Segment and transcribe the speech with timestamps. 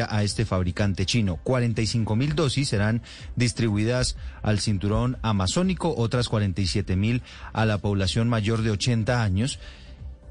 [0.00, 1.36] a este fabricante chino.
[1.42, 3.02] 45 mil dosis serán
[3.36, 7.22] distribuidas al cinturón amazónico, otras 47 mil
[7.52, 9.58] a la población mayor de 80 años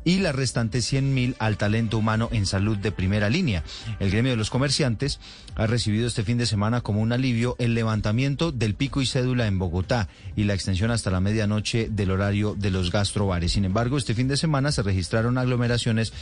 [0.04, 3.64] y las restantes 100 mil al talento humano en salud de primera línea.
[4.00, 5.20] El gremio de los comerciantes
[5.56, 9.48] ha recibido este fin de semana como un alivio el levantamiento del pico y cédula
[9.48, 13.52] en Bogotá y la extensión hasta la medianoche del horario de los gastrobares.
[13.52, 16.14] Sin embargo, este fin de semana se registraron aglomeraciones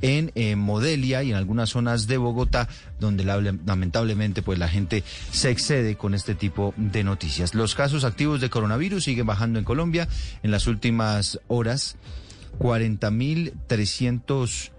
[0.00, 2.68] en eh, Modelia y en algunas zonas de Bogotá,
[3.00, 7.54] donde lamentablemente pues la gente se excede con este tipo de noticias.
[7.54, 10.08] Los casos activos de coronavirus siguen bajando en Colombia
[10.42, 11.96] en las últimas horas.
[12.58, 14.70] 40.300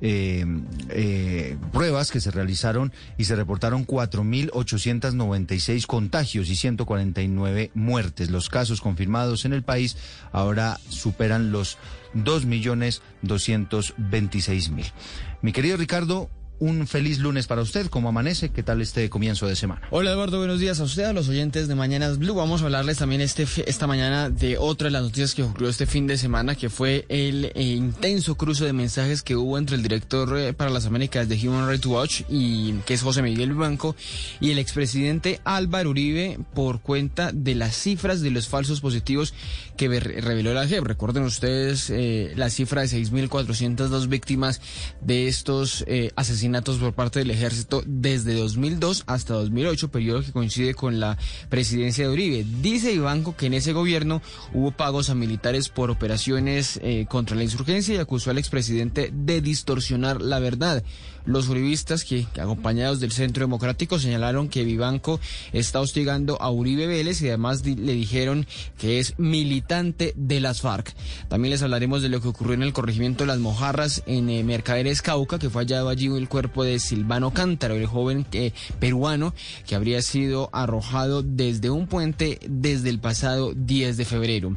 [0.00, 0.46] eh,
[0.90, 8.30] eh, pruebas que se realizaron y se reportaron 4.896 contagios y 149 muertes.
[8.30, 9.96] Los casos confirmados en el país
[10.30, 11.78] ahora superan los
[12.14, 14.92] 2.226.000.
[15.42, 17.86] Mi querido Ricardo, un feliz lunes para usted.
[17.86, 18.50] ¿Cómo amanece?
[18.50, 19.82] ¿Qué tal este comienzo de semana?
[19.90, 22.34] Hola Eduardo, buenos días a usted, a los oyentes de Mañanas Blue.
[22.34, 25.86] Vamos a hablarles también este, esta mañana de otra de las noticias que ocurrió este
[25.86, 29.82] fin de semana, que fue el eh, intenso cruce de mensajes que hubo entre el
[29.82, 33.94] director eh, para las Américas de Human Rights Watch, y que es José Miguel Banco,
[34.40, 39.34] y el expresidente Álvaro Uribe por cuenta de las cifras de los falsos positivos
[39.76, 40.84] que reveló la JEP.
[40.84, 44.60] Recuerden ustedes eh, la cifra de 6.402 víctimas
[45.00, 45.84] de estos
[46.16, 51.18] asesinatos por parte del ejército desde 2002 hasta 2008, periodo que coincide con la
[51.48, 52.46] presidencia de Uribe.
[52.62, 54.22] Dice Ibanco que en ese gobierno
[54.54, 59.40] hubo pagos a militares por operaciones eh, contra la insurgencia y acusó al expresidente de
[59.40, 60.82] distorsionar la verdad.
[61.28, 65.20] Los uribistas, que, acompañados del Centro Democrático, señalaron que Vivanco
[65.52, 68.46] está hostigando a Uribe Vélez y además le dijeron
[68.78, 70.94] que es militante de las FARC.
[71.28, 74.42] También les hablaremos de lo que ocurrió en el corregimiento de las Mojarras en eh,
[74.42, 79.34] Mercaderes Cauca, que fue hallado allí el cuerpo de Silvano Cántaro, el joven eh, peruano
[79.66, 84.56] que habría sido arrojado desde un puente desde el pasado 10 de febrero.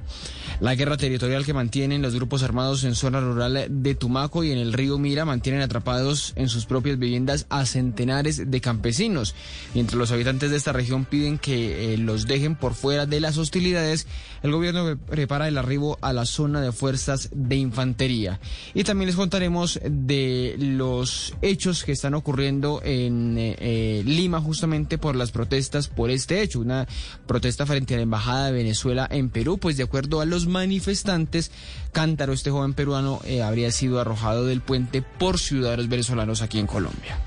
[0.61, 4.57] La guerra territorial que mantienen los grupos armados en zona rural de Tumaco y en
[4.57, 9.35] el río Mira mantienen atrapados en sus propias viviendas a centenares de campesinos.
[9.73, 13.37] Mientras los habitantes de esta región piden que eh, los dejen por fuera de las
[13.37, 14.07] hostilidades,
[14.43, 18.39] el gobierno prepara el arribo a la zona de fuerzas de infantería.
[18.73, 24.97] Y también les contaremos de los hechos que están ocurriendo en eh, eh, Lima justamente
[24.97, 26.87] por las protestas por este hecho, una
[27.27, 31.51] protesta frente a la Embajada de Venezuela en Perú, pues de acuerdo a los manifestantes,
[31.91, 37.17] Cántaro, este joven peruano, habría sido arrojado del puente por ciudadanos venezolanos aquí en Colombia.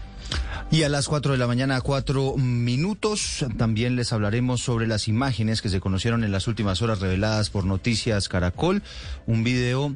[0.71, 5.63] Y a las 4 de la mañana, cuatro minutos, también les hablaremos sobre las imágenes
[5.63, 8.83] que se conocieron en las últimas horas reveladas por Noticias Caracol,
[9.27, 9.95] un video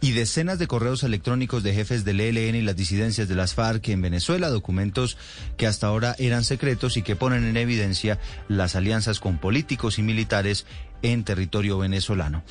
[0.00, 3.88] y decenas de correos electrónicos de jefes del ELN y las disidencias de las FARC
[3.88, 5.16] en Venezuela, documentos
[5.56, 10.02] que hasta ahora eran secretos y que ponen en evidencia las alianzas con políticos y
[10.02, 10.66] militares
[11.02, 12.42] en territorio venezolano.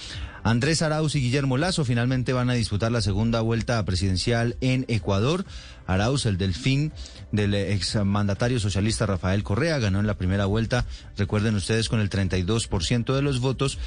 [0.43, 5.45] Andrés Arauz y Guillermo Lazo finalmente van a disputar la segunda vuelta presidencial en Ecuador.
[5.85, 6.93] Arauz, el delfín
[7.31, 10.85] del exmandatario socialista Rafael Correa, ganó en la primera vuelta,
[11.17, 13.77] recuerden ustedes, con el 32% de los votos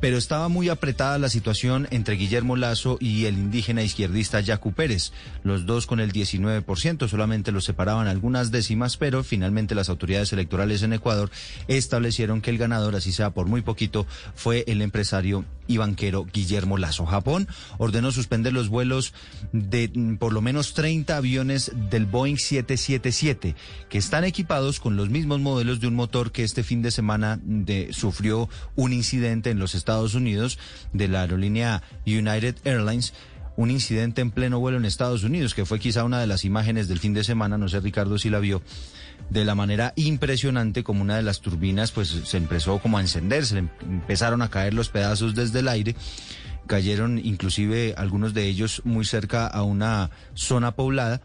[0.00, 5.12] pero estaba muy apretada la situación entre Guillermo Lazo y el indígena izquierdista Yacu Pérez,
[5.44, 10.82] los dos con el 19%, solamente los separaban algunas décimas, pero finalmente las autoridades electorales
[10.82, 11.30] en Ecuador
[11.68, 16.78] establecieron que el ganador, así sea por muy poquito, fue el empresario y banquero Guillermo
[16.78, 17.06] Lazo.
[17.06, 17.46] Japón
[17.78, 19.14] ordenó suspender los vuelos
[19.52, 23.54] de mm, por lo menos 30 aviones del Boeing 777,
[23.88, 27.38] que están equipados con los mismos modelos de un motor que este fin de semana
[27.42, 30.56] de, sufrió un incidente en los Estados Estados Unidos
[30.92, 33.12] de la aerolínea United Airlines
[33.56, 36.86] un incidente en pleno vuelo en Estados Unidos, que fue quizá una de las imágenes
[36.86, 38.62] del fin de semana, no sé Ricardo si la vio,
[39.30, 43.58] de la manera impresionante como una de las turbinas pues se empezó como a encenderse,
[43.58, 45.96] empezaron a caer los pedazos desde el aire,
[46.68, 51.20] cayeron inclusive algunos de ellos muy cerca a una zona poblada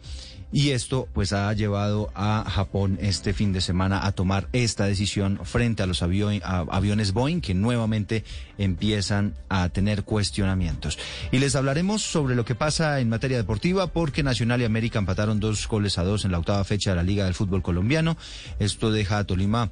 [0.52, 5.40] y esto pues ha llevado a Japón este fin de semana a tomar esta decisión
[5.44, 8.24] frente a los aviones Boeing que nuevamente
[8.58, 10.98] empiezan a tener cuestionamientos.
[11.32, 15.40] Y les hablaremos sobre lo que pasa en materia deportiva porque Nacional y América empataron
[15.40, 18.16] dos goles a dos en la octava fecha de la Liga del Fútbol Colombiano.
[18.58, 19.70] Esto deja a Tolima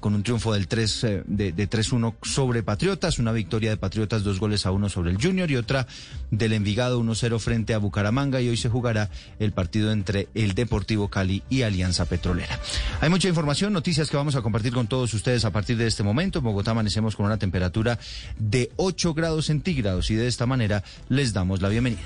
[0.00, 4.22] con un triunfo del 3, eh, de, de 3-1 sobre Patriotas, una victoria de Patriotas,
[4.22, 5.86] dos goles a uno sobre el Junior y otra
[6.30, 11.08] del Envigado 1-0 frente a Bucaramanga y hoy se jugará el partido entre el Deportivo
[11.08, 12.58] Cali y Alianza Petrolera.
[13.00, 16.02] Hay mucha información, noticias que vamos a compartir con todos ustedes a partir de este
[16.02, 16.40] momento.
[16.40, 17.98] En Bogotá amanecemos con una temperatura
[18.38, 22.02] de 8 grados centígrados y de esta manera les damos la bienvenida.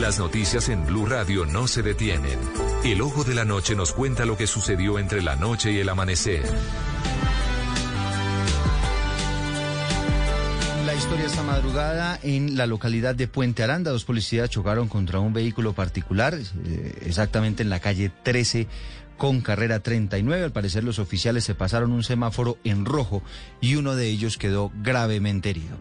[0.00, 2.38] Las noticias en Blue Radio no se detienen.
[2.84, 5.88] El ojo de la noche nos cuenta lo que sucedió entre la noche y el
[5.88, 6.44] amanecer.
[10.86, 13.90] La historia esta madrugada en la localidad de Puente Aranda.
[13.90, 18.68] Dos policías chocaron contra un vehículo particular, eh, exactamente en la calle 13
[19.16, 20.44] con carrera 39.
[20.44, 23.24] Al parecer los oficiales se pasaron un semáforo en rojo
[23.60, 25.76] y uno de ellos quedó gravemente herido.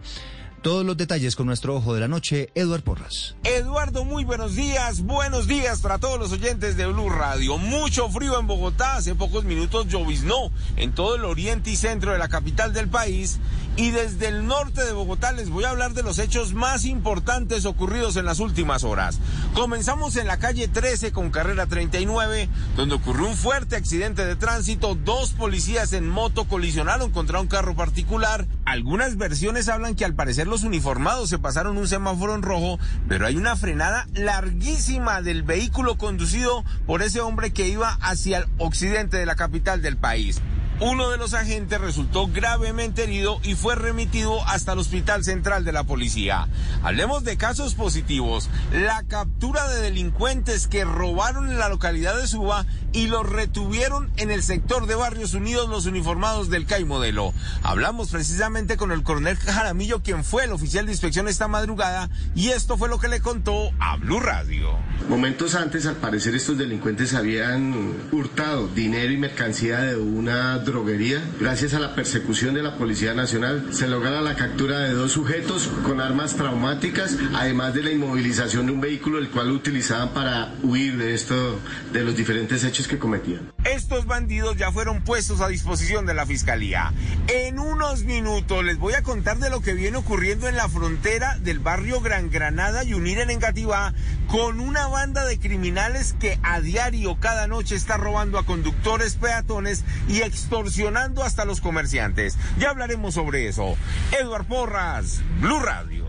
[0.68, 3.38] Todos los detalles con nuestro ojo de la noche, Eduard Porras.
[3.46, 5.02] Eduardo, muy buenos días.
[5.02, 7.58] Buenos días para todos los oyentes de Blue Radio.
[7.58, 8.98] Mucho frío en Bogotá.
[8.98, 13.40] Hace pocos minutos lloviznó en todo el oriente y centro de la capital del país.
[13.77, 17.63] Y desde el norte de Bogotá les voy a hablar de los hechos más importantes
[17.65, 19.19] ocurridos en las últimas horas.
[19.53, 24.95] Comenzamos en la calle 13 con carrera 39, donde ocurrió un fuerte accidente de tránsito.
[24.95, 28.47] Dos policías en moto colisionaron contra un carro particular.
[28.65, 33.27] Algunas versiones hablan que al parecer los uniformados se pasaron un semáforo en rojo, pero
[33.27, 39.18] hay una frenada larguísima del vehículo conducido por ese hombre que iba hacia el occidente
[39.18, 40.41] de la capital del país.
[40.79, 45.71] Uno de los agentes resultó gravemente herido y fue remitido hasta el Hospital Central de
[45.71, 46.47] la Policía.
[46.83, 48.47] Hablemos de casos positivos.
[48.71, 54.29] La captura de delincuentes que robaron en la localidad de Suba y los retuvieron en
[54.29, 57.33] el sector de Barrios Unidos los uniformados del CAI Modelo.
[57.63, 62.50] Hablamos precisamente con el coronel Jaramillo, quien fue el oficial de inspección esta madrugada, y
[62.50, 64.77] esto fue lo que le contó a Blue Radio.
[65.09, 71.24] Momentos antes, al parecer, estos delincuentes habían hurtado dinero y mercancía de una droguería.
[71.40, 75.68] Gracias a la persecución de la Policía Nacional se logra la captura de dos sujetos
[75.84, 80.98] con armas traumáticas, además de la inmovilización de un vehículo el cual utilizaban para huir
[80.98, 81.60] de esto,
[81.94, 83.52] de los diferentes hechos que cometían.
[83.64, 86.94] Estos bandidos ya fueron puestos a disposición de la Fiscalía.
[87.28, 91.38] En unos minutos les voy a contar de lo que viene ocurriendo en la frontera
[91.40, 93.94] del barrio Gran Granada y Unir en Engativá
[94.27, 99.83] con una banda de criminales que a diario cada noche está robando a conductores peatones
[100.07, 102.38] y extorsionando hasta los comerciantes.
[102.59, 103.75] Ya hablaremos sobre eso.
[104.19, 106.06] Eduard Porras, Blue Radio.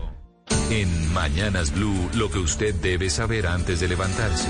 [0.69, 4.49] En Mañanas Blue, lo que usted debe saber antes de levantarse.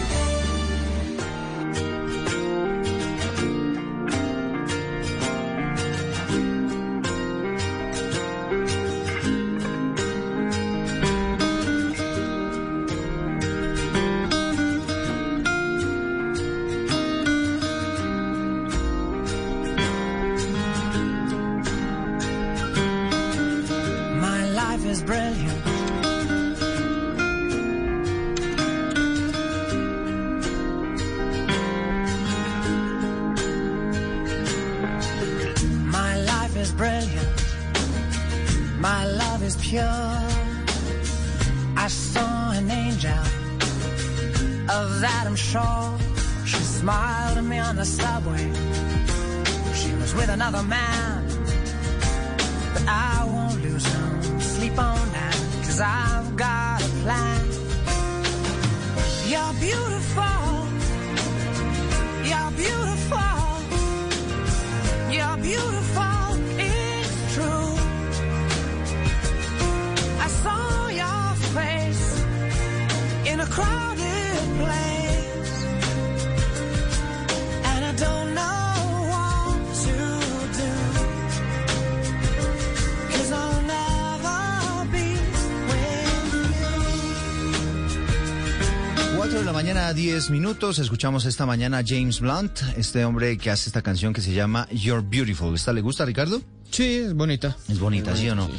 [90.29, 90.79] Mañana, 10 minutos.
[90.79, 94.67] Escuchamos esta mañana a James Blunt, este hombre que hace esta canción que se llama
[94.71, 95.55] You're Beautiful.
[95.55, 96.41] ¿Esta le gusta, Ricardo?
[96.69, 97.57] Sí, es bonita.
[97.67, 98.49] Es bonita, ¿sí o no?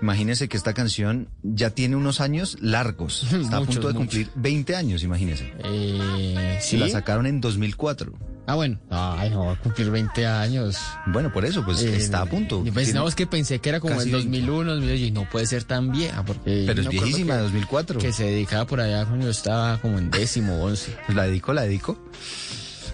[0.00, 3.22] Imagínese que esta canción ya tiene unos años largos.
[3.32, 3.96] Está a punto de muchos.
[3.96, 5.52] cumplir 20 años, imagínese.
[5.64, 8.31] Eh, la sacaron en 2004.
[8.46, 8.78] Ah, bueno.
[8.90, 10.76] Ay, no, va a cumplir 20 años.
[11.06, 12.64] Bueno, por eso, pues Eh, está a punto.
[12.72, 15.62] Pues, no, es que pensé que era como el 2001, 2002, y no puede ser
[15.64, 16.64] tan vieja, porque...
[16.66, 18.00] Pero es viejísima, que- 2004.
[18.00, 20.96] Que se dedicaba por allá cuando yo estaba como en décimo, once.
[21.06, 21.96] Pues la dedico, la dedico.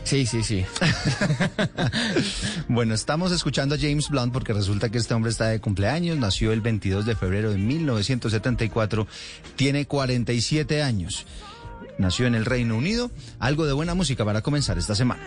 [0.05, 0.65] Sí, sí, sí.
[2.69, 6.53] Bueno, estamos escuchando a James Blunt porque resulta que este hombre está de cumpleaños, nació
[6.53, 9.07] el 22 de febrero de 1974,
[9.57, 11.25] tiene 47 años,
[11.99, 15.23] nació en el Reino Unido, algo de buena música para comenzar esta semana.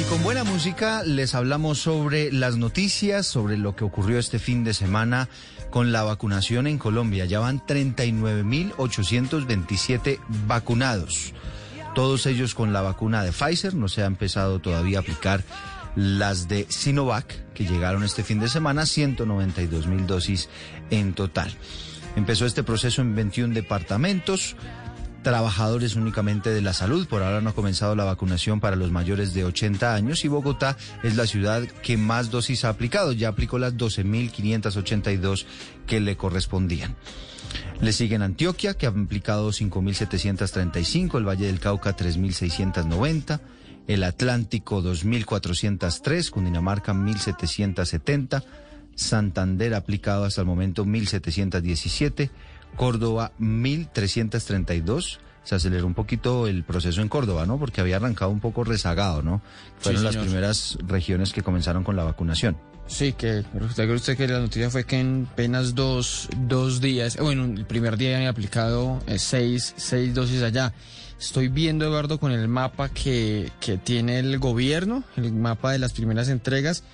[0.00, 4.64] Y con buena música les hablamos sobre las noticias, sobre lo que ocurrió este fin
[4.64, 5.28] de semana
[5.74, 7.24] con la vacunación en Colombia.
[7.24, 11.32] Ya van 39.827 vacunados.
[11.96, 13.74] Todos ellos con la vacuna de Pfizer.
[13.74, 15.42] No se ha empezado todavía a aplicar
[15.96, 20.48] las de Sinovac, que llegaron este fin de semana, 192 mil dosis
[20.90, 21.52] en total.
[22.14, 24.54] Empezó este proceso en 21 departamentos
[25.24, 27.08] trabajadores únicamente de la salud.
[27.08, 30.76] Por ahora no ha comenzado la vacunación para los mayores de 80 años y Bogotá
[31.02, 33.10] es la ciudad que más dosis ha aplicado.
[33.10, 35.46] Ya aplicó las 12.582
[35.88, 36.94] que le correspondían.
[37.80, 43.40] Le siguen Antioquia, que ha aplicado 5.735, el Valle del Cauca 3.690,
[43.88, 48.44] el Atlántico 2.403, Cundinamarca 1.770,
[48.94, 52.30] Santander aplicado hasta el momento 1.717,
[52.76, 55.20] Córdoba 1332.
[55.44, 57.58] Se aceleró un poquito el proceso en Córdoba, ¿no?
[57.58, 59.42] Porque había arrancado un poco rezagado, ¿no?
[59.78, 62.56] Fueron Sí, las primeras regiones que comenzaron con la vacunación.
[62.86, 67.22] Sí, que usted, usted que la noticia fue que en apenas dos, dos días, eh,
[67.22, 70.72] bueno, el primer día habían aplicado eh, seis, seis dosis allá.
[71.18, 75.92] Estoy viendo, Eduardo, con el mapa que, que tiene el gobierno, el mapa de las
[75.92, 76.84] primeras entregas,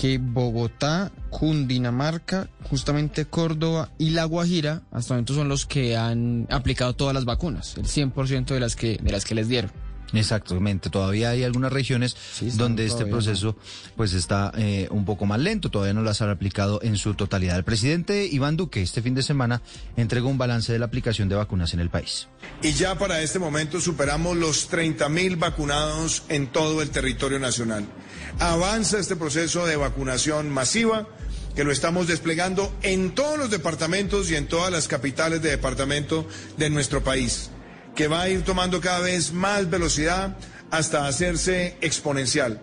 [0.00, 6.46] que Bogotá, Cundinamarca, justamente Córdoba y La Guajira, hasta el momento son los que han
[6.50, 9.72] aplicado todas las vacunas, el 100% de las que, de las que les dieron.
[10.12, 13.56] Exactamente, todavía hay algunas regiones Sí, donde este todavía, proceso
[13.96, 17.56] pues está eh, un poco más lento, todavía no las han aplicado en su totalidad.
[17.56, 19.60] El presidente Iván Duque este fin de semana
[19.96, 22.28] entregó un balance de la aplicación de vacunas en el país.
[22.62, 27.84] Y ya para este momento superamos los 30.000 vacunados en todo el territorio nacional.
[28.38, 31.06] Avanza este proceso de vacunación masiva
[31.54, 36.24] que lo estamos desplegando en todos los departamentos y en todas las capitales de departamento
[36.56, 37.50] de nuestro país,
[37.98, 40.36] que va a ir tomando cada vez más velocidad
[40.70, 42.60] hasta hacerse exponencial.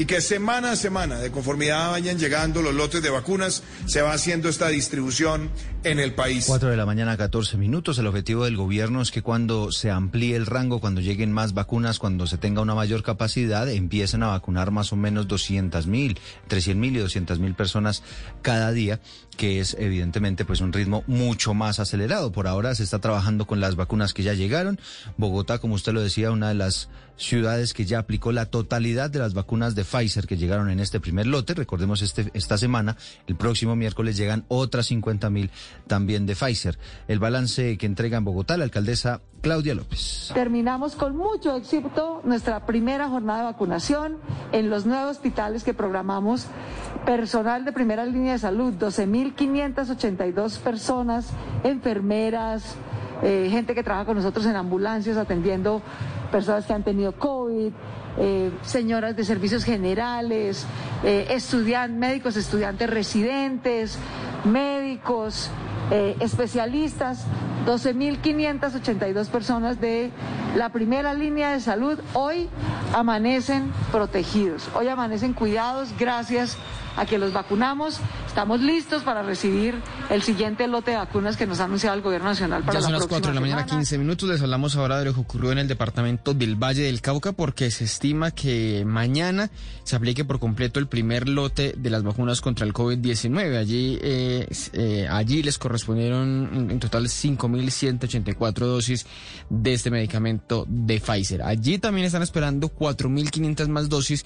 [0.00, 4.12] Y que semana a semana, de conformidad vayan llegando los lotes de vacunas, se va
[4.12, 5.50] haciendo esta distribución
[5.82, 6.44] en el país.
[6.46, 7.98] 4 de la mañana, 14 minutos.
[7.98, 11.98] El objetivo del gobierno es que cuando se amplíe el rango, cuando lleguen más vacunas,
[11.98, 16.60] cuando se tenga una mayor capacidad, empiecen a vacunar más o menos 200 mil, entre
[16.60, 18.04] 100 mil y 200 mil personas
[18.40, 19.00] cada día,
[19.36, 22.30] que es evidentemente pues un ritmo mucho más acelerado.
[22.30, 24.78] Por ahora se está trabajando con las vacunas que ya llegaron.
[25.16, 29.18] Bogotá, como usted lo decía, una de las ciudades que ya aplicó la totalidad de
[29.18, 31.54] las vacunas de Pfizer que llegaron en este primer lote.
[31.54, 32.96] Recordemos este, esta semana,
[33.26, 35.50] el próximo miércoles llegan otras 50 mil
[35.86, 36.78] también de Pfizer.
[37.08, 40.30] El balance que entrega en Bogotá la alcaldesa Claudia López.
[40.34, 44.16] Terminamos con mucho éxito nuestra primera jornada de vacunación
[44.52, 46.46] en los nueve hospitales que programamos.
[47.04, 51.28] Personal de primera línea de salud, 12.582 personas,
[51.64, 52.76] enfermeras,
[53.22, 55.82] eh, gente que trabaja con nosotros en ambulancias atendiendo
[56.30, 57.72] personas que han tenido COVID,
[58.20, 60.66] eh, señoras de servicios generales,
[61.04, 61.38] eh,
[61.90, 63.98] médicos, estudiantes residentes,
[64.44, 65.50] médicos,
[65.90, 67.24] eh, especialistas,
[67.64, 70.10] 12.582 personas de
[70.56, 72.48] la primera línea de salud hoy
[72.92, 76.56] amanecen protegidos, hoy amanecen cuidados gracias
[76.96, 78.00] a que los vacunamos.
[78.28, 79.74] Estamos listos para recibir
[80.10, 82.92] el siguiente lote de vacunas que nos ha anunciado el Gobierno Nacional para Ya son
[82.92, 83.80] la las próxima 4 de la mañana, semana.
[83.80, 84.28] 15 minutos.
[84.28, 87.70] Les hablamos ahora de lo que ocurrió en el departamento del Valle del Cauca porque
[87.72, 89.50] se estima que mañana
[89.82, 93.56] se aplique por completo el primer lote de las vacunas contra el COVID-19.
[93.58, 99.04] Allí, eh, eh, allí les correspondieron en- en total 5.184 dosis
[99.50, 101.42] de este medicamento de Pfizer.
[101.42, 104.24] Allí también están esperando 4.500 más dosis,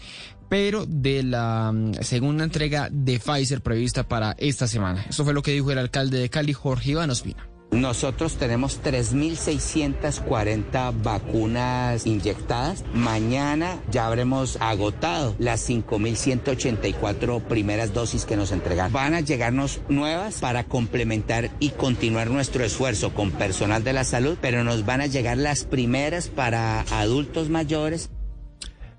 [0.50, 5.04] pero de la mm, segunda entrega de Pfizer prevista para esta semana.
[5.09, 7.52] Eso fue lo que dijo el alcalde de Cali, Jorge Iván Ospina.
[7.73, 12.85] Nosotros tenemos 3.640 vacunas inyectadas.
[12.92, 18.92] Mañana ya habremos agotado las 5.184 primeras dosis que nos entregaron.
[18.92, 24.37] Van a llegarnos nuevas para complementar y continuar nuestro esfuerzo con personal de la salud,
[24.42, 28.11] pero nos van a llegar las primeras para adultos mayores.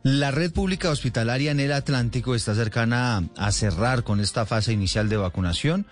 [0.03, 5.07] La red pública hospitalaria en el Atlántico está cercana a cerrar con esta fase inicial
[5.07, 5.85] de vacunación.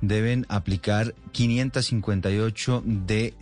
[0.00, 3.34] Deben aplicar 558 de,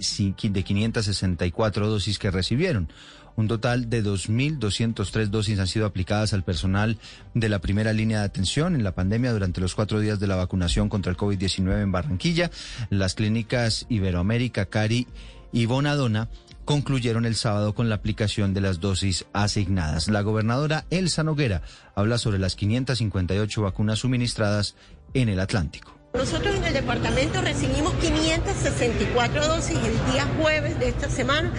[0.42, 2.88] de 564 dosis que recibieron.
[3.36, 6.98] Un total de 2.203 dosis han sido aplicadas al personal
[7.34, 10.34] de la primera línea de atención en la pandemia durante los cuatro días de la
[10.34, 12.50] vacunación contra el COVID-19 en Barranquilla.
[12.90, 15.06] Las clínicas Iberoamérica, Cari
[15.52, 16.28] y Bonadona
[16.66, 20.08] concluyeron el sábado con la aplicación de las dosis asignadas.
[20.08, 21.62] La gobernadora Elsa Noguera
[21.94, 24.74] habla sobre las 558 vacunas suministradas
[25.14, 25.95] en el Atlántico.
[26.16, 31.52] Nosotros en el departamento recibimos 564 dosis el día jueves de esta semana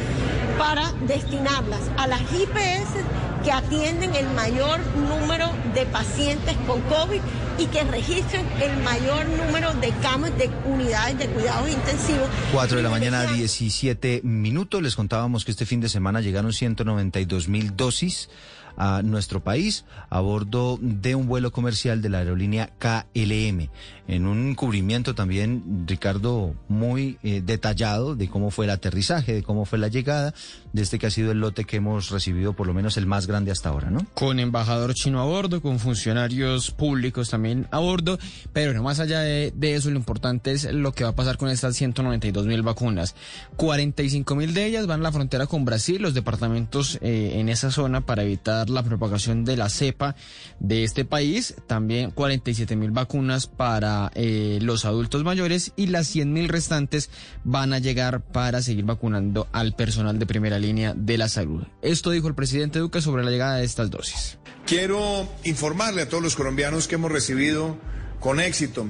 [0.58, 7.22] para destinarlas a las IPS que atienden el mayor número de pacientes con COVID
[7.60, 12.28] y que registran el mayor número de camas de unidades de cuidados intensivos.
[12.52, 14.82] 4 de la mañana, 17 minutos.
[14.82, 18.30] Les contábamos que este fin de semana llegaron 192 mil dosis
[18.78, 23.70] a nuestro país a bordo de un vuelo comercial de la aerolínea KLM.
[24.08, 29.66] En un cubrimiento también, Ricardo, muy eh, detallado de cómo fue el aterrizaje, de cómo
[29.66, 30.34] fue la llegada
[30.72, 33.28] de este que ha sido el lote que hemos recibido, por lo menos el más
[33.28, 34.06] grande hasta ahora, ¿no?
[34.14, 38.18] Con embajador chino a bordo, con funcionarios públicos también a bordo,
[38.54, 41.50] pero no más allá de, eso, lo importante es lo que va a pasar con
[41.50, 43.14] estas 192 mil vacunas.
[43.58, 47.72] 45 mil de ellas van a la frontera con Brasil, los departamentos eh, en esa
[47.72, 50.16] zona para evitar la propagación de la cepa
[50.62, 51.56] de este país.
[51.68, 57.10] También 47 mil vacunas para eh, los adultos mayores y las 100 mil restantes
[57.44, 61.64] van a llegar para seguir vacunando al personal de primera línea de la salud.
[61.82, 64.38] Esto dijo el presidente Duque sobre la llegada de estas dosis.
[64.66, 67.78] Quiero informarle a todos los colombianos que hemos recibido
[68.20, 68.88] con éxito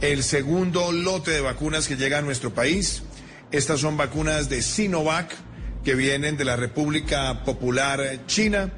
[0.00, 3.02] el segundo lote de vacunas que llega a nuestro país.
[3.50, 5.34] Estas son vacunas de Sinovac
[5.84, 8.70] que vienen de la República Popular China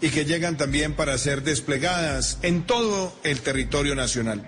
[0.00, 4.46] y que llegan también para ser desplegadas en todo el territorio nacional.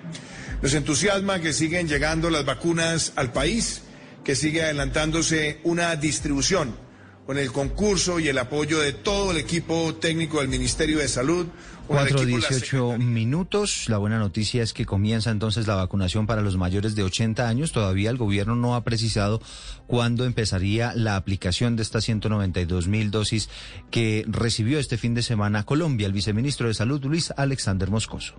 [0.62, 3.80] Nos entusiasma que siguen llegando las vacunas al país,
[4.24, 6.76] que sigue adelantándose una distribución
[7.24, 11.46] con el concurso y el apoyo de todo el equipo técnico del Ministerio de Salud.
[11.90, 13.88] 4.18 minutos.
[13.88, 17.72] La buena noticia es que comienza entonces la vacunación para los mayores de 80 años.
[17.72, 19.42] Todavía el gobierno no ha precisado
[19.88, 23.48] cuándo empezaría la aplicación de estas 192 mil dosis
[23.90, 26.06] que recibió este fin de semana Colombia.
[26.06, 28.36] El viceministro de Salud, Luis Alexander Moscoso.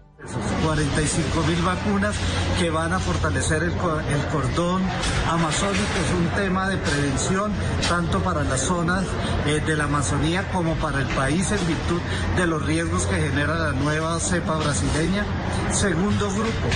[0.63, 2.15] 45 mil vacunas
[2.58, 4.81] que van a fortalecer el, el cordón
[5.29, 5.81] amazónico.
[5.81, 7.51] Es un tema de prevención
[7.89, 9.03] tanto para las zonas
[9.46, 12.00] eh, de la Amazonía como para el país en virtud
[12.38, 15.26] de los riesgos que genera la nueva cepa brasileña.
[15.72, 16.68] Segundo grupo,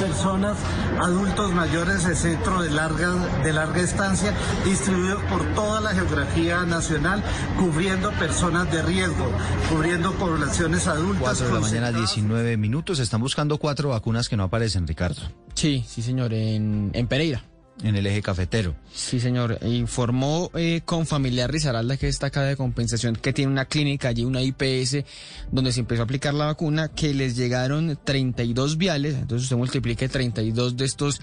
[0.00, 0.56] personas,
[1.00, 3.10] adultos mayores de centro de larga,
[3.42, 4.32] de larga estancia,
[4.64, 7.22] distribuidos por toda la geografía nacional,
[7.58, 9.30] cubriendo personas de riesgo,
[9.70, 11.38] cubriendo poblaciones adultas.
[11.38, 12.98] 4 de la mañana, 19 minutos.
[12.98, 15.22] Están buscando cuatro vacunas que no aparecen, Ricardo.
[15.54, 17.44] Sí, sí, señor, en, en Pereira.
[17.82, 18.74] En el eje cafetero.
[18.92, 19.58] Sí, señor.
[19.62, 24.24] Informó eh, con familiar Rizaralda, que está acá de compensación, que tiene una clínica allí,
[24.24, 25.04] una IPS,
[25.50, 29.14] donde se empezó a aplicar la vacuna, que les llegaron 32 viales.
[29.14, 31.20] Entonces usted multiplique 32 de estos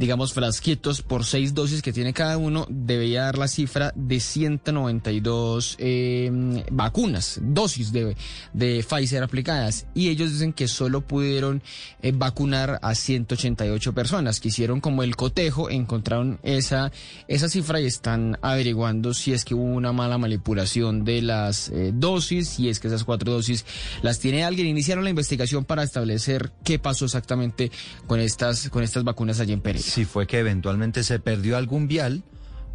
[0.00, 5.76] digamos, frasquitos por seis dosis que tiene cada uno, debería dar la cifra de 192
[5.78, 8.16] eh, vacunas, dosis de,
[8.54, 9.86] de Pfizer aplicadas.
[9.92, 11.62] Y ellos dicen que solo pudieron
[12.00, 16.90] eh, vacunar a 188 personas, que hicieron como el cotejo, encontraron esa,
[17.28, 21.92] esa cifra y están averiguando si es que hubo una mala manipulación de las eh,
[21.94, 23.66] dosis, si es que esas cuatro dosis
[24.00, 24.66] las tiene alguien.
[24.66, 27.70] Iniciaron la investigación para establecer qué pasó exactamente
[28.06, 31.86] con estas, con estas vacunas allí en Pérez si fue que eventualmente se perdió algún
[31.86, 32.22] vial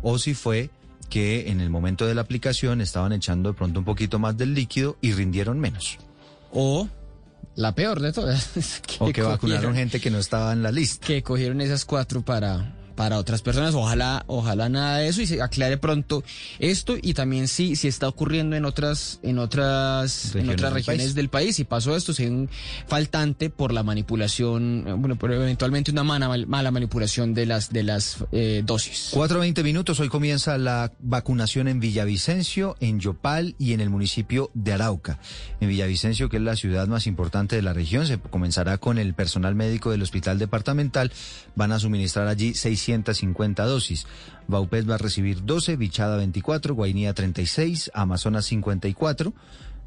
[0.03, 0.69] o si fue
[1.09, 4.53] que en el momento de la aplicación estaban echando de pronto un poquito más del
[4.53, 5.97] líquido y rindieron menos.
[6.51, 6.87] O
[7.55, 8.81] la peor de todas.
[8.85, 11.05] Que o que vacunaron gente que no estaba en la lista.
[11.05, 13.75] Que cogieron esas cuatro para para otras personas.
[13.75, 16.23] Ojalá, ojalá nada de eso y se aclare pronto
[16.59, 21.15] esto y también si, si está ocurriendo en otras, en otras, regiones en otras regiones
[21.15, 21.57] del país.
[21.57, 22.49] Si pasó esto, si un
[22.87, 28.17] faltante por la manipulación, bueno, por eventualmente una mala, mala manipulación de las, de las
[28.31, 29.11] eh, dosis.
[29.13, 29.99] 4.20 minutos.
[29.99, 35.19] Hoy comienza la vacunación en Villavicencio, en Yopal y en el municipio de Arauca.
[35.59, 39.13] En Villavicencio, que es la ciudad más importante de la región, se comenzará con el
[39.13, 41.11] personal médico del hospital departamental.
[41.55, 44.07] Van a suministrar allí 600 150 dosis.
[44.47, 49.33] Baupés va a recibir 12, Bichada 24, Guainía 36, Amazonas 54.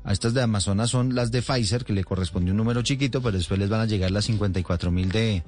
[0.04, 3.36] A estas de Amazonas son las de Pfizer, que le corresponde un número chiquito, pero
[3.36, 5.42] después les van a llegar las 54 mil de,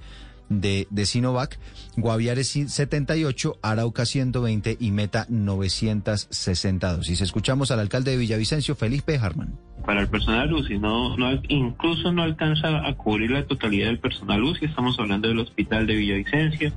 [0.49, 1.59] de, de Sinovac,
[1.97, 7.21] Guaviare 78, Arauca 120 y Meta 960 dosis.
[7.21, 12.23] Escuchamos al alcalde de Villavicencio, Felipe Harman para el personal UCI, no, no, incluso no
[12.23, 14.67] alcanza a cubrir la totalidad del personal UCI.
[14.67, 16.73] Estamos hablando del Hospital de Villavicencio,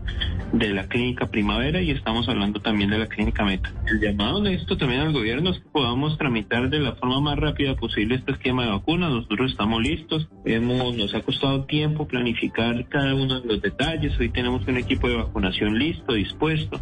[0.53, 3.71] de la Clínica Primavera y estamos hablando también de la Clínica Meta.
[3.87, 7.37] El llamado de esto también al gobierno es que podamos tramitar de la forma más
[7.37, 9.11] rápida posible este esquema de vacunas.
[9.11, 10.29] Nosotros estamos listos.
[10.45, 14.17] Hemos, nos ha costado tiempo planificar cada uno de los detalles.
[14.19, 16.79] Hoy tenemos un equipo de vacunación listo, dispuesto.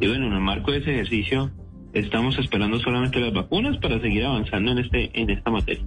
[0.00, 1.50] Y bueno, en el marco de ese ejercicio
[1.92, 5.84] Estamos esperando solamente las vacunas para seguir avanzando en, este, en esta materia.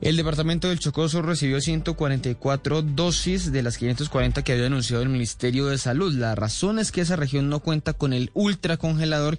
[0.00, 5.66] El departamento del Chocoso recibió 144 dosis de las 540 que había anunciado el Ministerio
[5.66, 6.14] de Salud.
[6.14, 9.38] La razón es que esa región no cuenta con el ultracongelador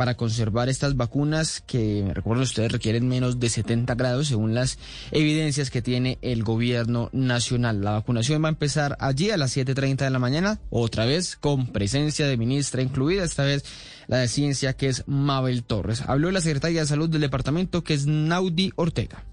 [0.00, 4.78] para conservar estas vacunas que, recuerden ustedes, requieren menos de 70 grados según las
[5.12, 7.82] evidencias que tiene el gobierno nacional.
[7.82, 11.66] La vacunación va a empezar allí a las 7.30 de la mañana, otra vez con
[11.66, 13.62] presencia de ministra incluida, esta vez
[14.10, 16.02] la de ciencia que es Mabel Torres.
[16.04, 19.24] Habló la secretaria de salud del departamento que es Naudi Ortega.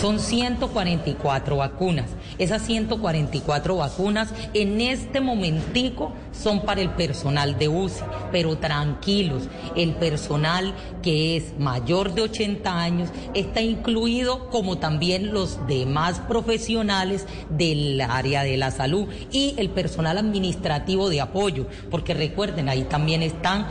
[0.00, 2.10] Son 144 vacunas.
[2.38, 9.44] Esas 144 vacunas en este momentico son para el personal de UCI, pero tranquilos,
[9.76, 17.26] el personal que es mayor de 80 años está incluido como también los demás profesionales
[17.50, 23.22] del área de la salud y el personal administrativo de apoyo, porque recuerden, ahí también
[23.22, 23.66] están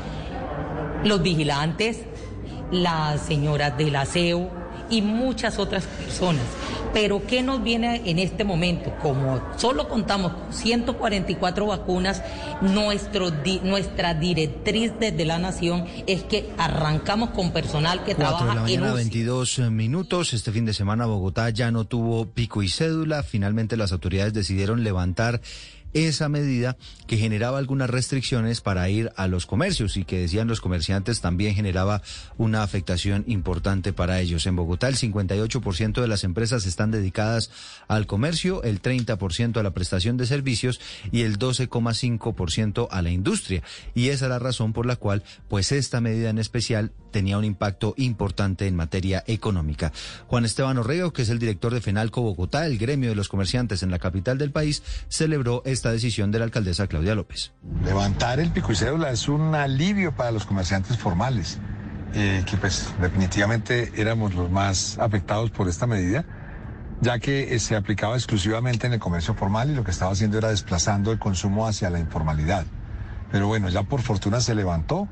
[1.03, 1.99] los vigilantes,
[2.71, 4.61] las señoras del aseo,
[4.91, 6.43] y muchas otras personas.
[6.93, 8.93] Pero ¿qué nos viene en este momento?
[9.01, 12.21] Como solo contamos con 144 vacunas,
[12.59, 13.31] nuestro,
[13.63, 18.61] nuestra directriz desde la Nación es que arrancamos con personal que Cuatro trabaja de la
[18.61, 19.03] mañana, en UCI.
[19.03, 20.33] 22 minutos.
[20.33, 23.23] Este fin de semana Bogotá ya no tuvo pico y cédula.
[23.23, 25.39] Finalmente las autoridades decidieron levantar
[25.93, 26.77] esa medida
[27.07, 31.55] que generaba algunas restricciones para ir a los comercios y que decían los comerciantes también
[31.55, 32.01] generaba
[32.37, 34.45] una afectación importante para ellos.
[34.45, 37.51] En Bogotá el 58% de las empresas están dedicadas
[37.87, 40.79] al comercio, el 30% a la prestación de servicios
[41.11, 43.63] y el 12,5% a la industria.
[43.93, 47.45] Y esa es la razón por la cual pues esta medida en especial tenía un
[47.45, 49.91] impacto importante en materia económica.
[50.27, 53.83] Juan Esteban Orrego, que es el director de FENALCO Bogotá, el gremio de los comerciantes
[53.83, 57.51] en la capital del país, celebró esta decisión de la alcaldesa Claudia López.
[57.83, 61.59] Levantar el pico y cédula es un alivio para los comerciantes formales,
[62.13, 66.25] eh, que pues definitivamente éramos los más afectados por esta medida,
[67.01, 70.37] ya que eh, se aplicaba exclusivamente en el comercio formal y lo que estaba haciendo
[70.37, 72.65] era desplazando el consumo hacia la informalidad.
[73.31, 75.07] Pero bueno, ya por fortuna se levantó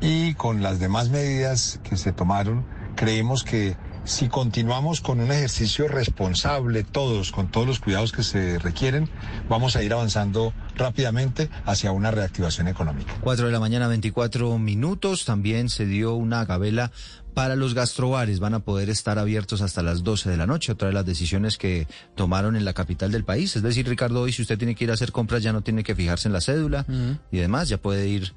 [0.00, 2.64] y con las demás medidas que se tomaron,
[2.96, 8.58] creemos que si continuamos con un ejercicio responsable, todos, con todos los cuidados que se
[8.58, 9.08] requieren,
[9.48, 13.14] vamos a ir avanzando rápidamente hacia una reactivación económica.
[13.20, 15.24] 4 de la mañana, 24 minutos.
[15.24, 16.90] También se dio una gabela
[17.34, 18.40] para los gastrobares.
[18.40, 20.72] Van a poder estar abiertos hasta las 12 de la noche.
[20.72, 23.54] Otra de las decisiones que tomaron en la capital del país.
[23.54, 25.84] Es decir, Ricardo, hoy si usted tiene que ir a hacer compras ya no tiene
[25.84, 26.86] que fijarse en la cédula
[27.30, 27.68] y demás.
[27.68, 28.32] Ya puede ir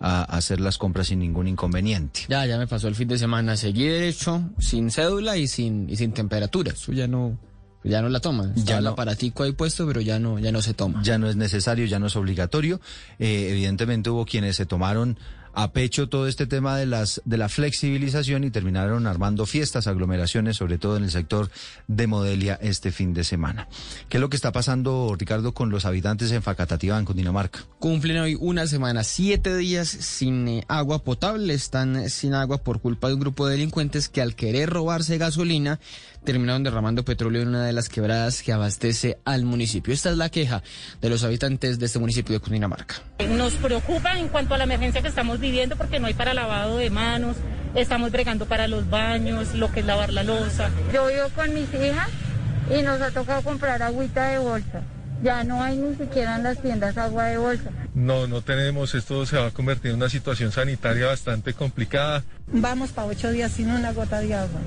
[0.00, 2.20] a hacer las compras sin ningún inconveniente.
[2.28, 3.56] Ya, ya me pasó el fin de semana.
[3.56, 6.72] Seguí derecho, sin cédula y sin, y sin temperatura.
[6.72, 7.38] Eso ya no,
[7.84, 8.54] ya no la toman.
[8.54, 8.90] Ya el no.
[8.90, 11.02] aparatico ahí puesto, pero ya no, ya no se toma.
[11.02, 12.80] Ya no es necesario, ya no es obligatorio.
[13.18, 15.18] Eh, evidentemente hubo quienes se tomaron
[15.52, 20.56] a pecho todo este tema de las de la flexibilización y terminaron armando fiestas, aglomeraciones,
[20.56, 21.50] sobre todo en el sector
[21.86, 23.68] de Modelia este fin de semana.
[24.08, 27.60] ¿Qué es lo que está pasando, Ricardo, con los habitantes en Facatativá, en Cundinamarca?
[27.78, 31.54] Cumplen hoy una semana, siete días sin eh, agua potable.
[31.54, 35.80] Están sin agua por culpa de un grupo de delincuentes que al querer robarse gasolina
[36.24, 39.94] terminaron derramando petróleo en una de las quebradas que abastece al municipio.
[39.94, 40.62] Esta es la queja
[41.00, 42.96] de los habitantes de este municipio de Cundinamarca.
[43.30, 46.78] Nos preocupa en cuanto a la emergencia que estamos viviendo porque no hay para lavado
[46.78, 47.36] de manos,
[47.74, 50.70] estamos bregando para los baños, lo que es lavar la losa.
[50.92, 52.08] Yo vivo con mis hijas
[52.76, 54.82] y nos ha tocado comprar agüita de bolsa.
[55.22, 57.70] Ya no hay ni siquiera en las tiendas agua de bolsa.
[57.94, 62.22] No, no tenemos, esto se va a convertir en una situación sanitaria bastante complicada.
[62.46, 64.60] Vamos para ocho días sin una gota de agua.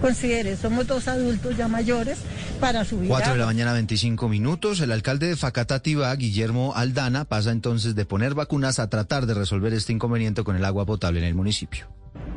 [0.00, 2.18] Considere, somos dos adultos ya mayores
[2.60, 4.80] para subir 4 de la mañana, 25 minutos.
[4.80, 9.72] El alcalde de Facatativá, Guillermo Aldana, pasa entonces de poner vacunas a tratar de resolver
[9.72, 11.86] este inconveniente con el agua potable en el municipio.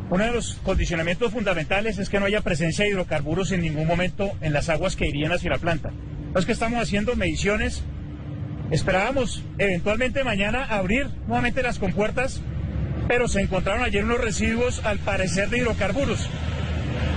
[0.10, 4.32] Uno de los condicionamientos fundamentales es que no haya presencia de hidrocarburos en ningún momento
[4.42, 5.92] en las aguas que irían hacia la planta.
[6.36, 7.84] Es que estamos haciendo mediciones.
[8.72, 12.42] Esperábamos eventualmente mañana abrir nuevamente las compuertas,
[13.08, 16.28] pero se encontraron ayer unos residuos al parecer de hidrocarburos.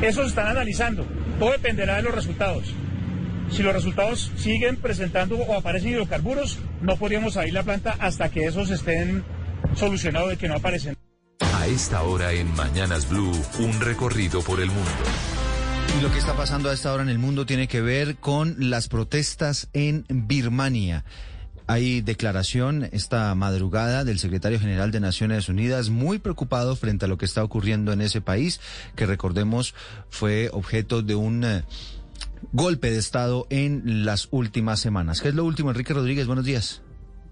[0.00, 1.06] Eso se están analizando.
[1.38, 2.74] Todo dependerá de los resultados.
[3.50, 8.46] Si los resultados siguen presentando o aparecen hidrocarburos, no podríamos abrir la planta hasta que
[8.46, 9.24] esos estén
[9.74, 10.96] solucionados de que no aparecen.
[11.40, 14.90] A esta hora en Mañanas Blue, un recorrido por el mundo.
[15.98, 18.56] Y lo que está pasando a esta hora en el mundo tiene que ver con
[18.58, 21.04] las protestas en Birmania.
[21.72, 27.16] Hay declaración esta madrugada del secretario general de Naciones Unidas muy preocupado frente a lo
[27.16, 28.60] que está ocurriendo en ese país,
[28.94, 29.74] que recordemos
[30.10, 31.64] fue objeto de un eh,
[32.52, 35.22] golpe de Estado en las últimas semanas.
[35.22, 36.26] ¿Qué es lo último, Enrique Rodríguez?
[36.26, 36.82] Buenos días.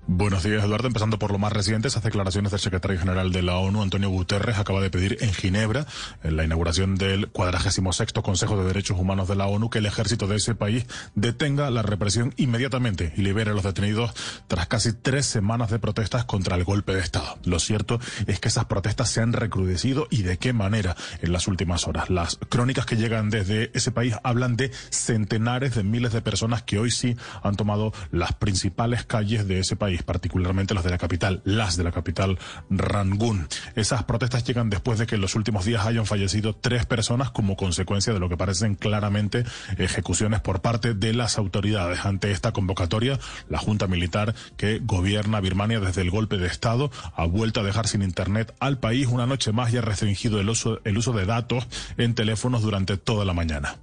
[0.06, 0.88] Buenos días, Eduardo.
[0.88, 4.58] Empezando por lo más reciente, esas declaraciones del secretario general de la ONU, Antonio Guterres,
[4.58, 5.86] acaba de pedir en Ginebra,
[6.24, 10.26] en la inauguración del 46 Consejo de Derechos Humanos de la ONU, que el ejército
[10.26, 14.12] de ese país detenga la represión inmediatamente y libere a los detenidos
[14.48, 17.38] tras casi tres semanas de protestas contra el golpe de Estado.
[17.44, 21.46] Lo cierto es que esas protestas se han recrudecido y de qué manera en las
[21.46, 22.10] últimas horas.
[22.10, 26.78] Las crónicas que llegan desde ese país hablan de centenares de miles de personas que
[26.78, 31.42] hoy sí han tomado las principales calles de ese país particularmente los de la capital,
[31.44, 32.38] las de la capital
[32.70, 33.48] Rangún.
[33.74, 37.56] Esas protestas llegan después de que en los últimos días hayan fallecido tres personas como
[37.56, 39.44] consecuencia de lo que parecen claramente
[39.78, 42.04] ejecuciones por parte de las autoridades.
[42.04, 47.26] Ante esta convocatoria, la Junta Militar que gobierna Birmania desde el golpe de Estado ha
[47.26, 50.80] vuelto a dejar sin Internet al país una noche más y ha restringido el uso,
[50.84, 53.76] el uso de datos en teléfonos durante toda la mañana.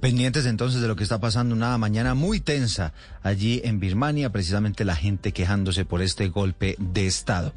[0.00, 4.84] Pendientes entonces de lo que está pasando una mañana muy tensa allí en Birmania, precisamente
[4.84, 7.52] la gente quejándose por este golpe de Estado.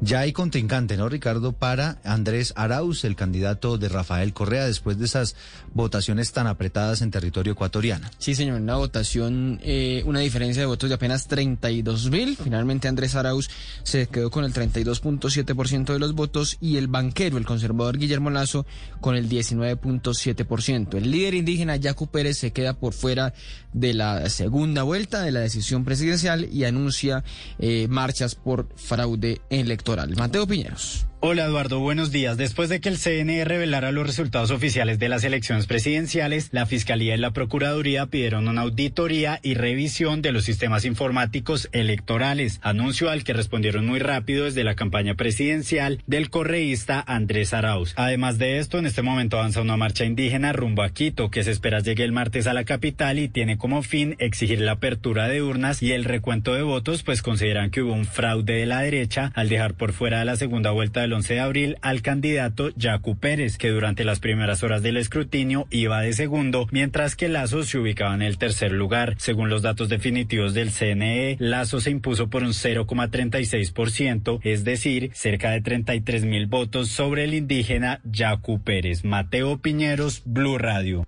[0.00, 1.52] Ya hay contrincante, ¿no, Ricardo?
[1.52, 5.36] Para Andrés Arauz, el candidato de Rafael Correa, después de esas
[5.74, 8.08] votaciones tan apretadas en territorio ecuatoriano.
[8.18, 12.36] Sí, señor, una votación, eh, una diferencia de votos de apenas 32 mil.
[12.36, 13.48] Finalmente Andrés Arauz
[13.82, 18.66] se quedó con el 32.7% de los votos y el banquero, el conservador Guillermo Lazo,
[19.00, 20.94] con el 19.7%.
[20.94, 23.32] El líder indígena Yacu se queda por fuera
[23.72, 27.24] de la segunda vuelta de la decisión presidencial y anuncia
[27.58, 30.14] eh, marchas por fraude electoral.
[30.16, 31.06] Mateo Piñeros.
[31.24, 32.36] Hola Eduardo, buenos días.
[32.36, 37.14] Después de que el CNE revelara los resultados oficiales de las elecciones presidenciales, la Fiscalía
[37.14, 43.22] y la Procuraduría pidieron una auditoría y revisión de los sistemas informáticos electorales, anuncio al
[43.22, 47.92] que respondieron muy rápido desde la campaña presidencial del correísta Andrés Arauz.
[47.94, 51.52] Además de esto, en este momento avanza una marcha indígena rumbo a Quito, que se
[51.52, 55.40] espera llegue el martes a la capital y tiene como fin exigir la apertura de
[55.40, 59.30] urnas y el recuento de votos, pues consideran que hubo un fraude de la derecha
[59.36, 63.18] al dejar por fuera de la segunda vuelta del 11 de abril al candidato Yacu
[63.18, 67.76] Pérez, que durante las primeras horas del escrutinio iba de segundo, mientras que Lazo se
[67.78, 69.16] ubicaba en el tercer lugar.
[69.18, 75.50] Según los datos definitivos del CNE, Lazo se impuso por un 0,36%, es decir, cerca
[75.50, 79.04] de 33 mil votos sobre el indígena Yacu Pérez.
[79.04, 81.06] Mateo Piñeros, Blue Radio.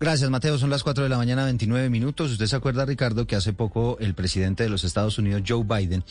[0.00, 0.56] Gracias, Mateo.
[0.58, 2.30] Son las 4 de la mañana, 29 minutos.
[2.30, 6.04] Usted se acuerda, Ricardo, que hace poco el presidente de los Estados Unidos, Joe Biden,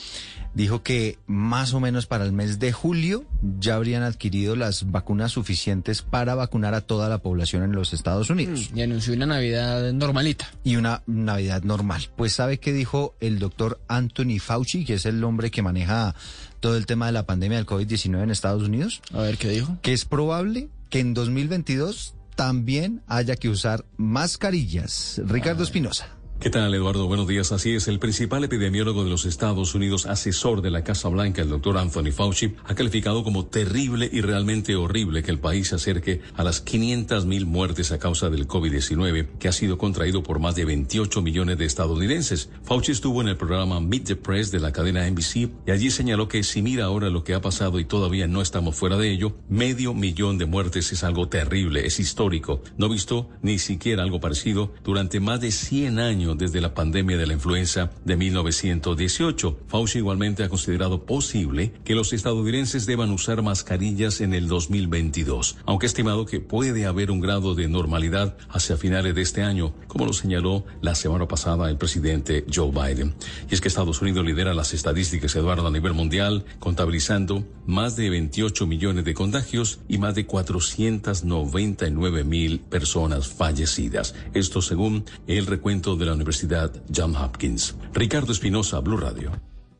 [0.53, 3.23] dijo que más o menos para el mes de julio
[3.59, 8.29] ya habrían adquirido las vacunas suficientes para vacunar a toda la población en los Estados
[8.29, 8.71] Unidos.
[8.75, 10.51] Y anunció una Navidad normalita.
[10.65, 12.09] Y una Navidad normal.
[12.17, 16.13] Pues ¿sabe qué dijo el doctor Anthony Fauci, que es el hombre que maneja
[16.59, 19.01] todo el tema de la pandemia del COVID-19 en Estados Unidos?
[19.13, 19.77] A ver, ¿qué dijo?
[19.81, 25.19] Que es probable que en 2022 también haya que usar mascarillas.
[25.25, 26.16] Ricardo Espinosa.
[26.39, 27.07] ¿Qué tal, Eduardo?
[27.07, 27.51] Buenos días.
[27.51, 31.49] Así es, el principal epidemiólogo de los Estados Unidos, asesor de la Casa Blanca, el
[31.49, 36.21] doctor Anthony Fauci, ha calificado como terrible y realmente horrible que el país se acerque
[36.35, 40.53] a las 500 mil muertes a causa del COVID-19, que ha sido contraído por más
[40.53, 42.51] de 28 millones de estadounidenses.
[42.61, 46.27] Fauci estuvo en el programa Meet the Press de la cadena NBC y allí señaló
[46.27, 49.35] que si mira ahora lo que ha pasado y todavía no estamos fuera de ello,
[49.49, 52.61] medio millón de muertes es algo terrible, es histórico.
[52.77, 57.27] No visto ni siquiera algo parecido durante más de 100 años desde la pandemia de
[57.27, 59.59] la influenza de 1918.
[59.67, 65.85] Fauci igualmente ha considerado posible que los estadounidenses deban usar mascarillas en el 2022, aunque
[65.85, 70.05] ha estimado que puede haber un grado de normalidad hacia finales de este año, como
[70.05, 73.15] lo señaló la semana pasada el presidente Joe Biden.
[73.49, 78.09] Y es que Estados Unidos lidera las estadísticas, Eduardo, a nivel mundial, contabilizando más de
[78.09, 84.15] 28 millones de contagios y más de 499 mil personas fallecidas.
[84.33, 87.75] Esto según el recuento de la Universidad John Hopkins.
[87.93, 89.31] Ricardo Espinosa, Blue Radio.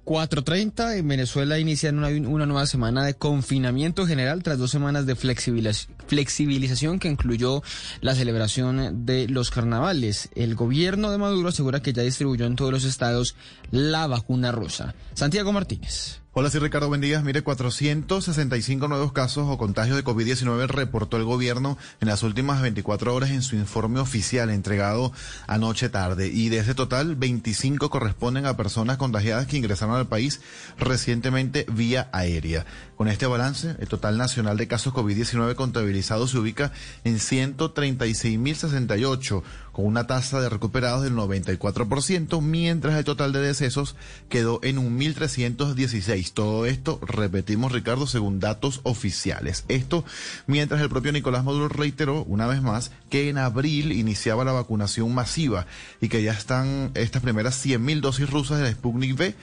[0.08, 5.18] 4.30 en Venezuela inician una, una, nueva semana de confinamiento general tras dos semanas de
[5.18, 7.62] flexibilización que incluyó
[8.00, 10.30] la celebración de los carnavales.
[10.34, 13.36] El gobierno de Maduro asegura que ya distribuyó en todos los estados
[13.70, 14.96] la vacuna rusa.
[15.14, 16.22] Santiago Martínez.
[16.40, 17.20] Hola, sí, Ricardo, buen día.
[17.22, 23.16] Mire, 465 nuevos casos o contagios de COVID-19 reportó el gobierno en las últimas 24
[23.16, 25.12] horas en su informe oficial entregado
[25.48, 26.28] anoche tarde.
[26.28, 30.40] Y de ese total, 25 corresponden a personas contagiadas que ingresaron al país
[30.78, 32.68] recientemente vía aérea.
[32.98, 36.72] Con este balance, el total nacional de casos COVID-19 contabilizados se ubica
[37.04, 39.42] en 136.068,
[39.78, 43.96] con una tasa de recuperados del 94%, mientras el total de decesos
[44.28, 46.34] quedó en un 1.316.
[46.34, 49.66] Todo esto, repetimos Ricardo, según datos oficiales.
[49.68, 50.04] Esto
[50.48, 55.14] mientras el propio Nicolás Maduro reiteró una vez más que en abril iniciaba la vacunación
[55.14, 55.68] masiva
[56.02, 59.36] y que ya están estas primeras 100.000 dosis rusas de la Sputnik V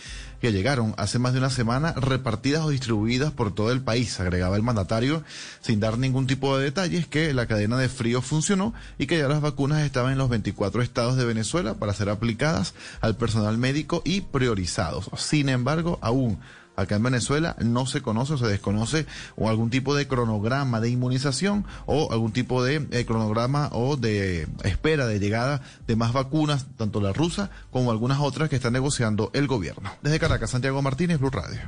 [0.44, 4.57] que llegaron hace más de una semana repartidas o distribuidas por todo el país, agregaba
[4.57, 5.24] el mandatario,
[5.62, 9.26] sin dar ningún tipo de detalles, que la cadena de frío funcionó y que ya
[9.26, 14.02] las vacunas estaban en los 24 estados de Venezuela para ser aplicadas al personal médico
[14.04, 15.09] y priorizados.
[15.16, 16.38] Sin embargo, aún
[16.76, 19.06] Acá en Venezuela no se conoce o se desconoce
[19.37, 24.48] o algún tipo de cronograma de inmunización o algún tipo de eh, cronograma o de
[24.64, 29.30] espera de llegada de más vacunas, tanto la rusa como algunas otras que está negociando
[29.34, 29.90] el gobierno.
[30.02, 31.60] Desde Caracas, Santiago Martínez, Blue Radio.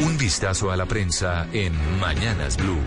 [0.00, 2.78] Un vistazo a la prensa en Mañanas Blue.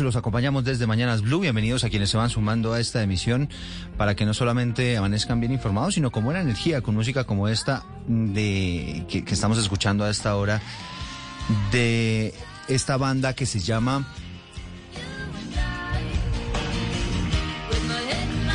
[0.00, 1.40] Los acompañamos desde Mañanas Blue.
[1.40, 3.48] Bienvenidos a quienes se van sumando a esta emisión
[3.96, 7.84] para que no solamente amanezcan bien informados, sino con buena energía, con música como esta
[8.06, 10.62] de que, que estamos escuchando a esta hora
[11.72, 12.32] de
[12.68, 14.06] esta banda que se llama.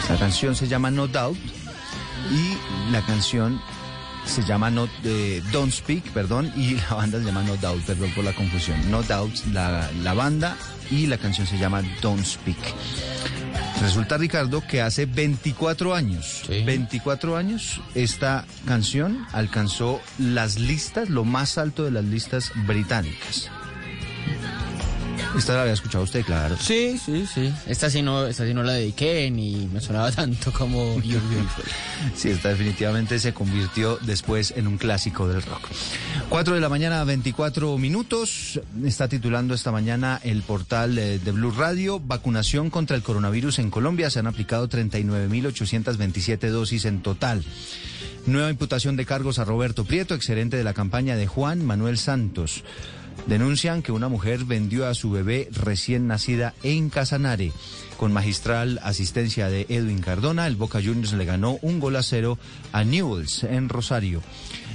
[0.10, 1.38] La canción se llama No Doubt
[2.32, 3.60] y la canción
[4.26, 8.12] se llama No, eh, Don't Speak, perdón, y la banda se llama No Doubt, perdón
[8.16, 8.90] por la confusión.
[8.90, 10.58] No Doubt, la, la banda
[10.90, 12.58] y la canción se llama Don't Speak.
[13.82, 21.58] Resulta, Ricardo, que hace 24 años, 24 años, esta canción alcanzó las listas, lo más
[21.58, 23.52] alto de las listas británicas.
[25.38, 26.56] Esta la había escuchado usted, claro.
[26.60, 27.52] Sí, sí, sí.
[27.67, 31.65] Esta sí no, esta sí no la dediqué ni me sonaba tanto como You're Beautiful.
[32.15, 35.67] Sí, esta definitivamente se convirtió después en un clásico del rock.
[36.30, 38.62] 4 de la mañana, 24 minutos.
[38.86, 42.00] Está titulando esta mañana el portal de Blue Radio.
[42.00, 44.10] Vacunación contra el coronavirus en Colombia.
[44.12, 47.43] Se han aplicado 39.827 dosis en total.
[48.26, 52.63] Nueva imputación de cargos a Roberto Prieto, excelente de la campaña de Juan Manuel Santos.
[53.28, 57.52] Denuncian que una mujer vendió a su bebé recién nacida en Casanare.
[57.97, 62.38] Con magistral asistencia de Edwin Cardona, el Boca Juniors le ganó un gol a cero
[62.71, 64.21] a Newells en Rosario.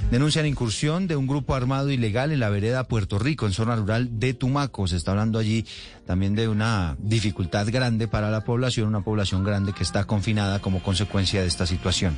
[0.09, 4.19] Denuncian incursión de un grupo armado ilegal en la vereda Puerto Rico, en zona rural
[4.19, 4.87] de Tumaco.
[4.87, 5.65] Se está hablando allí
[6.07, 10.81] también de una dificultad grande para la población, una población grande que está confinada como
[10.81, 12.17] consecuencia de esta situación.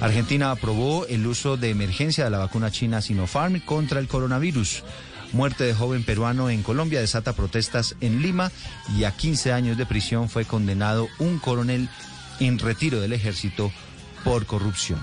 [0.00, 4.82] Argentina aprobó el uso de emergencia de la vacuna china Sinopharm contra el coronavirus.
[5.32, 8.50] Muerte de joven peruano en Colombia desata protestas en Lima
[8.96, 11.88] y a 15 años de prisión fue condenado un coronel
[12.40, 13.72] en retiro del ejército
[14.24, 15.00] por corrupción.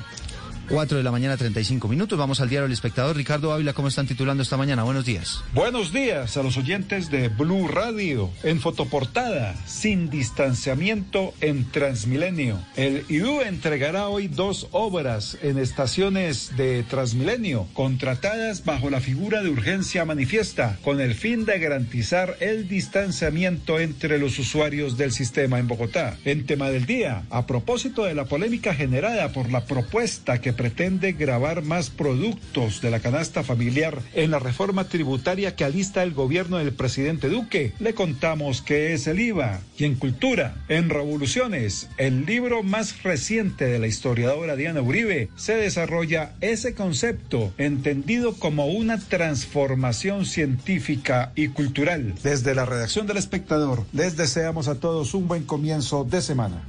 [0.69, 2.17] 4 de la mañana, 35 minutos.
[2.17, 3.15] Vamos al diario El Espectador.
[3.15, 4.84] Ricardo Ávila, ¿cómo están titulando esta mañana?
[4.84, 5.43] Buenos días.
[5.54, 8.30] Buenos días a los oyentes de Blue Radio.
[8.43, 12.60] En fotoportada, sin distanciamiento en Transmilenio.
[12.76, 19.49] El IDU entregará hoy dos obras en estaciones de Transmilenio, contratadas bajo la figura de
[19.49, 25.67] urgencia manifiesta, con el fin de garantizar el distanciamiento entre los usuarios del sistema en
[25.67, 26.17] Bogotá.
[26.23, 31.13] En tema del día, a propósito de la polémica generada por la propuesta que pretende
[31.13, 36.58] grabar más productos de la canasta familiar en la reforma tributaria que alista el gobierno
[36.58, 39.62] del presidente Duque, le contamos que es el IVA.
[39.78, 45.56] Y en cultura, en Revoluciones, el libro más reciente de la historiadora Diana Uribe, se
[45.56, 52.13] desarrolla ese concepto entendido como una transformación científica y cultural.
[52.24, 56.63] Desde la redacción del espectador, les deseamos a todos un buen comienzo de semana.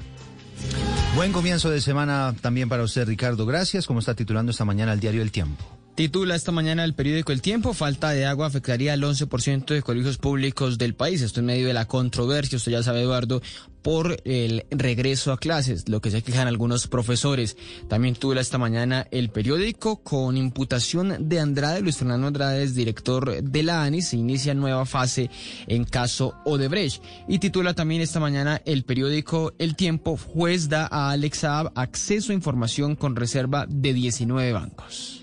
[1.16, 3.46] Buen comienzo de semana también para usted, Ricardo.
[3.46, 3.86] Gracias.
[3.86, 5.64] ¿Cómo está titulando esta mañana el diario El Tiempo?
[5.94, 10.18] Titula esta mañana el periódico El Tiempo, falta de agua afectaría al 11% de colegios
[10.18, 11.22] públicos del país.
[11.22, 13.42] Esto en medio de la controversia, usted ya sabe, Eduardo,
[13.84, 17.58] por el regreso a clases, lo que se quejan algunos profesores.
[17.86, 23.42] También titula esta mañana el periódico con imputación de Andrade, Luis Fernando Andrade es director
[23.42, 25.30] de la ANI, se inicia nueva fase
[25.66, 27.02] en caso Odebrecht.
[27.28, 32.32] Y titula también esta mañana el periódico El Tiempo, juez da a Alex Saab acceso
[32.32, 35.20] a información con reserva de 19 bancos.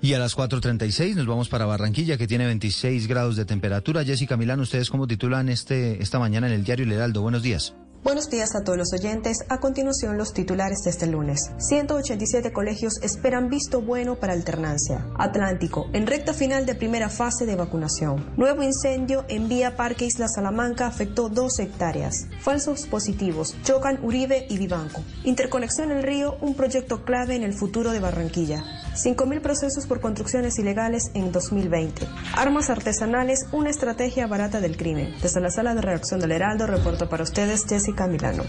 [0.00, 4.04] Y a las 4.36 nos vamos para Barranquilla, que tiene 26 grados de temperatura.
[4.04, 7.20] Jessica Milán, ¿ustedes cómo titulan este, esta mañana en el diario El Heraldo?
[7.20, 7.74] Buenos días.
[8.04, 9.46] Buenos días a todos los oyentes.
[9.48, 11.50] A continuación, los titulares de este lunes.
[11.56, 15.06] 187 colegios esperan visto bueno para alternancia.
[15.16, 18.30] Atlántico, en recta final de primera fase de vacunación.
[18.36, 22.26] Nuevo incendio en vía Parque Isla Salamanca afectó dos hectáreas.
[22.42, 25.02] Falsos positivos, chocan Uribe y Vivanco.
[25.24, 28.83] Interconexión El Río, un proyecto clave en el futuro de Barranquilla.
[28.94, 32.06] 5.000 procesos por construcciones ilegales en 2020.
[32.36, 35.14] Armas artesanales, una estrategia barata del crimen.
[35.20, 38.44] Desde la sala de redacción del Heraldo, reporto para ustedes Jessica Milano.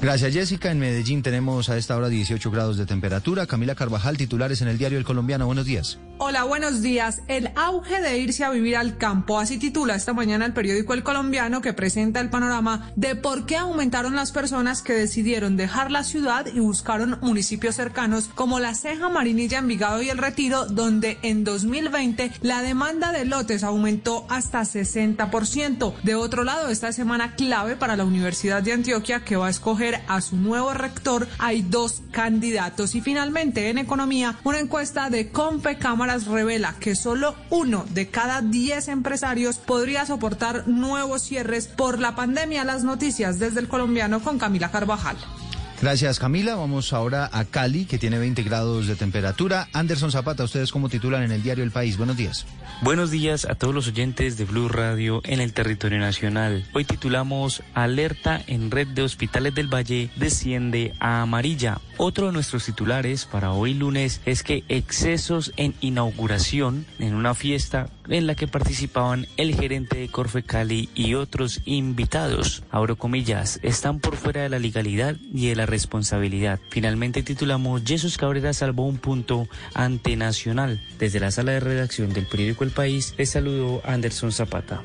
[0.00, 0.70] Gracias, Jessica.
[0.70, 3.46] En Medellín tenemos a esta hora 18 grados de temperatura.
[3.46, 5.46] Camila Carvajal, titulares en el diario El Colombiano.
[5.46, 5.98] Buenos días.
[6.18, 7.20] Hola, buenos días.
[7.28, 11.02] El auge de irse a vivir al campo, así titula esta mañana el periódico El
[11.02, 16.04] Colombiano que presenta el panorama de por qué aumentaron las personas que decidieron dejar la
[16.04, 21.44] ciudad y buscaron municipios cercanos como La Ceja, Marinilla, Envigado y El Retiro, donde en
[21.44, 25.94] 2020 la demanda de lotes aumentó hasta 60%.
[26.02, 29.85] De otro lado, esta semana clave para la Universidad de Antioquia que va a escoger
[30.08, 32.94] a su nuevo rector, hay dos candidatos.
[32.94, 38.42] Y finalmente, en economía, una encuesta de Compe Cámaras revela que solo uno de cada
[38.42, 42.64] 10 empresarios podría soportar nuevos cierres por la pandemia.
[42.64, 45.16] Las noticias desde el colombiano con Camila Carvajal.
[45.80, 46.54] Gracias, Camila.
[46.54, 49.68] Vamos ahora a Cali, que tiene 20 grados de temperatura.
[49.74, 51.98] Anderson Zapata, ¿ustedes cómo titulan en el diario El País?
[51.98, 52.46] Buenos días.
[52.82, 56.66] Buenos días a todos los oyentes de Blue Radio en el territorio nacional.
[56.74, 61.80] Hoy titulamos Alerta en red de hospitales del Valle desciende a amarilla.
[61.98, 67.88] Otro de nuestros titulares para hoy lunes es que excesos en inauguración en una fiesta
[68.08, 72.62] en la que participaban el gerente de Corfe Cali y otros invitados.
[72.70, 76.60] Abro comillas, están por fuera de la legalidad y de responsabilidad.
[76.70, 80.80] Finalmente titulamos Jesús Cabrera salvó un punto ante Nacional.
[80.98, 84.82] Desde la sala de redacción del periódico El País, les saludo Anderson Zapata.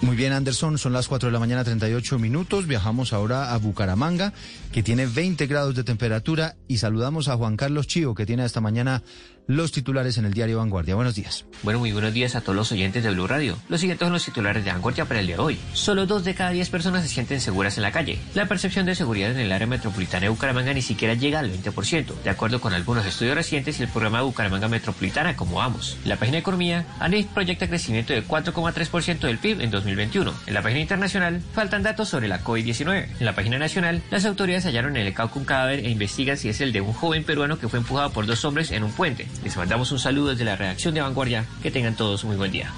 [0.00, 2.66] Muy bien, Anderson, son las 4 de la mañana, 38 minutos.
[2.66, 4.32] Viajamos ahora a Bucaramanga,
[4.72, 8.60] que tiene 20 grados de temperatura, y saludamos a Juan Carlos Chío, que tiene esta
[8.60, 9.04] mañana
[9.46, 10.94] los titulares en el diario Vanguardia.
[10.94, 11.44] Buenos días.
[11.62, 13.56] Bueno, muy buenos días a todos los oyentes de Blue Radio.
[13.68, 15.58] Los siguientes son los titulares de Vanguardia para el día de hoy.
[15.72, 18.18] Solo dos de cada diez personas se sienten seguras en la calle.
[18.34, 22.22] La percepción de seguridad en el área metropolitana de Bucaramanga ni siquiera llega al 20%,
[22.22, 25.96] de acuerdo con algunos estudios recientes y el programa de Bucaramanga Metropolitana como vamos.
[26.02, 30.32] En la página economía, ANIF proyecta crecimiento de 4,3% del PIB en 2021.
[30.46, 33.08] En la página internacional, faltan datos sobre la COVID-19.
[33.18, 36.48] En la página nacional, las autoridades hallaron en el Cauca un cadáver e investigan si
[36.48, 39.26] es el de un joven peruano que fue empujado por dos hombres en un puente.
[39.44, 41.46] Les mandamos un saludo desde la redacción de Vanguardia.
[41.62, 42.70] Que tengan todos muy buen día.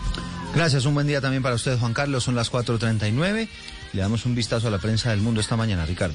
[0.55, 2.25] Gracias, un buen día también para usted, Juan Carlos.
[2.25, 3.49] Son las 4.39.
[3.93, 6.15] Le damos un vistazo a la prensa del mundo esta mañana, Ricardo.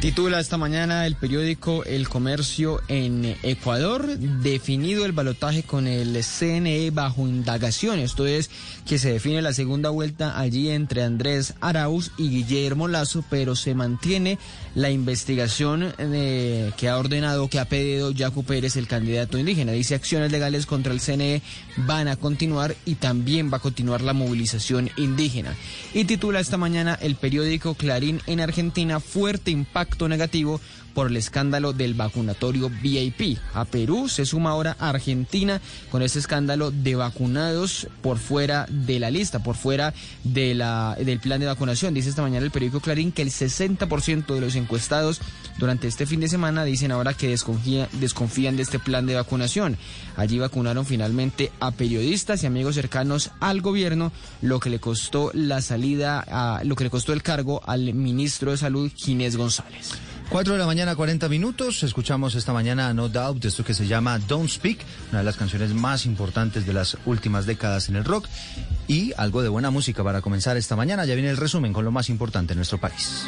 [0.00, 6.90] Titula esta mañana el periódico El Comercio en Ecuador, definido el balotaje con el CNE
[6.90, 7.98] bajo indagación.
[7.98, 8.50] Esto es
[8.84, 13.74] que se define la segunda vuelta allí entre Andrés Arauz y Guillermo Lazo, pero se
[13.74, 14.38] mantiene
[14.74, 19.72] la investigación que ha ordenado, que ha pedido Jaco Pérez, el candidato indígena.
[19.72, 21.40] Dice acciones legales contra el CNE
[21.78, 25.54] van a continuar y también va a continuar la movilización indígena.
[25.94, 30.60] Y titula esta mañana el periódico Clarín en Argentina, fuerte impacto negativo
[30.94, 33.38] por el escándalo del vacunatorio VIP.
[33.52, 39.10] A Perú se suma ahora Argentina con ese escándalo de vacunados por fuera de la
[39.10, 39.92] lista, por fuera
[40.22, 41.94] de la, del plan de vacunación.
[41.94, 45.20] Dice esta mañana el periódico Clarín que el 60% de los encuestados
[45.58, 49.76] durante este fin de semana dicen ahora que desconfía, desconfían de este plan de vacunación.
[50.16, 55.60] Allí vacunaron finalmente a periodistas y amigos cercanos al gobierno, lo que le costó la
[55.60, 59.92] salida, lo que le costó el cargo al ministro de Salud, Ginés González.
[60.30, 61.82] 4 de la mañana, 40 minutos.
[61.82, 64.78] Escuchamos esta mañana No Doubt, esto que se llama Don't Speak,
[65.10, 68.26] una de las canciones más importantes de las últimas décadas en el rock.
[68.88, 71.04] Y algo de buena música para comenzar esta mañana.
[71.04, 73.24] Ya viene el resumen con lo más importante en nuestro país.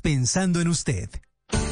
[0.00, 1.08] Pensando en usted.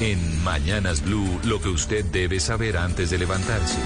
[0.01, 3.79] En Mañanas Blue, lo que usted debe saber antes de levantarse.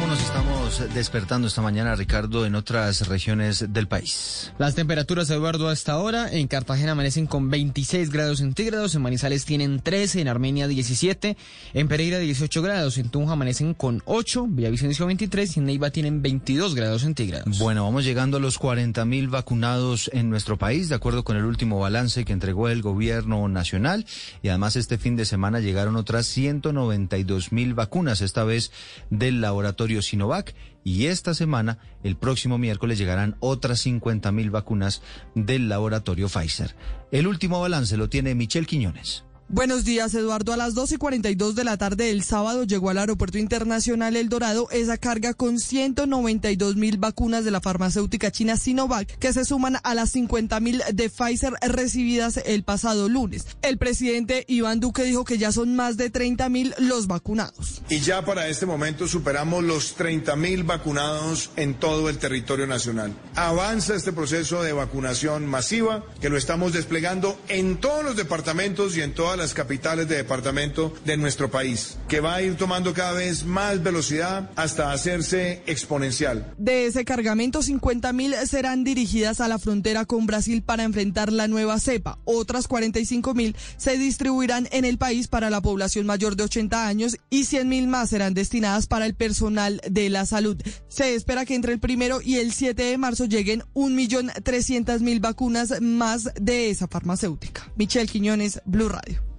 [0.00, 4.50] ¿Cómo nos estamos despertando esta mañana, Ricardo, en otras regiones del país?
[4.56, 9.80] Las temperaturas, Eduardo, hasta ahora en Cartagena amanecen con 26 grados centígrados, en Manizales tienen
[9.80, 11.36] 13, en Armenia 17,
[11.74, 16.22] en Pereira 18 grados, en Tunja amanecen con 8, Villavicencio 23 y en Neiva tienen
[16.22, 17.58] 22 grados centígrados.
[17.58, 21.44] Bueno, vamos llegando a los 40 mil vacunados en nuestro país, de acuerdo con el
[21.44, 24.06] último balance que entregó el gobierno nacional.
[24.42, 28.72] Y además este fin de semana llegaron otras 192 mil vacunas, esta vez
[29.10, 30.54] del laboratorio Sinovac.
[30.84, 35.02] Y esta semana, el próximo miércoles, llegarán otras 50 mil vacunas
[35.34, 36.74] del laboratorio Pfizer.
[37.12, 39.24] El último balance lo tiene Michelle Quiñones.
[39.52, 40.52] Buenos días, Eduardo.
[40.52, 44.28] A las 2 y 42 de la tarde del sábado llegó al Aeropuerto Internacional El
[44.28, 49.78] Dorado esa carga con 192 mil vacunas de la farmacéutica china Sinovac, que se suman
[49.82, 53.44] a las 50 mil de Pfizer recibidas el pasado lunes.
[53.62, 57.82] El presidente Iván Duque dijo que ya son más de 30 mil los vacunados.
[57.88, 63.16] Y ya para este momento superamos los 30 mil vacunados en todo el territorio nacional.
[63.34, 69.02] Avanza este proceso de vacunación masiva que lo estamos desplegando en todos los departamentos y
[69.02, 73.12] en todas las capitales de departamento de nuestro país, que va a ir tomando cada
[73.12, 76.54] vez más velocidad hasta hacerse exponencial.
[76.58, 81.48] De ese cargamento, 50 mil serán dirigidas a la frontera con Brasil para enfrentar la
[81.48, 82.18] nueva cepa.
[82.24, 87.16] Otras 45 mil se distribuirán en el país para la población mayor de 80 años
[87.30, 90.60] y 100 mil más serán destinadas para el personal de la salud.
[90.88, 96.30] Se espera que entre el primero y el 7 de marzo lleguen 1.300.000 vacunas más
[96.40, 97.72] de esa farmacéutica.
[97.76, 99.29] Michelle Quiñones, Blue Radio.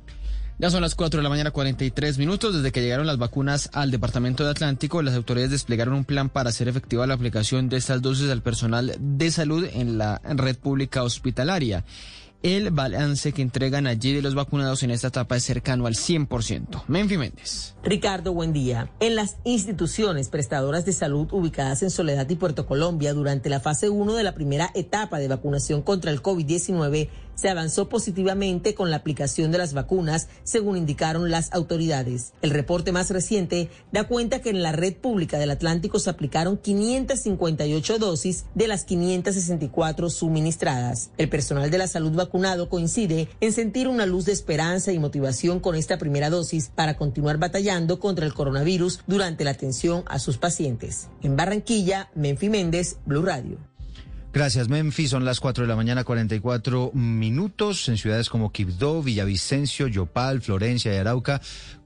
[0.62, 2.53] Ya son las 4 de la mañana 43 minutos.
[2.53, 6.49] Desde que llegaron las vacunas al Departamento de Atlántico, las autoridades desplegaron un plan para
[6.49, 11.01] hacer efectiva la aplicación de estas dosis al personal de salud en la red pública
[11.01, 11.84] hospitalaria.
[12.43, 16.84] El balance que entregan allí de los vacunados en esta etapa es cercano al 100%.
[16.88, 17.76] Menfi Méndez.
[17.84, 18.91] Ricardo, buen día.
[18.99, 23.89] En las instituciones prestadoras de salud ubicadas en Soledad y Puerto Colombia durante la fase
[23.89, 27.09] 1 de la primera etapa de vacunación contra el COVID-19
[27.41, 32.33] se avanzó positivamente con la aplicación de las vacunas, según indicaron las autoridades.
[32.43, 36.57] El reporte más reciente da cuenta que en la red pública del Atlántico se aplicaron
[36.57, 41.09] 558 dosis de las 564 suministradas.
[41.17, 45.59] El personal de la salud vacunado coincide en sentir una luz de esperanza y motivación
[45.59, 50.37] con esta primera dosis para continuar batallando contra el coronavirus durante la atención a sus
[50.37, 51.09] pacientes.
[51.23, 53.70] En Barranquilla, Menfi Méndez, Blue Radio.
[54.34, 55.09] Gracias, Memphis.
[55.09, 57.89] Son las 4 de la mañana, 44 minutos.
[57.89, 61.41] En ciudades como Quibdó, Villavicencio, Yopal, Florencia y Arauca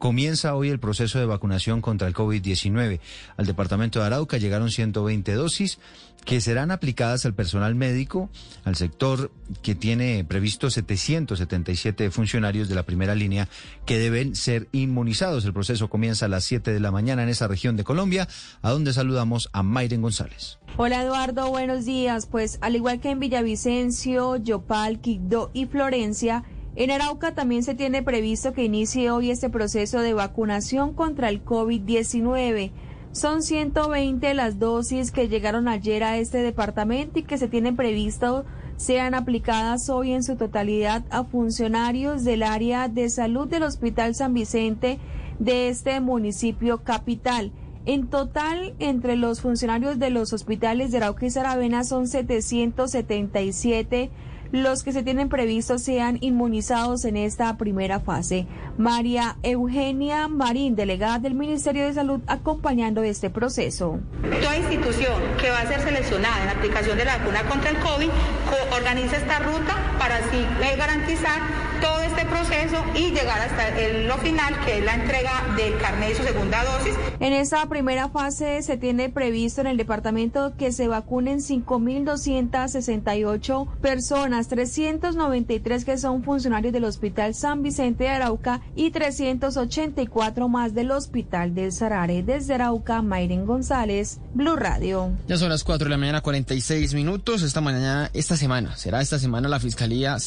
[0.05, 2.99] comienza hoy el proceso de vacunación contra el COVID-19.
[3.37, 5.79] Al departamento de Arauca llegaron 120 dosis
[6.25, 8.29] que serán aplicadas al personal médico,
[8.65, 9.31] al sector
[9.63, 13.49] que tiene previsto 777 funcionarios de la primera línea
[13.87, 15.43] que deben ser inmunizados.
[15.43, 18.27] El proceso comienza a las 7 de la mañana en esa región de Colombia,
[18.61, 20.59] a donde saludamos a Mayren González.
[20.77, 22.27] Hola Eduardo, buenos días.
[22.27, 26.43] Pues al igual que en Villavicencio, Yopal, Quibdó y Florencia,
[26.75, 31.43] en Arauca también se tiene previsto que inicie hoy este proceso de vacunación contra el
[31.43, 32.71] COVID-19.
[33.13, 38.43] Son 120 las dosis que llegaron ayer a este departamento y que se tienen previsto
[38.77, 44.33] sean aplicadas hoy en su totalidad a funcionarios del área de salud del Hospital San
[44.33, 44.99] Vicente
[45.39, 47.51] de este municipio capital.
[47.85, 54.09] En total, entre los funcionarios de los hospitales de Arauca y Saravena son 777
[54.55, 58.47] los que se tienen previstos sean inmunizados en esta primera fase.
[58.77, 63.99] María Eugenia Marín, delegada del Ministerio de Salud, acompañando este proceso.
[64.41, 67.77] Toda institución que va a ser seleccionada en la aplicación de la vacuna contra el
[67.77, 71.39] COVID co- organiza esta ruta para así eh, garantizar
[71.81, 76.09] todo este proceso y llegar hasta el- lo final, que es la entrega del carnet
[76.09, 76.93] de su segunda dosis.
[77.19, 84.44] En esta primera fase se tiene previsto en el departamento que se vacunen 5.268 personas,
[84.47, 91.53] 393 que son funcionarios del Hospital San Vicente de Arauca y 384 más del Hospital
[91.55, 92.23] del Sarare.
[92.23, 95.11] Desde Arauca, Mayren González, Blue Radio.
[95.27, 97.41] Ya son las 4 de la mañana, 46 minutos.
[97.41, 100.17] Esta mañana, esta semana, será esta semana la Fiscalía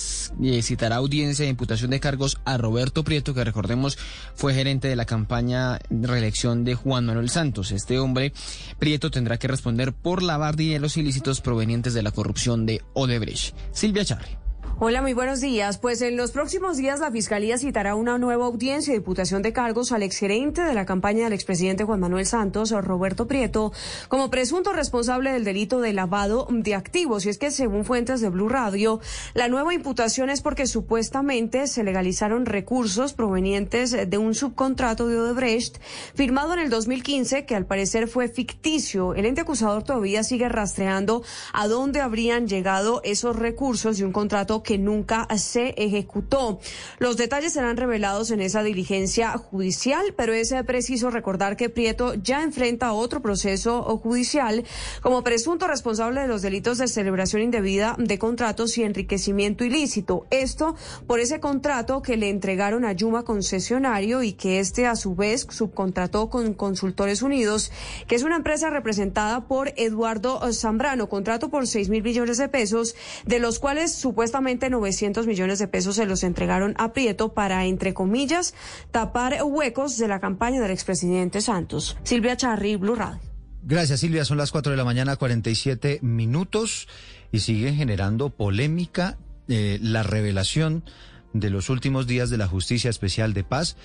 [0.42, 3.98] eh, citará audiencia de imputación de cargos a Roberto Prieto, que recordemos
[4.34, 7.72] fue gerente de la campaña de reelección de Juan Manuel Santos.
[7.72, 8.32] Este hombre,
[8.78, 13.54] Prieto, tendrá que responder por lavar dineros ilícitos provenientes de la corrupción de Odebrecht.
[13.72, 14.36] Silvia Charri.
[14.80, 15.76] Hola, muy buenos días.
[15.76, 19.90] Pues en los próximos días la Fiscalía citará una nueva audiencia de imputación de cargos
[19.90, 23.72] al exgerente de la campaña del expresidente Juan Manuel Santos, Roberto Prieto,
[24.06, 27.26] como presunto responsable del delito de lavado de activos.
[27.26, 29.00] Y es que según fuentes de Blue Radio,
[29.34, 35.78] la nueva imputación es porque supuestamente se legalizaron recursos provenientes de un subcontrato de Odebrecht
[36.14, 39.14] firmado en el 2015 que al parecer fue ficticio.
[39.14, 44.62] El ente acusador todavía sigue rastreando a dónde habrían llegado esos recursos de un contrato
[44.76, 46.60] nunca se ejecutó.
[46.98, 52.14] Los detalles serán revelados en esa diligencia judicial, pero es eh, preciso recordar que Prieto
[52.14, 54.64] ya enfrenta otro proceso judicial
[55.00, 60.26] como presunto responsable de los delitos de celebración indebida de contratos y enriquecimiento ilícito.
[60.30, 60.74] Esto
[61.06, 65.46] por ese contrato que le entregaron a Yuma concesionario y que este a su vez
[65.48, 67.70] subcontrató con Consultores Unidos,
[68.06, 72.96] que es una empresa representada por Eduardo Zambrano, contrato por 6 mil millones de pesos,
[73.24, 77.94] de los cuales supuestamente 900 millones de pesos se los entregaron a Prieto para, entre
[77.94, 78.54] comillas,
[78.90, 81.96] tapar huecos de la campaña del expresidente Santos.
[82.02, 83.20] Silvia Charri, Blue Radio.
[83.62, 84.24] Gracias, Silvia.
[84.24, 86.88] Son las 4 de la mañana, 47 minutos,
[87.32, 90.84] y sigue generando polémica eh, la revelación
[91.32, 93.76] de los últimos días de la Justicia Especial de Paz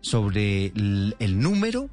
[0.00, 1.88] sobre el número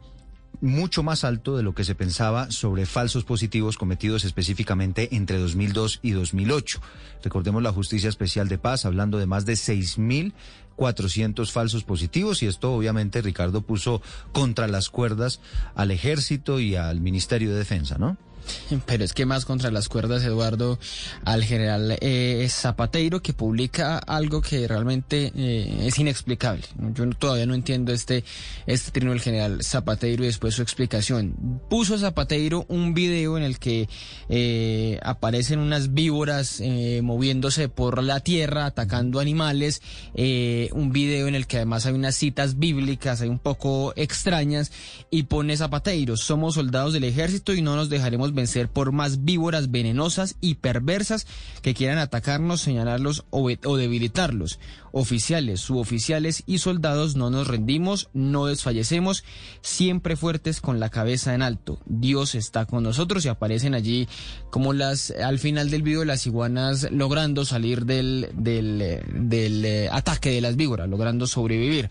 [0.61, 5.99] mucho más alto de lo que se pensaba sobre falsos positivos cometidos específicamente entre 2002
[6.01, 6.81] y 2008.
[7.23, 12.73] Recordemos la Justicia Especial de Paz hablando de más de 6.400 falsos positivos y esto
[12.73, 14.01] obviamente Ricardo puso
[14.31, 15.39] contra las cuerdas
[15.75, 18.17] al ejército y al Ministerio de Defensa, ¿no?
[18.85, 20.79] Pero es que más contra las cuerdas, Eduardo,
[21.25, 26.63] al general eh, Zapateiro, que publica algo que realmente eh, es inexplicable.
[26.93, 28.23] Yo todavía no entiendo este,
[28.65, 31.35] este trino del general Zapateiro y después su explicación.
[31.69, 33.89] Puso Zapateiro un video en el que
[34.29, 36.61] eh, aparecen unas víboras
[37.01, 39.81] moviéndose por la tierra, atacando animales.
[40.13, 44.71] un video en el que además hay unas citas bíblicas, hay un poco extrañas,
[45.09, 49.71] y pone Zapateiro, somos soldados del ejército y no nos dejaremos vencer por más víboras
[49.71, 51.27] venenosas y perversas
[51.61, 54.59] que quieran atacarnos, señalarlos o, debilitarlos.
[54.91, 59.23] Oficiales, suboficiales y soldados no nos rendimos, no desfallecemos,
[59.61, 61.79] siempre fuertes con la cabeza en alto.
[61.85, 64.07] Dios está con nosotros y aparecen allí
[64.49, 70.31] como las al final del video las iguanas logrando salir del, del, del eh, ataque
[70.31, 71.89] de las víboras, logrando sobrevivir.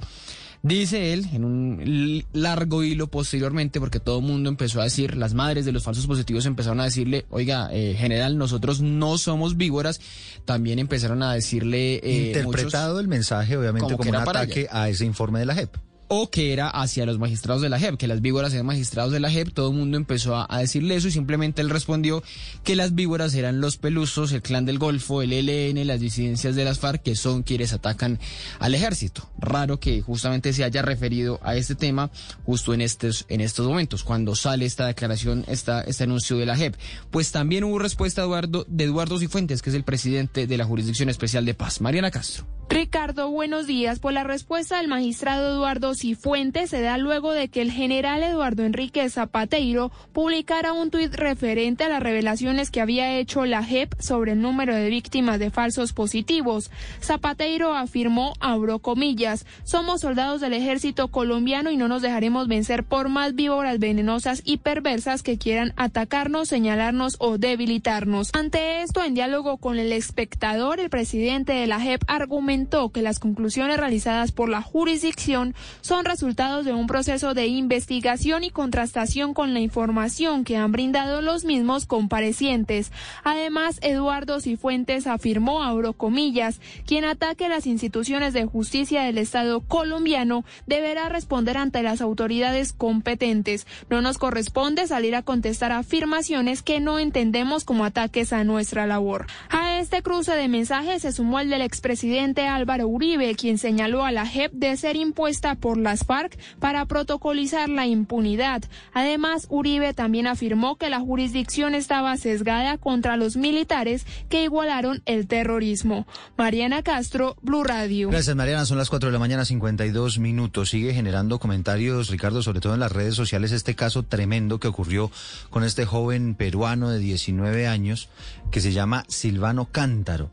[0.62, 5.32] Dice él en un largo hilo posteriormente, porque todo el mundo empezó a decir, las
[5.32, 10.00] madres de los falsos positivos empezaron a decirle, oiga, eh, general, nosotros no somos víboras.
[10.44, 12.00] También empezaron a decirle...
[12.02, 15.76] eh, Interpretado muchos- el mensaje obviamente como un ataque a ese informe de la JEP.
[16.08, 19.20] O que era hacia los magistrados de la JEP, que las víboras eran magistrados de
[19.20, 22.22] la JEP, todo el mundo empezó a, decirle eso y simplemente él respondió
[22.64, 26.64] que las víboras eran los pelusos, el clan del Golfo, el ELN, las disidencias de
[26.64, 28.18] las FARC, que son quienes atacan
[28.58, 29.28] al ejército.
[29.38, 32.10] Raro que justamente se haya referido a este tema
[32.44, 36.56] justo en estos, en estos momentos, cuando sale esta declaración, esta, este anuncio de la
[36.56, 36.74] JEP.
[37.10, 41.08] Pues también hubo respuesta Eduardo, de Eduardo Cifuentes, que es el presidente de la Jurisdicción
[41.08, 41.80] Especial de Paz.
[41.80, 42.46] Mariana Castro.
[42.70, 43.98] Ricardo, buenos días.
[43.98, 48.62] Pues la respuesta del magistrado Eduardo Cifuentes se da luego de que el general Eduardo
[48.62, 54.32] Enrique Zapateiro publicara un tuit referente a las revelaciones que había hecho la JEP sobre
[54.32, 56.70] el número de víctimas de falsos positivos.
[57.02, 63.08] Zapateiro afirmó, abro comillas, somos soldados del ejército colombiano y no nos dejaremos vencer por
[63.08, 68.30] más víboras venenosas y perversas que quieran atacarnos, señalarnos o debilitarnos.
[68.34, 73.18] Ante esto, en diálogo con el espectador, el presidente de la JEP argumentó que las
[73.18, 75.56] conclusiones realizadas por la jurisdicción
[75.88, 81.22] son resultados de un proceso de investigación y contrastación con la información que han brindado
[81.22, 82.92] los mismos comparecientes.
[83.24, 90.44] Además, Eduardo Cifuentes afirmó, abro comillas, quien ataque las instituciones de justicia del Estado colombiano
[90.66, 93.66] deberá responder ante las autoridades competentes.
[93.88, 99.26] No nos corresponde salir a contestar afirmaciones que no entendemos como ataques a nuestra labor.
[99.48, 104.12] A este cruce de mensajes se sumó el del expresidente Álvaro Uribe, quien señaló a
[104.12, 108.62] la JEP de ser impuesta por las FARC para protocolizar la impunidad.
[108.92, 115.26] Además, Uribe también afirmó que la jurisdicción estaba sesgada contra los militares que igualaron el
[115.26, 116.06] terrorismo.
[116.36, 118.10] Mariana Castro, Blue Radio.
[118.10, 118.64] Gracias, Mariana.
[118.64, 120.70] Son las 4 de la mañana, 52 minutos.
[120.70, 125.10] Sigue generando comentarios, Ricardo, sobre todo en las redes sociales, este caso tremendo que ocurrió
[125.50, 128.08] con este joven peruano de 19 años
[128.50, 130.30] que se llama Silvano Cántaro.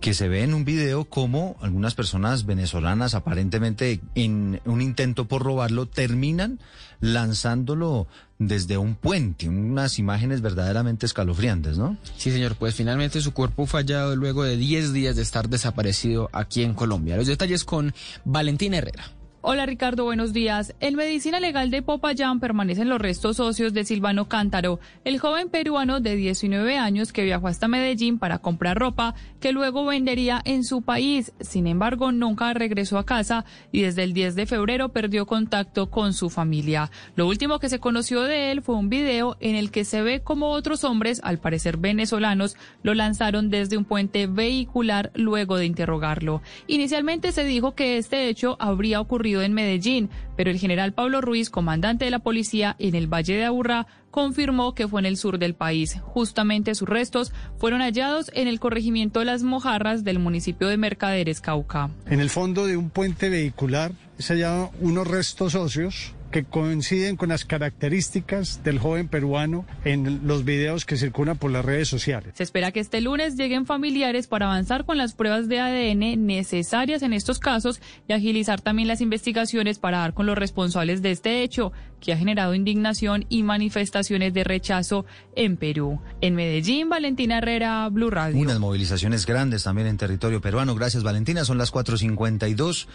[0.00, 5.42] Que se ve en un video como algunas personas venezolanas aparentemente en un intento por
[5.42, 6.60] robarlo terminan
[7.00, 8.06] lanzándolo
[8.38, 11.96] desde un puente, unas imágenes verdaderamente escalofriantes, ¿no?
[12.16, 16.28] Sí, señor, pues finalmente su cuerpo fue hallado luego de 10 días de estar desaparecido
[16.32, 17.16] aquí en Colombia.
[17.16, 17.94] Los detalles con
[18.24, 19.10] Valentina Herrera.
[19.48, 20.74] Hola Ricardo, buenos días.
[20.80, 26.00] En medicina legal de Popayán permanecen los restos óseos de Silvano Cántaro, el joven peruano
[26.00, 30.82] de 19 años que viajó hasta Medellín para comprar ropa que luego vendería en su
[30.82, 31.32] país.
[31.38, 36.12] Sin embargo, nunca regresó a casa y desde el 10 de febrero perdió contacto con
[36.12, 36.90] su familia.
[37.14, 40.22] Lo último que se conoció de él fue un video en el que se ve
[40.24, 46.42] como otros hombres, al parecer venezolanos, lo lanzaron desde un puente vehicular luego de interrogarlo.
[46.66, 51.50] Inicialmente se dijo que este hecho habría ocurrido en Medellín, pero el general Pablo Ruiz,
[51.50, 55.38] comandante de la policía en el Valle de Aburrá, confirmó que fue en el sur
[55.38, 55.98] del país.
[56.02, 61.40] Justamente sus restos fueron hallados en el corregimiento de las Mojarras del municipio de Mercaderes,
[61.40, 61.90] Cauca.
[62.06, 67.28] En el fondo de un puente vehicular se hallaron unos restos óseos que coinciden con
[67.28, 72.34] las características del joven peruano en los videos que circulan por las redes sociales.
[72.36, 77.02] Se espera que este lunes lleguen familiares para avanzar con las pruebas de ADN necesarias
[77.02, 81.42] en estos casos y agilizar también las investigaciones para dar con los responsables de este
[81.42, 86.00] hecho que ha generado indignación y manifestaciones de rechazo en Perú.
[86.20, 88.38] En Medellín, Valentina Herrera, Blue Radio.
[88.38, 90.74] Unas movilizaciones grandes también en territorio peruano.
[90.74, 91.44] Gracias, Valentina.
[91.44, 92.86] Son las 4.52.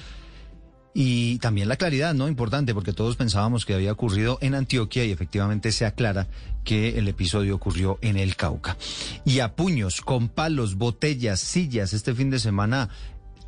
[0.93, 2.27] Y también la claridad, ¿no?
[2.27, 6.27] Importante, porque todos pensábamos que había ocurrido en Antioquia y efectivamente se aclara
[6.65, 8.77] que el episodio ocurrió en el Cauca.
[9.23, 12.89] Y a puños, con palos, botellas, sillas, este fin de semana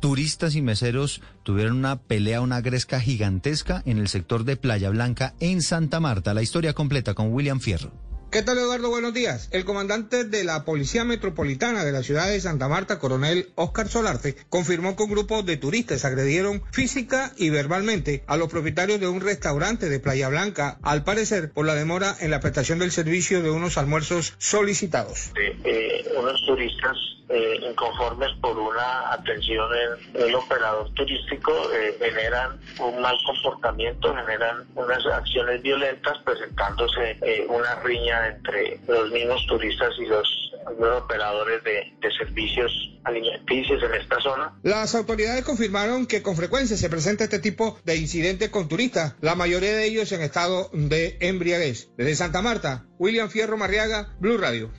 [0.00, 5.32] turistas y meseros tuvieron una pelea, una gresca gigantesca en el sector de Playa Blanca
[5.40, 6.34] en Santa Marta.
[6.34, 7.90] La historia completa con William Fierro.
[8.34, 8.90] ¿Qué tal Eduardo?
[8.90, 9.48] Buenos días.
[9.52, 14.34] El comandante de la Policía Metropolitana de la ciudad de Santa Marta, coronel Oscar Solarte,
[14.48, 19.20] confirmó que un grupo de turistas agredieron física y verbalmente a los propietarios de un
[19.20, 23.50] restaurante de Playa Blanca, al parecer por la demora en la prestación del servicio de
[23.50, 25.30] unos almuerzos solicitados.
[25.62, 26.96] eh, unos turistas
[27.28, 34.66] eh, inconformes por una atención en el operador turístico eh, generan un mal comportamiento, generan
[34.74, 41.62] unas acciones violentas, presentándose eh, una riña entre los mismos turistas y los, los operadores
[41.64, 42.72] de, de servicios
[43.04, 44.52] alimenticios en esta zona.
[44.62, 49.34] Las autoridades confirmaron que con frecuencia se presenta este tipo de incidentes con turistas, la
[49.34, 51.90] mayoría de ellos en estado de embriaguez.
[51.96, 54.70] Desde Santa Marta, William Fierro Marriaga, Blue Radio.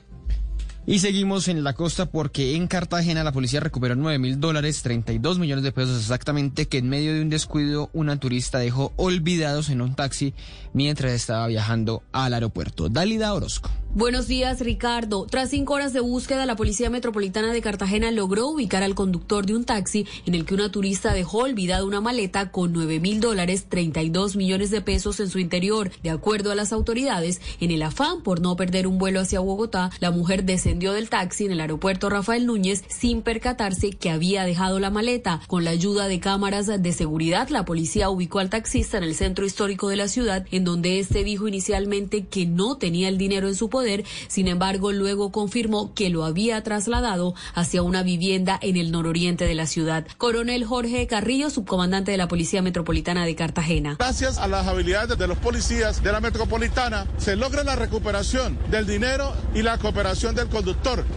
[0.88, 5.40] Y seguimos en la costa porque en Cartagena la policía recuperó 9 mil dólares, 32
[5.40, 9.80] millones de pesos exactamente, que en medio de un descuido una turista dejó olvidados en
[9.80, 10.32] un taxi
[10.74, 12.88] mientras estaba viajando al aeropuerto.
[12.88, 13.68] Dalida Orozco.
[13.96, 15.24] Buenos días, Ricardo.
[15.24, 19.56] Tras cinco horas de búsqueda, la Policía Metropolitana de Cartagena logró ubicar al conductor de
[19.56, 23.68] un taxi en el que una turista dejó olvidada una maleta con 9 mil dólares,
[23.70, 25.90] 32 millones de pesos en su interior.
[26.02, 29.90] De acuerdo a las autoridades, en el afán por no perder un vuelo hacia Bogotá,
[29.98, 34.78] la mujer descendió del taxi en el aeropuerto Rafael Núñez sin percatarse que había dejado
[34.78, 35.40] la maleta.
[35.46, 39.46] Con la ayuda de cámaras de seguridad, la policía ubicó al taxista en el centro
[39.46, 43.54] histórico de la ciudad, en donde este dijo inicialmente que no tenía el dinero en
[43.54, 48.90] su poder sin embargo, luego confirmó que lo había trasladado hacia una vivienda en el
[48.90, 50.06] nororiente de la ciudad.
[50.18, 53.96] Coronel Jorge Carrillo, subcomandante de la Policía Metropolitana de Cartagena.
[53.98, 58.86] Gracias a las habilidades de los policías de la metropolitana, se logra la recuperación del
[58.86, 60.48] dinero y la cooperación del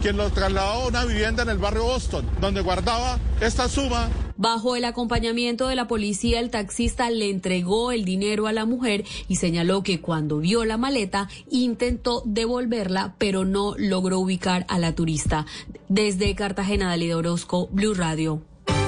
[0.02, 4.10] quien lo trasladó a una vivienda en el barrio Boston, donde guardaba esta suma
[4.42, 9.04] Bajo el acompañamiento de la policía, el taxista le entregó el dinero a la mujer
[9.28, 14.96] y señaló que cuando vio la maleta intentó devolverla, pero no logró ubicar a la
[14.96, 15.46] turista.
[15.90, 18.42] Desde Cartagena, Dalida Orozco, Blue Radio.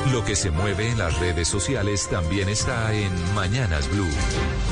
[0.10, 4.10] Lo que se mueve en las redes sociales también está en Mañanas Blue.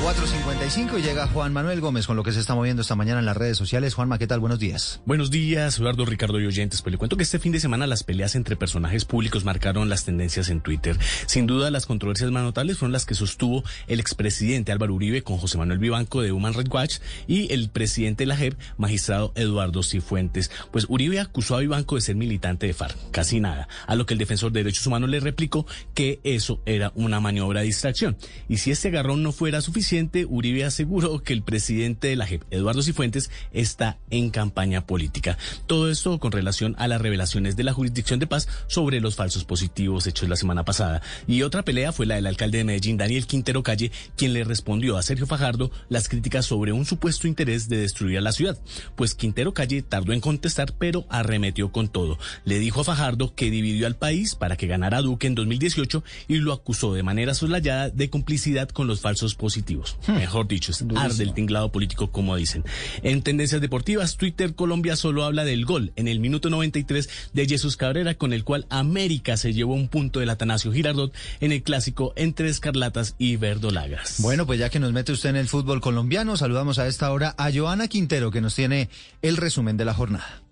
[0.02, 3.26] 4.55 y llega Juan Manuel Gómez con lo que se está moviendo esta mañana en
[3.26, 3.94] las redes sociales.
[3.94, 4.40] Juanma, ¿qué tal?
[4.40, 5.00] Buenos días.
[5.06, 6.82] Buenos días, Eduardo, Ricardo y oyentes.
[6.82, 10.04] Pues le cuento que este fin de semana las peleas entre personajes públicos marcaron las
[10.04, 10.98] tendencias en Twitter.
[11.26, 15.38] Sin duda, las controversias más notables fueron las que sostuvo el expresidente Álvaro Uribe con
[15.38, 16.96] José Manuel Vivanco de Human Rights Watch
[17.28, 20.50] y el presidente de la JEP, magistrado Eduardo Cifuentes.
[20.70, 24.14] Pues Uribe acusó a Vivanco de ser militante de FARC, casi nada, a lo que
[24.14, 28.16] el defensor de derechos humanos le replicó que eso era una maniobra de distracción.
[28.48, 32.42] Y si este agarrón no fuera suficiente, Uribe aseguró que el presidente de la JEP,
[32.50, 35.38] Eduardo Cifuentes, está en campaña política.
[35.66, 39.44] Todo esto con relación a las revelaciones de la Jurisdicción de Paz sobre los falsos
[39.44, 41.02] positivos hechos la semana pasada.
[41.26, 44.96] Y otra pelea fue la del alcalde de Medellín, Daniel Quintero Calle, quien le respondió
[44.96, 48.58] a Sergio Fajardo las críticas sobre un supuesto interés de destruir a la ciudad.
[48.96, 52.18] Pues Quintero Calle tardó en contestar, pero arremetió con todo.
[52.44, 56.36] Le dijo a Fajardo que dividió al país para que ganara Duque en 2018 y
[56.36, 59.96] lo acusó de manera soslayada de complicidad con los falsos positivos.
[60.06, 60.12] Hmm.
[60.12, 62.64] Mejor dicho, es arde el tinglado político, como dicen.
[63.02, 67.76] En tendencias deportivas, Twitter Colombia solo habla del gol en el minuto 93 de Jesús
[67.76, 72.12] Cabrera, con el cual América se llevó un punto del Atanasio Girardot en el clásico
[72.14, 74.16] entre Escarlatas y Verdolagas.
[74.18, 77.34] Bueno, pues ya que nos mete usted en el fútbol colombiano, saludamos a esta hora
[77.36, 78.88] a Joana Quintero, que nos tiene
[79.22, 80.42] el resumen de la jornada.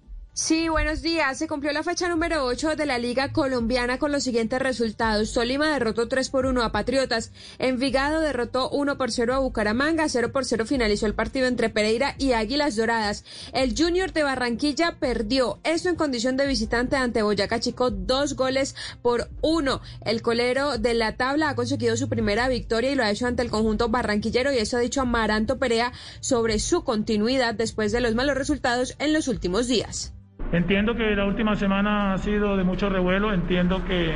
[0.41, 1.37] Sí, buenos días.
[1.37, 5.33] Se cumplió la fecha número 8 de la Liga Colombiana con los siguientes resultados.
[5.33, 7.33] Tolima derrotó 3 por 1 a Patriotas.
[7.59, 10.09] Envigado derrotó 1 por 0 a Bucaramanga.
[10.09, 13.25] 0 por 0 finalizó el partido entre Pereira y Águilas Doradas.
[13.53, 15.59] El Junior de Barranquilla perdió.
[15.65, 17.91] Eso en condición de visitante ante Boyacá Chico.
[17.91, 19.81] Dos goles por uno.
[20.05, 23.43] El colero de la tabla ha conseguido su primera victoria y lo ha hecho ante
[23.43, 24.53] el conjunto barranquillero.
[24.53, 29.13] Y eso ha dicho Amaranto Perea sobre su continuidad después de los malos resultados en
[29.13, 30.13] los últimos días.
[30.53, 34.15] Entiendo que la última semana ha sido de mucho revuelo, entiendo que,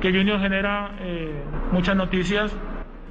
[0.00, 2.56] que Junior genera eh, muchas noticias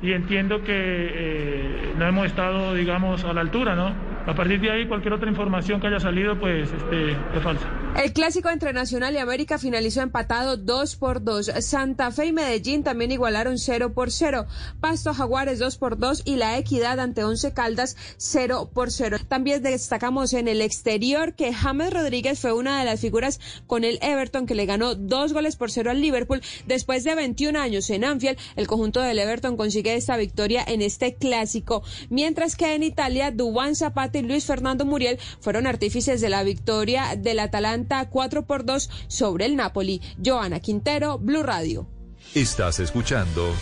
[0.01, 3.93] y entiendo que eh, no hemos estado, digamos, a la altura, ¿no?
[4.25, 7.67] A partir de ahí, cualquier otra información que haya salido, pues, este, es falsa.
[7.97, 11.51] El clásico entre Nacional y América finalizó empatado 2 por 2.
[11.59, 14.45] Santa Fe y Medellín también igualaron 0 por 0.
[14.79, 19.17] Pasto Jaguares 2 por 2 y la Equidad ante Once Caldas 0 por 0.
[19.27, 23.97] También destacamos en el exterior que James Rodríguez fue una de las figuras con el
[24.01, 26.41] Everton que le ganó dos goles por 0 al Liverpool.
[26.67, 31.15] Después de 21 años en Anfield, el conjunto del Everton consigue esta victoria en este
[31.15, 31.83] clásico.
[32.09, 37.15] Mientras que en Italia, Dubán Zapata y Luis Fernando Muriel fueron artífices de la victoria
[37.17, 40.01] del Atalanta 4 por 2 sobre el Napoli.
[40.23, 41.87] Joana Quintero, Blue Radio.
[42.33, 43.53] Estás escuchando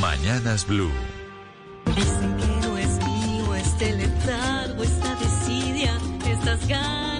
[0.00, 0.90] Mañanas Blue.
[1.94, 7.15] Que no es mío este letargo, esta desidia, estas ganas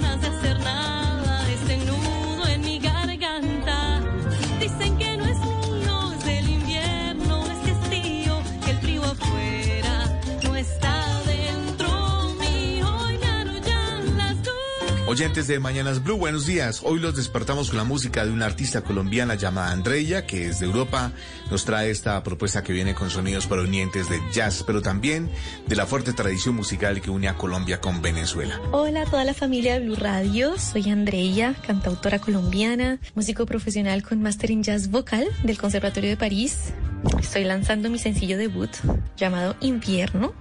[15.09, 16.81] Oyentes de Mañanas Blue, buenos días.
[16.83, 20.67] Hoy los despertamos con la música de una artista colombiana llamada Andreya, que es de
[20.67, 21.13] Europa.
[21.51, 25.31] Nos trae esta propuesta que viene con sonidos provenientes de jazz, pero también
[25.69, 28.61] de la fuerte tradición musical que une a Colombia con Venezuela.
[28.73, 34.21] Hola a toda la familia de Blue Radio, soy Andreya, cantautora colombiana, músico profesional con
[34.23, 36.73] máster en jazz vocal del Conservatorio de París.
[37.21, 38.71] Estoy lanzando mi sencillo debut
[39.17, 40.35] llamado Invierno.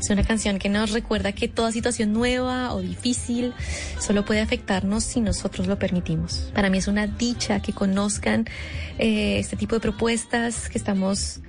[0.00, 3.52] Es una canción que nos recuerda que toda situación nueva o difícil
[3.98, 6.50] solo puede afectarnos si nosotros lo permitimos.
[6.54, 8.46] Para mí es una dicha que conozcan
[8.98, 11.40] eh, este tipo de propuestas que estamos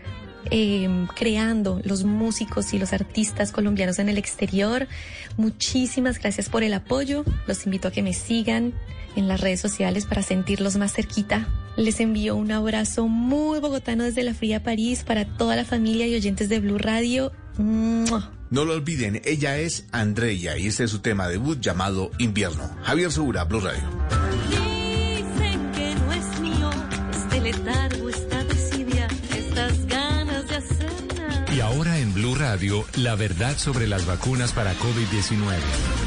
[0.50, 4.88] eh, creando los músicos y los artistas colombianos en el exterior.
[5.38, 7.24] Muchísimas gracias por el apoyo.
[7.48, 8.74] Los invito a que me sigan
[9.16, 11.48] en las redes sociales para sentirlos más cerquita.
[11.76, 16.16] Les envío un abrazo muy bogotano desde la fría París para toda la familia y
[16.16, 17.32] oyentes de Blue Radio.
[17.58, 18.32] ¡Mua!
[18.50, 22.70] No lo olviden, ella es Andreya y este es su tema debut llamado Invierno.
[22.84, 23.84] Javier Segura, Blue Radio.
[24.50, 26.70] Dicen que no es mío
[27.12, 28.07] este letargo,
[32.18, 36.07] Blue Radio, la verdad sobre las vacunas para COVID-19.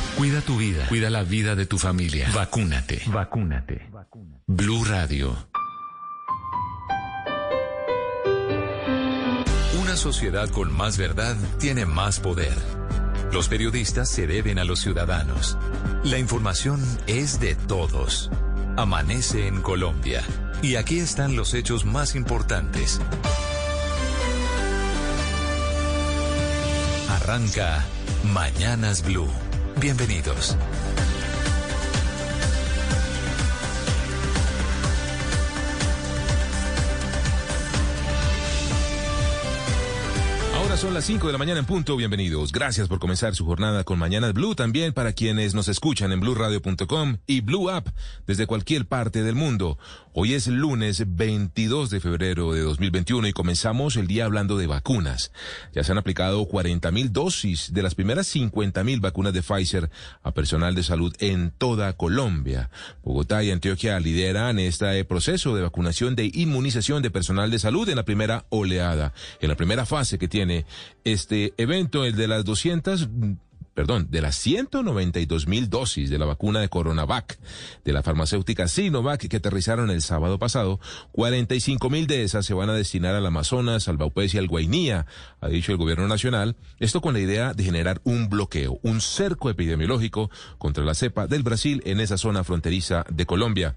[0.17, 2.29] Cuida tu vida, cuida la vida de tu familia.
[2.33, 3.01] Vacúnate.
[3.07, 3.89] Vacúnate.
[4.47, 5.35] Blue Radio.
[9.81, 12.53] Una sociedad con más verdad tiene más poder.
[13.31, 15.57] Los periodistas se deben a los ciudadanos.
[16.03, 18.29] La información es de todos.
[18.77, 20.21] Amanece en Colombia.
[20.61, 23.01] Y aquí están los hechos más importantes.
[27.09, 27.85] Arranca
[28.33, 29.29] Mañanas Blue.
[29.81, 30.55] Bienvenidos.
[40.81, 41.95] Son las 5 de la mañana en punto.
[41.95, 42.51] Bienvenidos.
[42.51, 44.55] Gracias por comenzar su jornada con Mañanas Blue.
[44.55, 47.89] También para quienes nos escuchan en blueradio.com y Blue App
[48.25, 49.77] desde cualquier parte del mundo.
[50.13, 55.31] Hoy es lunes 22 de febrero de 2021 y comenzamos el día hablando de vacunas.
[55.71, 59.89] Ya se han aplicado 40 mil dosis de las primeras 50 mil vacunas de Pfizer
[60.23, 62.71] a personal de salud en toda Colombia.
[63.03, 67.95] Bogotá y Antioquia lideran este proceso de vacunación de inmunización de personal de salud en
[67.95, 70.65] la primera oleada, en la primera fase que tiene
[71.03, 73.09] este evento, el de las 200
[73.73, 77.39] perdón, de las 192 mil dosis de la vacuna de Coronavac
[77.85, 80.79] de la farmacéutica Sinovac que aterrizaron el sábado pasado,
[81.13, 85.05] 45 mil de esas se van a destinar al Amazonas, al Baupés y al Guainía,
[85.39, 86.55] ha dicho el gobierno nacional.
[86.79, 91.43] Esto con la idea de generar un bloqueo, un cerco epidemiológico contra la cepa del
[91.43, 93.75] Brasil en esa zona fronteriza de Colombia.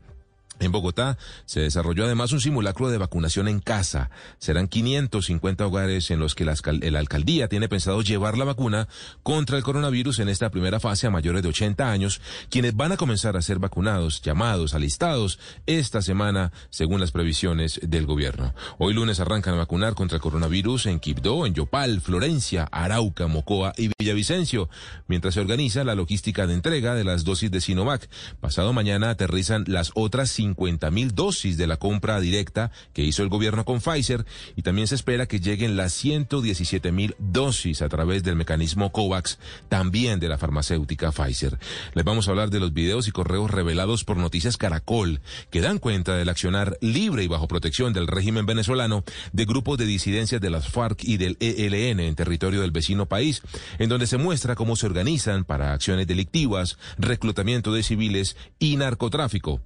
[0.61, 4.11] En Bogotá se desarrolló además un simulacro de vacunación en casa.
[4.39, 6.55] Serán 550 hogares en los que la,
[6.99, 8.89] alcaldía tiene pensado llevar la vacuna
[9.25, 12.97] contra el coronavirus en esta primera fase a mayores de 80 años, quienes van a
[12.97, 18.55] comenzar a ser vacunados, llamados, alistados esta semana, según las previsiones del gobierno.
[18.79, 23.73] Hoy lunes arrancan a vacunar contra el coronavirus en Quibdó, en Yopal, Florencia, Arauca, Mocoa
[23.77, 24.69] y Villavicencio,
[25.09, 28.09] mientras se organiza la logística de entrega de las dosis de Sinovac.
[28.41, 33.29] Pasado mañana aterrizan las otras 50 mil dosis de la compra directa que hizo el
[33.29, 34.27] gobierno con Pfizer
[34.57, 39.39] y también se espera que lleguen las 117 mil dosis a través del mecanismo COVAX,
[39.69, 41.59] también de la farmacéutica Pfizer.
[41.95, 45.21] Les vamos a hablar de los videos y correos revelados por Noticias Caracol
[45.51, 49.87] que dan cuenta del accionar libre y bajo protección del régimen venezolano de grupos de
[49.87, 53.43] disidencias de las FARC y del ELN en territorio del vecino país,
[53.79, 59.61] en donde se muestra cómo se organizan para acciones delictivas, reclutamiento de civiles y narcotráfico.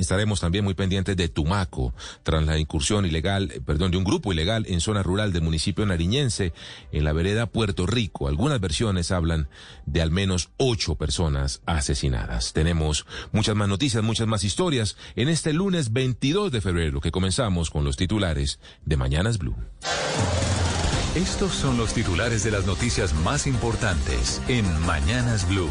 [0.00, 4.32] Estaremos también muy pendientes de Tumaco, tras la incursión ilegal, eh, perdón, de un grupo
[4.32, 6.54] ilegal en zona rural del municipio nariñense,
[6.90, 8.26] en la vereda Puerto Rico.
[8.26, 9.48] Algunas versiones hablan
[9.84, 12.54] de al menos ocho personas asesinadas.
[12.54, 17.68] Tenemos muchas más noticias, muchas más historias en este lunes 22 de febrero que comenzamos
[17.68, 19.54] con los titulares de Mañanas Blue.
[21.14, 25.68] Estos son los titulares de las noticias más importantes en Mañanas Blue.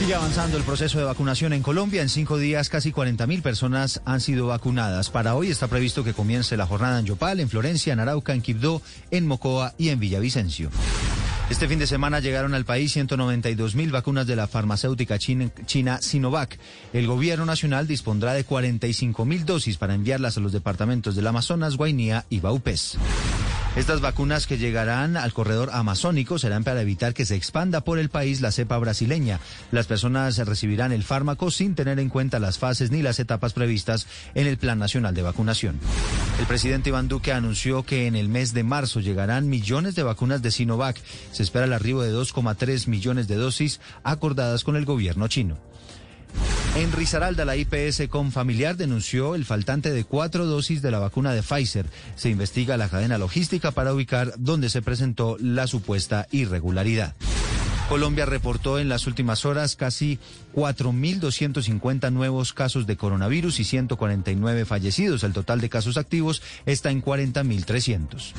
[0.00, 2.00] Sigue avanzando el proceso de vacunación en Colombia.
[2.00, 5.10] En cinco días, casi 40 mil personas han sido vacunadas.
[5.10, 8.40] Para hoy está previsto que comience la jornada en Yopal, en Florencia, en Arauca, en
[8.40, 8.80] Quibdó,
[9.10, 10.70] en Mocoa y en Villavicencio.
[11.50, 16.00] Este fin de semana llegaron al país 192 mil vacunas de la farmacéutica china, china,
[16.00, 16.58] Sinovac.
[16.94, 21.76] El gobierno nacional dispondrá de 45 mil dosis para enviarlas a los departamentos del Amazonas,
[21.76, 22.96] Guainía y Baupés.
[23.76, 28.08] Estas vacunas que llegarán al corredor amazónico serán para evitar que se expanda por el
[28.08, 29.38] país la cepa brasileña.
[29.70, 34.08] Las personas recibirán el fármaco sin tener en cuenta las fases ni las etapas previstas
[34.34, 35.78] en el Plan Nacional de Vacunación.
[36.40, 40.42] El presidente Iván Duque anunció que en el mes de marzo llegarán millones de vacunas
[40.42, 41.00] de Sinovac.
[41.30, 45.69] Se espera el arribo de 2,3 millones de dosis acordadas con el gobierno chino.
[46.76, 51.32] En Risaralda, la IPS con familiar denunció el faltante de cuatro dosis de la vacuna
[51.32, 51.86] de Pfizer.
[52.14, 57.16] Se investiga la cadena logística para ubicar dónde se presentó la supuesta irregularidad.
[57.90, 60.20] Colombia reportó en las últimas horas casi
[60.54, 65.24] 4.250 nuevos casos de coronavirus y 149 fallecidos.
[65.24, 68.32] El total de casos activos está en 40.300.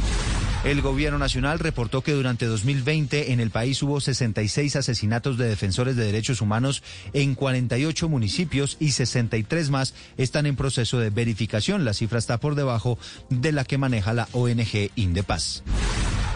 [0.63, 5.97] El gobierno nacional reportó que durante 2020 en el país hubo 66 asesinatos de defensores
[5.97, 6.81] de derechos humanos
[7.11, 11.83] en 48 municipios y 63 más están en proceso de verificación.
[11.83, 12.97] La cifra está por debajo
[13.29, 15.61] de la que maneja la ONG Indepaz.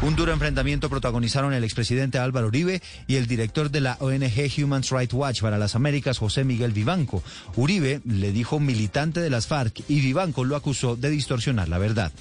[0.01, 4.83] Un duro enfrentamiento protagonizaron el expresidente Álvaro Uribe y el director de la ONG Human
[4.89, 7.23] Rights Watch para las Américas, José Miguel Vivanco.
[7.55, 12.11] Uribe le dijo militante de las FARC y Vivanco lo acusó de distorsionar la verdad.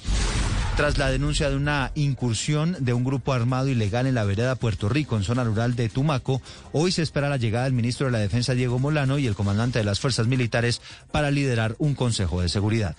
[0.75, 4.89] Tras la denuncia de una incursión de un grupo armado ilegal en la vereda Puerto
[4.89, 6.41] Rico, en zona rural de Tumaco,
[6.73, 9.79] hoy se espera la llegada del ministro de la Defensa, Diego Molano, y el comandante
[9.79, 10.81] de las fuerzas militares
[11.13, 12.93] para liderar un consejo de seguridad.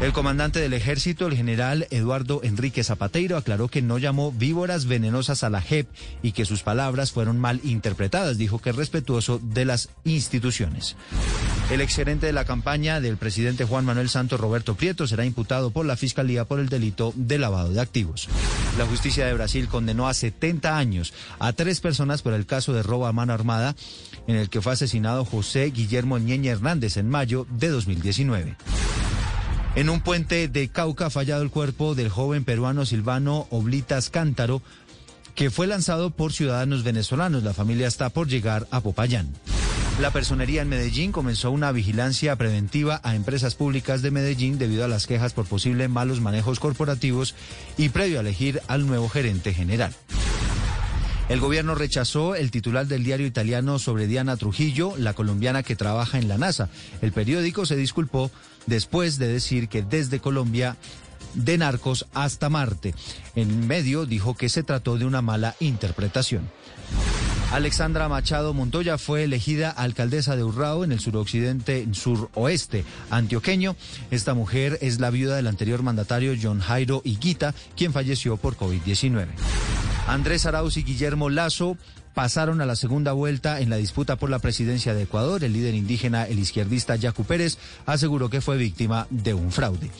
[0.00, 5.44] El comandante del ejército, el general Eduardo Enrique Zapateiro, aclaró que no llamó víboras venenosas
[5.44, 5.88] a la JEP
[6.20, 8.36] y que sus palabras fueron mal interpretadas.
[8.36, 10.96] Dijo que es respetuoso de las instituciones.
[11.70, 15.86] El exgerente de la campaña del presidente Juan Manuel Santos, Roberto Prieto, será imputado por
[15.86, 18.28] la Fiscalía por el delito de lavado de activos.
[18.76, 22.82] La justicia de Brasil condenó a 70 años a tres personas por el caso de
[22.82, 23.76] robo a mano armada
[24.26, 28.56] en el que fue asesinado José Guillermo Ñeña Hernández en mayo de 2019.
[29.76, 34.62] En un puente de Cauca ha fallado el cuerpo del joven peruano Silvano Oblitas Cántaro,
[35.34, 37.42] que fue lanzado por ciudadanos venezolanos.
[37.42, 39.34] La familia está por llegar a Popayán.
[40.00, 44.88] La personería en Medellín comenzó una vigilancia preventiva a empresas públicas de Medellín debido a
[44.88, 47.34] las quejas por posibles malos manejos corporativos
[47.76, 49.92] y previo a elegir al nuevo gerente general.
[51.28, 56.18] El gobierno rechazó el titular del diario italiano sobre Diana Trujillo, la colombiana que trabaja
[56.18, 56.68] en la NASA.
[57.00, 58.30] El periódico se disculpó
[58.66, 60.76] después de decir que desde Colombia
[61.34, 62.94] de narcos hasta Marte.
[63.34, 66.48] En medio dijo que se trató de una mala interpretación.
[67.52, 73.76] Alexandra Machado Montoya fue elegida alcaldesa de Urrao en el suroccidente, suroeste antioqueño.
[74.10, 79.28] Esta mujer es la viuda del anterior mandatario John Jairo Higuita, quien falleció por COVID-19.
[80.08, 81.78] Andrés Arauz y Guillermo Lazo
[82.14, 85.44] pasaron a la segunda vuelta en la disputa por la presidencia de Ecuador.
[85.44, 89.90] El líder indígena, el izquierdista Yacu Pérez, aseguró que fue víctima de un fraude.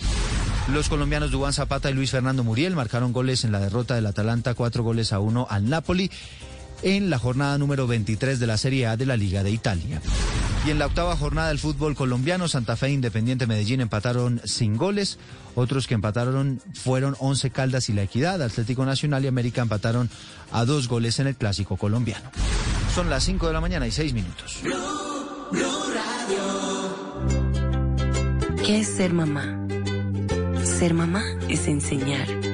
[0.73, 4.55] Los colombianos Dubán Zapata y Luis Fernando Muriel marcaron goles en la derrota del Atalanta,
[4.55, 6.11] cuatro goles a uno al Napoli
[6.85, 10.01] en la jornada número 23 de la Serie A de la Liga de Italia.
[10.67, 14.77] Y en la octava jornada del fútbol colombiano, Santa Fe e Independiente Medellín empataron sin
[14.77, 15.19] goles.
[15.55, 18.43] Otros que empataron fueron Once Caldas y La Equidad.
[18.43, 20.11] Atlético Nacional y América empataron
[20.53, 22.31] a dos goles en el clásico colombiano.
[22.95, 24.61] Son las 5 de la mañana y 6 minutos.
[28.65, 29.67] ¿Qué es ser mamá?
[30.65, 32.54] Ser mamá es enseñar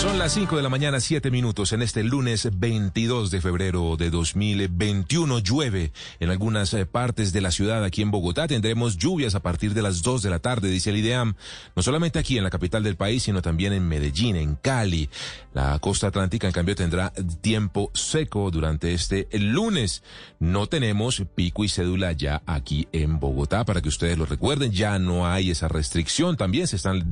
[0.00, 4.08] Son las 5 de la mañana, 7 minutos en este lunes 22 de febrero de
[4.08, 5.40] 2021.
[5.40, 7.84] Llueve en algunas eh, partes de la ciudad.
[7.84, 10.96] Aquí en Bogotá tendremos lluvias a partir de las 2 de la tarde, dice el
[10.96, 11.34] IDEAM.
[11.76, 15.10] No solamente aquí en la capital del país, sino también en Medellín, en Cali.
[15.52, 20.02] La costa atlántica, en cambio, tendrá tiempo seco durante este lunes.
[20.38, 24.72] No tenemos pico y cédula ya aquí en Bogotá, para que ustedes lo recuerden.
[24.72, 26.38] Ya no hay esa restricción.
[26.38, 27.10] También se están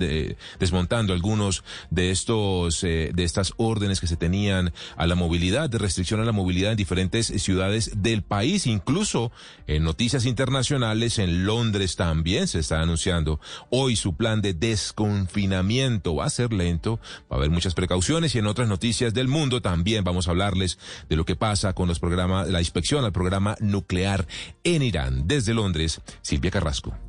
[0.58, 5.78] desmontando algunos de estos eh, de estas órdenes que se tenían a la movilidad, de
[5.78, 9.32] restricción a la movilidad en diferentes ciudades del país, incluso
[9.66, 16.14] en noticias internacionales, en Londres también se está anunciando hoy su plan de desconfinamiento.
[16.14, 17.00] Va a ser lento,
[17.30, 20.78] va a haber muchas precauciones y en otras noticias del mundo también vamos a hablarles
[21.08, 24.26] de lo que pasa con los programas, la inspección al programa nuclear
[24.64, 25.26] en Irán.
[25.26, 27.07] Desde Londres, Silvia Carrasco.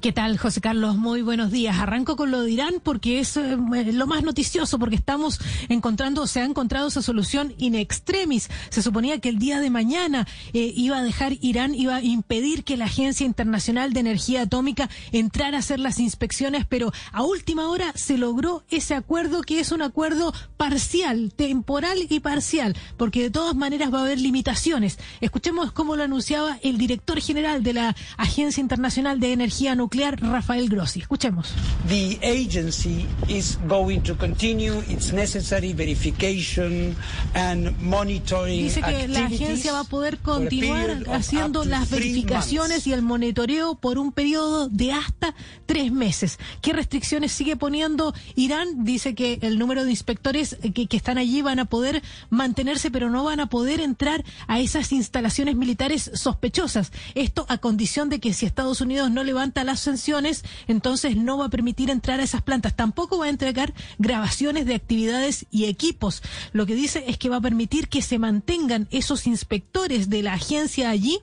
[0.00, 0.96] ¿Qué tal, José Carlos?
[0.96, 1.78] Muy buenos días.
[1.78, 3.56] Arranco con lo de Irán porque es eh,
[3.92, 8.50] lo más noticioso, porque estamos encontrando, se ha encontrado esa solución in extremis.
[8.70, 12.64] Se suponía que el día de mañana eh, iba a dejar Irán, iba a impedir
[12.64, 17.68] que la Agencia Internacional de Energía Atómica entrara a hacer las inspecciones, pero a última
[17.68, 23.30] hora se logró ese acuerdo que es un acuerdo parcial, temporal y parcial, porque de
[23.30, 24.98] todas maneras va a haber limitaciones.
[25.20, 30.68] Escuchemos cómo lo anunciaba el director general de la Agencia Internacional de Energía nuclear Rafael
[30.68, 31.00] Grossi.
[31.00, 31.52] Escuchemos.
[31.88, 36.96] The agency is going to continue its necessary verification
[37.34, 43.02] and monitoring Dice que la agencia va a poder continuar haciendo las verificaciones y el
[43.02, 45.34] monitoreo por un periodo de hasta
[45.66, 46.38] tres meses.
[46.60, 48.84] ¿Qué restricciones sigue poniendo Irán?
[48.84, 53.10] Dice que el número de inspectores que, que están allí van a poder mantenerse, pero
[53.10, 56.92] no van a poder entrar a esas instalaciones militares sospechosas.
[57.14, 61.46] Esto a condición de que si Estados Unidos no levanta las sanciones, entonces no va
[61.46, 62.76] a permitir entrar a esas plantas.
[62.76, 66.22] Tampoco va a entregar grabaciones de actividades y equipos.
[66.52, 70.34] Lo que dice es que va a permitir que se mantengan esos inspectores de la
[70.34, 71.18] agencia allí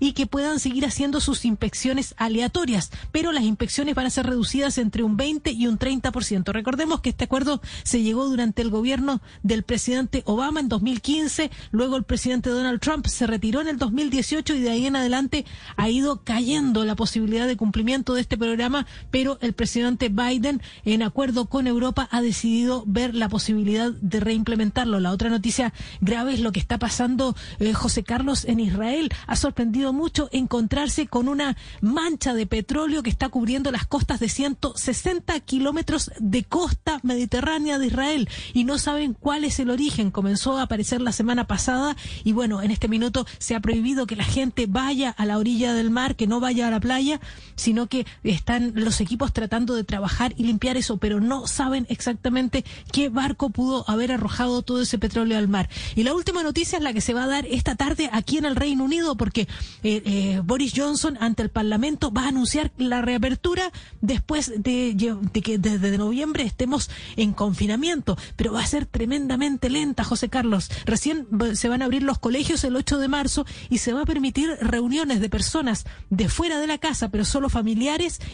[0.00, 4.78] y que puedan seguir haciendo sus inspecciones aleatorias, pero las inspecciones van a ser reducidas
[4.78, 6.52] entre un 20 y un 30%.
[6.52, 11.96] Recordemos que este acuerdo se llegó durante el gobierno del presidente Obama en 2015, luego
[11.96, 15.44] el presidente Donald Trump se retiró en el 2018 y de ahí en adelante
[15.76, 21.46] ha ido cayendo la posibilidad de de este programa, pero el presidente Biden, en acuerdo
[21.46, 24.98] con Europa, ha decidido ver la posibilidad de reimplementarlo.
[24.98, 29.10] La otra noticia grave es lo que está pasando, eh, José Carlos, en Israel.
[29.28, 34.28] Ha sorprendido mucho encontrarse con una mancha de petróleo que está cubriendo las costas de
[34.28, 40.10] 160 kilómetros de costa mediterránea de Israel y no saben cuál es el origen.
[40.10, 44.16] Comenzó a aparecer la semana pasada y bueno, en este minuto se ha prohibido que
[44.16, 47.20] la gente vaya a la orilla del mar, que no vaya a la playa,
[47.54, 51.86] sino sino que están los equipos tratando de trabajar y limpiar eso, pero no saben
[51.90, 55.68] exactamente qué barco pudo haber arrojado todo ese petróleo al mar.
[55.94, 58.46] Y la última noticia es la que se va a dar esta tarde aquí en
[58.46, 59.42] el Reino Unido, porque
[59.82, 63.70] eh, eh, Boris Johnson ante el Parlamento va a anunciar la reapertura
[64.00, 70.02] después de, de que desde noviembre estemos en confinamiento, pero va a ser tremendamente lenta,
[70.02, 70.70] José Carlos.
[70.86, 74.06] Recién se van a abrir los colegios el 8 de marzo y se va a
[74.06, 77.65] permitir reuniones de personas de fuera de la casa, pero solo familiares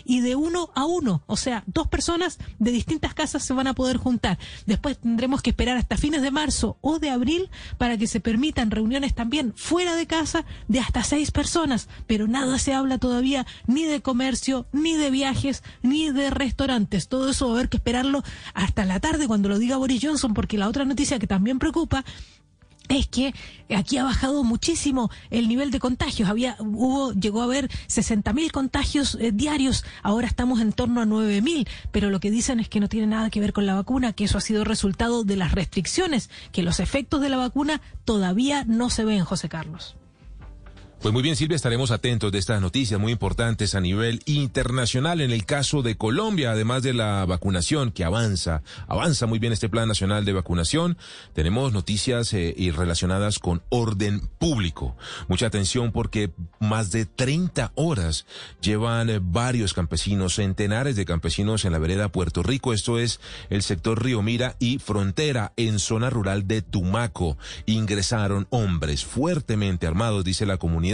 [0.05, 1.23] y de uno a uno.
[1.27, 4.39] O sea, dos personas de distintas casas se van a poder juntar.
[4.67, 8.71] Después tendremos que esperar hasta fines de marzo o de abril para que se permitan
[8.71, 13.85] reuniones también fuera de casa de hasta seis personas, pero nada se habla todavía ni
[13.85, 17.09] de comercio, ni de viajes, ni de restaurantes.
[17.09, 18.23] Todo eso va a haber que esperarlo
[18.55, 22.05] hasta la tarde cuando lo diga Boris Johnson, porque la otra noticia que también preocupa
[22.97, 23.35] es que
[23.75, 26.29] aquí ha bajado muchísimo el nivel de contagios.
[26.29, 31.69] Había, hubo, llegó a haber 60.000 contagios eh, diarios, ahora estamos en torno a 9.000,
[31.91, 34.25] pero lo que dicen es que no tiene nada que ver con la vacuna, que
[34.25, 38.91] eso ha sido resultado de las restricciones, que los efectos de la vacuna todavía no
[38.91, 39.97] se ven, José Carlos.
[41.03, 45.21] Pues muy bien, Silvia, estaremos atentos de estas noticias muy importantes a nivel internacional.
[45.21, 49.69] En el caso de Colombia, además de la vacunación que avanza, avanza muy bien este
[49.69, 50.97] plan nacional de vacunación,
[51.33, 54.95] tenemos noticias eh, relacionadas con orden público.
[55.27, 56.31] Mucha atención porque
[56.61, 58.25] más de 30 horas
[58.61, 62.73] llevan eh, varios campesinos, centenares de campesinos en la vereda Puerto Rico.
[62.73, 63.19] Esto es
[63.51, 67.39] el sector Río Mira y Frontera en zona rural de Tumaco.
[67.67, 70.92] Ingresaron hombres fuertemente armados, dice la comunidad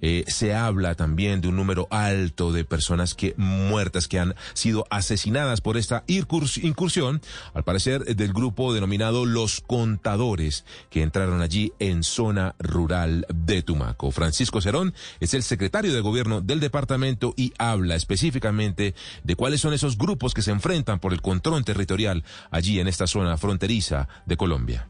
[0.00, 4.86] eh, se habla también de un número alto de personas que muertas que han sido
[4.90, 7.20] asesinadas por esta incursión,
[7.54, 14.10] al parecer del grupo denominado Los Contadores, que entraron allí en zona rural de Tumaco.
[14.10, 18.94] Francisco Cerón es el secretario de gobierno del departamento y habla específicamente
[19.24, 23.06] de cuáles son esos grupos que se enfrentan por el control territorial allí en esta
[23.06, 24.88] zona fronteriza de Colombia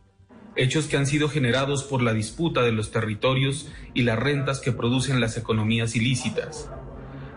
[0.57, 4.73] hechos que han sido generados por la disputa de los territorios y las rentas que
[4.73, 6.71] producen las economías ilícitas.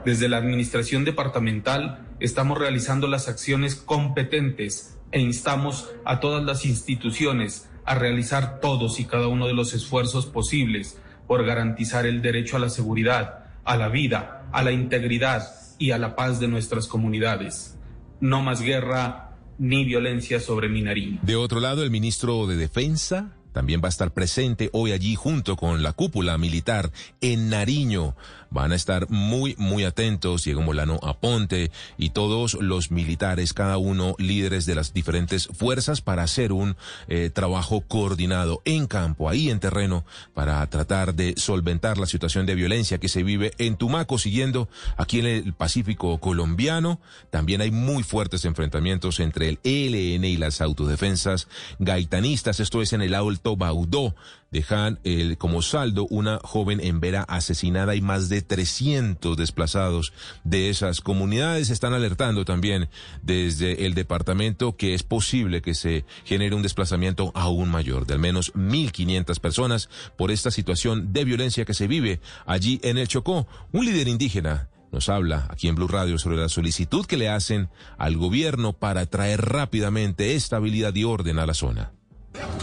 [0.05, 7.69] Desde la Administración Departamental estamos realizando las acciones competentes e instamos a todas las instituciones
[7.85, 12.59] a realizar todos y cada uno de los esfuerzos posibles por garantizar el derecho a
[12.59, 15.47] la seguridad, a la vida, a la integridad
[15.77, 17.77] y a la paz de nuestras comunidades.
[18.19, 19.28] No más guerra,
[19.59, 21.19] ni violencia sobre Nariño.
[21.21, 25.55] De otro lado, el ministro de Defensa también va a estar presente hoy allí junto
[25.55, 26.91] con la cúpula militar
[27.21, 28.15] en Nariño
[28.49, 34.15] van a estar muy, muy atentos, Diego Molano Aponte y todos los militares, cada uno
[34.17, 36.75] líderes de las diferentes fuerzas para hacer un
[37.07, 42.55] eh, trabajo coordinado en campo, ahí en terreno, para tratar de solventar la situación de
[42.55, 46.99] violencia que se vive en Tumaco, siguiendo aquí en el Pacífico colombiano.
[47.29, 51.47] También hay muy fuertes enfrentamientos entre el ELN y las autodefensas
[51.79, 54.15] gaitanistas, esto es en el Alto Baudó
[54.51, 60.13] dejan el, como saldo una joven en Vera asesinada y más de 300 desplazados
[60.43, 61.69] de esas comunidades.
[61.69, 62.89] Están alertando también
[63.21, 68.19] desde el departamento que es posible que se genere un desplazamiento aún mayor de al
[68.19, 73.47] menos 1.500 personas por esta situación de violencia que se vive allí en el Chocó.
[73.71, 77.69] Un líder indígena nos habla aquí en Blue Radio sobre la solicitud que le hacen
[77.97, 81.91] al gobierno para traer rápidamente estabilidad y orden a la zona.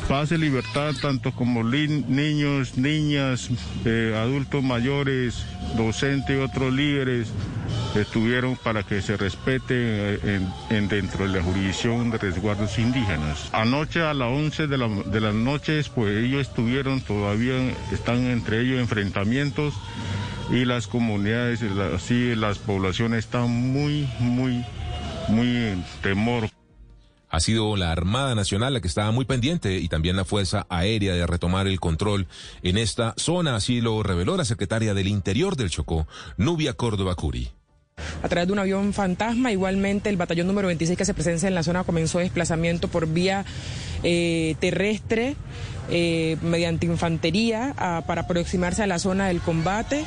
[0.08, 3.50] Paz y libertad, tanto como niños, niñas,
[3.84, 5.44] eh, adultos mayores,
[5.76, 7.32] docentes y otros líderes
[7.94, 10.40] estuvieron para que se respete eh,
[10.70, 13.48] en, dentro de la jurisdicción de resguardos indígenas.
[13.52, 17.56] Anoche a las 11 de, la, de las noches, pues ellos estuvieron, todavía
[17.92, 19.74] están entre ellos enfrentamientos
[20.50, 21.62] y las comunidades,
[21.94, 24.64] así las poblaciones están muy, muy,
[25.28, 26.48] muy en temor
[27.28, 31.14] ha sido la Armada Nacional la que estaba muy pendiente y también la Fuerza Aérea
[31.14, 32.26] de retomar el control
[32.62, 37.50] en esta zona, así lo reveló la secretaria del Interior del Chocó, Nubia Córdoba Curi.
[38.22, 41.54] A través de un avión fantasma, igualmente el batallón número 26 que se presencia en
[41.54, 43.44] la zona comenzó desplazamiento por vía
[44.02, 45.36] eh, terrestre
[45.88, 47.74] eh, mediante infantería
[48.06, 50.04] para aproximarse a la zona del combate.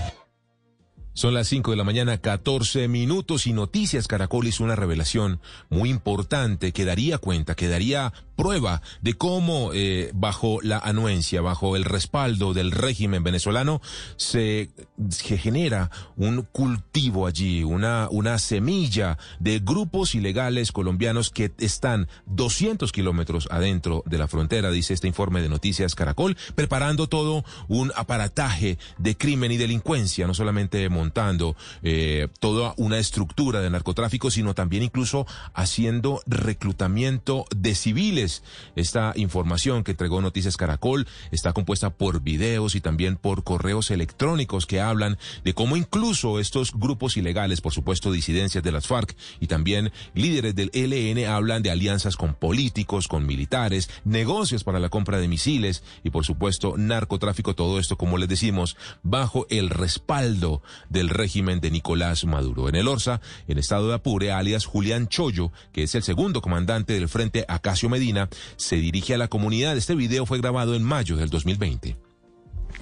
[1.13, 5.89] Son las 5 de la mañana, 14 minutos y Noticias Caracol hizo una revelación muy
[5.89, 11.83] importante que daría cuenta, que daría prueba de cómo eh, bajo la anuencia, bajo el
[11.83, 13.81] respaldo del régimen venezolano,
[14.15, 14.69] se,
[15.09, 23.49] genera un cultivo allí, una, una semilla de grupos ilegales colombianos que están 200 kilómetros
[23.51, 29.17] adentro de la frontera, dice este informe de Noticias Caracol, preparando todo un aparataje de
[29.17, 35.27] crimen y delincuencia, no solamente montando eh, toda una estructura de narcotráfico, sino también incluso
[35.53, 38.28] haciendo reclutamiento de civiles.
[38.75, 44.65] Esta información que entregó Noticias Caracol está compuesta por videos y también por correos electrónicos
[44.65, 49.47] que hablan de cómo incluso estos grupos ilegales, por supuesto disidencias de las FARC y
[49.47, 55.19] también líderes del ELN hablan de alianzas con políticos, con militares, negocios para la compra
[55.19, 61.09] de misiles y por supuesto narcotráfico, todo esto como les decimos, bajo el respaldo del
[61.09, 62.69] régimen de Nicolás Maduro.
[62.69, 66.93] En el Orsa, en estado de Apure, alias Julián Chollo, que es el segundo comandante
[66.93, 68.18] del Frente Acacio Medina,
[68.57, 69.77] se dirige a la comunidad.
[69.77, 71.95] Este video fue grabado en mayo del 2020.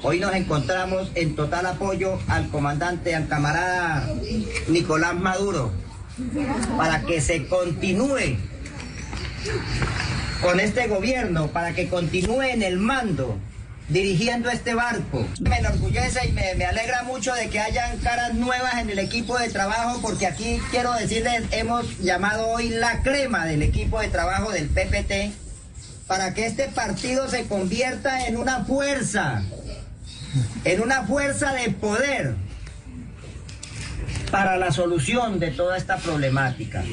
[0.03, 4.07] Hoy nos encontramos en total apoyo al comandante, al camarada
[4.67, 5.71] Nicolás Maduro,
[6.77, 8.37] para que se continúe
[10.41, 13.37] con este gobierno, para que continúe en el mando,
[13.89, 15.25] dirigiendo este barco.
[15.39, 19.49] Me enorgullece y me, alegra mucho de que hayan caras nuevas en el equipo de
[19.49, 24.67] trabajo, porque aquí quiero decirles, hemos llamado hoy la crema del equipo de trabajo del
[24.67, 25.33] PPT,
[26.07, 29.43] para que este partido se convierta en una fuerza,
[30.63, 32.35] en una fuerza de poder
[34.31, 36.83] para la solución de toda esta problemática.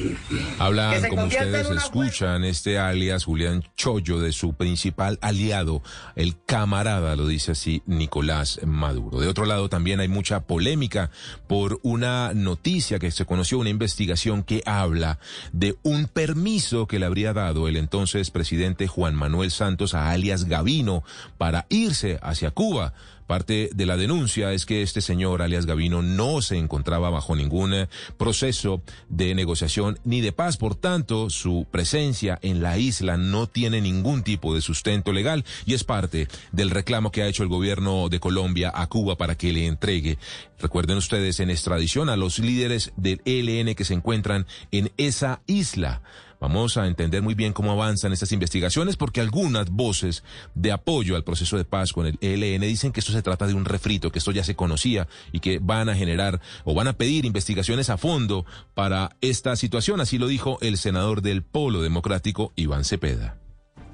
[0.59, 5.81] Hablan, como ustedes escuchan, este alias Julián Chollo de su principal aliado,
[6.15, 9.19] el camarada, lo dice así Nicolás Maduro.
[9.19, 11.11] De otro lado, también hay mucha polémica
[11.47, 15.19] por una noticia que se conoció, una investigación que habla
[15.51, 20.45] de un permiso que le habría dado el entonces presidente Juan Manuel Santos a alias
[20.45, 21.03] Gavino
[21.37, 22.93] para irse hacia Cuba.
[23.27, 27.73] Parte de la denuncia es que este señor, alias Gavino, no se encontraba bajo ningún
[27.73, 30.57] eh, proceso de negociación ni de paz.
[30.57, 35.73] Por tanto, su presencia en la isla no tiene ningún tipo de sustento legal y
[35.73, 39.51] es parte del reclamo que ha hecho el gobierno de Colombia a Cuba para que
[39.51, 40.17] le entregue,
[40.59, 46.01] recuerden ustedes, en extradición a los líderes del ELN que se encuentran en esa isla.
[46.45, 50.23] Vamos a entender muy bien cómo avanzan estas investigaciones porque algunas voces
[50.53, 53.55] de apoyo al proceso de paz con el ELN dicen que esto se trata de
[53.55, 56.93] un refrito, que esto ya se conocía y que van a generar o van a
[56.93, 58.45] pedir investigaciones a fondo
[58.75, 60.01] para esta situación.
[60.01, 63.39] Así lo dijo el senador del Polo Democrático, Iván Cepeda.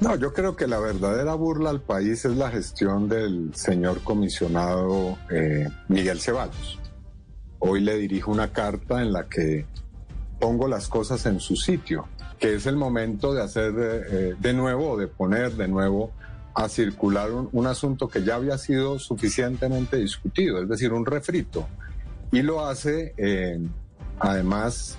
[0.01, 5.17] No, yo creo que la verdadera burla al país es la gestión del señor comisionado
[5.31, 6.79] eh, Miguel Ceballos.
[7.59, 9.65] Hoy le dirijo una carta en la que
[10.37, 12.09] pongo las cosas en su sitio
[12.41, 16.11] que es el momento de hacer eh, de nuevo de poner de nuevo
[16.55, 21.67] a circular un, un, asunto que ya había sido suficientemente discutido, es decir, un refrito.
[22.31, 23.57] Y lo hace eh,
[24.19, 24.97] además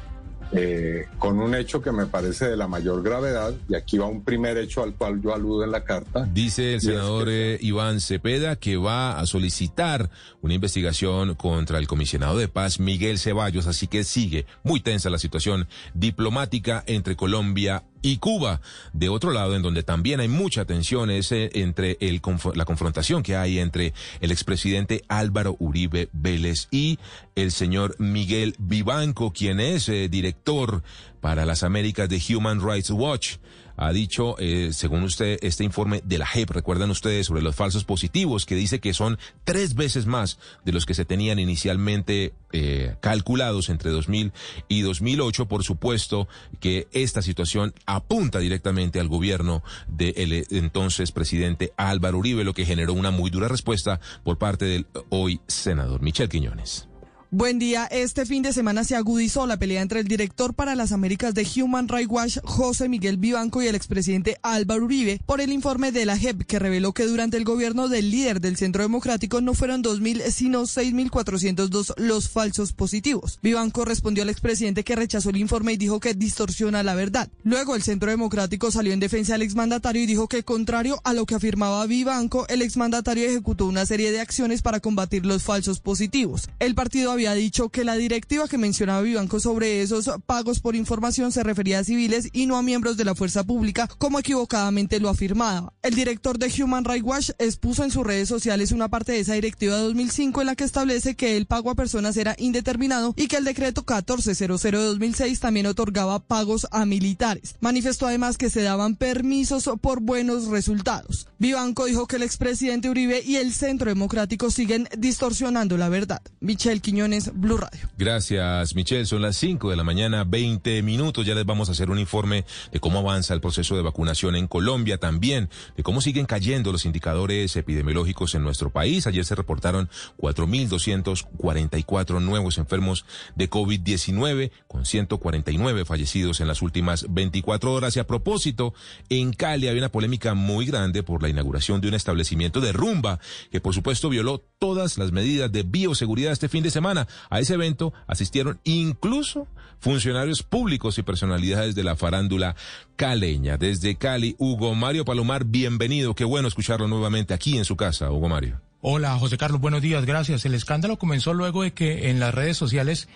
[0.52, 4.22] eh, con un hecho que me parece de la mayor gravedad, y aquí va un
[4.22, 6.28] primer hecho al cual yo aludo en la carta.
[6.32, 7.66] Dice el senador es que...
[7.66, 10.10] Iván Cepeda que va a solicitar
[10.40, 15.18] una investigación contra el comisionado de paz Miguel Ceballos, así que sigue muy tensa la
[15.18, 18.60] situación diplomática entre Colombia y Cuba.
[18.92, 22.20] De otro lado, en donde también hay mucha tensión, es eh, entre el,
[22.54, 26.98] la confrontación que hay entre el expresidente Álvaro Uribe Vélez y
[27.34, 30.82] el señor Miguel Vivanco, quien es eh, director
[31.20, 33.36] para las Américas de Human Rights Watch
[33.77, 37.85] ha dicho, eh, según usted, este informe de la JEP, recuerdan ustedes sobre los falsos
[37.85, 42.97] positivos, que dice que son tres veces más de los que se tenían inicialmente eh,
[43.01, 44.32] calculados entre 2000
[44.69, 45.47] y 2008.
[45.47, 46.28] Por supuesto
[46.61, 52.93] que esta situación apunta directamente al gobierno del entonces presidente Álvaro Uribe, lo que generó
[52.93, 56.91] una muy dura respuesta por parte del hoy senador Michel Quiñones.
[57.34, 57.86] Buen día.
[57.86, 61.46] Este fin de semana se agudizó la pelea entre el director para las Américas de
[61.56, 66.04] Human Rights Watch, José Miguel Vivanco, y el expresidente Álvaro Uribe por el informe de
[66.04, 69.82] la JEP que reveló que durante el gobierno del líder del Centro Democrático no fueron
[69.82, 73.38] 2.000, sino 6.402 los falsos positivos.
[73.42, 77.30] Vivanco respondió al expresidente que rechazó el informe y dijo que distorsiona la verdad.
[77.44, 81.24] Luego el Centro Democrático salió en defensa del exmandatario y dijo que contrario a lo
[81.24, 86.50] que afirmaba Vivanco, el exmandatario ejecutó una serie de acciones para combatir los falsos positivos.
[86.59, 90.74] El partido había había dicho que la directiva que mencionaba Vivanco sobre esos pagos por
[90.74, 94.99] información se refería a civiles y no a miembros de la fuerza pública, como equivocadamente
[94.99, 95.73] lo afirmaba.
[95.82, 99.35] El director de Human Rights Watch expuso en sus redes sociales una parte de esa
[99.35, 103.28] directiva de 2005 en la que establece que el pago a personas era indeterminado y
[103.28, 107.55] que el decreto 1400 de 2006 también otorgaba pagos a militares.
[107.61, 111.28] Manifestó además que se daban permisos por buenos resultados.
[111.39, 116.23] Vivanco dijo que el expresidente Uribe y el Centro Democrático siguen distorsionando la verdad.
[116.40, 117.90] Michelle Quiñones, Radio.
[117.98, 119.05] Gracias, Michelle.
[119.05, 121.26] Son las 5 de la mañana, 20 minutos.
[121.26, 124.48] Ya les vamos a hacer un informe de cómo avanza el proceso de vacunación en
[124.48, 129.06] Colombia, también de cómo siguen cayendo los indicadores epidemiológicos en nuestro país.
[129.06, 133.05] Ayer se reportaron 4.244 nuevos enfermos
[133.36, 137.94] de COVID-19, con 149 fallecidos en las últimas 24 horas.
[137.97, 138.72] Y a propósito,
[139.10, 143.18] en Cali había una polémica muy grande por la inauguración de un establecimiento de rumba
[143.51, 147.01] que por supuesto violó todas las medidas de bioseguridad este fin de semana.
[147.30, 149.46] A ese evento asistieron incluso
[149.78, 152.54] funcionarios públicos y personalidades de la farándula
[152.96, 153.56] caleña.
[153.56, 156.14] Desde Cali, Hugo Mario Palomar, bienvenido.
[156.14, 158.60] Qué bueno escucharlo nuevamente aquí en su casa, Hugo Mario.
[158.80, 160.44] Hola, José Carlos, buenos días, gracias.
[160.44, 163.08] El escándalo comenzó luego de que en las redes sociales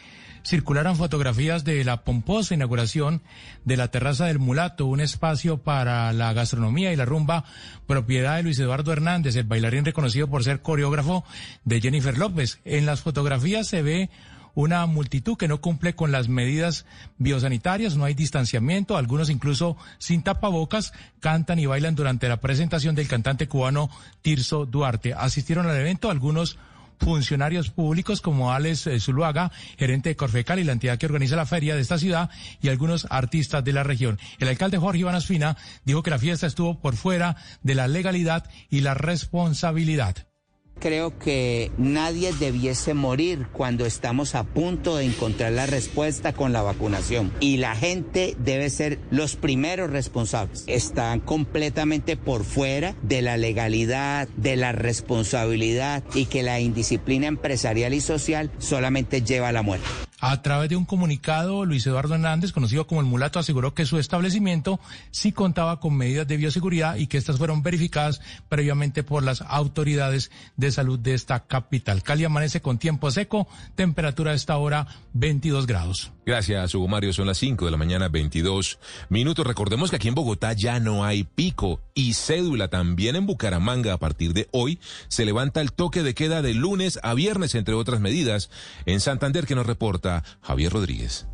[0.47, 3.21] circularan fotografías de la pomposa inauguración
[3.65, 7.45] de la Terraza del Mulato, un espacio para la gastronomía y la rumba,
[7.89, 11.25] propiedad de Luis Eduardo Hernández, el bailarín reconocido por ser coreógrafo
[11.65, 12.61] de Jennifer López.
[12.65, 14.09] En las fotografías se ve
[14.55, 16.87] una multitud que no cumple con las medidas
[17.19, 23.09] biosanitarias, no hay distanciamiento, algunos incluso sin tapabocas cantan y bailan durante la presentación del
[23.09, 23.91] cantante cubano
[24.23, 25.13] Tirso Duarte.
[25.13, 26.57] Asistieron al evento algunos
[26.99, 31.47] funcionarios públicos como Alex eh, Zuluaga, gerente de Corfecal y la entidad que organiza la
[31.47, 34.19] feria de esta ciudad, y algunos artistas de la región.
[34.39, 38.45] El alcalde Jorge Iván Fina dijo que la fiesta estuvo por fuera de la legalidad
[38.71, 40.27] y la responsabilidad.
[40.79, 46.63] Creo que nadie debiese morir cuando estamos a punto de encontrar la respuesta con la
[46.63, 47.33] vacunación.
[47.41, 50.65] Y la gente debe ser los primeros responsables.
[50.67, 57.95] Están completamente por fuera de la legalidad, de la responsabilidad y que la indisciplina empresarial
[57.95, 59.87] y social solamente lleva a la muerte.
[60.19, 63.99] A través de un comunicado, Luis Eduardo Hernández, conocido como el mulato, aseguró que su
[63.99, 64.81] establecimiento
[65.11, 70.31] sí contaba con medidas de bioseguridad y que estas fueron verificadas previamente por las autoridades
[70.57, 72.03] de salud de esta capital.
[72.03, 76.13] Cali amanece con tiempo seco, temperatura a esta hora 22 grados.
[76.25, 77.13] Gracias, Hugo Mario.
[77.13, 78.81] Son las 5 de la mañana, 22
[79.11, 79.47] minutos.
[79.47, 82.69] Recordemos que aquí en Bogotá ya no hay pico y cédula.
[82.69, 86.99] También en Bucaramanga, a partir de hoy, se levanta el toque de queda de lunes
[87.05, 88.51] a viernes, entre otras medidas.
[88.87, 90.06] En Santander, que nos reporta
[90.41, 91.27] Javier Rodríguez.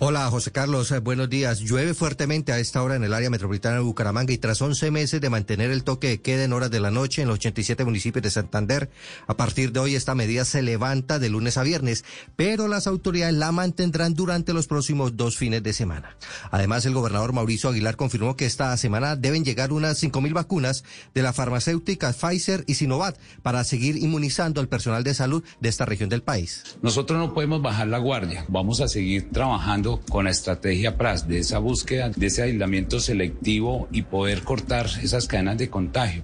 [0.00, 1.58] Hola José Carlos, eh, buenos días.
[1.58, 5.20] Llueve fuertemente a esta hora en el área metropolitana de Bucaramanga y tras 11 meses
[5.20, 8.22] de mantener el toque de queda en horas de la noche en los 87 municipios
[8.22, 8.90] de Santander,
[9.26, 12.04] a partir de hoy esta medida se levanta de lunes a viernes,
[12.36, 16.16] pero las autoridades la mantendrán durante los próximos dos fines de semana.
[16.52, 21.22] Además, el gobernador Mauricio Aguilar confirmó que esta semana deben llegar unas 5.000 vacunas de
[21.24, 26.08] la farmacéutica Pfizer y Sinovac para seguir inmunizando al personal de salud de esta región
[26.08, 26.78] del país.
[26.82, 31.38] Nosotros no podemos bajar la guardia, vamos a seguir trabajando con la estrategia PRAS, de
[31.38, 36.22] esa búsqueda, de ese aislamiento selectivo y poder cortar esas cadenas de contagio.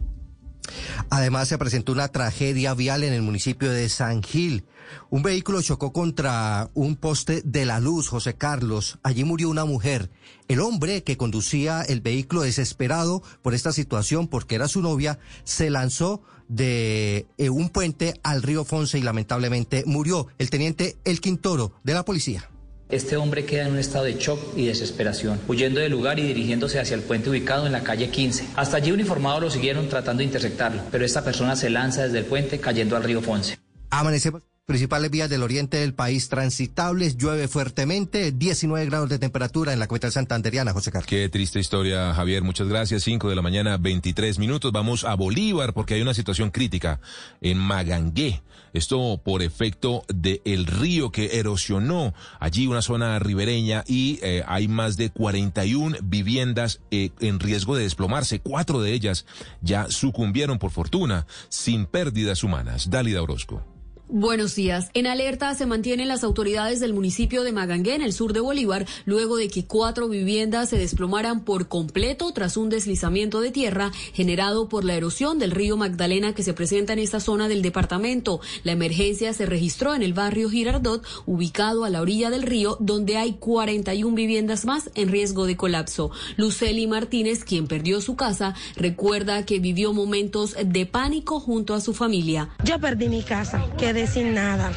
[1.10, 4.64] Además, se presentó una tragedia vial en el municipio de San Gil.
[5.10, 8.98] Un vehículo chocó contra un poste de la luz, José Carlos.
[9.02, 10.10] Allí murió una mujer.
[10.48, 15.70] El hombre que conducía el vehículo, desesperado por esta situación, porque era su novia, se
[15.70, 20.28] lanzó de eh, un puente al río Fonse y lamentablemente murió.
[20.38, 22.50] El teniente El Quintoro de la policía.
[22.90, 26.78] Este hombre queda en un estado de shock y desesperación, huyendo del lugar y dirigiéndose
[26.78, 28.48] hacia el puente ubicado en la calle 15.
[28.56, 32.26] Hasta allí uniformados lo siguieron tratando de interceptarlo, pero esta persona se lanza desde el
[32.26, 33.58] puente cayendo al río Fonse.
[33.90, 39.78] Amanecemos principales vías del oriente del país transitables, llueve fuertemente, 19 grados de temperatura en
[39.78, 41.06] la capital santanderiana, José Carlos.
[41.06, 43.02] Qué triste historia, Javier, muchas gracias.
[43.02, 44.72] 5 de la mañana, 23 minutos.
[44.72, 47.00] Vamos a Bolívar porque hay una situación crítica
[47.42, 48.42] en Magangué.
[48.72, 54.96] Esto por efecto del río que erosionó allí una zona ribereña y eh, hay más
[54.96, 58.40] de 41 viviendas eh, en riesgo de desplomarse.
[58.40, 59.26] Cuatro de ellas
[59.60, 62.88] ya sucumbieron por fortuna, sin pérdidas humanas.
[62.90, 63.73] Dálida Orozco.
[64.10, 64.90] Buenos días.
[64.92, 68.86] En alerta se mantienen las autoridades del municipio de Magangué, en el sur de Bolívar,
[69.06, 74.68] luego de que cuatro viviendas se desplomaran por completo tras un deslizamiento de tierra generado
[74.68, 78.42] por la erosión del río Magdalena que se presenta en esta zona del departamento.
[78.62, 83.16] La emergencia se registró en el barrio Girardot, ubicado a la orilla del río, donde
[83.16, 86.10] hay 41 viviendas más en riesgo de colapso.
[86.36, 91.94] Luceli Martínez, quien perdió su casa, recuerda que vivió momentos de pánico junto a su
[91.94, 92.50] familia.
[92.64, 93.64] Yo perdí mi casa,
[93.94, 94.72] quedé sin nada,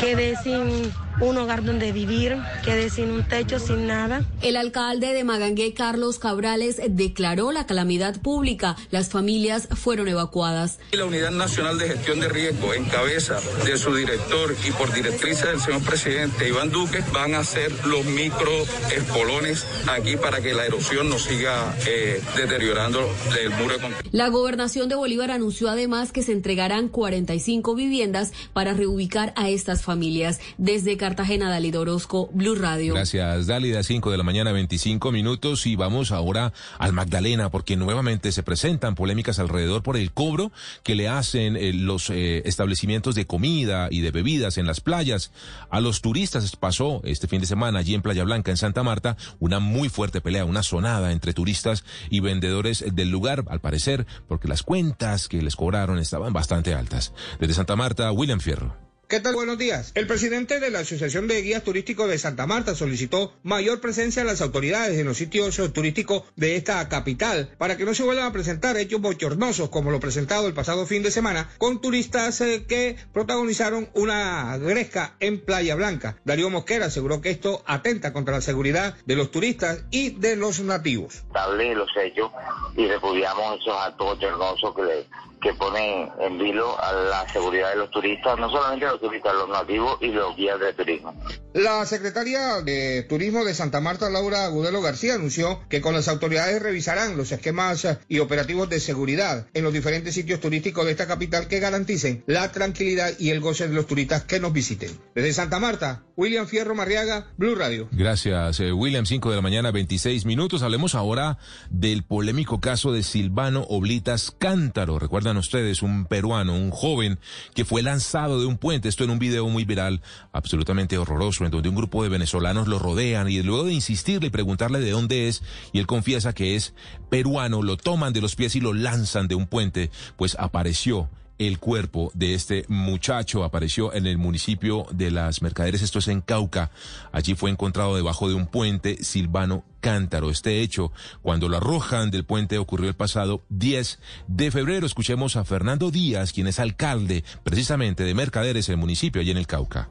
[0.00, 0.90] quedé sin
[1.20, 4.24] un hogar donde vivir, quedé sin un techo, sin nada.
[4.42, 8.76] El alcalde de Magangué, Carlos Cabrales, declaró la calamidad pública.
[8.90, 10.78] Las familias fueron evacuadas.
[10.92, 15.46] La Unidad Nacional de Gestión de Riesgo, en cabeza de su director y por directrices
[15.46, 18.50] del señor presidente Iván Duque, van a hacer los micro
[18.94, 23.00] espolones aquí para que la erosión no siga eh, deteriorando
[23.40, 28.74] el muro de La gobernación de Bolívar anunció además que se entregarán 45 viviendas para
[28.74, 30.40] reubicar a estas familias.
[30.58, 32.94] Desde Cartagena, Dalida Orozco, Blue Radio.
[32.94, 33.82] Gracias, Dalida.
[33.82, 35.66] 5 de la mañana, 25 minutos.
[35.66, 40.52] Y vamos ahora al Magdalena, porque nuevamente se presentan polémicas alrededor por el cobro
[40.82, 45.32] que le hacen eh, los eh, establecimientos de comida y de bebidas en las playas.
[45.70, 49.16] A los turistas pasó este fin de semana allí en Playa Blanca, en Santa Marta,
[49.38, 54.48] una muy fuerte pelea, una sonada entre turistas y vendedores del lugar, al parecer, porque
[54.48, 57.12] las cuentas que les cobraron estaban bastante altas.
[57.38, 58.80] Desde Santa Marta, William Fierro.
[59.10, 59.34] ¿Qué tal?
[59.34, 59.90] Buenos días.
[59.96, 64.28] El presidente de la Asociación de Guías Turísticos de Santa Marta solicitó mayor presencia de
[64.28, 68.32] las autoridades en los sitios turísticos de esta capital para que no se vuelvan a
[68.32, 72.94] presentar hechos bochornosos como lo presentado el pasado fin de semana con turistas eh, que
[73.12, 76.20] protagonizaron una gresca en Playa Blanca.
[76.24, 80.60] Darío Mosquera aseguró que esto atenta contra la seguridad de los turistas y de los
[80.60, 81.24] nativos.
[81.34, 82.30] los hechos
[82.76, 85.06] y repudiamos esos actos bochornosos que le
[85.40, 89.48] que pone en vilo a la seguridad de los turistas, no solamente los turistas, los
[89.48, 91.14] nativos y los guías de turismo.
[91.52, 96.62] La secretaria de Turismo de Santa Marta, Laura Agudelo García, anunció que con las autoridades
[96.62, 101.48] revisarán los esquemas y operativos de seguridad en los diferentes sitios turísticos de esta capital
[101.48, 104.90] que garanticen la tranquilidad y el goce de los turistas que nos visiten.
[105.14, 107.88] Desde Santa Marta, William Fierro Marriaga, Blue Radio.
[107.92, 109.06] Gracias, eh, William.
[109.06, 110.62] 5 de la mañana, 26 minutos.
[110.62, 111.38] Hablemos ahora
[111.70, 114.98] del polémico caso de Silvano Oblitas Cántaro.
[115.36, 117.18] Ustedes un peruano, un joven
[117.54, 120.02] que fue lanzado de un puente, esto en un video muy viral,
[120.32, 124.30] absolutamente horroroso, en donde un grupo de venezolanos lo rodean y luego de insistirle y
[124.30, 125.42] preguntarle de dónde es,
[125.72, 126.74] y él confiesa que es
[127.08, 131.08] peruano, lo toman de los pies y lo lanzan de un puente, pues apareció
[131.40, 136.20] el cuerpo de este muchacho apareció en el municipio de Las Mercaderes, esto es en
[136.20, 136.70] Cauca.
[137.12, 140.28] Allí fue encontrado debajo de un puente Silvano Cántaro.
[140.28, 140.92] Este hecho,
[141.22, 144.84] cuando lo arrojan del puente, ocurrió el pasado 10 de febrero.
[144.84, 149.46] Escuchemos a Fernando Díaz, quien es alcalde precisamente de Mercaderes, el municipio allí en el
[149.46, 149.88] Cauca.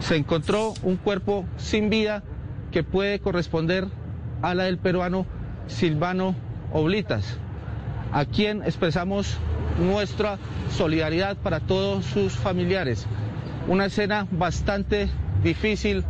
[0.00, 2.22] Se encontró un cuerpo sin vida
[2.72, 3.88] que puede corresponder
[4.42, 5.24] a la del peruano
[5.66, 6.36] Silvano
[6.74, 7.38] Oblitas,
[8.12, 9.38] a quien expresamos
[9.78, 10.38] nuestra
[10.76, 13.06] solidaridad para todos sus familiares.
[13.68, 15.10] Una escena bastante
[15.42, 16.04] difícil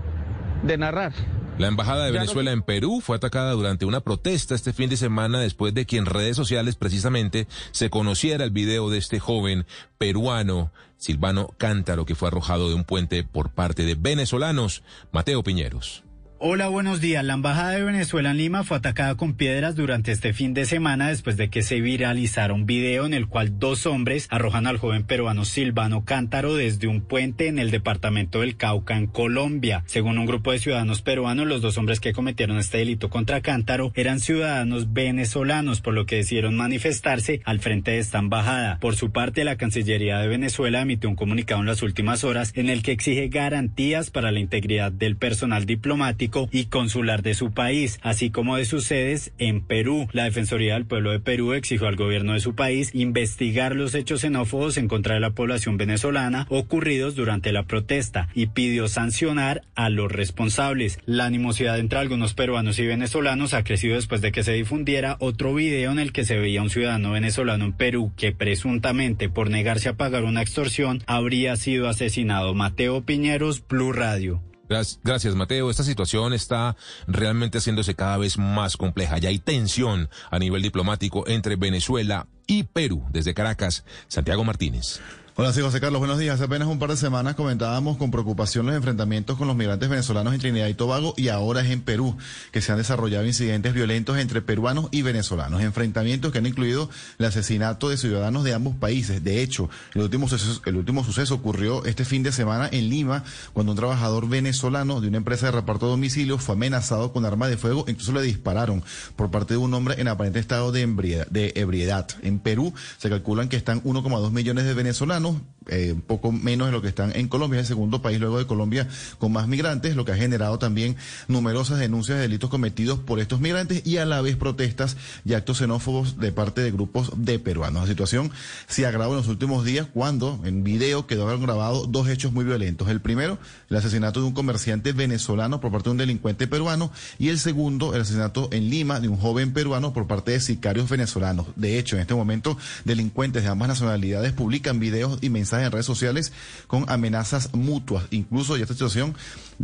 [0.63, 1.13] de narrar.
[1.59, 5.41] La Embajada de Venezuela en Perú fue atacada durante una protesta este fin de semana
[5.41, 9.67] después de que en redes sociales precisamente se conociera el video de este joven
[9.99, 14.83] peruano, Silvano Cántaro, que fue arrojado de un puente por parte de venezolanos.
[15.13, 16.03] Mateo Piñeros.
[16.43, 17.23] Hola, buenos días.
[17.23, 21.09] La Embajada de Venezuela en Lima fue atacada con piedras durante este fin de semana
[21.09, 25.05] después de que se viralizara un video en el cual dos hombres arrojan al joven
[25.05, 29.83] peruano Silvano Cántaro desde un puente en el departamento del Cauca, en Colombia.
[29.85, 33.93] Según un grupo de ciudadanos peruanos, los dos hombres que cometieron este delito contra Cántaro
[33.95, 38.79] eran ciudadanos venezolanos, por lo que decidieron manifestarse al frente de esta embajada.
[38.81, 42.71] Por su parte, la Cancillería de Venezuela emitió un comunicado en las últimas horas en
[42.71, 47.99] el que exige garantías para la integridad del personal diplomático y consular de su país,
[48.03, 50.09] así como de sus sedes en Perú.
[50.13, 54.21] La Defensoría del Pueblo de Perú exigió al gobierno de su país investigar los hechos
[54.21, 59.91] xenófobos en contra de la población venezolana ocurridos durante la protesta y pidió sancionar a
[59.91, 60.99] los responsables.
[61.07, 65.55] La animosidad entre algunos peruanos y venezolanos ha crecido después de que se difundiera otro
[65.55, 69.89] video en el que se veía un ciudadano venezolano en Perú que presuntamente por negarse
[69.89, 72.55] a pagar una extorsión habría sido asesinado.
[72.55, 74.43] Mateo Piñeros, Blue Radio.
[74.71, 75.69] Gracias, Mateo.
[75.69, 76.77] Esta situación está
[77.09, 79.19] realmente haciéndose cada vez más compleja.
[79.19, 83.05] Ya hay tensión a nivel diplomático entre Venezuela y Perú.
[83.11, 85.01] Desde Caracas, Santiago Martínez.
[85.41, 86.35] Hola, sí, José Carlos, buenos días.
[86.35, 90.35] Hace apenas un par de semanas comentábamos con preocupación los enfrentamientos con los migrantes venezolanos
[90.35, 92.19] en Trinidad y Tobago y ahora es en Perú
[92.53, 95.63] que se han desarrollado incidentes violentos entre peruanos y venezolanos.
[95.63, 99.25] Enfrentamientos que han incluido el asesinato de ciudadanos de ambos países.
[99.25, 103.25] De hecho, el último suceso, el último suceso ocurrió este fin de semana en Lima
[103.55, 107.49] cuando un trabajador venezolano de una empresa de reparto de domicilio fue amenazado con arma
[107.49, 108.85] de fuego, incluso le dispararon
[109.17, 110.87] por parte de un hombre en aparente estado de,
[111.31, 112.07] de ebriedad.
[112.21, 115.41] En Perú se calculan que están 1,2 millones de venezolanos Bible
[115.71, 118.39] eh, un poco menos de lo que están en Colombia, es el segundo país luego
[118.39, 118.89] de Colombia
[119.19, 120.97] con más migrantes, lo que ha generado también
[121.29, 125.59] numerosas denuncias de delitos cometidos por estos migrantes y a la vez protestas y actos
[125.59, 127.83] xenófobos de parte de grupos de peruanos.
[127.83, 128.31] La situación
[128.67, 132.89] se agravó en los últimos días cuando en video quedaron grabados dos hechos muy violentos.
[132.89, 133.39] El primero,
[133.69, 137.95] el asesinato de un comerciante venezolano por parte de un delincuente peruano y el segundo,
[137.95, 141.47] el asesinato en Lima de un joven peruano por parte de sicarios venezolanos.
[141.57, 145.87] De hecho, en este momento, delincuentes de ambas nacionalidades publican videos y mensajes en redes
[145.87, 146.33] sociales
[146.67, 148.05] con amenazas mutuas.
[148.11, 149.15] Incluso ya esta situación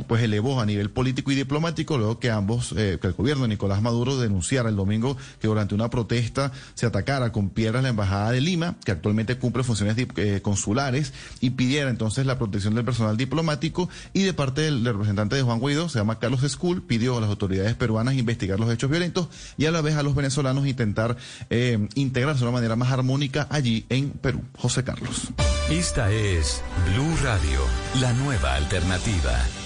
[0.06, 3.48] pues elevó a nivel político y diplomático luego que ambos, eh, que el gobierno de
[3.48, 8.32] Nicolás Maduro denunciara el domingo que durante una protesta se atacara con piedras la embajada
[8.32, 13.16] de Lima, que actualmente cumple funciones eh, consulares, y pidiera entonces la protección del personal
[13.16, 17.20] diplomático y de parte del, representante de Juan Guaidó, se llama Carlos School, pidió a
[17.20, 21.16] las autoridades peruanas investigar los hechos violentos y a la vez a los venezolanos intentar
[21.50, 24.42] eh, integrarse de una manera más armónica allí en Perú.
[24.58, 25.28] José Carlos.
[25.70, 26.62] Esta es
[26.92, 27.60] Blue Radio,
[28.00, 29.65] la nueva alternativa.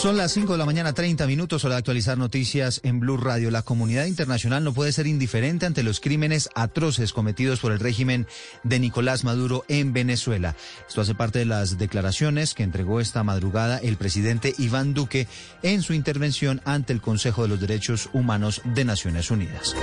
[0.00, 3.50] Son las 5 de la mañana, 30 minutos, de actualizar noticias en Blue Radio.
[3.50, 8.26] La comunidad internacional no puede ser indiferente ante los crímenes atroces cometidos por el régimen
[8.64, 10.56] de Nicolás Maduro en Venezuela.
[10.88, 15.28] Esto hace parte de las declaraciones que entregó esta madrugada el presidente Iván Duque
[15.62, 19.76] en su intervención ante el Consejo de los Derechos Humanos de Naciones Unidas.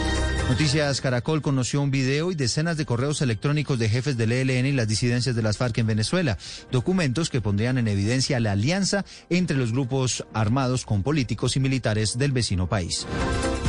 [0.50, 4.72] Noticias Caracol conoció un video y decenas de correos electrónicos de jefes del ELN y
[4.72, 6.38] las disidencias de las FARC en Venezuela,
[6.72, 12.18] documentos que pondrían en evidencia la alianza entre los grupos armados con políticos y militares
[12.18, 13.06] del vecino país.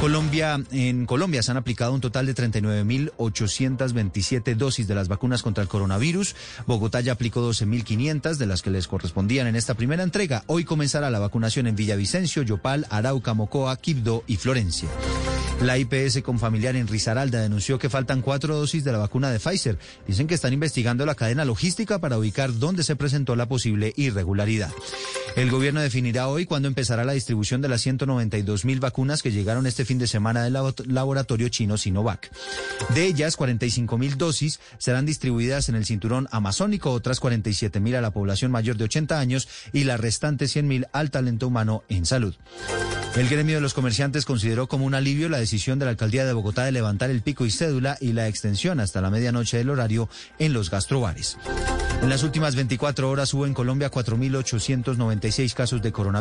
[0.00, 5.62] Colombia, en Colombia se han aplicado un total de 39.827 dosis de las vacunas contra
[5.62, 6.36] el coronavirus.
[6.66, 10.44] Bogotá ya aplicó 12.500 de las que les correspondían en esta primera entrega.
[10.46, 14.88] Hoy comenzará la vacunación en Villavicencio, Yopal, Arauca, Mocoa, Quibdó y Florencia.
[15.62, 19.40] La IPS con familiar en Risaralda denunció que faltan cuatro dosis de la vacuna de
[19.40, 19.76] Pfizer.
[20.06, 24.70] Dicen que están investigando la cadena logística para ubicar dónde se presentó la posible irregularidad.
[25.34, 29.66] El gobierno definirá hoy cuándo empezará la distribución de las 192 mil vacunas que llegaron
[29.66, 30.56] este fin de semana del
[30.86, 32.30] laboratorio chino Sinovac.
[32.94, 38.00] De ellas, 45 mil dosis serán distribuidas en el cinturón amazónico, otras 47 mil a
[38.00, 42.06] la población mayor de 80 años y las restantes 100 mil al talento humano en
[42.06, 42.34] salud.
[43.16, 46.32] El gremio de los comerciantes consideró como un alivio la decisión de la alcaldía de
[46.32, 50.08] Bogotá de levantar el pico y cédula y la extensión hasta la medianoche del horario
[50.38, 51.36] en los gastrobares.
[52.00, 56.17] En las últimas 24 horas hubo en Colombia 4.896 casos de coronavirus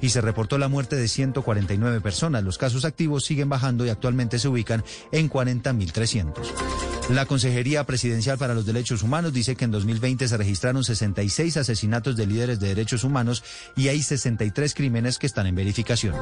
[0.00, 2.44] y se reportó la muerte de 149 personas.
[2.44, 6.99] Los casos activos siguen bajando y actualmente se ubican en 40.300.
[7.10, 12.16] La Consejería Presidencial para los Derechos Humanos dice que en 2020 se registraron 66 asesinatos
[12.16, 13.42] de líderes de derechos humanos
[13.76, 16.14] y hay 63 crímenes que están en verificación.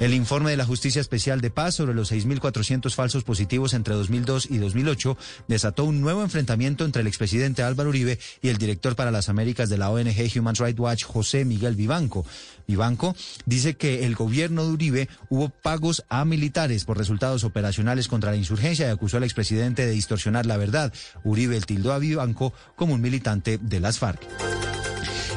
[0.00, 4.46] El informe de la Justicia Especial de Paz sobre los 6.400 falsos positivos entre 2002
[4.48, 5.18] y 2008
[5.48, 9.68] desató un nuevo enfrentamiento entre el expresidente Álvaro Uribe y el director para las Américas
[9.68, 12.24] de la ONG Human Rights Watch, José Miguel Vivanco.
[12.68, 18.30] Vivanco dice que el gobierno de Uribe hubo pagos a militares por resultados operacionales contra
[18.30, 20.92] la insurgencia y acusó al expresidente de distorsionar la verdad.
[21.24, 24.20] Uribe tildó a Vivanco como un militante de las FARC.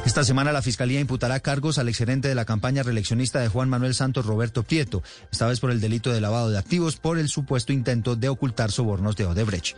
[0.05, 3.93] Esta semana la Fiscalía imputará cargos al exgerente de la campaña reeleccionista de Juan Manuel
[3.93, 7.71] Santos, Roberto Prieto, esta vez por el delito de lavado de activos por el supuesto
[7.71, 9.77] intento de ocultar sobornos de Odebrecht.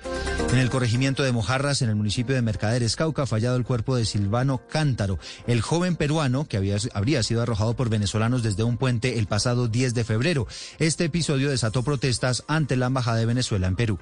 [0.51, 4.05] En el corregimiento de Mojarras, en el municipio de Mercaderes, Cauca, fallado el cuerpo de
[4.05, 9.19] Silvano Cántaro, el joven peruano que había, habría sido arrojado por venezolanos desde un puente
[9.19, 10.47] el pasado 10 de febrero.
[10.79, 13.99] Este episodio desató protestas ante la Embajada de Venezuela en Perú.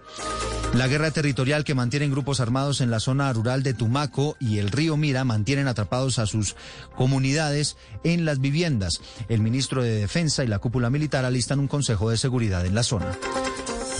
[0.73, 4.71] La guerra territorial que mantienen grupos armados en la zona rural de Tumaco y el
[4.71, 6.55] río Mira mantienen atrapados a sus
[6.95, 9.01] comunidades en las viviendas.
[9.29, 12.83] El ministro de Defensa y la cúpula militar alistan un consejo de seguridad en la
[12.83, 13.17] zona.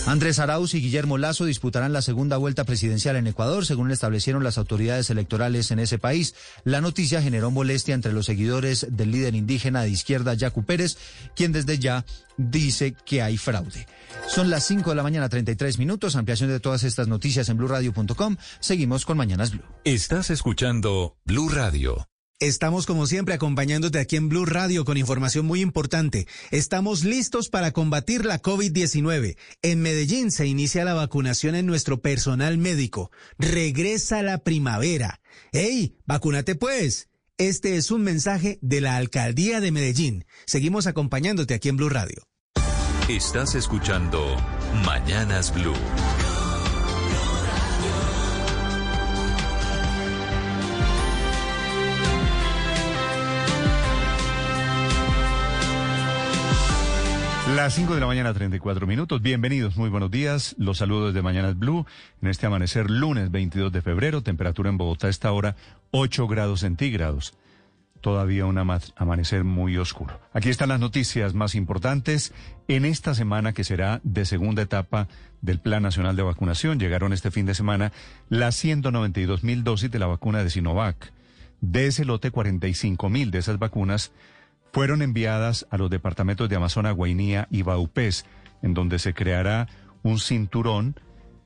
[0.04, 4.58] Andrés Arauz y Guillermo Lazo disputarán la segunda vuelta presidencial en Ecuador, según establecieron las
[4.58, 6.34] autoridades electorales en ese país.
[6.64, 10.98] La noticia generó molestia entre los seguidores del líder indígena de izquierda, Yacu Pérez,
[11.36, 12.04] quien desde ya
[12.36, 13.86] dice que hay fraude.
[14.28, 16.16] Son las 5 de la mañana, 33 minutos.
[16.16, 18.36] Ampliación de todas estas noticias en blurradio.com.
[18.60, 19.62] Seguimos con Mañanas Blue.
[19.84, 22.08] Estás escuchando Blue Radio.
[22.42, 26.26] Estamos como siempre acompañándote aquí en Blue Radio con información muy importante.
[26.50, 29.36] Estamos listos para combatir la COVID-19.
[29.62, 33.12] En Medellín se inicia la vacunación en nuestro personal médico.
[33.38, 35.20] Regresa la primavera.
[35.52, 35.94] ¡Ey!
[36.04, 37.10] ¡Vacúnate pues!
[37.38, 40.24] Este es un mensaje de la Alcaldía de Medellín.
[40.44, 42.26] Seguimos acompañándote aquí en Blue Radio.
[43.08, 44.36] Estás escuchando
[44.84, 45.76] Mañanas Blue.
[57.56, 59.20] Las 5 de la mañana, 34 minutos.
[59.20, 60.54] Bienvenidos, muy buenos días.
[60.56, 61.84] Los saludos de Mañanas Blue
[62.22, 64.22] en este amanecer lunes 22 de febrero.
[64.22, 65.54] Temperatura en Bogotá a esta hora
[65.90, 67.34] 8 grados centígrados.
[68.00, 70.18] Todavía un amanecer muy oscuro.
[70.32, 72.32] Aquí están las noticias más importantes
[72.68, 75.08] en esta semana que será de segunda etapa
[75.42, 76.80] del Plan Nacional de Vacunación.
[76.80, 77.92] Llegaron este fin de semana
[78.30, 81.12] las 192 mil dosis de la vacuna de Sinovac.
[81.60, 84.10] De ese lote, 45 mil de esas vacunas
[84.72, 88.24] fueron enviadas a los departamentos de Amazonas, Guainía y Baupés,
[88.62, 89.68] en donde se creará
[90.02, 90.96] un cinturón.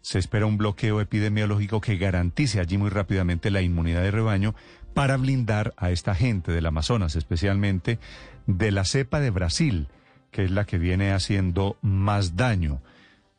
[0.01, 4.55] Se espera un bloqueo epidemiológico que garantice allí muy rápidamente la inmunidad de rebaño
[4.94, 7.98] para blindar a esta gente del Amazonas, especialmente
[8.47, 9.89] de la cepa de Brasil,
[10.31, 12.81] que es la que viene haciendo más daño.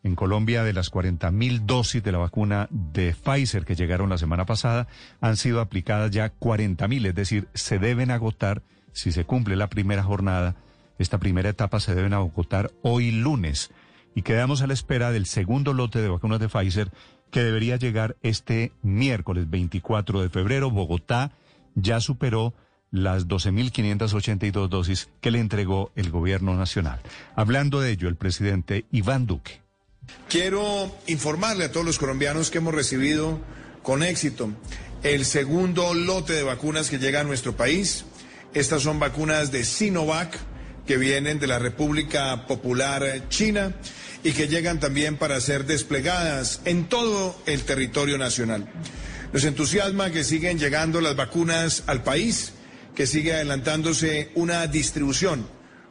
[0.04, 4.18] En Colombia, de las 40 mil dosis de la vacuna de Pfizer que llegaron la
[4.18, 4.88] semana pasada,
[5.22, 8.62] han sido aplicadas ya 40 mil, es decir, se deben agotar
[8.98, 10.56] si se cumple la primera jornada,
[10.98, 13.70] esta primera etapa se deben agotar hoy lunes
[14.16, 16.92] y quedamos a la espera del segundo lote de vacunas de Pfizer
[17.30, 20.72] que debería llegar este miércoles 24 de febrero.
[20.72, 21.32] Bogotá
[21.76, 22.56] ya superó
[22.90, 27.00] las 12.582 dosis que le entregó el gobierno nacional.
[27.36, 29.62] Hablando de ello, el presidente Iván Duque.
[30.28, 33.40] Quiero informarle a todos los colombianos que hemos recibido
[33.84, 34.50] con éxito
[35.04, 38.06] el segundo lote de vacunas que llega a nuestro país.
[38.54, 40.38] Estas son vacunas de Sinovac
[40.86, 43.74] que vienen de la República Popular China
[44.24, 48.68] y que llegan también para ser desplegadas en todo el territorio nacional.
[49.34, 52.54] Nos entusiasma que siguen llegando las vacunas al país,
[52.96, 55.46] que sigue adelantándose una distribución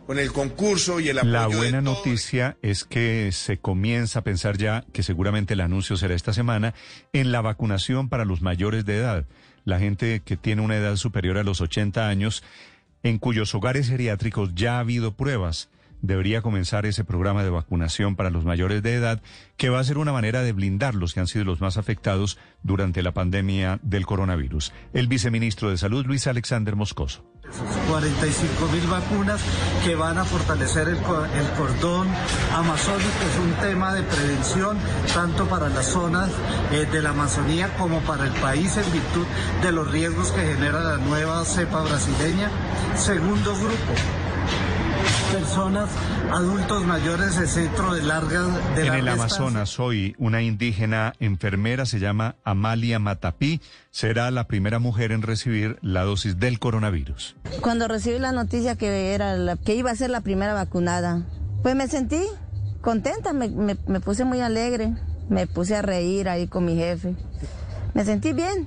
[0.07, 1.33] con el concurso y el apoyo.
[1.33, 6.15] La buena noticia es que se comienza a pensar ya, que seguramente el anuncio será
[6.15, 6.75] esta semana,
[7.13, 9.27] en la vacunación para los mayores de edad
[9.67, 12.43] la gente que tiene una edad superior a los 80 años,
[13.03, 15.69] en cuyos hogares geriátricos ya ha habido pruebas.
[16.07, 19.21] Debería comenzar ese programa de vacunación para los mayores de edad,
[19.57, 22.39] que va a ser una manera de blindar los que han sido los más afectados
[22.63, 24.73] durante la pandemia del coronavirus.
[24.93, 27.25] El viceministro de Salud, Luis Alexander Moscoso.
[27.89, 29.41] 45 mil vacunas
[29.85, 32.09] que van a fortalecer el, cordón
[32.55, 33.11] amazónico.
[33.33, 34.79] Es un tema de prevención
[35.13, 36.31] tanto para las zonas
[36.73, 39.27] eh, de la Amazonía como para el país en virtud
[39.63, 42.51] de los riesgos que genera la nueva cepa brasileña.
[42.97, 43.95] Segundo grupo,
[45.33, 45.91] personas,
[46.33, 48.43] adultos mayores de centro de larga
[48.75, 53.61] de En el Amazonas hoy una indígena enfermera se llama Amalia Matapí,
[53.91, 57.37] será la primera mujer en recibir la dosis del coronavirus.
[57.61, 61.23] Cuando recibí la noticia que era la, que iba a ser la primera vacunada,
[61.63, 62.23] pues me sentí
[62.81, 64.95] contenta, me, me, me puse muy alegre,
[65.29, 67.15] me puse a reír ahí con mi jefe.
[67.95, 68.67] Me sentí bien,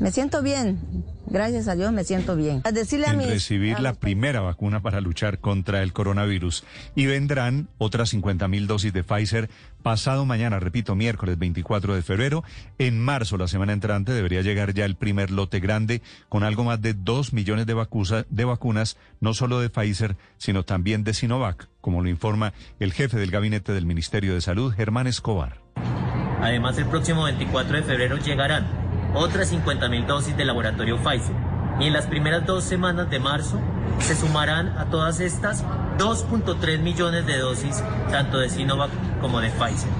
[0.00, 1.04] me siento bien.
[1.30, 2.62] Gracias a Dios me siento bien.
[2.64, 6.64] A decirle a en recibir la primera vacuna para luchar contra el coronavirus.
[6.94, 9.50] Y vendrán otras 50 mil dosis de Pfizer
[9.82, 12.44] pasado mañana, repito, miércoles 24 de febrero.
[12.78, 16.80] En marzo, la semana entrante, debería llegar ya el primer lote grande con algo más
[16.80, 21.68] de 2 millones de, vacunas, de vacunas, no solo de Pfizer, sino también de Sinovac,
[21.80, 25.60] como lo informa el jefe del gabinete del Ministerio de Salud, Germán Escobar.
[26.40, 31.34] Además, el próximo 24 de febrero llegarán otras 50.000 dosis del laboratorio Pfizer.
[31.80, 33.60] Y en las primeras dos semanas de marzo
[34.00, 35.64] se sumarán a todas estas
[35.98, 38.90] 2.3 millones de dosis, tanto de Sinovac
[39.20, 39.90] como de Pfizer.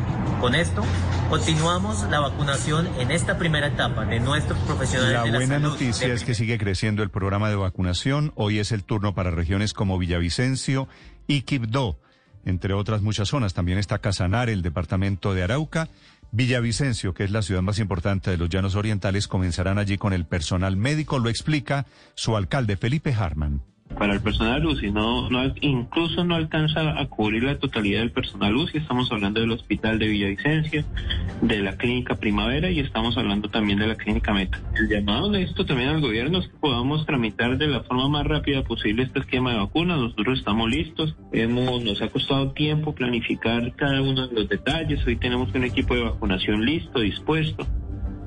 [0.41, 0.85] Con esto,
[1.29, 6.13] continuamos la vacunación en esta primera etapa de nuestros profesionales la de la buena noticia
[6.13, 8.33] es que sigue creciendo el programa de vacunación.
[8.37, 10.87] Hoy es el turno para regiones como Villavicencio
[11.27, 11.99] y Quibdó,
[12.45, 13.53] entre otras muchas zonas.
[13.53, 15.89] También está Casanar, el departamento de Arauca
[16.31, 20.27] Villavicencio, que es la ciudad más importante de los Llanos Orientales, comenzarán allí con el
[20.27, 23.63] personal médico, lo explica su alcalde Felipe Harman.
[23.97, 28.55] Para el personal UCI, no, no, incluso no alcanza a cubrir la totalidad del personal
[28.55, 28.79] UCI.
[28.79, 30.85] Estamos hablando del hospital de Villavicencio,
[31.43, 34.61] de la clínica Primavera y estamos hablando también de la clínica Meta.
[34.77, 38.27] El llamado de esto también al gobierno es que podamos tramitar de la forma más
[38.27, 39.99] rápida posible este esquema de vacunas.
[39.99, 41.17] Nosotros estamos listos.
[41.33, 45.05] Hemos, nos ha costado tiempo planificar cada uno de los detalles.
[45.07, 47.67] Hoy tenemos un equipo de vacunación listo, dispuesto.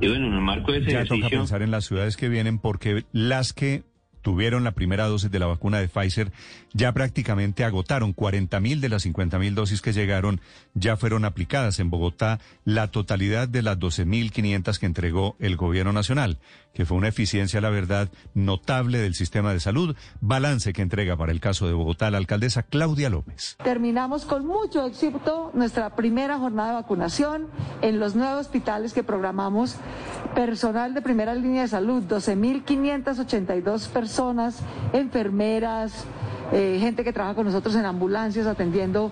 [0.01, 2.57] Y bueno, en el marco de ese ya toca pensar en las ciudades que vienen
[2.57, 3.83] porque las que
[4.21, 6.31] tuvieron la primera dosis de la vacuna de Pfizer
[6.73, 8.13] ya prácticamente agotaron.
[8.13, 10.41] 40 mil de las 50 mil dosis que llegaron
[10.73, 11.79] ya fueron aplicadas.
[11.79, 16.37] En Bogotá, la totalidad de las 12 mil 500 que entregó el gobierno nacional,
[16.73, 19.95] que fue una eficiencia, la verdad, notable del sistema de salud.
[20.21, 23.57] Balance que entrega para el caso de Bogotá la alcaldesa Claudia López.
[23.63, 27.47] Terminamos con mucho éxito nuestra primera jornada de vacunación
[27.81, 29.75] en los nuevos hospitales que programamos.
[30.35, 34.10] Personal de primera línea de salud, 12.582 personas,
[34.93, 36.05] enfermeras,
[36.51, 39.11] eh, gente que trabaja con nosotros en ambulancias atendiendo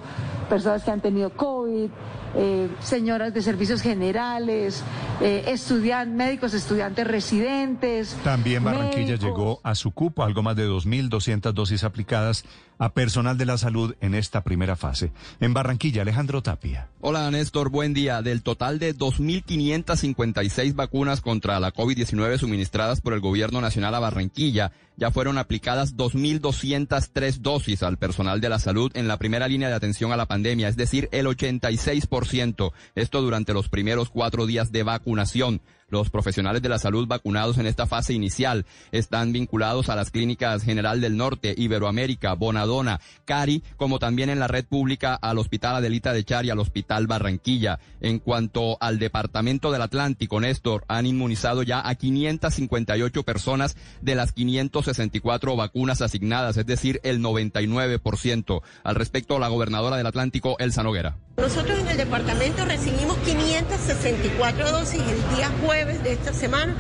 [0.50, 1.90] personas que han tenido COVID,
[2.36, 4.84] eh, señoras de servicios generales,
[5.22, 8.16] eh, estudiantes, médicos, estudiantes residentes.
[8.24, 9.26] También Barranquilla médicos.
[9.26, 12.46] llegó a su cupo, algo más de 2.200 dosis aplicadas
[12.80, 15.12] a personal de la salud en esta primera fase.
[15.42, 16.88] En Barranquilla, Alejandro Tapia.
[17.02, 18.22] Hola Néstor, buen día.
[18.22, 24.72] Del total de 2.556 vacunas contra la COVID-19 suministradas por el Gobierno Nacional a Barranquilla,
[24.96, 29.76] ya fueron aplicadas 2.203 dosis al personal de la salud en la primera línea de
[29.76, 32.72] atención a la pandemia, es decir, el 86%.
[32.96, 37.58] Esto durante los primeros cuatro días de vacunación vacunación los profesionales de la salud vacunados
[37.58, 43.64] en esta fase inicial están vinculados a las clínicas General del Norte, Iberoamérica, Bonadona, Cari,
[43.76, 47.80] como también en la red pública al Hospital Adelita de Char y al Hospital Barranquilla.
[48.02, 54.32] En cuanto al Departamento del Atlántico, Néstor, han inmunizado ya a 558 personas de las
[54.32, 58.62] 564 vacunas asignadas, es decir, el 99%.
[58.84, 61.18] Al respecto, la gobernadora del Atlántico, Elsa Noguera.
[61.38, 66.76] Nosotros en el departamento recibimos 564 dosis el día jueves de esta semana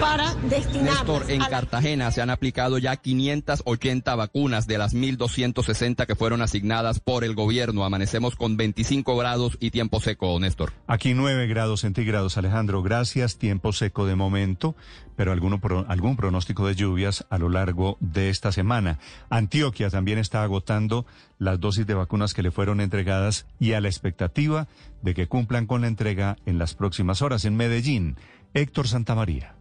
[0.00, 6.06] para destinarlas Néstor, en la- Cartagena se han aplicado ya 580 vacunas de las 1.260
[6.06, 7.84] que fueron asignadas por el gobierno.
[7.84, 10.72] Amanecemos con 25 grados y tiempo seco, Néstor.
[10.86, 12.82] Aquí 9 grados centígrados, Alejandro.
[12.82, 13.38] Gracias.
[13.38, 14.76] Tiempo seco de momento,
[15.16, 18.98] pero alguno pro- algún pronóstico de lluvias a lo largo de esta semana.
[19.30, 21.06] Antioquia también está agotando
[21.38, 24.68] las dosis de vacunas que le fueron entregadas y a la expectativa
[25.02, 27.44] de que cumplan con la entrega en las próximas horas.
[27.44, 28.16] En Medellín,
[28.54, 29.54] Héctor Santamaría.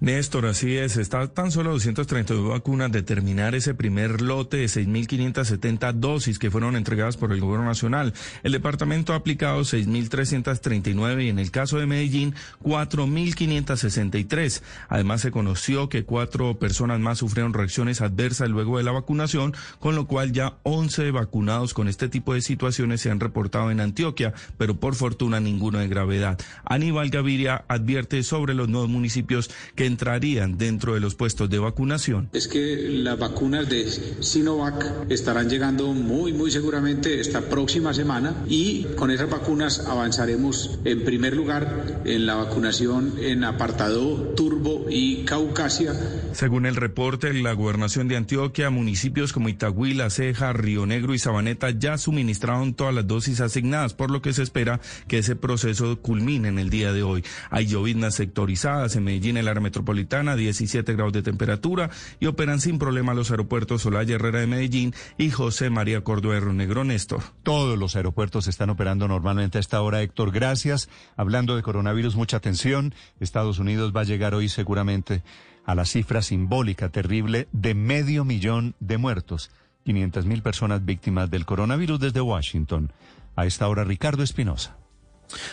[0.00, 0.96] Néstor, así es.
[0.96, 6.52] Está tan solo a 232 vacunas de terminar ese primer lote de 6.570 dosis que
[6.52, 8.14] fueron entregadas por el Gobierno Nacional.
[8.44, 14.62] El departamento ha aplicado 6.339 y en el caso de Medellín, 4.563.
[14.88, 19.96] Además, se conoció que cuatro personas más sufrieron reacciones adversas luego de la vacunación, con
[19.96, 24.32] lo cual ya 11 vacunados con este tipo de situaciones se han reportado en Antioquia,
[24.58, 26.38] pero por fortuna ninguno de gravedad.
[26.64, 32.28] Aníbal Gaviria advierte sobre los nuevos municipios que entrarían dentro de los puestos de vacunación.
[32.32, 33.86] es que las vacunas de
[34.20, 41.04] Sinovac estarán llegando muy, muy seguramente esta próxima semana y con esas vacunas avanzaremos en
[41.04, 45.92] primer lugar en la vacunación en apartado Turbo y Caucasia.
[46.32, 51.18] Según el reporte la gobernación de Antioquia, municipios como Itagüí, La Ceja, Río Negro y
[51.18, 56.00] Sabaneta ya suministraron todas las dosis asignadas, por lo que se espera que ese proceso
[56.00, 57.24] culmine en el día de hoy.
[57.50, 62.78] Hay lloviznas sectorizadas en Medellín, el área metropolitana, 17 grados de temperatura y operan sin
[62.78, 67.22] problema los aeropuertos Olaya Herrera de Medellín y José María Río Negro Néstor.
[67.44, 70.32] Todos los aeropuertos están operando normalmente a esta hora, Héctor.
[70.32, 70.88] Gracias.
[71.16, 72.92] Hablando de coronavirus, mucha atención.
[73.20, 75.22] Estados Unidos va a llegar hoy seguramente
[75.64, 79.52] a la cifra simbólica, terrible, de medio millón de muertos.
[79.84, 82.92] 500 mil personas víctimas del coronavirus desde Washington.
[83.36, 84.76] A esta hora, Ricardo Espinosa.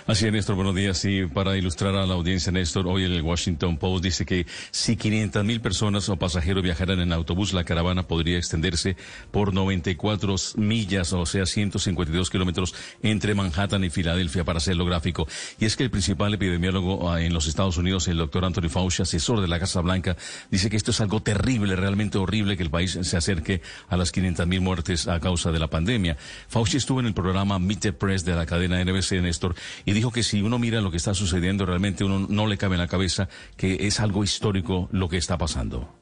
[0.08, 0.98] Así es, Néstor, buenos días.
[0.98, 5.44] Sí, para ilustrar a la audiencia, Néstor, hoy el Washington Post dice que si 500
[5.44, 8.96] mil personas o pasajeros viajaran en autobús, la caravana podría extenderse
[9.32, 12.74] por 94 millas, o sea, 152 kilómetros
[13.04, 15.28] entre Manhattan y Filadelfia, para hacerlo gráfico.
[15.60, 19.02] Y es que el principal epidemiólogo ah, en los Estados Unidos, el doctor Anthony Fauci,
[19.02, 20.16] asesor de la Casa Blanca,
[20.52, 24.12] dice que esto es algo terrible, realmente horrible que el país se acerque a las
[24.12, 26.18] 500 mil muertes a causa de la pandemia.
[26.48, 29.56] Fauci estuvo en el programa Meet the Press de la cadena NBC, Néstor,
[29.86, 32.76] y dijo que si uno mira lo que está sucediendo, realmente uno no le cabe
[32.76, 35.94] en la cabeza que es algo histórico lo que está pasando.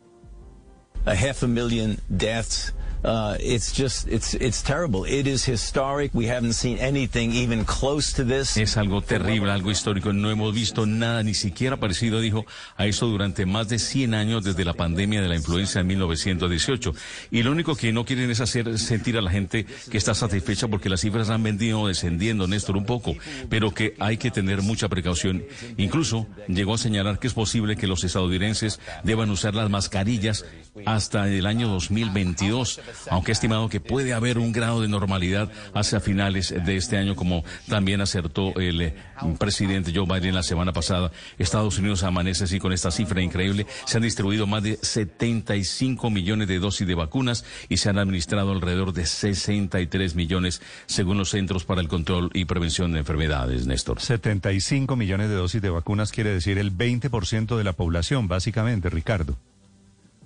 [3.03, 5.05] Uh, it's just, it's, it's terrible.
[5.05, 6.11] It is historic.
[6.13, 8.55] We haven't seen anything even close to this.
[8.57, 10.13] Es algo terrible, algo histórico.
[10.13, 12.45] No hemos visto nada ni siquiera parecido, dijo,
[12.77, 16.93] a eso durante más de 100 años desde la pandemia de la influenza en 1918.
[17.31, 20.67] Y lo único que no quieren es hacer sentir a la gente que está satisfecha
[20.67, 23.15] porque las cifras han venido descendiendo, Néstor, un poco,
[23.49, 25.43] pero que hay que tener mucha precaución.
[25.77, 30.45] Incluso llegó a señalar que es posible que los estadounidenses deban usar las mascarillas
[30.85, 35.99] hasta el año 2022, aunque ha estimado que puede haber un grado de normalidad hacia
[35.99, 38.95] finales de este año, como también acertó el eh,
[39.40, 41.11] presidente Joe Biden la semana pasada.
[41.38, 43.65] Estados Unidos amanece así con esta cifra increíble.
[43.86, 48.52] Se han distribuido más de 75 millones de dosis de vacunas y se han administrado
[48.52, 53.99] alrededor de 63 millones, según los Centros para el Control y Prevención de Enfermedades, Néstor.
[54.02, 59.38] 75 millones de dosis de vacunas quiere decir el 20% de la población, básicamente, Ricardo.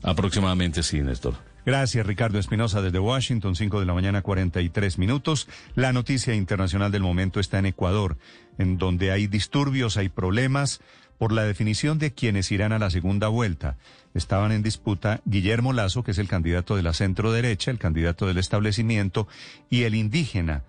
[0.07, 1.35] Aproximadamente sí, Néstor.
[1.65, 5.49] Gracias, Ricardo Espinosa, desde Washington, 5 de la mañana, 43 minutos.
[5.75, 8.17] La noticia internacional del momento está en Ecuador.
[8.57, 10.79] en donde hay disturbios, hay problemas
[11.17, 13.77] por la definición de quienes irán a la segunda vuelta.
[14.13, 18.27] Estaban en disputa Guillermo Lazo, que es el candidato de la centro derecha, el candidato
[18.27, 19.27] del establecimiento,
[19.69, 20.63] y el indígena,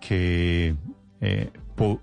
[0.00, 0.76] que
[1.20, 1.50] eh,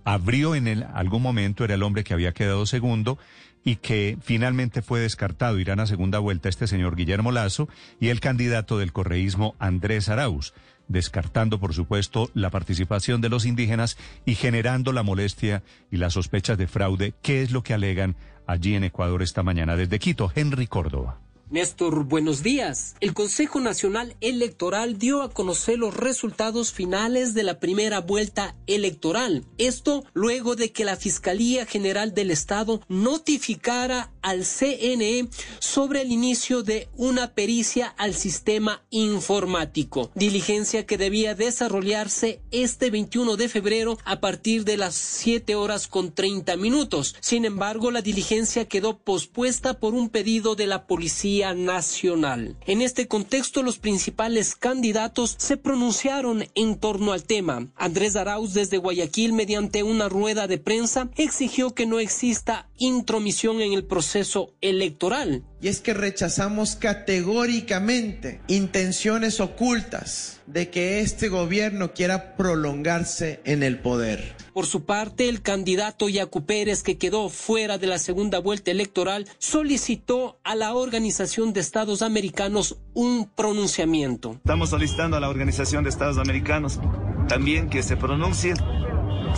[0.04, 3.18] abrió en el, algún momento, era el hombre que había quedado segundo,
[3.64, 5.60] y que finalmente fue descartado.
[5.60, 7.70] Irán a segunda vuelta este señor Guillermo Lazo
[8.00, 10.54] y el candidato del correísmo Andrés Arauz
[10.88, 16.58] descartando, por supuesto, la participación de los indígenas y generando la molestia y las sospechas
[16.58, 18.18] de fraude, que es lo que alegan
[18.48, 19.76] allí en Ecuador esta mañana.
[19.76, 21.23] Desde Quito, Henry Córdoba.
[21.54, 22.96] Néstor, buenos días.
[23.00, 29.46] El Consejo Nacional Electoral dio a conocer los resultados finales de la primera vuelta electoral.
[29.60, 36.64] Esto luego de que la Fiscalía General del Estado notificara al CNE sobre el inicio
[36.64, 44.22] de una pericia al sistema informático, diligencia que debía desarrollarse este 21 de febrero a
[44.22, 47.16] partir de las 7 horas con 30 minutos.
[47.20, 52.56] Sin embargo, la diligencia quedó pospuesta por un pedido de la Policía Nacional.
[52.66, 57.68] En este contexto, los principales candidatos se pronunciaron en torno al tema.
[57.76, 63.74] Andrés Arauz desde Guayaquil, mediante una rueda de prensa, exigió que no exista intromisión en
[63.74, 65.44] el proceso electoral.
[65.62, 73.80] Y es que rechazamos categóricamente intenciones ocultas de que este gobierno quiera prolongarse en el
[73.80, 74.36] poder.
[74.54, 79.28] Por su parte, el candidato Yacu Pérez, que quedó fuera de la segunda vuelta electoral,
[79.40, 84.34] solicitó a la Organización de Estados Americanos un pronunciamiento.
[84.36, 86.80] Estamos solicitando a la Organización de Estados Americanos
[87.28, 88.54] también que se pronuncie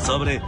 [0.05, 0.41] sobre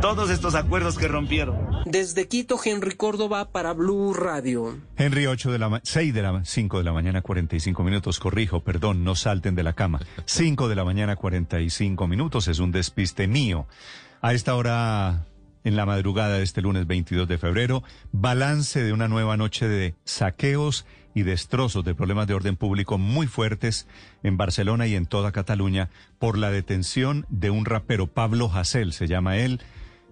[0.00, 1.66] todos estos acuerdos que rompieron.
[1.84, 4.78] Desde Quito, Henry Córdoba para Blue Radio.
[4.96, 8.18] Henry, 8 de la 6 de la 5 de la mañana, 45 minutos.
[8.18, 10.00] Corrijo, perdón, no salten de la cama.
[10.24, 12.48] 5 de la mañana, 45 minutos.
[12.48, 13.66] Es un despiste mío.
[14.26, 15.24] A esta hora,
[15.62, 19.94] en la madrugada de este lunes 22 de febrero, balance de una nueva noche de
[20.02, 20.84] saqueos
[21.14, 23.86] y destrozos de problemas de orden público muy fuertes
[24.24, 29.06] en Barcelona y en toda Cataluña por la detención de un rapero, Pablo Hasél, se
[29.06, 29.60] llama él,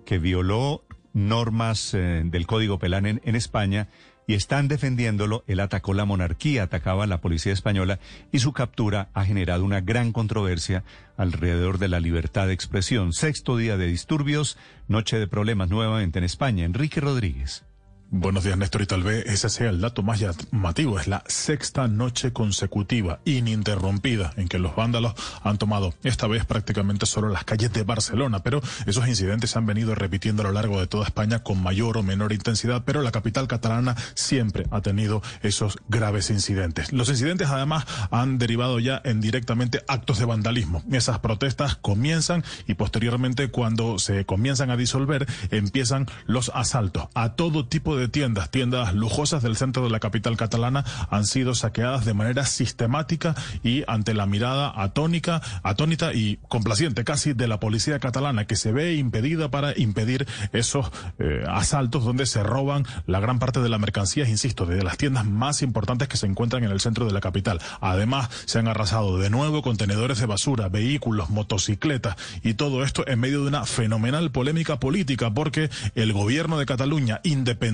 [0.07, 3.89] que violó normas eh, del Código Penal en, en España
[4.27, 5.45] y están defendiéndolo.
[5.47, 7.99] Él atacó la monarquía, atacaba a la policía española
[8.33, 10.85] y su captura ha generado una gran controversia
[11.17, 13.13] alrededor de la libertad de expresión.
[13.13, 14.57] Sexto día de disturbios,
[14.89, 16.65] noche de problemas nuevamente en España.
[16.65, 17.65] Enrique Rodríguez.
[18.11, 21.01] Buenos días, Néstor, y tal vez ese sea el dato más llamativo.
[21.01, 27.07] Es la sexta noche consecutiva, ininterrumpida, en que los vándalos han tomado, esta vez prácticamente
[27.07, 30.79] solo las calles de Barcelona, pero esos incidentes se han venido repitiendo a lo largo
[30.79, 35.21] de toda España con mayor o menor intensidad, pero la capital catalana siempre ha tenido
[35.43, 36.93] esos graves incidentes.
[36.93, 40.85] Los incidentes además han derivado ya en directamente actos de vandalismo.
[40.93, 47.67] Esas protestas comienzan y posteriormente cuando se comienzan a disolver empiezan los asaltos a todo
[47.67, 52.15] tipo de tiendas, tiendas lujosas del centro de la capital catalana han sido saqueadas de
[52.15, 58.47] manera sistemática y ante la mirada atónica, atónita y complaciente casi de la policía catalana
[58.47, 63.61] que se ve impedida para impedir esos eh, asaltos donde se roban la gran parte
[63.61, 67.07] de la mercancía, insisto, de las tiendas más importantes que se encuentran en el centro
[67.07, 67.61] de la capital.
[67.81, 73.21] Además, se han arrasado de nuevo contenedores de basura, vehículos, motocicletas y todo esto en
[73.21, 77.65] medio de una fenomenal polémica política porque el gobierno de Cataluña independiente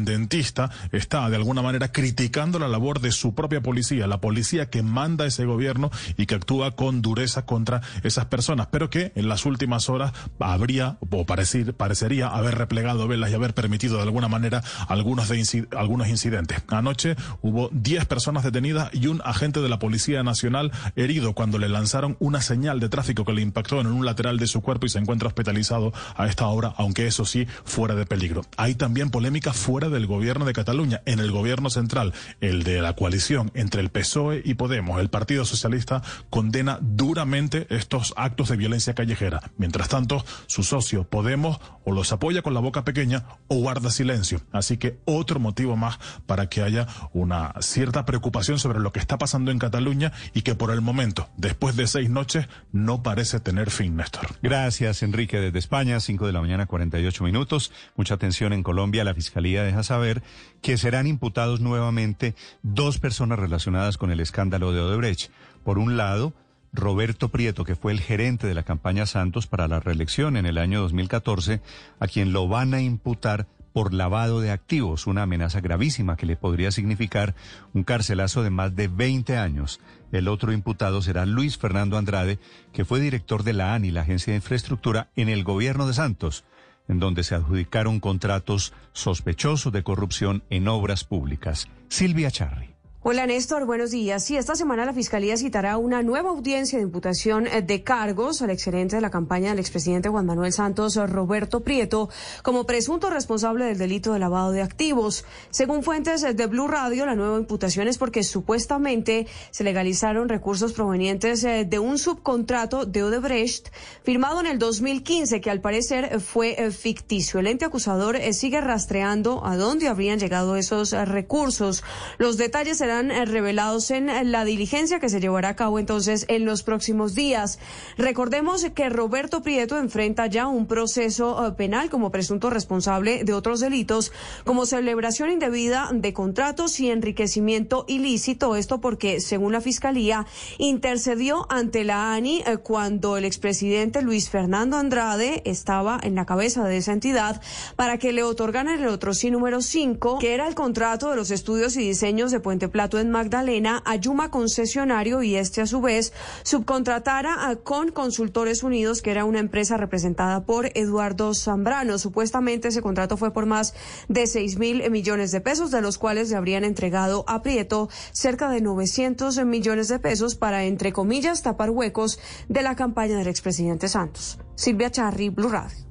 [0.92, 5.26] está de alguna manera criticando la labor de su propia policía, la policía que manda
[5.26, 9.88] ese gobierno y que actúa con dureza contra esas personas, pero que en las últimas
[9.88, 15.28] horas habría o parecer, parecería haber replegado velas y haber permitido de alguna manera algunos,
[15.28, 16.62] de algunos incidentes.
[16.68, 21.68] Anoche hubo 10 personas detenidas y un agente de la Policía Nacional herido cuando le
[21.68, 24.88] lanzaron una señal de tráfico que le impactó en un lateral de su cuerpo y
[24.88, 28.44] se encuentra hospitalizado a esta hora, aunque eso sí, fuera de peligro.
[28.56, 32.96] Hay también polémica fuera del gobierno de Cataluña, en el gobierno central, el de la
[32.96, 38.94] coalición entre el PSOE y Podemos, el Partido Socialista condena duramente estos actos de violencia
[38.94, 39.42] callejera.
[39.58, 44.40] Mientras tanto, su socio Podemos o los apoya con la boca pequeña o guarda silencio.
[44.52, 49.18] Así que otro motivo más para que haya una cierta preocupación sobre lo que está
[49.18, 53.70] pasando en Cataluña y que por el momento, después de seis noches, no parece tener
[53.70, 54.28] fin, Néstor.
[54.42, 57.70] Gracias, Enrique, desde España, 5 de la mañana, 48 minutos.
[57.96, 59.04] Mucha atención en Colombia.
[59.04, 60.22] La Fiscalía deja saber
[60.62, 65.32] que serán imputados nuevamente dos personas relacionadas con el escándalo de Odebrecht.
[65.64, 66.32] Por un lado,
[66.72, 70.58] Roberto Prieto, que fue el gerente de la campaña Santos para la reelección en el
[70.58, 71.60] año 2014,
[71.98, 76.36] a quien lo van a imputar por lavado de activos, una amenaza gravísima que le
[76.36, 77.34] podría significar
[77.74, 79.80] un carcelazo de más de 20 años.
[80.12, 82.38] El otro imputado será Luis Fernando Andrade,
[82.72, 86.44] que fue director de la ANI, la Agencia de Infraestructura, en el gobierno de Santos.
[86.90, 91.68] En donde se adjudicaron contratos sospechosos de corrupción en obras públicas.
[91.88, 92.69] Silvia Charri.
[93.02, 94.24] Hola Néstor, buenos días.
[94.24, 98.50] Sí, esta semana la Fiscalía citará una nueva audiencia de imputación eh, de cargos al
[98.50, 102.10] excelente de la campaña del expresidente Juan Manuel Santos, Roberto Prieto,
[102.42, 105.24] como presunto responsable del delito de lavado de activos.
[105.48, 111.42] Según fuentes de Blue Radio, la nueva imputación es porque supuestamente se legalizaron recursos provenientes
[111.44, 113.68] eh, de un subcontrato de Odebrecht
[114.04, 117.40] firmado en el 2015 que al parecer fue eh, ficticio.
[117.40, 121.82] El ente acusador sigue rastreando a dónde habrían llegado esos recursos.
[122.18, 126.24] Los detalles serán eh, revelados en eh, la diligencia que se llevará a cabo entonces
[126.28, 127.60] en los próximos días.
[127.96, 133.60] Recordemos que Roberto Prieto enfrenta ya un proceso eh, penal como presunto responsable de otros
[133.60, 134.12] delitos
[134.44, 138.56] como celebración indebida de contratos y enriquecimiento ilícito.
[138.56, 140.26] Esto porque, según la Fiscalía,
[140.58, 146.78] intercedió ante la ANI cuando el expresidente Luis Fernando Andrade estaba en la cabeza de
[146.78, 147.40] esa entidad
[147.76, 151.30] para que le otorgaran el otro sí número 5, que era el contrato de los
[151.30, 155.66] estudios y diseños de Puente Plata Plato en Magdalena a Yuma concesionario y este a
[155.66, 161.98] su vez subcontratara con Consultores Unidos, que era una empresa representada por Eduardo Zambrano.
[161.98, 163.74] Supuestamente ese contrato fue por más
[164.08, 168.48] de 6 mil millones de pesos, de los cuales le habrían entregado a Prieto cerca
[168.48, 173.88] de 900 millones de pesos para, entre comillas, tapar huecos de la campaña del expresidente
[173.88, 174.38] Santos.
[174.54, 175.89] Silvia Charri, Blue Radio.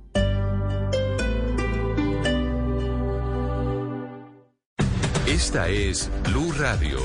[5.40, 7.00] Esta es Blue Radio.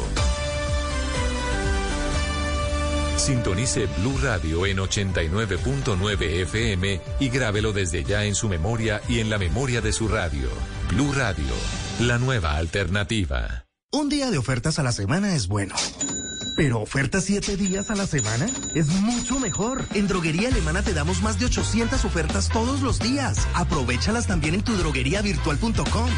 [3.16, 9.30] Sintonice Blue Radio en 89.9 FM y grábelo desde ya en su memoria y en
[9.30, 10.48] la memoria de su radio.
[10.88, 11.54] Blue Radio,
[12.00, 13.66] la nueva alternativa.
[13.92, 15.76] Un día de ofertas a la semana es bueno.
[16.56, 19.84] Pero ofertas siete días a la semana es mucho mejor.
[19.94, 23.46] En Droguería Alemana te damos más de 800 ofertas todos los días.
[23.54, 26.10] Aprovechalas también en tu drogueriavirtual.com.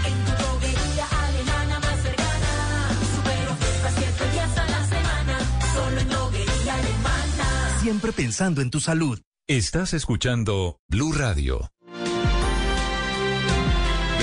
[7.87, 9.21] siempre pensando en tu salud.
[9.47, 11.71] Estás escuchando Blue Radio.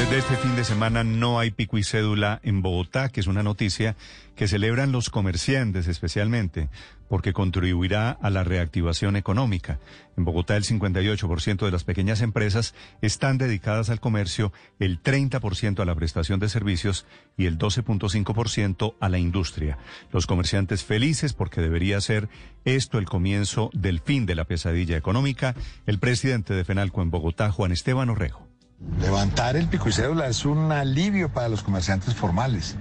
[0.03, 3.41] Desde este fin de semana no hay pico y cédula en Bogotá, que es una
[3.41, 3.95] noticia
[4.35, 6.67] que celebran los comerciantes especialmente,
[7.07, 9.79] porque contribuirá a la reactivación económica.
[10.17, 15.85] En Bogotá el 58% de las pequeñas empresas están dedicadas al comercio, el 30% a
[15.85, 17.05] la prestación de servicios
[17.37, 19.77] y el 12.5% a la industria.
[20.11, 22.27] Los comerciantes felices porque debería ser
[22.65, 25.55] esto el comienzo del fin de la pesadilla económica.
[25.85, 28.52] El presidente de FENALCO en Bogotá, Juan Esteban Orrejo.
[28.99, 32.75] Levantar el pico y cédula es un alivio para los comerciantes formales,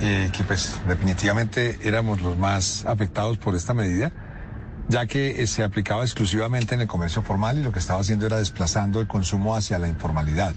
[0.00, 4.12] eh, que pues definitivamente éramos los más afectados por esta medida,
[4.88, 8.26] ya que eh, se aplicaba exclusivamente en el comercio formal y lo que estaba haciendo
[8.26, 10.54] era desplazando el consumo hacia la informalidad.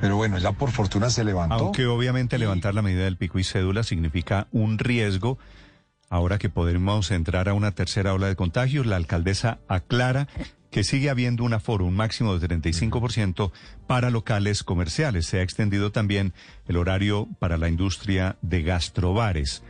[0.00, 1.54] Pero bueno, ya por fortuna se levantó.
[1.54, 5.38] Aunque obviamente levantar la medida del pico y cédula significa un riesgo.
[6.10, 10.26] Ahora que podremos entrar a una tercera ola de contagios, la alcaldesa aclara
[10.72, 13.52] que sigue habiendo un aforo, un máximo de 35%
[13.86, 15.26] para locales comerciales.
[15.26, 16.32] Se ha extendido también
[16.66, 19.62] el horario para la industria de gastrobares,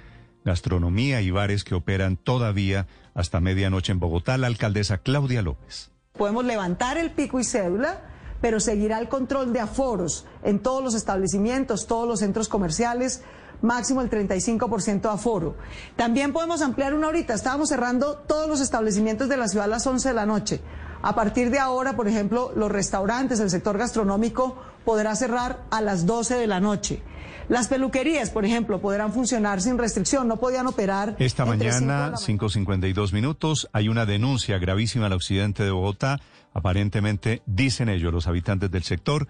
[0.44, 4.38] gastronomía y bares que operan todavía hasta medianoche en Bogotá.
[4.38, 5.90] La alcaldesa Claudia López.
[6.12, 8.08] Podemos levantar el pico y cédula
[8.40, 13.22] pero seguirá el control de aforos en todos los establecimientos, todos los centros comerciales,
[13.62, 15.56] máximo el 35% aforo.
[15.94, 19.86] También podemos ampliar una horita, estábamos cerrando todos los establecimientos de la ciudad a las
[19.86, 20.60] 11 de la noche.
[21.02, 26.06] A partir de ahora, por ejemplo, los restaurantes, el sector gastronómico podrá cerrar a las
[26.06, 27.02] 12 de la noche.
[27.48, 31.16] Las peluquerías, por ejemplo, podrán funcionar sin restricción, no podían operar.
[31.18, 36.20] Esta mañana, 5.52 minutos, hay una denuncia gravísima al occidente de Bogotá.
[36.54, 39.26] Aparentemente, dicen ellos, los habitantes del sector,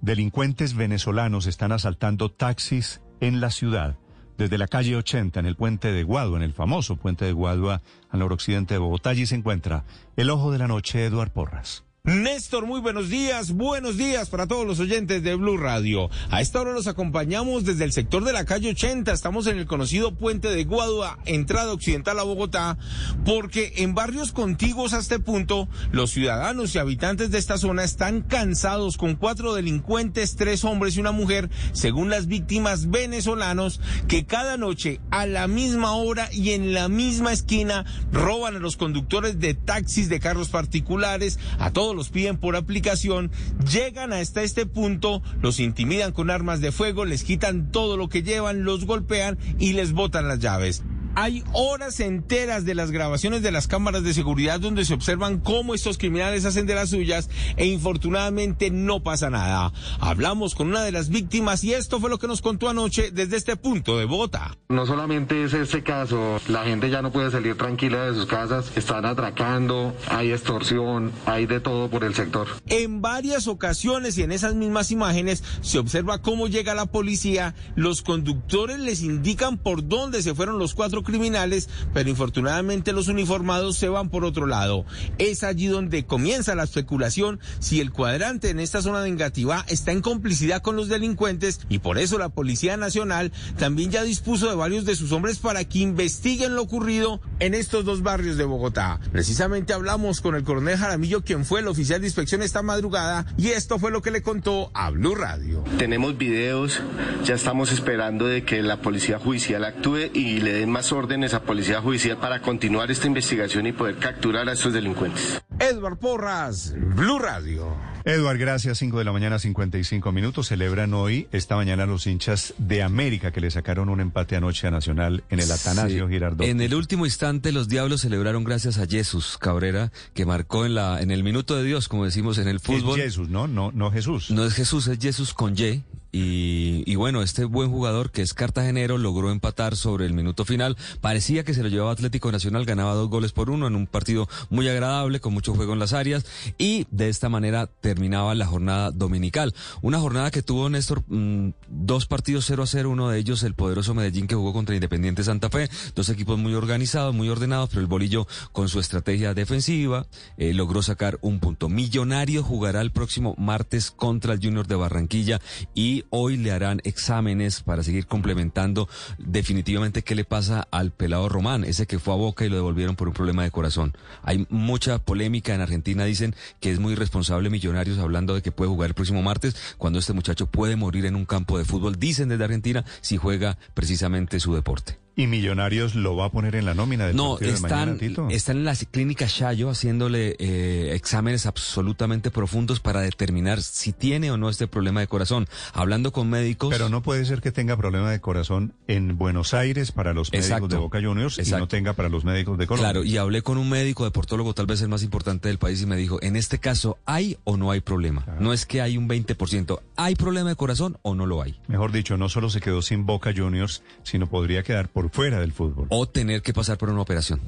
[0.00, 3.96] delincuentes venezolanos están asaltando taxis en la ciudad
[4.38, 7.82] desde la calle 80 en el puente de Guadua, en el famoso puente de Guadua
[8.10, 9.10] al noroccidente de Bogotá.
[9.10, 9.84] Allí se encuentra
[10.16, 11.84] el ojo de la noche, Eduard Porras.
[12.04, 16.10] Néstor, muy buenos días, buenos días para todos los oyentes de Blue Radio.
[16.32, 19.66] A esta hora los acompañamos desde el sector de la calle 80, estamos en el
[19.66, 22.76] conocido puente de Guadua, entrada occidental a Bogotá,
[23.24, 28.22] porque en barrios contiguos a este punto, los ciudadanos y habitantes de esta zona están
[28.22, 34.56] cansados con cuatro delincuentes, tres hombres y una mujer, según las víctimas venezolanos, que cada
[34.56, 39.54] noche a la misma hora y en la misma esquina roban a los conductores de
[39.54, 43.30] taxis, de carros particulares, a todos los piden por aplicación,
[43.70, 48.22] llegan hasta este punto, los intimidan con armas de fuego, les quitan todo lo que
[48.22, 50.82] llevan, los golpean y les botan las llaves.
[51.14, 55.74] Hay horas enteras de las grabaciones de las cámaras de seguridad donde se observan cómo
[55.74, 59.72] estos criminales hacen de las suyas e infortunadamente no pasa nada.
[60.00, 63.36] Hablamos con una de las víctimas y esto fue lo que nos contó anoche desde
[63.36, 64.56] este punto de Bogotá.
[64.70, 68.72] No solamente es este caso, la gente ya no puede salir tranquila de sus casas,
[68.74, 72.48] están atracando, hay extorsión, hay de todo por el sector.
[72.68, 78.00] En varias ocasiones y en esas mismas imágenes se observa cómo llega la policía, los
[78.00, 83.88] conductores les indican por dónde se fueron los cuatro criminales, pero infortunadamente los uniformados se
[83.88, 84.84] van por otro lado.
[85.18, 89.92] Es allí donde comienza la especulación si el cuadrante en esta zona de Engativá está
[89.92, 94.56] en complicidad con los delincuentes y por eso la Policía Nacional también ya dispuso de
[94.56, 99.00] varios de sus hombres para que investiguen lo ocurrido en estos dos barrios de Bogotá.
[99.10, 103.48] Precisamente hablamos con el coronel Jaramillo, quien fue el oficial de inspección esta madrugada, y
[103.48, 105.64] esto fue lo que le contó a Blue Radio.
[105.78, 106.80] Tenemos videos,
[107.24, 111.42] ya estamos esperando de que la policía judicial actúe y le den más órdenes a
[111.42, 115.42] Policía Judicial para continuar esta investigación y poder capturar a estos delincuentes.
[115.58, 117.74] Edward Porras, Blue Radio.
[118.04, 118.78] Edward, gracias.
[118.78, 120.48] 5 de la mañana, 55 minutos.
[120.48, 124.70] Celebran hoy, esta mañana, los hinchas de América que le sacaron un empate anoche a
[124.72, 126.12] Nacional en el Atanasio Sí.
[126.12, 126.46] Girardot.
[126.46, 131.00] En el último instante, los Diablos celebraron gracias a Jesús Cabrera, que marcó en la
[131.00, 132.98] en el minuto de Dios, como decimos en el fútbol.
[132.98, 133.46] Es Jesús, ¿no?
[133.46, 134.30] No, no Jesús.
[134.32, 135.84] No es Jesús, es Jesús con Y.
[136.12, 140.76] Y, y bueno, este buen jugador que es cartagenero logró empatar sobre el minuto final.
[141.00, 144.28] Parecía que se lo llevaba Atlético Nacional, ganaba dos goles por uno en un partido
[144.50, 146.26] muy agradable, con mucho juego en las áreas.
[146.58, 149.54] Y de esta manera terminaba la jornada dominical.
[149.80, 153.54] Una jornada que tuvo Néstor mm, dos partidos 0 a 0, uno de ellos el
[153.54, 155.70] poderoso Medellín que jugó contra Independiente Santa Fe.
[155.94, 160.06] Dos equipos muy organizados, muy ordenados, pero el bolillo con su estrategia defensiva
[160.36, 161.68] eh, logró sacar un punto.
[161.68, 165.40] Millonario jugará el próximo martes contra el Junior de Barranquilla
[165.74, 168.88] y hoy le harán exámenes para seguir complementando
[169.18, 172.96] definitivamente qué le pasa al pelado Román, ese que fue a Boca y lo devolvieron
[172.96, 173.96] por un problema de corazón.
[174.22, 178.70] Hay mucha polémica en Argentina, dicen que es muy irresponsable Millonarios hablando de que puede
[178.70, 182.28] jugar el próximo martes cuando este muchacho puede morir en un campo de fútbol, dicen
[182.28, 185.01] desde Argentina, si juega precisamente su deporte.
[185.14, 187.98] ¿Y Millonarios lo va a poner en la nómina del No, partido de mañana, están,
[187.98, 188.28] Tito?
[188.30, 194.38] están en la clínica Shayo haciéndole eh, exámenes absolutamente profundos para determinar si tiene o
[194.38, 195.48] no este problema de corazón.
[195.74, 196.70] Hablando con médicos.
[196.70, 200.46] Pero no puede ser que tenga problema de corazón en Buenos Aires para los médicos
[200.46, 200.68] Exacto.
[200.68, 202.92] de Boca Juniors y no tenga para los médicos de Colombia.
[202.92, 205.86] Claro, y hablé con un médico deportólogo, tal vez el más importante del país, y
[205.86, 208.24] me dijo, en este caso, ¿hay o no hay problema?
[208.40, 211.60] No es que hay un 20%, ¿hay problema de corazón o no lo hay?
[211.68, 215.52] Mejor dicho, no solo se quedó sin Boca Juniors, sino podría quedar por fuera del
[215.52, 215.86] fútbol.
[215.90, 217.40] O tener que pasar por una operación.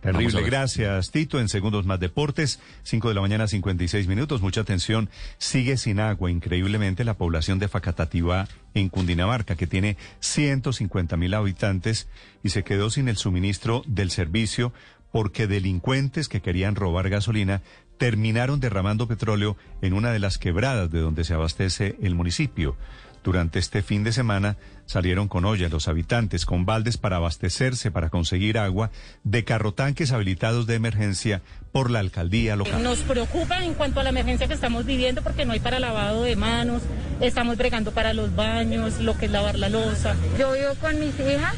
[0.00, 0.42] Terrible.
[0.42, 1.40] Gracias, Tito.
[1.40, 4.40] En segundos más deportes, 5 de la mañana, 56 minutos.
[4.40, 5.10] Mucha atención.
[5.38, 12.08] Sigue sin agua, increíblemente, la población de Facatativá en Cundinamarca, que tiene 150 mil habitantes
[12.44, 14.72] y se quedó sin el suministro del servicio
[15.10, 17.62] porque delincuentes que querían robar gasolina
[17.96, 22.76] terminaron derramando petróleo en una de las quebradas de donde se abastece el municipio.
[23.24, 28.10] Durante este fin de semana salieron con ollas los habitantes, con baldes para abastecerse, para
[28.10, 28.90] conseguir agua,
[29.24, 31.42] de carrotanques habilitados de emergencia
[31.72, 32.82] por la alcaldía local.
[32.82, 36.22] Nos preocupa en cuanto a la emergencia que estamos viviendo porque no hay para lavado
[36.22, 36.82] de manos,
[37.20, 40.16] estamos bregando para los baños, lo que es lavar la losa.
[40.38, 41.54] Yo vivo con mis hijas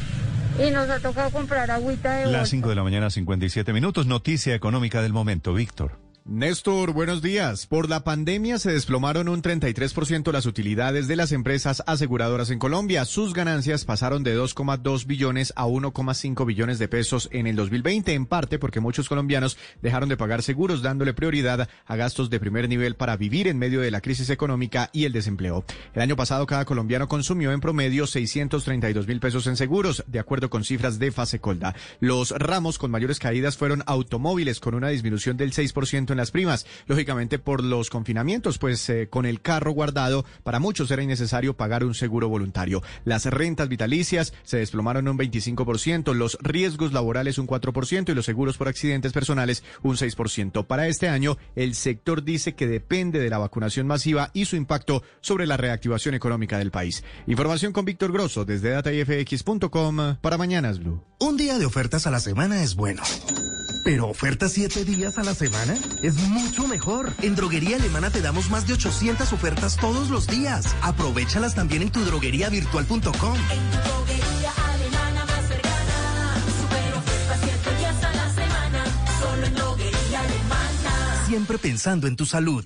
[0.59, 2.45] y nos ha tocado comprar agüita de Las bolsa.
[2.47, 4.05] 5 de la mañana, 57 minutos.
[4.05, 5.97] Noticia económica del momento, Víctor.
[6.33, 7.67] Néstor, buenos días.
[7.67, 13.03] Por la pandemia se desplomaron un 33% las utilidades de las empresas aseguradoras en Colombia.
[13.03, 18.25] Sus ganancias pasaron de 2,2 billones a 1,5 billones de pesos en el 2020, en
[18.25, 22.95] parte porque muchos colombianos dejaron de pagar seguros dándole prioridad a gastos de primer nivel
[22.95, 25.65] para vivir en medio de la crisis económica y el desempleo.
[25.93, 30.49] El año pasado cada colombiano consumió en promedio 632 mil pesos en seguros, de acuerdo
[30.49, 31.75] con cifras de Fasecolda.
[31.99, 36.65] Los ramos con mayores caídas fueron automóviles con una disminución del 6% en las primas,
[36.85, 41.83] lógicamente por los confinamientos, pues eh, con el carro guardado para muchos era innecesario pagar
[41.83, 42.83] un seguro voluntario.
[43.05, 48.57] Las rentas vitalicias se desplomaron un 25%, los riesgos laborales un 4% y los seguros
[48.57, 50.65] por accidentes personales un 6%.
[50.67, 55.01] Para este año, el sector dice que depende de la vacunación masiva y su impacto
[55.21, 57.03] sobre la reactivación económica del país.
[57.25, 61.03] Información con Víctor Grosso desde datafx.com para Mañanas Blue.
[61.19, 63.01] Un día de ofertas a la semana es bueno.
[63.83, 67.13] Pero ofertas siete días a la semana es mucho mejor.
[67.21, 70.75] En Droguería Alemana te damos más de 800 ofertas todos los días.
[70.81, 73.01] Aprovechalas también en tu drogueriavirtual.com.
[73.01, 76.35] Droguería alemana más cercana.
[76.61, 78.85] Super ofertas siete días a la semana.
[79.19, 81.25] Solo en droguería alemana.
[81.27, 82.65] Siempre pensando en tu salud.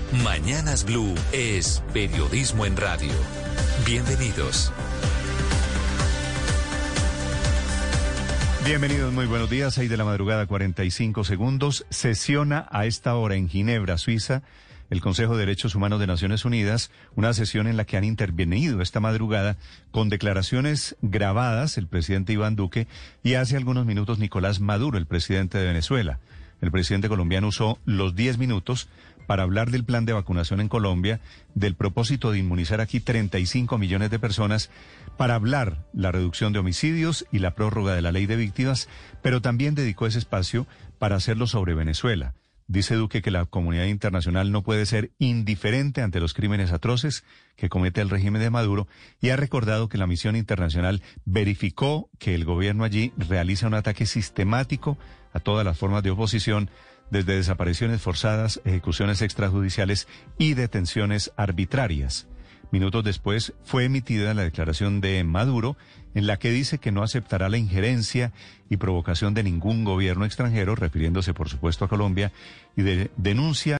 [0.11, 3.13] Mañanas Blue es periodismo en radio.
[3.85, 4.73] Bienvenidos.
[8.65, 9.73] Bienvenidos, muy buenos días.
[9.73, 11.85] 6 de la madrugada, 45 segundos.
[11.89, 14.43] Sesiona a esta hora en Ginebra, Suiza,
[14.89, 18.81] el Consejo de Derechos Humanos de Naciones Unidas, una sesión en la que han intervenido
[18.81, 19.55] esta madrugada
[19.91, 22.85] con declaraciones grabadas el presidente Iván Duque
[23.23, 26.19] y hace algunos minutos Nicolás Maduro, el presidente de Venezuela.
[26.61, 28.87] El presidente colombiano usó los 10 minutos
[29.27, 31.19] para hablar del plan de vacunación en Colombia,
[31.55, 34.69] del propósito de inmunizar aquí 35 millones de personas,
[35.17, 38.89] para hablar la reducción de homicidios y la prórroga de la ley de víctimas,
[39.21, 40.67] pero también dedicó ese espacio
[40.99, 42.33] para hacerlo sobre Venezuela.
[42.71, 47.25] Dice Duque que la comunidad internacional no puede ser indiferente ante los crímenes atroces
[47.57, 48.87] que comete el régimen de Maduro
[49.19, 54.05] y ha recordado que la misión internacional verificó que el gobierno allí realiza un ataque
[54.05, 54.97] sistemático
[55.33, 56.69] a todas las formas de oposición,
[57.11, 60.07] desde desapariciones forzadas, ejecuciones extrajudiciales
[60.39, 62.27] y detenciones arbitrarias.
[62.71, 65.75] Minutos después fue emitida la declaración de Maduro
[66.15, 68.31] en la que dice que no aceptará la injerencia
[68.69, 72.31] y provocación de ningún gobierno extranjero, refiriéndose por supuesto a Colombia,
[72.77, 73.77] y de- denuncia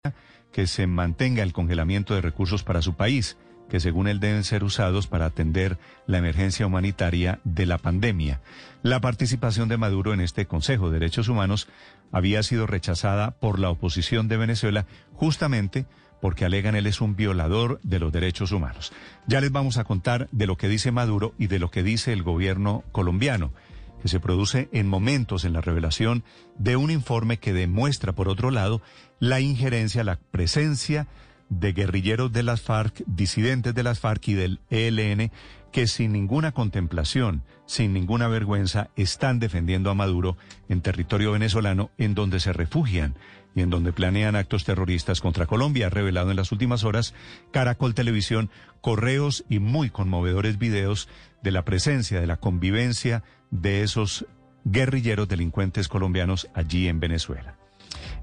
[0.51, 3.37] que se mantenga el congelamiento de recursos para su país,
[3.69, 8.41] que según él deben ser usados para atender la emergencia humanitaria de la pandemia.
[8.83, 11.67] La participación de Maduro en este Consejo de Derechos Humanos
[12.11, 15.85] había sido rechazada por la oposición de Venezuela justamente
[16.19, 18.91] porque alegan él es un violador de los derechos humanos.
[19.27, 22.11] Ya les vamos a contar de lo que dice Maduro y de lo que dice
[22.11, 23.53] el gobierno colombiano,
[24.01, 26.23] que se produce en momentos en la revelación
[26.57, 28.81] de un informe que demuestra, por otro lado,
[29.19, 31.07] la injerencia, la presencia
[31.49, 35.31] de guerrilleros de las FARC, disidentes de las FARC y del ELN,
[35.71, 40.37] que sin ninguna contemplación, sin ninguna vergüenza, están defendiendo a Maduro
[40.69, 43.15] en territorio venezolano, en donde se refugian
[43.55, 45.89] y en donde planean actos terroristas contra Colombia.
[45.89, 47.13] Revelado en las últimas horas
[47.51, 48.49] Caracol Televisión
[48.81, 51.07] correos y muy conmovedores videos
[51.41, 54.25] de la presencia, de la convivencia de esos
[54.63, 57.60] guerrilleros delincuentes colombianos allí en Venezuela.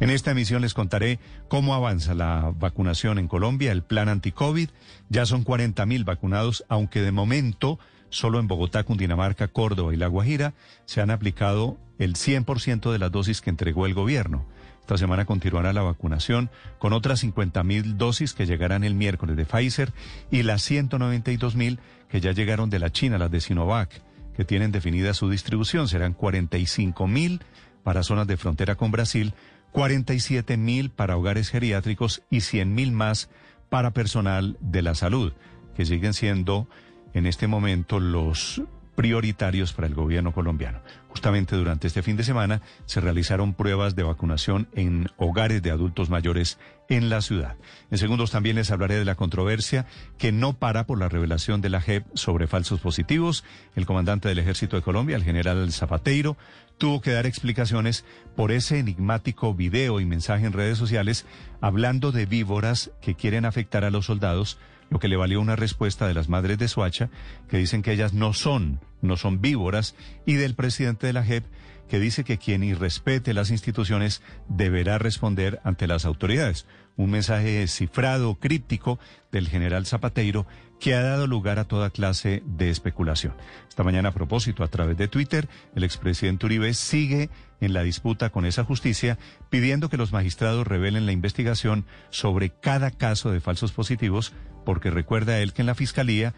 [0.01, 1.19] En esta emisión les contaré
[1.49, 4.69] cómo avanza la vacunación en Colombia, el plan anti-COVID.
[5.09, 7.79] Ya son 40 mil vacunados, aunque de momento
[8.11, 10.55] solo en Bogotá, Cundinamarca, Córdoba y La Guajira
[10.87, 14.47] se han aplicado el 100% de las dosis que entregó el gobierno.
[14.81, 16.49] Esta semana continuará la vacunación
[16.79, 19.93] con otras 50 mil dosis que llegarán el miércoles de Pfizer
[20.31, 21.79] y las 192 mil
[22.09, 23.91] que ya llegaron de la China, las de Sinovac,
[24.35, 25.89] que tienen definida su distribución.
[25.89, 27.43] Serán 45 mil
[27.83, 29.35] para zonas de frontera con Brasil,
[29.73, 33.31] 47 mil para hogares geriátricos y 100 mil más
[33.69, 35.33] para personal de la salud,
[35.77, 36.69] que siguen siendo
[37.15, 38.63] en este momento los
[38.99, 40.81] prioritarios para el gobierno colombiano.
[41.09, 46.11] Justamente durante este fin de semana se realizaron pruebas de vacunación en hogares de adultos
[46.11, 46.59] mayores
[46.89, 47.57] en la ciudad.
[47.93, 49.87] En segundos también les hablaré de la controversia
[50.19, 53.45] que no para por la revelación de la JEP sobre falsos positivos.
[53.77, 56.37] El comandante del Ejército de Colombia, el general Zapateiro,
[56.79, 58.05] tuvo que dar explicaciones
[58.37, 61.27] por ese enigmático video y mensaje en redes sociales
[61.61, 64.59] hablando de víboras que quieren afectar a los soldados
[64.91, 67.11] lo que le valió una respuesta de las madres de Soacha,
[67.49, 69.95] que dicen que ellas no son, no son víboras,
[70.25, 71.45] y del presidente de la JEP,
[71.89, 76.67] que dice que quien irrespete las instituciones deberá responder ante las autoridades.
[76.97, 78.99] Un mensaje cifrado, críptico
[79.33, 80.47] del general Zapateiro
[80.81, 83.35] que ha dado lugar a toda clase de especulación.
[83.69, 87.31] Esta mañana, a propósito, a través de Twitter, el expresidente Uribe sigue
[87.61, 89.19] en la disputa con esa justicia,
[89.51, 94.33] pidiendo que los magistrados revelen la investigación sobre cada caso de falsos positivos,
[94.65, 96.35] porque recuerda él que en la Fiscalía,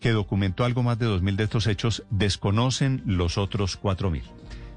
[0.00, 4.22] que documentó algo más de 2.000 de estos hechos, desconocen los otros 4.000.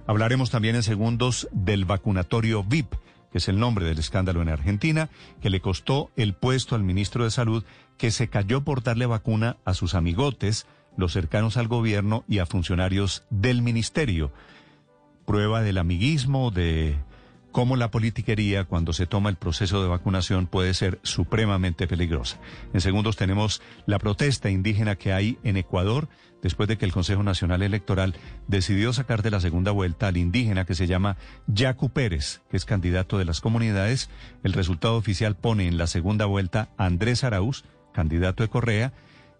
[0.07, 2.95] Hablaremos también en segundos del vacunatorio VIP
[3.31, 5.09] que es el nombre del escándalo en Argentina,
[5.41, 7.63] que le costó el puesto al ministro de Salud,
[7.97, 10.67] que se cayó por darle vacuna a sus amigotes,
[10.97, 14.31] los cercanos al gobierno y a funcionarios del ministerio.
[15.25, 16.97] Prueba del amiguismo, de
[17.51, 22.39] cómo la politiquería, cuando se toma el proceso de vacunación, puede ser supremamente peligrosa.
[22.73, 26.07] En segundos tenemos la protesta indígena que hay en Ecuador,
[26.41, 28.15] después de que el Consejo Nacional Electoral
[28.47, 31.17] decidió sacar de la segunda vuelta al indígena que se llama
[31.47, 34.09] Yacu Pérez, que es candidato de las comunidades.
[34.43, 37.65] El resultado oficial pone en la segunda vuelta a Andrés Araúz,
[37.97, 38.93] candidato de Correa,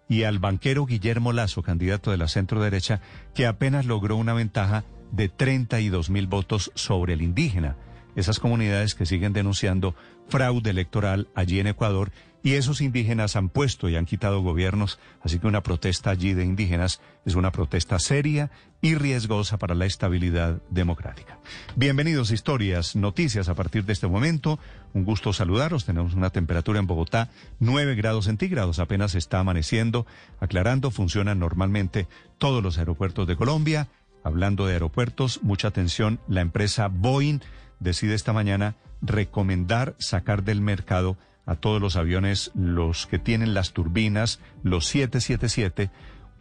[0.08, 3.00] y al banquero Guillermo Lazo, candidato de la centro derecha,
[3.32, 4.82] que apenas logró una ventaja
[5.12, 7.76] de 32 mil votos sobre el indígena
[8.18, 9.94] esas comunidades que siguen denunciando
[10.28, 12.10] fraude electoral allí en Ecuador
[12.42, 16.44] y esos indígenas han puesto y han quitado gobiernos, así que una protesta allí de
[16.44, 21.38] indígenas es una protesta seria y riesgosa para la estabilidad democrática.
[21.76, 24.58] Bienvenidos Historias, noticias a partir de este momento.
[24.94, 25.84] Un gusto saludaros.
[25.84, 30.06] Tenemos una temperatura en Bogotá 9 grados centígrados, apenas está amaneciendo,
[30.40, 32.08] aclarando, funcionan normalmente
[32.38, 33.88] todos los aeropuertos de Colombia.
[34.24, 37.40] Hablando de aeropuertos, mucha atención, la empresa Boeing
[37.80, 41.16] decide esta mañana recomendar sacar del mercado
[41.46, 45.90] a todos los aviones, los que tienen las turbinas, los 777,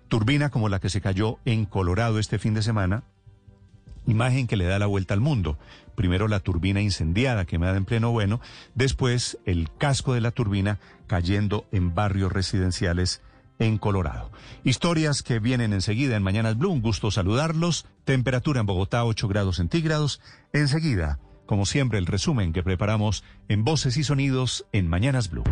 [0.09, 3.03] turbina como la que se cayó en Colorado este fin de semana,
[4.07, 5.57] imagen que le da la vuelta al mundo.
[5.95, 8.41] Primero la turbina incendiada quemada en pleno bueno,
[8.75, 13.21] después el casco de la turbina cayendo en barrios residenciales
[13.59, 14.31] en Colorado.
[14.63, 16.71] Historias que vienen enseguida en Mañanas Blue.
[16.71, 17.85] Un gusto saludarlos.
[18.05, 20.21] Temperatura en Bogotá 8 grados centígrados.
[20.53, 25.45] Enseguida como siempre, el resumen que preparamos en Voces y Sonidos en Mañanas Blue.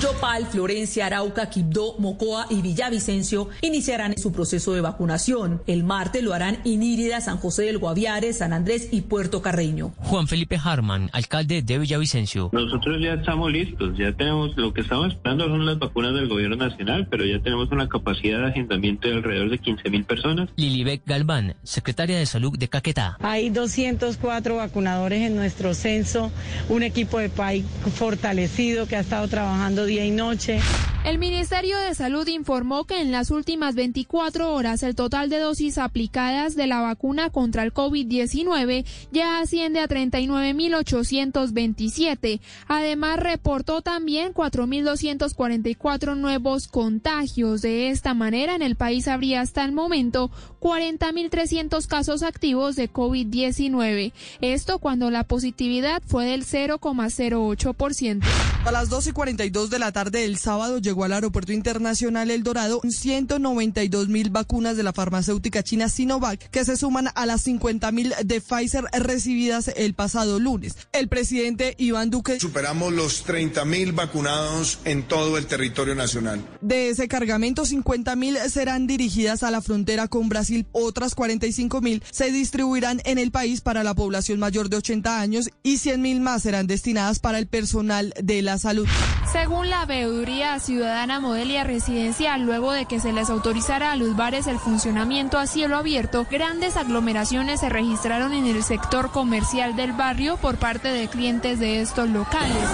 [0.00, 5.60] Yopal, Florencia, Arauca, Quibdó, Mocoa y Villavicencio iniciarán su proceso de vacunación.
[5.66, 9.92] El martes lo harán Inírida, San José del Guaviare, San Andrés y Puerto Carreño.
[9.98, 12.48] Juan Felipe Harman, alcalde de Villavicencio.
[12.52, 16.56] Nosotros ya estamos listos, ya tenemos lo que estamos esperando son las vacunas del gobierno
[16.56, 20.48] nacional, pero ya tenemos una capacidad de agendamiento de alrededor de 15 mil personas.
[20.56, 23.18] Lilibek Galván, secretaria de Salud de Caquetá.
[23.20, 26.32] Hay 204 vacunadores en nuestro censo,
[26.70, 27.64] un equipo de PAI
[27.94, 30.60] fortalecido que ha estado trabajando día y noche.
[31.02, 35.78] El Ministerio de Salud informó que en las últimas 24 horas el total de dosis
[35.78, 42.40] aplicadas de la vacuna contra el COVID-19 ya asciende a 39.827.
[42.68, 47.62] Además, reportó también 4.244 nuevos contagios.
[47.62, 50.30] De esta manera, en el país habría hasta el momento
[50.60, 54.12] 40.300 casos activos de COVID-19.
[54.42, 58.20] Esto cuando la positividad fue del 0,08%.
[58.66, 62.42] A las 2 y 42 de la tarde del sábado llegó al Aeropuerto Internacional El
[62.42, 67.90] Dorado 192 mil vacunas de la farmacéutica china Sinovac, que se suman a las 50
[67.90, 70.76] mil de Pfizer recibidas el pasado lunes.
[70.92, 72.38] El presidente Iván Duque.
[72.38, 76.44] Superamos los 30 mil vacunados en todo el territorio nacional.
[76.60, 82.02] De ese cargamento, 50 mil serán dirigidas a la frontera con Brasil, otras 45 mil
[82.10, 86.20] se distribuirán en el país para la población mayor de 80 años y 100 mil
[86.20, 88.86] más serán destinadas para el personal de la salud.
[89.32, 94.46] Según la veeduría ciudadana Modelia Residencial, luego de que se les autorizara a los bares
[94.46, 100.36] el funcionamiento a cielo abierto, grandes aglomeraciones se registraron en el sector comercial del barrio
[100.36, 102.68] por parte de clientes de estos locales.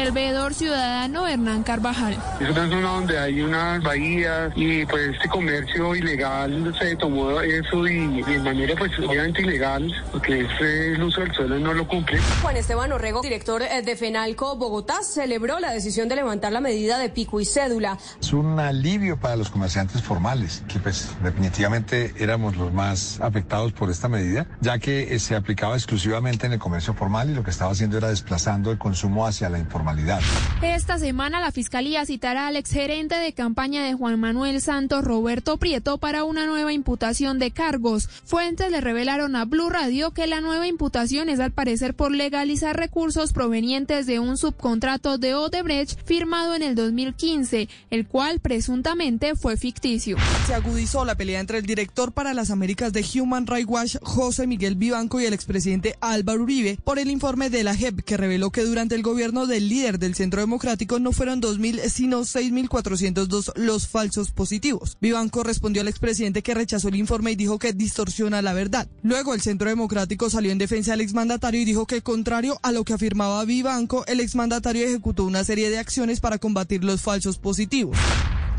[0.00, 2.16] El veedor ciudadano Hernán Carvajal.
[2.40, 7.86] Es una zona donde hay unas bahías y pues este comercio ilegal se tomó eso
[7.86, 12.18] y, de manera pues obviamente ilegal porque es el uso del suelo no lo cumple.
[12.40, 16.98] Juan Esteban Orrego, director eh, de FENALCO Bogotá, celebró la decisión de levantar la medida
[16.98, 17.98] de pico y cédula.
[18.20, 23.90] Es un alivio para los comerciantes formales, que pues definitivamente éramos los más afectados por
[23.90, 27.72] esta medida, ya que se aplicaba exclusivamente en el comercio formal y lo que estaba
[27.72, 29.58] haciendo era desplazando el consumo hacia la
[30.62, 35.98] Esta semana la Fiscalía citará al exgerente de campaña de Juan Manuel Santos, Roberto Prieto,
[35.98, 38.08] para una nueva imputación de cargos.
[38.24, 42.76] Fuentes le revelaron a Blue Radio que la nueva imputación es al parecer por legalizar
[42.76, 49.56] recursos provenientes de un subcontrato de Odebrecht firmado en el 2015, el cual presuntamente fue
[49.56, 50.18] ficticio.
[50.46, 54.46] Se agudizó la pelea entre el director para las Américas de Human Rights Watch, José
[54.46, 58.50] Miguel Vivanco, y el expresidente Álvaro Uribe por el informe de la JEP que reveló
[58.50, 63.88] que durante el gobierno del líder del Centro Democrático no fueron 2.000, sino 6.402 los
[63.88, 64.98] falsos positivos.
[65.00, 68.88] Vivanco respondió al expresidente que rechazó el informe y dijo que distorsiona la verdad.
[69.02, 72.84] Luego el Centro Democrático salió en defensa del exmandatario y dijo que contrario a lo
[72.84, 77.96] que afirmaba Vivanco, el exmandatario ejecutó una serie de acciones para combatir los falsos positivos.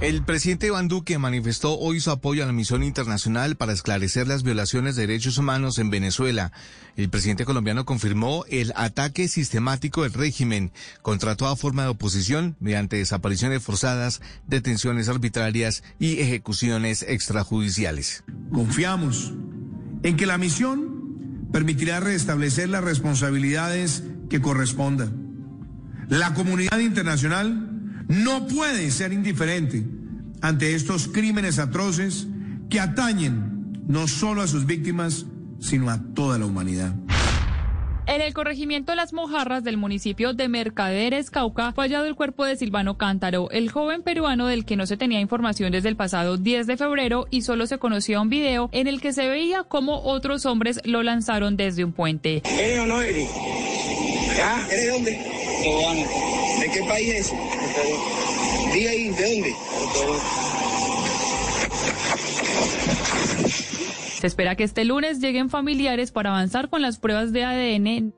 [0.01, 4.41] El presidente Iván Duque manifestó hoy su apoyo a la misión internacional para esclarecer las
[4.41, 6.51] violaciones de derechos humanos en Venezuela.
[6.95, 10.71] El presidente colombiano confirmó el ataque sistemático del régimen
[11.03, 18.23] contra toda forma de oposición mediante desapariciones forzadas, detenciones arbitrarias y ejecuciones extrajudiciales.
[18.51, 19.33] Confiamos
[20.01, 25.27] en que la misión permitirá restablecer las responsabilidades que correspondan.
[26.09, 27.70] La comunidad internacional
[28.11, 29.85] no puede ser indiferente
[30.41, 32.27] ante estos crímenes atroces
[32.69, 35.25] que atañen no solo a sus víctimas,
[35.59, 36.93] sino a toda la humanidad.
[38.07, 42.57] En el corregimiento Las Mojarras del municipio de Mercaderes, Cauca, fue hallado el cuerpo de
[42.57, 46.67] Silvano Cántaro, el joven peruano del que no se tenía información desde el pasado 10
[46.67, 50.45] de febrero y solo se conocía un video en el que se veía cómo otros
[50.45, 52.41] hombres lo lanzaron desde un puente.
[52.43, 53.29] ¿Eres o no eres?
[54.43, 54.67] ¿Ah?
[54.69, 55.11] ¿Eres de dónde?
[56.59, 57.33] ¿De qué país es?
[57.79, 59.55] Ahí, ¿de dónde?
[64.19, 68.13] Se espera que este lunes lleguen familiares para avanzar con las pruebas de ADN.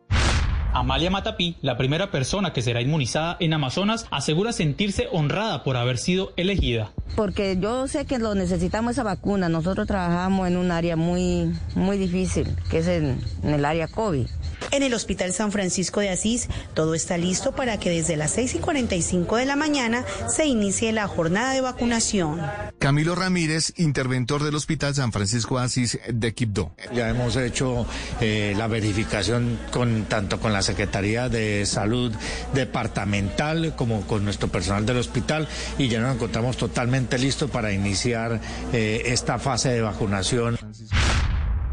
[0.73, 5.99] Amalia Matapí, la primera persona que será inmunizada en Amazonas, asegura sentirse honrada por haber
[5.99, 6.91] sido elegida.
[7.15, 9.49] Porque yo sé que lo necesitamos esa vacuna.
[9.49, 14.25] Nosotros trabajamos en un área muy, muy difícil, que es en, en el área COVID.
[14.71, 18.55] En el Hospital San Francisco de Asís, todo está listo para que desde las 6
[18.55, 22.41] y 45 de la mañana se inicie la jornada de vacunación.
[22.79, 26.75] Camilo Ramírez, interventor del Hospital San Francisco de Asís de Quibdó.
[26.93, 27.85] Ya hemos hecho
[28.19, 32.11] eh, la verificación con tanto con la Secretaría de Salud
[32.53, 38.39] departamental como con nuestro personal del hospital y ya nos encontramos totalmente listos para iniciar
[38.71, 40.57] eh, esta fase de vacunación.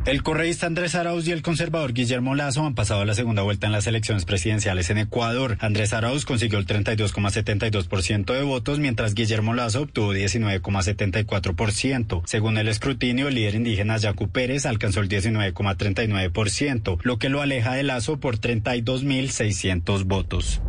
[0.07, 3.67] El correísta Andrés Arauz y el conservador Guillermo Lazo han pasado a la segunda vuelta
[3.67, 5.59] en las elecciones presidenciales en Ecuador.
[5.61, 12.23] Andrés Arauz consiguió el 32,72% de votos, mientras Guillermo Lazo obtuvo 19,74%.
[12.25, 17.75] Según el escrutinio, el líder indígena Yacu Pérez alcanzó el 19,39%, lo que lo aleja
[17.75, 20.63] de Lazo por 32.600 votos.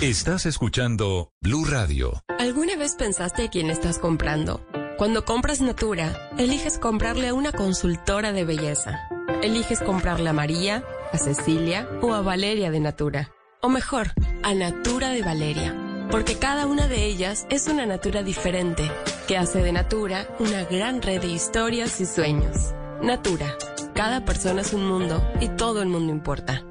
[0.00, 2.22] Estás escuchando Blue Radio.
[2.38, 4.66] ¿Alguna vez pensaste a quién estás comprando?
[4.98, 9.00] Cuando compras Natura, eliges comprarle a una consultora de belleza.
[9.42, 13.32] Eliges comprarle a María, a Cecilia o a Valeria de Natura.
[13.60, 14.12] O mejor,
[14.42, 15.74] a Natura de Valeria.
[16.10, 18.90] Porque cada una de ellas es una Natura diferente,
[19.26, 22.72] que hace de Natura una gran red de historias y sueños.
[23.02, 23.56] Natura.
[23.94, 26.64] Cada persona es un mundo y todo el mundo importa.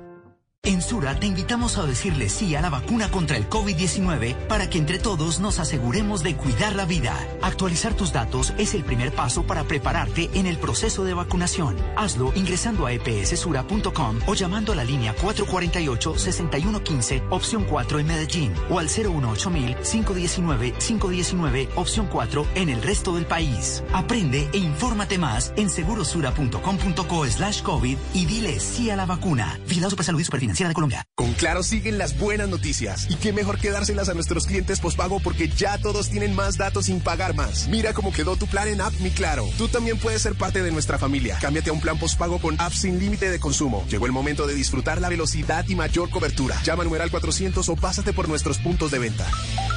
[0.64, 4.78] En Sura te invitamos a decirle sí a la vacuna contra el COVID-19 para que
[4.78, 7.18] entre todos nos aseguremos de cuidar la vida.
[7.42, 11.78] Actualizar tus datos es el primer paso para prepararte en el proceso de vacunación.
[11.98, 18.78] Hazlo ingresando a epssura.com o llamando a la línea 448-6115, opción 4 en Medellín o
[18.78, 23.82] al 018-519-519, opción 4 en el resto del país.
[23.94, 29.60] Aprende e infórmate más en segurosura.com.co slash COVID y dile sí a la vacuna.
[29.68, 31.06] Vigilado Supersalud y Superfinanciera de Colombia.
[31.16, 33.08] Con Claro siguen las buenas noticias.
[33.10, 36.86] Y qué mejor que dárselas a nuestros clientes pospago porque ya todos tienen más datos
[36.86, 37.68] sin pagar más.
[37.68, 39.48] Mira cómo quedó tu plan en App Mi Claro.
[39.58, 41.38] Tú también puedes ser parte de nuestra familia.
[41.42, 43.86] Cámbiate a un plan pospago con App sin límite de consumo.
[43.90, 46.62] Llegó el momento de disfrutar la velocidad y mayor cobertura.
[46.64, 49.28] Llama al numeral 400 o pásate por nuestros puntos de venta.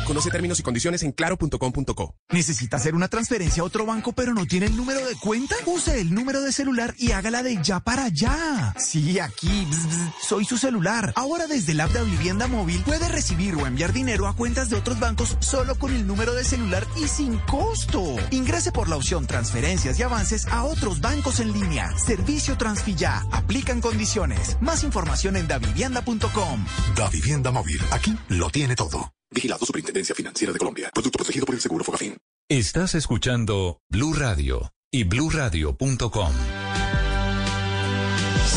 [0.07, 2.15] Conoce términos y condiciones en claro.com.co.
[2.31, 5.55] ¿Necesita hacer una transferencia a otro banco pero no tiene el número de cuenta?
[5.67, 8.75] Use el número de celular y hágala de ya para allá.
[8.79, 9.67] Sí, aquí.
[9.71, 11.13] bzz, bzz, soy su celular.
[11.15, 14.77] Ahora desde el app de Vivienda Móvil puede recibir o enviar dinero a cuentas de
[14.77, 18.17] otros bancos solo con el número de celular y sin costo.
[18.31, 21.91] Ingrese por la opción transferencias y avances a otros bancos en línea.
[21.99, 23.25] Servicio Transfilla.
[23.31, 24.57] Aplican condiciones.
[24.63, 26.65] Más información en davivienda.com.
[26.97, 27.81] Da Vivienda Móvil.
[27.91, 29.13] Aquí lo tiene todo.
[29.31, 30.91] Vigilado Superintendencia Financiera de Colombia.
[30.95, 32.17] Producto protegido por el Seguro Fogafín.
[32.49, 36.64] Estás escuchando Blue Radio y bluradio.com.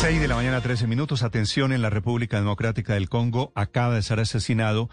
[0.00, 1.24] 6 de la mañana, 13 minutos.
[1.24, 4.88] Atención, en la República Democrática del Congo acaba de ser asesinado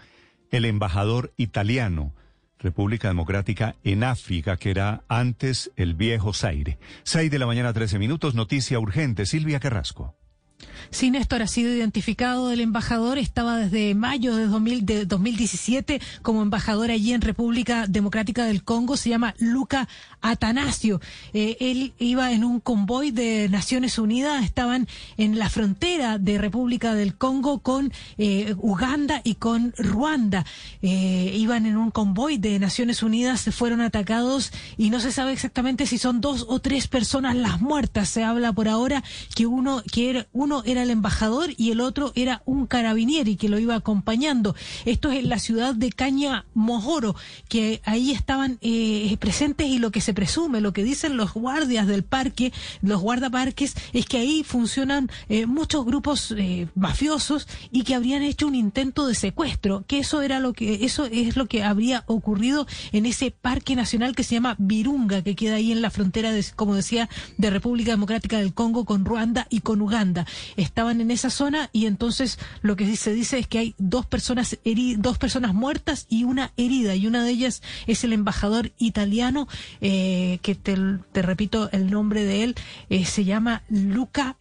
[0.50, 2.12] el embajador italiano,
[2.58, 6.80] República Democrática en África, que era antes el viejo Zaire.
[7.04, 8.34] 6 de la mañana, 13 minutos.
[8.34, 9.26] Noticia urgente.
[9.26, 10.16] Silvia Carrasco.
[10.90, 16.42] Sí, Néstor ha sido identificado el embajador, estaba desde mayo de, 2000 de 2017 como
[16.42, 19.88] embajador allí en República Democrática del Congo, se llama Luca
[20.20, 21.00] Atanasio.
[21.32, 26.94] Eh, él iba en un convoy de Naciones Unidas, estaban en la frontera de República
[26.94, 30.44] del Congo con eh, Uganda y con Ruanda.
[30.82, 35.32] Eh, iban en un convoy de Naciones Unidas, se fueron atacados y no se sabe
[35.32, 38.08] exactamente si son dos o tres personas las muertas.
[38.08, 39.02] Se habla por ahora
[39.34, 43.34] que uno, que era uno uno era el embajador y el otro era un carabinieri
[43.34, 44.54] que lo iba acompañando.
[44.84, 47.16] Esto es en la ciudad de Caña Mojoro,
[47.48, 51.88] que ahí estaban eh, presentes y lo que se presume, lo que dicen los guardias
[51.88, 57.96] del parque, los guardaparques, es que ahí funcionan eh, muchos grupos eh, mafiosos y que
[57.96, 61.64] habrían hecho un intento de secuestro, que eso era lo que, eso es lo que
[61.64, 65.90] habría ocurrido en ese parque nacional que se llama Virunga, que queda ahí en la
[65.90, 70.24] frontera, de, como decía, de República Democrática del Congo con Ruanda y con Uganda.
[70.56, 74.58] Estaban en esa zona y entonces lo que se dice es que hay dos personas
[74.98, 79.48] dos personas muertas y una herida y una de ellas es el embajador italiano
[79.80, 80.76] eh, que te,
[81.22, 82.54] repito el nombre de él
[82.90, 84.36] eh, se llama Luca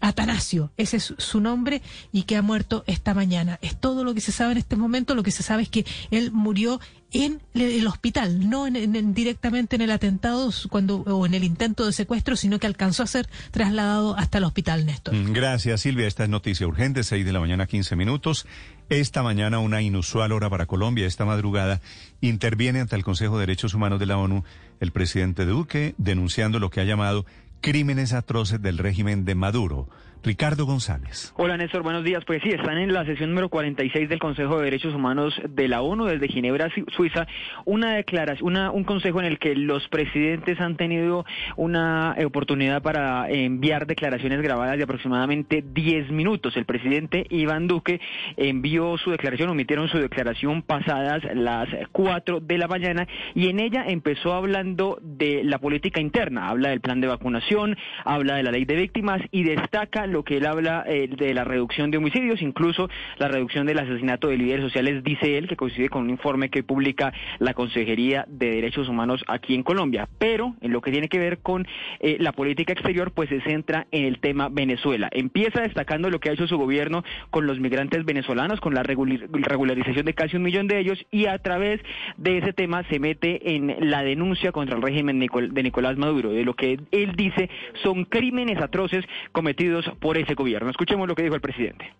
[0.00, 1.82] Atanasio, ese es su nombre
[2.12, 3.58] y que ha muerto esta mañana.
[3.62, 5.14] Es todo lo que se sabe en este momento.
[5.14, 6.80] Lo que se sabe es que él murió
[7.12, 11.92] en el hospital, no en, directamente en el atentado cuando, o en el intento de
[11.92, 15.14] secuestro, sino que alcanzó a ser trasladado hasta el hospital, Néstor.
[15.14, 16.06] Mm, gracias, Silvia.
[16.06, 18.46] Esta es noticia urgente, 6 de la mañana, 15 minutos.
[18.88, 21.80] Esta mañana, una inusual hora para Colombia, esta madrugada,
[22.20, 24.44] interviene ante el Consejo de Derechos Humanos de la ONU
[24.80, 27.24] el presidente Duque, denunciando lo que ha llamado
[27.66, 29.88] crímenes atroces del régimen de Maduro.
[30.26, 31.32] Ricardo González.
[31.36, 32.24] Hola Néstor, buenos días.
[32.24, 35.82] Pues sí, están en la sesión número 46 del Consejo de Derechos Humanos de la
[35.82, 37.28] ONU desde Ginebra, Suiza,
[37.64, 41.24] una declaración, una, un consejo en el que los presidentes han tenido
[41.54, 46.56] una oportunidad para enviar declaraciones grabadas de aproximadamente 10 minutos.
[46.56, 48.00] El presidente Iván Duque
[48.36, 53.84] envió su declaración, omitieron su declaración pasadas las 4 de la mañana y en ella
[53.86, 58.64] empezó hablando de la política interna, habla del plan de vacunación, habla de la ley
[58.64, 62.88] de víctimas y destaca lo que él habla eh, de la reducción de homicidios, incluso
[63.18, 66.62] la reducción del asesinato de líderes sociales, dice él, que coincide con un informe que
[66.62, 70.08] publica la Consejería de Derechos Humanos aquí en Colombia.
[70.18, 71.66] Pero en lo que tiene que ver con
[72.00, 75.10] eh, la política exterior, pues se centra en el tema Venezuela.
[75.12, 80.06] Empieza destacando lo que ha hecho su gobierno con los migrantes venezolanos, con la regularización
[80.06, 81.82] de casi un millón de ellos, y a través
[82.16, 86.44] de ese tema se mete en la denuncia contra el régimen de Nicolás Maduro, de
[86.44, 87.50] lo que él dice
[87.82, 90.70] son crímenes atroces cometidos por ese gobierno.
[90.70, 91.94] Escuchemos lo que dijo el presidente.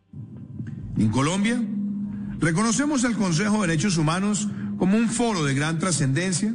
[0.99, 1.61] En Colombia,
[2.39, 4.49] reconocemos al Consejo de Derechos Humanos
[4.79, 6.55] como un foro de gran trascendencia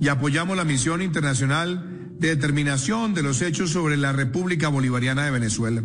[0.00, 5.30] y apoyamos la misión internacional de determinación de los hechos sobre la República Bolivariana de
[5.30, 5.82] Venezuela.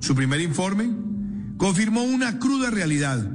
[0.00, 0.90] Su primer informe
[1.56, 3.30] confirmó una cruda realidad,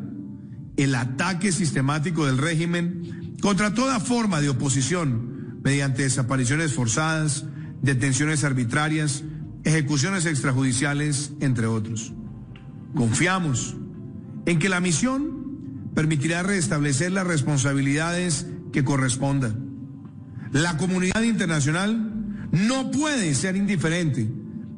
[0.77, 7.45] el ataque sistemático del régimen contra toda forma de oposición mediante desapariciones forzadas,
[7.81, 9.23] detenciones arbitrarias,
[9.67, 12.13] ejecuciones extrajudiciales, entre otros.
[12.95, 13.75] Confiamos
[14.45, 19.67] en que la misión permitirá restablecer las responsabilidades que correspondan.
[20.53, 24.31] La comunidad internacional no puede ser indiferente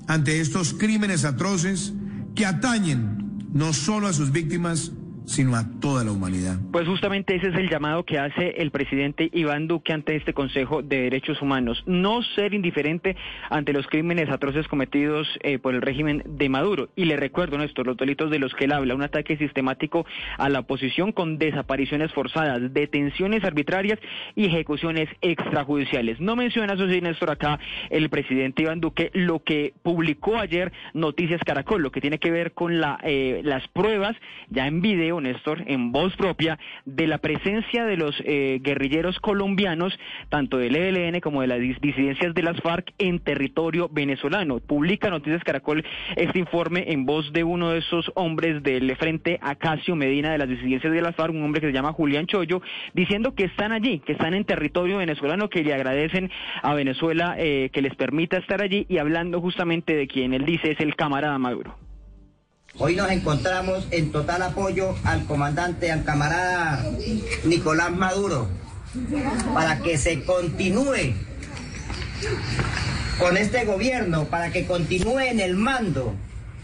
[0.08, 1.94] ante estos crímenes atroces
[2.34, 4.92] que atañen no solo a sus víctimas,
[5.30, 6.58] sino a toda la humanidad.
[6.72, 10.82] Pues justamente ese es el llamado que hace el presidente Iván Duque ante este Consejo
[10.82, 11.84] de Derechos Humanos.
[11.86, 13.16] No ser indiferente
[13.52, 16.90] ante los crímenes atroces cometidos eh, por el régimen de Maduro.
[16.96, 20.06] Y le recuerdo, Néstor, los delitos de los que él habla, un ataque sistemático
[20.40, 24.00] a la oposición con desapariciones forzadas, detenciones arbitrarias
[24.36, 26.20] y ejecuciones extrajudiciales.
[26.20, 27.60] No menciona, eso sí, Néstor, acá
[27.92, 32.54] el presidente Iván Duque lo que publicó ayer Noticias Caracol, lo que tiene que ver
[32.54, 34.16] con la, eh, las pruebas
[34.50, 39.98] ya en video Néstor, en voz propia, de la presencia de los eh, guerrilleros colombianos,
[40.30, 44.60] tanto del ELN como de las disidencias de las FARC en territorio venezolano.
[44.60, 45.84] Publica Noticias Caracol
[46.16, 50.50] este informe en voz de uno de esos hombres del Frente Acacio Medina de las
[50.50, 52.62] disidencias de las FARC, un hombre que se llama Julián Chollo,
[52.94, 56.32] diciendo que están allí, que están en territorio venezolano, que le agradecen
[56.62, 60.72] a Venezuela eh, que les permita estar allí y hablando justamente de quien él dice
[60.72, 61.89] es el camarada Maduro.
[62.78, 66.86] Hoy nos encontramos en total apoyo al comandante, al camarada
[67.44, 68.48] Nicolás Maduro,
[69.54, 71.14] para que se continúe
[73.20, 76.16] con este gobierno, para que continúe en el mando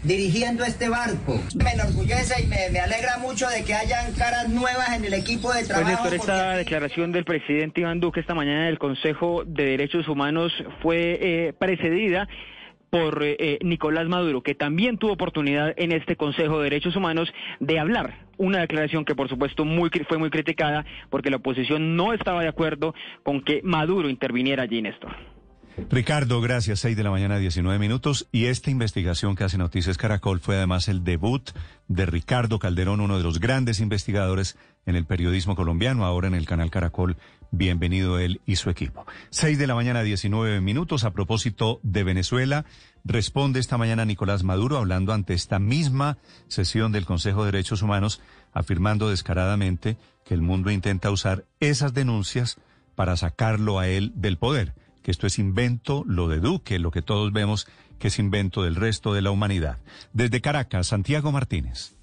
[0.04, 1.40] dirigiendo este barco.
[1.56, 5.64] Me enorgullece y me, alegra mucho de que hayan caras nuevas en el equipo de
[5.64, 6.04] trabajo.
[6.08, 10.52] Pues esta declaración del presidente Iván Duque esta mañana del Consejo de Derechos Humanos
[10.82, 12.28] fue eh, precedida
[12.96, 17.32] por eh, eh, Nicolás Maduro, que también tuvo oportunidad en este Consejo de Derechos Humanos
[17.60, 18.26] de hablar.
[18.38, 19.64] Una declaración que, por supuesto,
[20.08, 24.82] fue muy criticada porque la oposición no estaba de acuerdo con que Maduro interviniera allí,
[24.82, 25.14] Néstor.
[25.90, 26.80] Ricardo, gracias.
[26.80, 28.28] 6 de la mañana, 19 minutos.
[28.32, 31.50] Y esta investigación que hace Noticias Caracol fue además el debut
[31.88, 36.46] de Ricardo Calderón, uno de los grandes investigadores en el periodismo colombiano, ahora en el
[36.46, 37.16] canal Caracol.
[37.50, 39.06] Bienvenido él y su equipo.
[39.30, 41.04] 6 de la mañana, 19 minutos.
[41.04, 42.64] A propósito de Venezuela,
[43.04, 46.18] responde esta mañana Nicolás Maduro hablando ante esta misma
[46.48, 48.20] sesión del Consejo de Derechos Humanos,
[48.52, 52.58] afirmando descaradamente que el mundo intenta usar esas denuncias
[52.94, 54.74] para sacarlo a él del poder
[55.06, 57.68] que esto es invento, lo de Duque, lo que todos vemos
[58.00, 59.78] que es invento del resto de la humanidad.
[60.12, 61.94] Desde Caracas, Santiago Martínez.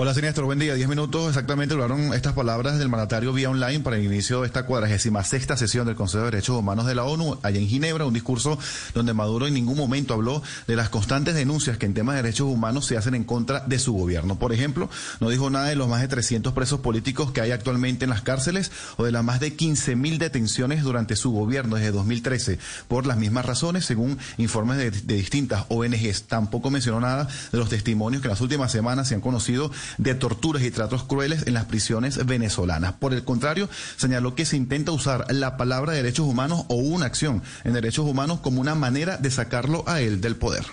[0.00, 0.76] Hola, Siniestro, buen día.
[0.76, 4.64] Diez minutos exactamente lograron estas palabras del mandatario vía online para el inicio de esta
[4.64, 8.14] cuadragésima sexta sesión del Consejo de Derechos Humanos de la ONU allá en Ginebra, un
[8.14, 8.60] discurso
[8.94, 12.46] donde Maduro en ningún momento habló de las constantes denuncias que en temas de derechos
[12.46, 14.38] humanos se hacen en contra de su gobierno.
[14.38, 18.04] Por ejemplo, no dijo nada de los más de 300 presos políticos que hay actualmente
[18.04, 21.90] en las cárceles o de las más de 15 mil detenciones durante su gobierno desde
[21.90, 26.28] 2013 por las mismas razones, según informes de, de distintas ONGs.
[26.28, 30.14] Tampoco mencionó nada de los testimonios que en las últimas semanas se han conocido de
[30.14, 32.92] torturas y tratos crueles en las prisiones venezolanas.
[32.94, 37.42] Por el contrario, señaló que se intenta usar la palabra derechos humanos o una acción
[37.64, 40.64] en derechos humanos como una manera de sacarlo a él del poder.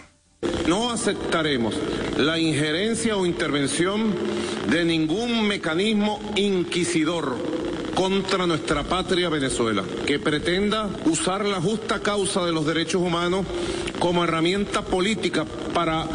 [0.68, 1.76] No aceptaremos
[2.18, 4.16] la injerencia o intervención
[4.70, 7.38] de ningún mecanismo inquisidor
[7.96, 13.46] contra nuestra patria Venezuela, que pretenda usar la justa causa de los derechos humanos
[14.00, 16.06] como herramienta política para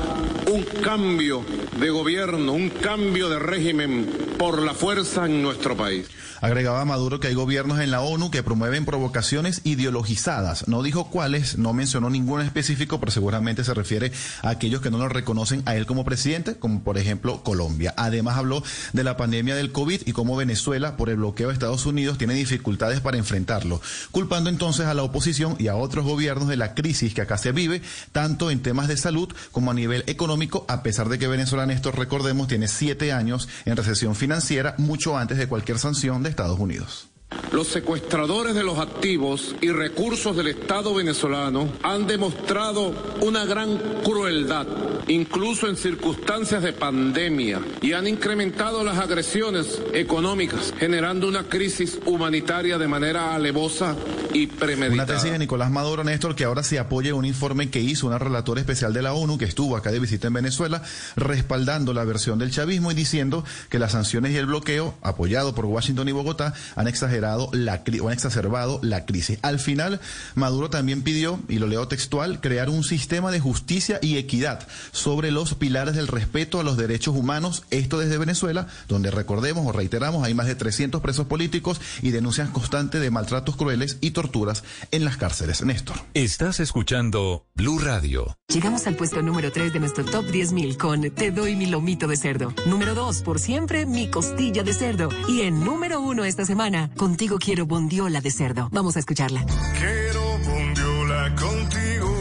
[0.51, 1.45] un cambio
[1.79, 6.07] de gobierno, un cambio de régimen por la fuerza en nuestro país.
[6.41, 10.69] Agregaba Maduro que hay gobiernos en la ONU que promueven provocaciones ideologizadas.
[10.69, 14.11] No dijo cuáles, no mencionó ningún específico, pero seguramente se refiere
[14.43, 17.93] a aquellos que no lo reconocen a él como presidente, como por ejemplo Colombia.
[17.99, 18.63] Además habló
[18.95, 22.33] de la pandemia del COVID y cómo Venezuela, por el bloqueo de Estados Unidos, tiene
[22.33, 27.13] dificultades para enfrentarlo, culpando entonces a la oposición y a otros gobiernos de la crisis
[27.13, 31.11] que acá se vive, tanto en temas de salud como a nivel económico, a pesar
[31.11, 35.79] de que Venezuela, Néstor, recordemos, tiene siete años en recesión financiera, mucho antes de cualquier
[35.79, 37.09] sanción de Estados Unidos.
[37.53, 44.67] Los secuestradores de los activos y recursos del Estado venezolano han demostrado una gran crueldad,
[45.09, 52.79] incluso en circunstancias de pandemia, y han incrementado las agresiones económicas, generando una crisis humanitaria
[52.79, 53.97] de manera alevosa
[54.33, 55.05] y premeditada.
[55.05, 58.07] Una tesis de Nicolás Maduro, Néstor, que ahora se apoya en un informe que hizo
[58.07, 60.83] una relatora especial de la ONU que estuvo acá de visita en Venezuela,
[61.17, 65.67] respaldando la versión del chavismo y diciendo que las sanciones y el bloqueo, apoyado por
[65.67, 69.39] Washington y Bogotá, han exagerado la, o han exacerbado la crisis.
[69.43, 70.01] Al final,
[70.35, 75.31] Maduro también pidió, y lo leo textual, crear un sistema de justicia y equidad sobre
[75.31, 80.25] los pilares del respeto a los derechos humanos, esto desde Venezuela, donde recordemos o reiteramos,
[80.25, 85.05] hay más de 300 presos políticos y denuncias constantes de maltratos crueles y torturas en
[85.05, 85.65] las cárceles.
[85.65, 85.97] Néstor.
[86.15, 88.37] Estás escuchando Blue Radio.
[88.53, 92.17] Llegamos al puesto número 3 de nuestro top 10.000 con Te doy mi lomito de
[92.17, 92.53] cerdo.
[92.67, 95.09] Número 2, por siempre, mi costilla de cerdo.
[95.29, 98.69] Y en número 1 esta semana, contigo quiero bondiola de cerdo.
[98.71, 99.45] Vamos a escucharla.
[99.77, 102.15] Quiero bondiola contigo,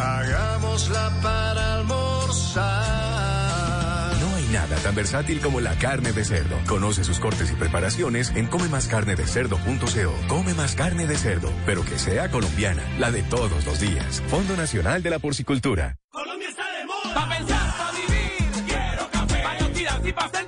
[0.00, 2.64] hagámosla para almorzar.
[4.18, 6.56] No hay nada tan versátil como la carne de cerdo.
[6.66, 10.14] Conoce sus cortes y preparaciones en comemascarnedecerdo.co.
[10.26, 14.22] Come más carne de cerdo, pero que sea colombiana, la de todos los días.
[14.28, 15.96] Fondo Nacional de la Porcicultura.
[16.10, 17.14] Colombia está de moda.
[17.14, 18.64] Pa' pensar, pa' vivir.
[18.66, 19.42] Quiero café.
[19.42, 19.58] Pa'
[20.08, 20.47] y pa'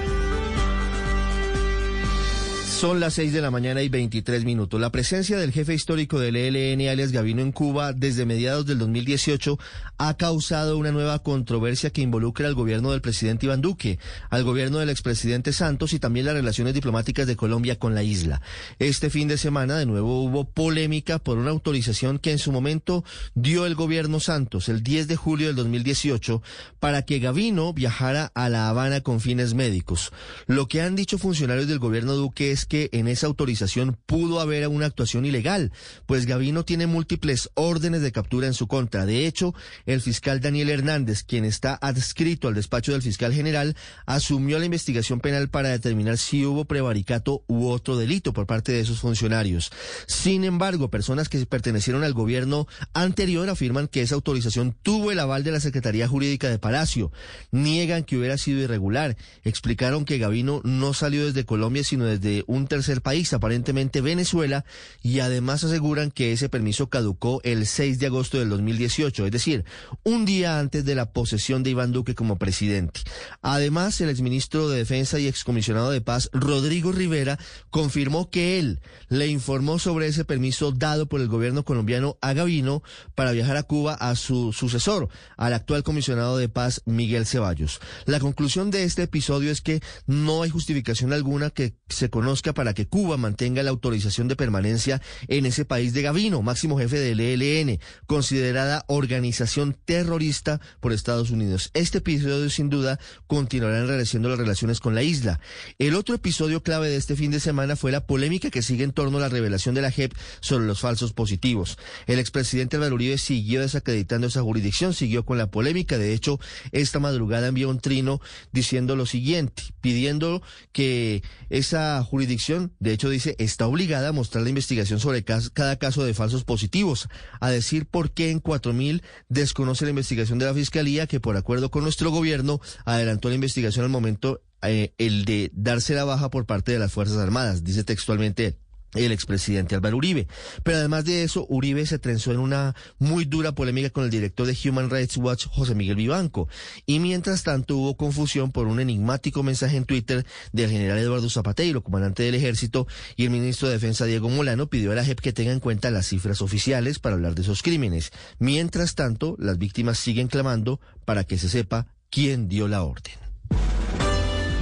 [2.81, 4.81] Son las 6 de la mañana y 23 minutos.
[4.81, 9.59] La presencia del jefe histórico del ELN, alias Gavino, en Cuba desde mediados del 2018
[9.99, 13.99] ha causado una nueva controversia que involucra al gobierno del presidente Iván Duque,
[14.31, 18.41] al gobierno del expresidente Santos y también las relaciones diplomáticas de Colombia con la isla.
[18.79, 23.05] Este fin de semana, de nuevo, hubo polémica por una autorización que en su momento
[23.35, 26.41] dio el gobierno Santos el 10 de julio del 2018
[26.79, 30.11] para que Gavino viajara a La Habana con fines médicos.
[30.47, 34.65] Lo que han dicho funcionarios del gobierno Duque es que en esa autorización pudo haber
[34.69, 35.73] una actuación ilegal,
[36.05, 39.05] pues Gavino tiene múltiples órdenes de captura en su contra.
[39.05, 39.53] De hecho,
[39.85, 43.75] el fiscal Daniel Hernández, quien está adscrito al despacho del fiscal general,
[44.05, 48.79] asumió la investigación penal para determinar si hubo prevaricato u otro delito por parte de
[48.79, 49.69] esos funcionarios.
[50.07, 55.43] Sin embargo, personas que pertenecieron al gobierno anterior afirman que esa autorización tuvo el aval
[55.43, 57.11] de la Secretaría Jurídica de Palacio.
[57.51, 59.17] Niegan que hubiera sido irregular.
[59.43, 64.65] Explicaron que Gavino no salió desde Colombia, sino desde un tercer país, aparentemente Venezuela,
[65.01, 69.65] y además aseguran que ese permiso caducó el 6 de agosto del 2018, es decir,
[70.03, 73.01] un día antes de la posesión de Iván Duque como presidente.
[73.41, 79.27] Además, el exministro de Defensa y excomisionado de Paz, Rodrigo Rivera, confirmó que él le
[79.27, 82.83] informó sobre ese permiso dado por el gobierno colombiano a Gavino
[83.15, 87.79] para viajar a Cuba a su sucesor, al actual comisionado de paz Miguel Ceballos.
[88.05, 92.73] La conclusión de este episodio es que no hay justificación alguna que se conozca para
[92.73, 97.19] que Cuba mantenga la autorización de permanencia en ese país de Gavino, máximo jefe del
[97.19, 101.71] ELN, considerada organización terrorista por Estados Unidos.
[101.73, 105.39] Este episodio sin duda continuará enrareciendo las relaciones con la isla.
[105.79, 108.91] El otro episodio clave de este fin de semana fue la polémica que sigue en
[108.91, 111.77] torno a la revelación de la JEP sobre los falsos positivos.
[112.07, 115.97] El expresidente Álvaro Uribe siguió desacreditando esa jurisdicción, siguió con la polémica.
[115.97, 116.39] De hecho,
[116.71, 118.21] esta madrugada envió un trino
[118.51, 122.40] diciendo lo siguiente, pidiendo que esa jurisdicción,
[122.79, 127.07] de hecho dice, está obligada a mostrar la investigación sobre cada caso de falsos positivos,
[127.39, 131.71] a decir por qué en 4.000 desconoce la investigación de la Fiscalía, que por acuerdo
[131.71, 136.45] con nuestro gobierno adelantó la investigación al momento eh, el de darse la baja por
[136.45, 138.57] parte de las Fuerzas Armadas, dice textualmente
[138.93, 140.27] el expresidente Álvaro Uribe.
[140.63, 144.47] Pero además de eso, Uribe se trenzó en una muy dura polémica con el director
[144.47, 146.47] de Human Rights Watch, José Miguel Vivanco.
[146.85, 151.83] Y mientras tanto hubo confusión por un enigmático mensaje en Twitter del general Eduardo Zapateiro,
[151.83, 155.33] comandante del ejército, y el ministro de Defensa Diego Molano pidió a la JEP que
[155.33, 158.11] tenga en cuenta las cifras oficiales para hablar de esos crímenes.
[158.39, 163.13] Mientras tanto, las víctimas siguen clamando para que se sepa quién dio la orden.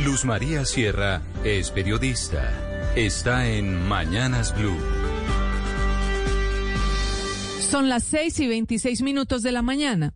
[0.04, 4.78] Luz María Sierra es periodista está en Mañanas Blue.
[7.70, 10.14] Son las 6 y 26 minutos de la mañana.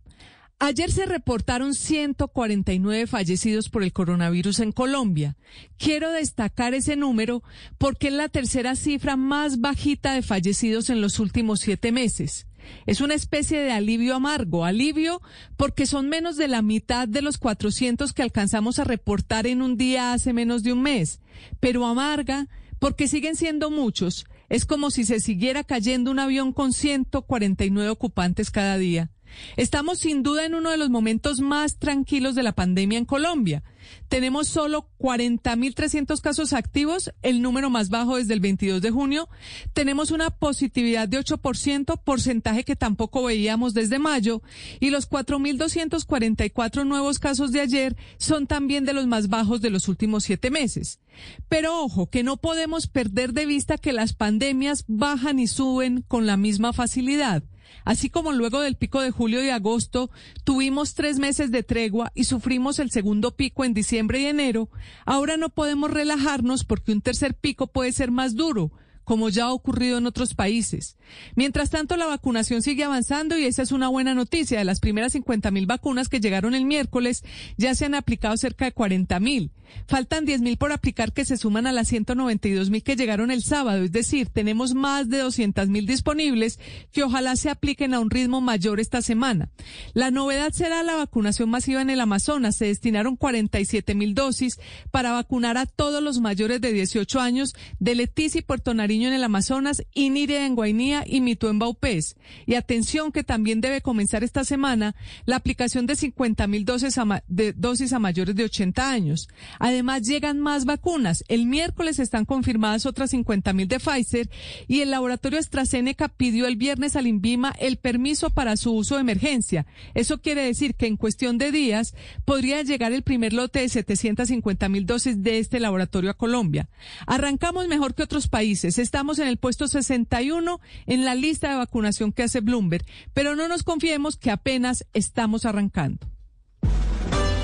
[0.58, 5.36] Ayer se reportaron 149 fallecidos por el coronavirus en Colombia.
[5.78, 7.42] Quiero destacar ese número
[7.78, 12.46] porque es la tercera cifra más bajita de fallecidos en los últimos siete meses.
[12.86, 15.20] Es una especie de alivio amargo, alivio
[15.56, 19.76] porque son menos de la mitad de los 400 que alcanzamos a reportar en un
[19.76, 21.20] día hace menos de un mes,
[21.60, 22.48] pero amarga
[22.84, 24.26] porque siguen siendo muchos.
[24.50, 29.10] Es como si se siguiera cayendo un avión con 149 ocupantes cada día.
[29.56, 33.62] Estamos sin duda en uno de los momentos más tranquilos de la pandemia en Colombia.
[34.08, 39.28] Tenemos solo 40.300 casos activos, el número más bajo desde el 22 de junio.
[39.72, 44.42] Tenemos una positividad de 8%, porcentaje que tampoco veíamos desde mayo.
[44.80, 49.88] Y los 4.244 nuevos casos de ayer son también de los más bajos de los
[49.88, 51.00] últimos siete meses.
[51.48, 56.26] Pero ojo, que no podemos perder de vista que las pandemias bajan y suben con
[56.26, 57.42] la misma facilidad.
[57.84, 60.10] Así como luego del pico de julio y agosto
[60.44, 64.68] tuvimos tres meses de tregua y sufrimos el segundo pico en diciembre y enero,
[65.04, 68.70] ahora no podemos relajarnos porque un tercer pico puede ser más duro,
[69.04, 70.96] como ya ha ocurrido en otros países.
[71.36, 74.58] Mientras tanto, la vacunación sigue avanzando y esa es una buena noticia.
[74.58, 77.24] De las primeras 50 mil vacunas que llegaron el miércoles,
[77.56, 79.52] ya se han aplicado cerca de 40 mil.
[79.86, 83.42] Faltan 10 mil por aplicar que se suman a las 192 mil que llegaron el
[83.42, 83.82] sábado.
[83.82, 86.58] Es decir, tenemos más de 200 mil disponibles
[86.92, 89.50] que ojalá se apliquen a un ritmo mayor esta semana.
[89.92, 92.56] La novedad será la vacunación masiva en el Amazonas.
[92.56, 94.58] Se destinaron 47 mil dosis
[94.90, 99.24] para vacunar a todos los mayores de 18 años de Leticia y Puerto En el
[99.24, 102.16] Amazonas, Inire en Guainía y Mito en Baupés.
[102.46, 104.94] Y atención que también debe comenzar esta semana
[105.26, 109.28] la aplicación de 50 mil dosis a mayores de 80 años.
[109.58, 111.24] Además, llegan más vacunas.
[111.26, 114.30] El miércoles están confirmadas otras 50 mil de Pfizer
[114.68, 119.00] y el laboratorio AstraZeneca pidió el viernes al INVIMA el permiso para su uso de
[119.00, 119.66] emergencia.
[119.94, 124.68] Eso quiere decir que en cuestión de días podría llegar el primer lote de 750
[124.68, 126.68] mil dosis de este laboratorio a Colombia.
[127.06, 128.78] Arrancamos mejor que otros países.
[128.84, 133.48] Estamos en el puesto 61 en la lista de vacunación que hace Bloomberg, pero no
[133.48, 136.06] nos confiemos que apenas estamos arrancando.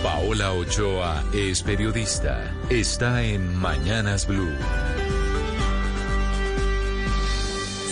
[0.02, 2.55] Paola Ochoa es periodista.
[2.69, 4.52] Está en Mañanas Blue.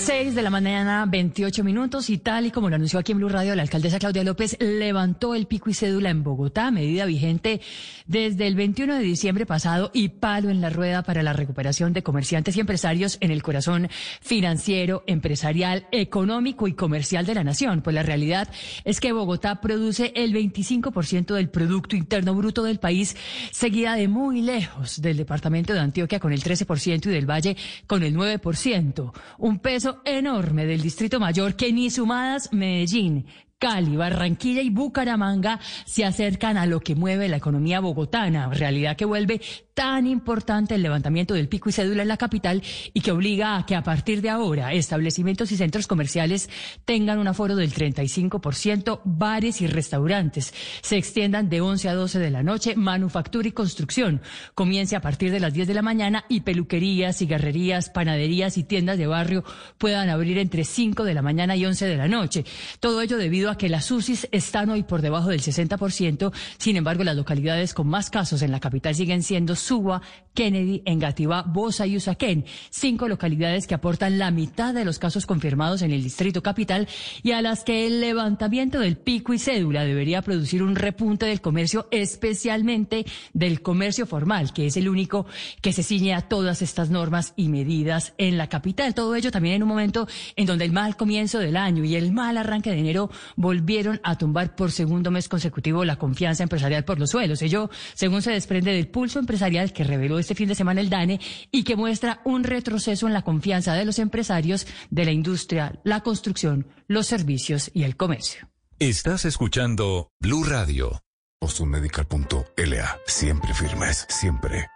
[0.08, 3.28] 6 de la mañana, 28 minutos, y tal y como lo anunció aquí en Blue
[3.28, 7.60] Radio la alcaldesa Claudia López, levantó el pico y cédula en Bogotá, medida vigente
[8.06, 12.02] desde el 21 de diciembre pasado y palo en la rueda para la recuperación de
[12.02, 13.90] comerciantes y empresarios en el corazón
[14.22, 17.82] financiero, empresarial, económico y comercial de la nación.
[17.82, 18.48] Pues la realidad
[18.84, 23.14] es que Bogotá produce el 25% del Producto Interno Bruto del país,
[23.50, 28.02] seguida de muy lejos del departamento de Antioquia con el 13% y del Valle con
[28.02, 29.12] el 9%.
[29.36, 33.26] Un peso enorme del Distrito Mayor que ni sumadas Medellín,
[33.58, 39.04] Cali, Barranquilla y Bucaramanga se acercan a lo que mueve la economía bogotana, realidad que
[39.04, 39.40] vuelve
[39.78, 43.64] tan importante el levantamiento del pico y cédula en la capital y que obliga a
[43.64, 46.50] que a partir de ahora establecimientos y centros comerciales
[46.84, 52.30] tengan un aforo del 35%, bares y restaurantes se extiendan de 11 a 12 de
[52.32, 54.20] la noche, manufactura y construcción
[54.56, 58.98] comience a partir de las 10 de la mañana y peluquerías, cigarrerías, panaderías y tiendas
[58.98, 59.44] de barrio
[59.78, 62.44] puedan abrir entre 5 de la mañana y 11 de la noche.
[62.80, 66.32] Todo ello debido a que las UCIs están hoy por debajo del 60%.
[66.58, 70.00] Sin embargo, las localidades con más casos en la capital siguen siendo Suba,
[70.32, 72.44] Kennedy, Engativá, Bosa y Usaquén.
[72.70, 76.86] Cinco localidades que aportan la mitad de los casos confirmados en el distrito capital
[77.24, 81.40] y a las que el levantamiento del pico y cédula debería producir un repunte del
[81.40, 85.26] comercio, especialmente del comercio formal, que es el único
[85.60, 88.94] que se ciñe a todas estas normas y medidas en la capital.
[88.94, 90.06] Todo ello también en un momento
[90.36, 94.16] en donde el mal comienzo del año y el mal arranque de enero volvieron a
[94.16, 97.42] tumbar por segundo mes consecutivo la confianza empresarial por los suelos.
[97.42, 101.20] Ello, según se desprende del pulso empresarial que reveló este fin de semana el DANE
[101.50, 106.00] y que muestra un retroceso en la confianza de los empresarios de la industria, la
[106.00, 108.48] construcción, los servicios y el comercio.
[108.78, 111.02] Estás escuchando Blue Radio.
[111.40, 112.98] Bostonmedical.la.
[113.06, 114.66] Siempre firmes, siempre.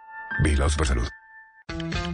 [0.43, 1.07] Vigilado Supersalud.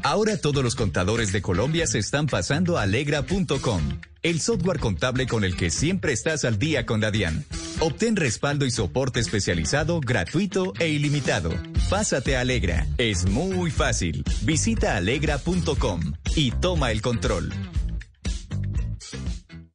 [0.03, 3.81] Ahora todos los contadores de Colombia se están pasando a alegra.com,
[4.23, 7.45] el software contable con el que siempre estás al día con la DIAN.
[7.79, 11.51] Obtén respaldo y soporte especializado, gratuito e ilimitado.
[11.89, 14.23] Pásate a Alegra, es muy fácil.
[14.41, 17.51] Visita alegra.com y toma el control.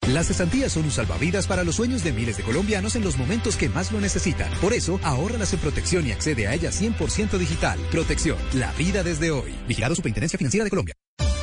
[0.09, 3.57] Las cesantías son un salvavidas para los sueños de miles de colombianos en los momentos
[3.57, 4.53] que más lo necesitan.
[4.61, 7.79] Por eso, ahórralas en protección y accede a ella 100% digital.
[7.91, 9.55] Protección, la vida desde hoy.
[9.67, 10.95] Vigilado Superintendencia Financiera de Colombia.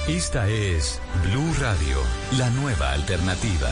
[0.07, 1.97] Esta es Blue Radio,
[2.37, 3.69] la nueva alternativa.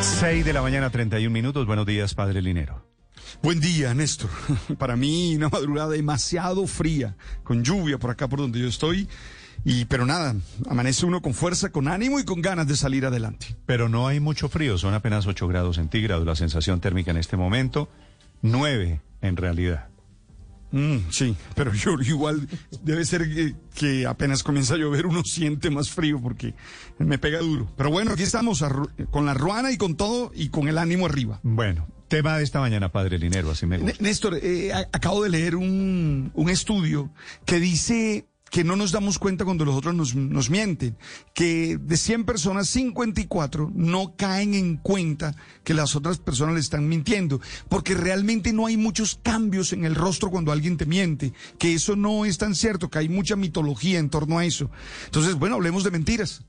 [0.00, 1.66] Seis de la mañana, 31 minutos.
[1.66, 2.86] Buenos días, padre Linero.
[3.42, 4.30] Buen día, Néstor.
[4.78, 9.06] Para mí, una madrugada demasiado fría, con lluvia por acá por donde yo estoy.
[9.64, 10.34] Y, pero nada,
[10.68, 13.56] amanece uno con fuerza, con ánimo y con ganas de salir adelante.
[13.66, 17.36] Pero no hay mucho frío, son apenas 8 grados centígrados la sensación térmica en este
[17.36, 17.88] momento,
[18.42, 19.88] 9 en realidad.
[20.72, 22.48] Mm, sí, pero yo igual
[22.82, 26.54] debe ser que, que, apenas comienza a llover uno siente más frío porque
[26.98, 27.68] me pega duro.
[27.76, 28.64] Pero bueno, aquí estamos
[29.10, 31.40] con la ruana y con todo y con el ánimo arriba.
[31.42, 33.96] Bueno, tema de esta mañana, padre Linero, así me gusta.
[34.00, 37.10] Néstor, eh, acabo de leer un, un estudio
[37.46, 40.96] que dice que no nos damos cuenta cuando los otros nos, nos, mienten,
[41.34, 46.88] que de 100 personas, 54 no caen en cuenta que las otras personas le están
[46.88, 51.74] mintiendo, porque realmente no hay muchos cambios en el rostro cuando alguien te miente, que
[51.74, 54.70] eso no es tan cierto, que hay mucha mitología en torno a eso.
[55.06, 56.44] Entonces, bueno, hablemos de mentiras.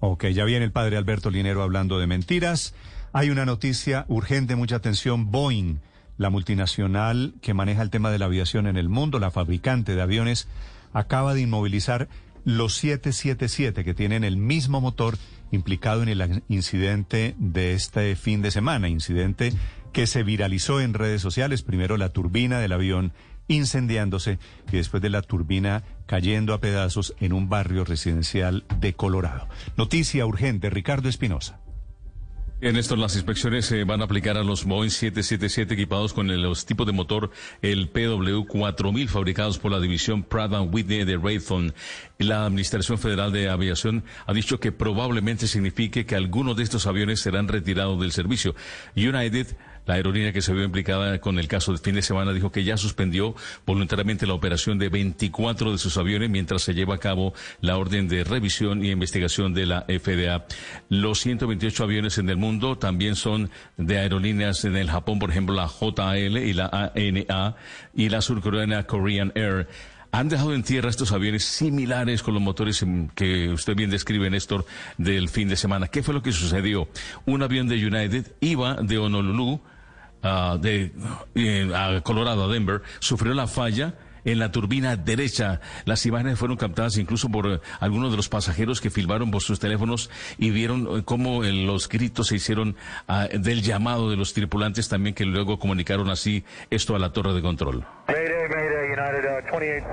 [0.00, 2.74] Ok, ya viene el padre Alberto Linero hablando de mentiras.
[3.12, 5.80] Hay una noticia urgente, mucha atención, Boeing
[6.18, 10.02] la multinacional que maneja el tema de la aviación en el mundo, la fabricante de
[10.02, 10.48] aviones,
[10.92, 12.08] acaba de inmovilizar
[12.44, 15.18] los 777 que tienen el mismo motor
[15.50, 19.52] implicado en el incidente de este fin de semana, incidente
[19.92, 23.12] que se viralizó en redes sociales, primero la turbina del avión
[23.48, 24.38] incendiándose
[24.70, 29.48] y después de la turbina cayendo a pedazos en un barrio residencial de Colorado.
[29.76, 31.60] Noticia urgente, Ricardo Espinosa.
[32.62, 36.64] En esto las inspecciones se van a aplicar a los Boeing 777 equipados con los
[36.64, 41.74] tipos de motor el PW4000 fabricados por la división Pratt Whitney de Raytheon.
[42.16, 47.20] La Administración Federal de Aviación ha dicho que probablemente signifique que algunos de estos aviones
[47.20, 48.54] serán retirados del servicio.
[48.96, 49.48] United
[49.86, 52.64] la aerolínea que se vio implicada con el caso del fin de semana dijo que
[52.64, 53.34] ya suspendió
[53.64, 58.08] voluntariamente la operación de 24 de sus aviones mientras se lleva a cabo la orden
[58.08, 60.46] de revisión y investigación de la FDA.
[60.88, 65.54] Los 128 aviones en el mundo también son de aerolíneas en el Japón, por ejemplo,
[65.54, 67.56] la JAL y la ANA
[67.94, 69.68] y la surcoreana Korean Air
[70.12, 72.84] han dejado en tierra estos aviones similares con los motores
[73.14, 74.64] que usted bien describe, Néstor,
[74.96, 75.88] del fin de semana.
[75.88, 76.88] ¿Qué fue lo que sucedió?
[77.26, 79.60] Un avión de United iba de Honolulu
[80.22, 80.92] uh, de,
[81.74, 83.94] a Colorado, a Denver, sufrió la falla
[84.26, 85.60] en la turbina derecha.
[85.86, 89.58] Las imágenes fueron captadas incluso por eh, algunos de los pasajeros que filmaron por sus
[89.58, 92.76] teléfonos y vieron eh, cómo eh, los gritos se hicieron
[93.08, 97.32] ah, del llamado de los tripulantes también que luego comunicaron así esto a la torre
[97.32, 97.86] de control.
[98.08, 99.86] Mayday, Mayday, United uh, 28.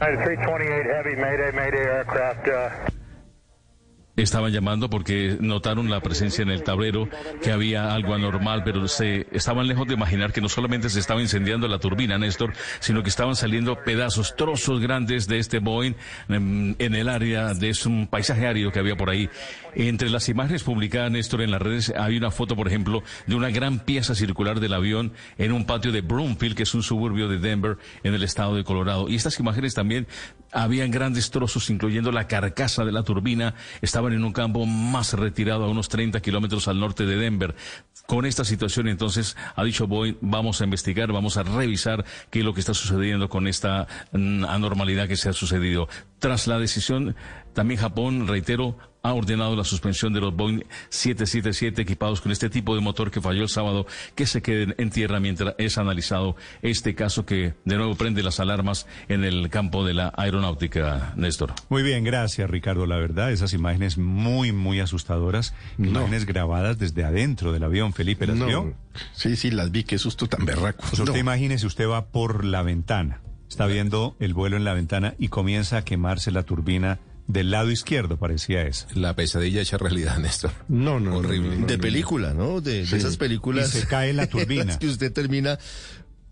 [0.00, 2.48] United 328 Heavy, Mayday, Mayday aircraft.
[2.48, 2.95] Uh,
[4.16, 7.08] Estaban llamando porque notaron la presencia en el tablero,
[7.42, 11.20] que había algo anormal, pero se estaban lejos de imaginar que no solamente se estaba
[11.20, 15.94] incendiando la turbina, Néstor, sino que estaban saliendo pedazos, trozos grandes de este Boeing
[16.28, 19.28] en, en el área de un paisaje árido que había por ahí.
[19.74, 23.50] Entre las imágenes publicadas, Néstor, en las redes, hay una foto, por ejemplo, de una
[23.50, 27.38] gran pieza circular del avión en un patio de Broomfield, que es un suburbio de
[27.38, 29.10] Denver, en el estado de Colorado.
[29.10, 30.06] Y estas imágenes también
[30.52, 33.54] habían grandes trozos, incluyendo la carcasa de la turbina,
[34.12, 37.54] en un campo más retirado, a unos 30 kilómetros al norte de Denver.
[38.06, 42.44] Con esta situación, entonces, ha dicho Boeing, vamos a investigar, vamos a revisar qué es
[42.44, 45.88] lo que está sucediendo con esta mm, anormalidad que se ha sucedido.
[46.18, 47.16] Tras la decisión,
[47.56, 52.74] también Japón, reitero, ha ordenado la suspensión de los Boeing 777 equipados con este tipo
[52.74, 56.94] de motor que falló el sábado, que se queden en tierra mientras es analizado este
[56.94, 61.54] caso que de nuevo prende las alarmas en el campo de la aeronáutica, Néstor.
[61.70, 62.84] Muy bien, gracias Ricardo.
[62.86, 67.92] La verdad, esas imágenes muy, muy asustadoras, imágenes grabadas desde adentro del avión.
[67.94, 68.46] Felipe, ¿las No.
[68.46, 68.74] vio?
[69.14, 70.80] Sí, sí, las vi, qué susto tan berraco.
[70.90, 71.18] Pues usted No.
[71.18, 75.78] imagínese, usted va por la ventana, está viendo el vuelo en la ventana y comienza
[75.78, 78.86] a quemarse la turbina del lado izquierdo, parecía eso.
[78.94, 80.52] La pesadilla hecha realidad, Néstor.
[80.68, 81.56] No, no, Horrible.
[81.58, 82.60] no, de película, ¿no?
[82.60, 83.74] De, esas películas.
[83.74, 84.78] Y se cae la turbina.
[84.78, 85.58] que usted termina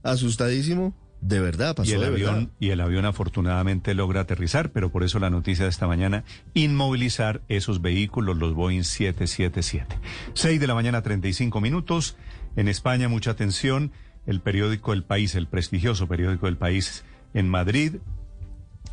[0.02, 0.94] asustadísimo.
[1.20, 2.50] De verdad, pasó y el de avión verdad.
[2.60, 7.40] y el avión afortunadamente logra aterrizar, pero por eso la noticia de esta mañana inmovilizar
[7.48, 9.96] esos vehículos, los Boeing 777.
[10.34, 12.16] 6 de la mañana 35 minutos.
[12.56, 13.90] En España mucha atención.
[14.26, 17.96] El periódico El País, el prestigioso periódico El País en Madrid,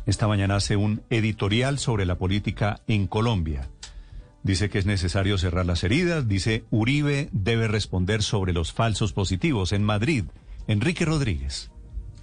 [0.06, 3.68] esta mañana hace un editorial sobre la política en Colombia.
[4.42, 6.26] Dice que es necesario cerrar las heridas.
[6.26, 10.24] Dice Uribe debe responder sobre los falsos positivos en Madrid.
[10.66, 11.70] Enrique Rodríguez.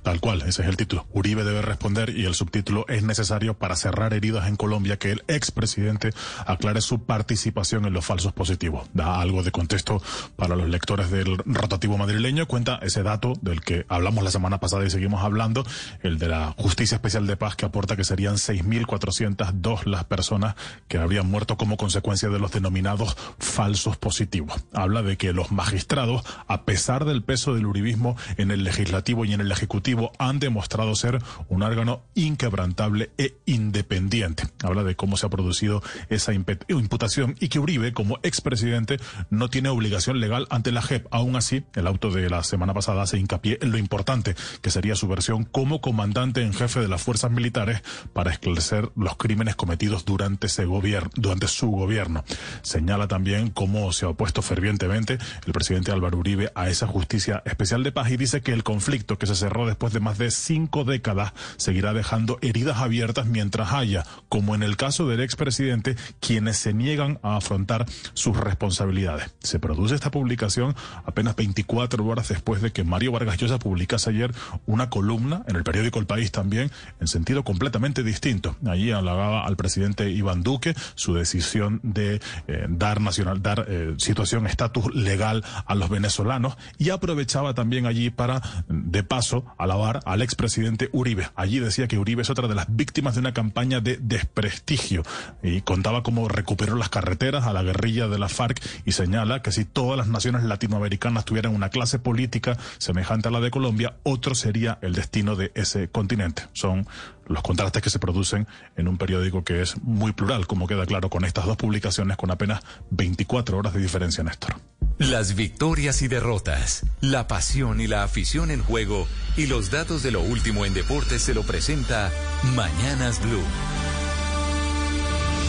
[0.04, 1.06] Tal cual, ese es el título.
[1.14, 5.24] Uribe debe responder y el subtítulo es necesario para cerrar heridas en Colombia que el
[5.28, 6.12] expresidente
[6.46, 8.88] aclare su participación en los falsos positivos.
[8.94, 10.02] Da algo de contexto
[10.36, 12.48] para los lectores del rotativo madrileño.
[12.48, 15.66] Cuenta ese dato del que hablamos la semana pasada y seguimos hablando,
[16.02, 20.56] el de la Justicia Especial de Paz que aporta que serían 6.402 las personas
[20.88, 24.64] que habrían muerto como consecuencia de los denominados falsos positivos.
[24.74, 29.34] Habla de que los magistrados, a pesar del peso del uribismo en el legislativo y
[29.34, 34.44] en el ejecutivo, han demostrado ser un órgano inquebrantable e independiente.
[34.64, 39.70] Habla de cómo se ha producido esa imputación y que Uribe, como expresidente, no tiene
[39.70, 41.08] obligación legal ante la JEP.
[41.12, 44.96] Aún así, el auto de la semana pasada hace hincapié en lo importante que sería
[44.96, 47.82] su versión como comandante en jefe de las fuerzas militares
[48.14, 52.24] para esclarecer los crímenes cometidos durante ese gobierno, durante su gobierno.
[52.62, 57.84] Señala también cómo se ha opuesto fervientemente el presidente Álvaro Uribe a esa justicia especial
[57.84, 60.84] de paz y dice que el conflicto que se cerró después de más de cinco
[60.84, 66.74] décadas seguirá dejando heridas abiertas mientras haya, como en el caso del expresidente, quienes se
[66.74, 69.32] niegan a afrontar sus responsabilidades.
[69.40, 70.76] Se produce esta publicación
[71.06, 74.34] apenas 24 horas después de que Mario Vargas Llosa publicase ayer
[74.66, 78.56] una columna en el periódico El País también en sentido completamente distinto.
[78.68, 84.48] Allí halagaba al presidente Iván Duque su decisión de eh, dar nacional, dar eh, situación,
[84.48, 90.90] estatus legal a los venezolanos y aprovechaba también allí para, de paso, alabar al expresidente
[90.92, 91.30] Uribe.
[91.36, 95.04] Allí decía que Uribe es otra de las víctimas de una campaña de desprestigio
[95.44, 99.52] y contaba cómo recuperó las carreteras a la guerrilla de la FARC y señala que
[99.52, 104.34] si todas las naciones latinoamericanas tuvieran una clase política semejante a la de Colombia, otro
[104.34, 106.44] sería el destino de ese continente.
[106.54, 106.88] Son
[107.28, 111.10] los contrastes que se producen en un periódico que es muy plural, como queda claro
[111.10, 114.56] con estas dos publicaciones con apenas 24 horas de diferencia, Néstor.
[115.00, 120.12] Las victorias y derrotas, la pasión y la afición en juego y los datos de
[120.12, 122.12] lo último en deportes se lo presenta
[122.54, 123.40] Mañanas Blue.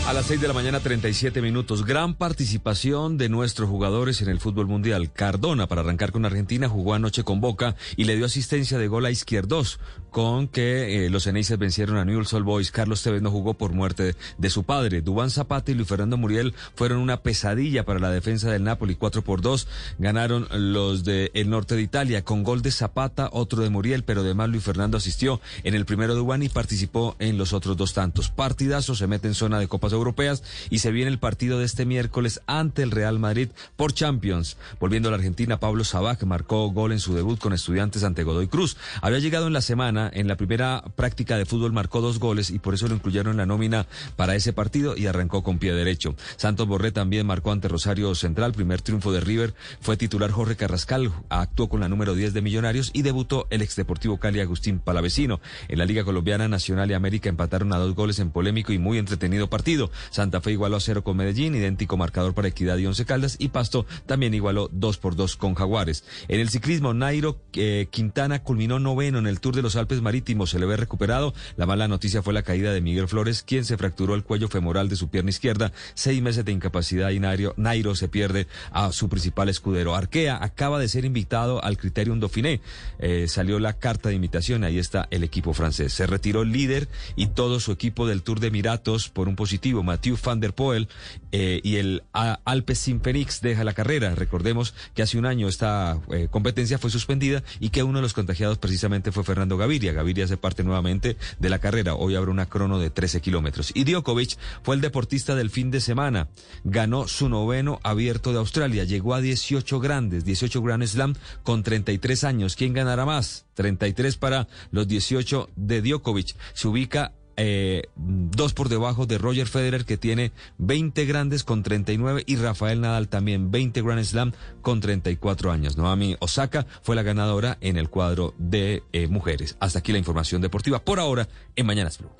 [0.06, 1.84] A las 6 de la mañana, 37 minutos.
[1.84, 5.12] Gran participación de nuestros jugadores en el fútbol mundial.
[5.12, 9.06] Cardona, para arrancar con Argentina, jugó anoche con Boca y le dio asistencia de gol
[9.06, 9.78] a Izquierdos.
[10.10, 12.70] Con que eh, los Eneises vencieron a Newell's Old Boys.
[12.70, 15.02] Carlos Tevez no jugó por muerte de su padre.
[15.02, 18.94] Dubán Zapata y Luis Fernando Muriel fueron una pesadilla para la defensa del Napoli.
[18.94, 23.70] 4 por 2 ganaron los del norte de Italia con gol de Zapata, otro de
[23.70, 27.52] Muriel, pero además Luis Fernando asistió en el primero de Dubán y participó en los
[27.52, 28.30] otros dos tantos.
[28.30, 31.86] Partidazo se mete en zona de Copas Europeas y se viene el partido de este
[31.86, 34.56] miércoles ante el Real Madrid por Champions.
[34.78, 38.48] Volviendo a la Argentina, Pablo Sabac marcó gol en su debut con estudiantes ante Godoy
[38.48, 38.76] Cruz.
[39.02, 42.58] Había llegado en la semana, en la primera práctica de fútbol marcó dos goles y
[42.58, 46.14] por eso lo incluyeron en la nómina para ese partido y arrancó con pie derecho.
[46.36, 49.54] Santos Borré también marcó ante Rosario Central, primer triunfo de River.
[49.80, 53.76] Fue titular Jorge Carrascal, actuó con la número 10 de Millonarios y debutó el ex
[53.76, 55.40] Deportivo Cali Agustín Palavecino.
[55.68, 58.98] En la Liga Colombiana Nacional y América empataron a dos goles en polémico y muy
[58.98, 59.90] entretenido partido.
[60.10, 63.48] Santa Fe igualó a cero con Medellín, idéntico marcador para Equidad y Once Caldas y
[63.48, 66.04] Pasto también igualó dos por dos con Jaguares.
[66.28, 70.50] En el ciclismo, Nairo eh, Quintana culminó noveno en el Tour de los Alpes Marítimos,
[70.50, 71.34] se le ve recuperado.
[71.56, 74.88] La mala noticia fue la caída de Miguel Flores, quien se fracturó el cuello femoral
[74.88, 79.08] de su pierna izquierda, seis meses de incapacidad y Nairo, Nairo se pierde a su
[79.08, 79.96] principal escudero.
[79.96, 82.60] Arkea acaba de ser invitado al Criterium Dauphiné.
[82.98, 85.92] Eh, salió la carta de invitación, ahí está el equipo francés.
[85.92, 89.82] Se retiró el líder y todo su equipo del Tour de Emiratos por un positivo.
[89.82, 90.88] Mathieu van der Poel
[91.32, 94.14] eh, y el Alpes Simpenix deja la carrera.
[94.14, 98.14] Recordemos que hace un año esta eh, competencia fue suspendida y que uno de los
[98.14, 99.92] contagiados precisamente fue Fernando Gaviria.
[99.92, 101.94] Gaviria hace parte nuevamente de la carrera.
[101.94, 103.72] Hoy habrá una crono de 13 kilómetros.
[103.74, 106.28] Y Djokovic fue el deportista del fin de semana.
[106.64, 108.84] Ganó su noveno abierto de Australia.
[108.84, 112.56] Llegó a 18 grandes, 18 Grand Slam con 33 años.
[112.56, 113.46] ¿Quién ganará más?
[113.54, 116.34] 33 para los 18 de Djokovic.
[116.54, 117.12] Se ubica
[117.42, 122.82] eh, dos por debajo de Roger Federer que tiene 20 grandes con 39 y Rafael
[122.82, 125.78] Nadal también 20 Grand Slam con 34 años.
[125.78, 129.56] Noami Osaka fue la ganadora en el cuadro de eh, mujeres.
[129.58, 132.10] Hasta aquí la información deportiva por ahora en Mañanas Blue.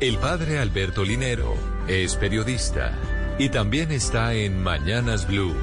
[0.00, 1.52] El padre Alberto Linero
[1.86, 2.96] es periodista
[3.38, 5.54] y también está en Mañanas Blue.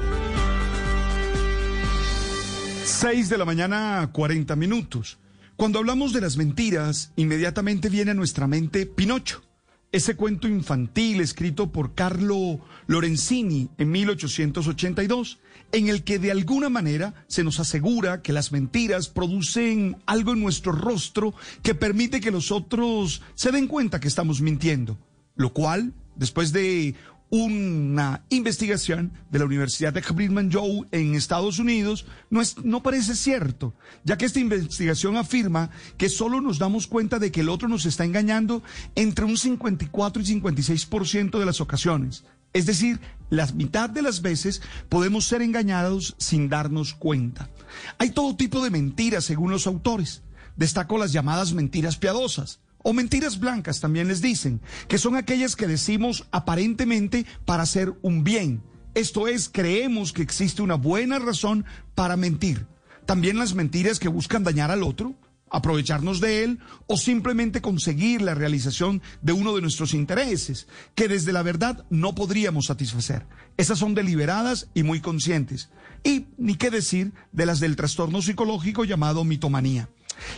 [2.84, 5.18] 6 de la mañana, 40 minutos.
[5.58, 9.42] Cuando hablamos de las mentiras, inmediatamente viene a nuestra mente Pinocho,
[9.90, 15.40] ese cuento infantil escrito por Carlo Lorenzini en 1882,
[15.72, 20.42] en el que de alguna manera se nos asegura que las mentiras producen algo en
[20.42, 24.96] nuestro rostro que permite que los otros se den cuenta que estamos mintiendo,
[25.34, 26.94] lo cual, después de
[27.30, 33.14] una investigación de la Universidad de Brigham Young en Estados Unidos no, es, no parece
[33.14, 33.74] cierto,
[34.04, 37.84] ya que esta investigación afirma que solo nos damos cuenta de que el otro nos
[37.86, 38.62] está engañando
[38.94, 42.24] entre un 54 y 56% de las ocasiones.
[42.54, 42.98] Es decir,
[43.28, 47.50] la mitad de las veces podemos ser engañados sin darnos cuenta.
[47.98, 50.22] Hay todo tipo de mentiras según los autores.
[50.56, 55.66] Destaco las llamadas mentiras piadosas o mentiras blancas también les dicen, que son aquellas que
[55.66, 58.62] decimos aparentemente para hacer un bien.
[58.94, 62.66] Esto es, creemos que existe una buena razón para mentir.
[63.06, 65.14] También las mentiras que buscan dañar al otro,
[65.50, 71.32] aprovecharnos de él o simplemente conseguir la realización de uno de nuestros intereses, que desde
[71.32, 73.26] la verdad no podríamos satisfacer.
[73.56, 75.70] Esas son deliberadas y muy conscientes.
[76.04, 79.88] Y ni qué decir de las del trastorno psicológico llamado mitomanía.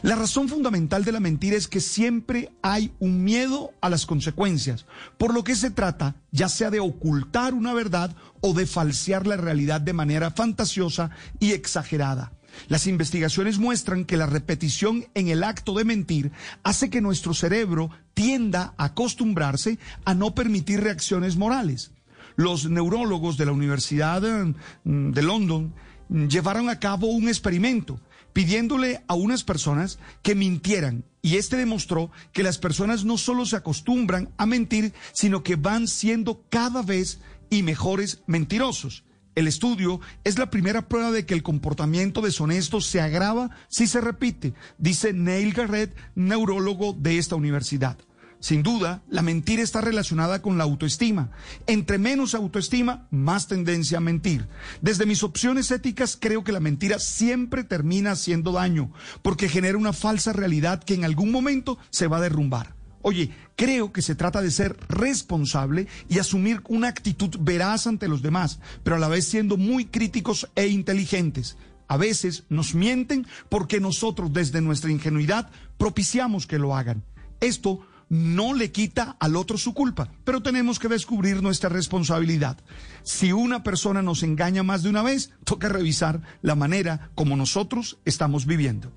[0.03, 4.87] La razón fundamental de la mentira es que siempre hay un miedo a las consecuencias,
[5.19, 9.37] por lo que se trata ya sea de ocultar una verdad o de falsear la
[9.37, 12.33] realidad de manera fantasiosa y exagerada.
[12.69, 17.91] Las investigaciones muestran que la repetición en el acto de mentir hace que nuestro cerebro
[18.15, 21.93] tienda a acostumbrarse a no permitir reacciones morales.
[22.37, 25.75] Los neurólogos de la Universidad de London
[26.09, 28.01] llevaron a cabo un experimento
[28.33, 31.05] pidiéndole a unas personas que mintieran.
[31.23, 35.87] Y este demostró que las personas no solo se acostumbran a mentir, sino que van
[35.87, 39.05] siendo cada vez y mejores mentirosos.
[39.35, 44.01] El estudio es la primera prueba de que el comportamiento deshonesto se agrava si se
[44.01, 47.97] repite, dice Neil Garrett, neurólogo de esta universidad.
[48.41, 51.31] Sin duda, la mentira está relacionada con la autoestima.
[51.67, 54.49] Entre menos autoestima, más tendencia a mentir.
[54.81, 59.93] Desde mis opciones éticas, creo que la mentira siempre termina haciendo daño, porque genera una
[59.93, 62.75] falsa realidad que en algún momento se va a derrumbar.
[63.03, 68.23] Oye, creo que se trata de ser responsable y asumir una actitud veraz ante los
[68.23, 71.59] demás, pero a la vez siendo muy críticos e inteligentes.
[71.89, 77.03] A veces nos mienten porque nosotros desde nuestra ingenuidad propiciamos que lo hagan.
[77.41, 82.59] Esto no le quita al otro su culpa, pero tenemos que descubrir nuestra responsabilidad.
[83.03, 87.99] Si una persona nos engaña más de una vez, toca revisar la manera como nosotros
[88.05, 88.93] estamos viviendo.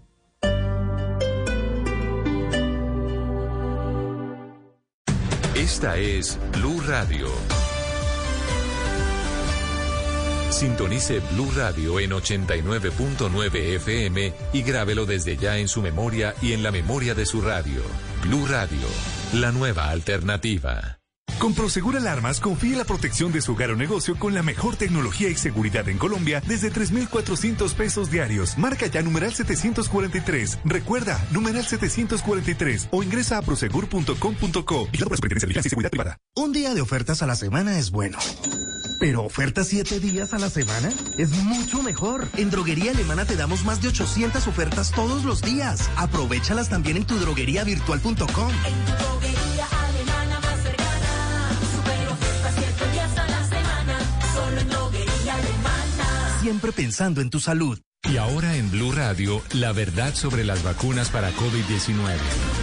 [5.55, 7.27] Esta es Blue Radio.
[10.49, 16.63] Sintonice Blue Radio en 89.9 FM y grábelo desde ya en su memoria y en
[16.63, 17.81] la memoria de su radio.
[18.23, 18.87] Blue Radio,
[19.33, 20.99] la nueva alternativa.
[21.39, 25.27] Con Prosegur Alarmas, confíe la protección de su hogar o negocio con la mejor tecnología
[25.29, 28.57] y seguridad en Colombia desde 3,400 pesos diarios.
[28.57, 30.59] Marca ya numeral 743.
[30.63, 36.17] Recuerda, numeral 743 o ingresa a prosegur.com.co y la Superintendencia de Vigilancia y Seguridad Privada.
[36.35, 38.19] Un día de ofertas a la semana es bueno.
[39.03, 42.25] Pero ofertas siete días a la semana es mucho mejor.
[42.37, 45.89] En Droguería Alemana te damos más de 800 ofertas todos los días.
[45.97, 48.15] Aprovechalas también en tu drogueriavirtual.com.
[48.23, 51.49] Droguería alemana más cercana.
[51.75, 53.99] Super ofertas días a la semana.
[54.33, 56.39] Solo en droguería alemana.
[56.41, 57.77] Siempre pensando en tu salud.
[58.09, 62.62] Y ahora en Blue Radio, la verdad sobre las vacunas para COVID-19.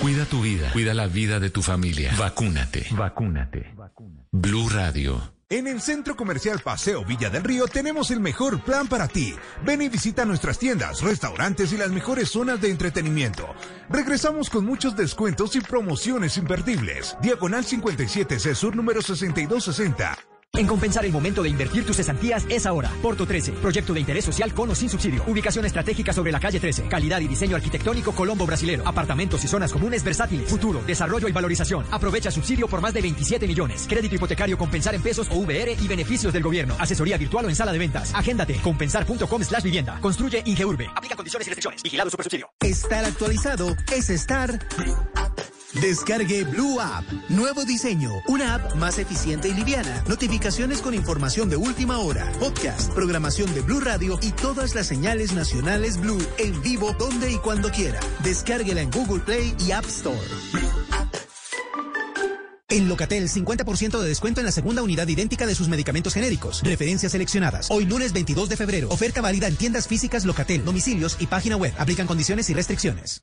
[0.00, 2.14] Cuida tu vida, cuida la vida de tu familia.
[2.18, 2.86] Vacúnate.
[2.92, 3.74] Vacúnate.
[4.32, 5.34] Blue Radio.
[5.50, 9.34] En el Centro Comercial Paseo Villa del Río tenemos el mejor plan para ti.
[9.62, 13.46] Ven y visita nuestras tiendas, restaurantes y las mejores zonas de entretenimiento.
[13.90, 17.16] Regresamos con muchos descuentos y promociones imperdibles.
[17.20, 20.29] Diagonal 57 C Sur número 6260.
[20.54, 22.90] En Compensar el momento de invertir tus cesantías es ahora.
[23.00, 25.22] Porto 13, proyecto de interés social con o sin subsidio.
[25.26, 26.88] Ubicación estratégica sobre la calle 13.
[26.88, 28.86] Calidad y diseño arquitectónico Colombo Brasilero.
[28.86, 30.50] Apartamentos y zonas comunes versátiles.
[30.50, 31.86] Futuro, desarrollo y valorización.
[31.90, 33.86] Aprovecha subsidio por más de 27 millones.
[33.88, 36.74] Crédito hipotecario Compensar en pesos o VR y beneficios del gobierno.
[36.78, 38.12] Asesoría virtual o en sala de ventas.
[38.14, 38.56] Agéndate.
[38.56, 39.98] Compensar.com slash vivienda.
[40.00, 40.88] Construye Ingeurbe.
[40.94, 41.82] Aplica condiciones y restricciones.
[41.82, 42.50] Vigilado Supersubsidio.
[42.60, 44.58] Estar actualizado es estar...
[45.74, 47.04] Descargue Blue App.
[47.28, 48.10] Nuevo diseño.
[48.26, 50.02] Una app más eficiente y liviana.
[50.08, 52.30] Notificaciones con información de última hora.
[52.40, 57.36] Podcast, programación de Blue Radio y todas las señales nacionales Blue en vivo donde y
[57.36, 58.00] cuando quiera.
[58.24, 60.18] Descárguela en Google Play y App Store.
[62.68, 66.62] En Locatel, 50% de descuento en la segunda unidad idéntica de sus medicamentos genéricos.
[66.62, 67.68] Referencias seleccionadas.
[67.70, 68.88] Hoy lunes 22 de febrero.
[68.90, 71.74] Oferta válida en tiendas físicas Locatel, domicilios y página web.
[71.78, 73.22] Aplican condiciones y restricciones.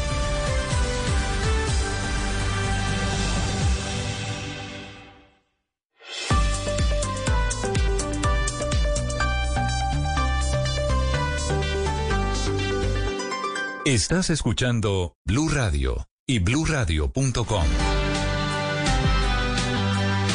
[13.85, 17.63] Estás escuchando Blue Radio y bluradio.com.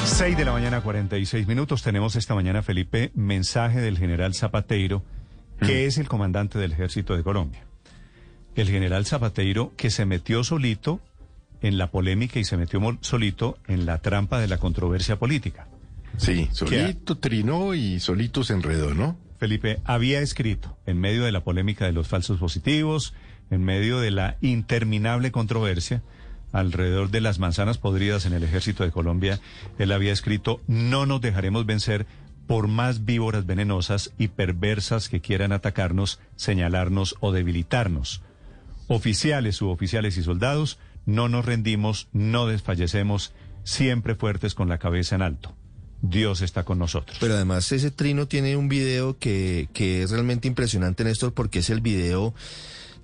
[0.05, 1.83] 6 de la mañana, 46 minutos.
[1.83, 5.03] Tenemos esta mañana, Felipe, mensaje del general Zapateiro,
[5.61, 7.65] que es el comandante del ejército de Colombia.
[8.57, 11.01] El general Zapateiro que se metió solito
[11.61, 15.69] en la polémica y se metió solito en la trampa de la controversia política.
[16.17, 19.17] Sí, Que- solito trinó y solito se enredó, ¿no?
[19.39, 23.13] Felipe había escrito en medio de la polémica de los falsos positivos,
[23.51, 26.03] en medio de la interminable controversia
[26.53, 29.41] alrededor de las manzanas podridas en el ejército de Colombia,
[29.79, 32.07] él había escrito, no nos dejaremos vencer
[32.47, 38.23] por más víboras venenosas y perversas que quieran atacarnos, señalarnos o debilitarnos.
[38.87, 43.33] Oficiales, suboficiales y soldados, no nos rendimos, no desfallecemos,
[43.65, 45.55] siempre fuertes con la cabeza en alto.
[46.03, 47.19] Dios está con nosotros.
[47.21, 51.71] Pero además ese trino tiene un video que, que es realmente impresionante, Néstor, porque es
[51.71, 52.35] el video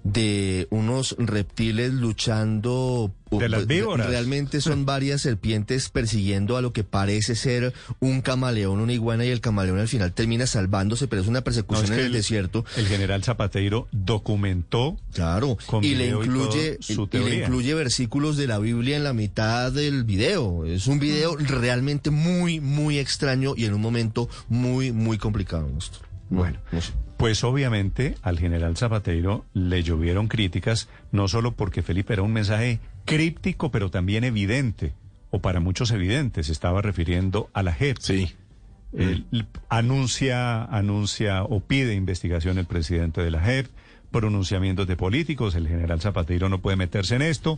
[0.04, 3.12] de unos reptiles luchando.
[3.30, 4.08] De las víboras.
[4.08, 9.30] Realmente son varias serpientes persiguiendo a lo que parece ser un camaleón, una iguana, y
[9.30, 12.12] el camaleón al final termina salvándose, pero es una No, persecución es en el, el-
[12.12, 12.64] desierto.
[12.76, 18.46] El general Zapateiro documentó Claro, y le incluye todo su y le incluye versículos de
[18.48, 20.66] la Biblia en la mitad del video.
[20.66, 25.68] Es un video realmente muy muy extraño y en un momento muy muy complicado.
[26.28, 26.58] Bueno,
[27.22, 32.80] pues obviamente al general Zapateiro le llovieron críticas, no solo porque Felipe era un mensaje
[33.04, 34.92] críptico, pero también evidente,
[35.30, 37.98] o para muchos evidente, se estaba refiriendo a la JEP.
[38.00, 38.32] Sí.
[38.92, 39.24] El-
[39.68, 43.68] anuncia, anuncia o pide investigación el presidente de la JEP,
[44.10, 47.56] pronunciamientos de políticos, el general Zapateiro no puede meterse en esto,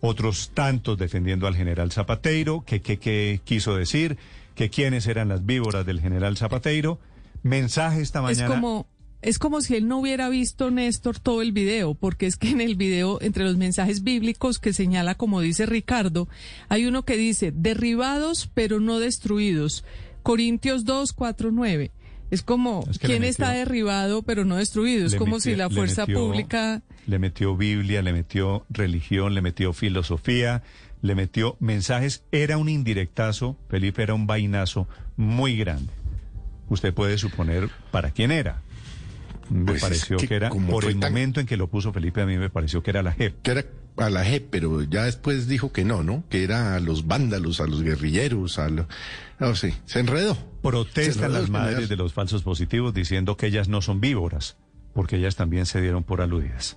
[0.00, 4.16] otros tantos defendiendo al general Zapateiro, que qué que quiso decir,
[4.54, 6.98] que quiénes eran las víboras del general Zapateiro.
[7.42, 8.54] Mensaje esta Es mañana.
[8.54, 8.86] como,
[9.22, 12.60] es como si él no hubiera visto, Néstor, todo el video, porque es que en
[12.60, 16.28] el video, entre los mensajes bíblicos que señala, como dice Ricardo,
[16.68, 19.84] hay uno que dice, derribados pero no destruidos.
[20.22, 21.90] Corintios 2, 4, 9.
[22.30, 25.06] Es como, Es que le ¿quién está derribado pero no destruido?
[25.06, 26.82] Es como metió- si la le fuerza metió- pública...
[27.06, 30.62] Le metió Biblia, le metió religión, le metió filosofía,
[31.02, 32.22] le metió mensajes.
[32.32, 34.86] Era un indirectazo, Felipe era un vainazo
[35.16, 35.92] muy grande.
[36.68, 38.62] Usted puede suponer para quién era.
[39.52, 41.92] Me Pues es pareció que, que era, por el tan- momento en que lo puso
[41.92, 43.42] Felipe, a mí me pareció que era la JEP.
[43.42, 43.64] Que era
[43.98, 46.24] a la JEP, pero ya después dijo que no, ¿no?
[46.30, 48.86] Que era a los vándalos, a los guerrilleros, a los...
[49.38, 50.34] No sé, se enredó.
[50.34, 51.88] Se Protestan enredó las madres general.
[51.88, 54.56] de los falsos positivos diciendo que ellas no son víboras,
[54.94, 56.76] porque ellas también se dieron por aludidas.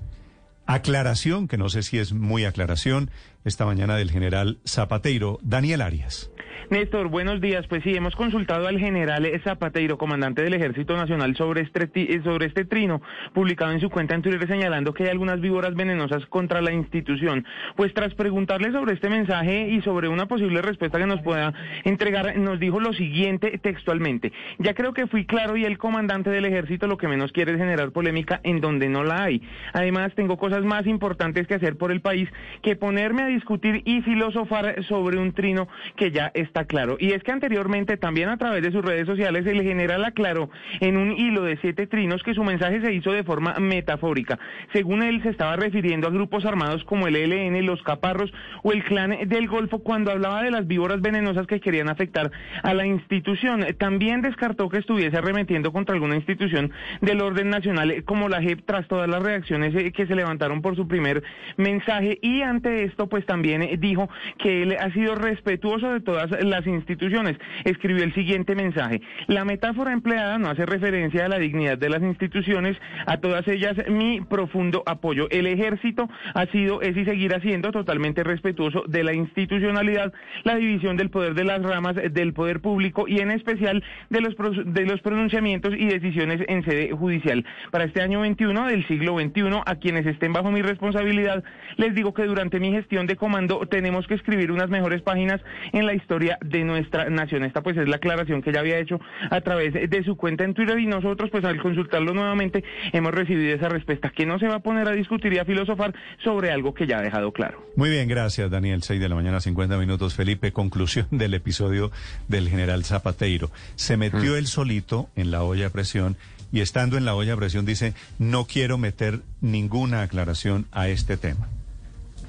[0.67, 3.11] Aclaración, que no sé si es muy aclaración,
[3.43, 6.31] esta mañana del general Zapateiro, Daniel Arias.
[6.69, 7.65] Néstor, buenos días.
[7.67, 12.47] Pues sí, hemos consultado al general Zapateiro, comandante del Ejército Nacional, sobre este, eh, sobre
[12.47, 13.01] este trino
[13.33, 17.45] publicado en su cuenta en Twitter señalando que hay algunas víboras venenosas contra la institución.
[17.75, 21.53] Pues tras preguntarle sobre este mensaje y sobre una posible respuesta que nos pueda
[21.83, 24.31] entregar, nos dijo lo siguiente textualmente.
[24.57, 27.57] Ya creo que fui claro y el comandante del Ejército lo que menos quiere es
[27.57, 29.41] generar polémica en donde no la hay.
[29.73, 32.29] Además, tengo cosas más importantes que hacer por el país
[32.61, 36.97] que ponerme a discutir y filosofar sobre un trino que ya está claro.
[36.99, 40.49] Y es que anteriormente, también a través de sus redes sociales, el general aclaró
[40.79, 44.39] en un hilo de siete trinos que su mensaje se hizo de forma metafórica.
[44.73, 48.31] Según él, se estaba refiriendo a grupos armados como el ELN, los Caparros
[48.63, 52.31] o el Clan del Golfo cuando hablaba de las víboras venenosas que querían afectar
[52.63, 53.65] a la institución.
[53.77, 58.87] También descartó que estuviese arremetiendo contra alguna institución del orden nacional como la JEP tras
[58.87, 61.23] todas las reacciones eh, que se levantaron por su primer
[61.57, 66.31] mensaje y ante esto pues también eh, dijo que él ha sido respetuoso de todas
[66.41, 67.37] las instituciones.
[67.63, 69.01] Escribió el siguiente mensaje.
[69.27, 73.75] La metáfora empleada no hace referencia a la dignidad de las instituciones, a todas ellas
[73.89, 75.27] mi profundo apoyo.
[75.29, 80.97] El ejército ha sido, es y seguirá siendo totalmente respetuoso de la institucionalidad, la división
[80.97, 85.01] del poder de las ramas del poder público y en especial de los, de los
[85.01, 87.45] pronunciamientos y decisiones en sede judicial.
[87.71, 91.43] Para este año 21 del siglo XXI, a quienes estén bajo mi responsabilidad,
[91.77, 95.41] les digo que durante mi gestión de comando tenemos que escribir unas mejores páginas
[95.73, 97.43] en la historia de nuestra nación.
[97.43, 100.53] Esta pues es la aclaración que ya había hecho a través de su cuenta en
[100.53, 102.63] Twitter y nosotros pues al consultarlo nuevamente
[102.93, 105.93] hemos recibido esa respuesta que no se va a poner a discutir y a filosofar
[106.23, 107.61] sobre algo que ya ha dejado claro.
[107.75, 108.83] Muy bien, gracias Daniel.
[108.83, 110.15] 6 de la mañana, 50 minutos.
[110.15, 111.91] Felipe, conclusión del episodio
[112.27, 113.51] del general Zapateiro.
[113.75, 116.17] Se metió él solito en la olla a presión
[116.51, 121.17] y estando en la olla a presión dice, no quiero meter ninguna aclaración a este
[121.17, 121.47] tema.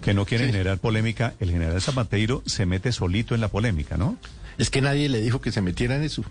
[0.06, 1.34] Que no quiere generar polémica.
[1.40, 4.16] El general Zapateiro se mete solito en la polémica, ¿no?
[4.56, 6.22] Es que nadie le dijo que se metiera en eso.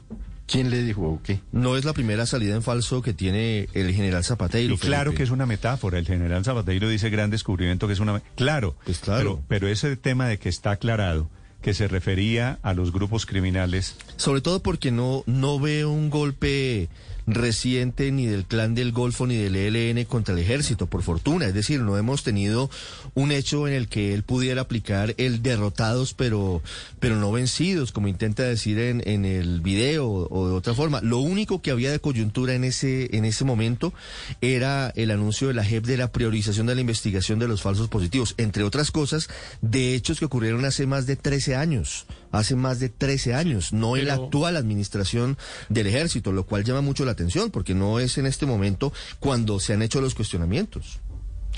[0.48, 1.42] ¿Quién le dijo o qué?
[1.52, 4.76] No es la primera salida en falso que tiene el general Zapateiro.
[4.76, 5.18] Y claro Felipe.
[5.18, 6.00] que es una metáfora.
[6.00, 8.22] El general Zapateiro dice gran descubrimiento que es una...
[8.38, 9.42] Claro, Pues claro.
[9.50, 11.30] Pero, pero ese tema de que está aclarado,
[11.62, 13.98] que se refería a los grupos criminales...
[14.16, 16.88] Sobre todo porque no, no veo un golpe
[17.28, 21.46] reciente ni del clan del Golfo ni del ELN contra el ejército, por fortuna.
[21.48, 22.70] Es decir, no hemos tenido
[23.14, 26.62] un hecho en el que él pudiera aplicar el derrotados pero,
[27.00, 31.02] pero no vencidos, como intenta decir en, en el video o de otra forma.
[31.02, 33.94] Lo único que había de coyuntura en ese, en ese momento
[34.42, 37.88] era el anuncio de la JEP de la priorización de la investigación de los falsos
[37.88, 39.30] positivos, entre otras cosas,
[39.62, 42.06] de hechos que ocurrieron hace más de 13 años,
[42.38, 45.38] hace más de 13 años, no en la actual administración
[45.70, 49.60] del ejército, lo cual llama mucho la atención, porque no es en este momento cuando
[49.60, 51.00] se han hecho los cuestionamientos.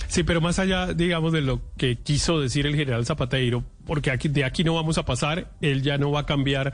[0.07, 4.29] Sí, pero más allá, digamos, de lo que quiso decir el general Zapateiro, porque aquí,
[4.29, 6.73] de aquí no vamos a pasar, él ya no va a cambiar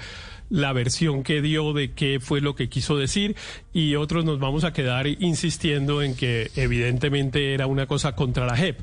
[0.49, 3.35] la versión que dio de qué fue lo que quiso decir
[3.71, 8.55] y otros nos vamos a quedar insistiendo en que evidentemente era una cosa contra la
[8.55, 8.79] JEP.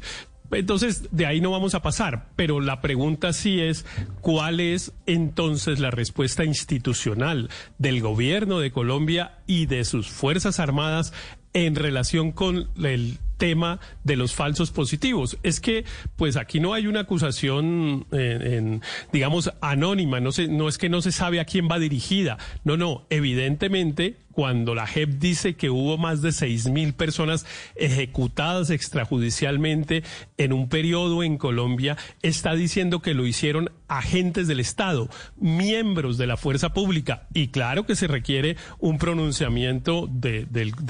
[0.52, 3.84] Entonces, de ahí no vamos a pasar, pero la pregunta sí es,
[4.20, 11.12] ¿cuál es entonces la respuesta institucional del gobierno de Colombia y de sus Fuerzas Armadas
[11.52, 15.38] en relación con el tema de los falsos positivos.
[15.42, 15.84] Es que,
[16.16, 20.88] pues aquí no hay una acusación, eh, en, digamos, anónima, no, se, no es que
[20.88, 22.38] no se sabe a quién va dirigida.
[22.64, 27.44] No, no, evidentemente cuando la JEP dice que hubo más de seis mil personas
[27.74, 30.02] ejecutadas extrajudicialmente
[30.38, 36.26] en un periodo en Colombia, está diciendo que lo hicieron agentes del Estado, miembros de
[36.26, 37.26] la fuerza pública.
[37.34, 40.46] Y claro que se requiere un pronunciamiento de,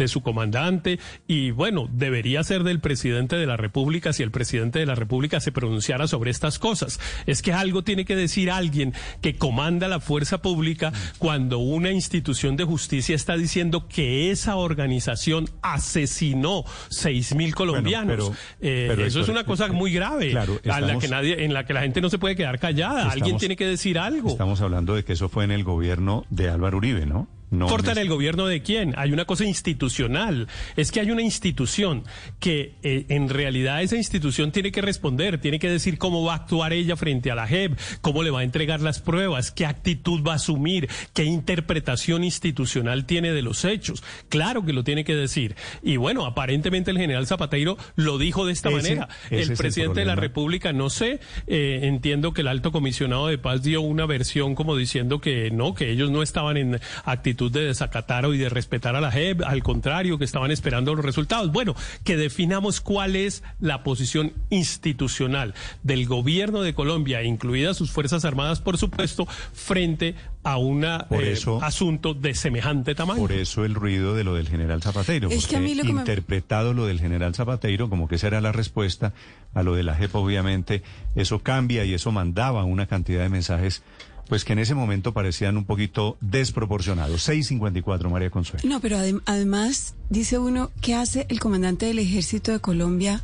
[0.07, 4.87] su comandante y bueno, debería ser del presidente de la República si el presidente de
[4.87, 7.01] la República se pronunciara sobre estas cosas.
[7.27, 12.57] Es que algo tiene que decir alguien que comanda la fuerza pública cuando una institución
[12.57, 18.17] de justicia está diciendo que esa organización asesinó seis mil colombianos.
[18.17, 21.55] pero- Eh, pero, eso es una cosa muy grave, claro, a la que nadie, en
[21.55, 22.90] la que la gente no se puede quedar callada.
[22.99, 24.29] Alguien Estamos- tiene que decir algo.
[24.31, 27.29] Estamos hablando de que eso fue en el gobierno de Álvaro Uribe, ¿no?
[27.51, 28.95] No en ¿Cortan este- el gobierno de quién?
[28.97, 30.47] Hay una cosa institucional.
[30.77, 32.05] Es que hay una institución
[32.39, 36.37] que eh, en realidad esa institución tiene que responder, tiene que decir cómo va a
[36.37, 40.23] actuar ella frente a la JEP, cómo le va a entregar las pruebas, qué actitud
[40.27, 44.03] va a asumir, qué interpretación institucional tiene de los hechos.
[44.29, 45.57] Claro que lo tiene que decir.
[45.83, 49.09] Y bueno, aparentemente el general Zapateiro lo dijo de esta Ese- manera.
[49.27, 50.15] ese El es el presidente de la.
[50.21, 54.77] República, no sé, eh, entiendo que el alto comisionado de paz dio una versión como
[54.77, 58.97] diciendo que no, que ellos no estaban en actitud de desacatar o y de respetar
[58.97, 61.51] a la JEP, al contrario, que estaban esperando los resultados.
[61.53, 68.25] Bueno, que definamos cuál es la posición institucional del gobierno de Colombia, incluidas sus Fuerzas
[68.25, 73.21] Armadas, por supuesto, frente a un eso- asunto de semejante tamaño.
[73.21, 75.29] Por eso el ruido de lo del general Zapateiro.
[75.31, 78.15] Es que a porque mí lo que me- interpretado lo del general Zapateiro como que
[78.17, 79.13] esa era la respuesta
[79.55, 80.83] a lo de la JEP, obviamente,
[81.15, 83.83] eso cambia y eso mandaba una cantidad de mensajes,
[84.31, 87.23] pues que en ese momento parecían un poquito desproporcionados.
[87.25, 88.67] 654, María Consuelo.
[88.67, 93.23] No, pero adem- además dice uno, ¿qué hace el comandante del ejército de Colombia?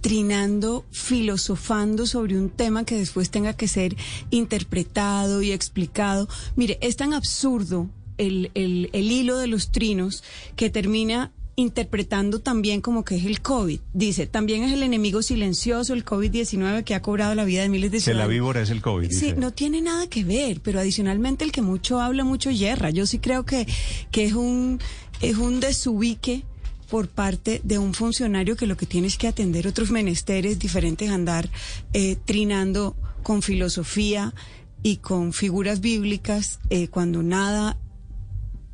[0.00, 3.96] trinando, filosofando sobre un tema que después tenga que ser
[4.28, 6.28] interpretado y explicado.
[6.56, 10.22] Mire, es tan absurdo el, el, el hilo de los trinos
[10.56, 13.80] que termina interpretando también como que es el COVID.
[13.92, 17.90] Dice, también es el enemigo silencioso, el COVID-19 que ha cobrado la vida de miles
[17.92, 18.30] de Que la ciudadanos.
[18.30, 19.08] víbora es el COVID.
[19.10, 19.36] Sí, dice.
[19.36, 22.90] no tiene nada que ver, pero adicionalmente el que mucho habla, mucho yerra.
[22.90, 23.66] Yo sí creo que,
[24.10, 24.80] que es un,
[25.20, 26.42] es un desubique
[26.90, 31.10] por parte de un funcionario que lo que tiene es que atender otros menesteres diferentes,
[31.10, 31.48] andar
[31.92, 34.34] eh, trinando con filosofía
[34.82, 37.78] y con figuras bíblicas eh, cuando nada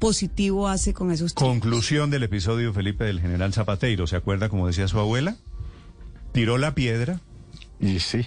[0.01, 4.09] positivo hace con esos Conclusión del episodio, Felipe, del general Zapateiro.
[4.09, 5.37] ¿Se acuerda, como decía su abuela?
[6.33, 7.21] Tiró la piedra.
[7.79, 8.27] Y sí.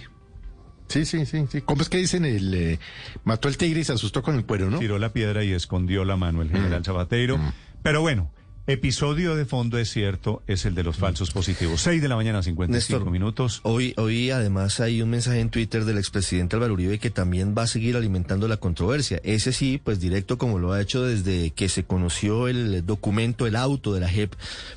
[0.88, 1.60] Sí, sí, sí, sí.
[1.62, 2.78] ¿Cómo es que dicen el eh,
[3.24, 4.78] mató el tigre y se asustó con el cuero, no?
[4.78, 6.84] Tiró la piedra y escondió la mano el general Mm.
[6.84, 7.38] Zapateiro.
[7.82, 8.30] Pero bueno,
[8.66, 11.82] episodio de fondo es cierto, es el de los falsos positivos.
[11.82, 13.60] 6 de la mañana, 55 Néstor, minutos.
[13.62, 17.62] Hoy, hoy además hay un mensaje en Twitter del expresidente Álvaro Uribe que también va
[17.62, 19.20] a seguir alimentando la controversia.
[19.22, 23.56] Ese sí, pues directo como lo ha hecho desde que se conoció el documento, el
[23.56, 24.32] auto de la JEP,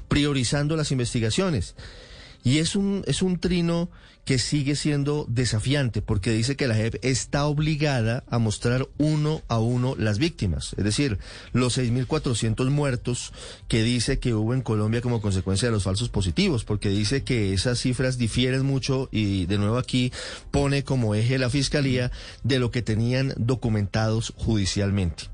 [0.07, 1.75] priorizando las investigaciones.
[2.47, 3.89] Y es un, es un trino
[4.23, 9.59] que sigue siendo desafiante porque dice que la JEP está obligada a mostrar uno a
[9.59, 10.73] uno las víctimas.
[10.77, 11.17] Es decir,
[11.51, 13.33] los 6.400 muertos
[13.67, 17.51] que dice que hubo en Colombia como consecuencia de los falsos positivos, porque dice que
[17.51, 20.13] esas cifras difieren mucho y de nuevo aquí
[20.49, 25.25] pone como eje la fiscalía de lo que tenían documentados judicialmente.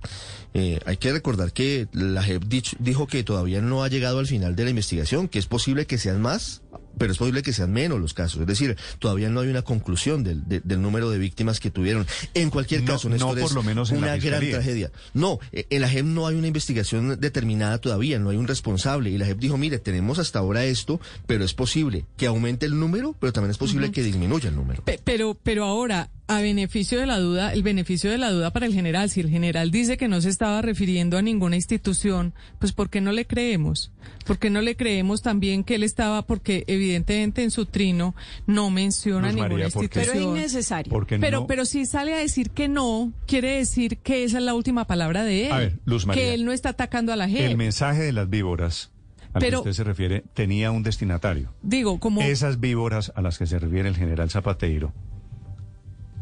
[0.55, 2.43] Eh, hay que recordar que la JEP
[2.79, 5.99] dijo que todavía no ha llegado al final de la investigación, que es posible que
[5.99, 6.62] sean más,
[6.97, 8.41] pero es posible que sean menos los casos.
[8.41, 12.05] Es decir, todavía no hay una conclusión del, de- del número de víctimas que tuvieron.
[12.33, 14.91] En cualquier caso, no Néstor, por es lo menos en la una gran tragedia.
[15.13, 19.09] No, eh, en la JEP no hay una investigación determinada todavía, no hay un responsable.
[19.09, 22.79] Y la JEP dijo, mire, tenemos hasta ahora esto, pero es posible que aumente el
[22.79, 24.83] número, pero también es posible que disminuya el número.
[24.83, 28.65] Pe- Pero, pero ahora, a beneficio de la duda, el beneficio de la duda para
[28.65, 32.71] el general, si el general dice que no se estaba refiriendo a ninguna institución, pues
[32.73, 33.91] ¿por qué no le creemos?
[34.25, 38.15] ¿Por qué no le creemos también que él estaba, porque evidentemente en su trino
[38.47, 40.05] no menciona Luz ninguna María, institución.
[40.13, 40.89] Pero es innecesario.
[40.89, 44.43] Porque Pero, no- pero si sale a decir que no, quiere decir que esa es
[44.43, 45.51] la última palabra de él.
[45.51, 46.23] A ver, Luz María.
[46.23, 47.55] Que él no está atacando a la El gente.
[47.55, 48.91] mensaje de las víboras
[49.33, 51.51] al Pero- que usted se refiere tenía un destinatario.
[51.63, 52.21] Digo, como...
[52.21, 54.93] Esas víboras a las que se refiere el general Zapateiro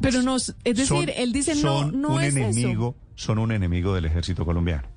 [0.02, 2.46] Pero no, es decir, son, él dice no, no un es eso.
[2.46, 4.88] enemigo, son un enemigo del ejército colombiano.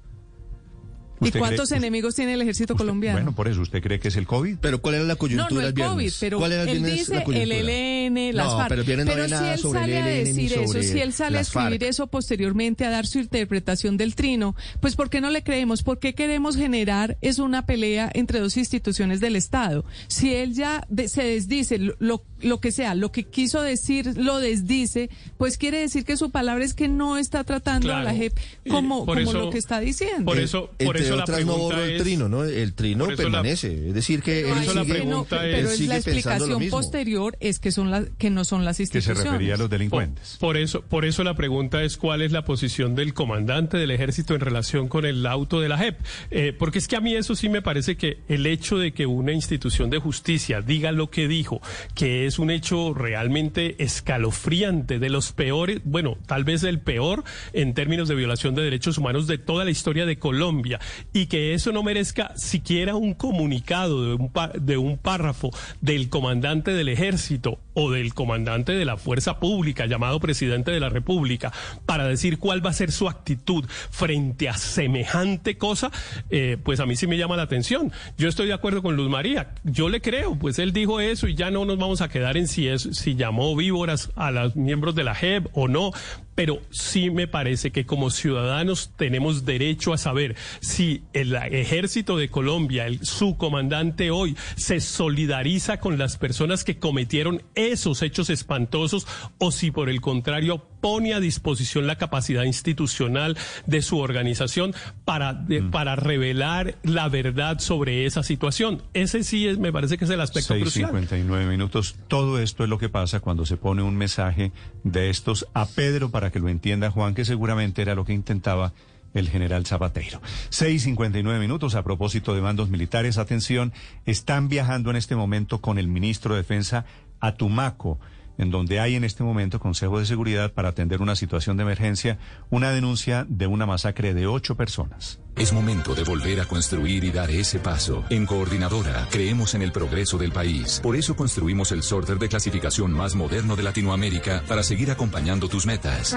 [1.20, 3.16] ¿Y ¿Usted cuántos cree- enemigos tiene el ejército colombiano?
[3.18, 4.56] Bueno, por eso, ¿usted cree que es el COVID?
[4.60, 5.74] Pero ¿cuál era la No, coyuntura no el el?
[5.74, 7.52] COVID, pero ¿Cuál era el él viernes dice la el?
[7.52, 8.68] ELN, las No, FARC.
[8.68, 8.84] pero
[9.18, 11.40] no si nada él sobre sale el a ELN decir eso, si él sale a
[11.42, 11.82] escribir FARC.
[11.84, 15.82] eso posteriormente a dar su interpretación del trino, pues ¿por qué no le creemos?
[15.82, 19.84] ¿Por qué queremos generar es una pelea entre dos instituciones del Estado?
[20.08, 24.16] Si él ya de- se desdice lo, lo, lo que sea, lo que quiso decir
[24.18, 28.14] lo desdice, pues quiere decir que su palabra es que no está tratando a la.
[28.14, 28.32] JEP
[28.68, 30.24] como, por como eso- lo que está diciendo.
[30.24, 32.44] Por eso, por eso eso la otras no pregunta borró el trino, ¿no?
[32.44, 33.88] El trino la- permanece.
[33.88, 36.76] es decir, que él sigue, no- él pero es sigue la lo explicación mismo.
[36.78, 39.24] posterior es que son las que no son las Que se instituciones.
[39.32, 40.36] refería a los delincuentes.
[40.40, 44.34] Por eso, por eso la pregunta es cuál es la posición del comandante del ejército
[44.34, 45.98] en relación con el auto de la JEP.
[46.30, 49.06] Eh, porque es que a mí eso sí me parece que el hecho de que
[49.06, 51.60] una institución de justicia diga lo que dijo,
[51.94, 57.74] que es un hecho realmente escalofriante, de los peores, bueno, tal vez el peor en
[57.74, 60.80] términos de violación de derechos humanos de toda la historia de Colombia,
[61.12, 65.50] y que eso no merezca siquiera un comunicado de un, de un párrafo
[65.80, 70.88] del comandante del ejército o del comandante de la fuerza pública llamado presidente de la
[70.88, 71.52] República
[71.86, 75.90] para decir cuál va a ser su actitud frente a semejante cosa,
[76.30, 77.92] eh, pues a mí sí me llama la atención.
[78.16, 81.34] Yo estoy de acuerdo con Luz María, yo le creo, pues él dijo eso y
[81.34, 84.94] ya no nos vamos a quedar en si es si llamó víboras a los miembros
[84.94, 85.92] de la JEP o no,
[86.34, 92.28] pero sí me parece que como ciudadanos tenemos derecho a saber si el ejército de
[92.28, 99.06] Colombia, su comandante hoy, se solidariza con las personas que cometieron esos hechos espantosos
[99.38, 103.36] o si por el contrario pone a disposición la capacidad institucional
[103.66, 108.82] de su organización para, de- para revelar la verdad sobre esa situación.
[108.92, 110.90] Ese sí es, me parece que es el aspecto crucial.
[110.92, 111.96] 6.59 minutos.
[112.08, 114.52] Todo esto es lo que pasa cuando se pone un mensaje
[114.82, 118.72] de estos a Pedro para que lo entienda Juan, que seguramente era lo que intentaba
[119.14, 120.20] el general Zapateiro.
[120.50, 123.16] 6.59 minutos a propósito de mandos militares.
[123.16, 123.72] Atención,
[124.06, 126.84] están viajando en este momento con el ministro de Defensa
[127.26, 127.98] a Tumaco
[128.38, 132.18] en donde hay en este momento Consejo de Seguridad para atender una situación de emergencia,
[132.50, 135.20] una denuncia de una masacre de ocho personas.
[135.36, 138.04] Es momento de volver a construir y dar ese paso.
[138.08, 140.80] En Coordinadora creemos en el progreso del país.
[140.82, 145.66] Por eso construimos el sorter de clasificación más moderno de Latinoamérica para seguir acompañando tus
[145.66, 146.16] metas.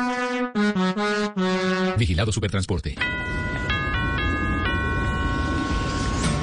[1.98, 2.95] Vigilado Supertransporte.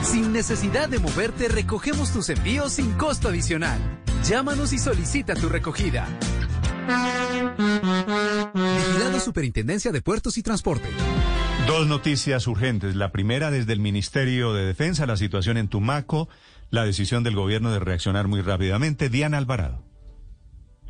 [0.05, 3.79] Sin necesidad de moverte, recogemos tus envíos sin costo adicional.
[4.25, 6.07] Llámanos y solicita tu recogida.
[8.55, 10.89] Vigilado Superintendencia de Puertos y Transporte.
[11.67, 12.95] Dos noticias urgentes.
[12.95, 16.29] La primera desde el Ministerio de Defensa, la situación en Tumaco,
[16.71, 19.09] la decisión del gobierno de reaccionar muy rápidamente.
[19.09, 19.94] Diana Alvarado.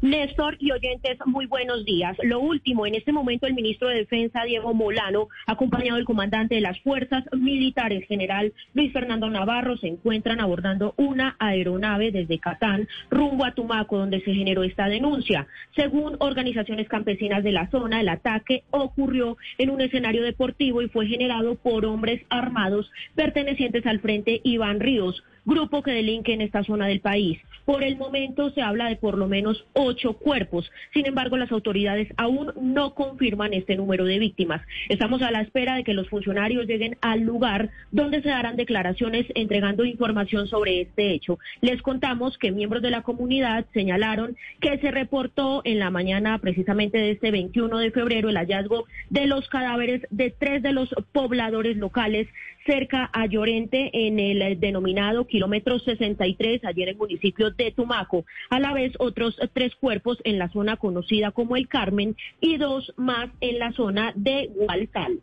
[0.04, 2.14] Néstor y oyentes, muy buenos días.
[2.24, 6.60] Lo último, en este momento el ministro de Defensa, Diego Molano, acompañado del comandante de
[6.60, 13.46] las Fuerzas Militares, general Luis Fernando Navarro, se encuentran abordando una aeronave desde Catán rumbo
[13.46, 15.46] a Tumaco, donde se generó esta denuncia.
[15.74, 21.06] Según organizaciones campesinas de la zona, el ataque ocurrió en un escenario deportivo y fue
[21.06, 26.86] generado por hombres armados pertenecientes al Frente Iván Ríos grupo que delinque en esta zona
[26.86, 27.38] del país.
[27.64, 30.70] Por el momento se habla de por lo menos ocho cuerpos.
[30.92, 34.62] Sin embargo, las autoridades aún no confirman este número de víctimas.
[34.88, 39.26] Estamos a la espera de que los funcionarios lleguen al lugar donde se darán declaraciones
[39.34, 41.38] entregando información sobre este hecho.
[41.60, 46.98] Les contamos que miembros de la comunidad señalaron que se reportó en la mañana precisamente
[46.98, 51.76] de este 21 de febrero el hallazgo de los cadáveres de tres de los pobladores
[51.76, 52.28] locales
[52.64, 58.24] cerca a Llorente en el eh, denominado kilómetro 63, ayer en el municipio de Tumaco.
[58.50, 62.92] A la vez, otros tres cuerpos en la zona conocida como el Carmen y dos
[62.96, 65.20] más en la zona de Hualcal.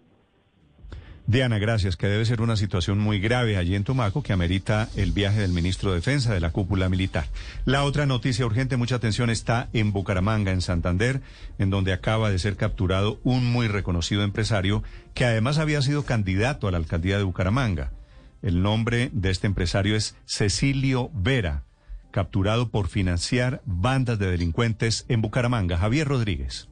[1.32, 5.14] Diana, gracias, que debe ser una situación muy grave allí en Tumaco que amerita el
[5.14, 7.26] viaje del ministro de Defensa de la cúpula militar.
[7.64, 11.22] La otra noticia urgente, mucha atención, está en Bucaramanga, en Santander,
[11.58, 16.68] en donde acaba de ser capturado un muy reconocido empresario que además había sido candidato
[16.68, 17.94] a la alcaldía de Bucaramanga.
[18.42, 21.64] El nombre de este empresario es Cecilio Vera,
[22.12, 25.78] capturado por financiar bandas de delincuentes en Bucaramanga.
[25.78, 26.68] Javier Rodríguez.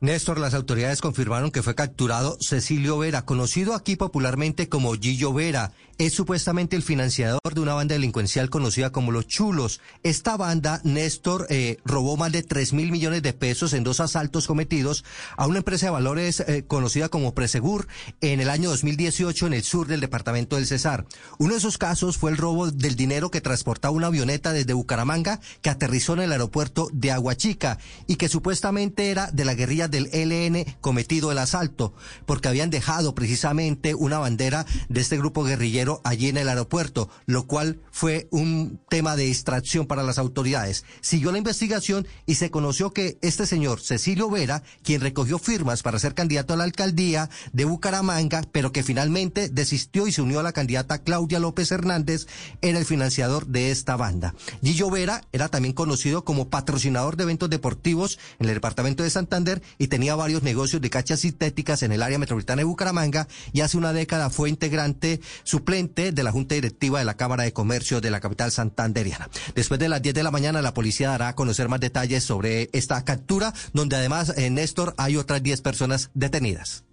[0.00, 5.72] Néstor, las autoridades confirmaron que fue capturado Cecilio Vera, conocido aquí popularmente como Gillo Vera.
[5.98, 9.80] Es supuestamente el financiador de una banda delincuencial conocida como Los Chulos.
[10.04, 14.46] Esta banda, Néstor, eh, robó más de 3 mil millones de pesos en dos asaltos
[14.46, 15.04] cometidos
[15.36, 17.88] a una empresa de valores eh, conocida como Presegur
[18.20, 21.04] en el año 2018 en el sur del departamento del Cesar.
[21.38, 25.40] Uno de esos casos fue el robo del dinero que transportaba una avioneta desde Bucaramanga
[25.62, 30.10] que aterrizó en el aeropuerto de Aguachica y que supuestamente era de la guerrilla del
[30.12, 31.92] ELN cometido el asalto,
[32.24, 37.46] porque habían dejado precisamente una bandera de este grupo guerrillero allí en el aeropuerto, lo
[37.46, 40.84] cual fue un tema de extracción para las autoridades.
[41.00, 45.98] Siguió la investigación y se conoció que este señor, Cecilio Vera, quien recogió firmas para
[45.98, 50.42] ser candidato a la alcaldía de Bucaramanga, pero que finalmente desistió y se unió a
[50.42, 52.26] la candidata Claudia López Hernández,
[52.60, 54.34] era el financiador de esta banda.
[54.62, 59.62] Gillo Vera era también conocido como patrocinador de eventos deportivos en el departamento de Santander
[59.78, 63.76] y tenía varios negocios de cachas sintéticas en el área metropolitana de Bucaramanga y hace
[63.76, 68.10] una década fue integrante suplente de la Junta Directiva de la Cámara de Comercio de
[68.10, 69.28] la capital santanderiana.
[69.54, 72.68] Después de las 10 de la mañana, la policía dará a conocer más detalles sobre
[72.72, 76.84] esta captura, donde además, en Néstor, hay otras 10 personas detenidas.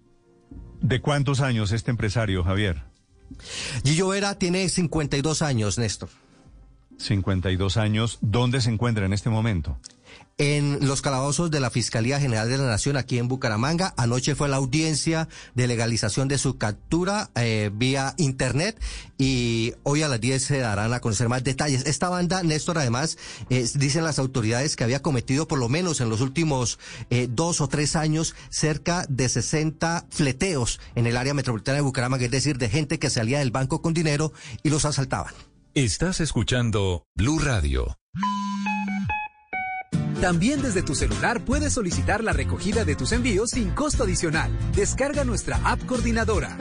[0.80, 2.84] ¿De cuántos años este empresario, Javier?
[3.84, 6.10] Gillo Vera tiene 52 años, Néstor.
[6.98, 8.18] 52 años.
[8.20, 9.78] ¿Dónde se encuentra en este momento?
[10.38, 13.94] En los calabozos de la Fiscalía General de la Nación aquí en Bucaramanga.
[13.96, 18.78] Anoche fue la audiencia de legalización de su captura eh, vía Internet
[19.16, 21.86] y hoy a las 10 se darán a conocer más detalles.
[21.86, 23.16] Esta banda, Néstor, además,
[23.48, 27.60] eh, dicen las autoridades que había cometido por lo menos en los últimos eh, dos
[27.60, 32.58] o tres años cerca de 60 fleteos en el área metropolitana de Bucaramanga, es decir,
[32.58, 34.32] de gente que salía del banco con dinero
[34.62, 35.32] y los asaltaban.
[35.74, 37.96] Estás escuchando Blue Radio.
[40.20, 44.50] También desde tu celular puedes solicitar la recogida de tus envíos sin costo adicional.
[44.74, 46.56] Descarga nuestra app coordinadora.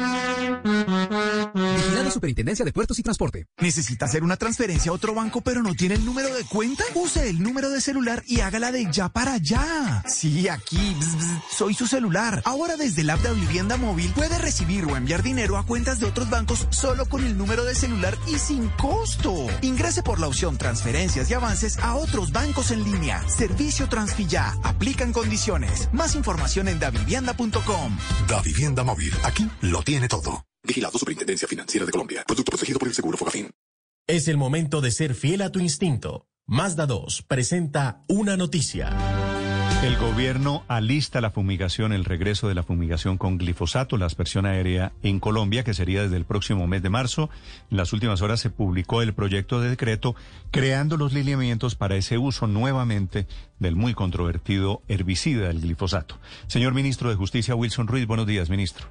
[1.54, 3.48] Vigilado Superintendencia de Puertos y Transporte.
[3.60, 6.84] ¿Necesita hacer una transferencia a otro banco pero no tiene el número de cuenta?
[6.96, 10.04] Use el número de celular y hágala de ya para allá.
[10.06, 10.96] Sí, aquí.
[11.00, 12.42] bzz, bzz, soy su celular.
[12.46, 16.08] Ahora desde el app de Vivienda Móvil puede recibir o enviar dinero a cuentas de
[16.08, 19.48] otros bancos solo con el número de celular y sin costo.
[19.62, 23.24] Ingrese por la opción transferencias y avances a otros bancos en línea.
[23.48, 24.56] Servicio Transfilla.
[24.64, 25.88] Aplican condiciones.
[25.94, 27.98] Más información en davivienda.com.
[28.28, 29.14] Da Vivienda Móvil.
[29.24, 30.44] Aquí lo tiene todo.
[30.64, 32.24] Vigilado Superintendencia Financiera de Colombia.
[32.26, 33.52] Producto protegido por el Seguro Fogafín.
[34.08, 36.26] Es el momento de ser fiel a tu instinto.
[36.48, 39.35] Mazda 2 presenta una noticia.
[39.86, 44.94] El gobierno alista la fumigación, el regreso de la fumigación con glifosato, la aspersión aérea
[45.04, 47.30] en Colombia, que sería desde el próximo mes de marzo.
[47.70, 50.16] En las últimas horas se publicó el proyecto de decreto
[50.50, 53.28] creando los lineamientos para ese uso nuevamente
[53.60, 56.18] del muy controvertido herbicida, el glifosato.
[56.48, 58.88] Señor ministro de Justicia, Wilson Ruiz, buenos días, ministro.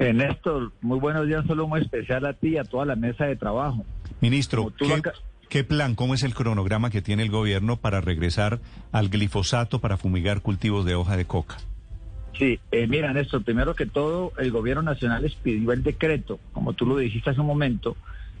[0.00, 3.24] Eh, Néstor, muy buenos días, solo muy especial a ti y a toda la mesa
[3.24, 3.86] de trabajo.
[4.20, 5.12] Ministro, Como tú ¿qué, acá-
[5.48, 8.60] qué plan, cómo es el cronograma que tiene el gobierno para regresar
[8.92, 11.56] al glifosato para fumigar cultivos de hoja de coca?
[12.38, 16.86] Sí, eh, mira, Néstor, primero que todo, el gobierno nacional expidió el decreto, como tú
[16.86, 17.96] lo dijiste hace un momento,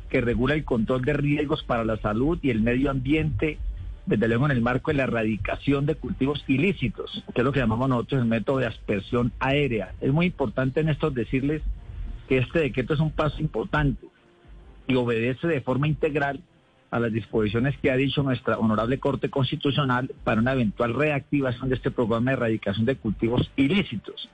[0.08, 3.58] que regula el control de riesgos para la salud y el medio ambiente,
[4.06, 7.60] desde luego en el marco de la erradicación de cultivos ilícitos, que es lo que
[7.60, 9.92] llamamos nosotros el método de aspersión aérea.
[10.00, 11.62] Es muy importante, Néstor, decirles
[12.28, 14.06] que este decreto es un paso importante
[14.86, 16.40] y obedece de forma integral
[16.90, 21.76] a las disposiciones que ha dicho nuestra honorable Corte Constitucional para una eventual reactivación de
[21.76, 24.28] este programa de erradicación de cultivos ilícitos,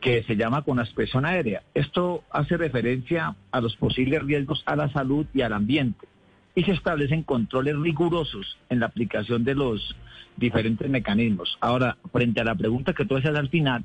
[0.00, 1.62] que se llama con aspersión aérea.
[1.74, 6.08] Esto hace referencia a los posibles riesgos a la salud y al ambiente
[6.54, 9.96] y se establecen controles rigurosos en la aplicación de los
[10.36, 11.56] diferentes mecanismos.
[11.60, 13.84] Ahora, frente a la pregunta que tú hacías al final,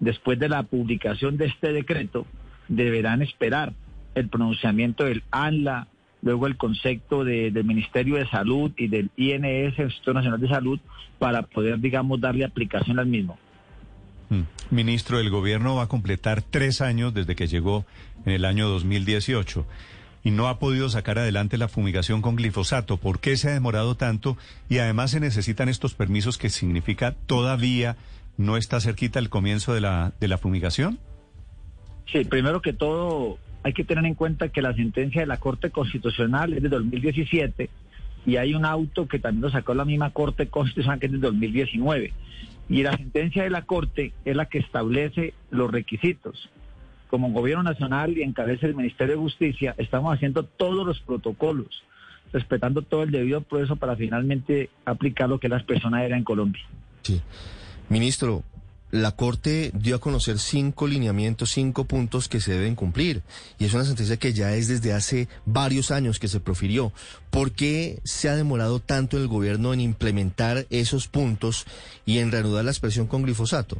[0.00, 2.26] después de la publicación de este decreto,
[2.68, 3.72] deberán esperar
[4.14, 5.88] el pronunciamiento del ANLA,
[6.22, 10.80] luego el concepto de- del Ministerio de Salud y del INS, Instituto Nacional de Salud,
[11.18, 13.38] para poder, digamos, darle aplicación al mismo.
[14.30, 14.42] Mm.
[14.70, 17.84] Ministro, el gobierno va a completar tres años desde que llegó
[18.24, 19.66] en el año 2018
[20.24, 22.96] y no ha podido sacar adelante la fumigación con glifosato.
[22.96, 24.38] ¿Por qué se ha demorado tanto?
[24.68, 27.96] Y además se necesitan estos permisos que significa todavía
[28.38, 30.98] no está cerquita el comienzo de la, de la fumigación.
[32.12, 35.70] Sí, primero que todo hay que tener en cuenta que la sentencia de la Corte
[35.70, 37.70] Constitucional es de 2017
[38.26, 41.18] y hay un auto que también lo sacó la misma Corte Constitucional que es de
[41.18, 42.12] 2019.
[42.68, 46.48] Y la sentencia de la Corte es la que establece los requisitos.
[47.08, 51.82] Como Gobierno Nacional y encabeza el Ministerio de Justicia, estamos haciendo todos los protocolos,
[52.32, 56.24] respetando todo el debido proceso para finalmente aplicar lo que es la expresión aérea en
[56.24, 56.62] Colombia.
[57.02, 57.20] Sí.
[57.88, 58.42] Ministro,
[58.92, 63.22] la Corte dio a conocer cinco lineamientos, cinco puntos que se deben cumplir.
[63.58, 66.92] Y es una sentencia que ya es desde hace varios años que se profirió.
[67.30, 71.66] ¿Por qué se ha demorado tanto el gobierno en implementar esos puntos
[72.04, 73.78] y en reanudar la expresión con glifosato?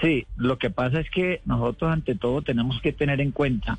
[0.00, 3.78] Sí, lo que pasa es que nosotros ante todo tenemos que tener en cuenta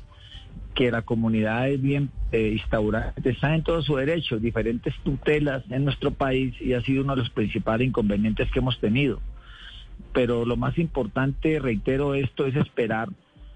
[0.76, 5.84] que la comunidad es bien eh, instaurada, está en todo su derecho, diferentes tutelas en
[5.84, 9.20] nuestro país y ha sido uno de los principales inconvenientes que hemos tenido.
[10.12, 13.08] Pero lo más importante, reitero esto, es esperar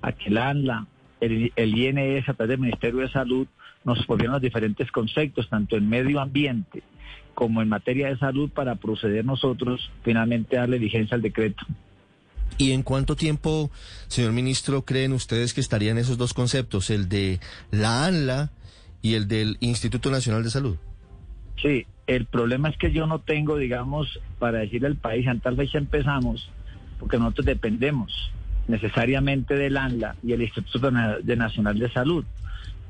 [0.02, 0.86] a que el ANLA,
[1.20, 3.46] el, el INS a través del Ministerio de Salud
[3.84, 6.82] nos pusieron los diferentes conceptos, tanto en medio ambiente
[7.34, 11.64] como en materia de salud, para proceder nosotros finalmente a darle vigencia al decreto.
[12.58, 13.70] ¿Y en cuánto tiempo,
[14.08, 18.50] señor ministro, creen ustedes que estarían esos dos conceptos, el de la ANLA
[19.00, 20.76] y el del Instituto Nacional de Salud?
[21.62, 25.56] Sí, el problema es que yo no tengo, digamos, para decirle al país, en tal
[25.56, 26.50] fecha empezamos,
[26.98, 28.32] porque nosotros dependemos
[28.68, 32.24] necesariamente del ANLA y el Instituto de Nacional de Salud,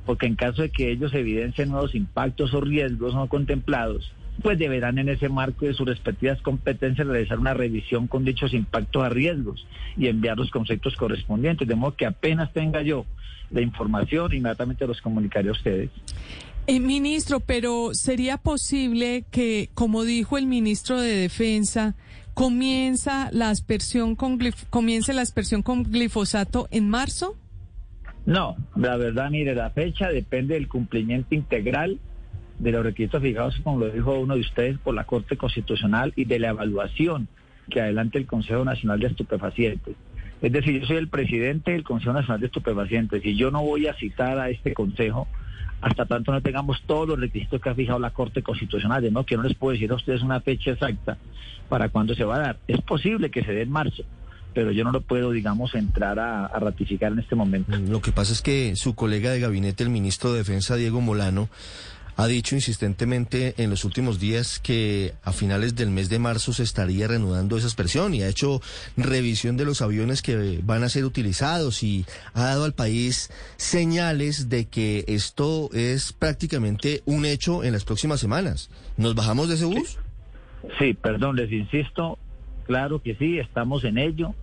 [0.06, 4.98] porque en caso de que ellos evidencien nuevos impactos o riesgos no contemplados, pues deberán
[4.98, 9.66] en ese marco de sus respectivas competencias realizar una revisión con dichos impactos a riesgos
[9.96, 13.04] y enviar los conceptos correspondientes, de modo que apenas tenga yo
[13.50, 15.90] la información, inmediatamente los comunicaré a ustedes.
[16.66, 21.96] Eh, ministro, pero ¿sería posible que, como dijo el ministro de Defensa,
[22.34, 27.36] comienza la aspersión con glif- comience la aspersión con glifosato en marzo?
[28.24, 31.98] No, la verdad, mire, la fecha depende del cumplimiento integral
[32.60, 36.26] de los requisitos fijados, como lo dijo uno de ustedes, por la Corte Constitucional y
[36.26, 37.26] de la evaluación
[37.68, 39.96] que adelante el Consejo Nacional de Estupefacientes.
[40.42, 43.86] Es decir, yo soy el presidente del Consejo Nacional de Estupefacientes y yo no voy
[43.86, 45.26] a citar a este Consejo
[45.80, 49.36] hasta tanto no tengamos todos los requisitos que ha fijado la Corte Constitucional, no que
[49.36, 51.16] no les puedo decir a ustedes una fecha exacta
[51.68, 52.58] para cuándo se va a dar.
[52.68, 54.02] Es posible que se dé en marzo,
[54.52, 57.76] pero yo no lo puedo, digamos, entrar a, a ratificar en este momento.
[57.76, 61.48] Lo que pasa es que su colega de gabinete, el ministro de Defensa, Diego Molano,
[62.16, 66.62] ha dicho insistentemente en los últimos días que a finales del mes de marzo se
[66.62, 68.60] estaría reanudando esa expresión y ha hecho
[68.96, 74.48] revisión de los aviones que van a ser utilizados y ha dado al país señales
[74.48, 78.70] de que esto es prácticamente un hecho en las próximas semanas.
[78.96, 79.98] ¿Nos bajamos de ese bus?
[80.78, 82.18] Sí, perdón, les insisto,
[82.66, 84.34] claro que sí, estamos en ello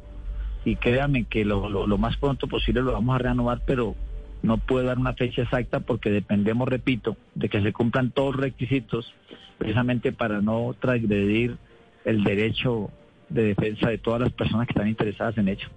[0.66, 3.96] y créanme que lo, lo- lo más pronto posible lo vamos a reanudar, pero
[4.42, 8.44] no puedo dar una fecha exacta porque dependemos, repito, de que se cumplan todos los
[8.44, 9.14] requisitos
[9.58, 11.58] precisamente para no transgredir
[12.06, 12.90] el derecho
[13.30, 15.68] de defensa de todas las personas que están interesadas en ello.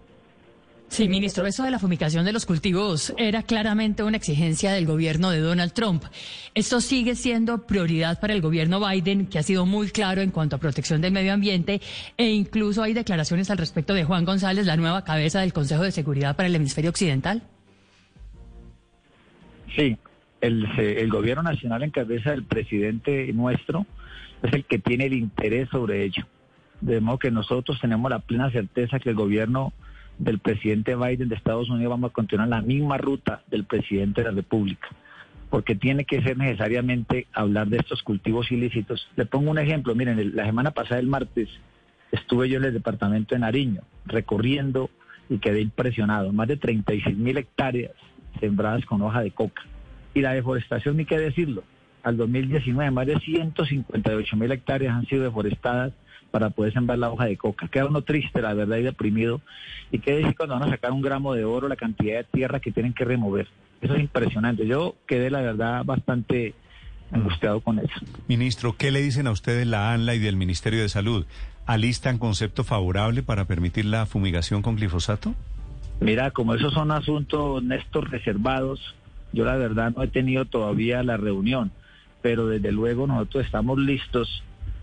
[0.90, 5.30] Sí, ministro, eso de la fumigación de los cultivos era claramente una exigencia del gobierno
[5.30, 6.02] de Donald Trump.
[6.52, 10.56] Esto sigue siendo prioridad para el gobierno Biden, que ha sido muy claro en cuanto
[10.56, 11.80] a protección del medio ambiente,
[12.16, 15.92] e incluso hay declaraciones al respecto de Juan González, la nueva cabeza del Consejo de
[15.92, 17.44] Seguridad para el Hemisferio Occidental.
[19.76, 19.96] Sí,
[20.40, 23.86] el, el gobierno nacional en cabeza del presidente nuestro
[24.42, 26.26] es el que tiene el interés sobre ello.
[26.80, 29.72] De modo que nosotros tenemos la plena certeza que el gobierno
[30.18, 34.28] del presidente Biden de Estados Unidos vamos a continuar la misma ruta del presidente de
[34.28, 34.88] la República,
[35.50, 39.08] porque tiene que ser necesariamente hablar de estos cultivos ilícitos.
[39.16, 41.48] Le pongo un ejemplo, miren, la semana pasada, el martes,
[42.12, 44.90] estuve yo en el departamento de Nariño, recorriendo
[45.28, 46.32] y quedé impresionado.
[46.32, 47.92] Más de 36 mil hectáreas
[48.38, 49.62] sembradas con hoja de coca.
[50.14, 51.64] Y la deforestación, ni qué decirlo.
[52.02, 55.92] Al 2019, más de 158 mil hectáreas han sido deforestadas
[56.30, 57.68] para poder sembrar la hoja de coca.
[57.68, 59.40] Queda uno triste, la verdad, y deprimido.
[59.90, 62.60] Y qué decir cuando van a sacar un gramo de oro, la cantidad de tierra
[62.60, 63.48] que tienen que remover.
[63.80, 64.66] Eso es impresionante.
[64.66, 66.54] Yo quedé, la verdad, bastante
[67.10, 67.94] angustiado con eso.
[68.28, 71.26] Ministro, ¿qué le dicen a ustedes la ANLA y del Ministerio de Salud?
[71.66, 75.34] ¿Alistan concepto favorable para permitir la fumigación con glifosato?
[76.00, 78.94] Mira, como esos son asuntos, Néstor, reservados,
[79.32, 81.70] yo la verdad no he tenido todavía la reunión,
[82.22, 84.42] pero desde luego nosotros estamos listos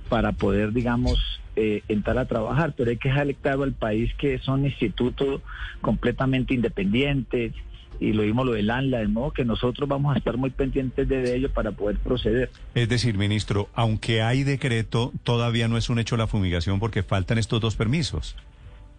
[0.10, 1.18] para poder, digamos,
[1.56, 5.42] eh, entrar a trabajar, pero hay que dejarle al país que son institutos
[5.82, 7.54] completamente independientes
[8.00, 11.08] y lo vimos lo del ANLA, de modo que nosotros vamos a estar muy pendientes
[11.08, 12.52] de ello para poder proceder.
[12.76, 17.40] Es decir, ministro, aunque hay decreto, todavía no es un hecho la fumigación porque faltan
[17.40, 18.36] estos dos permisos.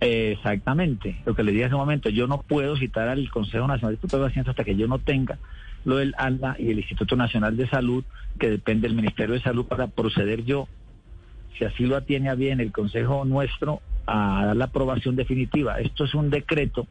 [0.00, 3.92] Exactamente, lo que le dije hace un momento, yo no puedo citar al Consejo Nacional
[3.92, 5.38] de Estupefacientes hasta que yo no tenga
[5.84, 8.04] lo del ANLA y el Instituto Nacional de Salud,
[8.38, 10.68] que depende del Ministerio de Salud, para proceder yo,
[11.56, 15.80] si así lo atiene a bien el Consejo nuestro, a dar la aprobación definitiva.
[15.80, 16.86] Esto es un decreto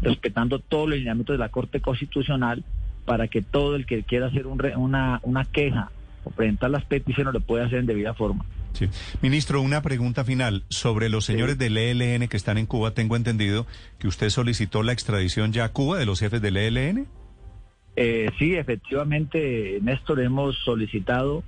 [0.00, 2.62] respetando todos los lineamientos de la Corte Constitucional
[3.04, 5.90] para que todo el que quiera hacer un re- una, una queja
[6.24, 8.44] o presentar las peticiones lo pueda hacer en debida forma.
[8.76, 8.90] Sí.
[9.22, 12.90] Ministro, una pregunta final sobre los señores del ELN que están en Cuba.
[12.90, 13.66] Tengo entendido
[13.98, 17.06] que usted solicitó la extradición ya a Cuba de los jefes del ELN.
[17.96, 21.42] Eh, sí, efectivamente, Néstor, hemos solicitado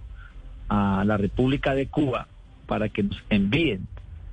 [0.68, 2.28] a la República de Cuba
[2.66, 3.86] para que nos envíen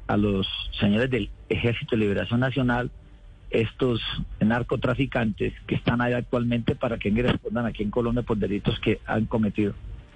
[0.08, 0.48] a los
[0.80, 2.92] señores del Ejército de Liberación Nacional
[3.50, 4.02] estos
[4.40, 9.26] narcotraficantes que están ahí actualmente para que respondan aquí en Colombia por delitos que han
[9.26, 9.74] cometido.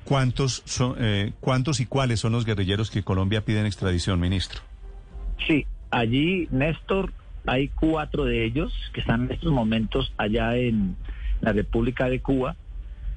[0.10, 4.62] ¿Cuántos, son, eh, ¿Cuántos y cuáles son los guerrilleros que Colombia piden extradición, ministro?
[5.46, 7.14] Sí, allí, Néstor,
[7.46, 10.96] hay cuatro de ellos que están en estos momentos allá en
[11.42, 12.56] la República de Cuba.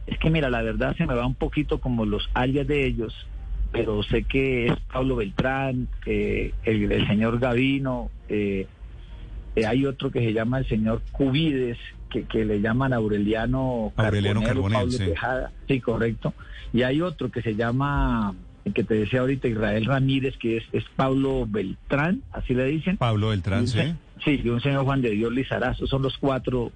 [0.07, 3.15] Es que mira, la verdad se me va un poquito como los alias de ellos,
[3.73, 8.67] pero sé que es Pablo Beltrán, eh, el, el señor Gavino, eh,
[9.57, 11.79] eh, hay otro que se llama el señor Cubides,
[12.11, 15.07] que, que le llaman Aureliano, Aureliano Carbonero, Pablo sí.
[15.07, 15.53] Tejada.
[15.67, 16.35] Sí, correcto.
[16.73, 18.35] Y hay otro que se llama,
[18.75, 22.97] que te decía ahorita, Israel Ramírez, que es, es Pablo Beltrán, así le dicen.
[22.97, 23.79] Pablo Beltrán, sí.
[23.79, 23.95] se-
[24.25, 26.71] Sí, y un señor Juan de Dios Lizarazo, son los cuatro,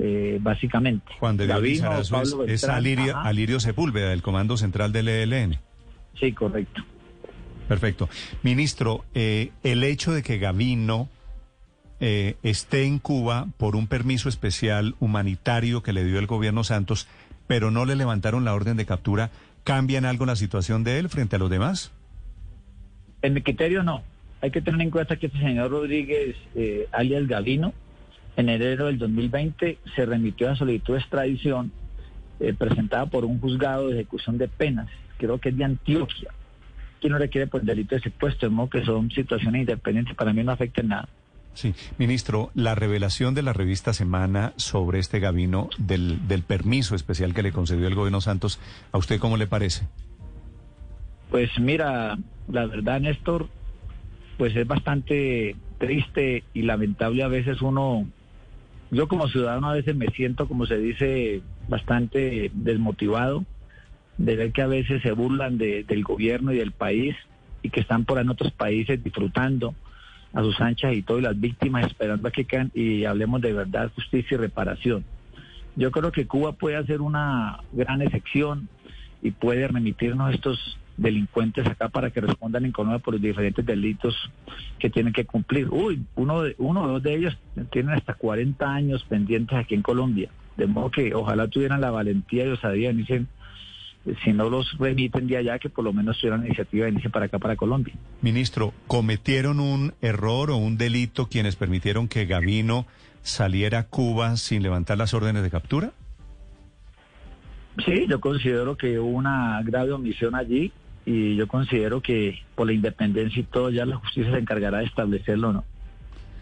[0.00, 1.12] eh, básicamente.
[1.20, 3.16] Juan de Dios Gavino, Lizarazo es, Pablo es Beltrán, Alirio.
[3.18, 5.58] Alirio Sepúlveda, del Comando Central del ELN.
[6.18, 6.82] Sí, correcto.
[7.68, 8.08] Perfecto.
[8.42, 11.08] Ministro, eh, el hecho de que Gavino
[12.00, 17.06] eh, esté en Cuba por un permiso especial humanitario que le dio el gobierno Santos,
[17.52, 19.28] pero no le levantaron la orden de captura,
[19.62, 21.92] ¿cambia en algo la situación de él frente a los demás?
[23.20, 24.00] En mi criterio no.
[24.40, 27.74] Hay que tener en cuenta que este señor Rodríguez, eh, alias Gavino,
[28.38, 31.72] en enero del 2020 se remitió a solicitud de extradición
[32.40, 36.30] eh, presentada por un juzgado de ejecución de penas, creo que es de Antioquia,
[37.02, 40.42] que no requiere por delito de secuestro, de modo que son situaciones independientes, para mí
[40.42, 41.06] no afectan nada.
[41.54, 47.34] Sí, ministro, la revelación de la revista Semana sobre este Gavino, del, del permiso especial
[47.34, 48.58] que le concedió el gobierno Santos,
[48.90, 49.86] ¿a usted cómo le parece?
[51.30, 52.16] Pues mira,
[52.48, 53.48] la verdad, Néstor,
[54.38, 58.06] pues es bastante triste y lamentable a veces uno,
[58.90, 63.44] yo como ciudadano a veces me siento, como se dice, bastante desmotivado
[64.16, 67.14] de ver que a veces se burlan de- del gobierno y del país
[67.62, 69.74] y que están por ahí en otros países disfrutando
[70.32, 73.52] a sus anchas y todo, y las víctimas esperando a que caen y hablemos de
[73.52, 75.04] verdad, justicia y reparación.
[75.76, 78.68] Yo creo que Cuba puede hacer una gran excepción
[79.22, 84.14] y puede remitirnos estos delincuentes acá para que respondan en Colombia por los diferentes delitos
[84.78, 85.68] que tienen que cumplir.
[85.70, 87.38] Uy, uno, de, uno o dos de ellos
[87.70, 90.30] tienen hasta 40 años pendientes aquí en Colombia.
[90.56, 93.26] De modo que ojalá tuvieran la valentía y osadía eh,
[94.24, 97.26] si no los remiten de allá, que por lo menos tuvieran iniciativa de venirse para
[97.26, 97.94] acá, para Colombia.
[98.20, 102.86] Ministro, ¿cometieron un error o un delito quienes permitieron que Gavino
[103.22, 105.92] saliera a Cuba sin levantar las órdenes de captura?
[107.84, 110.72] Sí, yo considero que hubo una grave omisión allí
[111.06, 114.84] y yo considero que por la independencia y todo ya la justicia se encargará de
[114.84, 115.64] establecerlo, ¿no?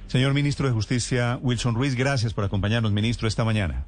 [0.08, 3.84] Señor ministro de Justicia Wilson Ruiz, gracias por acompañarnos, ministro, esta mañana.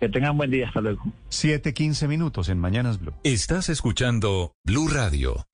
[0.00, 1.02] Que tengan buen día, hasta luego.
[1.28, 3.12] 7, 15 minutos en Mañanas Blue.
[3.22, 5.44] Estás escuchando Blue Radio.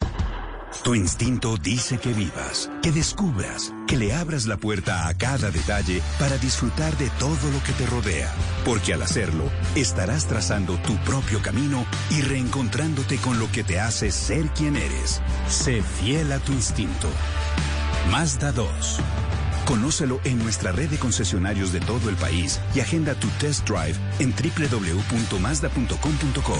[0.85, 6.01] Tu instinto dice que vivas, que descubras, que le abras la puerta a cada detalle
[6.19, 8.33] para disfrutar de todo lo que te rodea.
[8.65, 14.13] Porque al hacerlo, estarás trazando tu propio camino y reencontrándote con lo que te hace
[14.13, 15.23] ser quien eres.
[15.49, 17.09] Sé fiel a tu instinto.
[18.11, 19.01] Mazda 2.
[19.67, 23.99] Conócelo en nuestra red de concesionarios de todo el país y agenda tu test drive
[24.21, 26.57] en www.mazda.com.co.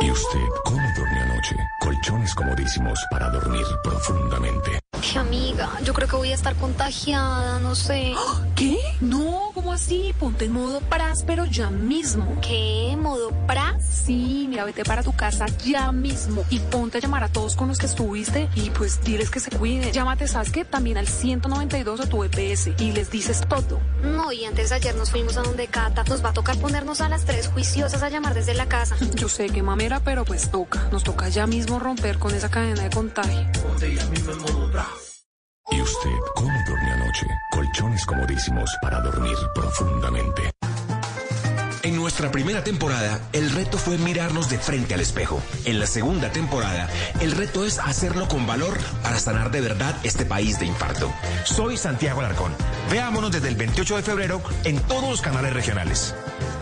[0.00, 1.54] ¿Y usted cómo durmió anoche?
[1.80, 4.81] Colchones comodísimos para dormir profundamente.
[5.02, 8.14] Ay, amiga, yo creo que voy a estar contagiada, no sé.
[8.54, 8.78] ¿Qué?
[9.00, 10.14] No, ¿cómo así?
[10.16, 12.38] Ponte en modo pras, pero ya mismo.
[12.40, 12.96] ¿Qué?
[12.96, 13.84] ¿Modo pras?
[13.84, 17.66] Sí, mira, vete para tu casa ya mismo y ponte a llamar a todos con
[17.66, 19.90] los que estuviste y pues diles que se cuiden.
[19.90, 20.64] Llámate, ¿sabes qué?
[20.64, 23.80] También al 192 a tu EPS y les dices todo.
[24.04, 26.04] No, y antes de ayer nos fuimos a donde Cata.
[26.04, 28.96] Nos va a tocar ponernos a las tres juiciosas a llamar desde la casa.
[29.16, 30.88] Yo sé que mamera, pero pues toca.
[30.92, 33.48] Nos toca ya mismo romper con esa cadena de contagio.
[35.72, 37.26] ¿Y usted cómo durmió anoche?
[37.50, 40.50] Colchones comodísimos para dormir profundamente.
[41.82, 45.42] En nuestra primera temporada, el reto fue mirarnos de frente al espejo.
[45.64, 46.88] En la segunda temporada,
[47.20, 51.10] el reto es hacerlo con valor para sanar de verdad este país de infarto.
[51.44, 52.52] Soy Santiago Alarcón.
[52.90, 56.14] Veámonos desde el 28 de febrero en todos los canales regionales.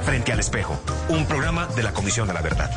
[0.05, 2.71] Frente al espejo, un programa de la Comisión de la Verdad.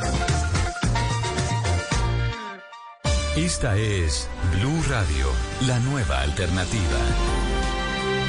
[3.35, 4.29] Esta es
[4.59, 5.27] Blue Radio,
[5.67, 6.99] la nueva alternativa.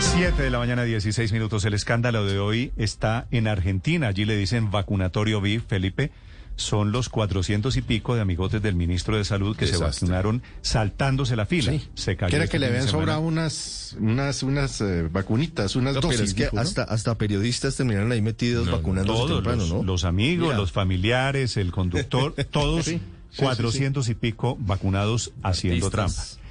[0.00, 1.64] 7 de la mañana, 16 minutos.
[1.64, 4.08] El escándalo de hoy está en Argentina.
[4.08, 6.10] Allí le dicen vacunatorio VIP, Felipe.
[6.56, 11.34] Son los 400 y pico de amigotes del ministro de Salud que se vacunaron saltándose
[11.34, 11.72] la fila.
[11.94, 15.94] Se cayó Que era este que le habían sobrado unas, unas, unas eh, vacunitas, unas
[15.96, 16.28] No, pero dosis.
[16.28, 16.62] es que dijo, ¿no?
[16.62, 19.82] hasta, hasta periodistas terminaron ahí metidos vacunándose Todos, temprano, los, ¿no?
[19.82, 20.56] los amigos, Mira.
[20.58, 23.00] los familiares, el conductor, todos Sí, sí,
[23.36, 26.38] 400 y pico vacunados haciendo Artistas.
[26.38, 26.44] trampa.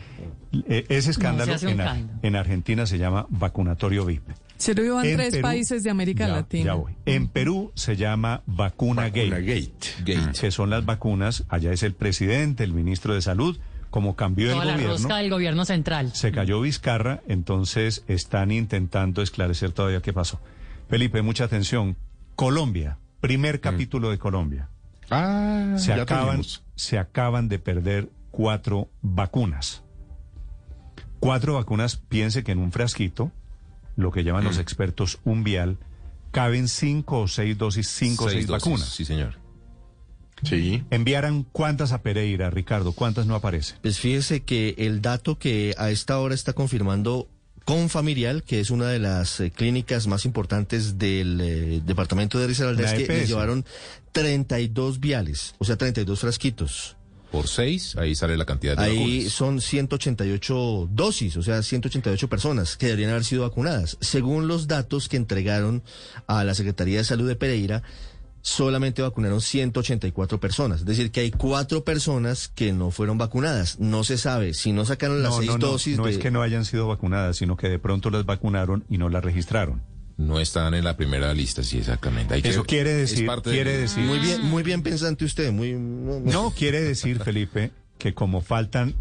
[0.70, 2.14] Eh, ese escándalo en, Ar- caldo.
[2.22, 4.24] en Argentina se llama vacunatorio VIP.
[4.58, 6.66] Se lo iban En tres Perú- países de América Ya, Latina.
[6.66, 6.94] ya voy.
[7.06, 9.72] En Perú se llama Vacuna, Gate,
[10.06, 13.58] que son las vacunas, allá es el presidente, el ministro de Salud,
[13.90, 16.12] como cambió el Toda la gobierno, rosca del gobierno central.
[16.16, 20.40] se cayó Vizcarra, entonces están intentando esclarecer todavía qué pasó.
[20.90, 21.98] Felipe, mucha atención.
[22.36, 24.70] Colombia, primer capítulo de Colombia.
[25.10, 26.63] Ah, se ya acaban, teníamos.
[26.76, 29.84] Se acaban de perder cuatro vacunas.
[31.20, 33.32] Cuatro vacunas, piense que en un frasquito,
[33.96, 35.78] lo que llaman los expertos un vial,
[36.32, 38.90] caben cinco o seis dosis, cinco o Seis seis dosis, vacunas.
[38.90, 39.40] Sí, señor.
[40.44, 40.84] Sí.
[40.90, 43.78] Enviaran cuántas a Pereira, Ricardo, cuántas no aparecen.
[43.82, 47.30] Pues fíjese que el dato que a esta hora está confirmando
[47.66, 52.84] Confamilial, que es una de las eh, clínicas más importantes del eh, departamento de Risaralda,
[52.84, 53.30] es que les EPS.
[53.30, 53.66] llevaron
[54.14, 56.96] 32 viales, o sea, 32 frasquitos.
[57.32, 59.34] Por seis, ahí sale la cantidad de Ahí vacunas.
[59.34, 63.98] son 188 dosis, o sea, 188 personas que deberían haber sido vacunadas.
[64.02, 65.82] Según los datos que entregaron
[66.28, 67.82] a la Secretaría de Salud de Pereira,
[68.44, 70.82] solamente vacunaron 184 personas.
[70.82, 73.80] Es decir, que hay cuatro personas que no fueron vacunadas.
[73.80, 75.98] No se sabe si no sacaron las No, seis no, no, dosis.
[75.98, 79.00] no de- es que no hayan sido vacunadas, sino que de pronto las vacunaron y
[79.00, 79.82] no las registraron.
[80.28, 82.34] No están en la primera lista, sí, exactamente.
[82.36, 84.04] Hay que- Eso quiere es decir, quiere decir.
[84.04, 86.32] Muy bien, muy bien pensante usted, muy no, no.
[86.32, 88.96] No, quiere decir, Felipe, que como faltan,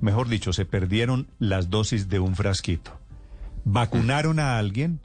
[0.00, 2.98] mejor dicho, se perdieron las dosis de un frasquito.
[3.64, 5.00] Vacunaron a alguien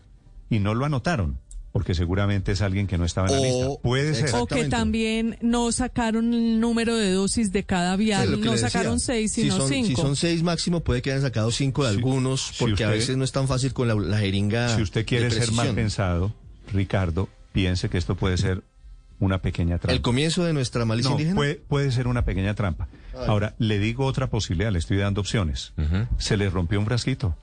[0.50, 1.40] y no lo anotaron,
[1.80, 3.82] porque seguramente es alguien que no estaba en la O- lista.
[3.84, 4.36] Puede ser.
[4.36, 8.46] O que también no sacaron el número de dosis de cada vial, Sí, lo que
[8.48, 8.70] no decía.
[8.70, 10.02] sacaron seis, si sino son, Si cinco.
[10.02, 13.24] son seis máximo, puede que hayan sacado cinco de algunos, porque a usted- veces no
[13.24, 14.76] es tan fácil con la, la jeringa.
[14.76, 16.34] Si usted quiere de ser mal pensado,
[16.74, 18.62] Ricardo, piense que esto puede ser
[19.22, 19.94] una pequeña trampa.
[19.94, 21.36] El comienzo de nuestra malicia No, indígena.
[21.38, 22.90] puede, puede ser una pequeña trampa.
[23.26, 25.72] Ahora, le digo otra posibilidad, le estoy dando opciones.
[26.18, 27.38] Se le rompió un frasquito.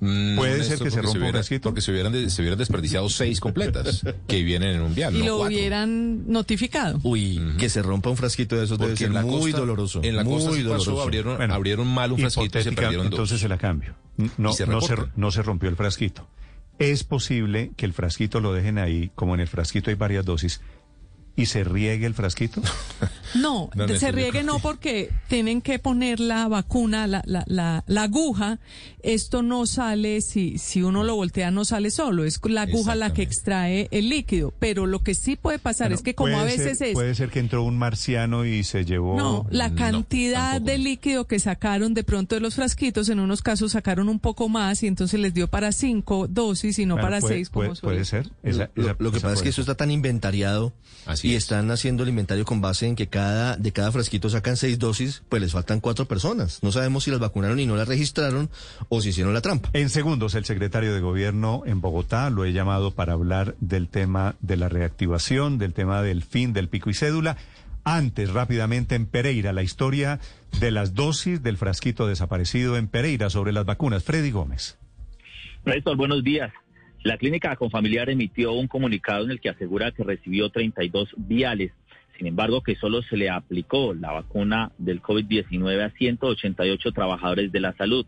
[0.00, 1.68] Mm, Puede ser que se rompa un hubiera- frasquito.
[1.68, 5.18] Porque se hubieran, de- se hubieran desperdiciado seis completas que vienen en un vial, y
[5.20, 5.56] no lo cuatro.
[5.56, 6.98] hubieran notificado.
[7.02, 9.58] Uy, que se rompa un frasquito de esos debe Porque ser en la muy costa-
[9.58, 10.00] doloroso.
[10.02, 11.02] en la muy costa sí pasó, doloroso.
[11.02, 13.12] abrieron- Bueno, abrieron mal un frasquito y se perdieron dos.
[13.18, 13.94] Entonces se la cambio.
[14.38, 15.12] No, Y se no, se, reporta.
[15.16, 16.26] no se rompió el frasquito.
[16.78, 20.62] Es posible que el frasquito lo dejen ahí, como en el frasquito hay varias dosis,
[21.40, 22.60] y se riegue el frasquito.
[23.32, 28.58] No, se riegue no porque tienen que poner la vacuna, la, la, la, la aguja.
[29.04, 32.24] Esto no sale, si, si uno lo voltea, no sale solo.
[32.24, 34.52] Es la aguja la que extrae el líquido.
[34.58, 36.94] Pero lo que sí puede pasar Bueno, es que como a veces ser- es...
[36.94, 39.16] Puede ser que entró un marciano y se llevó...
[39.16, 43.70] No, la cantidad de líquido que sacaron de pronto de los frasquitos, en unos casos
[43.72, 47.20] sacaron un poco más y entonces les dio para cinco dosis y no Bueno, para
[47.20, 48.26] puede- seis como puede- ser.
[48.42, 50.72] Lo- Esa- lo, esa- lo que pasa es que esto está tan inventariado
[51.30, 54.80] y están haciendo el inventario con base en que cada de cada frasquito sacan seis
[54.80, 56.60] dosis, pues les faltan cuatro personas.
[56.60, 58.50] No sabemos si las vacunaron y no las registraron
[58.88, 59.70] o si hicieron la trampa.
[59.72, 64.34] En segundos, el secretario de Gobierno en Bogotá lo he llamado para hablar del tema
[64.40, 67.36] de la reactivación, del tema del fin del pico y cédula.
[67.84, 70.18] Antes, rápidamente, en Pereira, la historia
[70.58, 74.02] de las dosis del frasquito desaparecido en Pereira sobre las vacunas.
[74.02, 74.78] Freddy Gómez.
[75.64, 76.52] Néstor, buenos días.
[77.02, 81.72] La clínica Confamiliar emitió un comunicado en el que asegura que recibió 32 viales.
[82.18, 87.60] Sin embargo, que solo se le aplicó la vacuna del COVID-19 a 188 trabajadores de
[87.60, 88.04] la salud.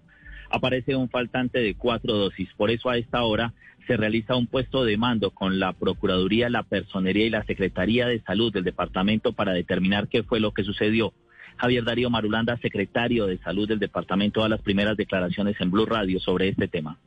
[0.50, 2.50] Aparece un faltante de cuatro dosis.
[2.54, 3.54] Por eso a esta hora
[3.86, 8.20] se realiza un puesto de mando con la Procuraduría, la Personería y la Secretaría de
[8.20, 11.14] Salud del departamento para determinar qué fue lo que sucedió.
[11.56, 16.20] Javier Darío Marulanda, secretario de Salud del departamento, da las primeras declaraciones en Blue Radio
[16.20, 16.98] sobre este tema.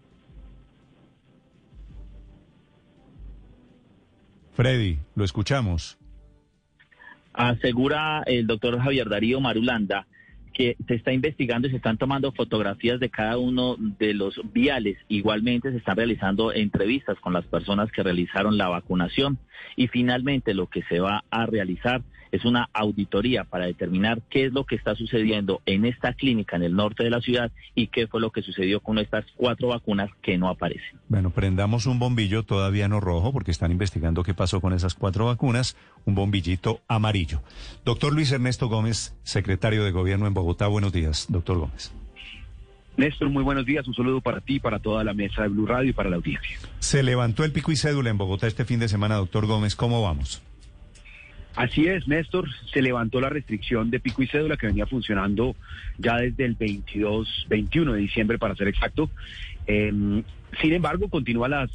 [4.56, 5.98] Freddy, lo escuchamos.
[7.34, 10.08] Asegura el doctor Javier Darío Marulanda
[10.56, 14.98] que se está investigando y se están tomando fotografías de cada uno de los viales.
[15.10, 19.38] Igualmente se están realizando entrevistas con las personas que realizaron la vacunación.
[19.76, 22.04] Y finalmente lo que se va a realizar
[22.36, 26.64] es una auditoría para determinar qué es lo que está sucediendo en esta clínica en
[26.64, 30.10] el norte de la ciudad y qué fue lo que sucedió con estas cuatro vacunas
[30.22, 31.00] que no aparecen.
[31.08, 35.26] Bueno, prendamos un bombillo todavía no rojo porque están investigando qué pasó con esas cuatro
[35.26, 37.42] vacunas, un bombillito amarillo.
[37.84, 41.94] Doctor Luis Ernesto Gómez, secretario de Gobierno en Bogotá, buenos días, doctor Gómez.
[42.98, 43.86] Néstor, muy buenos días.
[43.88, 46.58] Un saludo para ti, para toda la mesa de Blue Radio y para la audiencia.
[46.80, 50.02] Se levantó el pico y cédula en Bogotá este fin de semana, doctor Gómez, ¿cómo
[50.02, 50.42] vamos?
[51.56, 52.50] Así es, Néstor.
[52.74, 55.56] Se levantó la restricción de pico y cédula que venía funcionando
[55.98, 59.10] ya desde el 22, 21 de diciembre, para ser exacto.
[59.68, 59.92] Eh,
[60.62, 61.72] sin embargo, continúan las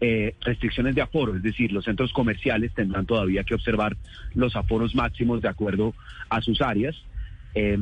[0.00, 3.96] eh, restricciones de aforo, es decir, los centros comerciales tendrán todavía que observar
[4.34, 5.94] los aforos máximos de acuerdo
[6.28, 6.94] a sus áreas.
[7.60, 7.76] Eh,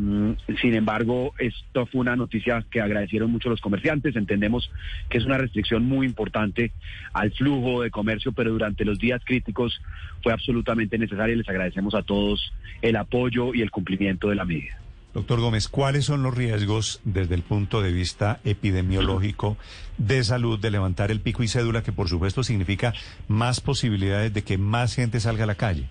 [0.63, 4.17] sin embargo, esto fue una noticia que agradecieron mucho los comerciantes.
[4.17, 4.71] Entendemos
[5.11, 6.73] que es una restricción muy importante
[7.13, 9.79] al flujo de comercio, pero durante los días críticos
[10.23, 14.47] fue absolutamente necesaria y les agradecemos a todos el apoyo y el cumplimiento de la
[14.47, 14.79] medida.
[15.13, 19.59] Doctor Gómez, ¿cuáles son los riesgos desde el punto de vista epidemiológico
[19.99, 22.95] de salud de levantar el pico y cédula, que por supuesto significa
[23.29, 25.87] más posibilidades de que más gente salga a la calle?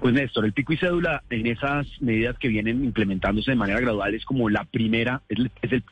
[0.00, 4.14] Pues Néstor, el pico y cédula en esas medidas que vienen implementándose de manera gradual
[4.14, 5.38] es como la primera, es,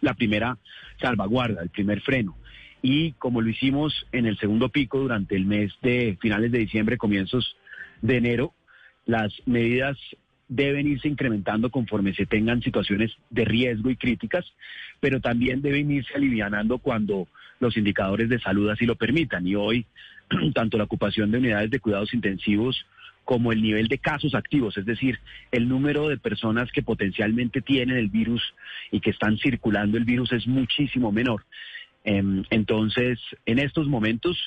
[0.00, 0.58] la primera
[1.00, 2.36] salvaguarda, el primer freno.
[2.82, 6.98] Y como lo hicimos en el segundo pico durante el mes de finales de diciembre,
[6.98, 7.56] comienzos
[8.00, 8.54] de enero,
[9.06, 9.98] las medidas
[10.48, 14.44] deben irse incrementando conforme se tengan situaciones de riesgo y críticas,
[15.00, 17.26] pero también deben irse alivianando cuando
[17.58, 19.48] los indicadores de salud así lo permitan.
[19.48, 19.84] Y hoy,
[20.54, 22.86] tanto la ocupación de unidades de cuidados intensivos
[23.26, 25.18] como el nivel de casos activos, es decir,
[25.50, 28.40] el número de personas que potencialmente tienen el virus
[28.92, 31.44] y que están circulando el virus es muchísimo menor.
[32.04, 34.38] Em, entonces, en estos momentos,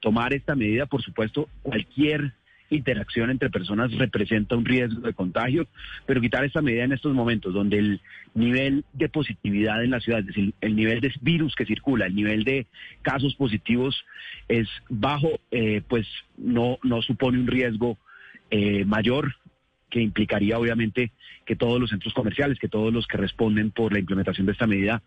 [0.00, 2.32] tomar esta medida, por supuesto, cualquier
[2.70, 5.68] interacción entre personas representa un riesgo de contagio,
[6.06, 8.00] pero quitar esta medida en estos momentos donde el
[8.34, 12.14] nivel de positividad en la ciudad, es decir, el nivel de virus que circula, el
[12.14, 12.66] nivel de
[13.02, 14.04] casos positivos
[14.48, 16.06] es bajo, eh, pues
[16.38, 17.98] no, no supone un riesgo
[18.50, 19.36] eh, mayor
[19.90, 21.12] que implicaría obviamente
[21.44, 24.66] que todos los centros comerciales, que todos los que responden por la implementación de esta
[24.66, 25.02] medida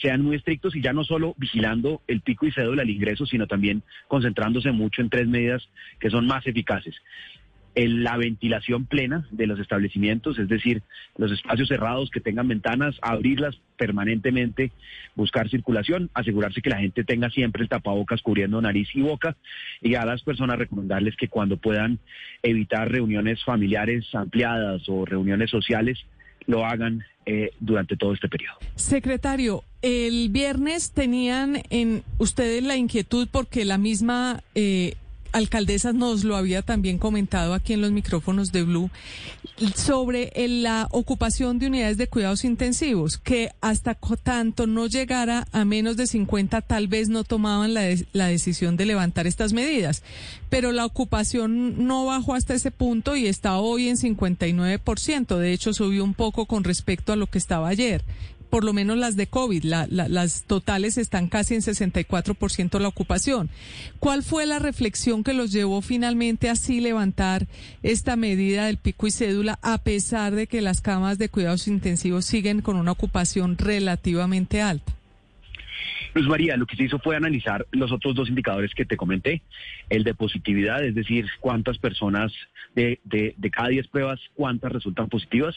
[0.00, 3.46] sean muy estrictos y ya no solo vigilando el pico y cédula del ingreso, sino
[3.46, 5.68] también concentrándose mucho en tres medidas
[5.98, 6.94] que son más eficaces
[7.86, 10.82] la ventilación plena de los establecimientos, es decir,
[11.16, 14.72] los espacios cerrados que tengan ventanas, abrirlas permanentemente,
[15.14, 19.36] buscar circulación, asegurarse que la gente tenga siempre el tapabocas cubriendo nariz y boca
[19.80, 21.98] y a las personas recomendarles que cuando puedan
[22.42, 25.98] evitar reuniones familiares ampliadas o reuniones sociales,
[26.46, 28.56] lo hagan eh, durante todo este periodo.
[28.74, 34.94] Secretario, el viernes tenían en ustedes la inquietud porque la misma eh,
[35.32, 38.90] alcaldesa nos lo había también comentado aquí en los micrófonos de Blue
[39.74, 45.96] sobre la ocupación de unidades de cuidados intensivos, que hasta tanto no llegara a menos
[45.96, 47.82] de 50 tal vez no tomaban la,
[48.12, 50.02] la decisión de levantar estas medidas,
[50.48, 55.72] pero la ocupación no bajó hasta ese punto y está hoy en 59%, de hecho
[55.72, 58.04] subió un poco con respecto a lo que estaba ayer
[58.50, 63.50] por lo menos las de COVID, las totales están casi en 64% la ocupación.
[63.98, 67.46] ¿Cuál fue la reflexión que los llevó finalmente así levantar
[67.82, 72.24] esta medida del pico y cédula a pesar de que las camas de cuidados intensivos
[72.24, 74.92] siguen con una ocupación relativamente alta?
[76.14, 79.42] Luz María, lo que se hizo fue analizar los otros dos indicadores que te comenté,
[79.88, 82.32] el de positividad, es decir, cuántas personas
[82.74, 85.56] de, de, cada 10 pruebas, cuántas resultan positivas,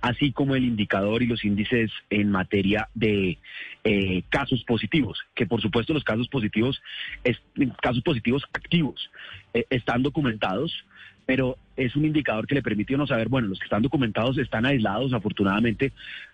[0.00, 3.38] así como el indicador y los índices en materia de
[3.84, 6.80] eh, casos positivos, que por supuesto los casos positivos,
[7.24, 7.40] es,
[7.80, 9.10] casos positivos activos,
[9.54, 10.84] eh, están documentados,
[11.26, 14.66] pero es un indicador que le permite uno saber, bueno, los que están documentados están
[14.66, 15.92] aislados afortunadamente,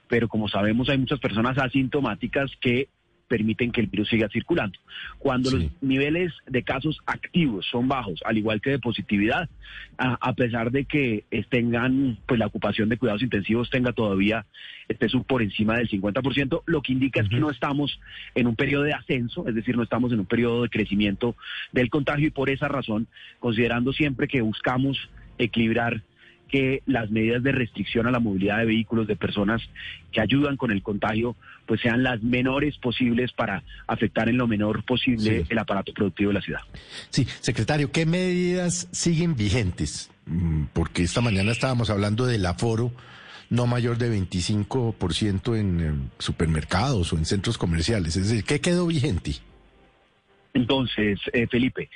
[0.09, 2.89] pero como sabemos hay muchas personas asintomáticas que
[3.35, 4.79] permiten que el virus siga circulando.
[5.19, 9.49] Cuando los niveles de casos activos son bajos, al igual que de positividad,
[9.99, 14.47] a, pesar de que tengan, pues la ocupación de cuidados intensivos tenga todavía,
[14.89, 17.99] esté por encima del 50%, lo que indica es que no estamos
[18.37, 21.35] en un periodo de ascenso, es decir, no estamos en un periodo de crecimiento
[21.73, 23.09] del contagio y por esa razón,
[23.41, 24.97] considerando siempre que buscamos
[25.39, 26.03] equilibrar
[26.49, 29.63] que las medidas de restricción a la movilidad de vehículos de personas
[30.13, 34.85] que ayudan con el contagio pues sean las menores posibles para afectar en lo menor
[34.85, 36.61] posible el aparato productivo de la ciudad.
[37.11, 40.11] Sí, secretario, ¿qué medidas siguen vigentes?
[40.27, 42.93] Mm, porque esta mañana estábamos hablando del aforo
[43.51, 48.17] no mayor de 25% en eh, supermercados o en centros comerciales.
[48.17, 49.33] Es decir, ¿qué quedó vigente?
[50.55, 51.91] Entonces, eh, Felipe,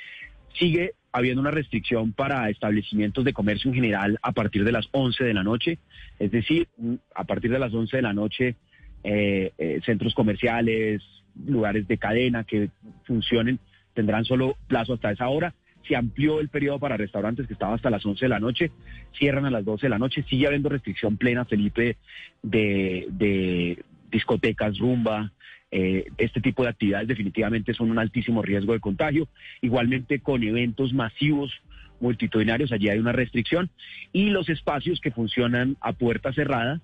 [0.57, 5.23] sigue habiendo una restricción para establecimientos de comercio en general a partir de las 11
[5.23, 5.79] de la noche,
[6.19, 6.67] es decir,
[7.15, 8.55] a partir de las 11 de la noche,
[9.03, 11.01] eh, eh, centros comerciales,
[11.45, 12.69] lugares de cadena que
[13.05, 13.59] funcionen
[13.93, 15.53] tendrán solo plazo hasta esa hora.
[15.87, 18.71] Se amplió el periodo para restaurantes que estaba hasta las 11 de la noche,
[19.17, 21.97] cierran a las 12 de la noche, sigue habiendo restricción plena, Felipe,
[22.43, 25.31] de, de discotecas, rumba,
[25.71, 29.27] eh, este tipo de actividades definitivamente son un altísimo riesgo de contagio.
[29.61, 31.51] Igualmente con eventos masivos
[31.99, 33.69] multitudinarios, allí hay una restricción.
[34.13, 36.81] Y los espacios que funcionan a puerta cerrada,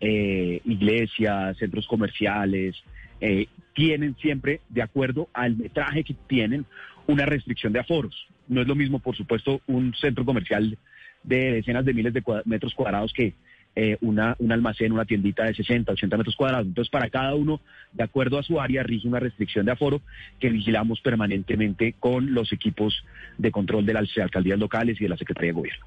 [0.00, 2.76] eh, iglesias, centros comerciales,
[3.20, 6.64] eh, tienen siempre, de acuerdo al metraje que tienen,
[7.06, 8.26] una restricción de aforos.
[8.48, 10.76] No es lo mismo, por supuesto, un centro comercial
[11.22, 13.34] de decenas de miles de metros cuadrados que
[13.76, 16.66] eh, una, un almacén, una tiendita de 60, 80 metros cuadrados.
[16.66, 17.60] Entonces, para cada uno,
[17.92, 20.00] de acuerdo a su área, rige una restricción de aforo
[20.38, 23.04] que vigilamos permanentemente con los equipos
[23.38, 25.86] de control de las alcaldías locales y de la Secretaría de Gobierno.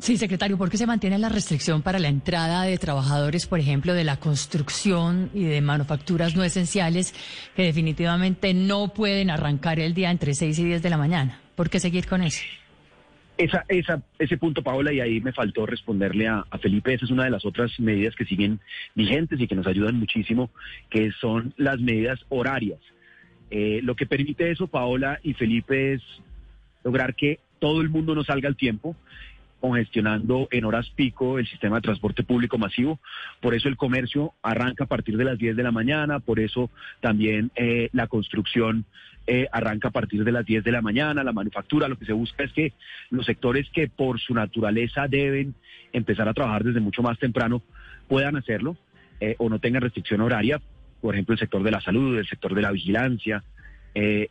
[0.00, 3.94] Sí, secretario, ¿por qué se mantiene la restricción para la entrada de trabajadores, por ejemplo,
[3.94, 7.14] de la construcción y de manufacturas no esenciales
[7.56, 11.40] que definitivamente no pueden arrancar el día entre 6 y 10 de la mañana?
[11.56, 12.44] ¿Por qué seguir con eso?
[13.38, 17.24] Esa, esa, ese punto, Paola, y ahí me faltó responderle a, Felipe, esa es una
[17.24, 18.58] de las otras medidas que siguen
[18.96, 20.50] vigentes y que nos ayudan muchísimo,
[20.90, 22.80] que son las medidas horarias.
[23.50, 26.02] Eh, lo que permite eso, Paola y Felipe, es
[26.82, 28.96] lograr que todo el mundo no salga al tiempo,
[29.60, 33.00] congestionando en horas pico el sistema de transporte público masivo.
[33.40, 36.70] Por eso el comercio arranca a partir de las 10 de la mañana, por eso
[37.00, 38.84] también eh, la construcción
[39.26, 41.88] eh, arranca a partir de las 10 de la mañana, la manufactura.
[41.88, 42.72] Lo que se busca es que
[43.10, 45.54] los sectores que por su naturaleza deben
[45.92, 47.62] empezar a trabajar desde mucho más temprano
[48.08, 48.76] puedan hacerlo
[49.20, 50.60] eh, o no tengan restricción horaria,
[51.00, 53.44] por ejemplo el sector de la salud, el sector de la vigilancia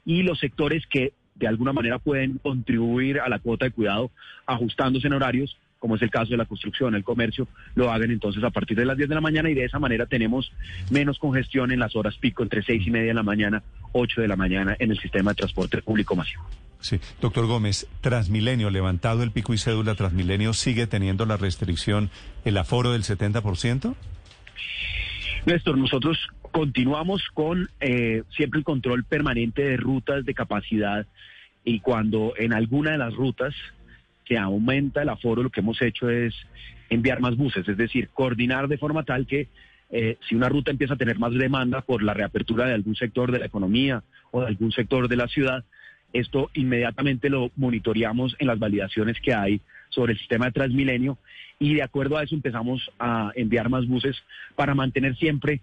[0.06, 4.12] y los sectores que de alguna manera pueden contribuir a la cuota de cuidado
[4.46, 8.44] ajustándose en horarios, como es el caso de la construcción, el comercio, lo hagan entonces
[8.44, 10.52] a partir de las 10 de la mañana y de esa manera tenemos
[10.90, 14.28] menos congestión en las horas pico entre 6 y media de la mañana, 8 de
[14.28, 16.44] la mañana en el sistema de transporte público masivo.
[16.80, 22.10] Sí, doctor Gómez, Transmilenio, levantado el pico y cédula, Transmilenio sigue teniendo la restricción,
[22.46, 23.96] el aforo del 70%?
[25.46, 26.18] Néstor, nosotros
[26.58, 31.06] continuamos con eh, siempre el control permanente de rutas de capacidad
[31.64, 33.54] y cuando en alguna de las rutas
[34.28, 36.34] se aumenta el aforo, lo que hemos hecho es
[36.90, 39.50] enviar más buses, es decir, coordinar de forma tal que
[39.92, 43.32] eh, si una ruta empieza a tener más demanda por la reapertura de algún sector
[43.32, 45.64] de la economía o de algún sector de la ciudad,
[46.12, 51.18] esto inmediatamente lo monitoreamos en las validaciones que hay sobre el sistema de Transmilenio
[51.60, 54.16] y de acuerdo a eso empezamos a enviar más buses
[54.56, 55.62] para mantener siempre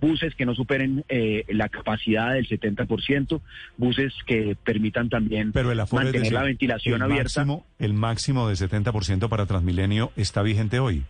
[0.00, 3.40] buses que no superen eh, la capacidad del 70%,
[3.76, 7.44] buses que permitan también Pero el mantener la ventilación el abierta.
[7.44, 11.04] Máximo, el máximo de 70% para Transmilenio está vigente hoy.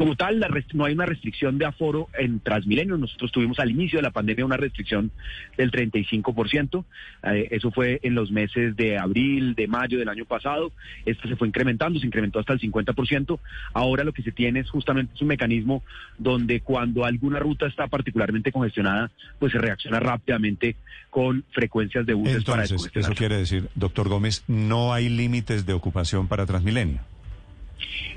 [0.00, 2.96] Como tal, la no hay una restricción de aforo en Transmilenio.
[2.96, 5.10] Nosotros tuvimos al inicio de la pandemia una restricción
[5.58, 6.86] del 35%.
[7.24, 10.72] Eh, eso fue en los meses de abril, de mayo del año pasado.
[11.04, 13.40] Esto se fue incrementando, se incrementó hasta el 50%.
[13.74, 15.82] Ahora lo que se tiene es justamente un mecanismo
[16.16, 20.76] donde cuando alguna ruta está particularmente congestionada, pues se reacciona rápidamente
[21.10, 25.74] con frecuencias de buses para Entonces, eso quiere decir, doctor Gómez, no hay límites de
[25.74, 27.00] ocupación para Transmilenio.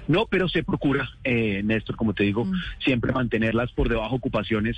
[0.08, 2.46] No, pero se procura, eh, Néstor, como te digo,
[2.80, 4.78] siempre mantenerlas por debajo de ocupaciones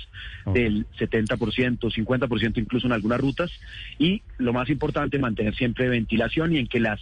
[0.54, 3.50] del 70%, 50% incluso en algunas rutas.
[3.98, 7.00] Y lo más importante, mantener siempre ventilación y en que las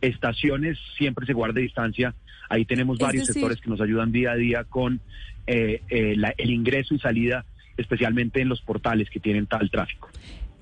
[0.00, 2.14] estaciones siempre se guarde distancia.
[2.48, 5.00] Ahí tenemos varios sectores que nos ayudan día a día con
[5.48, 7.44] eh, eh, la- el ingreso y salida,
[7.76, 10.10] especialmente en los portales que tienen tal tráfico.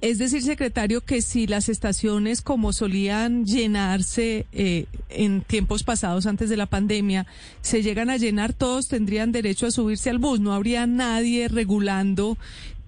[0.05, 6.51] Es decir, secretario, que si las estaciones como solían llenarse eh, en tiempos pasados antes
[6.51, 7.25] de la pandemia,
[7.63, 10.41] se llegan a llenar, todos tendrían derecho a subirse al bus.
[10.41, 12.37] No habría nadie regulando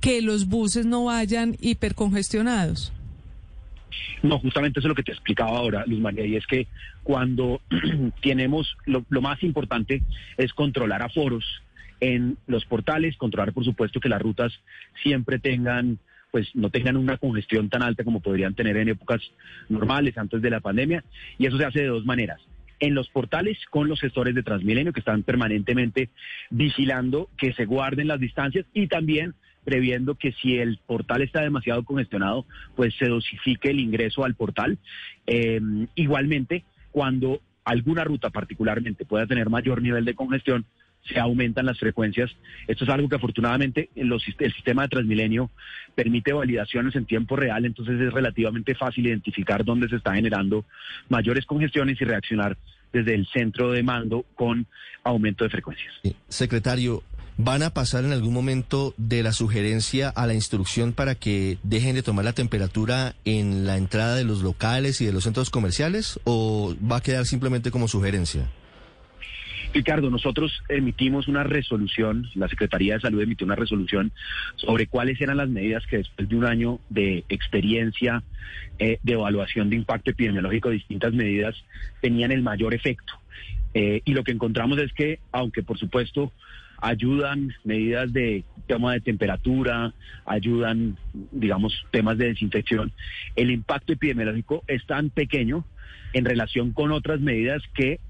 [0.02, 2.92] que los buses no vayan hipercongestionados.
[4.22, 6.66] No, justamente eso es lo que te explicaba ahora, Luz María, y es que
[7.02, 7.62] cuando
[8.22, 10.02] tenemos, lo, lo más importante
[10.36, 11.46] es controlar aforos
[11.98, 14.52] en los portales, controlar, por supuesto, que las rutas
[15.02, 15.98] siempre tengan
[16.36, 19.22] pues no tengan una congestión tan alta como podrían tener en épocas
[19.70, 21.02] normales antes de la pandemia
[21.38, 22.42] y eso se hace de dos maneras.
[22.78, 26.10] En los portales con los gestores de Transmilenio que están permanentemente
[26.50, 29.32] vigilando que se guarden las distancias y también
[29.64, 34.76] previendo que si el portal está demasiado congestionado, pues se dosifique el ingreso al portal.
[35.26, 35.58] Eh,
[35.94, 40.66] igualmente, cuando alguna ruta particularmente pueda tener mayor nivel de congestión,
[41.08, 42.30] se aumentan las frecuencias.
[42.66, 45.50] Esto es algo que afortunadamente en los, el sistema de Transmilenio
[45.94, 50.64] permite validaciones en tiempo real, entonces es relativamente fácil identificar dónde se está generando
[51.08, 52.56] mayores congestiones y reaccionar
[52.92, 54.66] desde el centro de mando con
[55.04, 55.92] aumento de frecuencias.
[56.28, 57.02] Secretario,
[57.36, 61.94] ¿van a pasar en algún momento de la sugerencia a la instrucción para que dejen
[61.94, 66.20] de tomar la temperatura en la entrada de los locales y de los centros comerciales
[66.24, 68.48] o va a quedar simplemente como sugerencia?
[69.76, 74.10] Ricardo, nosotros emitimos una resolución, la Secretaría de Salud emitió una resolución
[74.56, 78.22] sobre cuáles eran las medidas que después de un año de experiencia,
[78.78, 81.54] eh, de evaluación de impacto epidemiológico, distintas medidas
[82.00, 83.20] tenían el mayor efecto.
[83.74, 86.32] Eh, y lo que encontramos es que, aunque por supuesto
[86.80, 89.92] ayudan medidas de toma de temperatura,
[90.24, 90.96] ayudan,
[91.32, 92.92] digamos, temas de desinfección,
[93.36, 95.66] el impacto epidemiológico es tan pequeño
[96.14, 98.00] en relación con otras medidas que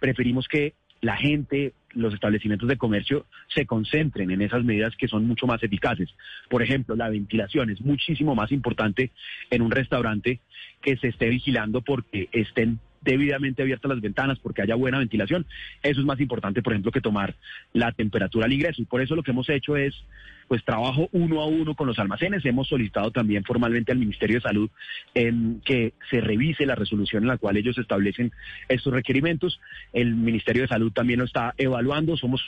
[0.00, 5.26] preferimos que la gente, los establecimientos de comercio se concentren en esas medidas que son
[5.26, 6.08] mucho más eficaces.
[6.48, 9.10] Por ejemplo, la ventilación es muchísimo más importante
[9.50, 10.40] en un restaurante
[10.80, 15.46] que se esté vigilando porque estén debidamente abiertas las ventanas, porque haya buena ventilación.
[15.82, 17.34] Eso es más importante, por ejemplo, que tomar
[17.72, 18.82] la temperatura al ingreso.
[18.82, 19.94] Y por eso lo que hemos hecho es
[20.48, 22.44] pues trabajo uno a uno con los almacenes.
[22.44, 24.70] Hemos solicitado también formalmente al Ministerio de Salud
[25.14, 28.32] em, que se revise la resolución en la cual ellos establecen
[28.68, 29.60] estos requerimientos.
[29.92, 32.16] El Ministerio de Salud también lo está evaluando.
[32.16, 32.42] Somos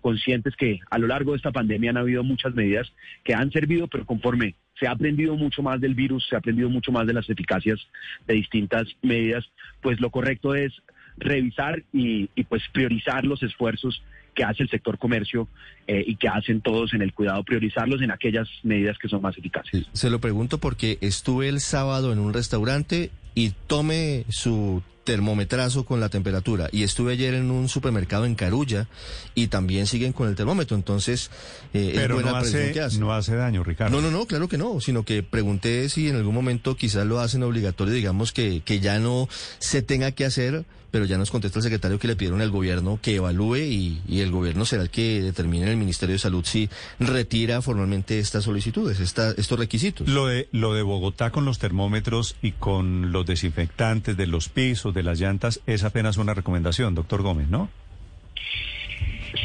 [0.00, 2.90] conscientes que a lo largo de esta pandemia han habido muchas medidas
[3.24, 6.70] que han servido, pero conforme se ha aprendido mucho más del virus, se ha aprendido
[6.70, 7.78] mucho más de las eficacias
[8.26, 9.44] de distintas medidas,
[9.82, 10.72] pues lo correcto es
[11.18, 14.02] revisar y, pues priorizar los esfuerzos
[14.34, 15.48] que hace el sector comercio
[15.86, 19.36] eh, y que hacen todos en el cuidado, priorizarlos en aquellas medidas que son más
[19.36, 19.86] eficaces.
[19.92, 25.98] Se lo pregunto porque estuve el sábado en un restaurante y tome su termometrazo con
[25.98, 26.68] la temperatura.
[26.70, 28.86] Y estuve ayer en un supermercado en Carulla
[29.34, 30.76] y también siguen con el termómetro.
[30.76, 31.32] Entonces,
[31.74, 34.00] eh, Pero no, hace, no hace daño, Ricardo.
[34.00, 34.80] No, no, no, claro que no.
[34.80, 39.00] Sino que pregunté si en algún momento quizás lo hacen obligatorio, digamos que, que ya
[39.00, 42.50] no se tenga que hacer pero ya nos contesta el secretario que le pidieron al
[42.50, 46.44] gobierno que evalúe y, el gobierno será el que determine en el Ministerio de Salud
[46.44, 50.08] si retira formalmente estas solicitudes, estos requisitos.
[50.08, 54.94] Lo de, lo de Bogotá con los termómetros y con los desinfectantes de los pisos,
[54.94, 57.70] de las llantas, es apenas una recomendación, doctor Gómez, ¿no?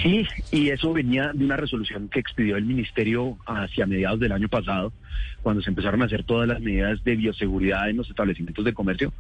[0.02, 4.50] Sí, y eso venía de una resolución que expidió el Ministerio hacia mediados del año
[4.50, 4.92] pasado,
[5.44, 9.14] cuando se empezaron a hacer todas las medidas de bioseguridad en los establecimientos de comercio.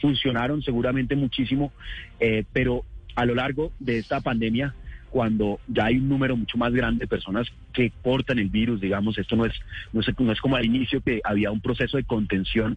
[0.00, 1.72] Funcionaron seguramente muchísimo,
[2.18, 4.74] eh, pero a lo largo de esta pandemia
[5.10, 9.18] cuando ya hay un número mucho más grande de personas que portan el virus, digamos,
[9.18, 9.52] esto no es,
[9.92, 12.76] no es, no es como al inicio que había un proceso de contención,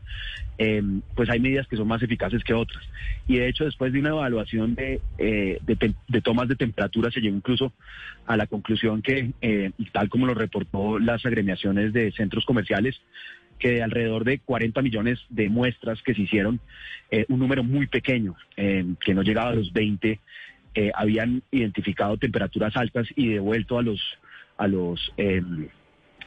[0.57, 2.83] em, pues hay medidas que son más eficaces que otras.
[3.27, 7.35] Y de hecho, después de una evaluación de, eh, de, tomas de temperatura, se llegó
[7.35, 7.73] incluso
[8.25, 13.01] a la conclusión que, eh, tal como lo reportó las agremiaciones de centros comerciales,
[13.59, 16.59] que de alrededor de 40 millones de muestras que se hicieron,
[17.11, 20.19] eh, un número muy pequeño, em, que no llegaba a los 20
[20.75, 24.01] eh, habían identificado temperaturas altas y devuelto a los
[24.57, 25.67] a los em,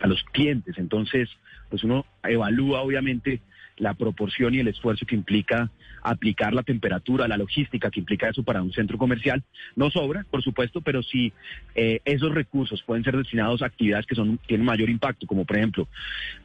[0.00, 0.76] a los clientes.
[0.78, 1.28] Entonces,
[1.70, 3.40] pues uno evalúa obviamente
[3.76, 5.70] la proporción y el esfuerzo que implica
[6.02, 9.42] aplicar la temperatura, la logística que implica eso para un centro comercial.
[9.74, 11.32] No sobra, por supuesto, pero si
[11.74, 15.56] eh, esos recursos pueden ser destinados a actividades que son, tienen mayor impacto, como por
[15.56, 15.88] ejemplo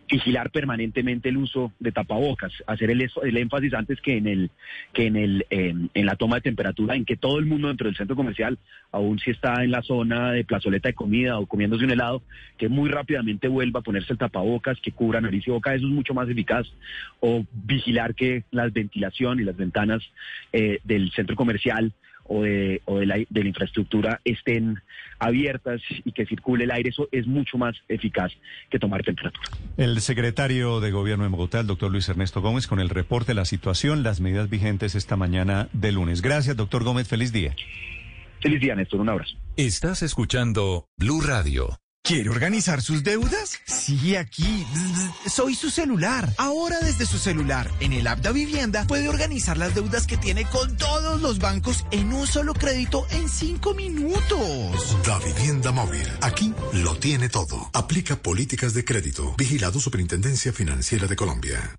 [0.09, 4.51] vigilar permanentemente el uso de tapabocas, hacer el, el énfasis antes que en el
[4.93, 7.95] que en el en la toma de temperatura, en que todo el mundo dentro del
[7.95, 8.57] centro comercial,
[8.91, 12.21] aun si está en la zona de plazoleta de comida o comiéndose un helado,
[12.57, 15.93] que muy rápidamente vuelva a ponerse el tapabocas, que cubra nariz y boca, eso es
[15.93, 16.67] mucho más eficaz.
[17.19, 20.03] O vigilar que la ventilación y las ventanas
[20.53, 21.93] eh, del centro comercial
[22.30, 24.80] o de, o de, la, de la infraestructura estén
[25.19, 28.32] abiertas y que circule el aire, eso es mucho más eficaz
[28.69, 29.49] que tomar temperatura.
[29.75, 33.35] El secretario de Gobierno de Bogotá, el doctor Luis Ernesto Gómez, con el reporte de
[33.35, 36.22] la situación, las medidas vigentes esta mañana de lunes.
[36.22, 37.56] Gracias, doctor Gómez, feliz día.
[38.41, 39.35] Feliz día, Néstor, un abrazo.
[39.58, 41.77] Estás escuchando Blue Radio.
[42.09, 43.59] ¿Quiere organizar sus deudas?
[43.67, 44.65] Sí, aquí.
[45.27, 46.27] Soy su celular.
[46.38, 50.45] Ahora desde su celular, en el app de Vivienda, puede organizar las deudas que tiene
[50.45, 54.97] con todos los bancos en un solo crédito en cinco minutos.
[55.05, 56.07] Da Vivienda Móvil.
[56.21, 57.69] Aquí lo tiene todo.
[57.73, 59.35] Aplica políticas de crédito.
[59.38, 61.75] Vigilado Superintendencia Financiera de Colombia.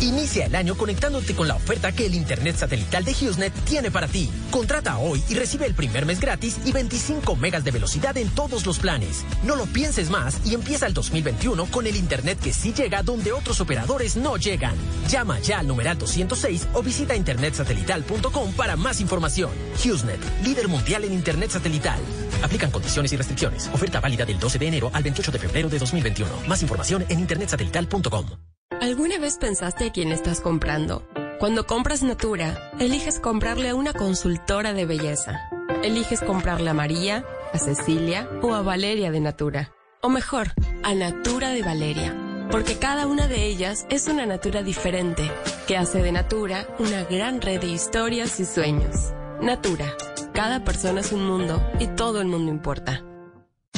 [0.00, 4.08] Inicia el año conectándote con la oferta que el Internet satelital de HughesNet tiene para
[4.08, 4.30] ti.
[4.50, 8.66] Contrata hoy y recibe el primer mes gratis y 25 megas de velocidad en todos
[8.66, 9.24] los planes.
[9.44, 13.32] No lo pienses más y empieza el 2021 con el Internet que sí llega donde
[13.32, 14.74] otros operadores no llegan.
[15.08, 19.50] Llama ya al numeral 206 o visita internetsatelital.com para más información.
[19.82, 22.00] HughesNet, líder mundial en Internet satelital.
[22.42, 23.68] Aplican condiciones y restricciones.
[23.72, 26.30] Oferta válida del 12 de enero al 28 de febrero de 2021.
[26.48, 28.51] Más información en internetsatelital.com.
[28.80, 31.06] ¿Alguna vez pensaste a quién estás comprando?
[31.38, 35.40] Cuando compras Natura, eliges comprarle a una consultora de belleza.
[35.82, 39.72] Eliges comprarle a María, a Cecilia o a Valeria de Natura.
[40.00, 40.48] O mejor,
[40.82, 42.16] a Natura de Valeria.
[42.50, 45.30] Porque cada una de ellas es una Natura diferente,
[45.66, 49.12] que hace de Natura una gran red de historias y sueños.
[49.40, 49.94] Natura.
[50.32, 53.04] Cada persona es un mundo y todo el mundo importa.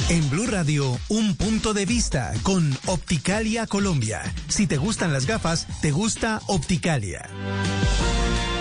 [0.07, 4.21] En Blue Radio, un punto de vista con Opticalia Colombia.
[4.47, 7.27] Si te gustan las gafas, te gusta Opticalia.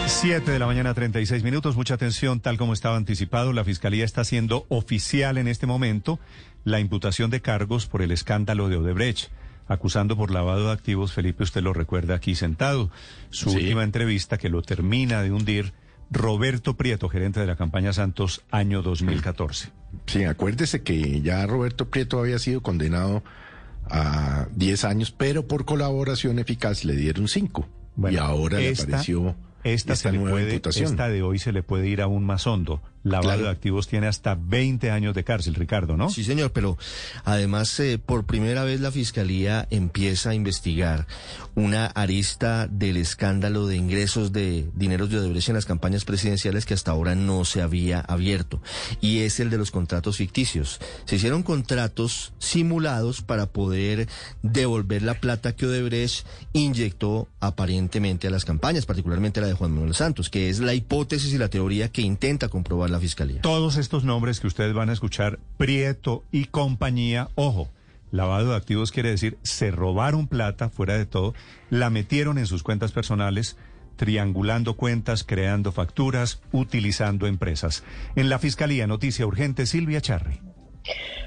[0.07, 1.77] 7 de la mañana, 36 minutos.
[1.77, 6.19] Mucha atención, tal como estaba anticipado, la Fiscalía está haciendo oficial en este momento
[6.65, 9.29] la imputación de cargos por el escándalo de Odebrecht,
[9.69, 12.91] acusando por lavado de activos, Felipe, usted lo recuerda aquí sentado,
[13.29, 15.75] su última entrevista que lo termina de hundir
[16.15, 19.71] Roberto Prieto, gerente de la campaña Santos, año 2014.
[20.07, 23.23] Sí, acuérdese que ya Roberto Prieto había sido condenado
[23.91, 27.69] a 10 años, pero por colaboración eficaz le dieron 5.
[28.11, 29.35] y ahora le apareció
[29.65, 30.91] esta, nueva puede, imputación.
[30.91, 32.81] esta de hoy se le puede ir aún más hondo.
[33.05, 33.45] Lavado Claro.
[33.45, 36.09] de activos tiene hasta 20 años de cárcel, Ricardo, ¿no?
[36.11, 36.77] Sí, señor, pero
[37.25, 41.07] además eh, por primera vez la Fiscalía empieza a investigar
[41.55, 46.75] una arista del escándalo de ingresos de dineros de Odebrecht en las campañas presidenciales que
[46.75, 48.61] hasta ahora no se había abierto,
[49.01, 50.81] y es el de los contratos ficticios.
[51.05, 54.09] Se hicieron contratos simulados para poder
[54.43, 59.95] devolver la plata que Odebrecht inyectó aparentemente a las campañas, particularmente la de Juan Manuel
[59.95, 63.41] Santos, que es la hipótesis y la teoría que intenta comprobar la Fiscalía.
[63.43, 67.69] Todos estos nombres que ustedes van a escuchar, Prieto y compañía, ojo,
[68.11, 71.35] lavado de activos quiere decir se robaron plata, fuera de todo,
[71.71, 73.57] la metieron en sus cuentas personales,
[73.97, 77.83] triangulando cuentas, creando facturas, utilizando empresas.
[78.15, 80.41] En la Fiscalía, noticia urgente, Silvia Charri.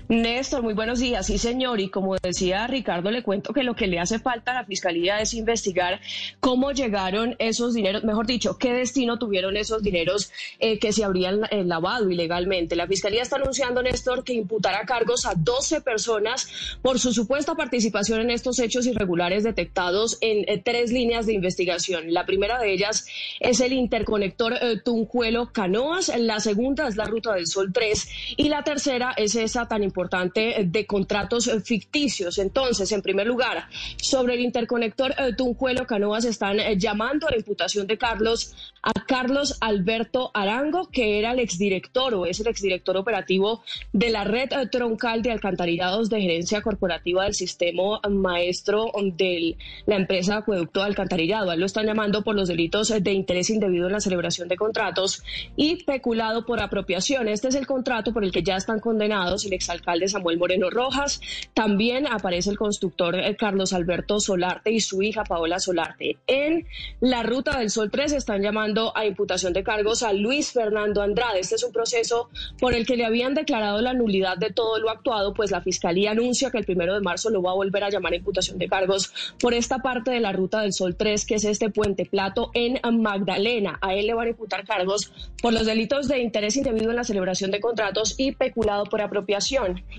[0.09, 1.25] Néstor, muy buenos días.
[1.25, 1.81] Sí, señor.
[1.81, 5.19] Y como decía Ricardo, le cuento que lo que le hace falta a la Fiscalía
[5.19, 5.99] es investigar
[6.39, 11.41] cómo llegaron esos dineros, mejor dicho, qué destino tuvieron esos dineros eh, que se habrían
[11.51, 12.77] eh, lavado ilegalmente.
[12.77, 16.47] La Fiscalía está anunciando, Néstor, que imputará cargos a 12 personas
[16.81, 22.13] por su supuesta participación en estos hechos irregulares detectados en eh, tres líneas de investigación.
[22.13, 23.07] La primera de ellas
[23.41, 24.53] es el interconector
[24.85, 29.83] Tunjuelo-Canoas, la segunda es la Ruta del Sol 3 y la tercera es esa tan
[29.83, 32.37] importante de contratos eh, ficticios.
[32.37, 33.67] Entonces, en primer lugar,
[33.99, 39.57] sobre el interconector eh, Tunjuelo-Canoas están eh, llamando a la imputación de Carlos a Carlos
[39.59, 43.61] Alberto Arango, que era el exdirector o es el exdirector operativo
[43.91, 49.95] de la red eh, troncal de alcantarillados de gerencia corporativa del sistema maestro de la
[49.95, 51.51] empresa Acueducto Alcantarillado.
[51.51, 54.55] A él lo están llamando por los delitos de interés indebido en la celebración de
[54.55, 55.23] contratos
[55.55, 57.27] y peculado por apropiación.
[57.27, 61.21] Este es el contrato por el que ya están condenados el exalcalde Samuel Moreno Rojas.
[61.53, 66.17] También aparece el constructor eh, Carlos Alberto Solarte y su hija Paola Solarte.
[66.27, 66.65] En
[66.99, 71.39] la Ruta del Sol 3 están llamando a imputación de cargos a Luis Fernando Andrade.
[71.39, 74.89] Este es un proceso por el que le habían declarado la nulidad de todo lo
[74.89, 77.89] actuado, pues la Fiscalía anuncia que el primero de marzo lo va a volver a
[77.89, 81.35] llamar a imputación de cargos por esta parte de la Ruta del Sol 3, que
[81.35, 83.77] es este puente plato en Magdalena.
[83.81, 87.03] A él le van a imputar cargos por los delitos de interés indebido en la
[87.03, 89.26] celebración de contratos y peculado por apropiación.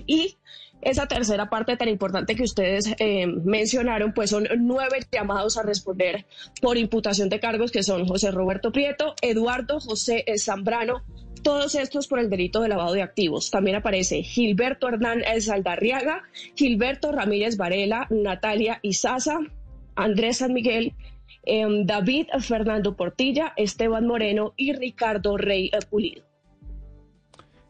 [0.07, 0.37] Y
[0.81, 6.25] esa tercera parte tan importante que ustedes eh, mencionaron, pues son nueve llamados a responder
[6.61, 11.03] por imputación de cargos que son José Roberto Prieto, Eduardo José Zambrano,
[11.43, 13.51] todos estos por el delito de lavado de activos.
[13.51, 16.23] También aparece Gilberto Hernán Saldarriaga,
[16.55, 19.39] Gilberto Ramírez Varela, Natalia Izaza,
[19.95, 20.93] Andrés San Miguel,
[21.43, 26.28] eh, David Fernando Portilla, Esteban Moreno y Ricardo Rey eh, Pulido.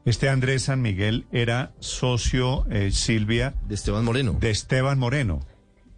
[0.06, 3.53] Este Andrés San Miguel era socio, eh, Silvia.
[3.68, 4.38] De Esteban Moreno.
[4.40, 5.42] De Esteban Moreno.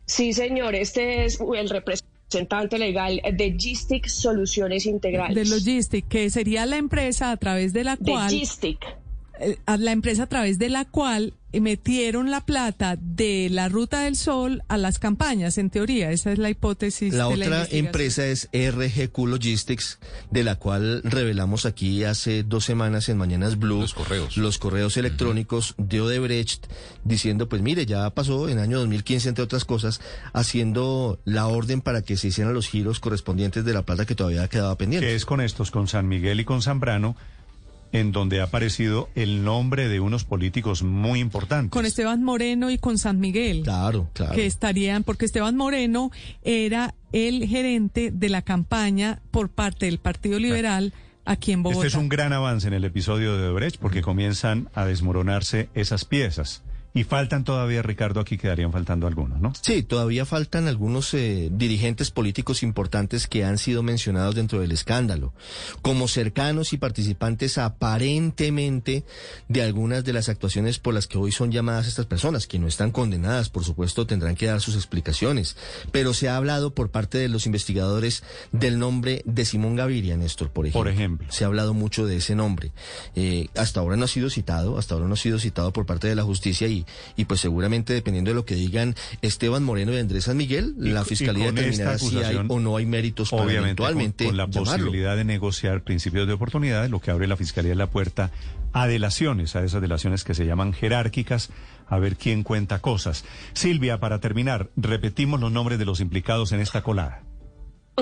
[0.05, 5.35] Sí, señor, este es el representante legal de Gistic Soluciones Integrales.
[5.35, 8.29] De Logistic, que sería la empresa a través de la cual...
[8.29, 8.79] De Gistic.
[9.41, 14.03] Eh, a la empresa a través de la cual metieron la plata de la Ruta
[14.03, 16.11] del Sol a las campañas, en teoría.
[16.11, 17.13] Esa es la hipótesis.
[17.13, 23.09] La de otra empresa es RGQ Logistics, de la cual revelamos aquí hace dos semanas
[23.09, 26.67] en Mañanas Blue los correos, los correos electrónicos de Odebrecht
[27.03, 29.99] diciendo, pues mire, ya pasó en año 2015, entre otras cosas,
[30.33, 34.47] haciendo la orden para que se hicieran los giros correspondientes de la plata que todavía
[34.47, 35.07] quedaba pendiente.
[35.07, 37.17] Que es con estos, con San Miguel y con Zambrano,
[37.91, 41.71] en donde ha aparecido el nombre de unos políticos muy importantes.
[41.71, 43.63] Con Esteban Moreno y con San Miguel.
[43.63, 44.33] Claro, claro.
[44.33, 46.11] Que estarían, porque Esteban Moreno
[46.43, 50.93] era el gerente de la campaña por parte del Partido Liberal
[51.25, 51.87] aquí en Bogotá.
[51.87, 56.05] Este es un gran avance en el episodio de Odebrecht porque comienzan a desmoronarse esas
[56.05, 56.63] piezas.
[56.93, 59.53] Y faltan todavía, Ricardo, aquí quedarían faltando algunos, ¿no?
[59.61, 65.33] Sí, todavía faltan algunos eh, dirigentes políticos importantes que han sido mencionados dentro del escándalo,
[65.81, 69.05] como cercanos y participantes aparentemente
[69.47, 72.67] de algunas de las actuaciones por las que hoy son llamadas estas personas, que no
[72.67, 75.55] están condenadas, por supuesto, tendrán que dar sus explicaciones.
[75.91, 80.49] Pero se ha hablado por parte de los investigadores del nombre de Simón Gaviria, Néstor,
[80.49, 80.81] por ejemplo.
[80.81, 81.27] Por ejemplo.
[81.31, 82.71] Se ha hablado mucho de ese nombre.
[83.15, 86.07] Eh, hasta ahora no ha sido citado, hasta ahora no ha sido citado por parte
[86.07, 86.80] de la justicia y,
[87.15, 90.89] y pues seguramente dependiendo de lo que digan Esteban Moreno y Andrés San Miguel, Y-
[90.89, 94.45] la fiscalía determinará si hay o no hay méritos para Obviamente, con- eventualmente con, la
[94.47, 94.85] llamarlo.
[94.85, 98.31] posibilidad de negociar principios de oportunidad, lo que abre la Fiscalía es la puerta
[98.73, 101.49] a delaciones, a esas delaciones que se llaman jerárquicas,
[101.87, 103.25] a ver quién cuenta cosas.
[103.53, 107.21] Silvia, para terminar, repetimos los nombres de los implicados en esta colada.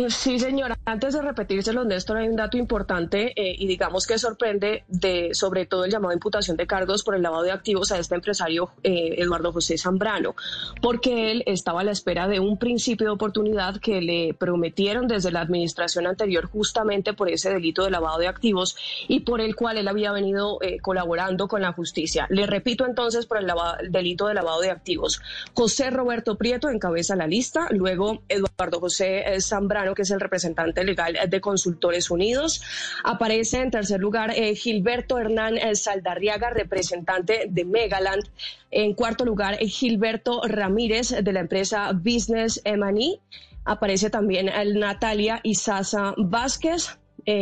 [0.08, 0.78] Sí, señora.
[0.86, 5.66] Antes de repetírselo, Néstor, hay un dato importante eh, y digamos que sorprende de sobre
[5.66, 9.16] todo el llamado imputación de cargos por el lavado de activos a este empresario eh,
[9.18, 10.36] Eduardo José Zambrano,
[10.82, 15.32] porque él estaba a la espera de un principio de oportunidad que le prometieron desde
[15.32, 19.78] la administración anterior justamente por ese delito de lavado de activos y por el cual
[19.78, 22.26] él había venido eh, colaborando con la justicia.
[22.30, 25.22] Le repito entonces por el, el delito de lavado de activos.
[25.54, 31.18] José Roberto Prieto encabeza la lista, luego Eduardo José Zambrano, que es el representante legal
[31.28, 32.62] de Consultores Unidos.
[33.04, 38.24] Aparece en tercer lugar eh, Gilberto Hernán eh, Saldarriaga, representante de Megaland.
[38.72, 43.20] En cuarto lugar, eh, Gilberto Ramírez de la empresa Business M&E.
[43.66, 46.98] Aparece también Natalia Isaza Vázquez.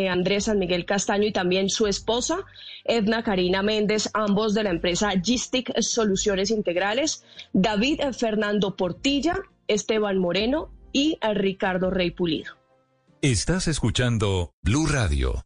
[0.10, 2.40] Andrés San Miguel Castaño y también su esposa,
[2.84, 10.72] Edna Karina Méndez, ambos de la empresa Gistic Soluciones Integrales, David Fernando Portilla, Esteban Moreno
[10.98, 12.54] y Ricardo Rey Pulido.
[13.22, 15.46] Estás escuchando Blue Radio.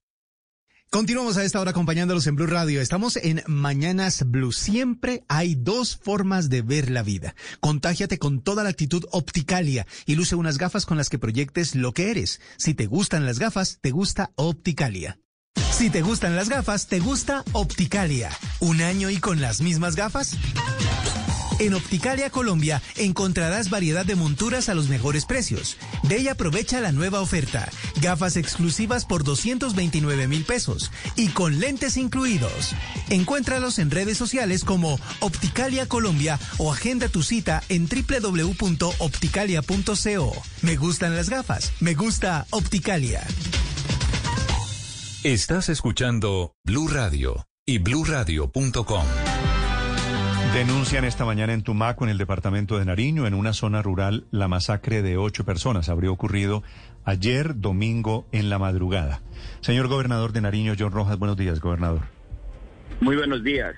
[0.90, 2.80] Continuamos a esta hora acompañándolos en Blue Radio.
[2.80, 4.54] Estamos en Mañanas Blue.
[4.54, 7.36] Siempre hay dos formas de ver la vida.
[7.60, 11.94] Contágiate con toda la actitud Opticalia y luce unas gafas con las que proyectes lo
[11.94, 12.40] que eres.
[12.58, 15.20] Si te gustan las gafas, te gusta Opticalia.
[15.72, 18.30] Si te gustan las gafas, te gusta Opticalia.
[18.60, 20.38] ¿Un año y con las mismas gafas?
[21.62, 25.78] En Opticalia Colombia encontrarás variedad de monturas a los mejores precios.
[26.02, 27.70] De ella aprovecha la nueva oferta.
[28.02, 32.74] Gafas exclusivas por 229 mil pesos y con lentes incluidos.
[33.12, 40.44] Encuéntralos en redes sociales como Opticalia Colombia o agenda tu cita en www.opticalia.co.
[40.64, 41.74] Me gustan las gafas.
[41.80, 43.22] Me gusta Opticalia.
[45.24, 49.06] Estás escuchando Blue Radio y bluradio.com.
[50.54, 54.50] Denuncian esta mañana en Tumaco, en el departamento de Nariño, en una zona rural, la
[54.50, 55.88] masacre de ocho personas.
[55.88, 56.62] Habría ocurrido
[57.06, 59.22] ayer, domingo, en la madrugada.
[59.62, 62.02] Señor gobernador de Nariño, John Rojas, buenos días, gobernador.
[63.00, 63.76] Muy buenos días.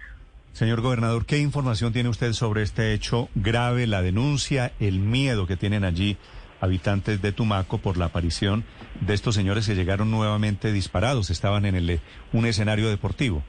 [0.53, 5.57] Señor gobernador, ¿qué información tiene usted sobre este hecho grave, la denuncia, el miedo que
[5.57, 6.17] tienen allí
[6.59, 8.65] habitantes de Tumaco por la aparición
[8.99, 11.29] de estos señores que llegaron nuevamente disparados?
[11.29, 12.01] Estaban en el,
[12.33, 13.43] un escenario deportivo.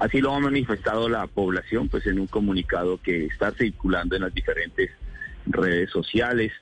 [0.00, 4.34] Así lo ha manifestado la población, pues en un comunicado que está circulando en las
[4.34, 4.90] diferentes
[5.46, 6.52] redes sociales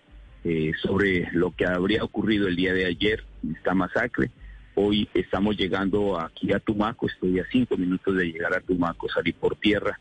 [0.45, 3.25] eh, sobre lo que habría ocurrido el día de ayer,
[3.57, 4.31] esta masacre.
[4.75, 9.33] Hoy estamos llegando aquí a Tumaco, estoy a cinco minutos de llegar a Tumaco, salí
[9.33, 9.99] por tierra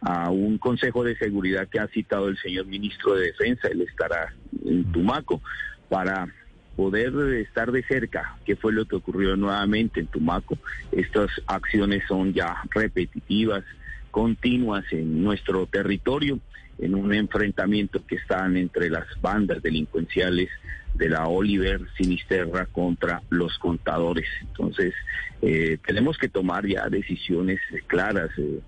[0.00, 4.34] a un consejo de seguridad que ha citado el señor ministro de Defensa, él estará
[4.64, 5.40] en Tumaco,
[5.88, 6.28] para
[6.76, 10.58] poder estar de cerca qué fue lo que ocurrió nuevamente en Tumaco.
[10.92, 13.64] Estas acciones son ya repetitivas,
[14.10, 16.38] continuas en nuestro territorio,
[16.78, 20.48] en un enfrentamiento que están entre las bandas delincuenciales
[20.94, 24.26] de la Oliver Sinisterra contra los contadores.
[24.42, 24.94] Entonces,
[25.42, 28.60] eh, tenemos que tomar ya decisiones claras, eh,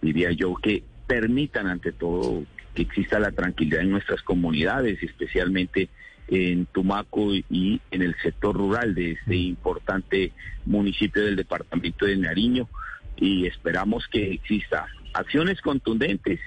[0.00, 5.90] diría yo, que permitan ante todo que exista la tranquilidad en nuestras comunidades, especialmente
[6.32, 10.32] en Tumaco y en el sector rural de este importante
[10.64, 12.68] municipio del departamento de Nariño
[13.16, 16.40] y esperamos que exista acciones contundentes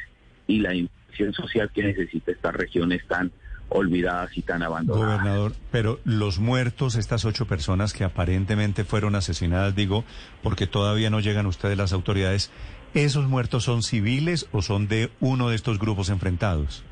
[0.47, 3.31] y la inversión social que necesita estas regiones tan
[3.69, 5.19] olvidadas y tan abandonadas.
[5.19, 10.03] Gobernador, pero los muertos, estas ocho personas que aparentemente fueron asesinadas, digo,
[10.41, 12.49] porque todavía no llegan ustedes las autoridades,
[12.95, 16.83] ¿esos muertos son civiles o son de uno de estos grupos enfrentados?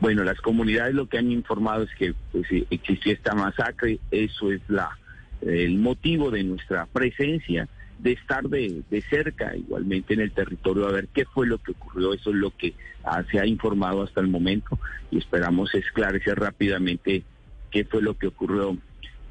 [0.00, 4.60] Bueno, las comunidades lo que han informado es que pues, existió esta masacre, eso es
[4.68, 4.96] la
[5.42, 11.08] el motivo de nuestra presencia, de estar de, cerca igualmente en el territorio a ver
[11.08, 14.28] qué fue lo que ocurrió, eso es lo que ah, se ha informado hasta el
[14.28, 14.78] momento
[15.10, 17.24] y esperamos esclarecer rápidamente
[17.70, 18.76] qué fue lo que ocurrió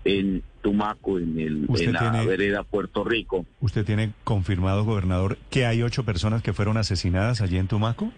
[0.04, 3.46] en Tumaco, en, el, en la vereda Puerto Rico.
[3.60, 8.12] ¿Usted tiene confirmado, gobernador, que hay ocho personas que fueron asesinadas allí en Tumaco?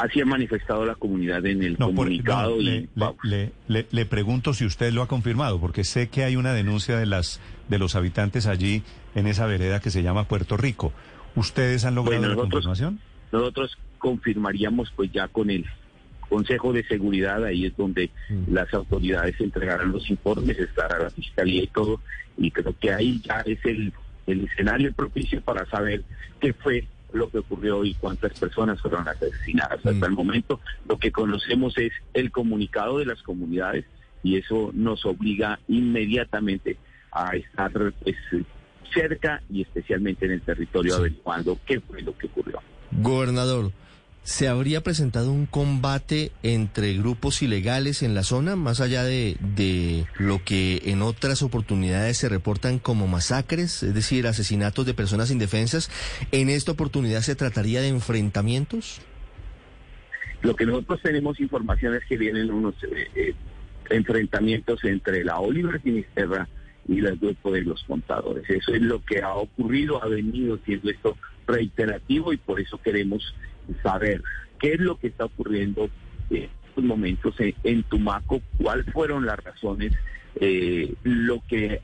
[0.00, 2.58] Así ha manifestado la comunidad en el comunicado.
[2.60, 2.88] y
[3.22, 7.04] le, le, pregunto si usted lo ha confirmado, porque sé que hay una denuncia de
[7.04, 8.82] las de los habitantes allí
[9.14, 10.92] en esa vereda que se llama Puerto Rico.
[11.36, 12.98] ¿Ustedes han logrado la confirmación?
[13.30, 15.66] Nosotros confirmaríamos pues ya con el
[16.30, 18.54] Consejo de Seguridad, ahí es donde mm.
[18.54, 22.00] las autoridades entregarán los informes, estará la Fiscalía y todo,
[22.38, 23.92] y creo que ahí ya es el,
[24.26, 26.02] el escenario propicio para saber
[26.40, 29.84] qué fue lo que ocurrió y cuántas personas fueron asesinadas.
[29.84, 30.16] Hasta el mm.
[30.16, 33.84] momento lo que conocemos es el comunicado de las comunidades
[34.22, 36.76] y eso nos obliga inmediatamente
[37.12, 37.72] a estar
[38.02, 38.16] pues,
[38.92, 42.60] cerca y especialmente en el territorio averiguando qué fue lo que ocurrió.
[42.92, 43.72] Gobernador,
[44.22, 50.04] ¿Se habría presentado un combate entre grupos ilegales en la zona, más allá de, de,
[50.18, 55.90] lo que en otras oportunidades se reportan como masacres, es decir, asesinatos de personas indefensas?
[56.32, 59.00] ¿En esta oportunidad se trataría de enfrentamientos?
[60.42, 63.34] Lo que nosotros tenemos información es que vienen unos eh, eh,
[63.90, 66.48] enfrentamientos entre la Oliver Sinisterra
[66.88, 68.48] y el grupo de los contadores.
[68.48, 71.16] Eso es lo que ha ocurrido, ha venido siendo esto
[71.46, 73.34] reiterativo y por eso queremos
[73.82, 74.22] saber
[74.58, 75.90] qué es lo que está ocurriendo
[76.30, 79.92] en estos momentos en, Tumaco, cuáles fueron las razones,
[80.36, 81.80] eh, lo que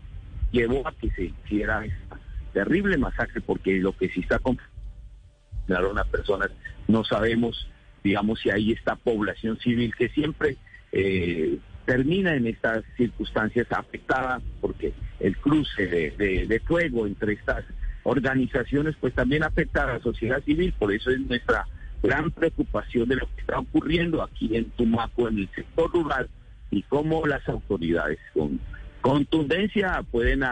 [0.53, 2.21] llevó a que se hiciera esta
[2.53, 6.51] terrible masacre, porque lo que sí está confirmando a personas,
[6.89, 7.69] no sabemos,
[8.03, 10.57] digamos, si hay esta población civil que siempre
[10.93, 17.65] eh, termina en estas circunstancias afectada, porque el cruce de, de fuego entre estas
[18.05, 21.67] organizaciones pues también afecta a la sociedad civil, por eso es nuestra
[22.03, 26.29] gran preocupación de lo que está ocurriendo aquí en Tumaco, en el sector rural,
[26.71, 28.61] y cómo las autoridades con
[29.01, 30.43] contundencia pueden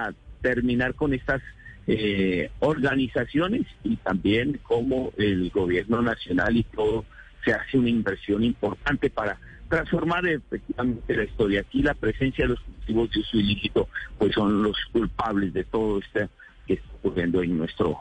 [0.41, 1.43] terminar con estas
[1.87, 7.05] eh, organizaciones y también cómo el gobierno nacional y todo
[7.45, 11.61] se hace una inversión importante para transformar efectivamente la historia.
[11.61, 15.99] Aquí la presencia de los cultivos de uso ilícito pues son los culpables de todo
[15.99, 16.31] esto
[16.67, 17.99] que está ocurriendo en nuestro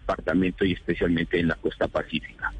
[0.00, 2.52] departamento y especialmente en la costa pacífica.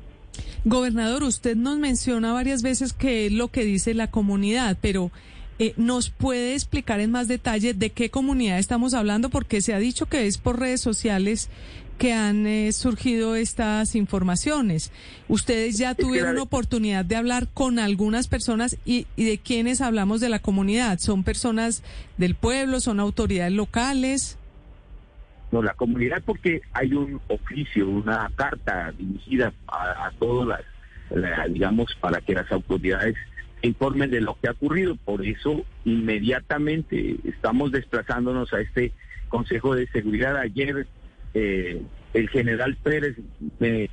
[0.64, 5.10] Gobernador, usted nos menciona varias veces qué es lo que dice la comunidad, pero
[5.58, 9.28] eh, ¿nos puede explicar en más detalle de qué comunidad estamos hablando?
[9.28, 11.48] Porque se ha dicho que es por redes sociales
[11.98, 14.92] que han eh, surgido estas informaciones.
[15.28, 20.28] Ustedes ya tuvieron oportunidad de hablar con algunas personas y, y de quiénes hablamos de
[20.28, 21.00] la comunidad.
[21.00, 21.82] ¿Son personas
[22.16, 22.78] del pueblo?
[22.78, 24.37] ¿Son autoridades locales?
[25.50, 30.62] No, la comunidad porque hay un oficio, una carta dirigida a, todas
[31.10, 33.16] las, digamos, para que las autoridades
[33.62, 34.96] informen de lo que ha ocurrido.
[34.96, 38.92] Por eso, inmediatamente estamos desplazándonos a este
[39.28, 40.36] Consejo de Seguridad.
[40.36, 40.86] Ayer
[41.34, 41.82] eh,
[42.14, 43.16] el general Pérez
[43.58, 43.90] me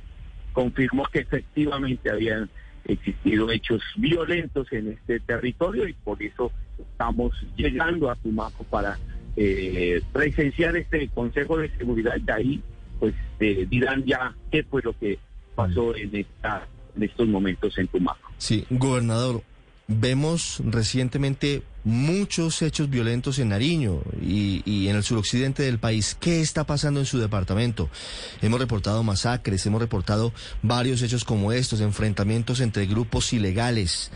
[0.52, 2.48] confirmó que efectivamente habían
[2.84, 8.96] existido hechos violentos en este territorio y por eso estamos llegando a Tumaco para
[9.36, 12.16] eh, presenciar este Consejo de Seguridad.
[12.16, 12.62] De ahí,
[12.98, 15.18] pues eh, dirán ya qué fue lo que
[15.54, 16.66] pasó en, esta,
[16.96, 18.30] en estos momentos en Tumaco.
[18.38, 19.42] Sí, gobernador.
[19.88, 26.16] Vemos recientemente muchos hechos violentos en Nariño y, y, en el suroccidente del país.
[26.18, 27.88] ¿Qué está pasando en su departamento?
[28.42, 30.32] Hemos reportado masacres, hemos reportado
[30.62, 34.10] varios hechos como estos, enfrentamientos entre grupos ilegales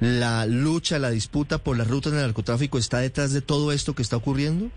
[0.00, 4.02] la lucha, la disputa por las rutas del narcotráfico está detrás de todo esto que
[4.02, 4.70] está ocurriendo?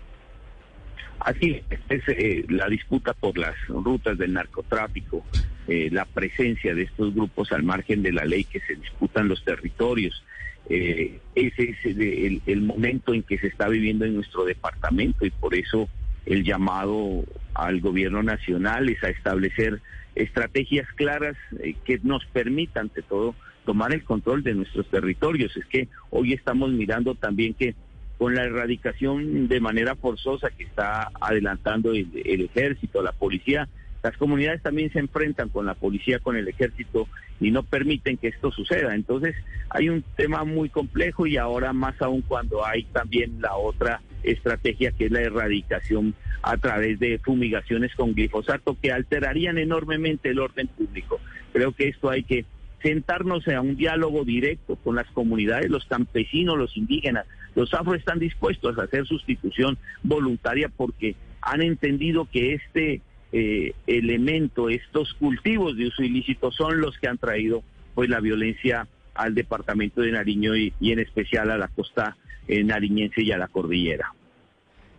[1.18, 5.24] Así es, eh, la disputa por las rutas del narcotráfico,
[5.66, 9.42] eh, la presencia de estos grupos al margen de la ley que se disputan los
[9.42, 10.22] territorios.
[10.68, 15.30] Eh, ese es el, el, momento en que se está viviendo en nuestro departamento y
[15.30, 15.88] por eso
[16.26, 19.80] el llamado al gobierno nacional es a establecer
[20.14, 21.36] estrategias claras
[21.84, 25.56] que nos permitan, ante todo, tomar el control de nuestros territorios.
[25.56, 27.74] Es que hoy estamos mirando también que
[28.18, 33.68] con la erradicación de manera forzosa que está adelantando el, ejército, la policía,
[34.02, 37.08] las comunidades también se enfrentan con la policía, con el ejército
[37.40, 38.94] y no permiten que esto suceda.
[38.94, 39.34] Entonces
[39.70, 44.92] hay un tema muy complejo y ahora más aún cuando hay también la otra estrategia
[44.92, 50.68] que es la erradicación a través de fumigaciones con glifosato que alterarían enormemente el orden
[50.68, 51.18] público.
[51.52, 52.44] Creo que esto hay que
[52.84, 57.26] sentarnos a un diálogo directo con las comunidades, los campesinos, los indígenas.
[57.54, 63.00] Los afro están dispuestos a hacer sustitución voluntaria porque han entendido que este
[63.32, 67.62] eh, elemento, estos cultivos de uso ilícito son los que han traído
[67.94, 72.16] pues la violencia al departamento de Nariño y, en especial a la costa
[72.48, 74.12] eh, nariñense y a la cordillera.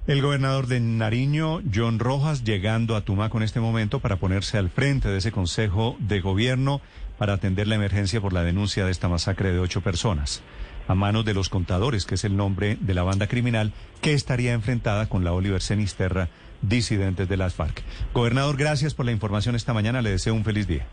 [0.07, 4.69] El gobernador de Nariño, John Rojas, llegando a Tumaco en este momento para ponerse al
[4.69, 6.79] frente de ese consejo de gobierno
[7.17, 10.43] para atender la emergencia por la denuncia de esta masacre de ocho personas
[10.87, 14.53] a manos de los contadores, que es el nombre de la banda criminal que estaría
[14.53, 16.29] enfrentada con la Oliver Senisterra,
[16.61, 17.81] disidentes de las FARC.
[18.13, 20.01] Gobernador, gracias por la información esta mañana.
[20.01, 20.85] Le deseo un feliz día.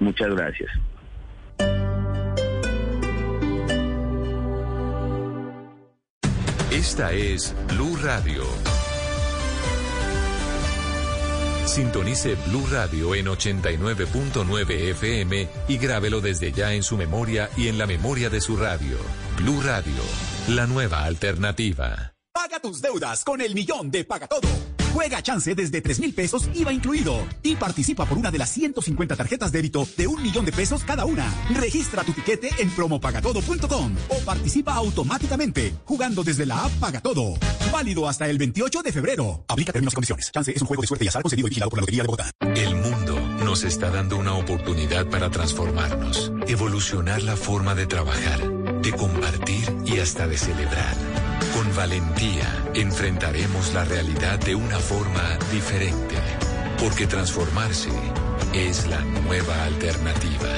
[0.00, 0.70] Muchas gracias.
[6.70, 8.44] Esta es Blue Radio.
[11.70, 17.78] Sintonice Blue Radio en 89.9 FM y grábelo desde ya en su memoria y en
[17.78, 18.96] la memoria de su radio.
[19.36, 20.02] Blue Radio,
[20.48, 22.12] la nueva alternativa.
[22.32, 24.79] Paga tus deudas con el millón de Paga Todo.
[24.92, 29.16] Juega chance desde 3 mil pesos IVA incluido y participa por una de las 150
[29.16, 31.32] tarjetas débito de un millón de pesos cada una.
[31.54, 37.34] Registra tu tiquete en promopagatodo.com o participa automáticamente jugando desde la app Pagatodo.
[37.72, 39.44] Válido hasta el 28 de febrero.
[39.48, 40.32] Aplica términos y condiciones.
[40.32, 42.06] Chance es un juego de suerte y azar concedido y vigilado por la Lotería de
[42.06, 42.30] Bogotá.
[42.40, 48.40] El mundo nos está dando una oportunidad para transformarnos, evolucionar la forma de trabajar,
[48.82, 51.29] de compartir y hasta de celebrar.
[51.54, 56.16] Con valentía enfrentaremos la realidad de una forma diferente,
[56.78, 57.90] porque transformarse
[58.52, 60.48] es la nueva alternativa.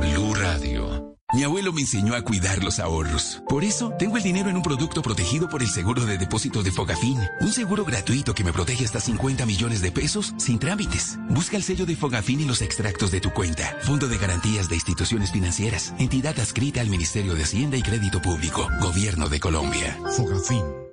[0.00, 1.07] Blue Radio.
[1.34, 3.42] Mi abuelo me enseñó a cuidar los ahorros.
[3.46, 6.72] Por eso, tengo el dinero en un producto protegido por el seguro de depósito de
[6.72, 7.18] Fogafín.
[7.42, 11.18] Un seguro gratuito que me protege hasta 50 millones de pesos sin trámites.
[11.28, 13.76] Busca el sello de Fogafín y los extractos de tu cuenta.
[13.82, 15.92] Fondo de Garantías de Instituciones Financieras.
[15.98, 18.66] Entidad adscrita al Ministerio de Hacienda y Crédito Público.
[18.80, 19.98] Gobierno de Colombia.
[20.16, 20.87] Fogafín.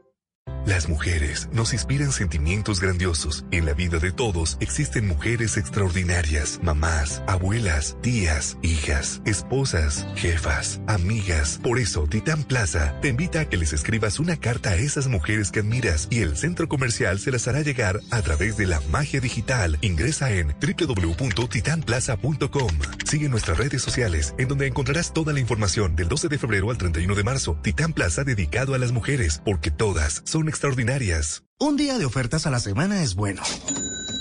[0.66, 3.46] Las mujeres nos inspiran sentimientos grandiosos.
[3.52, 11.60] En la vida de todos existen mujeres extraordinarias, mamás, abuelas, tías, hijas, esposas, jefas, amigas.
[11.62, 15.52] Por eso, Titán Plaza te invita a que les escribas una carta a esas mujeres
[15.52, 19.22] que admiras y el centro comercial se las hará llegar a través de la magia
[19.22, 19.78] digital.
[19.82, 22.72] Ingresa en www.titanplaza.com.
[23.06, 26.80] Sigue nuestras redes sociales en donde encontrarás toda la información del 12 de febrero al
[26.80, 27.56] 31 de marzo.
[27.62, 31.44] Titán Plaza dedicado a las mujeres, porque todas son extraordinarias.
[31.60, 33.42] Un día de ofertas a la semana es bueno.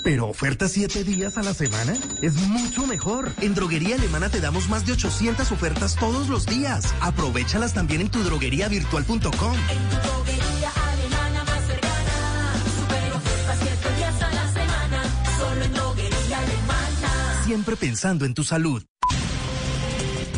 [0.03, 3.31] Pero ofertas siete días a la semana es mucho mejor.
[3.41, 6.93] En Droguería Alemana te damos más de 800 ofertas todos los días.
[7.01, 9.21] Aprovechalas también en tu drogueriavirtual.com.
[9.21, 12.53] En tu droguería alemana más cercana.
[12.79, 15.03] Super ofertas siete días a la semana.
[15.37, 17.43] Solo en droguería alemana.
[17.45, 18.85] Siempre pensando en tu salud.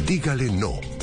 [0.08, 0.97] Dígale no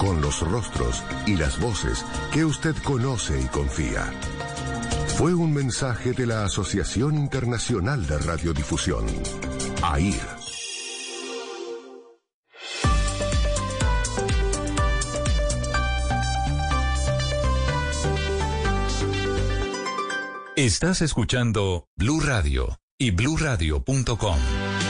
[0.00, 4.10] con los rostros y las voces que usted conoce y confía.
[5.18, 9.04] Fue un mensaje de la Asociación Internacional de Radiodifusión,
[9.82, 10.40] AIR.
[20.56, 24.89] Estás escuchando Blue Radio y bluradio.com.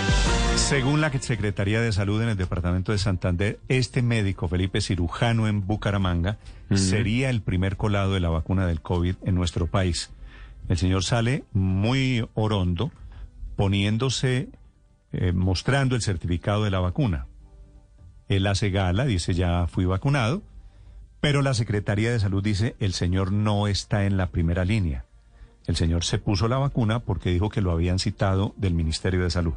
[0.68, 5.66] Según la Secretaría de Salud en el Departamento de Santander, este médico, Felipe Cirujano en
[5.66, 6.38] Bucaramanga,
[6.74, 10.10] sería el primer colado de la vacuna del COVID en nuestro país.
[10.68, 12.92] El señor sale muy orondo,
[13.56, 14.48] poniéndose,
[15.12, 17.26] eh, mostrando el certificado de la vacuna.
[18.28, 20.42] Él hace gala, dice ya fui vacunado,
[21.20, 25.04] pero la Secretaría de Salud dice el señor no está en la primera línea.
[25.66, 29.30] El señor se puso la vacuna porque dijo que lo habían citado del Ministerio de
[29.30, 29.54] Salud.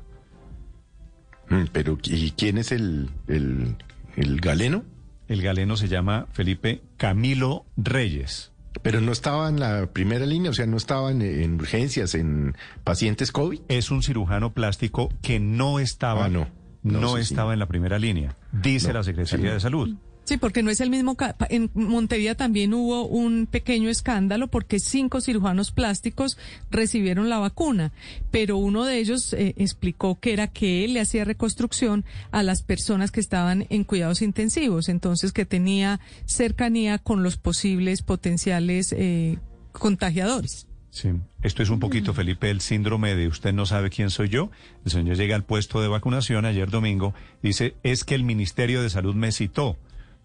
[1.49, 3.75] Mm, Pero, ¿y quién es el, el,
[4.15, 4.83] el galeno?
[5.27, 8.51] El galeno se llama Felipe Camilo Reyes.
[8.81, 12.55] Pero no estaba en la primera línea, o sea, no estaba en, en urgencias, en
[12.83, 13.61] pacientes COVID.
[13.67, 16.47] Es un cirujano plástico que no estaba, Ah, no.
[16.81, 17.33] no, No, sí, sí.
[17.33, 19.53] estaba en la primera línea, dice No, la Secretaría sí.
[19.53, 19.95] de Salud.
[20.25, 21.17] Sí, porque no es el mismo.
[21.49, 26.37] En Montería también hubo un pequeño escándalo porque cinco cirujanos plásticos
[26.71, 27.91] recibieron la vacuna,
[28.31, 32.63] pero uno de ellos eh, explicó que era que él le hacía reconstrucción a las
[32.63, 39.39] personas que estaban en cuidados intensivos, entonces que tenía cercanía con los posibles potenciales eh,
[39.73, 40.67] contagiadores.
[40.89, 41.09] Sí.
[41.41, 44.51] Esto es un poquito, Felipe, el síndrome de usted no sabe quién soy yo.
[44.85, 48.91] El señor llega al puesto de vacunación ayer domingo, dice, es que el Ministerio de
[48.91, 49.75] Salud me citó,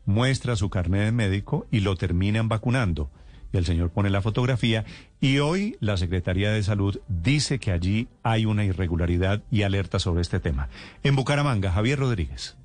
[0.09, 3.11] muestra su carnet de médico y lo terminan vacunando.
[3.53, 4.87] Y el señor pone la fotografía
[5.21, 10.23] y hoy la Secretaría de Salud dice que allí hay una irregularidad y alerta sobre
[10.23, 10.71] este tema.
[11.03, 12.57] En Bucaramanga, Javier Rodríguez.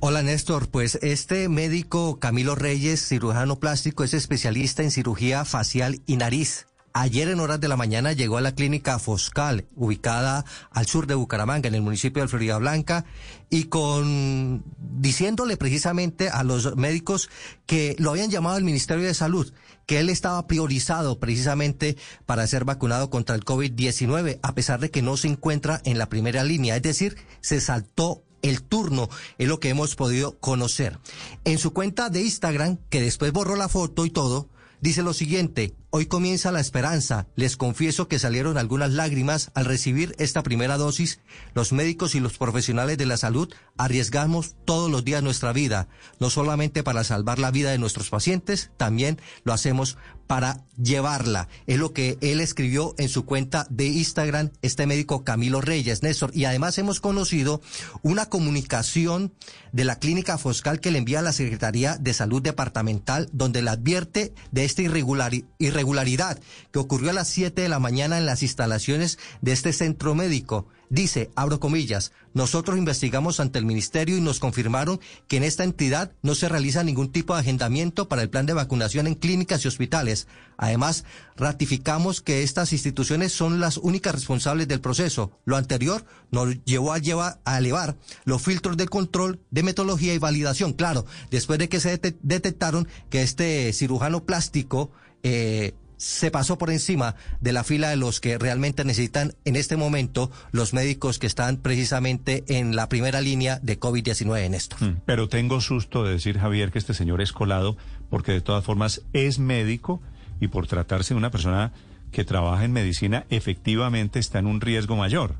[0.00, 6.16] Hola Néstor, pues este médico Camilo Reyes, cirujano plástico, es especialista en cirugía facial y
[6.16, 6.66] nariz.
[6.94, 11.14] Ayer en horas de la mañana llegó a la clínica Foscal, ubicada al sur de
[11.14, 13.06] Bucaramanga, en el municipio de Florida Blanca,
[13.48, 17.30] y con diciéndole precisamente a los médicos
[17.64, 19.52] que lo habían llamado al Ministerio de Salud,
[19.86, 21.96] que él estaba priorizado precisamente
[22.26, 26.10] para ser vacunado contra el COVID-19, a pesar de que no se encuentra en la
[26.10, 30.98] primera línea, es decir, se saltó el turno, es lo que hemos podido conocer.
[31.44, 34.48] En su cuenta de Instagram, que después borró la foto y todo,
[34.82, 37.28] dice lo siguiente, hoy comienza la esperanza.
[37.36, 41.20] Les confieso que salieron algunas lágrimas al recibir esta primera dosis.
[41.54, 45.88] Los médicos y los profesionales de la salud arriesgamos todos los días nuestra vida,
[46.18, 49.96] no solamente para salvar la vida de nuestros pacientes, también lo hacemos
[50.32, 51.48] para llevarla.
[51.66, 56.30] Es lo que él escribió en su cuenta de Instagram, este médico Camilo Reyes, Néstor.
[56.32, 57.60] Y además hemos conocido
[58.00, 59.34] una comunicación
[59.72, 63.68] de la clínica Foscal que le envía a la Secretaría de Salud Departamental, donde le
[63.68, 68.42] advierte de esta irregulari- irregularidad que ocurrió a las 7 de la mañana en las
[68.42, 70.66] instalaciones de este centro médico.
[70.94, 76.12] Dice, abro comillas, nosotros investigamos ante el ministerio y nos confirmaron que en esta entidad
[76.20, 79.68] no se realiza ningún tipo de agendamiento para el plan de vacunación en clínicas y
[79.68, 80.28] hospitales.
[80.58, 81.04] Además,
[81.34, 85.32] ratificamos que estas instituciones son las únicas responsables del proceso.
[85.46, 87.96] Lo anterior nos llevó a, llevar, a elevar
[88.26, 90.74] los filtros de control, de metodología y validación.
[90.74, 94.90] Claro, después de que se dete- detectaron que este cirujano plástico
[95.22, 95.72] eh,
[96.02, 100.32] se pasó por encima de la fila de los que realmente necesitan en este momento
[100.50, 104.82] los médicos que están precisamente en la primera línea de COVID-19, Néstor.
[104.82, 107.76] Mm, Pero tengo susto de decir, Javier, que este señor es colado,
[108.10, 110.02] porque de todas formas es médico
[110.40, 111.72] y por tratarse de una persona
[112.10, 115.36] que trabaja en medicina, efectivamente está en un riesgo mayor.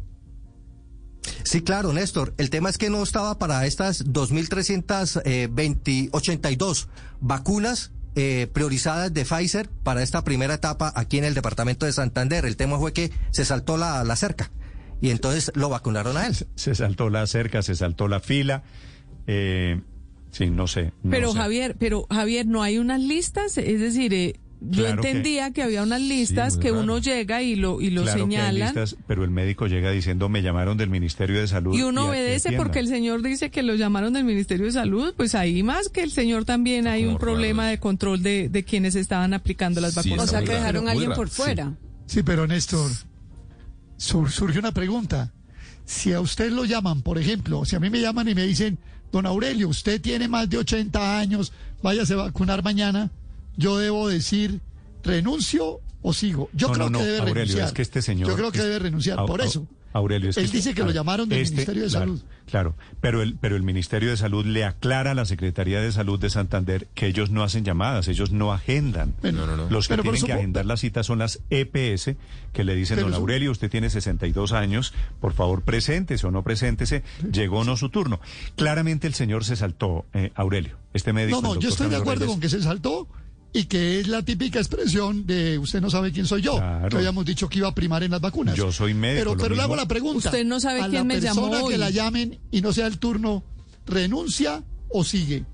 [1.42, 2.34] Sí, claro, Néstor.
[2.39, 6.86] El tema es que no estaba para estas 2.382
[7.20, 12.44] vacunas eh, priorizadas de Pfizer para esta primera etapa aquí en el departamento de Santander.
[12.44, 14.50] El tema fue que se saltó la, la cerca
[15.00, 16.36] y entonces lo vacunaron a él.
[16.55, 18.62] Se saltó la cerca, se saltó la fila.
[19.26, 19.81] Eh,
[20.31, 20.92] sí, no sé.
[21.02, 21.39] no Pero sé.
[21.39, 23.58] Javier, pero Javier, ¿no hay unas listas?
[23.58, 24.39] Es decir, eh,
[24.70, 26.82] yo Claro entendía que, había unas listas que raro.
[26.82, 30.76] uno llega y lo, y lo Claro listas, pero el médico llega diciendo, me llamaron
[30.78, 31.74] del Ministerio de Salud.
[31.76, 32.65] Y uno obedece atiendan".
[32.66, 36.02] porque el señor dice que lo llamaron del Ministerio de Salud, pues ahí más que
[36.02, 40.24] el señor también hay un problema de control de, de quienes estaban aplicando las vacunas.
[40.24, 41.74] o sea, que dejaron a alguien por fuera.
[42.07, 42.91] Sí, pero Néstor,
[43.97, 45.32] sur- surge una pregunta.
[45.84, 48.78] Si a usted lo llaman, por ejemplo, si a mí me llaman y me dicen,
[49.10, 53.10] don Aurelio, usted tiene más de 80 años, váyase a vacunar mañana,
[53.56, 54.60] yo debo decir,
[55.02, 56.48] renuncio o sigo.
[56.52, 57.66] Yo No, creo no, que debe Aurelio, renunciar.
[57.68, 58.28] es que este señor...
[58.28, 59.66] Yo creo que es- debe renunciar, por eso.
[59.94, 62.22] Aurelio, es Él que dice este- que lo a llamaron del Ministerio de claro, Salud.
[62.47, 66.18] Claro, pero el, pero el Ministerio de Salud le aclara a la Secretaría de Salud
[66.18, 69.14] de Santander que ellos no hacen llamadas, ellos no agendan.
[69.20, 69.70] Bueno, no, no, no.
[69.70, 72.16] Los que Pero tienen que agendar la cita son las EPS,
[72.55, 76.42] que le dicen, Pero don Aurelio, usted tiene 62 años, por favor, preséntese o no
[76.42, 78.18] preséntese, llegó o no su turno.
[78.56, 81.42] Claramente el señor se saltó, eh, Aurelio, este médico.
[81.42, 82.32] No, no, yo estoy de acuerdo Reyes.
[82.32, 83.08] con que se saltó
[83.52, 86.56] y que es la típica expresión de usted no sabe quién soy yo.
[86.56, 86.89] Claro.
[86.89, 88.55] Que habíamos dicho que iba a primar en las vacunas.
[88.56, 90.28] Yo soy médico, Pero, pero le hago la pregunta.
[90.31, 92.86] Usted no sabe a quién la me llamó persona que la llamen y no sea
[92.86, 93.44] el turno,
[93.86, 95.44] ¿renuncia o sigue?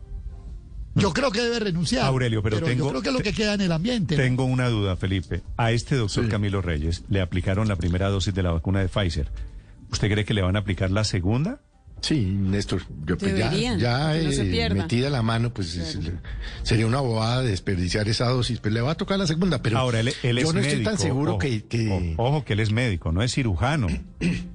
[0.95, 2.05] Yo creo que debe renunciar.
[2.07, 4.17] Aurelio, pero tengo- yo creo que es lo que queda en el ambiente.
[4.17, 4.23] ¿no?
[4.23, 5.43] Tengo una duda, Felipe.
[5.57, 9.31] A este doctor Camilo Reyes le aplicaron la primera dosis de la vacuna de Pfizer.
[9.93, 11.61] ¿Usted cree que le van a aplicar la segunda?
[12.01, 15.99] Sí, Néstor, yo pues ya, ya no eh, metida la mano, pues es-
[16.63, 20.01] sería una bobada desperdiciar esa dosis, pero le va a tocar la segunda, pero Ahora,
[20.01, 20.69] él, él yo es no médico.
[20.69, 23.89] estoy tan seguro ojo, que, Ojo, que él es médico, no es cirujano.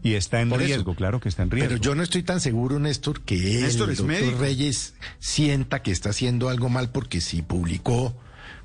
[0.03, 0.67] y está en Por eso.
[0.67, 1.69] riesgo, claro que está en riesgo.
[1.69, 4.39] Pero yo no estoy tan seguro, Néstor, que él, Néstor el es doctor médico.
[4.39, 8.17] Reyes, sienta que está haciendo algo mal porque si publicó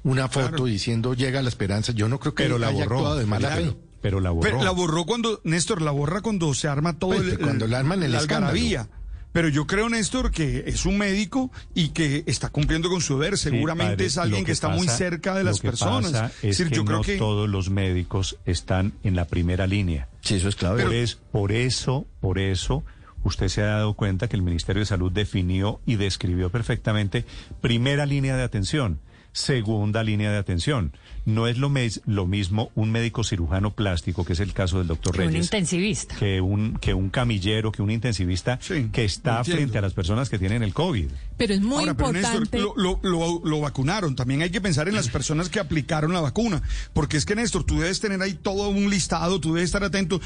[0.04, 0.64] una foto Claro.
[0.66, 3.26] diciendo llega la esperanza, yo no creo que Pero él la haya borró, actuado de
[3.26, 3.72] mala claro.
[3.72, 3.76] fe.
[4.00, 4.42] Pero la borró.
[4.50, 7.76] Pero la borró cuando, Néstor, la borra cuando se arma todo Pues, el, cuando le
[7.76, 8.88] arman el la algarabía.
[9.32, 13.36] Pero yo creo, Néstor, que es un médico y que está cumpliendo con su deber.
[13.36, 16.12] Sí, Seguramente padre, es alguien que, está muy cerca de lo las que personas.
[16.12, 19.66] pasa Es, decir, que yo creo no que todos los médicos están en la primera
[19.66, 20.08] línea.
[20.22, 20.82] Sí, eso es clave.
[20.82, 22.84] Por, es- por eso, por eso,
[23.22, 27.26] usted se ha dado cuenta que el Ministerio de Salud definió y describió perfectamente
[27.60, 28.98] primera línea de atención,
[29.32, 30.92] segunda línea de atención.
[31.28, 34.86] No es lo, mes- lo mismo un médico cirujano plástico, que es el caso del
[34.86, 36.16] doctor Que un Reyes, intensivista.
[36.16, 38.58] que un, que un camillero, que un intensivista
[38.92, 41.06] que está frente a las personas que tienen el COVID.
[41.36, 42.40] Pero es muy Ahora, pero importante.
[42.58, 44.16] Néstor, lo, lo- lo- lo vacunaron.
[44.16, 46.62] También hay que pensar en las personas que aplicaron la vacuna.
[46.94, 50.20] Porque es que, Néstor, tú debes tener ahí todo un listado, tú debes estar atento.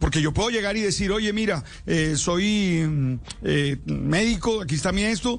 [0.00, 3.14] Porque yo puedo llegar y decir, oye, mira, eh, soy mm,
[3.44, 5.38] eh, médico, aquí está mi esto.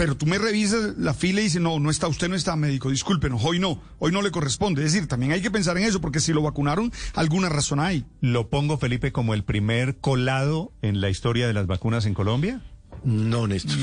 [0.00, 2.88] Pero tú me revisas la fila y dices, no, no está, usted no está médico,
[2.88, 4.82] discúlpenos, hoy no, hoy no le corresponde.
[4.82, 8.06] Es decir, también hay que pensar en eso, porque si lo vacunaron, alguna razón hay.
[8.22, 12.62] ¿Lo pongo, Felipe, como el primer colado en la historia de las vacunas en Colombia?
[13.04, 13.76] No, Néstor.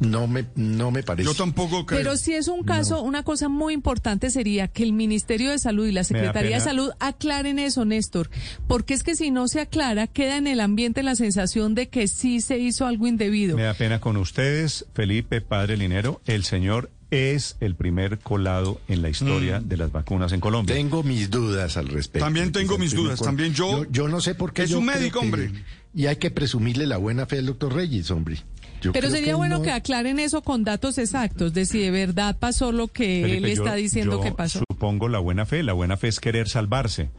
[0.00, 1.28] No me, no me parece.
[1.28, 2.00] Yo tampoco creo.
[2.00, 5.86] Pero si es un caso, una cosa muy importante sería que el Ministerio de Salud
[5.86, 6.60] y la Secretaría de.
[6.64, 8.30] Salud aclaren eso, Néstor.
[8.66, 12.08] Porque es que si no se aclara, queda en el ambiente la sensación de que
[12.08, 13.56] sí se hizo algo indebido.
[13.56, 16.20] Me da pena con ustedes, Felipe, padre Linero.
[16.26, 20.74] El señor es el primer colado en la historia de las vacunas en Colombia.
[20.76, 22.24] Tengo mis dudas al respecto.
[22.24, 24.06] También tengo mis dudas, col- también yo- yo.
[24.08, 24.62] no sé por qué.
[24.62, 25.50] Es yo un médico, que- hombre.
[25.92, 28.38] Y hay que presumirle la buena fe al doctor Reyes, hombre.
[28.80, 31.90] Yo Pero sería que bueno no- que aclaren eso con datos exactos, de si de
[31.90, 34.60] verdad pasó lo que Felipe, él está yo- diciendo yo que pasó.
[34.70, 35.62] Supongo la buena fe.
[35.62, 37.10] La buena fe es querer salvarse.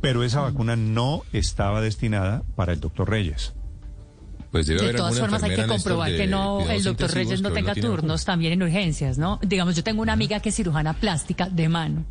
[0.00, 3.52] Pero esa vacuna no estaba destinada para el doctor Reyes.
[4.50, 7.52] Pues debe De haber todas formas, hay que comprobar que no el doctor Reyes no
[7.52, 9.38] tenga turnos también en urgencias, ¿no?
[9.42, 12.04] Digamos, yo tengo una amiga que es cirujana plástica de mano.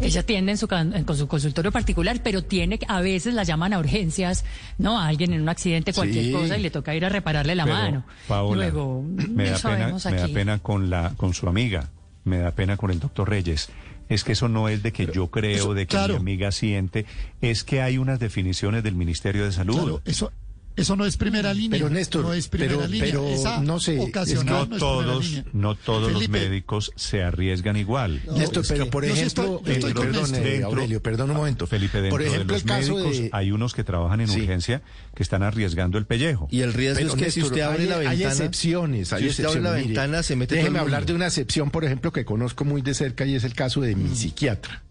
[0.00, 3.78] Ella tiene en su, con su consultorio particular, pero tiene, a veces la llaman a
[3.78, 4.44] urgencias,
[4.78, 4.98] ¿no?
[4.98, 6.32] A alguien en un accidente, cualquier Sí.
[6.32, 8.04] cosa, y le toca ir a repararle la Pero, mano.
[8.26, 10.32] Paola, Luego, me da pena, sabemos me da aquí.
[10.32, 11.90] pena con la con su amiga,
[12.24, 13.68] me da pena con el doctor Reyes.
[14.08, 16.14] Es que eso no es de que yo creo, eso- de que claro.
[16.14, 17.04] mi amiga siente,
[17.40, 19.74] es que hay unas definiciones del Ministerio de Salud.
[19.76, 20.30] Claro, eso,
[20.76, 21.78] eso no es primera línea.
[21.78, 23.04] Pero, Néstor, no es primera pero- línea.
[23.06, 27.22] pero Esa no sé, es que ocasional no no todos, no todos los médicos se
[27.22, 28.20] arriesgan igual.
[28.36, 30.42] Néstor, es pero por ejemplo, estoy- estoy eh, perdón, Néstor.
[30.42, 31.66] Dentro- Aurelio, perdón un momento.
[31.66, 33.30] Felipe, dentro por ejemplo, de los el caso médicos de...
[33.32, 34.40] hay unos que trabajan en Sí.
[34.40, 34.82] urgencia
[35.14, 36.48] que están arriesgando el pellejo.
[36.50, 38.30] Y el riesgo Pero, es que si Néstor, usted abre hay, la hay ventana...
[38.32, 39.12] excepciones.
[39.12, 39.88] Hay si usted abre la excepciones.
[39.88, 42.64] Mire, ventana, se mete todo el Déjeme hablar de una excepción, por ejemplo, que conozco
[42.64, 44.82] muy de cerca y es el caso de mi psiquiatra.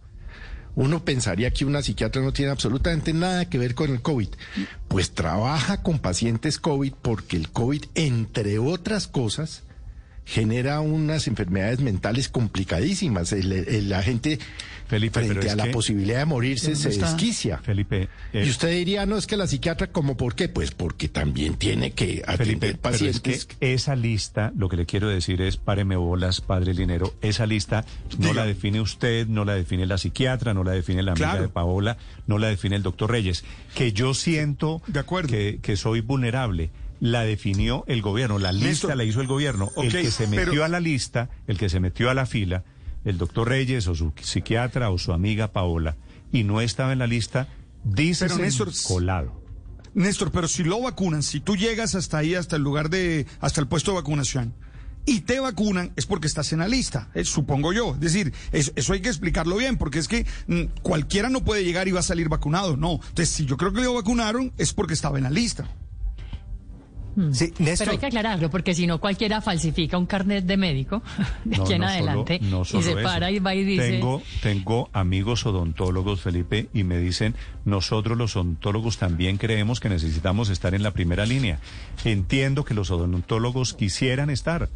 [0.75, 4.29] Uno pensaría que una psiquiatra no tiene absolutamente nada que ver con el COVID.
[4.87, 9.63] Pues trabaja con pacientes COVID porque el COVID, entre otras cosas,
[10.25, 13.31] genera unas enfermedades mentales complicadísimas.
[13.31, 14.39] El, el- la gente
[14.87, 17.07] Felipe, frente a la que- posibilidad de morirse ¿Dónde se está?
[17.11, 17.57] desquicia.
[17.59, 20.47] Felipe, eh, Y usted diría, no, es que la psiquiatra, ¿como por qué?
[20.49, 23.45] Pues porque también tiene que atender Felipe, pero es pacientes.
[23.45, 27.85] que esa lista, lo que le quiero decir es, páreme bolas, padre Linero, esa lista
[28.19, 28.41] no Diga.
[28.41, 31.41] la define usted, no la define la psiquiatra, no la define la amiga Claro.
[31.43, 31.97] de Paola,
[32.27, 33.43] no la define el doctor Reyes.
[33.75, 35.29] Que yo siento De acuerdo.
[35.29, 36.69] Que, que soy vulnerable.
[37.05, 39.71] La definió el gobierno, la lista la hizo el gobierno.
[39.77, 42.63] el que se metió pero- a la lista, el que se metió a la fila,
[43.03, 45.97] el doctor Reyes o su psiquiatra o su amiga Paola,
[46.31, 47.47] y no estaba en la lista,
[47.83, 49.39] dice Néstor, colado.
[49.93, 53.61] Néstor, pero si lo vacunan, si tú llegas hasta ahí, hasta el lugar de, hasta
[53.61, 54.55] el puesto de vacunación,
[55.05, 57.93] y te vacunan, es porque estás en la lista, eh, supongo yo.
[57.93, 61.63] Es decir, es- eso hay que explicarlo bien, porque es que mm, cualquiera no puede
[61.63, 62.93] llegar y va a salir vacunado, no.
[62.93, 65.69] Entonces, si yo creo que lo vacunaron, es porque estaba en la lista.
[67.31, 71.01] Sí, Pero hay que aclararlo, porque si no cualquiera falsifica un carnet de médico
[71.45, 73.01] de aquí en no adelante solo- no y se eso.
[73.03, 73.91] para y va y dice...
[73.91, 80.49] Tengo, tengo amigos odontólogos, Felipe, y me dicen, nosotros los odontólogos también creemos que necesitamos
[80.49, 81.59] estar en la primera línea.
[82.03, 84.69] Entiendo que los odontólogos quisieran estar,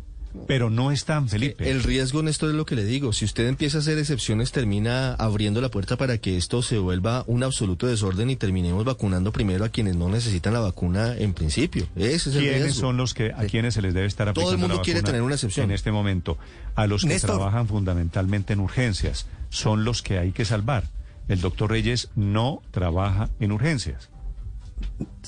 [0.47, 1.69] pero no están, Felipe.
[1.69, 3.13] El riesgo, Néstor, es lo que le digo.
[3.13, 7.23] Si usted empieza a hacer excepciones, termina abriendo la puerta para que esto se vuelva
[7.27, 11.87] un absoluto desorden y terminemos vacunando primero a quienes no necesitan la vacuna en principio.
[11.95, 12.79] Ese es el ¿Quiénes riesgo.
[12.81, 15.01] son los que a quienes se les debe estar Todo el aplicando la mundo quiere
[15.01, 15.65] tener una excepción.
[15.65, 16.37] en este momento?
[16.75, 17.31] A los que Néstor.
[17.31, 20.83] trabajan fundamentalmente en urgencias son los que hay que salvar.
[21.27, 24.09] El doctor Reyes no trabaja en urgencias.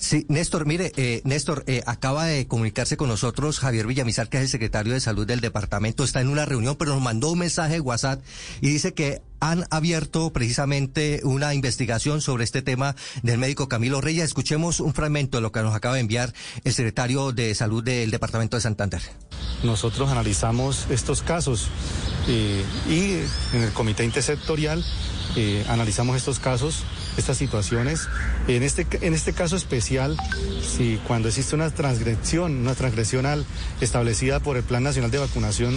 [0.02, 4.44] Sí, Néstor, mire, eh, Néstor, eh, acaba de comunicarse con nosotros Javier Villamizar, que es
[4.44, 7.74] el secretario de Salud del departamento, está en una reunión, pero nos mandó un mensaje
[7.74, 8.20] de WhatsApp
[8.62, 14.26] y dice que han abierto precisamente una investigación sobre este tema del médico Camilo Reyes.
[14.26, 18.10] Escuchemos un fragmento de lo que nos acaba de enviar el secretario de Salud del
[18.10, 19.02] departamento de Santander.
[19.64, 21.70] Nosotros analizamos estos casos
[22.28, 24.84] eh, y en el comité intersectorial
[25.70, 26.84] analizamos estos casos,
[27.18, 28.08] estas situaciones.
[28.48, 30.18] En este, en este caso especial,
[30.66, 33.46] si cuando existe una transgresión, una transgresión al-
[33.82, 35.76] establecida por el Plan Nacional de Vacunación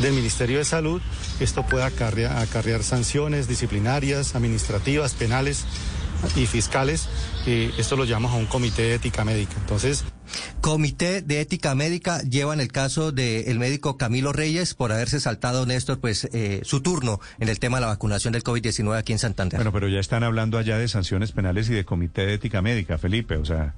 [0.00, 1.00] del Ministerio de Salud,
[1.40, 5.64] esto puede acarrear, sanciones disciplinarias, administrativas, penales
[6.36, 7.08] y fiscales.
[7.46, 9.54] Eh, esto lo llamamos a un comité de ética médica.
[9.60, 10.04] Entonces,
[10.60, 15.66] Comité de Ética Médica lleva en el caso del médico Camilo Reyes por haberse saltado,
[15.66, 19.18] Néstor, pues eh, su turno en el tema de la vacunación del COVID-19 aquí en
[19.18, 19.58] Santander.
[19.58, 22.98] Bueno, pero ya están hablando allá de sanciones penales y de comité de ética médica,
[22.98, 23.36] Felipe.
[23.36, 23.74] O sea,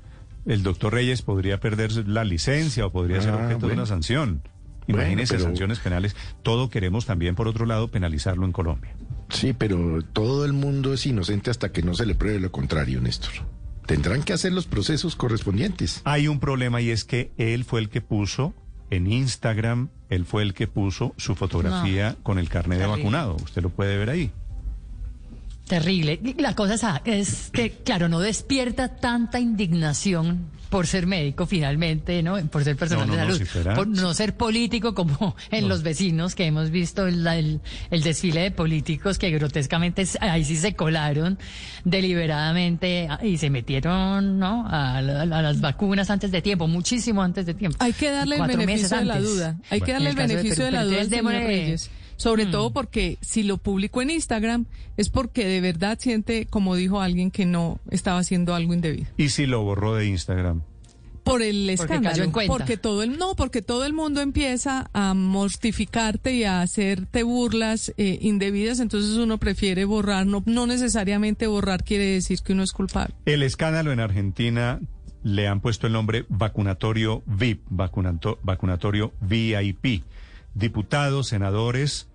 [0.46, 4.42] el doctor Reyes podría perder la licencia o podría ser Ah, objeto de una sanción.
[4.88, 6.16] Bueno, pero- sanciones penales.
[6.42, 8.90] Todo queremos también, por otro lado, penalizarlo en Colombia.
[9.28, 13.00] Sí, pero todo el mundo es inocente hasta que no se le pruebe lo contrario,
[13.00, 13.30] Néstor.
[13.86, 16.02] Tendrán que hacer los procesos correspondientes.
[16.04, 18.54] Hay un problema y es que él fue el que puso
[18.90, 23.36] en Instagram, él fue el que puso su fotografía con el carnet de vacunado.
[23.36, 24.30] Usted lo puede ver ahí.
[25.72, 26.20] Terrible.
[26.38, 32.36] La cosa es, es que, claro, no despierta tanta indignación por ser médico finalmente, ¿no?
[32.46, 35.34] Por ser personal No, no, de no, salud, si fuera- por no ser político como
[35.50, 37.60] en los vecinos que hemos visto el, el-
[37.90, 41.38] el desfile de políticos que grotescamente ahí sí se colaron
[41.84, 44.66] deliberadamente y se metieron, ¿no?
[44.68, 47.76] A, la- a las vacunas antes de tiempo, muchísimo antes de tiempo.
[47.80, 49.56] Hay que darle el beneficio de la duda.
[49.70, 51.76] Hay que darle el de beneficio de, Perú, la pero duda
[52.22, 52.50] Sobre Mm.
[52.52, 57.30] todo porque si lo publicó en Instagram es porque de verdad siente, como dijo alguien,
[57.30, 59.08] que no estaba haciendo algo indebido.
[59.16, 60.62] ¿Y si lo borró de Instagram?
[61.24, 62.10] Por el Porque escándalo.
[62.14, 62.52] cayó en cuenta.
[62.52, 67.92] Porque todo el no, porque todo el mundo empieza a mortificarte y a hacerte burlas
[67.96, 72.72] eh, indebidas, entonces uno prefiere borrar, no, no necesariamente borrar quiere decir que uno es
[72.72, 73.14] culpable.
[73.24, 74.80] El escándalo en Argentina
[75.22, 80.02] le han puesto el nombre vacunatorio VIP, vacunato- vacunatorio VIP.
[80.54, 82.08] Diputados, senadores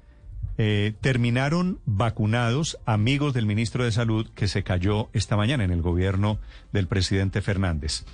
[0.57, 5.81] eh, terminaron vacunados amigos del ministro de Salud que se cayó esta mañana en el
[5.81, 6.39] gobierno
[6.71, 8.05] del presidente Fernández.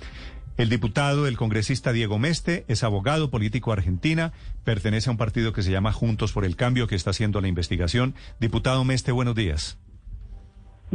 [0.56, 4.32] El diputado, el congresista Diego Meste, es abogado político argentina,
[4.62, 7.48] pertenece a un partido que se llama Juntos por el Cambio, que está haciendo la
[7.48, 8.14] investigación.
[8.38, 9.78] Diputado Meste, buenos días.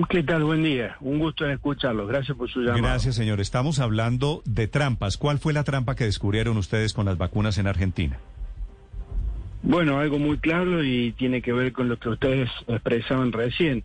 [0.10, 0.46] ¿Qué tal?
[0.46, 0.96] Buen día.
[1.02, 2.08] Un gusto en escucharlos.
[2.08, 2.80] Gracias por su llamada.
[2.80, 3.42] Gracias, señor.
[3.42, 5.18] Estamos hablando de trampas.
[5.18, 8.18] ¿Cuál fue la trampa que descubrieron ustedes con las vacunas en Argentina?
[9.62, 13.84] Bueno, algo muy claro y tiene que ver con lo que ustedes expresaban recién.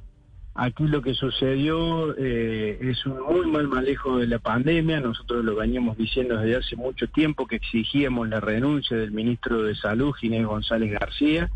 [0.57, 5.01] Aquí lo que sucedió eh, es un muy mal manejo de la pandemia.
[5.01, 9.75] Nosotros lo veníamos diciendo desde hace mucho tiempo que exigíamos la renuncia del ministro de
[9.75, 11.51] Salud, Ginés González García.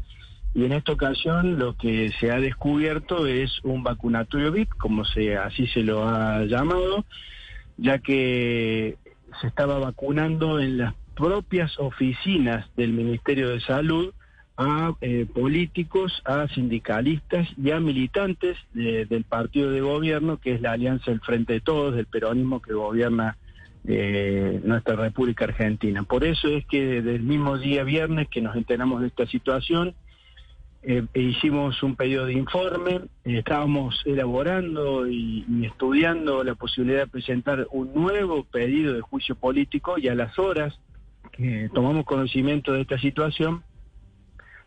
[0.53, 5.37] Y en esta ocasión lo que se ha descubierto es un vacunatorio VIP, como se
[5.37, 7.05] así se lo ha llamado,
[7.77, 8.97] ya que
[9.41, 14.13] se estaba vacunando en las propias oficinas del Ministerio de Salud
[14.57, 20.61] a eh, políticos, a sindicalistas y a militantes de- del partido de gobierno, que es
[20.61, 23.37] la Alianza del Frente de Todos, del peronismo que gobierna
[23.91, 26.03] eh, nuestra República Argentina.
[26.03, 29.95] Por eso es que desde el mismo día viernes que nos enteramos de esta situación,
[30.83, 37.67] eh, hicimos un pedido de informe, eh, estábamos elaborando y estudiando la posibilidad de presentar
[37.73, 40.79] un nuevo pedido de juicio político y a las horas
[41.39, 43.63] que tomamos conocimiento de esta situación,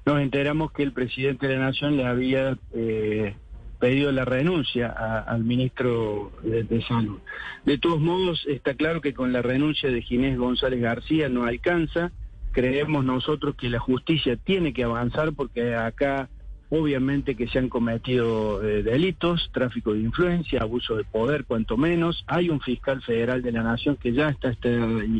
[0.05, 3.35] nos enteramos que el presidente de la Nación le había eh,
[3.79, 7.19] pedido la renuncia a- al ministro de, de Salud.
[7.65, 12.11] De todos modos, está claro que con la renuncia de Ginés González García no alcanza.
[12.53, 16.29] Creemos nosotros que la justicia tiene que avanzar porque acá
[16.69, 22.23] obviamente que se han cometido eh, delitos, tráfico de influencia, abuso de poder, cuanto menos.
[22.27, 24.55] Hay un fiscal federal de la Nación que ya está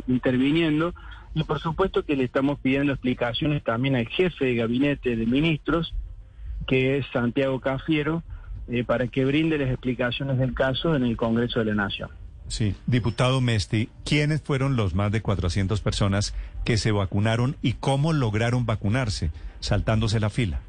[0.07, 0.93] interviniendo
[1.33, 5.93] y por supuesto que le estamos pidiendo explicaciones también al jefe de gabinete de ministros,
[6.67, 8.23] que es Santiago Cafiero,
[8.67, 12.09] eh, para que brinde las explicaciones del caso en el Congreso de la Nación.
[12.47, 16.35] Sí, diputado Mesti, ¿quiénes fueron los más de 400 personas
[16.65, 20.59] que se vacunaron y cómo lograron vacunarse, saltándose la fila?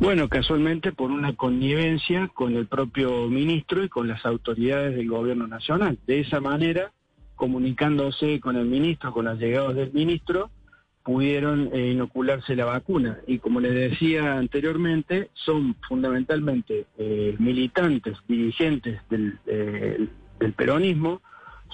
[0.00, 5.46] Bueno, casualmente por una connivencia con el propio ministro y con las autoridades del gobierno
[5.46, 5.98] nacional.
[6.06, 6.92] De esa manera,
[7.38, 10.50] comunicándose con el ministro, con los llegados del ministro,
[11.02, 13.20] pudieron eh, inocularse la vacuna.
[13.26, 20.06] Y como les decía anteriormente, son fundamentalmente eh, militantes, dirigentes del, eh,
[20.38, 21.22] del peronismo,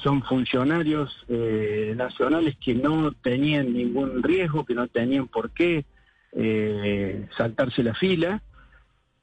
[0.02, 1.24] son funcionarios
[1.96, 5.84] nacionales que no tenían ningún riesgo, que no tenían por qué
[7.36, 8.42] saltarse la fila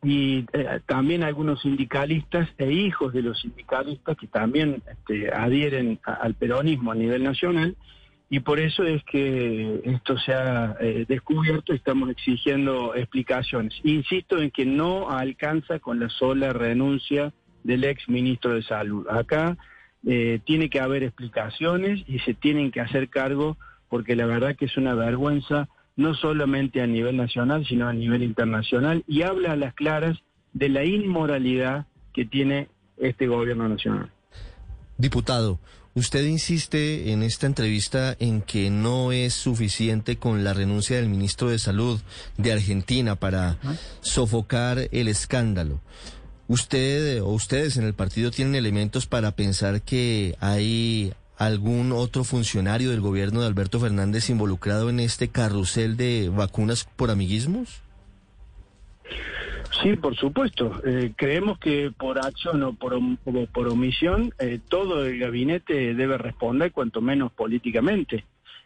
[0.04, 6.14] y eh, también algunos sindicalistas e hijos de los sindicalistas que también este, adhieren a-
[6.14, 7.76] al peronismo a nivel nacional
[8.30, 13.74] y por eso es que esto se ha eh, descubierto y estamos exigiendo explicaciones.
[13.84, 19.06] Insisto en que no alcanza con la sola renuncia del ex ministro de Salud.
[19.10, 19.58] Acá
[20.08, 23.58] eh, tiene que haber explicaciones y se tienen que hacer cargo
[23.90, 28.24] porque la verdad que es una vergüenza no solamente a nivel nacional, sino a nivel
[28.24, 30.18] internacional, y habla a las claras
[30.54, 34.12] de la inmoralidad que tiene este gobierno nacional.
[34.98, 35.60] Diputado,
[35.96, 41.50] usted insiste en esta entrevista en que no es suficiente con la renuncia del ministro
[41.50, 42.00] de Salud
[42.38, 43.58] de Argentina para
[44.02, 45.82] sofocar el escándalo.
[46.48, 51.14] ¿Usted o ustedes en el partido tienen elementos para pensar que hay
[51.46, 57.10] algún otro funcionario del gobierno de Alberto Fernández involucrado en este carrusel de vacunas por
[57.10, 57.82] amiguismos?
[59.82, 60.80] Sí, por supuesto.
[60.86, 66.20] Eh, creemos que por acción o por, o por omisión, eh, todo el gabinete debe
[66.20, 68.24] responder, cuanto menos políticamente.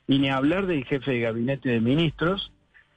[0.07, 2.51] Y ni hablar del jefe de gabinete de ministros,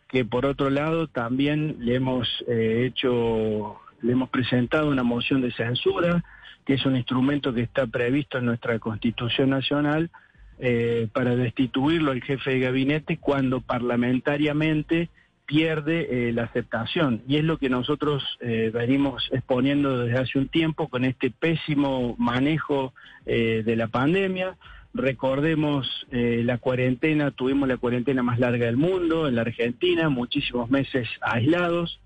[0.08, 5.52] que por otro lado también le hemos eh, hecho le hemos presentado una moción de
[5.52, 6.24] censura,
[6.68, 10.10] que es un instrumento que está previsto en nuestra Constitución Nacional
[10.58, 15.08] eh, para destituirlo al jefe de gabinete cuando parlamentariamente
[15.46, 17.22] pierde eh, la aceptación.
[17.26, 22.14] Y es lo que nosotros eh, venimos exponiendo desde hace un tiempo con este pésimo
[22.18, 22.92] manejo
[23.24, 24.58] de la pandemia.
[24.92, 31.08] Recordemos la cuarentena, tuvimos la cuarentena más larga del mundo en la Argentina, muchísimos meses
[31.22, 31.98] aislados.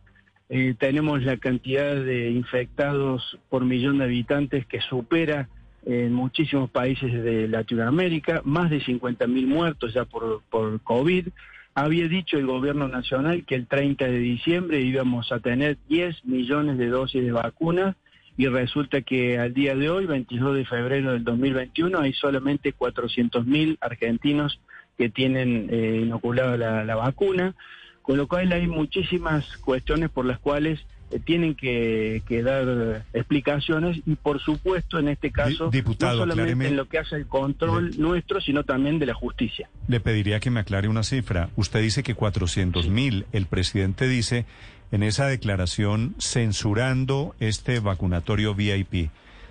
[0.48, 5.48] Eh, tenemos la cantidad de infectados por millón de habitantes que supera
[5.84, 11.28] en muchísimos países de Latinoamérica, más de 50 mil muertos ya por, por COVID.
[11.74, 16.78] Había dicho el gobierno nacional que el 30 de diciembre íbamos a tener 10 millones
[16.78, 17.96] de dosis de vacunas
[18.36, 23.46] y resulta que al día de hoy, 22 de febrero del 2021, hay solamente 400
[23.46, 24.60] mil argentinos
[24.96, 27.54] que tienen eh, inoculada la, la vacuna,
[28.02, 33.98] con lo cual hay muchísimas cuestiones por las cuales eh, tienen que, que dar explicaciones
[34.06, 36.68] y por supuesto en este caso diputado, no solamente acláreme.
[36.68, 39.68] en lo que hace el control nuestro, sino también de la justicia.
[39.88, 41.50] Le pediría que me aclare una cifra.
[41.56, 43.26] Usted dice que 400 mil.
[43.32, 44.46] El presidente dice
[44.90, 49.10] en esa declaración censurando este vacunatorio VIP.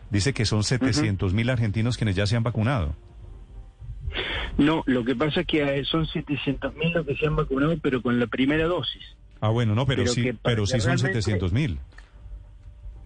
[0.10, 2.96] Dice que son 700 mil argentinos quienes ya se han vacunado.
[4.57, 7.77] No, lo que pasa es que eh, son 700 mil los que se han vacunado,
[7.81, 9.01] pero con la primera dosis.
[9.40, 11.80] Ah, bueno, no, pero, Pero sí, pero sí son realmente- 700 mil.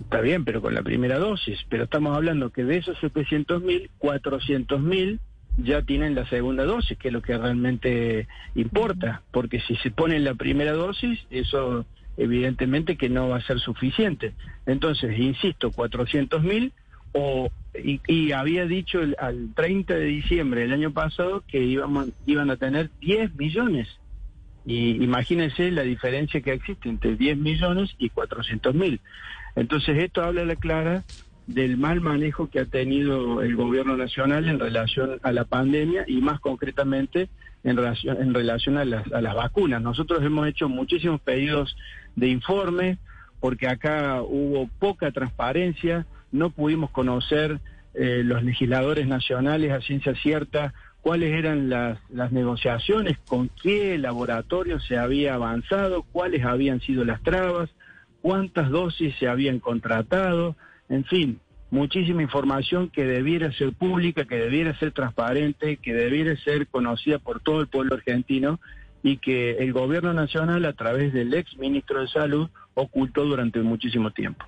[0.01, 1.59] Está bien, pero con la primera dosis.
[1.69, 5.19] Pero estamos hablando que de esos 700 mil, 400 mil
[5.58, 9.22] ya tienen la segunda dosis, que es lo que realmente importa.
[9.32, 11.85] Porque si se pone la primera dosis, eso
[12.17, 14.34] evidentemente que no va a ser suficiente.
[14.66, 16.74] Entonces, insisto, 400 mil
[17.14, 17.50] o
[17.84, 22.50] y, y había dicho el- al 30 de diciembre del año pasado que íbamos, iban
[22.50, 23.88] a tener 10 millones.
[24.66, 29.00] Y imagínense la diferencia que existe entre 10 millones y 400 mil.
[29.56, 31.04] Entonces esto habla a la clara
[31.48, 36.20] del mal manejo que ha tenido el gobierno nacional en relación a la pandemia y
[36.22, 37.30] más concretamente
[37.64, 39.82] en relación, en relación a, las, a las vacunas.
[39.82, 41.76] Nosotros hemos hecho muchísimos pedidos
[42.16, 42.98] de informe
[43.40, 47.60] porque acá hubo poca transparencia, no pudimos conocer
[47.94, 54.80] eh, los legisladores nacionales a ciencia cierta cuáles eran las, las negociaciones, con qué laboratorio
[54.80, 57.70] se había avanzado, cuáles habían sido las trabas,
[58.22, 60.56] cuántas dosis se habían contratado,
[60.90, 61.40] en fin,
[61.70, 67.40] muchísima información que debiera ser pública, que debiera ser transparente, que debiera ser conocida por
[67.40, 68.60] todo el pueblo argentino
[69.04, 74.10] y que el gobierno nacional a través del ex ministro de Salud ocultó durante muchísimo
[74.10, 74.46] tiempo.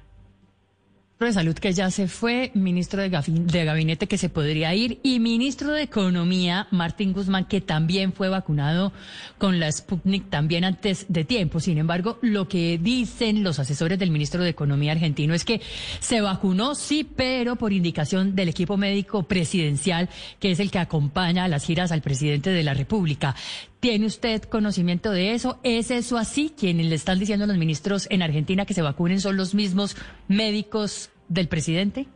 [1.20, 5.20] De Salud que ya se fue, ministro de, de Gabinete que se podría ir y
[5.20, 8.94] ministro de Economía, Martín Guzmán, que también fue vacunado
[9.40, 11.60] con la Sputnik también antes de tiempo.
[11.60, 15.60] Sin embargo, lo que dicen los asesores del ministro de Economía argentino es que
[16.00, 21.46] se vacunó, sí, pero por indicación del equipo médico presidencial, que es el que acompaña
[21.46, 23.36] a las giras al presidente de la República.
[23.80, 25.60] ¿Tiene usted conocimiento de eso?
[25.64, 26.52] ¿Es eso así?
[26.58, 29.96] Quienes le están diciendo a los ministros en Argentina que se vacunen son los mismos
[30.28, 32.08] médicos del presidente.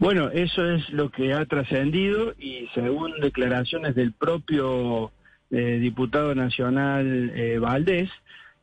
[0.00, 5.12] Bueno, eso es lo que ha trascendido y según declaraciones del propio
[5.52, 8.10] eh, diputado nacional eh, Valdés,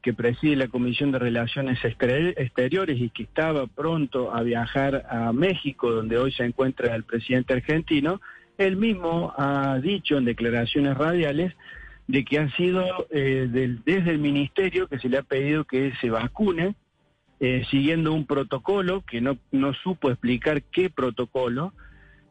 [0.02, 5.32] que preside la Comisión de Relaciones Exter- Exteriores y que estaba pronto a viajar a
[5.32, 8.20] México, donde hoy se encuentra el presidente argentino,
[8.66, 11.54] él mismo ha dicho en declaraciones radiales
[12.08, 13.48] de que ha sido eh,
[13.86, 16.76] desde el ministerio que se le ha pedido que se vacune,
[17.40, 21.74] eh, siguiendo un protocolo que no, no supo explicar qué protocolo,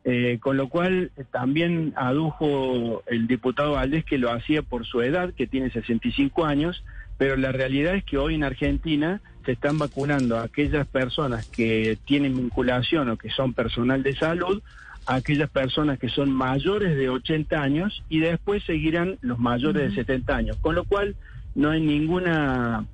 [0.05, 5.34] eh, con lo cual también adujo el diputado Valdés que lo hacía por su edad,
[5.34, 6.84] que tiene 65 años,
[7.18, 11.99] pero la realidad es que hoy en Argentina se están vacunando a aquellas personas que
[12.05, 14.62] tienen vinculación o que son personal de salud,
[15.11, 19.95] a aquellas personas que son mayores de 80 años y después seguirán los mayores de
[19.97, 21.17] 70 años, con lo cual
[21.57, 22.87] no hay ninguna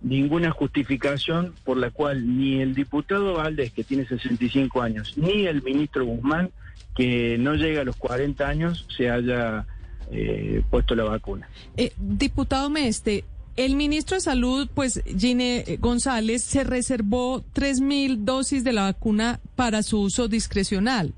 [0.00, 5.62] ninguna justificación por la cual ni el diputado Valdés, que tiene 65 años, ni el
[5.62, 6.50] ministro Guzmán,
[6.94, 9.66] que no llega a los 40 años, se haya
[10.12, 11.48] eh, puesto la vacuna.
[11.76, 13.24] Eh, diputado Meste,
[13.56, 19.82] el ministro de Salud, pues Gine González, se reservó 3.000 dosis de la vacuna para
[19.82, 21.14] su uso discrecional.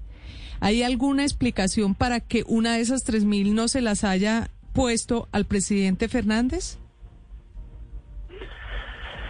[0.60, 5.44] ¿Hay alguna explicación para que una de esas 3.000 no se las haya puesto al
[5.44, 6.78] presidente Fernández?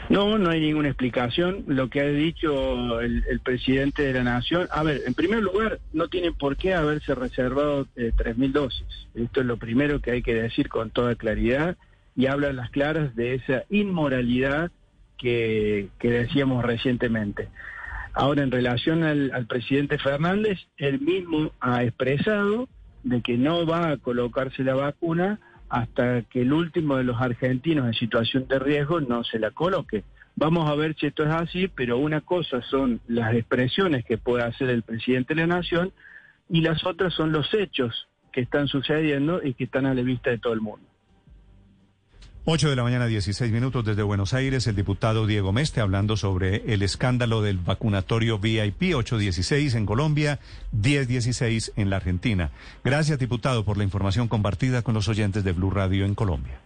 [0.08, 1.64] No, no hay ninguna explicación.
[1.66, 5.80] Lo que ha dicho el, el presidente de la Nación, a ver, en primer lugar,
[5.92, 8.86] no tiene por qué haberse reservado eh, 3.000 dosis.
[9.14, 11.76] Esto es lo primero que hay que decir con toda claridad
[12.14, 14.70] y habla a las claras de esa inmoralidad
[15.18, 17.48] que decíamos recientemente.
[18.18, 22.66] Ahora, en relación al, presidente Fernández, él mismo ha expresado
[23.02, 25.38] de que no va a colocarse la vacuna
[25.68, 30.02] hasta que el último de los argentinos en situación de riesgo no se la coloque.
[30.34, 34.44] Vamos a ver si esto es así, pero una cosa son las expresiones que puede
[34.44, 35.92] hacer el presidente de la Nación
[36.48, 40.30] y las otras son los hechos que están sucediendo y que están a la vista
[40.30, 40.86] de todo el mundo.
[42.48, 46.72] 8 de la mañana, 16 minutos desde Buenos Aires, el diputado Diego Meste hablando sobre
[46.72, 50.38] el escándalo del vacunatorio VIP 816 en Colombia,
[50.70, 52.52] 1016 en la Argentina.
[52.84, 56.60] Gracias, diputado, por la información compartida con los oyentes de Blue Radio en Colombia.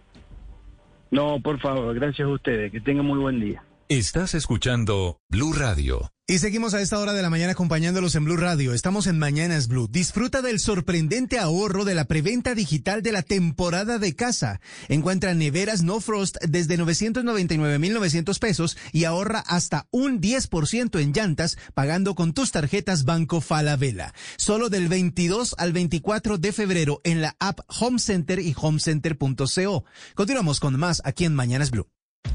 [1.09, 2.71] No, por favor, gracias a ustedes.
[2.71, 3.63] Que tengan muy buen día.
[3.89, 6.11] Estás escuchando Blue Radio.
[6.31, 8.73] Y seguimos a esta hora de la mañana acompañándolos en Blue Radio.
[8.73, 9.89] Estamos en Mañanas Blue.
[9.91, 14.61] Disfruta del sorprendente ahorro de la preventa digital de la temporada de casa.
[14.87, 22.15] Encuentra neveras No Frost desde 999.900 pesos y ahorra hasta un 10% en llantas pagando
[22.15, 24.13] con tus tarjetas Banco Falabella.
[24.37, 29.83] Solo del 22 al 24 de febrero en la app Home Center y homecenter.co.
[30.15, 31.89] Continuamos con más aquí en Mañanas Blue.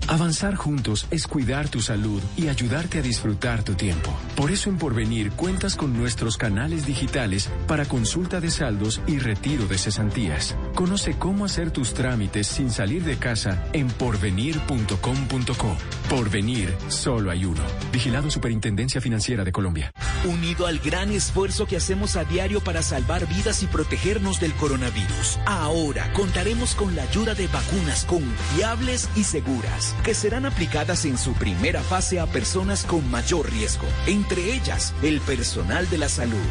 [0.08, 4.16] Avanzar juntos es cuidar tu salud y ayudarte a disfrutar tu tiempo.
[4.36, 9.66] Por eso en Porvenir cuentas con nuestros canales digitales para consulta de saldos y retiro
[9.66, 10.56] de cesantías.
[10.76, 15.76] Conoce cómo hacer tus trámites sin salir de casa en porvenir.com.co.
[16.08, 17.62] Porvenir, solo hay uno.
[17.92, 19.92] Vigilado Superintendencia Financiera de Colombia.
[20.24, 25.38] Unido al gran esfuerzo que hacemos a diario para salvar vidas y protegernos del coronavirus,
[25.46, 31.34] ahora contaremos con la ayuda de vacunas confiables y seguras que serán aplicadas en su
[31.34, 36.46] primera fase a personas con mayor riesgo, entre ellas el personal de la salud,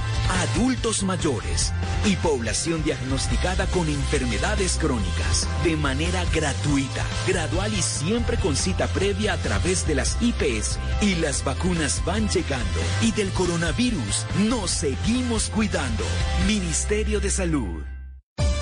[0.54, 1.74] adultos mayores
[2.06, 9.34] y población diagnosticada con enfermedades crónicas, de manera gratuita, gradual y siempre con cita previa
[9.34, 10.78] a través de las IPS.
[11.02, 16.04] Y las vacunas van llegando y del coronavirus nos seguimos cuidando.
[16.48, 17.84] Ministerio de Salud.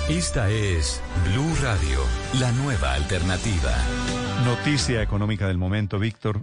[0.08, 2.00] Esta es Blue Radio,
[2.38, 3.74] la nueva alternativa.
[4.42, 6.40] Noticia económica del momento, Víctor.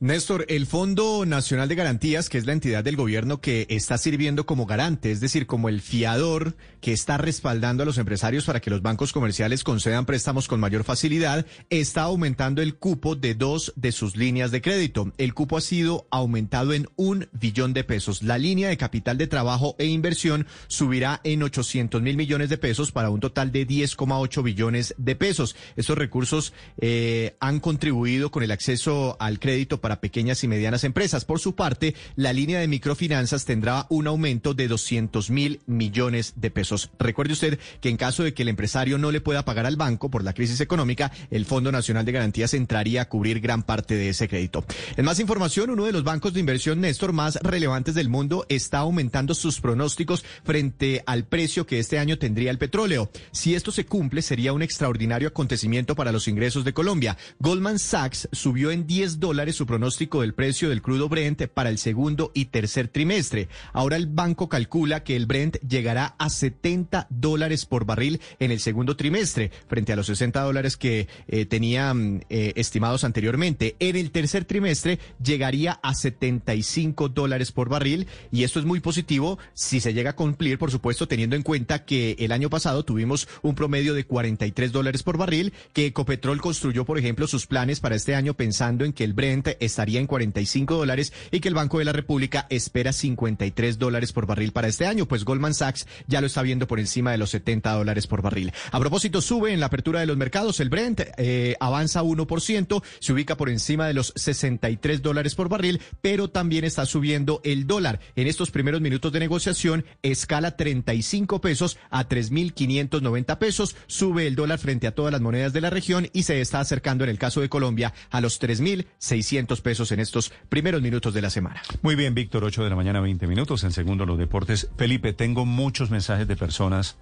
[0.00, 4.44] Néstor, el Fondo Nacional de Garantías, que es la entidad del gobierno que está sirviendo
[4.44, 8.70] como garante, es decir, como el fiador que está respaldando a los empresarios para que
[8.70, 13.92] los bancos comerciales concedan préstamos con mayor facilidad, está aumentando el cupo de dos de
[13.92, 15.12] sus líneas de crédito.
[15.16, 18.24] El cupo ha sido aumentado en un billón de pesos.
[18.24, 22.90] La línea de capital de trabajo e inversión subirá en 800 mil millones de pesos
[22.90, 25.54] para un total de 10,8 billones de pesos.
[25.76, 31.26] Estos recursos eh, han contribuido con el acceso al crédito para pequeñas y medianas empresas.
[31.26, 36.50] Por su parte, la línea de microfinanzas tendrá un aumento de 200 mil millones de
[36.50, 36.88] pesos.
[36.98, 40.10] Recuerde usted que en caso de que el empresario no le pueda pagar al banco
[40.10, 44.08] por la crisis económica, el Fondo Nacional de Garantías entraría a cubrir gran parte de
[44.08, 44.64] ese crédito.
[44.96, 48.78] En más información, uno de los bancos de inversión Néstor más relevantes del mundo está
[48.78, 53.10] aumentando sus pronósticos frente al precio que este año tendría el petróleo.
[53.32, 57.18] Si esto se cumple, sería un extraordinario acontecimiento para los ingresos de Colombia.
[57.38, 61.78] Goldman Sachs subió en 10 dólares su pronóstico del precio del crudo Brent para el
[61.78, 63.48] segundo y tercer trimestre.
[63.72, 68.60] Ahora el banco calcula que el Brent llegará a 70 dólares por barril en el
[68.60, 73.74] segundo trimestre, frente a los 60 dólares que eh, tenían eh, estimados anteriormente.
[73.80, 79.40] En el tercer trimestre llegaría a 75 dólares por barril y esto es muy positivo
[79.54, 83.26] si se llega a cumplir, por supuesto, teniendo en cuenta que el año pasado tuvimos
[83.42, 87.96] un promedio de 43 dólares por barril, que Ecopetrol construyó, por ejemplo, sus planes para
[87.96, 91.78] este año pensando en que el Brent estaría en 45 dólares y que el Banco
[91.78, 96.20] de la República espera 53 dólares por barril para este año, pues Goldman Sachs ya
[96.20, 98.52] lo está viendo por encima de los 70 dólares por barril.
[98.70, 103.12] A propósito, sube en la apertura de los mercados el Brent, eh, avanza 1%, se
[103.12, 108.00] ubica por encima de los 63 dólares por barril, pero también está subiendo el dólar.
[108.16, 114.58] En estos primeros minutos de negociación, escala 35 pesos a 3.590 pesos, sube el dólar
[114.58, 117.40] frente a todas las monedas de la región y se está acercando en el caso
[117.40, 121.62] de Colombia a los 3.600 pesos en estos primeros minutos de la semana.
[121.82, 123.64] Muy bien, Víctor, 8 de la mañana, 20 minutos.
[123.64, 124.68] En segundo, los deportes.
[124.76, 126.96] Felipe, tengo muchos mensajes de personas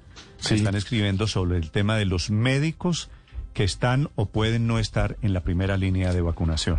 [0.47, 3.11] que están escribiendo sobre el tema de los médicos
[3.53, 6.79] que están o pueden no estar en la primera línea de vacunación.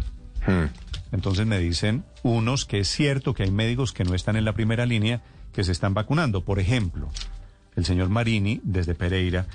[1.11, 4.53] Entonces me dicen unos que es cierto que hay médicos que no están en la
[4.53, 5.21] primera línea
[5.53, 6.43] que se están vacunando.
[6.43, 7.09] Por ejemplo,
[7.75, 9.45] el señor Marini, desde Pereira,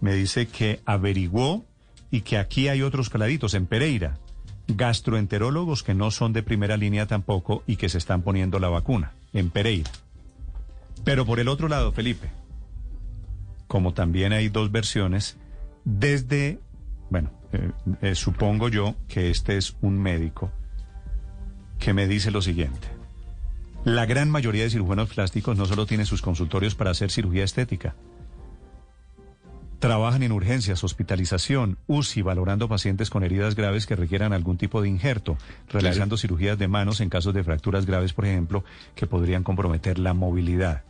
[0.00, 1.64] me dice que averiguó
[2.10, 4.18] y que aquí hay otros caladitos en Pereira
[4.68, 9.12] gastroenterólogos que no son de primera línea tampoco y que se están poniendo la vacuna
[9.32, 9.90] en Pereira.
[11.04, 12.30] Pero por el otro lado, Felipe,
[13.66, 15.36] como también hay dos versiones,
[15.84, 16.58] desde,
[17.10, 17.70] bueno, eh,
[18.02, 20.50] eh, supongo yo que este es un médico
[21.78, 22.88] que me dice lo siguiente.
[23.84, 27.94] La gran mayoría de cirujanos plásticos no solo tienen sus consultorios para hacer cirugía estética.
[29.78, 34.88] Trabajan en urgencias, hospitalización, UCI, valorando pacientes con heridas graves que requieran algún tipo de
[34.88, 35.36] injerto,
[35.68, 38.64] realizando cirugías de manos en casos de fracturas graves, por ejemplo,
[38.94, 40.82] que podrían comprometer la movilidad.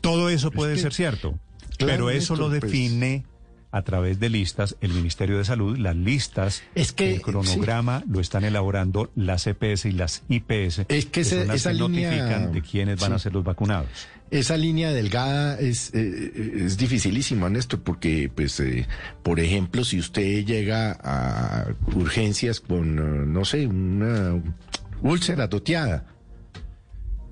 [0.00, 1.38] Todo eso puede que- ser cierto,
[1.76, 3.24] Claro, pero eso lo pues- define
[3.72, 5.76] a través de listas el Ministerio de Salud.
[5.78, 10.84] Las listas, Es que, el cronograma lo están elaborando las EPS y las IPS.
[10.88, 13.42] Es que ese- son las esa que línea- notifican de quiénes van a ser los
[13.42, 13.88] vacunados.
[14.30, 18.86] Esa línea delgada es, eh, es dificilísima, Néstor, porque, pues, eh,
[19.22, 24.40] por ejemplo, si usted llega a urgencias con, eh, no sé, una
[25.02, 26.06] úlcera toteada,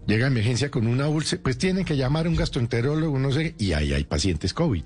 [0.07, 3.55] llega a emergencia con una úlcera, pues tiene que llamar a un gastroenterólogo, no sé,
[3.59, 4.85] y ahí hay pacientes COVID.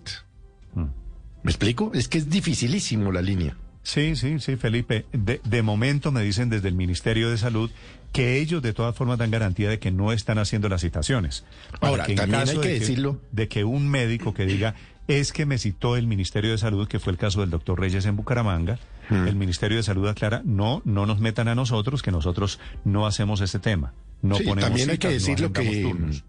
[1.45, 1.93] ¿Me explico?
[1.95, 3.57] Es que es dificilísimo la línea.
[3.85, 5.05] Sí, sí, sí, Felipe.
[5.13, 7.71] De, de momento me dicen desde el Ministerio de Salud
[8.13, 11.45] que ellos de todas formas dan garantía de que no están haciendo las citaciones.
[11.81, 13.21] Ahora, que en también caso hay que de decirlo.
[13.31, 14.75] De que un médico que diga,
[15.07, 18.07] es que me citó el Ministerio de Salud, que fue el caso del doctor Reyes
[18.07, 18.79] en Bucaramanga,
[19.11, 19.29] Hmm.
[19.29, 23.43] el Ministerio de Salud aclara, no, no nos metan a nosotros, que nosotros no hacemos
[23.43, 23.93] ese tema.
[24.23, 26.25] No Sí, ponemos también hay que citas, decirlo que, turnos.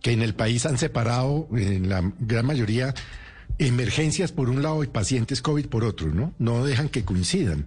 [0.00, 2.94] que en el país han separado en la gran mayoría
[3.58, 6.32] emergencias por un lado y pacientes COVID por otro, ¿no?
[6.38, 7.66] No dejan que coincidan.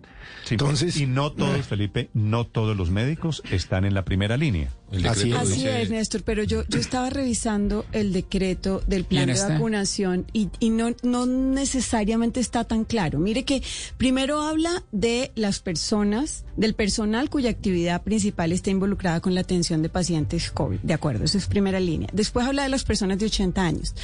[0.49, 4.69] Entonces, y no todos, Felipe, no todos los médicos están en la primera línea.
[5.05, 5.37] Así es.
[5.37, 9.43] Así es, Néstor, pero yo, yo estaba revisando el decreto del plan ¿Y en de
[9.43, 13.19] vacunación y, y no, no necesariamente está tan claro.
[13.19, 13.61] Mire que
[13.97, 19.81] primero habla de las personas, del personal cuya actividad principal está involucrada con la atención
[19.81, 20.79] de pacientes COVID.
[20.79, 22.09] De acuerdo, eso es primera línea.
[22.13, 23.95] Después habla de las personas de 80 años.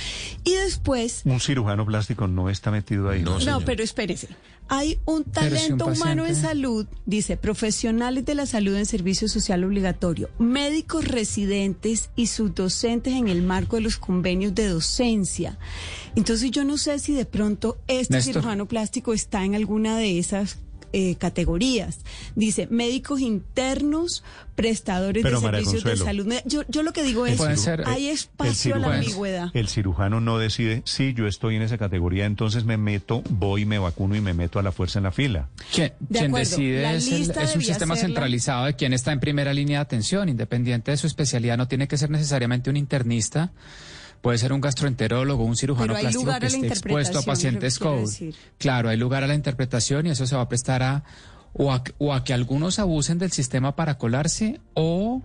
[0.44, 3.24] Y después Un cirujano plástico no está metido ahí.
[3.24, 4.28] no, pero espérese.
[4.70, 10.30] Hay un talento humano en salud, dice, profesionales de la salud en servicio social obligatorio,
[10.40, 15.58] médicos residentes y subdocentes en el marco de los convenios de docencia.
[16.16, 18.34] Entonces yo no sé si de pronto este Néstor.
[18.34, 20.58] cirujano plástico está en alguna de esas
[20.94, 22.00] eh, categorías.
[22.36, 24.24] Dice, médicos internos,
[24.56, 26.32] prestadores Pero, de María servicios de salud.
[26.46, 29.50] Yo, yo lo que digo es, ser, hay eh, espacio a la ambigüedad.
[29.54, 33.80] El cirujano no decide, si yo estoy en esa categoría, entonces me meto, voy, me
[33.80, 35.50] vacuno y me meto a la fuerza en la fila.
[35.74, 39.12] Quien, De quien acuerdo, decide la es, el- es un sistema centralizado de quién está
[39.12, 42.78] en primera línea de atención, independiente de su especialidad, no tiene que ser necesariamente un
[42.78, 43.52] internista.
[44.24, 48.34] Puede ser un gastroenterólogo, un cirujano plástico que esté expuesto a pacientes COVID.
[48.58, 51.04] Claro, hay lugar a la interpretación y eso se va a prestar a
[51.52, 55.24] o, a o a que algunos abusen del sistema para colarse o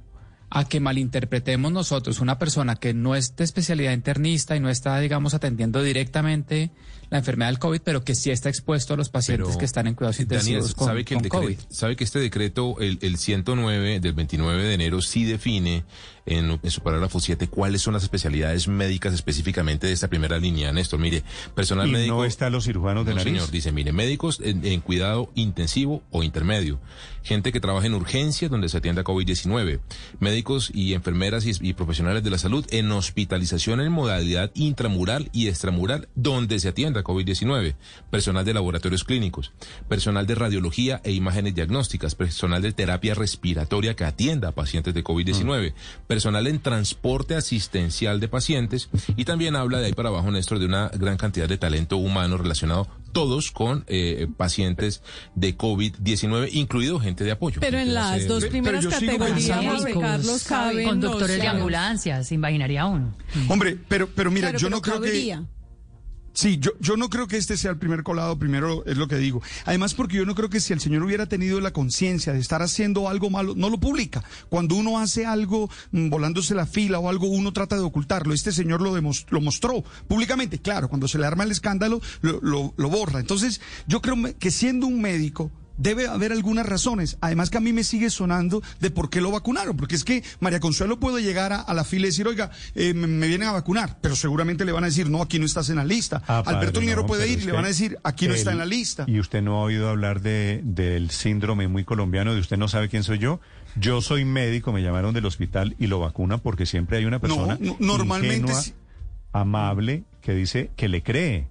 [0.50, 4.98] a que malinterpretemos nosotros una persona que no es de especialidad internista y no está,
[4.98, 6.72] digamos, atendiendo directamente
[7.10, 9.86] la enfermedad del COVID, pero que sí está expuesto a los pacientes Pero, que están
[9.86, 11.58] en cuidados Daniel, intensivos con, sabe que, el con COVID.
[11.70, 15.84] sabe que este decreto, el, el 109 del 29 de enero, sí define
[16.26, 20.72] en, en su parágrafo 7 cuáles son las especialidades médicas específicamente de esta primera línea.
[20.72, 21.22] Néstor, mire,
[21.54, 22.16] personal Y médico.
[22.16, 23.32] no están los cirujanos de No, nariz.
[23.32, 26.78] señor, dice, mire, médicos en, en cuidado intensivo o intermedio,
[27.22, 29.80] gente que trabaja en urgencias donde se atiende a COVID-19,
[30.20, 35.48] médicos y enfermeras y, y profesionales de la salud en hospitalización en modalidad intramural y
[35.48, 37.74] extramural donde se atiende a COVID-19,
[38.10, 39.52] personal de laboratorios clínicos,
[39.88, 45.04] personal de radiología e imágenes diagnósticas, personal de terapia respiratoria que atienda a pacientes de
[45.04, 45.74] COVID-19,
[46.06, 50.66] personal en transporte asistencial de pacientes y también habla de ahí para abajo, Néstor, de
[50.66, 55.02] una gran cantidad de talento humano relacionado todos con eh, pacientes
[55.34, 57.60] de COVID-19, incluido gente de apoyo.
[57.60, 63.14] Pero en las dos primeras categorías, Carlos, caben Conductores de ambulancias, se imaginaría uno.
[63.48, 65.57] Hombre, pero, pero mira, Claro, yo pero no creo que...
[66.40, 69.16] Sí, yo, yo no creo que este sea el primer colado, primero es lo que
[69.16, 69.42] digo.
[69.64, 72.62] Además, porque yo no creo que si el señor hubiera tenido la conciencia de estar
[72.62, 74.22] haciendo algo malo, no lo publica.
[74.48, 78.32] Cuando uno hace algo mm, volándose la fila o algo, uno trata de ocultarlo.
[78.34, 80.60] Este señor lo, demos- lo mostró públicamente.
[80.60, 83.18] Claro, cuando se le arma el escándalo, lo, lo- lo borra.
[83.18, 87.16] Entonces, yo creo que siendo un médico, Debe haber algunas razones.
[87.20, 89.76] Además que a mí me sigue sonando de por qué lo vacunaron.
[89.76, 92.94] Porque es que María Consuelo puede llegar a, a la fila y decir, oiga, eh,
[92.94, 93.98] me, me vienen a vacunar.
[94.00, 96.22] Pero seguramente le van a decir, no, aquí no estás en la lista.
[96.28, 98.58] Ah, Alberto Linero no, puede ir y le van a decir, aquí no está en
[98.58, 99.04] la lista.
[99.06, 102.88] Y usted no ha oído hablar de, del síndrome muy colombiano de usted no sabe
[102.88, 103.40] quién soy yo.
[103.76, 107.58] Yo soy médico, me llamaron del hospital y lo vacunan porque siempre hay una persona
[107.60, 108.62] no, normalmente ingenua,
[109.32, 111.46] amable que dice que le cree.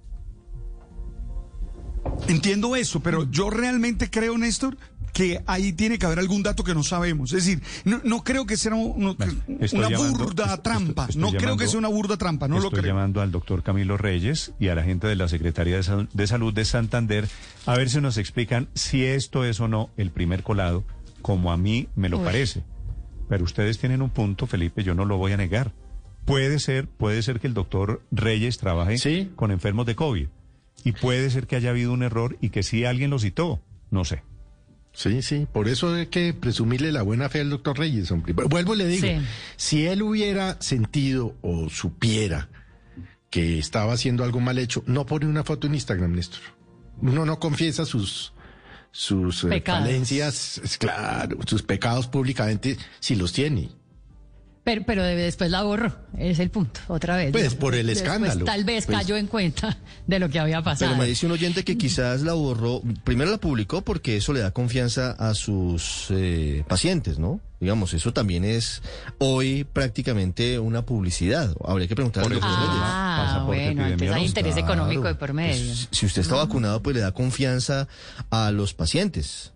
[2.28, 4.76] Entiendo eso, pero yo realmente creo, Néstor,
[5.12, 7.32] que ahí tiene que haber algún dato que no sabemos.
[7.32, 9.16] Es decir, no, no creo que sea una,
[9.96, 11.08] burda trampa.
[11.16, 12.80] no creo que sea una burda trampa, no lo creo.
[12.80, 16.54] Estoy llamando al doctor Camilo Reyes y a la gente de la Secretaría de, Salud
[16.54, 17.28] de Santander
[17.66, 20.84] a ver si nos explican si esto es o no el primer colado,
[21.20, 22.62] como a mí me lo parece.
[23.28, 25.72] Pero ustedes tienen un punto, Felipe, yo no lo voy a negar.
[26.24, 30.28] Puede ser, puede ser que el doctor Reyes trabaje con enfermos de COVID.
[30.84, 33.60] Y puede ser que haya habido un error y que sí alguien lo citó.
[33.90, 34.22] No sé.
[34.92, 38.10] Sí, sí, por eso hay que presumirle la buena fe al doctor Reyes.
[38.10, 39.06] Vuelvo y le digo,
[39.56, 42.48] si él hubiera sentido o supiera
[43.30, 46.40] que estaba haciendo algo mal hecho, no pone una foto en Instagram, Néstor.
[47.00, 48.32] Uno no confiesa sus
[48.90, 53.68] sus eh, falencias, claro, sus pecados públicamente si los tiene.
[54.68, 57.32] Pero, pero después la borró, es el punto, otra vez.
[57.32, 58.44] Pues por el escándalo.
[58.44, 58.98] tal vez pues.
[58.98, 60.90] cayó en cuenta de lo que había pasado.
[60.90, 64.40] Pero me dice un oyente que quizás la borró, primero la publicó porque eso le
[64.40, 67.40] da confianza a sus eh, pacientes, ¿no?
[67.60, 68.82] Digamos, eso también es
[69.16, 71.56] hoy prácticamente una publicidad.
[71.64, 75.64] Habría que preguntarle a Ah, bueno, entonces hay interés económico de por medio.
[75.64, 77.88] Pues, si usted está vacunado, pues le da confianza
[78.28, 79.54] a los pacientes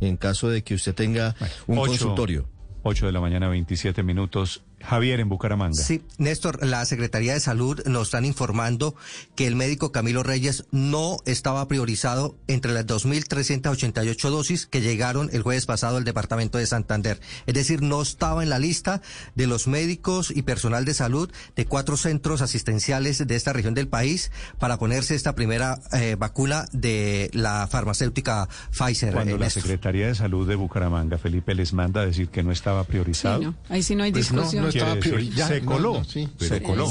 [0.00, 1.36] en caso de que usted tenga
[1.68, 2.48] un consultorio.
[2.88, 4.62] 8 de la mañana, 27 minutos.
[4.80, 5.82] Javier en Bucaramanga.
[5.82, 8.94] Sí, Néstor, la Secretaría de Salud nos están informando
[9.34, 15.42] que el médico Camilo Reyes no estaba priorizado entre las 2.388 dosis que llegaron el
[15.42, 17.20] jueves pasado al departamento de Santander.
[17.46, 19.02] Es decir, no estaba en la lista
[19.34, 23.88] de los médicos y personal de salud de cuatro centros asistenciales de esta región del
[23.88, 29.12] país para ponerse esta primera eh, vacuna de la farmacéutica Pfizer.
[29.12, 32.52] Cuando eh, la Secretaría de Salud de Bucaramanga, Felipe, les manda a decir que no
[32.52, 33.54] estaba priorizado.
[33.68, 34.30] Ahí sí no hay pues
[34.72, 36.02] discusión se coló.
[36.04, 36.90] Se coló.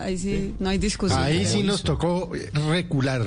[0.00, 1.20] Ahí sí, no hay discusión.
[1.20, 2.30] Ahí sí nos tocó
[2.68, 3.24] recular.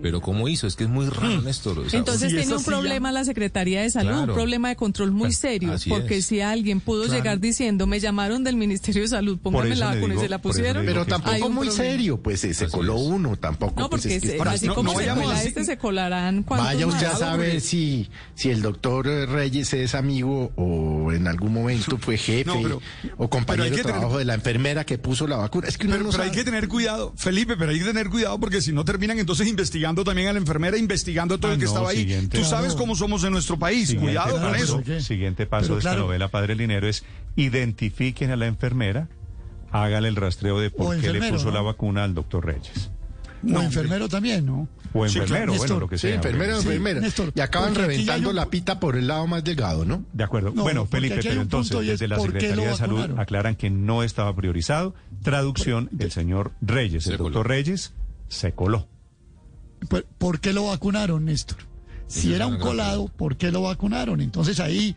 [0.00, 0.66] Pero ¿cómo hizo?
[0.66, 1.44] Es que es muy raro, hmm.
[1.44, 1.84] Néstor.
[1.92, 6.22] Entonces tiene un problema la Secretaría de Salud, un problema de control muy serio, porque
[6.22, 10.18] si alguien pudo llegar diciendo, me llamaron del Ministerio de Salud, póngame la vacuna y
[10.18, 10.84] se la pusieron.
[10.84, 13.80] Pero tampoco muy serio, pues se coló uno, tampoco.
[13.80, 14.02] No, pues,
[14.36, 18.50] porque así como se cola este, se colarán cuando Vaya usted a saber si, si
[18.50, 22.50] el doctor Reyes es amigo o en algún momento fue jefe
[23.16, 25.68] o compañero de trabajo de la enfermera que puso la vacuna.
[25.68, 28.72] Es que pero, hay que tener cuidado, Felipe, pero hay que tener cuidado porque si
[28.72, 31.90] no terminan entonces investigando investigando también a la enfermera, investigando todo el ah, que estaba
[31.90, 32.28] ahí.
[32.30, 34.82] Tú sabes cómo somos en nuestro país, cuidado con eso.
[35.00, 37.04] Siguiente paso de esta novela Padre Linero es
[37.36, 39.08] identifiquen a la enfermera,
[39.70, 42.90] hágale el rastreo de por qué le puso la vacuna al doctor Reyes.
[43.44, 44.68] o enfermero también, ¿no?
[44.94, 46.10] O enfermero, bueno, lo que sea.
[46.10, 47.00] Sí, enfermero o enfermera.
[47.34, 50.04] y acaban reventando la pita por el lado más delgado, ¿no?
[50.12, 50.52] De acuerdo.
[50.52, 54.94] bueno, Felipe, pero entonces desde la Secretaría de Salud aclaran que no estaba priorizado.
[55.22, 57.92] Traducción, el señor Reyes, el doctor Reyes,
[58.28, 58.88] se coló.
[60.18, 61.58] ¿Por qué lo vacunaron, Néstor?
[62.06, 64.20] Si era un colado, ¿por qué lo vacunaron?
[64.20, 64.94] Entonces ahí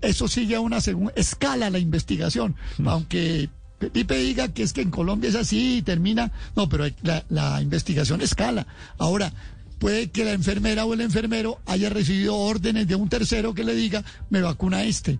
[0.00, 2.88] eso sigue a una segunda escala la investigación, mm.
[2.88, 7.24] aunque Pipe diga que es que en Colombia es así y termina, no, pero la,
[7.28, 8.66] la investigación escala.
[8.96, 9.32] Ahora,
[9.78, 13.74] puede que la enfermera o el enfermero haya recibido órdenes de un tercero que le
[13.74, 15.18] diga, me vacuna este.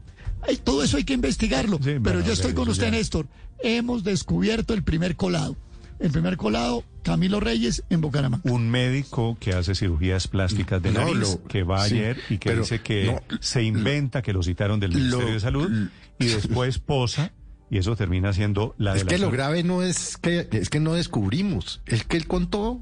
[0.64, 3.26] todo eso hay que investigarlo, pero yo estoy con usted, Néstor.
[3.58, 5.56] Hemos descubierto el primer colado.
[5.98, 8.50] El primer colado, Camilo Reyes, en Bucaramanga.
[8.50, 13.18] Un médico que hace cirugías plásticas de nariz, que va ayer y que dice que
[13.40, 17.32] se inventa que lo citaron del Ministerio de Salud y después posa
[17.70, 20.94] y eso termina siendo la Es que lo grave no es que es que no
[20.94, 22.80] descubrimos, es que él contó.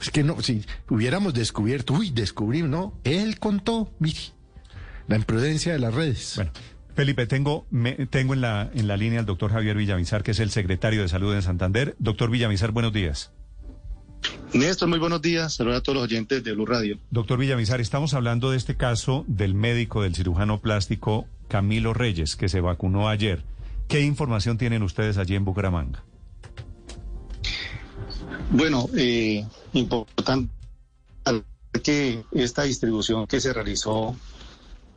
[0.00, 4.20] Es que no, si hubiéramos descubierto, uy, descubrimos, no, él contó, mire,
[5.08, 6.34] la imprudencia de las redes.
[6.36, 6.52] Bueno,
[6.98, 7.64] Felipe, tengo,
[8.10, 11.08] tengo en, la, en la línea al doctor Javier Villamizar, que es el secretario de
[11.08, 11.94] Salud en Santander.
[12.00, 13.30] Doctor Villamizar, buenos días.
[14.52, 15.54] Néstor, muy buenos días.
[15.54, 16.98] Saludos a todos los oyentes de Blue Radio.
[17.12, 22.48] Doctor Villamizar, estamos hablando de este caso del médico, del cirujano plástico Camilo Reyes, que
[22.48, 23.44] se vacunó ayer.
[23.86, 26.02] ¿Qué información tienen ustedes allí en Bucaramanga?
[28.50, 30.52] Bueno, eh, importante
[31.80, 34.16] que esta distribución que se realizó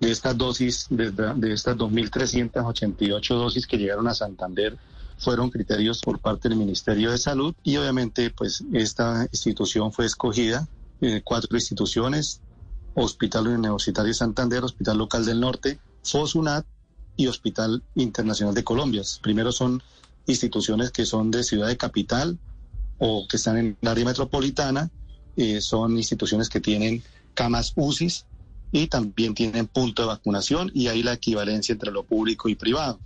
[0.01, 4.77] de estas dosis, de, de estas 2.388 dosis que llegaron a Santander,
[5.17, 10.67] fueron criterios por parte del Ministerio de Salud y obviamente pues esta institución fue escogida,
[10.99, 12.41] eh, cuatro instituciones,
[12.95, 16.65] Hospital Universitario de Santander, Hospital Local del Norte, FOSUNAT
[17.15, 19.03] y Hospital Internacional de Colombia.
[19.21, 19.83] Primero son
[20.25, 22.39] instituciones que son de ciudad de capital
[22.97, 24.89] o que están en el área metropolitana,
[25.37, 27.03] eh, son instituciones que tienen
[27.35, 28.25] camas UCIs
[28.71, 32.99] y también tienen punto de vacunación y hay la equivalencia entre lo público y privado.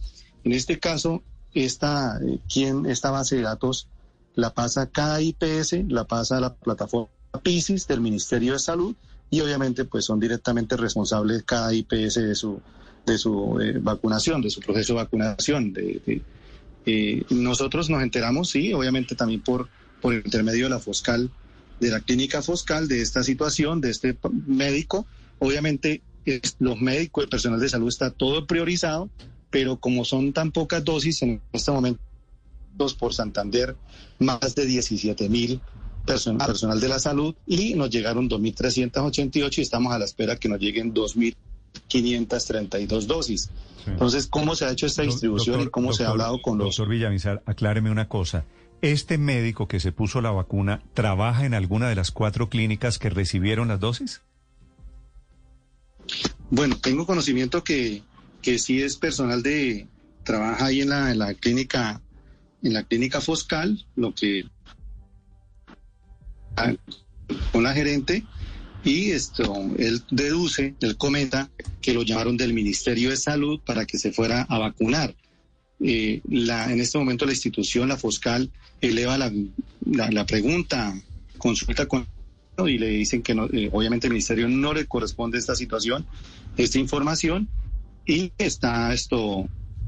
[0.43, 3.87] En este caso, esta, eh, quien, esta base de datos
[4.35, 7.09] la pasa cada IPS, la pasa a la plataforma
[7.41, 8.95] PISIS del Ministerio de Salud
[9.29, 12.61] y obviamente pues son directamente responsables cada IPS de su
[13.05, 15.73] de su eh, vacunación, de su proceso de vacunación.
[15.73, 16.21] De,
[16.85, 19.69] eh, nosotros nos enteramos, sí, obviamente también por,
[20.01, 21.29] por intermedio de la Foscal,
[21.79, 25.05] de la clínica Foscal, de esta situación, de este médico.
[25.39, 26.01] Obviamente
[26.59, 29.09] los médicos, el personal de salud está todo priorizado,
[29.49, 32.01] pero como son tan pocas dosis en este momento
[32.99, 33.77] por Santander,
[34.19, 35.61] más de 17 mil
[36.05, 40.49] personal, personal de la salud y nos llegaron 2.388 y estamos a la espera que
[40.49, 43.49] nos lleguen 2.532 dosis.
[43.87, 46.75] Entonces, ¿cómo se ha hecho esta distribución y cómo se ha hablado con los...
[46.75, 48.43] Doctor Villamizar, acláreme una cosa.
[48.81, 53.09] ¿Este médico que se puso la vacuna trabaja en alguna de las cuatro clínicas que
[53.09, 54.21] recibieron las dosis?
[56.49, 58.03] Bueno, tengo conocimiento que,
[58.41, 59.87] que sí es personal de...
[60.23, 62.01] Trabaja ahí en la, la clínica
[62.65, 64.45] en la clínica Foscal, lo que
[67.51, 68.23] con la gerente
[68.83, 71.49] y esto él deduce, él comenta
[71.81, 75.15] que lo llamaron del Ministerio de Salud para que se fuera a vacunar.
[75.79, 78.51] Eh, la, en este momento la institución, la Foscal,
[78.81, 79.31] eleva la,
[79.85, 80.93] la, pregunta,
[81.37, 82.07] consulta con
[82.57, 86.05] y le dicen que no, eh, obviamente el ministerio no le corresponde esta situación,
[86.57, 87.49] esta información
[88.05, 89.47] y está esto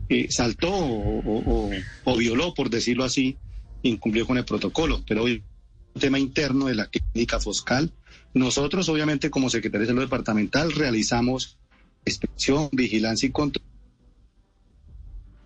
[0.10, 3.38] eh, saltó o, violó, por decirlo así,
[3.84, 5.04] incumplió con el protocolo.
[5.08, 5.44] Pero hoy
[5.94, 7.92] un tema interno de la clínica Foscal.
[8.34, 11.58] Nosotros, obviamente, como Secretaría de Salud Departamental, realizamos
[12.06, 13.66] inspección, vigilancia y control.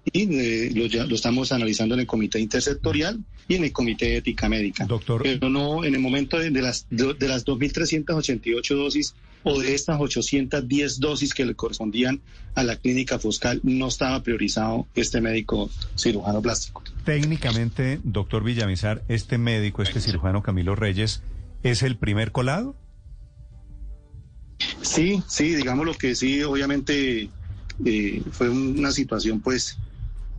[0.06, 4.18] Y eh, lo, lo, estamos analizando en el comité intersectorial y en el comité de
[4.18, 4.86] ética médica.
[4.86, 5.22] Doctor.
[5.22, 9.14] Pero no, en el momento de, de las, de, de las 2.388 dosis
[9.44, 12.22] o de estas 810 dosis que le correspondían
[12.56, 16.84] a la clínica Foscal, no estaba priorizado este médico cirujano plástico.
[17.06, 21.24] Técnicamente, doctor Villamizar, este médico, este cirujano Camilo Reyes,
[21.64, 22.76] ¿es el primer colado?
[24.82, 27.30] Sí, sí, digamos lo que sí, obviamente
[27.86, 29.78] eh, fue una situación pues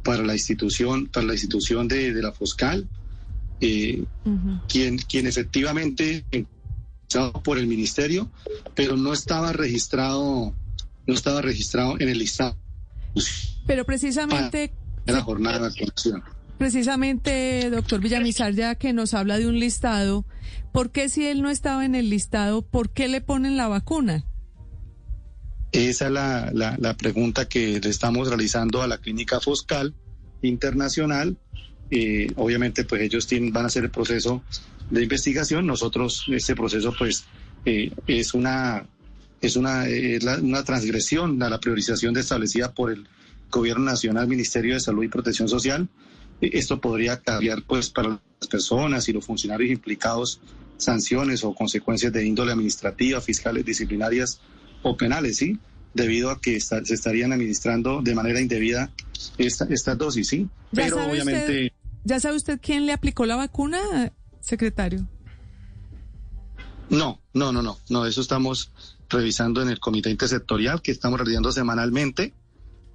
[0.02, 2.88] para la institución, para la institución de, la Foscal,
[3.60, 4.04] eh,
[4.68, 6.24] quien, quien efectivamente
[7.44, 8.30] por el ministerio,
[8.74, 10.54] pero no estaba registrado,
[11.06, 12.56] no estaba registrado en el listado.
[13.66, 14.72] Pero precisamente
[15.06, 16.22] en la jornada de vacunación.
[16.58, 20.24] Precisamente, doctor Villamizar, ya que nos habla de un listado,
[20.72, 24.24] ¿por qué si él no estaba en el listado, por qué le ponen la vacuna?
[25.72, 29.94] Esa es la, la, pregunta que le estamos realizando a la clínica Foscal
[30.42, 31.38] Internacional.
[31.90, 34.42] Eh, obviamente, pues ellos van a hacer el proceso
[34.90, 35.66] de investigación.
[35.66, 37.24] Nosotros, este proceso, pues,
[37.64, 38.86] eh, es una
[39.40, 39.86] es una,
[40.40, 43.08] una transgresión a la priorización establecida por el
[43.50, 45.88] Gobierno Nacional, Ministerio de Salud y Protección Social.
[46.42, 50.40] Eh, esto podría cambiar, pues, para las personas y los funcionarios implicados
[50.76, 54.40] sanciones o consecuencias de índole administrativa, fiscales, disciplinarias
[54.82, 55.58] o penales, ¿sí?
[55.94, 58.90] Debido a que se estarían administrando de manera indebida
[59.38, 60.48] esta, estas dosis, ¿sí?
[60.72, 61.72] Pero obviamente...
[62.04, 63.78] ¿Ya sabe usted quién le aplicó la vacuna?
[64.42, 65.06] secretario?
[66.90, 68.70] No, no, no, no, no, eso estamos
[69.08, 72.34] revisando en el comité intersectorial que estamos realizando semanalmente,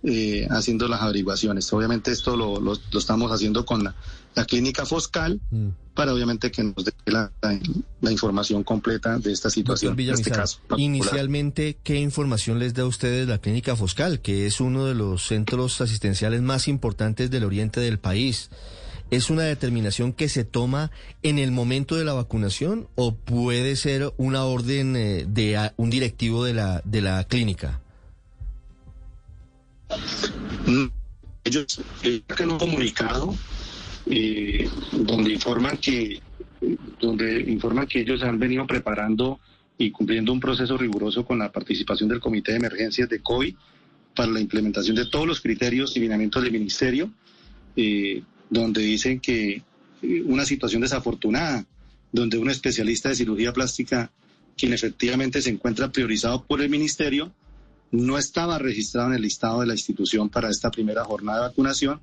[0.04, 1.72] eh, haciendo las averiguaciones.
[1.74, 3.96] Obviamente esto lo, lo, estamos haciendo con la,
[4.46, 5.70] clínica Foscal mm.
[5.94, 7.32] para obviamente que nos dé la,
[8.12, 10.60] información completa de esta situación, de este caso.
[10.78, 15.26] Inicialmente, ¿qué información les da a ustedes la clínica Foscal, que es uno de los
[15.28, 18.50] centros asistenciales más importantes del oriente del país?
[19.10, 20.92] ¿Es una determinación que se toma
[21.24, 26.44] en el momento de la vacunación o puede ser una orden eh, de un directivo
[26.44, 27.80] de la, de la clínica?
[30.66, 30.88] Mm,
[31.46, 31.82] ellos
[32.38, 33.34] han un comunicado
[34.10, 36.22] eh, donde informan que
[37.00, 39.40] donde informan que ellos han venido preparando
[39.78, 43.54] y cumpliendo un proceso riguroso con la participación del Comité de Emergencias de COVID
[44.16, 47.12] para la implementación de todos los criterios y lineamientos del Ministerio.
[47.76, 49.62] Eh, donde dicen que
[50.02, 51.66] eh, una situación desafortunada,
[52.12, 54.12] donde un especialista de cirugía plástica,
[54.56, 57.34] quien efectivamente se encuentra priorizado por el ministerio,
[57.92, 62.02] no estaba registrado en el listado de la institución para esta primera jornada de vacunación.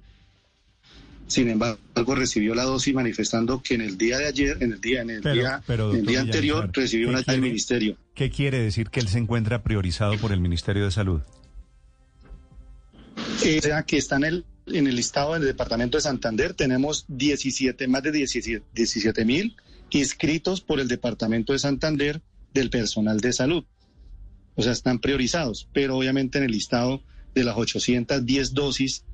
[1.26, 1.78] Sin embargo,
[2.15, 5.23] recibió la dosis manifestando que en el día de ayer, en el día, en el
[5.23, 7.97] día, el día anterior, recibió una del ministerio.
[8.15, 11.23] ¿Qué quiere decir que él se encuentra priorizado por el Ministerio de Salud?
[13.42, 17.05] Eh, o sea, que está en el en el listado del departamento de Santander tenemos
[17.08, 19.57] 17, más de 17 mil
[19.90, 23.65] inscritos por el departamento de Santander del personal de salud.
[24.57, 27.03] O sea, están priorizados, pero obviamente en el listado
[27.35, 29.05] de las 810 dosis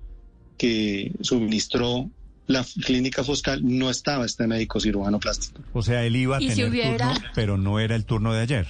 [0.60, 2.10] que suministró
[2.46, 5.62] la clínica Foscal no estaba este médico cirujano plástico.
[5.72, 8.66] O sea, él iba a tener turno, pero no era el turno de ayer.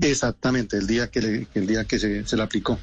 [0.00, 2.76] Exactamente, el día que, le- el día que se, se le aplicó.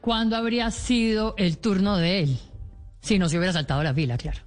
[0.00, 2.38] ¿Cuándo habría sido el turno de él?
[3.00, 4.38] Si no se hubiera saltado la fila, claro.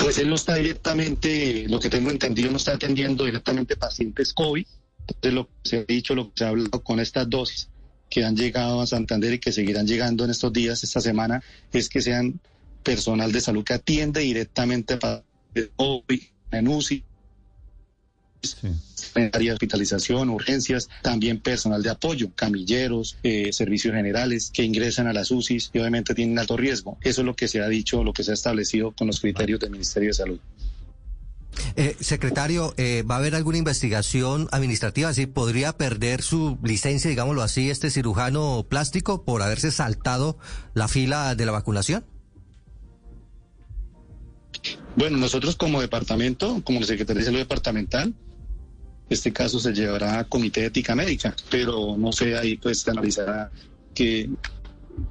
[0.00, 4.66] Pues él no está directamente, lo que tengo entendido, no está atendiendo directamente pacientes COVID.
[5.08, 7.70] Entonces, lo que se ha dicho, lo que se ha hablado con estas dosis
[8.14, 11.88] que han llegado a Santander y que seguirán llegando en estos días, esta semana, es
[11.88, 12.38] que sean
[12.84, 15.20] personal de salud que atiende directamente a
[16.52, 17.02] en UCI,
[19.16, 25.08] en área de hospitalización, urgencias, también personal de apoyo, camilleros, eh, servicios generales que ingresan
[25.08, 26.96] a las UCIs y obviamente tienen alto riesgo.
[27.02, 29.58] Eso es lo que se ha dicho, lo que se ha establecido con los criterios
[29.58, 30.38] del Ministerio de Salud.
[31.76, 35.12] Eh, secretario, eh, ¿va a haber alguna investigación administrativa?
[35.12, 40.38] ¿Sí podría perder su licencia, digámoslo así, este cirujano plástico por haberse saltado
[40.74, 42.04] la fila de la vacunación?
[44.96, 48.14] Bueno, nosotros como departamento, como la Secretaría de Salud Departamental,
[49.10, 52.90] este caso se llevará a Comité de Ética Médica, pero no sé, ahí pues se
[52.90, 53.50] analizará
[53.94, 54.30] qué,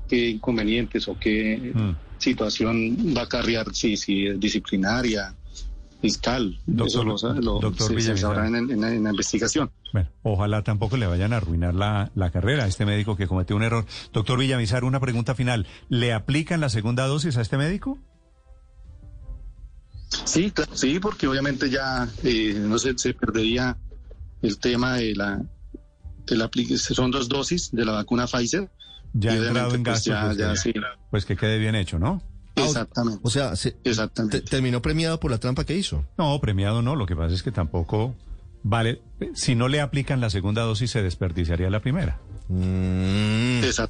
[0.08, 1.92] qué inconvenientes o qué Mm.
[2.18, 5.36] situación va a acarrear, si, si es disciplinaria,
[6.04, 6.60] fiscal.
[6.86, 9.72] Eso lo, lo- doctor se- se en, en- en la investigación.
[9.94, 13.56] Bueno, ojalá tampoco le vayan a arruinar la, la carrera a este médico que cometió
[13.56, 13.86] un error.
[14.12, 15.66] Doctor Villamizar, una pregunta final.
[15.88, 17.98] ¿Le aplican la segunda dosis a este médico?
[20.26, 23.78] Sí, claro, sí, porque obviamente ya eh, no se, se perdería
[24.42, 25.42] el tema de la,
[26.28, 28.70] de la son dos dosis de la vacuna Pfizer.
[29.14, 30.38] Ya entrado en pues, gastos.
[30.38, 30.74] ya- ya sí.
[31.12, 32.22] pues que quede bien hecho, ¿no?
[32.56, 33.20] Exactamente.
[33.24, 36.04] O sea, se- te- terminó premiado por la trampa que hizo.
[36.18, 36.96] No, premiado no.
[36.96, 38.16] Lo que pasa es que tampoco
[38.64, 39.02] vale.
[39.34, 42.20] Si no le aplican la segunda dosis, se desperdiciaría la primera.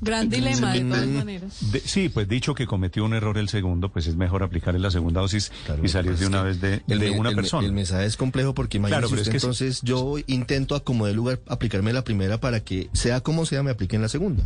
[0.01, 1.71] Gran dilema, de todas maneras.
[1.71, 4.91] De- sí, pues dicho que cometió un error el segundo, pues es mejor aplicarle la
[4.91, 7.65] segunda dosis y salir de una vez de, El, de una el persona.
[7.67, 9.45] el mensaje es complejo porque imagínese Claro, pero es usted, que sí.
[9.45, 13.63] entonces yo intento a como de lugar aplicarme la primera para que sea como sea
[13.63, 14.43] me apliquen la segunda.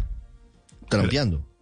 [0.90, 1.40] Trampeando.
[1.40, 1.56] Pero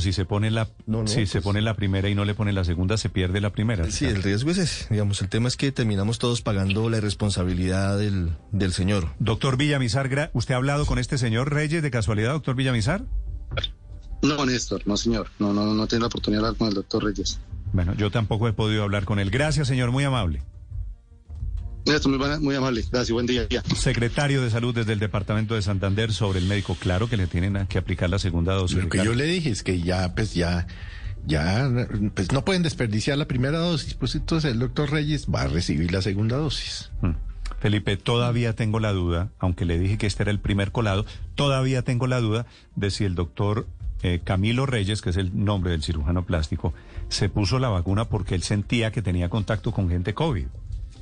[0.00, 2.34] si se pone la, No, no, si se pues- pone la primera y no le
[2.34, 3.90] pone la segunda, se pierde la primera.
[3.90, 4.86] Sí, el riesgo es ese.
[4.90, 9.08] Digamos, el tema es que terminamos todos pagando la irresponsabilidad del, del señor.
[9.18, 13.04] Doctor Villamizar, ¿usted ha hablado con este señor Reyes de casualidad, doctor Villamizar?
[14.22, 15.28] No, Néstor, no, señor.
[15.38, 17.40] No, no, no tiene la oportunidad de hablar con el doctor Reyes.
[17.72, 19.30] Bueno, yo tampoco he podido hablar con él.
[19.30, 20.42] Gracias, señor, muy amable.
[21.86, 22.82] Muy, muy amable.
[22.90, 23.46] Gracias, buen día.
[23.74, 26.76] Secretario de Salud desde el Departamento de Santander sobre el médico.
[26.78, 28.76] Claro que le tienen que aplicar la segunda dosis.
[28.76, 29.12] Lo que Ricardo.
[29.12, 30.66] yo le dije es que ya, pues ya,
[31.26, 31.70] ya,
[32.14, 35.92] pues no pueden desperdiciar la primera dosis, pues entonces el doctor Reyes va a recibir
[35.92, 36.90] la segunda dosis.
[37.02, 37.12] Mm.
[37.58, 41.82] Felipe, todavía tengo la duda, aunque le dije que este era el primer colado, todavía
[41.82, 43.66] tengo la duda de si el doctor
[44.02, 46.72] eh, Camilo Reyes, que es el nombre del cirujano plástico,
[47.08, 50.46] se puso la vacuna porque él sentía que tenía contacto con gente COVID.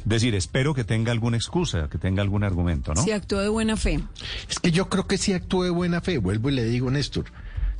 [0.08, 3.02] Es decir, espero que tenga alguna excusa, que tenga algún argumento, ¿no?
[3.04, 4.00] Si actuó de buena fe.
[4.48, 6.16] Es que yo creo que sí actuó de buena fe.
[6.16, 7.26] Vuelvo y le digo, Néstor,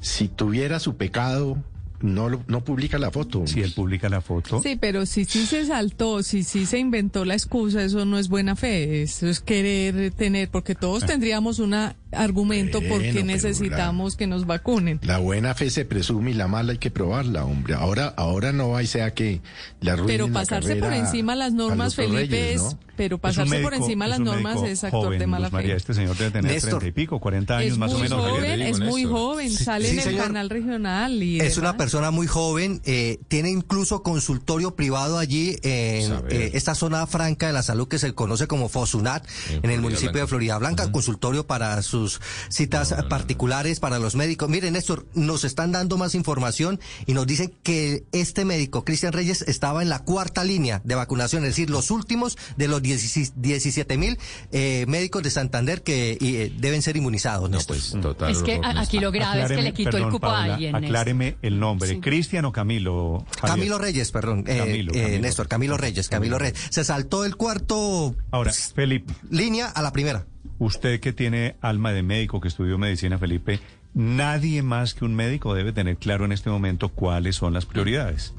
[0.01, 1.57] si tuviera su pecado,
[2.01, 3.47] no, lo- no publica la foto.
[3.47, 4.63] Si él publica la foto.
[4.63, 8.29] Sí, pero si sí se saltó, si sí se inventó la excusa, eso no es
[8.29, 11.75] buena fe, eso es querer tener, porque todos tendríamos un
[12.13, 14.99] argumento por Bueno, qué pero necesitamos que nos vacunen.
[15.03, 17.75] La buena fe se presume y la mala hay que probarla, hombre.
[17.75, 19.41] Ahora, ahora no hay sea que
[19.81, 23.85] la Pero la pasarse por encima las normas, Felipe, Reyes, es, pero pasarse por médico-
[23.85, 25.77] encima las normas es actor joven, de mala Luz María, fe.
[25.77, 26.79] este señor debe tener Néstor.
[26.81, 28.25] treinta y pico, 40 años Es más o muy menos.
[28.31, 29.19] joven, es muy Néstor.
[29.19, 30.27] joven, Sí, sale sí, en el señor.
[30.27, 36.13] canal regional y Es una persona muy joven, eh, tiene incluso consultorio privado allí en
[36.31, 39.25] eh, esta zona franca de la salud que se conoce como Fosunat,
[39.63, 40.21] en, el municipio Blanca.
[40.25, 44.49] de Florida Blanca, consultorio para sus citas particulares para los médicos.
[44.49, 49.43] Miren, Néstor, nos están dando más información y nos dicen que este médico, Cristian Reyes,
[49.43, 54.19] estaba en la cuarta línea de vacunación, es decir, los últimos de los 17 mil
[54.53, 57.51] eh, médicos de Santander que eh, deben ser inmunizados.
[57.51, 57.77] Néstor.
[57.77, 58.31] Pues total.
[58.33, 60.73] Es que a- aquí lo grave es que le quitó el cupo a Paola, alguien.
[60.73, 60.87] Néstor.
[60.87, 62.01] Acláreme el nombre, Sí.
[62.01, 63.25] ¿Cristian o Camilo?
[63.41, 63.57] Javier?
[63.57, 65.23] Camilo Reyes, perdón, eh, Camilo, eh, Camilo.
[65.23, 66.59] Néstor, Camilo Reyes, Camilo Reyes.
[66.71, 70.27] Se saltó el cuarto Ahora, Felipe, línea a la primera.
[70.59, 73.61] Usted que tiene alma de médico, que estudió medicina, Felipe,
[73.95, 78.35] nadie más que un médico debe tener claro en este momento cuáles son las prioridades.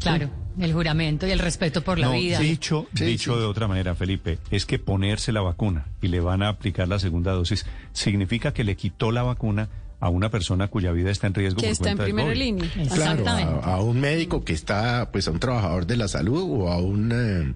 [0.00, 2.38] Claro, el juramento y el respeto por la No, vida.
[2.38, 3.38] dicho, Sí, dicho sí.
[3.40, 6.98] de otra manera, Felipe, es que ponerse la vacuna y le van a aplicar la
[6.98, 9.68] segunda dosis significa que le quitó la vacuna
[10.00, 12.38] a una persona cuya vida está en riesgo Que por está en primera COVID.
[12.40, 12.70] línea.
[12.72, 13.52] Claro, Exactamente.
[13.62, 16.78] a, a un médico que está, pues a un trabajador de la salud o a
[16.78, 17.52] un, eh,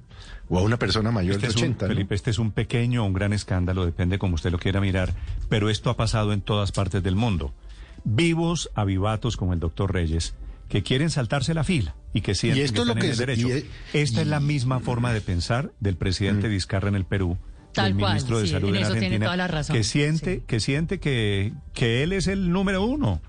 [0.49, 1.87] o a una persona mayor Este de es un- 80.
[1.87, 1.95] ¿no?
[1.95, 5.15] Felipe, este es un pequeño o un gran escándalo, depende como usted lo quiera mirar,
[5.49, 7.53] pero esto ha pasado en todas partes del mundo.
[8.05, 10.35] Vivos avivatos como el doctor Reyes,
[10.69, 13.17] que quieren saltarse la fila y que sienten esto que es lo en que el
[13.17, 13.49] derecho.
[13.49, 17.39] y es- Esta es la misma forma de pensar del presidente Vizcarra en el Perú.
[17.73, 19.75] Tal del cual, ministro de sí, Salud en en, eso tiene Argentina, toda la razón,
[19.77, 23.21] que siente, que siente que, que él es el número uno.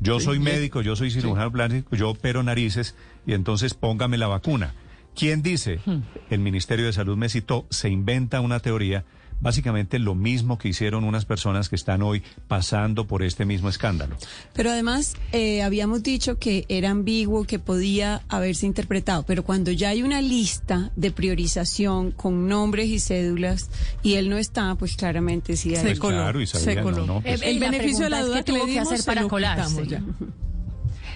[0.00, 4.16] Yo Sí, soy y- médico, yo soy cirujano plástico, yo opero narices y entonces póngame
[4.18, 4.74] la vacuna.
[5.18, 5.80] ¿Quién dice?
[5.84, 6.00] Hmm.
[6.30, 9.04] El Ministerio de Salud me citó, se inventa una teoría,
[9.40, 14.16] básicamente lo mismo que hicieron unas personas que están hoy pasando por este mismo escándalo.
[14.52, 19.90] Pero además eh, habíamos dicho que era ambiguo, que podía haberse interpretado, pero cuando ya
[19.90, 23.70] hay una lista de priorización con nombres y cédulas
[24.02, 25.84] y él no está, pues claramente sí hay.
[25.84, 28.52] Pues claro, y sabían, no, no, pues- El La beneficio de la duda es que
[28.52, 29.86] qué le tuvo que dimos hacer se para colarse.
[29.86, 30.02] ya.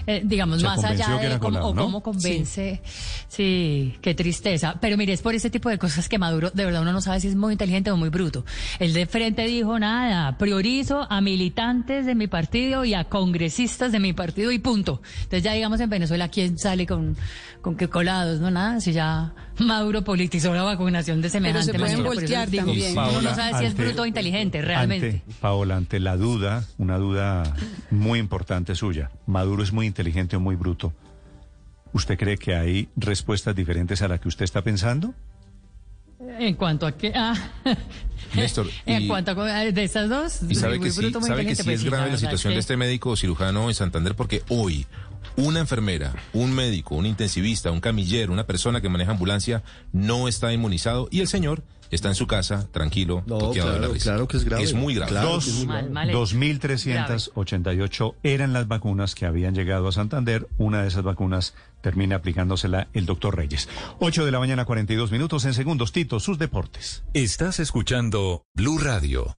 [0.05, 1.83] Eh, digamos, Se más allá de cómo, colado, o ¿no?
[1.83, 2.81] cómo convence.
[3.27, 3.95] Sí.
[4.01, 4.75] qué tristeza.
[4.79, 7.19] Pero mire, es por ese tipo de cosas que Maduro, de verdad, uno no sabe
[7.19, 8.45] si es muy inteligente o muy bruto.
[8.79, 13.99] El de frente dijo nada, priorizo a militantes de mi partido y a congresistas de
[13.99, 15.01] mi partido y punto.
[15.15, 17.15] Entonces ya digamos en Venezuela, ¿quién sale con,
[17.61, 18.39] con qué colados?
[18.39, 22.03] No, nada, si ya Maduro politizó la vacunación de semejante se pueden manera.
[22.03, 22.97] Por eso voltear digo, también.
[22.97, 25.07] Uno no sabe si es bruto o inteligente, realmente.
[25.23, 27.43] Ante, Paola, ante la duda, una duda
[27.91, 30.93] muy importante suya, ¿Maduro es muy inteligente o muy bruto?
[31.93, 35.13] ¿Usted cree que hay respuestas diferentes a la que usted está pensando?
[36.39, 37.35] En cuanto a qué, ah,
[38.33, 41.27] Néstor, en y- cuanto a de estas dos, Y sabe muy que sí, bruto, muy
[41.27, 44.15] sabe que inteligente, sí pues es grave la situación de este médico cirujano en Santander
[44.15, 44.87] porque hoy
[45.37, 50.53] una enfermera, un médico, un intensivista, un camillero, una persona que maneja ambulancia no está
[50.53, 54.03] inmunizado y el señor está en su casa tranquilo, toqueado de la claro, risa.
[54.11, 54.63] claro que es grave.
[54.63, 55.11] Es muy grave.
[55.11, 56.19] Claro Dos- que es muy Mal, mal hecho.
[56.19, 60.47] 2.388 eran las vacunas que habían llegado a Santander.
[60.57, 63.69] Una de esas vacunas termina aplicándosela el doctor Reyes.
[63.99, 65.91] 8 de la mañana, 42 minutos en segundos.
[65.91, 67.03] Tito, sus deportes.
[67.13, 69.37] Estás escuchando Blue Radio.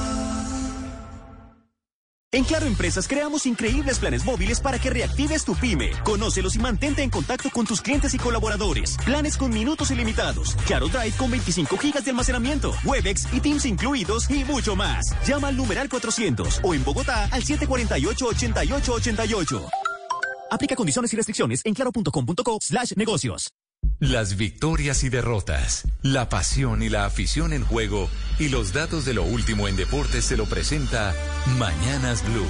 [2.33, 5.91] En Claro Empresas creamos increíbles planes móviles para que reactives tu pyme.
[6.05, 8.95] Conócelos y mantente en contacto con tus clientes y colaboradores.
[9.03, 10.55] Planes con minutos ilimitados.
[10.65, 12.73] Claro Drive con 25 gigas de almacenamiento.
[12.85, 15.13] Webex y Teams incluidos y mucho más.
[15.27, 19.69] Llama al numeral 400 o en Bogotá al 748-8888.
[20.51, 23.51] Aplica condiciones y restricciones en claro.com.co slash negocios.
[24.01, 29.13] Las victorias y derrotas, la pasión y la afición en juego y los datos de
[29.13, 31.13] lo último en deportes se lo presenta
[31.59, 32.47] Mañanas Blue.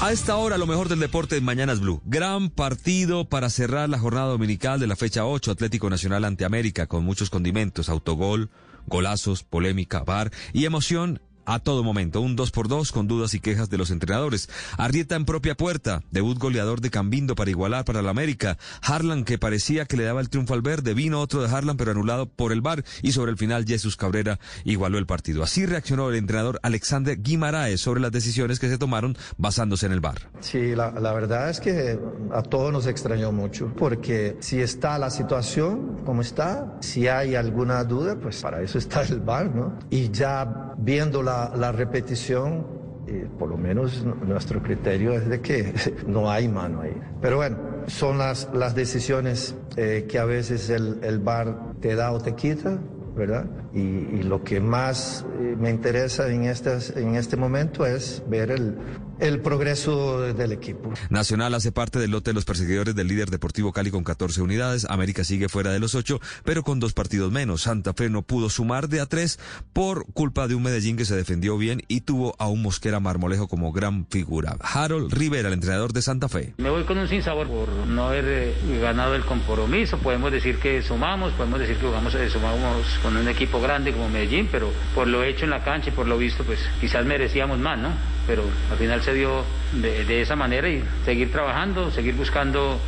[0.00, 2.00] A esta hora, lo mejor del deporte en Mañanas Blue.
[2.04, 6.86] Gran partido para cerrar la jornada dominical de la fecha 8, Atlético Nacional ante América,
[6.86, 8.48] con muchos condimentos, autogol,
[8.86, 12.20] golazos, polémica, bar y emoción a todo momento.
[12.20, 14.48] Un 2 por 2 con dudas y quejas de los entrenadores.
[14.76, 16.02] Arrieta en propia puerta.
[16.10, 18.58] Debut goleador de Cambindo para igualar para la América.
[18.82, 20.94] Harlan que parecía que le daba el triunfo al verde.
[20.94, 22.84] Vino otro de Harlan pero anulado por el VAR.
[23.02, 25.42] Y sobre el final Jesús Cabrera igualó el partido.
[25.42, 30.00] Así reaccionó el entrenador Alexander Guimaraes sobre las decisiones que se tomaron basándose en el
[30.00, 30.30] VAR.
[30.40, 31.98] Sí, la, la verdad es que
[32.32, 37.84] a todos nos extrañó mucho, porque si está la situación como está, si hay alguna
[37.84, 39.78] duda, pues para eso está el VAR, ¿no?
[39.90, 42.66] Y ya viendo la, la repetición,
[43.06, 45.72] eh, por lo menos nuestro criterio es de que
[46.06, 46.96] no hay mano ahí.
[47.20, 52.12] Pero bueno, son las, las decisiones eh, que a veces el, el VAR te da
[52.12, 52.78] o te quita,
[53.16, 53.46] ¿verdad?
[53.74, 58.50] Y, y lo que más eh, me interesa en, estas, en este momento es ver
[58.50, 58.76] el,
[59.22, 60.92] el progreso del equipo.
[61.08, 64.84] Nacional hace parte del lote de los perseguidores del líder Deportivo Cali con 14 unidades.
[64.90, 67.62] América sigue fuera de los 8, pero con dos partidos menos.
[67.62, 69.38] Santa Fe no pudo sumar de a 3
[69.72, 73.46] por culpa de un Medellín que se defendió bien y tuvo a un Mosquera Marmolejo
[73.46, 74.56] como gran figura.
[74.60, 76.54] Harold Rivera, el entrenador de Santa Fe.
[76.58, 79.98] Me voy con un sinsabor por no haber eh, ganado el compromiso.
[79.98, 84.08] Podemos decir que sumamos, podemos decir que jugamos, eh, sumamos con un equipo grande como
[84.08, 87.60] Medellín, pero por lo hecho en la cancha y por lo visto, pues quizás merecíamos
[87.60, 87.90] más, ¿no?
[88.26, 92.78] Pero al final se dio de, de esa manera y seguir trabajando, seguir buscando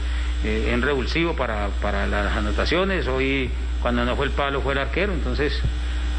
[0.44, 3.06] eh, en revulsivo para, para las anotaciones.
[3.06, 3.50] Hoy,
[3.80, 5.52] cuando no fue el palo, fue el arquero, entonces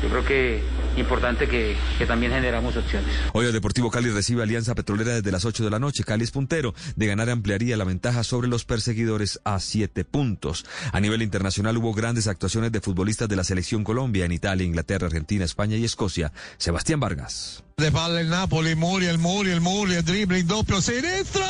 [0.01, 0.63] yo creo que
[0.97, 3.09] importante que, que también generamos opciones.
[3.33, 6.03] Hoy el Deportivo Cali recibe Alianza Petrolera desde las 8 de la noche.
[6.03, 6.73] Cali es puntero.
[6.95, 10.65] De ganar ampliaría la ventaja sobre los perseguidores a 7 puntos.
[10.91, 15.07] A nivel internacional hubo grandes actuaciones de futbolistas de la selección Colombia en Italia, Inglaterra,
[15.07, 16.31] Argentina, España y Escocia.
[16.57, 17.63] Sebastián Vargas.
[17.77, 21.43] De palla il Napoli, Muriel, Muriel, Muriel, dribbling doppio sinistro.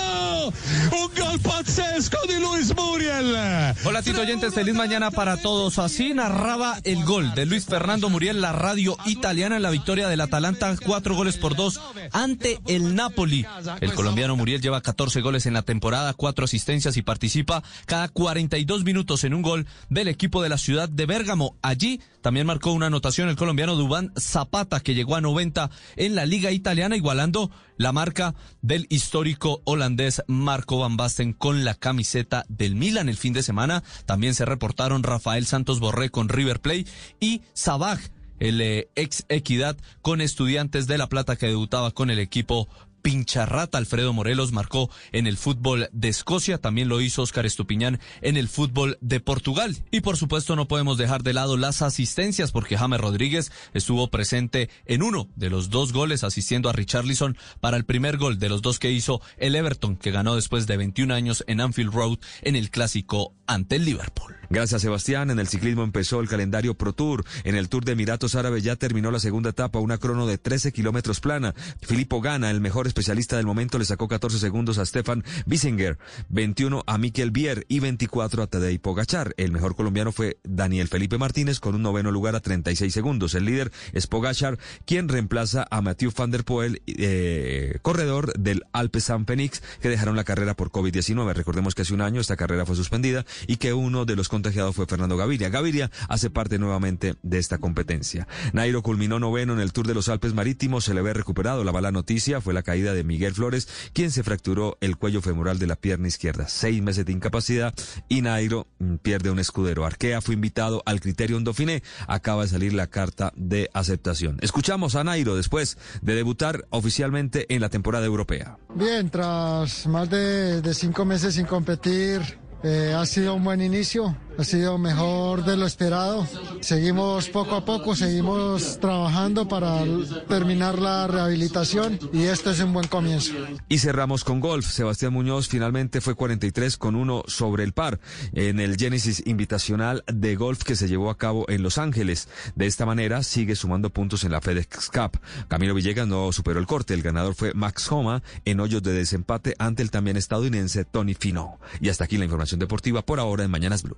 [0.91, 3.75] Un gol pazzesco di Luis Muriel.
[3.83, 5.77] Hola Tito Oyentes, feliz mañana para todos.
[5.77, 10.19] Así narraba el gol de Luis Fernando Muriel, la radio italiana en la victoria del
[10.19, 11.79] Atalanta, cuatro goles por dos
[12.11, 13.45] ante el Napoli.
[13.79, 18.83] El colombiano Muriel lleva 14 goles en la temporada, cuatro asistencias y participa cada 42
[18.83, 21.56] minutos en un gol del equipo de la ciudad de Bérgamo.
[21.61, 26.26] Allí también marcó una anotación el colombiano Dubán Zapata, que llegó a 90 en la
[26.26, 32.76] liga italiana, igualando la marca del histórico holandés Marco Van Basten con la camiseta del
[32.76, 33.83] Milan el fin de semana.
[34.06, 36.85] También se reportaron Rafael Santos Borré con River Plate
[37.19, 37.99] y Sabaj,
[38.40, 42.67] el eh, ex Equidad con Estudiantes de La Plata que debutaba con el equipo
[43.05, 43.77] pincharrata.
[43.77, 48.49] Alfredo Morelos marcó en el fútbol de Escocia, también lo hizo Oscar Estupiñán en el
[48.49, 49.77] fútbol de Portugal.
[49.91, 54.71] Y por supuesto no podemos dejar de lado las asistencias porque James Rodríguez estuvo presente
[54.88, 58.63] en uno de los dos goles asistiendo a Richarlison para el primer gol de los
[58.63, 62.55] dos que hizo el Everton que ganó después de 21 años en Anfield Road en
[62.55, 64.35] el clásico ante el Liverpool.
[64.49, 65.31] Gracias, Sebastián.
[65.31, 67.26] En el ciclismo empezó el calendario Pro Tour.
[67.44, 70.72] En el Tour de Emiratos Árabes ya terminó la segunda etapa, una crono de 13
[70.72, 71.53] kilómetros plana.
[71.81, 75.97] Filippo Gana, el mejor especialista del momento, le sacó 14 segundos a Stefan Bissinger,
[76.29, 79.33] 21 a Mikel Bier y 24 a Tadej Pogachar.
[79.38, 83.35] El mejor colombiano fue Daniel Felipe Martínez con un noveno lugar a 36 segundos.
[83.35, 89.01] El líder es Pogachar, quien reemplaza a Mathieu van der Poel, eh, corredor del Alpe
[89.01, 91.33] San Fenix, que dejaron la carrera por COVID-19.
[91.33, 94.73] Recordemos que hace un año esta carrera fue suspendida y que uno de los contagiado
[94.73, 95.47] fue Fernando Gaviria.
[95.47, 98.27] Gaviria hace parte nuevamente de esta competencia.
[98.51, 101.63] Nairo culminó noveno en el Tour de los Alpes Marítimos, se le ve recuperado.
[101.63, 105.57] La mala noticia fue la caída de Miguel Flores, quien se fracturó el cuello femoral
[105.57, 106.49] de la pierna izquierda.
[106.49, 107.73] Seis meses de incapacidad
[108.09, 109.85] y Nairo mm, pierde un escudero.
[109.85, 111.81] Arkea fue invitado al criterio Dauphiné.
[112.07, 114.37] Acaba de salir la carta de aceptación.
[114.41, 118.57] Escuchamos a Nairo después de debutar oficialmente en la temporada europea.
[118.73, 122.21] Bien, tras más de, de cinco meses sin competir,
[122.67, 126.27] eh, ha sido un buen inicio, ha sido mejor de lo esperado.
[126.61, 129.83] Seguimos poco a poco, seguimos trabajando para
[130.27, 133.33] terminar la rehabilitación y esto es un buen comienzo.
[133.69, 134.65] Y cerramos con golf.
[134.67, 137.99] Sebastián Muñoz finalmente fue 43 con uno sobre el par
[138.33, 142.27] en el Genesis Invitacional de Golf que se llevó a cabo en Los Ángeles.
[142.55, 145.19] De esta manera sigue sumando puntos en la FedEx Cup.
[145.47, 146.93] Camilo Villegas no superó el corte.
[146.93, 151.59] El ganador fue Max Homa en hoyos de desempate ante el también estadounidense Tony Fino.
[151.79, 153.97] Y hasta aquí la información deportiva por ahora en Mañanas Blue.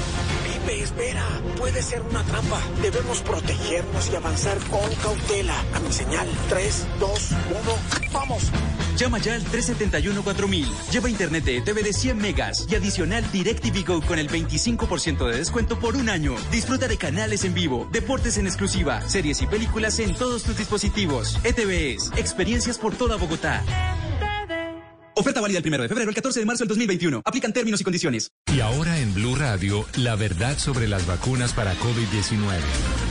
[0.69, 1.25] Espera.
[1.57, 2.59] Puede ser una trampa.
[2.81, 5.55] Debemos protegernos y avanzar con cautela.
[5.73, 6.27] A mi señal.
[6.49, 8.11] 3, 2, 1.
[8.13, 8.51] ¡Vamos!
[8.97, 10.91] Llama ya al 371-4000.
[10.91, 15.37] Lleva internet de ETV de 100 megas y adicional DirecTV Go con el 25% de
[15.37, 16.35] descuento por un año.
[16.51, 21.39] Disfruta de canales en vivo, deportes en exclusiva, series y películas en todos tus dispositivos.
[21.43, 23.63] ETVs, experiencias por toda Bogotá.
[25.15, 27.21] Oferta válida el 1 de febrero al 14 de marzo del 2021.
[27.25, 28.31] Aplican términos y condiciones.
[28.53, 33.10] Y ahora en Blue Radio, la verdad sobre las vacunas para COVID-19.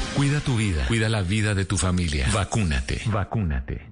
[0.15, 2.27] Cuida tu vida, cuida la vida de tu familia.
[2.33, 3.01] Vacúnate.
[3.07, 3.89] Vacúnate.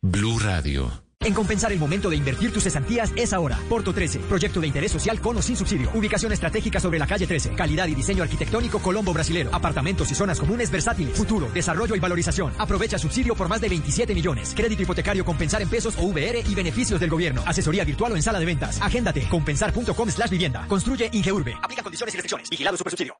[0.00, 1.02] Blue Radio.
[1.20, 3.58] En Compensar el momento de invertir tus cesantías es ahora.
[3.68, 5.90] Porto 13, proyecto de interés social con o sin subsidio.
[5.92, 7.54] Ubicación estratégica sobre la calle 13.
[7.54, 9.50] Calidad y diseño arquitectónico Colombo Brasilero.
[9.52, 11.16] Apartamentos y zonas comunes versátiles.
[11.16, 12.52] Futuro, desarrollo y valorización.
[12.58, 14.52] Aprovecha subsidio por más de 27 millones.
[14.54, 17.42] Crédito hipotecario Compensar en pesos o VR y beneficios del gobierno.
[17.44, 18.80] Asesoría virtual o en sala de ventas.
[18.80, 19.28] Agéndate.
[19.28, 20.64] Compensar.com slash vivienda.
[20.68, 21.54] Construye Ingeurbe.
[21.60, 22.50] Aplica condiciones y restricciones.
[22.50, 23.16] Vigilado subsidio.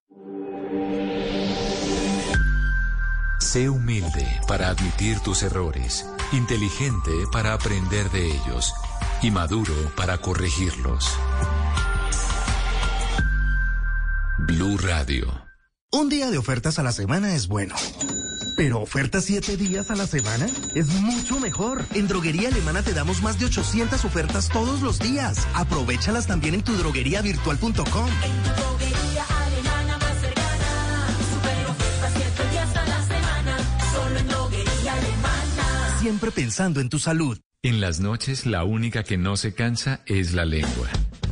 [3.38, 8.72] Sé humilde para admitir tus errores, inteligente para aprender de ellos
[9.22, 11.16] y maduro para corregirlos.
[14.38, 15.46] Blue Radio.
[15.92, 17.74] Un día de ofertas a la semana es bueno.
[18.56, 21.84] Pero ofertas siete días a la semana es mucho mejor.
[21.94, 25.46] En Droguería Alemana te damos más de 800 ofertas todos los días.
[25.54, 28.10] Aprovechalas también en tu drogueriavirtual.com.
[36.06, 37.36] siempre pensando en tu salud.
[37.64, 40.88] En las noches la única que no se cansa es la lengua.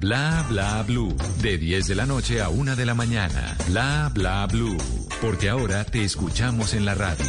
[0.00, 1.14] Bla bla blue.
[1.42, 3.54] De 10 de la noche a 1 de la mañana.
[3.68, 4.78] Bla bla blue.
[5.20, 7.26] Porque ahora te escuchamos en la radio.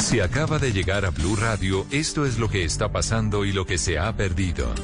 [0.00, 3.64] Si acaba de llegar a Blue Radio, esto es lo que está pasando y lo
[3.64, 4.74] que se ha perdido.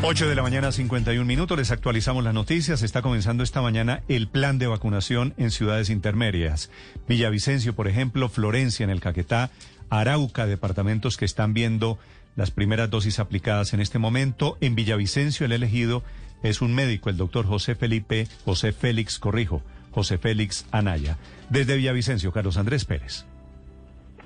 [0.00, 1.58] 8 de la mañana, 51 minutos.
[1.58, 2.82] Les actualizamos las noticias.
[2.82, 6.70] Está comenzando esta mañana el plan de vacunación en ciudades intermedias.
[7.08, 9.50] Villavicencio, por ejemplo, Florencia en el Caquetá,
[9.90, 11.98] Arauca, departamentos que están viendo
[12.36, 14.56] las primeras dosis aplicadas en este momento.
[14.60, 16.04] En Villavicencio, el elegido
[16.44, 21.18] es un médico, el doctor José Felipe, José Félix, corrijo, José Félix Anaya.
[21.50, 23.26] Desde Villavicencio, Carlos Andrés Pérez.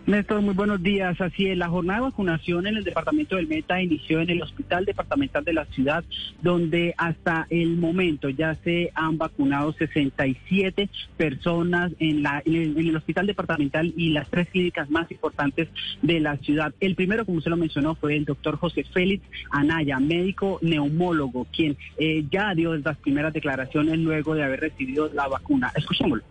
[0.05, 1.21] Néstor, muy buenos días.
[1.21, 4.85] Así es, la jornada de vacunación en el departamento del Meta inició en el Hospital
[4.85, 6.03] Departamental de la ciudad,
[6.43, 13.29] donde hasta el momento ya se han vacunado 67 personas en, la, en, el, Hospital
[13.29, 15.69] Departamental y las tres clínicas más importantes
[16.03, 16.75] de la ciudad.
[16.81, 21.77] El primero, como se lo mencionó, fue el doctor José Félix Anaya, médico neumólogo, quien
[21.97, 25.71] eh, ya dio las primeras declaraciones luego de haber recibido la vacuna.
[25.77, 26.25] Escuchémoslo.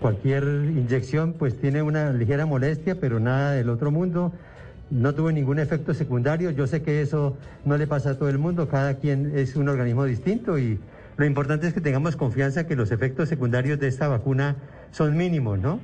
[0.00, 4.32] Cualquier inyección pues tiene una ligera molestia, pero nada del otro mundo.
[4.90, 6.50] No tuve ningún efecto secundario.
[6.50, 8.68] Yo sé que eso no le pasa a todo el mundo.
[8.68, 10.80] Cada quien es un organismo distinto y
[11.16, 14.56] lo importante es que tengamos confianza que los efectos secundarios de esta vacuna
[14.90, 15.80] son mínimos, ¿no?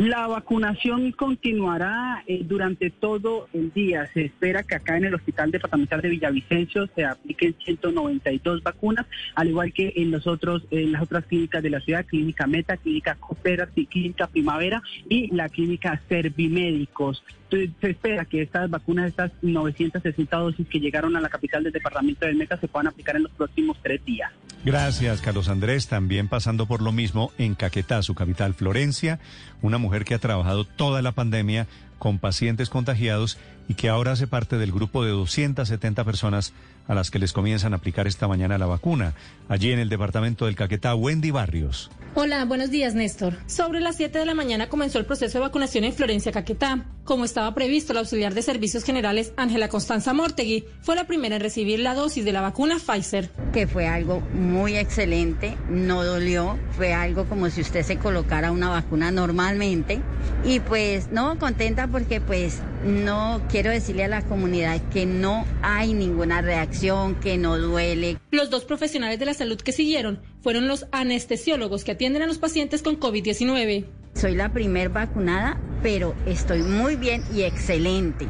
[0.00, 4.08] La vacunación continuará eh, durante todo el día.
[4.14, 9.48] Se espera que acá en el Hospital Departamental de Villavicencio se apliquen 192 vacunas, al
[9.48, 13.16] igual que en los otros, en las otras clínicas de la ciudad, Clínica Meta, Clínica
[13.16, 17.22] Coopera, Clínica Primavera y la Clínica Servimédicos.
[17.50, 22.24] Se espera que estas vacunas, estas 960 dosis que llegaron a la capital del departamento
[22.24, 24.32] del Meta, se puedan aplicar en los próximos tres días.
[24.64, 25.88] Gracias, Carlos Andrés.
[25.88, 29.18] También pasando por lo mismo en Caquetá, su capital, Florencia,
[29.62, 31.66] una mujer que ha trabajado toda la pandemia
[31.98, 33.38] con pacientes contagiados
[33.70, 36.52] y que ahora hace parte del grupo de 270 personas
[36.88, 39.14] a las que les comienzan a aplicar esta mañana la vacuna.
[39.48, 41.88] Allí en el departamento del Caquetá, Wendy Barrios.
[42.16, 43.38] Hola, buenos días, Néstor.
[43.46, 46.84] Sobre las 7 de la mañana comenzó el proceso de vacunación en Florencia, Caquetá.
[47.04, 51.42] Como estaba previsto, la auxiliar de Servicios Generales, Ángela Constanza Mortegui, fue la primera en
[51.42, 53.30] recibir la dosis de la vacuna Pfizer.
[53.52, 58.68] Que fue algo muy excelente, no dolió, fue algo como si usted se colocara una
[58.68, 60.00] vacuna normalmente.
[60.44, 65.92] Y pues, no, contenta porque pues no quiero decirle a la comunidad que no hay
[65.92, 68.16] ninguna reacción, que no duele.
[68.30, 72.38] Los dos profesionales de la salud que siguieron fueron los anestesiólogos que atienden a los
[72.38, 73.84] pacientes con COVID-19.
[74.14, 78.26] Soy la primer vacunada, pero estoy muy bien y excelente.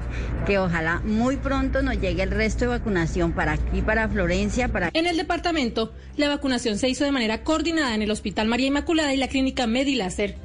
[0.46, 4.90] Que ojalá muy pronto nos llegue el resto de vacunación para aquí, para Florencia, para...
[4.92, 9.14] En el departamento, la vacunación se hizo de manera coordinada en el Hospital María Inmaculada
[9.14, 10.36] y la Clínica Mediláser.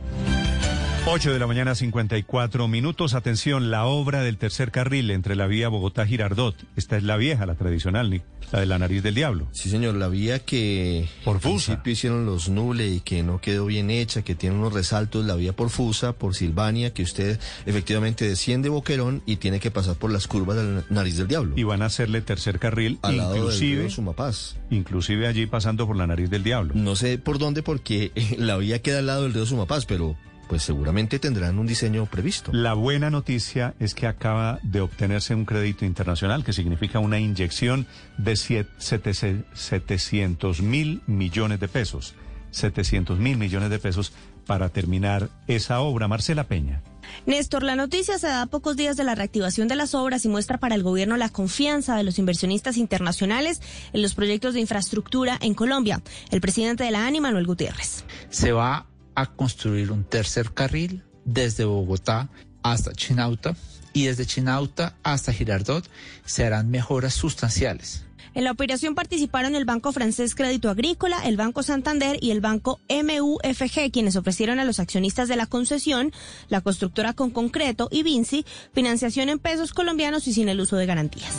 [1.07, 3.13] 8 de la mañana, 54 minutos.
[3.13, 6.55] Atención, la obra del tercer carril entre la vía Bogotá-Girardot.
[6.75, 9.47] Esta es la vieja, la tradicional, la de la nariz del diablo.
[9.51, 13.91] Sí, señor, la vía que por principio hicieron los Nule y que no quedó bien
[13.91, 18.69] hecha, que tiene unos resaltos, la vía por Fusa, por Silvania, que usted efectivamente desciende
[18.69, 21.53] Boquerón y tiene que pasar por las curvas de la nariz del diablo.
[21.55, 24.57] Y van a hacerle tercer carril, Al lado inclusive, río Sumapaz.
[24.71, 26.73] inclusive allí pasando por la nariz del diablo.
[26.75, 30.63] No sé por dónde, porque la vía queda al lado del río Sumapaz, pero pues
[30.63, 32.51] seguramente tendrán un diseño previsto.
[32.53, 37.88] La buena noticia es que acaba de obtenerse un crédito internacional que significa una inyección
[38.17, 42.15] de 700 mil millones de pesos.
[42.51, 44.13] 700 mil millones de pesos
[44.45, 46.08] para terminar esa obra.
[46.08, 46.81] Marcela Peña.
[47.26, 50.29] Néstor, la noticia se da a pocos días de la reactivación de las obras y
[50.29, 53.61] muestra para el gobierno la confianza de los inversionistas internacionales
[53.94, 56.01] en los proyectos de infraestructura en Colombia.
[56.31, 58.06] El presidente de la ANI, Manuel Gutiérrez.
[58.29, 62.30] Se va a construir un tercer carril desde Bogotá
[62.64, 63.56] hasta Chinauta
[63.94, 65.90] y desde Chinauta hasta Girardot
[66.26, 68.06] se harán mejoras sustanciales.
[68.33, 72.81] En la operación participaron el Banco Francés Crédito Agrícola, el Banco Santander y el Banco
[72.90, 76.12] MUFG, quienes ofrecieron a los accionistas de la concesión,
[76.49, 80.85] la constructora con concreto y Vinci, financiación en pesos colombianos y sin el uso de
[80.85, 81.33] garantías.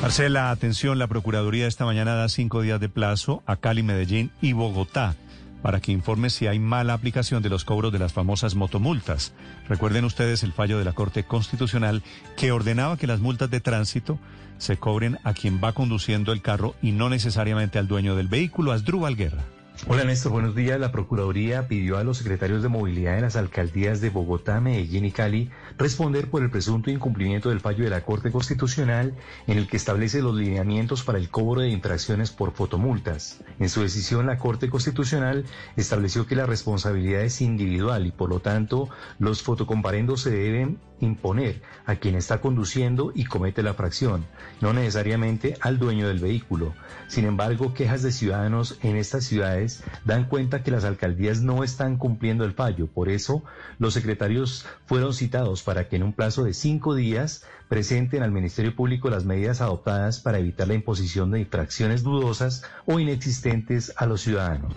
[0.00, 4.54] Marcela, atención, la Procuraduría esta mañana da cinco días de plazo a Cali, Medellín y
[4.54, 5.16] Bogotá
[5.66, 9.32] para que informe si hay mala aplicación de los cobros de las famosas motomultas.
[9.68, 12.04] Recuerden ustedes el fallo de la Corte Constitucional
[12.36, 14.16] que ordenaba que las multas de tránsito
[14.58, 18.70] se cobren a quien va conduciendo el carro y no necesariamente al dueño del vehículo,
[18.70, 19.42] Asdrúbal Guerra.
[19.88, 20.78] Hola Néstor, buenos días.
[20.78, 25.10] La Procuraduría pidió a los secretarios de movilidad de las alcaldías de Bogotá, Medellín y
[25.10, 29.14] Cali responder por el presunto incumplimiento del fallo de la Corte Constitucional
[29.46, 33.40] en el que establece los lineamientos para el cobro de infracciones por fotomultas.
[33.58, 35.44] En su decisión, la Corte Constitucional
[35.76, 41.62] estableció que la responsabilidad es individual y por lo tanto los fotocomparendos se deben imponer
[41.84, 44.26] a quien está conduciendo y comete la fracción,
[44.60, 46.74] no necesariamente al dueño del vehículo.
[47.08, 51.96] Sin embargo, quejas de ciudadanos en estas ciudades dan cuenta que las alcaldías no están
[51.96, 52.86] cumpliendo el fallo.
[52.86, 53.44] Por eso,
[53.78, 58.74] los secretarios fueron citados para que en un plazo de cinco días presenten al Ministerio
[58.74, 64.20] Público las medidas adoptadas para evitar la imposición de infracciones dudosas o inexistentes a los
[64.20, 64.74] ciudadanos.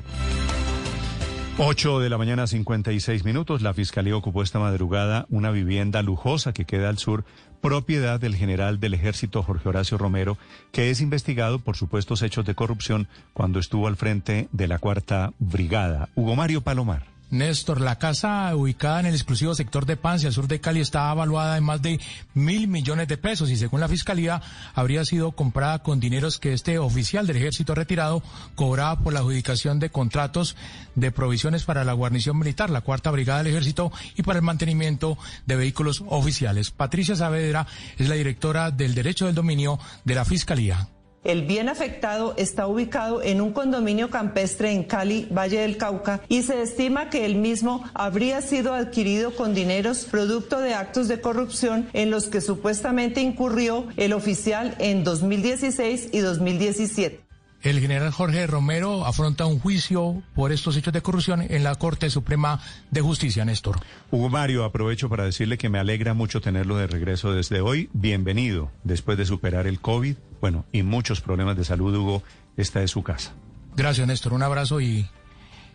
[1.61, 3.61] 8 de la mañana, 56 minutos.
[3.61, 7.25] La Fiscalía ocupó esta madrugada una vivienda lujosa que queda al sur,
[7.59, 10.37] propiedad del general del ejército Jorge Horacio Romero,
[10.71, 15.33] que es investigado por supuestos hechos de corrupción cuando estuvo al frente de la Cuarta
[15.37, 16.07] Brigada.
[16.15, 17.18] Hugo Mario Palomar.
[17.31, 21.11] Néstor, la casa ubicada en el exclusivo sector de Pancia, al sur de Cali, está
[21.11, 21.99] evaluada en más de
[22.33, 24.41] mil millones de pesos y según la fiscalía
[24.73, 28.23] habría sido comprada con dineros que este oficial del ejército retirado
[28.55, 30.55] cobraba por la adjudicación de contratos
[30.95, 35.17] de provisiones para la guarnición militar, la cuarta brigada del ejército y para el mantenimiento
[35.45, 36.71] de vehículos oficiales.
[36.71, 40.87] Patricia Saavedra es la directora del derecho del dominio de la fiscalía.
[41.29, 46.41] El bien afectado está ubicado en un condominio campestre en Cali, Valle del Cauca, y
[46.41, 51.87] se estima que el mismo habría sido adquirido con dineros producto de actos de corrupción
[51.93, 57.28] en los que supuestamente incurrió el oficial en 2016 y 2017.
[57.61, 62.09] El general Jorge Romero afronta un juicio por estos hechos de corrupción en la Corte
[62.09, 63.81] Suprema de Justicia, Néstor.
[64.11, 67.89] Hugo Mario, aprovecho para decirle que me alegra mucho tenerlo de regreso desde hoy.
[67.91, 68.71] Bienvenido.
[68.85, 72.23] Después de superar el COVID, bueno, y muchos problemas de salud, Hugo,
[72.55, 73.33] esta es su casa.
[73.75, 74.31] Gracias, Néstor.
[74.31, 75.09] Un abrazo y,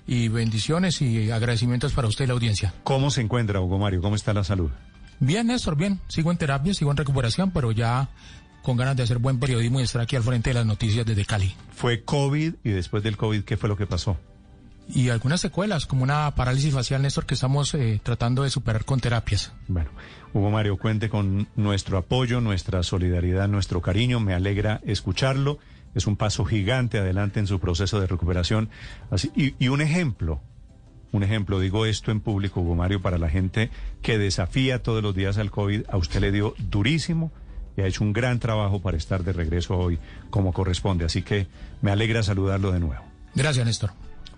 [0.06, 2.72] y bendiciones y agradecimientos para usted y la audiencia.
[2.84, 4.00] ¿Cómo se encuentra, Hugo Mario?
[4.00, 4.70] ¿Cómo está la salud?
[5.20, 6.00] Bien, Néstor, bien.
[6.08, 8.08] Sigo en terapia, sigo en recuperación, pero ya
[8.64, 11.26] con ganas de hacer buen periodismo y estar aquí al frente de las noticias desde
[11.26, 11.54] Cali.
[11.74, 14.16] ¿Fue COVID y después del COVID qué fue lo que pasó?
[14.88, 19.00] Y algunas secuelas, como una parálisis facial, Néstor, que estamos eh, tratando de superar con
[19.00, 19.52] terapias.
[19.68, 19.90] Bueno,
[20.32, 24.18] Hugo Mario, cuente con nuestro apoyo, nuestra solidaridad, nuestro cariño.
[24.18, 25.58] Me alegra escucharlo.
[25.94, 28.70] Es un paso gigante adelante en su proceso de recuperación.
[29.10, 30.40] Así, y, y un ejemplo,
[31.12, 33.70] un ejemplo, digo esto en público, Hugo Mario, para la gente
[34.02, 37.30] que desafía todos los días al COVID, a usted le dio durísimo
[37.76, 39.98] y ha hecho un gran trabajo para estar de regreso hoy
[40.30, 41.04] como corresponde.
[41.04, 41.46] Así que
[41.82, 43.04] me alegra saludarlo de nuevo.
[43.34, 43.90] Gracias, Néstor.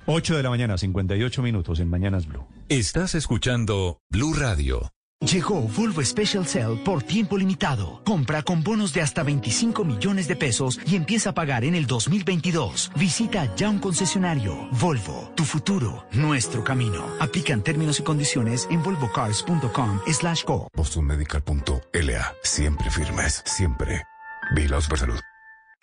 [0.06, 2.46] 8 de la mañana, 58 minutos en Mañanas Blue.
[2.68, 4.90] Estás escuchando Blue Radio.
[5.20, 8.02] Llegó Volvo Special Cell por tiempo limitado.
[8.04, 11.86] Compra con bonos de hasta 25 millones de pesos y empieza a pagar en el
[11.86, 12.92] 2022.
[12.96, 14.68] Visita ya un concesionario.
[14.72, 17.02] Volvo, tu futuro, nuestro camino.
[17.18, 20.68] Aplican términos y condiciones en volvocars.com slash go.
[20.76, 22.34] Bostonmedical.la.
[22.42, 24.04] Siempre firmes, siempre.
[24.54, 25.18] Vigilados por salud.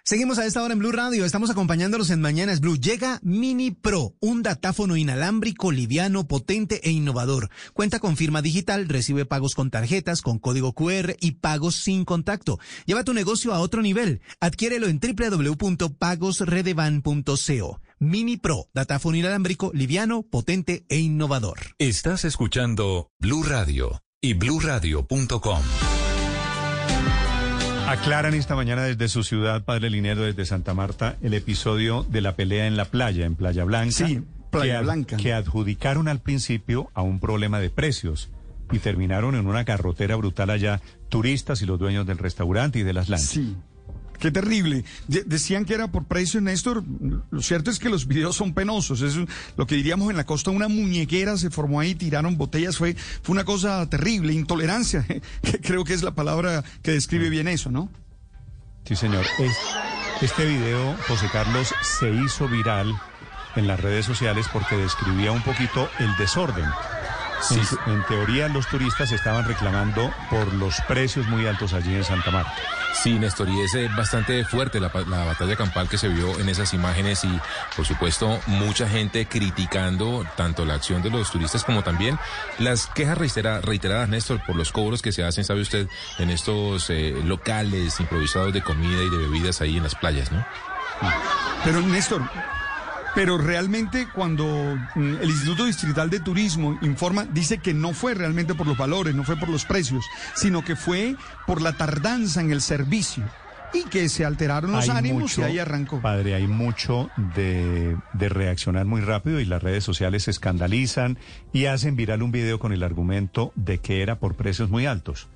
[0.05, 2.77] Seguimos a esta hora en Blue Radio, estamos acompañándolos en Mañanas Blue.
[2.77, 7.49] Llega Mini Pro, un datáfono inalámbrico, liviano, potente e innovador.
[7.71, 12.59] Cuenta con firma digital, recibe pagos con tarjetas, con código QR y pagos sin contacto.
[12.85, 14.19] Lleva tu negocio a otro nivel.
[14.41, 17.79] Adquiérelo en www.pagosredevan.co.
[17.99, 21.75] Mini Pro, datáfono inalámbrico, liviano, potente e innovador.
[21.77, 25.61] Estás escuchando Blue Radio y bluradio.com.
[27.93, 32.35] Aclaran esta mañana desde su ciudad, Padre Linero, desde Santa Marta, el episodio de la
[32.35, 33.91] pelea en la playa, en Playa Blanca.
[33.91, 35.17] Sí, Playa que, Blanca.
[35.17, 38.31] Que adjudicaron al principio a un problema de precios
[38.71, 42.93] y terminaron en una carrotera brutal allá, turistas y los dueños del restaurante y de
[42.93, 43.29] las lanchas.
[43.29, 43.55] Sí.
[44.19, 44.85] Qué terrible.
[45.07, 46.83] De decían que era por precio, Néstor.
[47.29, 49.01] Lo cierto es que los videos son penosos.
[49.01, 49.17] Es
[49.57, 52.77] lo que diríamos en la costa, una muñequera se formó ahí, tiraron botellas.
[52.77, 54.33] Fue, fue una cosa terrible.
[54.33, 55.05] Intolerancia.
[55.61, 57.89] Creo que es la palabra que describe bien eso, ¿no?
[58.85, 59.25] Sí, señor.
[59.39, 59.57] Es,
[60.21, 62.93] este video, José Carlos, se hizo viral
[63.55, 66.65] en las redes sociales porque describía un poquito el desorden.
[67.51, 72.31] En, en teoría, los turistas estaban reclamando por los precios muy altos allí en Santa
[72.31, 72.55] Marta.
[72.93, 76.47] Sí, Néstor, y es eh, bastante fuerte la, la batalla campal que se vio en
[76.47, 77.39] esas imágenes y,
[77.75, 82.17] por supuesto, mucha gente criticando tanto la acción de los turistas como también
[82.59, 85.87] las quejas reitera- reiteradas, Néstor, por los cobros que se hacen, sabe usted,
[86.19, 90.45] en estos eh, locales improvisados de comida y de bebidas ahí en las playas, ¿no?
[91.65, 92.21] Pero Néstor,
[93.15, 94.45] pero realmente cuando
[94.95, 99.15] mm, el Instituto Distrital de Turismo informa, dice que no fue realmente por los valores,
[99.15, 101.15] no fue por los precios, sino que fue
[101.45, 103.23] por la tardanza en el servicio
[103.73, 105.99] y que se alteraron los Hay ánimos mucho, y ahí arrancó.
[105.99, 111.17] Padre, hay mucho de, de reaccionar muy rápido y las redes sociales se escandalizan
[111.51, 115.27] y hacen viral un video con el argumento de que era por precios muy altos.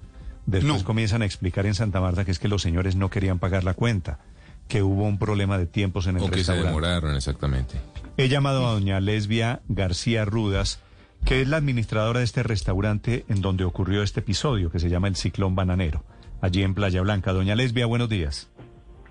[0.45, 3.65] Después comienzan a explicar en Santa Marta que es que los señores no querían pagar
[3.65, 4.19] la cuenta,
[4.67, 6.67] que hubo un problema de tiempos en el O que se restaurante.
[6.67, 7.75] demoraron, exactamente.
[8.17, 10.81] He llamado a doña Lesbia García Rudas,
[11.25, 15.07] que es la administradora de este restaurante en donde ocurrió este episodio, que se llama
[15.07, 16.03] el Ciclón Bananero,
[16.41, 17.33] allí en Playa Blanca.
[17.33, 18.49] Doña Lesbia, buenos días.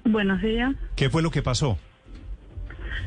[0.04, 0.74] Buenos días.
[0.94, 1.78] ¿Qué fue lo que pasó?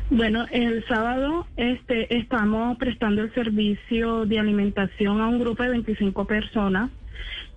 [0.09, 6.25] Bueno, el sábado este, estamos prestando el servicio de alimentación a un grupo de 25
[6.25, 6.89] personas.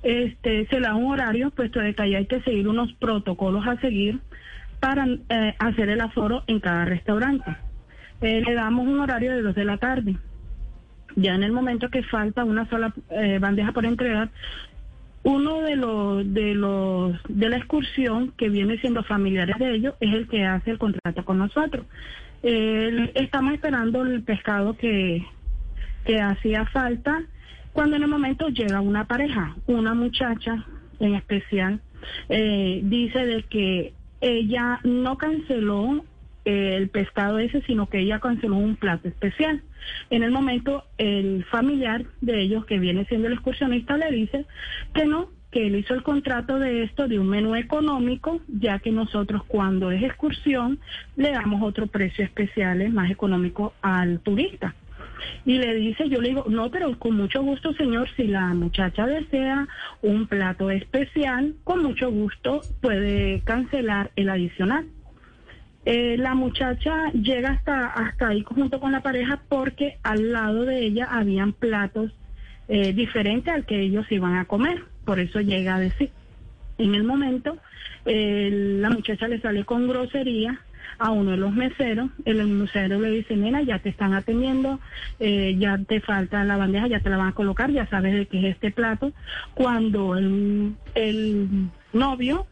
[0.03, 3.67] Este, se le da un horario, puesto de que ahí hay que seguir unos protocolos
[3.67, 4.21] a seguir
[4.83, 7.57] para eh, hacer el aforo en cada restaurante.
[8.21, 10.17] Eh, le damos un horario de 2 de la tarde.
[11.15, 14.31] Ya en el momento que falta una sola eh, bandeja por entregar,
[15.23, 20.13] uno de los de los de la excursión que viene siendo familiares de ellos es
[20.15, 21.87] el que hace el contrato con nosotros.
[22.43, 25.25] Estamos esperando el pescado que,
[26.05, 27.23] que hacía falta
[27.73, 30.67] cuando en el momento llega una pareja, una muchacha
[30.99, 31.81] en especial,
[32.29, 36.05] dice de que ella no canceló
[36.45, 39.63] eh, el pescado ese, sino que ella canceló un plato especial.
[40.11, 44.47] En el momento, el familiar de ellos, que viene siendo el excursionista, le dice
[44.95, 48.91] que no, que él hizo el contrato de esto de un menú económico, ya que
[48.91, 50.79] nosotros cuando es excursión
[51.17, 54.75] le damos otro precio especial, más económico al turista.
[55.45, 59.07] Y le dice, yo le digo, no, pero con mucho gusto, señor, si la muchacha
[59.07, 59.67] desea
[60.03, 64.87] un plato especial, con mucho gusto puede cancelar el adicional.
[65.85, 70.79] Eh, la muchacha llega hasta, hasta ahí junto con la pareja porque al lado de
[70.79, 72.13] ella habían platos
[72.69, 74.85] eh, diferentes al que ellos iban a comer.
[75.05, 76.11] Por eso llega a decir.
[76.79, 77.59] En el momento,
[78.07, 80.61] eh, la muchacha le sale con grosería
[81.03, 82.11] a uno de los meseros.
[82.25, 84.79] El mesero le dice, nena, ya te están atendiendo,
[85.19, 88.27] eh, ya te falta la bandeja, ya te la van a colocar, ya sabes de
[88.27, 89.13] qué es este plato.
[89.55, 92.47] Cuando el, el novio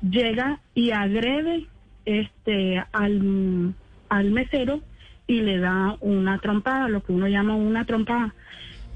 [0.00, 1.66] llega y agrede
[2.04, 3.74] este al,
[4.10, 4.80] al mesero
[5.26, 8.32] y le da una trompada, lo que uno llama una trompada.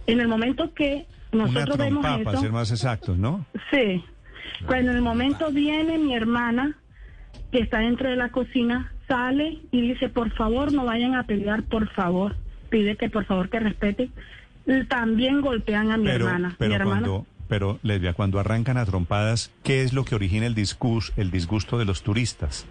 [0.07, 3.45] En el momento que nosotros Una vemos trompa, para eso, ser más exactos, ¿no?
[3.73, 4.05] sí,
[4.65, 6.77] cuando en el momento viene mi hermana
[7.53, 11.63] que está dentro de la cocina, sale y dice, por favor, no vayan a pelear,
[11.65, 12.37] por favor.
[12.69, 14.13] Pide que por favor que respeten.
[14.67, 16.55] Y También golpean a mi pero, hermana.
[16.59, 20.47] pero mi hermana cuando, pero Lesbia, cuando arrancan a trompadas, ¿qué es lo que origina
[20.47, 22.67] el discus, el disgusto de los turistas?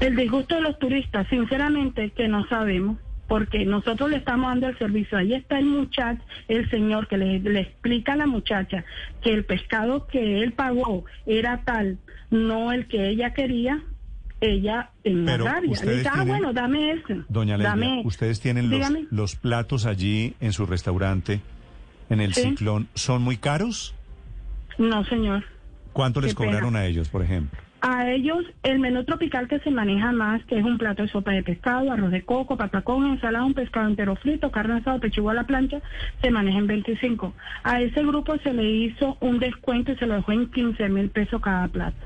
[0.00, 4.78] El disgusto de los turistas, sinceramente que no sabemos, porque nosotros le estamos dando el
[4.78, 5.18] servicio.
[5.18, 8.84] Ahí está el muchacho, el señor que le, le explica a la muchacha
[9.22, 11.98] que el pescado que él pagó era tal,
[12.30, 13.82] no el que ella quería.
[14.40, 17.22] Ella en la Pero rabia le ustedes dice, ah, tienen- bueno, dame ese.
[17.28, 18.02] Doña Lesbia, dame.
[18.04, 18.70] ustedes tienen
[19.10, 21.40] los, platos allí en su restaurante,
[22.08, 22.42] en el Sí.
[22.42, 23.96] ciclón, ¿son muy caros?
[24.78, 25.42] No, señor.
[25.92, 26.46] ¿Cuánto les pena.
[26.52, 27.58] cobraron a ellos, por ejemplo?
[27.80, 31.32] A ellos, el menú tropical que se maneja más, que es un plato de sopa
[31.32, 35.34] de pescado, arroz de coco, patacón, ensalada, un pescado entero frito, carne asada, pechuga a
[35.34, 35.80] la plancha,
[36.22, 37.34] se maneja en 25.
[37.64, 41.08] A ese grupo se le hizo un descuento y se lo dejó en 15 mil
[41.10, 41.96] pesos cada plato.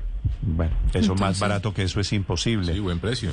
[0.41, 2.73] Bueno, eso más barato que eso es imposible.
[2.73, 3.31] Sí, buen precio.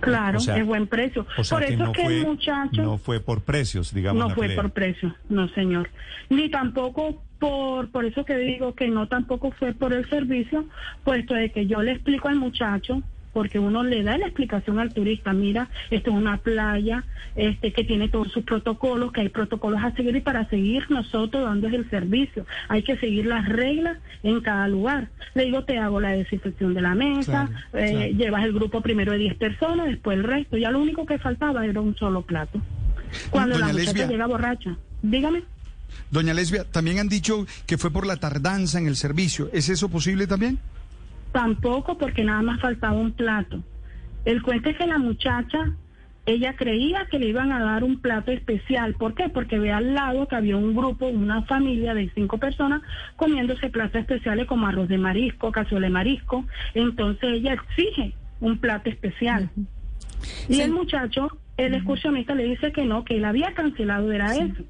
[0.00, 1.26] Claro, O sea- es buen precio.
[1.38, 2.82] O sea por que eso no es que fue, el muchacho...
[2.82, 4.20] no fue por precios, digamos.
[4.28, 4.62] No fue pelea.
[4.62, 5.90] por precio, no señor.
[6.28, 10.66] Ni tampoco por, por eso que digo que no tampoco fue por el servicio,
[11.04, 14.92] puesto de que yo le explico al muchacho, porque uno le da la explicación al
[14.92, 17.04] turista, mira, esto es una playa,
[17.36, 21.44] este que tiene todos sus protocolos, que hay protocolos a seguir y para seguir nosotros
[21.44, 25.08] dando el servicio, hay que seguir las reglas en cada lugar.
[25.34, 28.12] Le digo, te hago la desinfección de la mesa, Claro, eh, claro.
[28.16, 31.64] llevas el grupo primero de 10 personas, después el resto, ya lo único que faltaba
[31.64, 32.60] era un solo plato.
[33.30, 34.06] Cuando Doña la muchacha Lesbia.
[34.08, 35.42] llega borracha, dígame.
[36.10, 39.50] Doña Lesbia, también han dicho que fue por la tardanza en el servicio.
[39.52, 40.58] ¿Es eso posible también?
[41.32, 43.62] Tampoco porque nada más faltaba un plato.
[44.24, 45.72] El cuento es que la muchacha
[46.24, 48.94] ella creía que le iban a dar un plato especial.
[48.94, 49.28] ¿Por qué?
[49.28, 52.82] Porque ve al lado que había un grupo, una familia de cinco personas
[53.16, 56.44] comiéndose platos especiales como arroz de marisco, cazuela de marisco.
[56.74, 59.50] Entonces ella exige un plato especial.
[60.48, 64.62] Y el muchacho, el excursionista, le dice que no, que él había cancelado, era eso.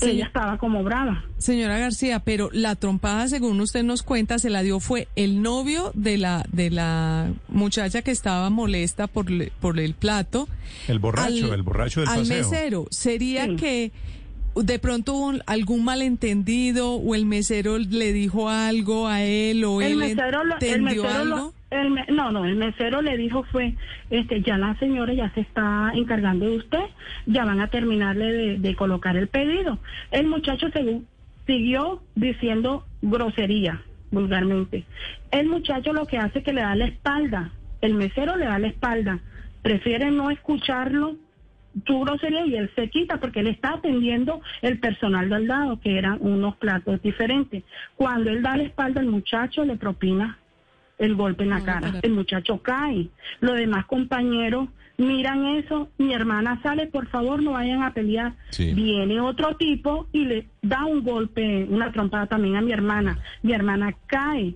[0.00, 1.24] Ella estaba como brava.
[1.38, 5.90] Señora García, pero la trompada, según usted nos cuenta, se la dio fue el novio
[5.94, 10.48] de la de la muchacha que estaba molesta por, le- por el plato.
[10.88, 12.36] El borracho, el borracho del al paseo.
[12.38, 12.86] mesero.
[12.90, 13.92] ¿Sería que
[14.56, 19.92] de pronto hubo algún malentendido o el mesero le dijo algo a él o el
[19.92, 21.54] él mesero, lo- el entendió mesero lo- algo?
[22.08, 23.74] No, no, el mesero le dijo fue,
[24.10, 26.84] este, ya la señora ya se está encargando de usted,
[27.26, 29.78] ya van a terminarle de, de colocar el pedido.
[30.10, 30.68] El muchacho
[31.46, 34.84] siguió diciendo grosería, vulgarmente.
[35.30, 38.58] El muchacho lo que hace es que le da la espalda, el mesero le da
[38.58, 39.20] la espalda,
[39.62, 41.16] prefiere no escucharlo
[41.86, 45.96] su grosería y él se quita porque él está atendiendo el personal del lado, que
[45.96, 47.64] eran unos platos diferentes.
[47.96, 50.38] Cuando él da la espalda, el muchacho le propina
[51.04, 52.00] el golpe en la cara.
[52.02, 53.08] El muchacho cae.
[53.40, 54.68] Los demás compañeros
[54.98, 55.88] miran eso.
[55.98, 58.34] Mi hermana sale, por favor, no vayan a pelear.
[58.50, 58.72] Sí.
[58.74, 63.18] Viene otro tipo y le da un golpe, una trompada también a mi hermana.
[63.42, 64.54] Mi hermana cae.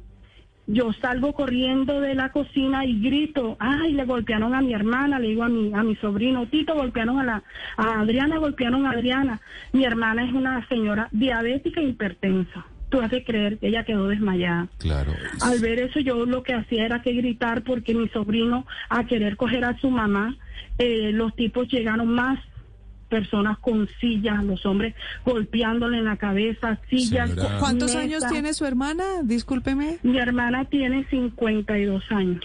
[0.69, 5.29] Yo salgo corriendo de la cocina y grito, ay, le golpearon a mi hermana, le
[5.29, 7.43] digo a mi, a mi sobrino, Tito, golpearon a la,
[7.77, 9.41] a Adriana, golpearon a Adriana.
[9.73, 12.67] Mi hermana es una señora diabética e hipertensa.
[12.89, 14.69] Tú has de creer que ella quedó desmayada.
[14.79, 15.13] Claro.
[15.43, 19.37] Al ver eso yo lo que hacía era que gritar porque mi sobrino a querer
[19.37, 20.37] coger a su mamá,
[20.79, 22.39] eh, los tipos llegaron más
[23.09, 27.31] personas con sillas, los hombres golpeándole en la cabeza, sillas.
[27.35, 29.05] ¿Cu- ¿Cuántos años tiene su hermana?
[29.23, 29.99] Discúlpeme.
[30.03, 32.41] Mi hermana tiene 52 años.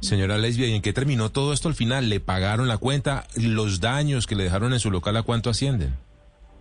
[0.00, 2.08] Señora Lesbia, ¿y en qué terminó todo esto al final?
[2.08, 3.24] ¿Le pagaron la cuenta?
[3.36, 5.94] ¿Los daños que le dejaron en su local a cuánto ascienden?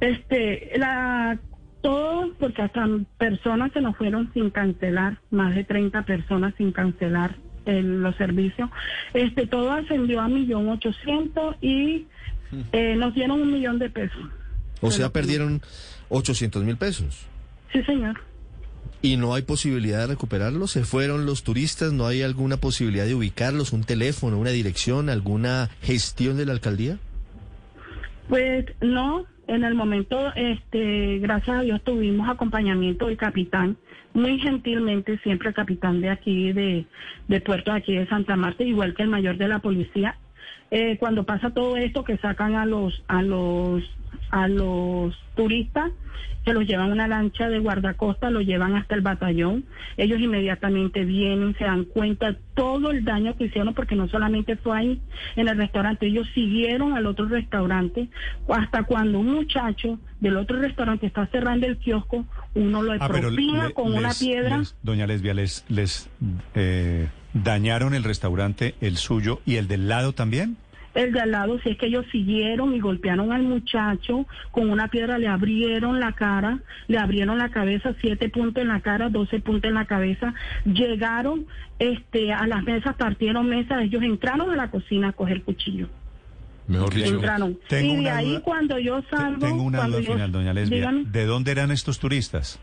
[0.01, 1.40] Este, la,
[1.85, 2.88] todo, porque hasta
[3.19, 7.35] personas se nos fueron sin cancelar, más de 30 personas sin cancelar
[7.66, 8.69] el- los servicios.
[9.14, 12.08] Este, todo ascendió a millón ochocientos y
[12.72, 14.18] eh, nos dieron un millón de pesos.
[14.82, 15.62] O sea, perdieron
[16.10, 17.26] 800 mil pesos.
[17.72, 18.19] Sí, señor.
[19.01, 20.72] ¿Y no hay posibilidad de recuperarlos?
[20.72, 21.94] ¿Se fueron los turistas?
[21.94, 23.74] ¿No hay alguna posibilidad de ubicarlos?
[23.74, 26.98] ¿Un teléfono, una dirección, alguna gestión de la alcaldía?
[28.30, 33.78] Pues no, en el momento, este, gracias a Dios tuvimos acompañamiento del capitán,
[34.13, 36.85] muy gentilmente siempre el capitán de aquí, de,
[37.42, 40.17] puerto de aquí de Santa Marta, igual que el mayor de la policía.
[40.72, 43.83] Eh, cuando pasa todo esto, que sacan a los, a los,
[44.31, 45.91] a los turistas,
[46.45, 49.65] que los llevan a una lancha de guardacosta, los llevan hasta el batallón.
[49.97, 54.77] Ellos inmediatamente vienen, se dan cuenta todo el daño que hicieron, porque no solamente fue
[54.77, 55.01] ahí
[55.35, 58.09] en el restaurante, ellos siguieron al otro restaurante,
[58.47, 63.27] hasta cuando un muchacho del otro restaurante está cerrando el kiosco, uno lo Ah, pero
[63.29, 64.59] propina le- con una piedra.
[64.59, 66.09] les- doña Lesbia, les, les
[66.53, 70.58] eh, dañaron el restaurante, el suyo y el del lado también.
[70.95, 74.88] El de al lado, si es que ellos siguieron y golpearon al muchacho con una
[74.88, 79.40] piedra, le abrieron la cara, le abrieron la cabeza, siete puntos en la cara, doce
[79.42, 80.33] puntos en la cabeza.
[80.65, 81.45] Llegaron
[81.79, 85.88] este, a las mesas, partieron mesas, ellos entraron a la cocina a coger cuchillo.
[86.67, 87.13] Mejor dicho.
[87.15, 87.60] Entraron.
[87.69, 90.31] Tengo y de una ahí duda- cuando yo salgo, Tengo una cuando duda yo- final,
[90.31, 90.78] doña Lesbia.
[90.78, 92.60] dígame, ¿De dónde eran estos turistas?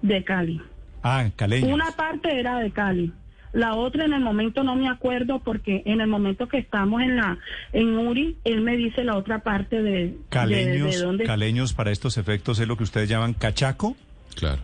[0.00, 0.60] de Cali.
[1.02, 1.70] Ah, caleños.
[1.72, 3.12] Una parte era de Cali.
[3.54, 7.16] La otra en el momento no me acuerdo porque en el momento que estamos en
[7.16, 7.38] la
[7.72, 11.24] en Uri, él me dice la otra parte de Caleños, de dónde.
[11.24, 13.96] caleños para estos efectos es lo que ustedes llaman cachaco.
[14.34, 14.60] Claro.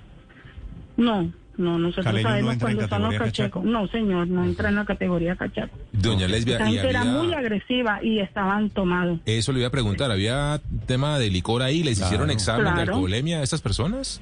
[0.96, 3.64] No, no, nosotros Caleño no sabemos en cuándo son los cachacos.
[3.64, 5.78] No, señor, no entra en la categoría cachaco.
[5.92, 9.20] Doña Lesbia, y gente era había- muy agresiva y estaban tomados.
[9.24, 11.82] Eso le iba a preguntar, ¿había tema de licor ahí?
[11.84, 12.32] ¿Les hicieron Claro.
[12.32, 14.20] examen de alcoholemia a estas personas?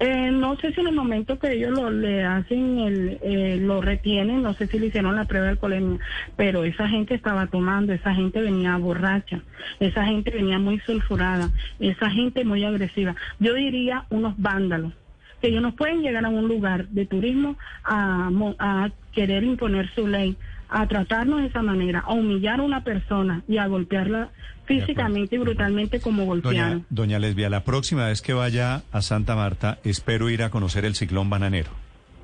[0.00, 3.80] Eh, no sé si en el momento que ellos lo, le hacen, el, eh, lo
[3.80, 5.98] retienen, no sé si le hicieron la prueba de alcoholemia,
[6.36, 9.40] pero esa gente estaba tomando, esa gente venía borracha,
[9.80, 11.50] esa gente venía muy sulfurada,
[11.80, 13.16] esa gente muy agresiva.
[13.40, 14.92] Yo diría unos vándalos,
[15.40, 20.06] que ellos no pueden llegar a un lugar de turismo a, a querer imponer su
[20.06, 20.36] ley,
[20.68, 24.30] a tratarnos de esa manera, a humillar a una persona y a golpearla
[24.66, 26.86] físicamente y brutalmente como Doña, golpearon.
[26.90, 30.94] doña Lesbia, la próxima vez que vaya a Santa Marta, espero ir a conocer el
[30.94, 31.70] ciclón bananero.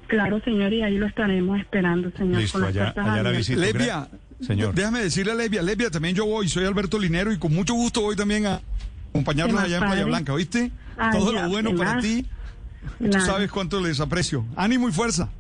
[0.09, 2.43] Claro, señor, y ahí lo estaremos esperando, señor.
[2.43, 3.59] Listo, con las allá- allá la visito.
[3.61, 4.09] Lesbia,
[4.41, 4.75] Señor.
[4.75, 8.03] déjame decirle a Lesbia, Lesbia, también yo voy, soy Alberto Linero y con mucho gusto
[8.03, 8.61] voy también a
[9.11, 10.05] acompañarlos ¿Qué más, allá en Playa?
[10.05, 10.71] Blanca, ¿oíste?
[10.99, 12.03] Ay, Todo ya, lo bueno ¿qué para más?
[12.05, 12.27] ti.
[13.11, 14.45] Tú sabes cuánto les aprecio.
[14.55, 15.31] Ánimo y fuerza.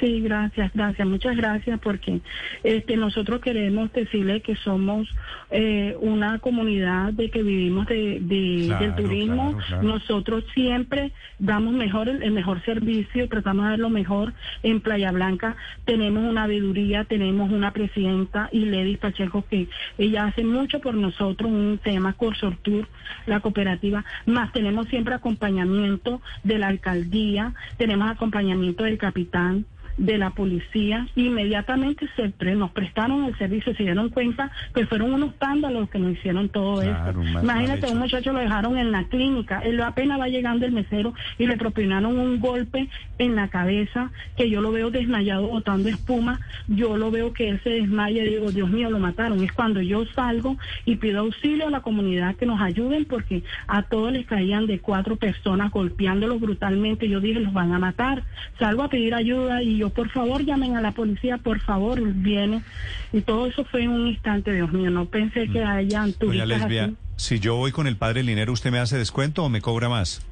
[0.00, 2.20] Sí, gracias, gracias, muchas gracias porque
[2.62, 5.08] este nosotros queremos decirle que somos
[5.50, 9.52] eh, una comunidad de que vivimos de, de- Claro, del turismo.
[9.52, 9.82] claro, claro.
[9.84, 15.12] Nosotros siempre damos mejor el, el mejor servicio, tratamos de dar lo mejor en Playa
[15.12, 15.56] Blanca.
[15.86, 21.50] Tenemos una veeduría, tenemos una presidenta y Lady Pacheco que ella hace mucho por nosotros,
[21.50, 22.86] un tema Corsor Tour,
[23.26, 29.64] la cooperativa, más tenemos siempre acompañamiento de la alcaldía, tenemos acompañamiento del capitán
[29.96, 35.14] de la policía, inmediatamente se pre- nos prestaron el servicio, se dieron cuenta que fueron
[35.14, 37.40] unos pándalos los que nos hicieron todo Claro, esto.
[37.42, 41.46] Imagínate, un muchacho lo dejaron en la clínica, él apenas va llegando el mesero y
[41.46, 46.96] le propinaron un golpe en la cabeza, que yo lo veo desmayado botando espuma, yo
[46.96, 49.42] lo veo que él se desmaya y digo, Dios mío, lo mataron.
[49.42, 53.82] Es cuando yo salgo y pido auxilio a la comunidad que nos ayuden porque a
[53.82, 57.08] todos les caían de cuatro personas golpeándolos brutalmente.
[57.08, 58.22] Yo dije, los van a matar.
[58.58, 62.62] Salgo a pedir ayuda y yo, por favor, llamen a la policía, por favor, viene.
[63.12, 66.48] Y todo eso fue en un instante, Dios mío, no pensé que hayan Doña turistas
[66.48, 66.96] Lesbia, así.
[67.16, 70.22] si yo voy con el padre Linero, ¿usted me hace descuento o me cobra más?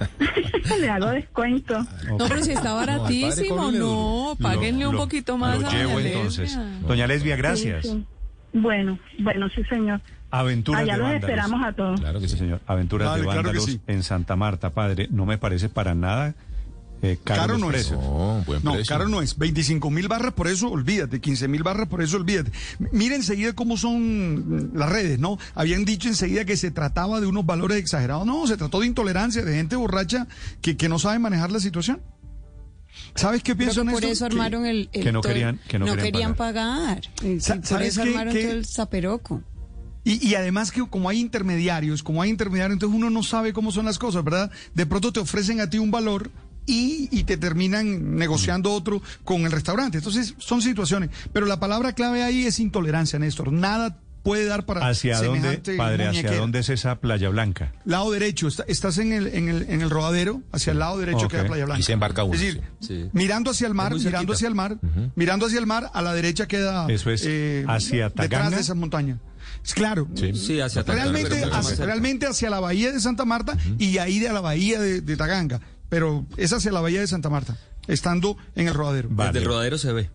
[0.80, 1.86] Le hago descuento.
[2.18, 6.56] No, pero si está baratísimo, no, páguenle un poquito más Lo a llevo Doña entonces.
[6.56, 6.88] Lesbia.
[6.88, 7.82] Doña Lesbia, gracias.
[7.86, 8.06] Sí, sí.
[8.52, 10.00] Bueno, bueno, sí, señor.
[10.32, 11.30] Aventuras Allá de los vándalos.
[11.30, 12.00] esperamos a todos.
[12.00, 12.60] Claro que sí, señor.
[12.66, 13.80] Aventuras de claro vándalos sí.
[13.86, 15.08] en Santa Marta, padre.
[15.10, 16.34] No me parece para nada
[17.02, 17.86] eh, caro, no es.
[17.88, 18.00] precios.
[18.62, 19.38] No, caro no es.
[19.38, 21.20] 25 mil barras, por eso olvídate.
[21.20, 22.52] 15 mil barras, por eso olvídate.
[22.92, 25.38] Mira enseguida cómo son las redes, ¿no?
[25.54, 28.26] Habían dicho enseguida que se trataba de unos valores exagerados.
[28.26, 30.26] No, se trató de intolerancia, de gente borracha
[30.60, 32.00] que, que no sabe manejar la situación.
[33.14, 35.96] ¿Sabes qué pienso, que por eso Que- armaron el, el que no querían- que no
[35.96, 37.00] querían pagar.
[37.40, 39.42] Sa- Por ¿sabes eso qué- armaron todo el zaperoco.
[40.04, 43.70] Y, y además que como hay intermediarios, como hay intermediarios, entonces uno no sabe cómo
[43.70, 44.50] son las cosas, ¿verdad?
[44.74, 46.30] De pronto te ofrecen a ti un valor
[46.70, 49.98] y, y te terminan negociando otro con el restaurante.
[49.98, 51.10] Entonces son situaciones.
[51.32, 53.52] Pero la palabra clave ahí es intolerancia, Néstor.
[53.52, 57.72] Nada puede dar para ¿Hacia dónde, semejante padre, hacia dónde es esa Playa Blanca?
[57.86, 61.24] Lado derecho, está- estás en el, en el, en el rodadero, hacia el lado derecho
[61.24, 61.30] Ok.
[61.30, 61.80] queda Playa Blanca.
[61.80, 63.08] Y se embarca uno, Es decir, sí.
[63.14, 64.76] Mirando hacia el mar, mirando hacia el mar,
[65.16, 67.22] mirando hacia el mar, a la derecha queda eh, Eso es
[67.66, 68.56] hacia detrás Taganga.
[68.56, 69.18] de esa montaña.
[69.64, 73.96] Es Claro, Sí, hacia Taganga, realmente, hacia, realmente hacia la bahía de Santa Marta y
[73.98, 77.28] ahí de a la bahía de, de Taganga, pero es hacia la bahía de Santa
[77.28, 79.10] Marta, estando en el rodadero.
[79.10, 80.10] Desde el rodadero se ve.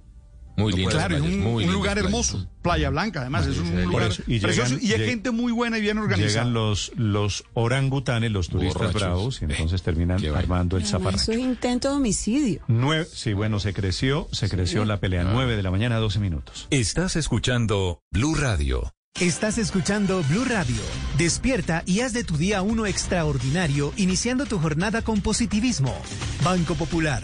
[0.57, 0.89] Muy lindo.
[0.91, 4.23] Claro, es un, muy un lindas lugar hermoso, Playa Blanca, además, es un lugar eso,
[4.25, 6.29] y precioso y lleg- gente muy buena y bien organizada.
[6.45, 9.01] Llegan los, los orangutanes, los turistas Borrachos.
[9.01, 11.21] bravos, y entonces terminan armando el Además, zafarrancho.
[11.23, 12.61] Eso es intento de homicidio.
[12.69, 15.25] Nueve, sí, bueno, se creció, se creció la pelea.
[15.25, 16.67] Nueve de la mañana, 12 minutos.
[16.69, 18.93] Estás escuchando Blue Radio.
[19.21, 20.75] Estás escuchando Blue Radio.
[21.17, 25.95] Despierta y haz de tu día uno extraordinario, iniciando tu jornada con positivismo.
[26.43, 27.23] Banco Popular.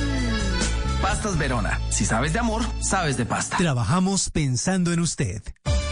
[1.01, 1.79] Pastas Verona.
[1.89, 3.57] Si sabes de amor, sabes de pasta.
[3.57, 5.41] Trabajamos pensando en usted.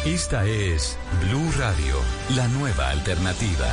[0.05, 1.95] Esta es Blue Radio,
[2.35, 3.65] la nueva alternativa.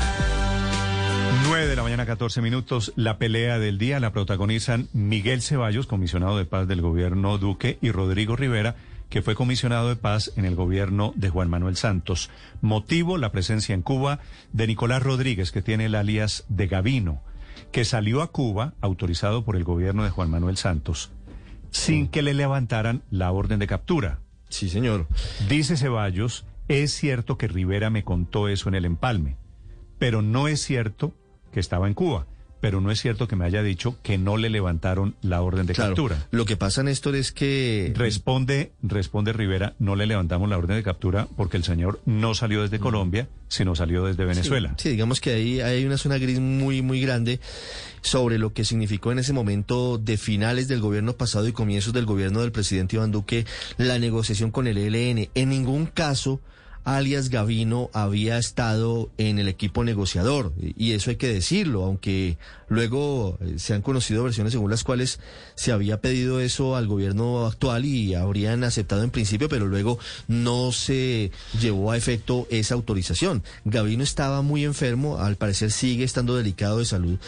[1.48, 2.92] 9 de la mañana, 14 minutos.
[2.96, 7.90] La pelea del día la protagonizan Miguel Ceballos, comisionado de paz del gobierno Duque, y
[7.90, 8.76] Rodrigo Rivera,
[9.10, 12.30] que fue comisionado de paz en el gobierno de Juan Manuel Santos.
[12.62, 14.20] Motivo, la presencia en Cuba
[14.52, 17.20] de Nicolás Rodríguez, que tiene el alias de Gavino,
[17.72, 21.10] que salió a Cuba autorizado por el gobierno de Juan Manuel Santos,
[21.76, 24.20] sin que le levantaran la orden de captura.
[24.48, 25.06] Sí, señor.
[25.48, 29.36] Dice Ceballos, es cierto que Rivera me contó eso en el empalme,
[29.98, 31.12] pero no es cierto
[31.52, 32.26] que estaba en Cuba.
[32.58, 35.74] pero no es cierto que me haya dicho que no le levantaron la orden de
[35.74, 36.26] Claro, captura.
[36.32, 37.92] Lo que pasa, Néstor, es que...
[37.94, 42.62] Responde, responde Rivera, no le levantamos la orden de captura porque el señor no salió
[42.62, 44.70] desde Colombia, sino salió desde Venezuela.
[44.78, 47.40] Sí, sí, digamos que ahí hay una zona gris muy, muy grande
[48.06, 52.06] sobre lo que significó en ese momento de finales del gobierno pasado y comienzos del
[52.06, 53.46] gobierno del presidente Iván Duque
[53.78, 55.28] la negociación con el ELN.
[55.34, 56.40] En ningún caso
[56.84, 63.38] alias Gavino había estado en el equipo negociador y eso hay que decirlo, aunque luego
[63.40, 65.18] eh, se han conocido versiones según las cuales
[65.56, 70.70] se había pedido eso al gobierno actual y habrían aceptado en principio, pero luego no
[70.70, 73.42] se llevó a efecto esa autorización.
[73.64, 77.18] Gavino estaba muy enfermo, al parecer sigue estando delicado de salud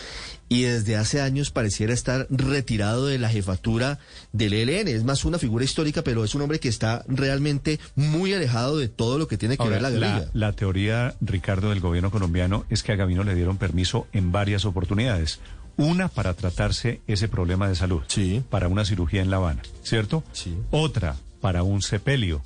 [0.49, 3.99] y desde hace años pareciera estar retirado de la jefatura
[4.33, 4.89] del ELN.
[4.89, 8.89] Es más una figura histórica, pero es un hombre que está realmente muy alejado de
[8.89, 10.31] todo lo que tiene que Ahora, ver la guerrilla.
[10.33, 14.65] la teoría, Ricardo, del gobierno colombiano es que a Gavino le dieron permiso en varias
[14.65, 15.41] oportunidades.
[15.77, 18.03] Una para tratarse ese problema de salud,
[18.51, 20.25] para una cirugía en La Habana, ¿cierto?
[20.71, 22.43] Otra para un sepelio,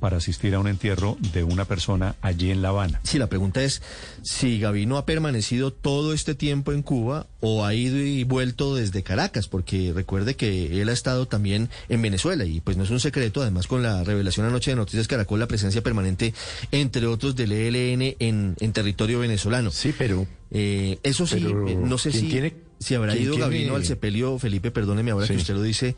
[0.00, 3.00] para asistir a un entierro de una persona allí en La Habana.
[3.04, 3.82] Sí, la pregunta es
[4.22, 9.02] si Gavino ha permanecido todo este tiempo en Cuba o ha ido y vuelto desde
[9.02, 13.00] Caracas, porque recuerde que él ha estado también en Venezuela y pues no es un
[13.00, 16.34] secreto, además con la revelación anoche de Noticias Caracol, la presencia permanente,
[16.72, 19.70] entre otros, del ELN en, en territorio venezolano.
[19.70, 20.26] Sí, pero...
[20.50, 23.84] eso sí, pero eh, no sé ¿quién si, tiene- si habrá ido tiene- Gavino al
[23.84, 25.34] sepelio, Felipe, perdóneme ahora Sí.
[25.34, 25.96] que usted lo dice,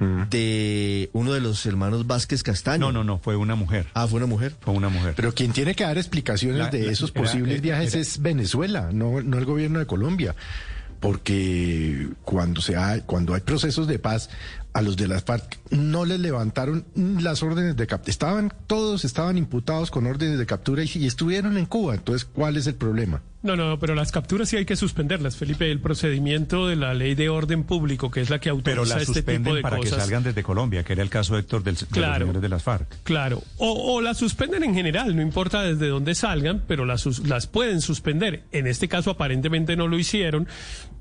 [0.00, 2.86] de uno de los hermanos Vázquez Castaño.
[2.86, 3.86] No, no, no, fue una mujer.
[3.94, 4.54] Ah, fue una mujer.
[4.60, 5.14] Fue una mujer.
[5.16, 8.02] Pero quien tiene que dar explicaciones La- de la- esos era- posibles era- viajes era-
[8.02, 10.34] es Venezuela, no, no el gobierno de Colombia.
[11.00, 14.30] Porque cuando, se ha- cuando hay procesos de paz,
[14.72, 18.10] a los de las FARC no les levantaron las órdenes de captura.
[18.10, 21.94] Estaban, todos estaban imputados con órdenes de captura y, y estuvieron en Cuba.
[21.94, 23.20] Entonces, ¿cuál es el problema?
[23.44, 25.70] No, no, pero las capturas sí hay que suspenderlas, Felipe.
[25.70, 29.02] El procedimiento de la ley de orden público, que es la que autoriza Pero la
[29.02, 31.74] este tipo suspenden de para que salgan desde Colombia, que era el caso Héctor del,
[31.74, 32.20] de los Claro.
[32.24, 33.02] señores de las FARC.
[33.04, 37.46] Claro, o, o las suspenden en general, no importa desde dónde salgan, pero las, las
[37.46, 38.44] pueden suspender.
[38.50, 40.48] En este caso aparentemente no lo hicieron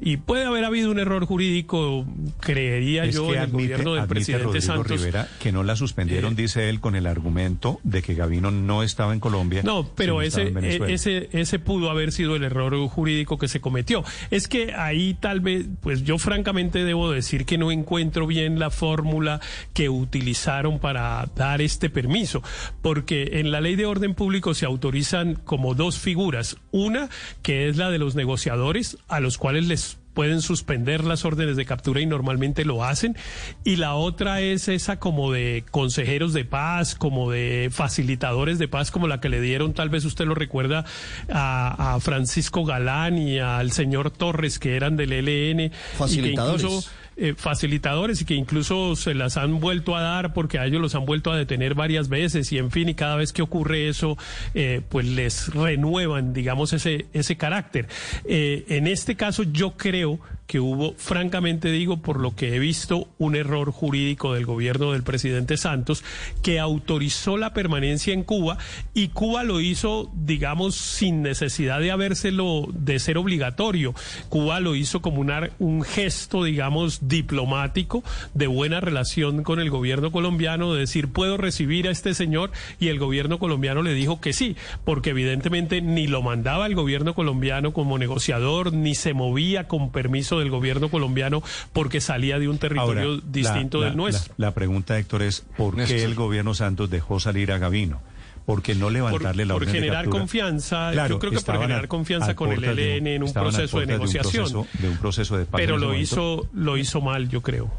[0.02, 2.06] y puede haber habido un error jurídico,
[2.42, 4.92] creería Es yo, que en el admite, gobierno del presidente Rodrigo Santos.
[4.92, 8.84] Eh, Rivera que no la suspendieron, dice él, con el argumento de que Gavino no
[8.84, 9.62] estaba en Colombia.
[9.64, 14.04] No, pero ese, e- ese, ese pudo haber sido el error jurídico que se cometió.
[14.32, 18.70] Es que ahí tal vez, pues yo francamente debo decir que no encuentro bien la
[18.70, 19.40] fórmula
[19.74, 22.44] que utilizaron para dar este permiso,
[22.82, 26.58] porque en la ley de orden público se autorizan como dos figuras.
[26.72, 27.10] Una,
[27.42, 31.66] que es la de los negociadores, a los cuales les pueden suspender las órdenes de
[31.66, 33.16] captura y normalmente lo hacen.
[33.64, 38.92] Y la otra es esa como de consejeros de paz, como de facilitadores de paz,
[38.92, 40.86] como la que le dieron, tal vez usted lo recuerda,
[41.32, 45.14] a, a Francisco Galán y al señor Torres, que eran del.
[45.14, 46.64] Y que Facilitadores.
[46.64, 50.82] incluso eh, facilitadores y que incluso se las han vuelto a dar porque a ellos
[50.82, 53.88] los han vuelto a detener varias veces y en fin y cada vez que ocurre
[53.88, 54.18] eso
[54.54, 57.88] eh, pues les renuevan digamos ese ese carácter.
[58.26, 63.08] Eh, en este caso yo creo que hubo francamente digo por lo que he visto
[63.18, 66.04] un error jurídico del gobierno del presidente Santos
[66.44, 68.58] que autorizó la permanencia en Cuba
[68.94, 73.96] y Cuba lo hizo digamos sin necesidad de habérselo de ser obligatorio.
[74.30, 78.04] Cuba lo hizo como una- un gesto digamos diplomático
[78.34, 82.88] de buena relación con el gobierno colombiano de decir puedo recibir a este señor y
[82.90, 84.56] el gobierno colombiano le dijo que sí
[84.86, 90.40] porque evidentemente ni lo mandaba el gobierno colombiano como negociador ni se movía con permiso
[90.40, 94.34] del gobierno colombiano porque salía de un territorio Ahora, distinto la, del la- nuestro.
[94.38, 95.98] La, la pregunta, Héctor, es ¿por Néstor.
[95.98, 98.02] qué el gobierno Santos dejó salir a Gavino?
[98.46, 101.40] ¿Por qué no levantarle por, la por orden de generar confianza, Claro, yo creo que
[101.40, 104.44] por generar confianza con el ELN en un proceso de un negociación.
[104.52, 107.72] proceso- de un proceso de paz pero lo hizo, lo hizo mal, yo creo.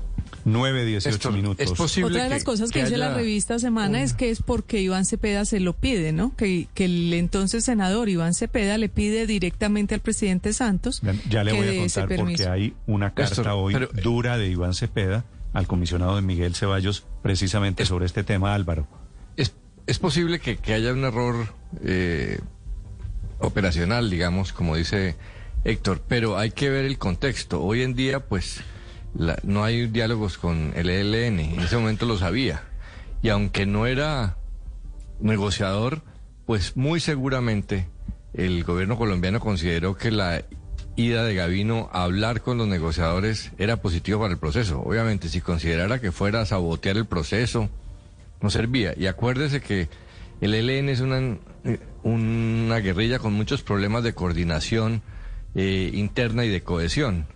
[0.46, 1.70] 9, 18 minutos.
[2.02, 5.44] Otra de las cosas que, dice la revista Semana es que es porque Iván Cepeda
[5.44, 6.34] se lo pide, ¿no?
[6.36, 11.44] Que, que el entonces senador Iván Cepeda le pide directamente al presidente Santos Ya, ya
[11.44, 14.48] le que voy a dé ese contar porque hay una carta hoy pero- dura de
[14.48, 18.86] Iván Cepeda al comisionado de Miguel Ceballos precisamente sobre este tema, Álvaro.
[19.86, 21.48] Es, posible que, que haya un error
[21.84, 22.38] eh,
[23.38, 25.16] operacional, digamos, como dice
[25.64, 27.62] Héctor, pero hay que ver el contexto.
[27.62, 28.60] Hoy en día, pues,
[29.14, 32.62] la- no hay diálogos con el ELN, en ese momento lo sabía.
[33.22, 34.36] Y aunque no era
[35.20, 36.02] negociador,
[36.46, 37.88] pues muy seguramente
[38.34, 40.44] el gobierno colombiano consideró que la
[40.96, 44.80] ida de Gavino a hablar con los negociadores era positivo para el proceso.
[44.80, 47.70] Obviamente, si considerara que fuera a sabotear el proceso,
[48.44, 48.94] no servía.
[48.96, 49.88] Y acuérdese que
[50.40, 51.38] el ELN es una,
[52.02, 55.02] una guerrilla con muchos problemas de coordinación
[55.54, 57.26] eh, interna y de cohesión.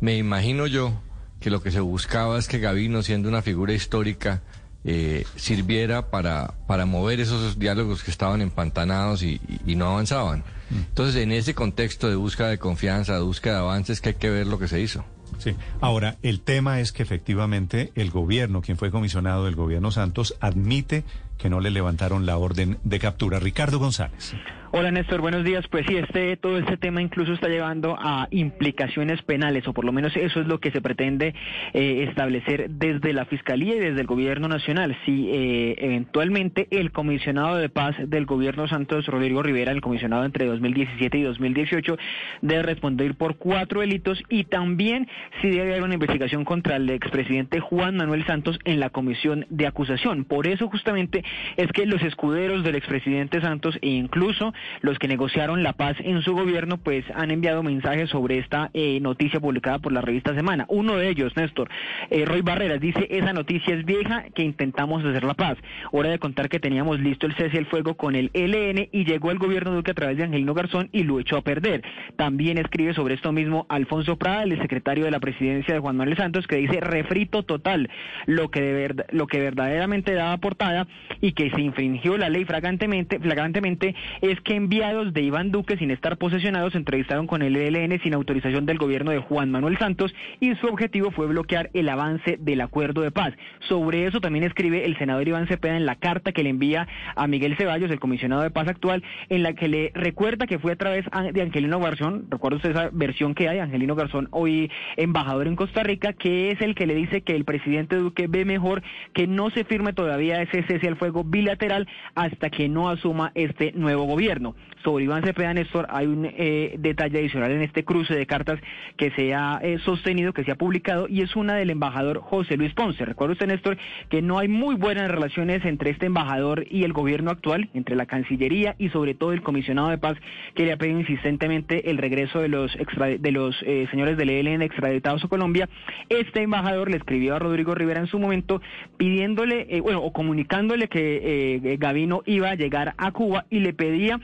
[0.00, 1.00] Me imagino yo
[1.40, 4.42] que lo que se buscaba es que Gavino, siendo una figura histórica,
[4.84, 10.44] eh, sirviera para, para mover esos diálogos que estaban empantanados y, y- y no avanzaban.
[10.70, 14.30] Entonces, en ese contexto de búsqueda de confianza, de búsqueda de avances, que hay que
[14.30, 15.04] ver lo que se hizo.
[15.38, 15.54] Sí.
[15.80, 21.04] Ahora, el tema es que efectivamente el gobierno, quien fue comisionado del gobierno Santos, admite
[21.38, 23.38] que no le levantaron la orden de captura.
[23.38, 24.34] Ricardo González.
[24.78, 25.66] Hola Néstor, buenos días.
[25.68, 29.92] Pues sí, este todo este tema incluso está llevando a implicaciones penales, o por lo
[29.92, 31.34] menos eso es lo que se pretende
[31.72, 34.94] eh, establecer desde la Fiscalía y desde el Gobierno Nacional.
[35.06, 40.44] Si eh, eventualmente el comisionado de paz del Gobierno Santos, Rodrigo Rivera, el comisionado entre
[40.44, 41.96] 2017 y 2018,
[42.42, 45.08] debe responder por cuatro delitos y también
[45.40, 49.66] si debe haber una investigación contra el expresidente Juan Manuel Santos en la comisión de
[49.66, 50.26] acusación.
[50.26, 51.24] Por eso justamente
[51.56, 56.22] es que los escuderos del expresidente Santos e incluso los que negociaron la paz en
[56.22, 60.66] su gobierno pues han enviado mensajes sobre esta eh, noticia publicada por la revista Semana.
[60.68, 61.68] Uno de ellos, Néstor,
[62.10, 65.58] eh, Roy Barreras, dice esa noticia es vieja que intentamos hacer la paz.
[65.92, 69.30] Hora de contar que teníamos listo el cese al fuego con el ELN y llegó
[69.30, 71.82] el gobierno Duque a través de Angelino Garzón y lo echó a perder.
[72.16, 76.16] También escribe sobre esto mismo Alfonso Prada, el secretario de la presidencia de Juan Manuel
[76.16, 77.90] Santos, que dice refrito total,
[78.26, 80.86] lo que de verdad, lo que verdaderamente daba portada
[81.20, 85.90] y que se infringió la ley flagrantemente, flagrantemente es que enviados de Iván Duque sin
[85.90, 90.14] estar posesionados se entrevistaron con el ELN sin autorización del gobierno de Juan Manuel Santos
[90.38, 93.34] y su objetivo fue bloquear el avance del acuerdo de paz.
[93.68, 97.26] Sobre eso también escribe el senador Iván Cepeda en la carta que le envía a
[97.26, 100.76] Miguel Ceballos, el comisionado de paz actual, en la que le recuerda que fue a
[100.76, 105.56] través de Angelino Garzón, recuerda usted esa versión que hay, Angelino Garzón hoy embajador en
[105.56, 109.26] Costa Rica, que es el que le dice que el presidente Duque ve mejor que
[109.26, 114.04] no se firme todavía ese cese al fuego bilateral hasta que no asuma este nuevo
[114.04, 114.35] gobierno.
[114.84, 118.60] Sobre Iván Cepeda Néstor hay un eh, detalle adicional en este cruce de cartas
[118.96, 122.56] que se ha eh, sostenido, que se ha publicado y es una del embajador José
[122.56, 123.04] Luis Ponce.
[123.04, 123.78] Recuerda usted Néstor
[124.10, 128.06] que no hay muy buenas relaciones entre este embajador y el gobierno actual, entre la
[128.06, 130.16] Cancillería y sobre todo el comisionado de paz
[130.54, 134.30] que le ha pedido insistentemente el regreso de los extra- de los eh, señores del
[134.30, 135.68] ELN extraditados a Colombia.
[136.08, 138.60] Este embajador le escribió a Rodrigo Rivera en su momento
[138.96, 143.72] pidiéndole, eh, bueno, o comunicándole que eh, Gavino iba a llegar a Cuba y le
[143.72, 144.20] pedía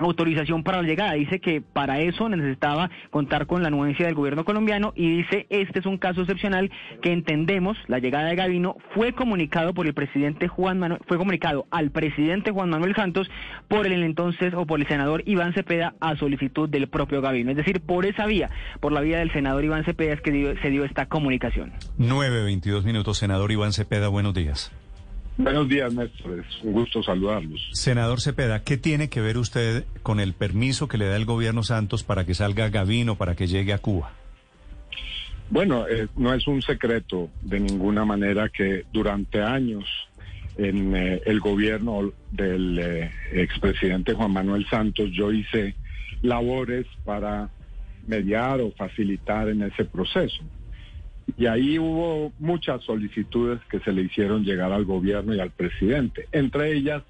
[0.00, 1.12] autorización para la llegada.
[1.14, 5.80] Dice que para eso necesitaba contar con la anuencia del gobierno colombiano y dice este
[5.80, 6.70] es un caso excepcional
[7.02, 11.66] que entendemos la llegada de Gavino fue comunicado por el presidente Juan Manuel fue comunicado
[11.70, 13.30] al presidente Juan Manuel Santos
[13.68, 17.50] por el entonces o por el senador Iván Cepeda a solicitud del propio Gavino.
[17.50, 18.50] Es decir, por esa vía,
[18.80, 21.72] por la vía del senador Iván Cepeda es que se dio esta comunicación.
[21.98, 24.72] 9.22 minutos, senador Iván Cepeda, buenos días.
[25.36, 26.40] Buenos días, Néstor.
[26.40, 27.70] Es un gusto saludarlos.
[27.72, 31.62] Senador Cepeda, ¿qué tiene que ver usted con el permiso que le da el gobierno
[31.62, 34.12] Santos para que salga Gavino, para que llegue a Cuba?
[35.50, 39.84] Bueno, eh, no es un secreto de ninguna manera que durante años
[40.56, 45.74] en eh, el gobierno del eh, expresidente Juan Manuel Santos yo hice
[46.22, 47.50] labores para
[48.06, 50.42] mediar o facilitar en ese proceso.
[51.36, 56.26] Y ahí hubo muchas solicitudes que se le hicieron llegar al gobierno y al presidente.
[56.32, 57.02] Entre ellas,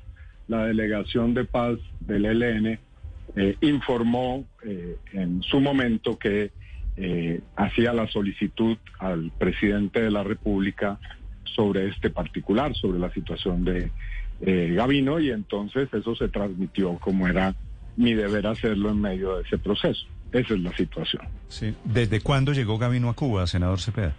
[0.48, 2.78] la delegación de paz del ELN
[3.36, 6.50] eh, informó eh, en su momento que
[6.96, 10.98] eh, hacía la solicitud al presidente de la República
[11.44, 13.90] sobre este particular, sobre la situación de
[14.40, 17.54] Gavino, y entonces eso se transmitió como era
[17.96, 20.06] mi deber hacerlo en medio de ese proceso.
[20.32, 21.22] Esa es la situación.
[21.48, 21.74] Sí.
[21.84, 24.14] ¿Desde cuándo llegó Gavino a Cuba, senador Cepeda?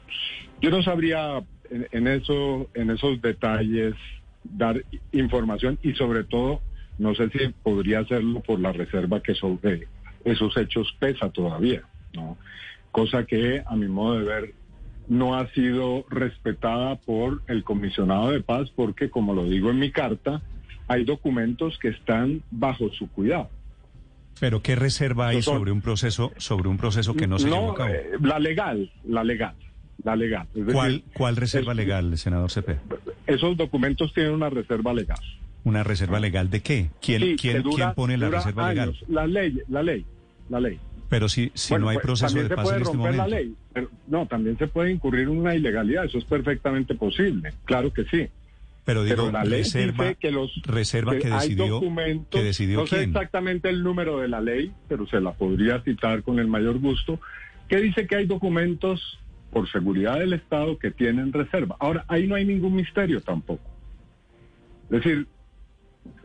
[0.62, 3.96] Yo no sabría en, en eso, en esos detalles
[4.44, 6.62] dar información y sobre todo
[6.98, 9.88] no sé si podría hacerlo por la reserva que sobre
[10.24, 11.82] esos hechos pesa todavía,
[12.14, 12.38] ¿no?
[12.92, 14.54] Cosa que a mi modo de ver
[15.08, 19.92] no ha sido respetada por el comisionado de paz porque como lo digo en mi
[19.92, 20.42] carta,
[20.88, 23.50] hay documentos que están bajo su cuidado.
[24.40, 27.76] Pero ¿qué reserva hay sobre un proceso, sobre un proceso que no se llevó a
[27.76, 27.90] cabo?
[27.90, 29.56] eh, la legal, la legal,
[30.04, 30.48] la legal.
[30.54, 32.82] Decir, ¿Cuál, cuál reserva es- legal, senador Cepeda?
[33.28, 35.20] Esos documentos tienen una reserva legal.
[35.64, 36.90] ¿Una reserva legal de qué?
[37.02, 38.96] ¿Quién, Sí, quién, dura- quién pone la reserva legal?
[39.08, 40.06] La ley, la ley,
[40.50, 40.80] la ley.
[41.08, 43.12] Pero si, si Bueno, no hay pues, proceso de se paz puede en este romper
[43.14, 43.30] momento.
[43.36, 43.56] la ley.
[43.74, 46.06] pero- no, también se puede incurrir en una ilegalidad.
[46.06, 47.54] Eso es perfectamente posible.
[47.66, 48.28] Claro que sí.
[48.84, 52.80] Pero digo, la ley reserva, dice que los reserva que, hay decidió, documentos, que decidió
[52.80, 53.10] no sé quién.
[53.10, 57.20] exactamente el número de la ley, pero se la podría citar con el mayor gusto,
[57.70, 59.20] que dice que hay documentos
[59.52, 61.76] por seguridad del Estado que tienen reserva.
[61.80, 63.64] Ahora, ahí no hay ningún misterio tampoco.
[64.86, 65.28] Es decir,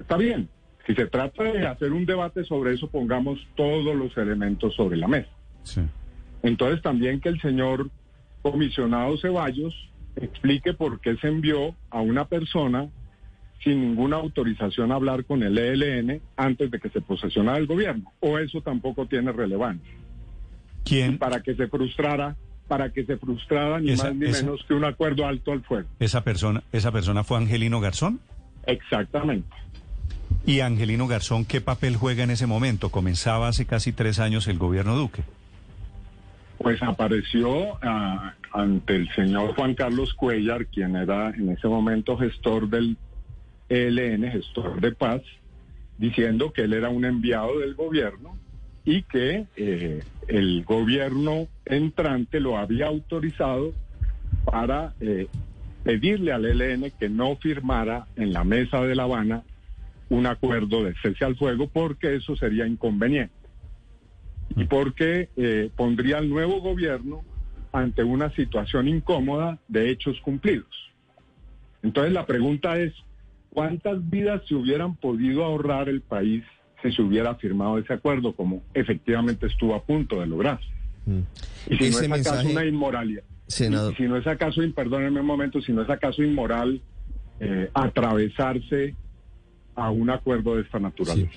[0.00, 0.48] está bien.
[0.86, 5.08] Si se trata de hacer un debate sobre eso, pongamos todos los elementos sobre la
[5.08, 5.30] mesa.
[6.42, 7.90] Entonces también que el señor
[8.42, 9.74] comisionado Ceballos
[10.16, 12.88] explique por qué se envió a una persona
[13.62, 18.12] sin ninguna autorización a hablar con el ELN antes de que se posesionara el gobierno.
[18.20, 19.92] O eso tampoco tiene relevancia.
[20.84, 21.18] ¿Quién?
[21.18, 22.36] Para que se frustrara,
[22.68, 25.62] para que se frustrara ni Esa- más ni esa- menos que un acuerdo alto al
[25.62, 25.88] fuego.
[25.98, 28.20] Esa persona, esa persona fue Angelino Garzón.
[28.66, 29.48] Exactamente.
[30.44, 32.90] ¿Y Angelino Garzón qué papel juega en ese momento?
[32.90, 35.22] Comenzaba hace casi tres años el gobierno Duque.
[36.58, 42.68] Pues apareció ah, ante el señor Juan Carlos Cuellar, quien era en ese momento gestor
[42.68, 42.96] del
[43.68, 45.22] ELN, gestor de paz,
[45.98, 48.36] diciendo que él era un enviado del gobierno
[48.84, 53.72] y que eh, el gobierno entrante lo había autorizado
[54.44, 55.26] para eh,
[55.82, 59.42] pedirle al ELN que no firmara en la mesa de La Habana
[60.08, 63.34] un acuerdo de cese al fuego porque eso sería inconveniente
[64.56, 67.22] y porque eh, pondría al nuevo gobierno
[67.72, 70.66] ante una situación incómoda de hechos cumplidos.
[71.82, 72.94] Entonces la pregunta es,
[73.50, 76.42] ¿cuántas vidas se hubieran podido ahorrar el país
[76.82, 80.58] si se hubiera firmado ese acuerdo, como efectivamente estuvo a punto de lograr?
[81.68, 83.92] Y si no es acaso mensaje- una inmoralidad, Senador.
[83.92, 86.80] y si no es acaso, perdónenme un momento, si no es acaso inmoral
[87.40, 88.94] eh, atravesarse
[89.74, 91.30] a un acuerdo de esta naturaleza.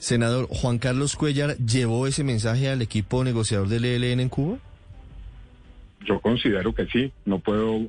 [0.00, 4.56] Senador, Juan Carlos Cuellar llevó ese mensaje al equipo negociador del ELN en Cuba.
[6.06, 7.86] Yo considero que sí, no puedo,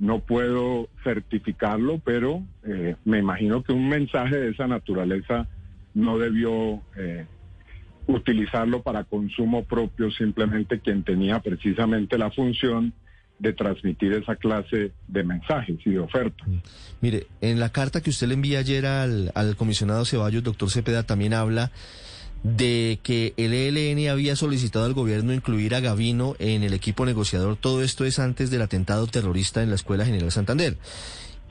[0.00, 5.46] no puedo certificarlo, pero eh, me imagino que un mensaje de esa naturaleza
[5.94, 7.24] no debió eh,
[8.08, 12.92] utilizarlo para consumo propio, simplemente quien tenía precisamente la función
[13.38, 16.46] de transmitir esa clase de mensajes y de ofertas.
[17.00, 21.02] Mire, en la carta que usted le envía ayer al, al comisionado Ceballos, doctor Cepeda,
[21.02, 21.70] también habla
[22.44, 27.56] de que el ELN había solicitado al gobierno incluir a Gavino en el equipo negociador.
[27.56, 30.76] Todo esto es antes del atentado terrorista en la Escuela General Santander.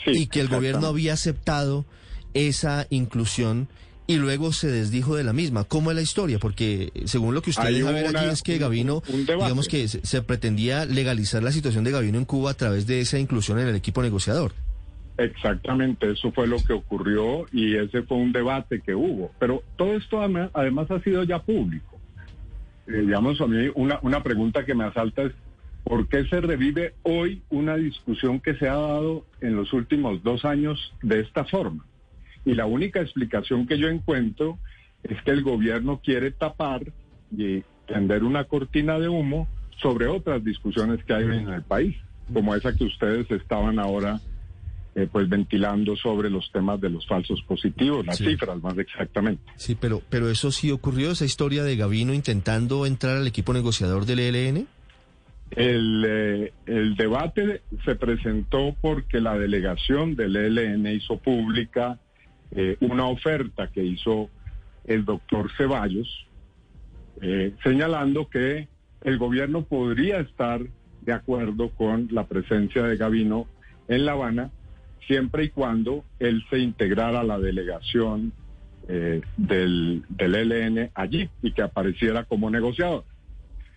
[0.06, 1.86] y que el gobierno había aceptado
[2.34, 3.68] esa inclusión
[4.06, 5.64] y luego se desdijo de la misma.
[5.64, 6.38] ¿Cómo es la historia?
[6.40, 9.68] Porque eh, según lo que usted Hay deja ver una- aquí es que Gavino, digamos
[9.68, 13.18] que se, se pretendía legalizar la situación de Gavino en Cuba a través de esa
[13.20, 14.52] inclusión en el equipo negociador.
[15.18, 19.32] Exactamente, eso fue lo que ocurrió y ese fue un debate que hubo.
[19.40, 21.98] Pero todo esto además, además ha sido ya público.
[22.88, 25.32] Eh, digamos, a mí una, una pregunta que me asalta es,
[25.84, 30.44] ¿por qué se revive hoy una discusión que se ha dado en los últimos dos
[30.46, 31.86] años de esta forma?
[32.46, 34.60] Y la única explicación que yo encuentro
[35.04, 36.82] es que el gobierno quiere tapar
[37.36, 39.48] y tender una cortina de humo
[39.82, 41.96] sobre otras discusiones que hay en el país,
[42.34, 44.20] como esa que ustedes estaban ahora
[44.96, 48.26] eh, pues ventilando sobre los temas de los falsos positivos, las Sí.
[48.28, 49.42] cifras más exactamente.
[49.56, 54.06] Sí, pero, pero eso sí ocurrió, esa historia de Gavino intentando entrar al equipo negociador
[54.06, 54.68] del ELN.
[55.52, 62.00] El, eh, el debate se presentó porque la delegación del ELN hizo pública
[62.56, 64.30] eh, una oferta que hizo
[64.86, 66.28] el doctor Ceballos,
[67.22, 68.68] eh, señalando que
[69.04, 70.62] el gobierno podría estar
[71.02, 73.48] de acuerdo con la presencia de Gavino
[73.88, 74.52] en La Habana,
[75.08, 78.34] siempre y cuando él se integrara a la delegación
[78.88, 83.04] eh, del, del ELN allí y que apareciera como negociador.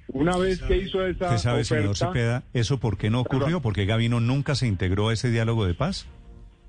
[0.08, 3.60] Una vez que hizo esa ¿Usted sabe, oferta, Cepeda, eso por qué no ocurrió?
[3.60, 6.06] ¿Porque Gavino nunca se integró a ese diálogo de paz?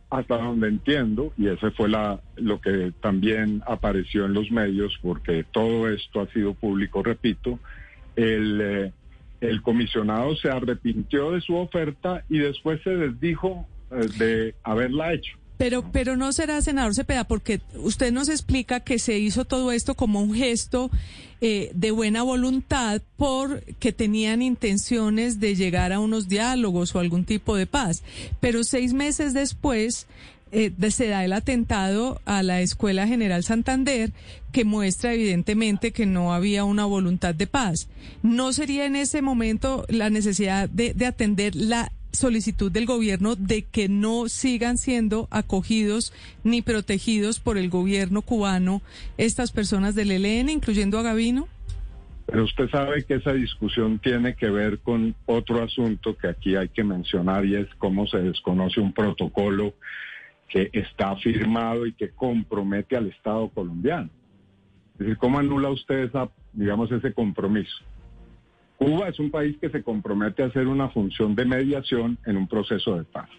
[0.10, 5.44] Hasta donde entiendo, y ese fue la, lo que también apareció en los medios, porque
[5.52, 7.60] todo esto ha sido público, repito,
[8.16, 8.94] el, eh,
[9.42, 15.38] el comisionado se arrepintió de su oferta y después se desdijo eh, de haberla hecho.
[15.58, 19.96] Pero, pero no será, senador Cepeda, porque usted nos explica que se hizo todo esto
[19.96, 20.92] como un gesto
[21.42, 27.56] eh, de buena voluntad porque tenían intenciones de llegar a unos diálogos o algún tipo
[27.56, 28.04] de paz.
[28.40, 30.08] Pero seis meses después
[30.52, 34.14] eh, se da el atentado a la Escuela General Santander
[34.52, 37.88] que muestra evidentemente que no había una voluntad de paz.
[38.24, 43.64] ¿No sería en ese momento la necesidad de, de atender la solicitud del gobierno de
[43.64, 48.82] que no sigan siendo acogidos ni protegidos por el gobierno cubano
[49.18, 51.48] estas personas del ELN, incluyendo a Gavino?
[52.26, 56.68] Pero usted sabe que esa discusión tiene que ver con otro asunto que aquí hay
[56.68, 59.74] que mencionar y es cómo se desconoce un protocolo
[60.50, 64.10] que está firmado y que compromete al Estado colombiano.
[64.94, 67.78] Es decir, ¿cómo anula usted esa, digamos, ese compromiso?
[68.78, 72.48] Cuba es un país que se compromete a hacer una función de mediación en un
[72.48, 73.30] proceso de paz.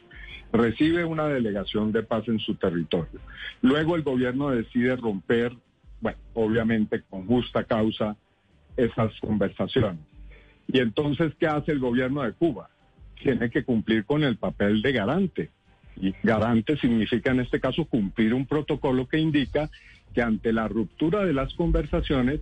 [0.51, 3.21] recibe una delegación de paz en su territorio.
[3.60, 5.54] Luego el gobierno decide romper,
[6.01, 8.17] bueno, obviamente con justa causa,
[8.76, 10.01] esas conversaciones.
[10.67, 12.71] Y entonces, ¿qué hace el gobierno de Cuba?
[13.22, 15.51] Tiene que cumplir con el papel de garante.
[16.01, 19.69] Y garante significa en este caso cumplir un protocolo que indica
[20.15, 22.40] que ante la ruptura de las conversaciones,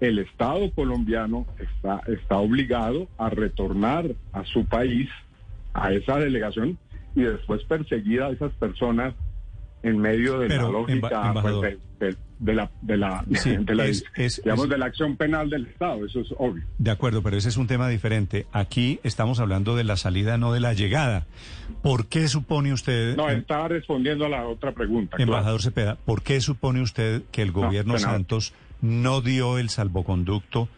[0.00, 5.08] el Estado colombiano está, está obligado a retornar a su país,
[5.74, 6.78] a esa delegación,
[7.14, 9.14] y después perseguir a esas personas
[9.82, 13.74] en medio de Pero, la lógica pues, de, de- de la, de la, Sí, de
[13.74, 16.62] la- es- es- digamos, es- de la acción penal del Estado, eso es obvio.
[16.76, 18.44] De acuerdo, pero ese es un tema diferente.
[18.52, 21.24] Aquí estamos hablando de la salida, no de la llegada.
[21.82, 25.16] ¿Por qué supone usted, No, estaba respondiendo a la otra pregunta.
[25.16, 25.32] claro.
[25.32, 27.98] embajador Cepeda, por qué supone usted que el gobierno.
[27.98, 30.68] Santos no dio el salvoconducto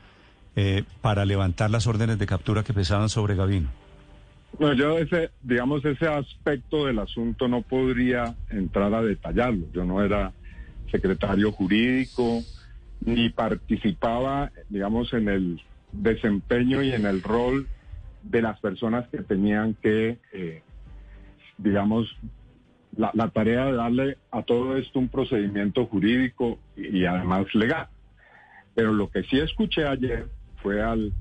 [0.57, 3.69] eh, para levantar las órdenes de captura que pesaban sobre Gavino?
[4.59, 9.67] No, yo ese, digamos, ese aspecto del asunto no podría entrar a detallarlo.
[9.73, 10.33] Yo no era
[10.91, 12.43] secretario jurídico,
[13.01, 17.69] ni participaba, digamos, en el desempeño y en el rol
[18.23, 20.63] de las personas que tenían que, eh,
[21.59, 22.17] digamos,
[22.97, 27.89] la, la tarea de darle a todo esto un procedimiento jurídico y, y además legal.
[28.75, 30.27] Pero lo que sí escuché ayer
[30.63, 31.13] fue al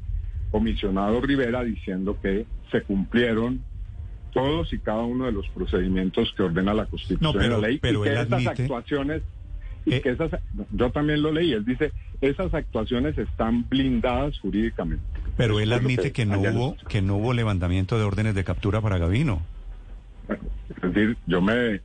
[0.52, 3.62] comisionado Rivera diciendo que se cumplieron
[4.34, 7.68] todos y cada uno de los procedimientos que ordena la Constitución No, pero- y la
[7.68, 9.22] ley pero y que él esas admite- Eh, actuaciones
[9.86, 10.32] y que esas
[10.72, 15.04] yo también lo leí él dice esas actuaciones están blindadas jurídicamente
[15.38, 18.98] Pero él admite que no hubo que no hubo levantamiento de órdenes de captura para
[18.98, 19.42] Gavino.
[20.30, 21.82] Es decir yo me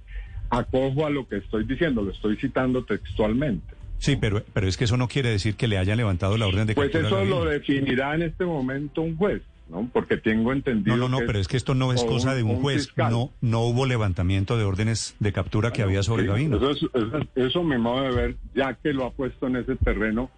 [0.51, 4.83] acojo a lo que estoy diciendo lo estoy citando textualmente Sí, pero, pero es que
[4.85, 7.21] eso no quiere decir que le hayan levantado la orden de pues captura.
[7.21, 11.21] a eso lo definirá en este momento un juez no porque tengo entendido No, no,
[11.21, 12.87] no, pero es que esto no es cosa de un juez.
[12.89, 13.10] fiscal.
[13.12, 16.57] No, no hubo levantamiento de órdenes de captura que había sobre Sí, Gavino.
[16.57, 19.57] Eso, es- eso, es- eso mi modo de ver, ya que lo ha puesto en
[19.57, 20.31] ese terreno,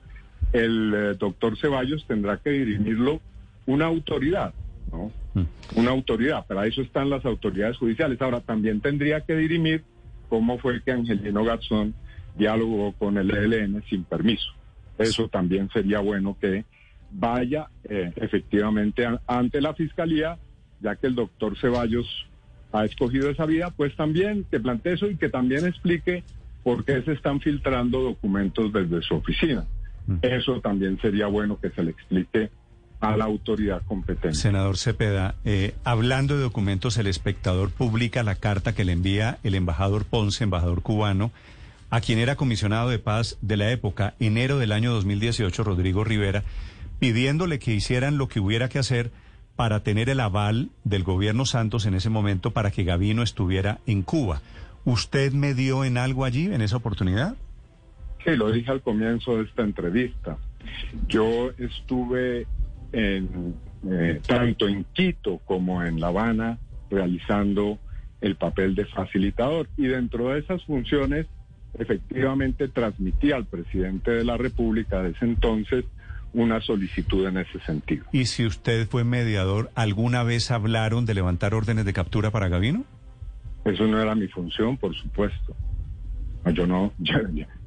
[0.52, 3.20] el eh, doctor Ceballos tendrá que dirimirlo
[3.66, 4.52] una autoridad,
[4.94, 5.12] ¿no?
[5.34, 5.46] Mm.
[5.76, 8.20] Una autoridad, para eso están las autoridades judiciales.
[8.22, 9.82] Ahora, también tendría que dirimir
[10.28, 11.94] cómo fue que Angelino Garzón
[12.36, 14.46] dialogó con el ELN sin permiso.
[14.98, 16.64] Eso también sería bueno que
[17.10, 20.38] vaya eh, efectivamente a- ante la fiscalía,
[20.80, 22.06] ya que el doctor Ceballos
[22.72, 26.24] ha escogido esa vía, pues también que plantee eso y que también explique
[26.64, 29.64] por qué se están filtrando documentos desde su oficina.
[30.22, 32.50] Eso también sería bueno que se le explique
[33.12, 34.34] a la autoridad competente.
[34.34, 39.54] Senador Cepeda, eh, hablando de documentos, el espectador publica la carta que le envía el
[39.54, 41.30] embajador Ponce, embajador cubano,
[41.90, 46.42] a quien era comisionado de paz de la época, enero del año 2018, Rodrigo Rivera,
[46.98, 49.10] pidiéndole que hicieran lo que hubiera que hacer
[49.56, 54.02] para tener el aval del gobierno Santos en ese momento para que Gavino estuviera en
[54.02, 54.40] Cuba.
[54.84, 57.36] ¿Usted me dio en algo allí, en esa oportunidad?
[58.24, 60.36] Sí, lo dije al comienzo de esta entrevista.
[61.08, 62.46] Yo estuve
[62.94, 63.54] en,
[63.90, 66.58] eh, tanto en Quito como en La Habana
[66.90, 67.78] realizando
[68.20, 71.26] el papel de facilitador y dentro de esas funciones
[71.78, 75.84] efectivamente transmití al presidente de la República de ese entonces
[76.32, 78.04] una solicitud en ese sentido.
[78.12, 82.84] Y si usted fue mediador, ¿alguna vez hablaron de levantar órdenes de captura para Gavino?
[83.64, 85.54] Eso no era mi función, por supuesto.
[86.52, 87.14] Yo no, yo,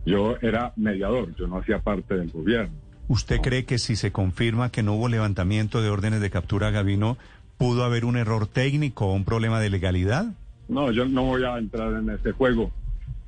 [0.05, 2.75] yo era mediador, yo no hacía parte del gobierno.
[3.07, 6.71] ¿Usted cree que si se confirma que no hubo levantamiento de órdenes de captura a
[6.71, 7.17] Gavino,
[7.57, 10.25] pudo haber un error técnico o un problema de legalidad?
[10.67, 12.71] No, yo no voy a entrar en ese juego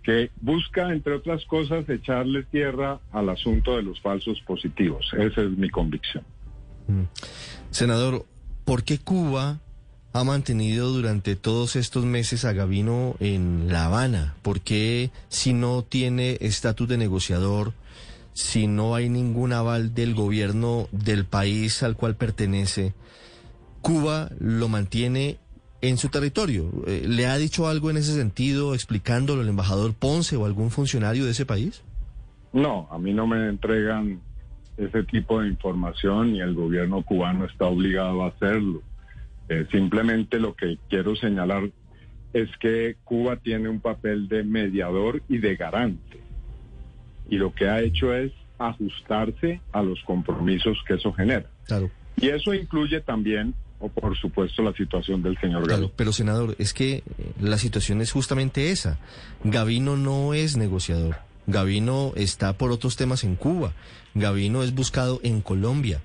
[0.04, 5.06] que busca, entre otras cosas, echarle tierra al asunto de los falsos positivos.
[5.18, 6.24] Esa es mi convicción.
[7.70, 8.26] Senador,
[8.66, 9.60] ¿por qué Cuba
[10.12, 14.36] ha mantenido durante todos estos meses a Gavino en La Habana?
[14.42, 17.74] ¿Por qué si no tiene estatus de negociador,
[18.40, 22.94] si no hay ningún aval del gobierno del país al cual pertenece,
[23.82, 25.40] Cuba lo mantiene
[25.82, 26.72] en su territorio?
[26.88, 31.26] Eh, ¿Le ha dicho algo en ese sentido, explicándolo el embajador Ponce o algún funcionario
[31.26, 31.84] de ese país?
[32.54, 34.22] No, a mí no me entregan
[34.78, 38.82] ese tipo de información y el gobierno cubano está obligado a hacerlo.
[39.50, 41.70] Eh, simplemente lo que quiero señalar
[42.32, 46.29] es que Cuba tiene un papel de mediador y de garante.
[47.30, 51.46] Y lo que ha hecho es ajustarse a los compromisos que eso genera.
[51.66, 51.90] Claro.
[52.18, 55.68] Y eso incluye también, o por supuesto, la situación del señor Galo.
[55.68, 57.04] Claro, pero senador, es que eh,
[57.40, 59.00] la situación es justamente esa.
[59.44, 61.18] Gavino no es negociador.
[61.48, 63.74] Gavino está por otros temas en Cuba.
[64.16, 66.02] Gavino es buscado en Colombia.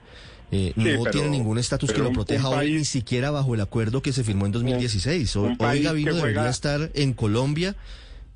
[0.52, 2.84] eh, Sí, no pero- tiene ningún estatus que lo un- proteja un hoy, país- ni
[2.84, 5.34] siquiera bajo el acuerdo que se firmó en 2016.
[5.36, 7.74] un Hoy país Gavino debería estar en Colombia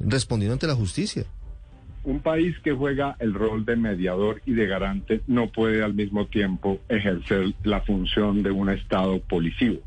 [0.00, 1.24] respondiendo ante la justicia.
[2.04, 6.26] Un país que juega el rol de mediador y de garante no puede al mismo
[6.26, 9.80] tiempo ejercer la función de un Estado policivo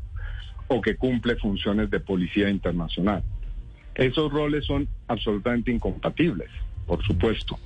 [0.68, 3.22] o que cumple funciones de policía internacional.
[3.94, 6.48] Esos roles son absolutamente incompatibles,
[6.86, 7.58] por supuesto.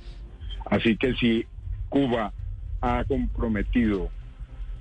[0.69, 1.45] Así que si
[1.89, 2.33] Cuba
[2.81, 4.09] ha comprometido,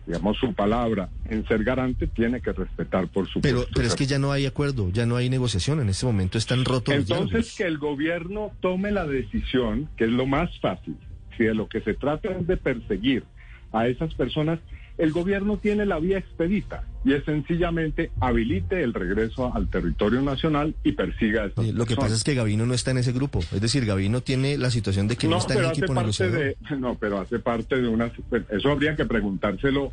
[0.07, 3.41] digamos, su palabra en ser garante, tiene que respetar, por supuesto.
[3.43, 5.81] Pero, pero es que ya no hay acuerdo, ya no hay negociación.
[5.81, 10.27] En este momento están rotos Entonces, que el gobierno tome la decisión, que es lo
[10.27, 10.97] más fácil,
[11.37, 13.25] si de lo que se trata es de perseguir
[13.73, 14.61] a esas personas,
[14.99, 20.75] el gobierno tiene la vía expedita y es sencillamente habilite el regreso al territorio nacional
[20.83, 23.41] y persiga a Eh, Lo que pasa es que Gavino no está en ese grupo.
[23.41, 26.39] Es decir, Gavino tiene la situación de que no, está en el equipo negociador.
[26.39, 28.11] de, no, pero hace parte de una,
[28.51, 29.93] eso habría que preguntárselo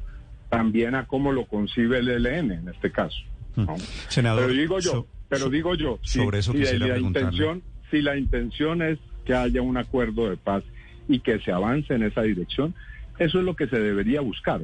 [0.49, 3.17] también a cómo lo concibe el ELN en este caso.
[3.55, 3.75] ¿no?
[4.09, 6.99] Senador, pero digo yo, so- pero digo yo, si, sobre eso si la preguntarle.
[7.29, 10.63] intención, si la intención es que haya un acuerdo de paz
[11.07, 12.73] y que se avance en esa dirección,
[13.19, 14.61] eso es lo que se debería buscar.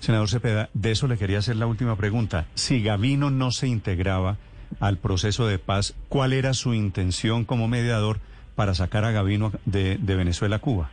[0.00, 2.46] Senador Cepeda, de eso le quería hacer la última pregunta.
[2.54, 4.36] Si Gavino no se integraba
[4.80, 8.18] al proceso de paz, ¿cuál era su intención como mediador
[8.54, 10.90] para sacar a Gavino de, de Venezuela a Cuba?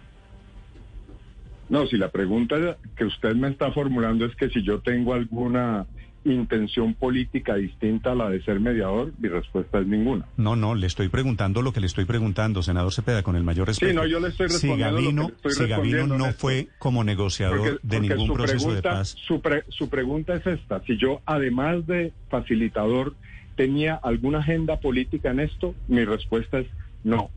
[1.70, 2.56] No, si la pregunta
[2.96, 5.86] que usted me está formulando es que si yo tengo alguna
[6.26, 10.26] intención política distinta a la de ser mediador, mi respuesta es ninguna.
[10.38, 13.68] No, no, le estoy preguntando lo que le estoy preguntando, senador Cepeda, con el mayor
[13.68, 13.90] respeto.
[13.92, 16.34] Sí, no, yo le estoy si respondiendo lo que Gavino, estoy si Gavino respondiendo, no
[16.34, 19.16] fue como negociador Porque- de porque ningún proceso de paz.
[19.28, 23.16] Su, pre- su pregunta es esta, si yo además de facilitador
[23.56, 26.68] tenía alguna agenda política en esto, mi respuesta es
[27.04, 27.30] no.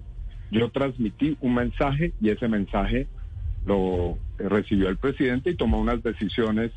[0.51, 3.08] Yo transmití un mensaje y ese mensaje
[3.67, 6.70] lo recibió el presidente y tomó unas decisiones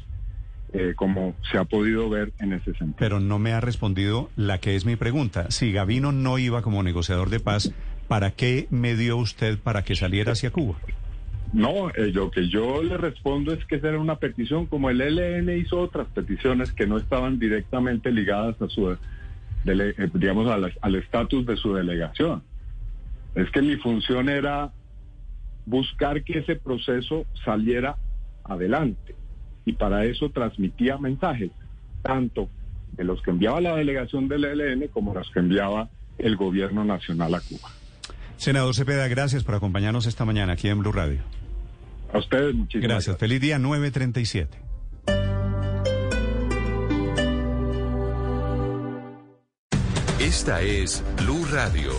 [0.74, 2.96] eh, como se ha podido ver en ese sentido.
[2.98, 5.50] Pero no me ha respondido la que es mi pregunta.
[5.52, 7.74] Si Gavino no iba como negociador de paz,
[8.08, 10.76] ¿para qué me dio usted para que saliera hacia Cuba?
[11.52, 15.02] No, eh, lo que yo le respondo es que esa era una petición, como el
[15.02, 18.96] ELN hizo otras peticiones que no estaban directamente ligadas a su,
[19.66, 22.44] dele- eh, digamos, a la- al estatus de su delegación.
[23.34, 24.72] Es que mi función era
[25.66, 27.98] buscar que ese proceso saliera
[28.44, 29.16] adelante
[29.70, 31.52] y para eso transmitía mensajes,
[32.02, 32.50] tanto
[32.94, 37.36] de los que enviaba la delegación del ELN como los que enviaba el gobierno nacional
[37.36, 37.70] a Cuba.
[38.38, 41.20] Senador Cepeda, gracias por acompañarnos esta mañana aquí en Blue Radio.
[42.12, 43.18] A ustedes muchísimas Gracias.
[43.18, 44.58] Feliz día 937.
[50.20, 51.92] Esta es Blue Radio.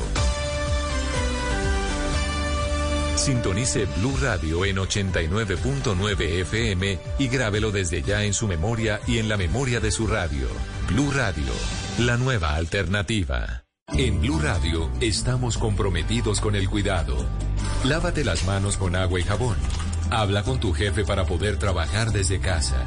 [3.20, 9.28] Sintonice Blue Radio en 89.9 FM y grábelo desde ya en su memoria y en
[9.28, 10.48] la memoria de su radio.
[10.88, 11.52] Blue Radio,
[11.98, 13.64] la nueva alternativa.
[13.88, 17.26] En Blue Radio estamos comprometidos con el cuidado.
[17.84, 19.56] Lávate las manos con agua y jabón.
[20.10, 22.86] Habla con tu jefe para poder trabajar desde casa.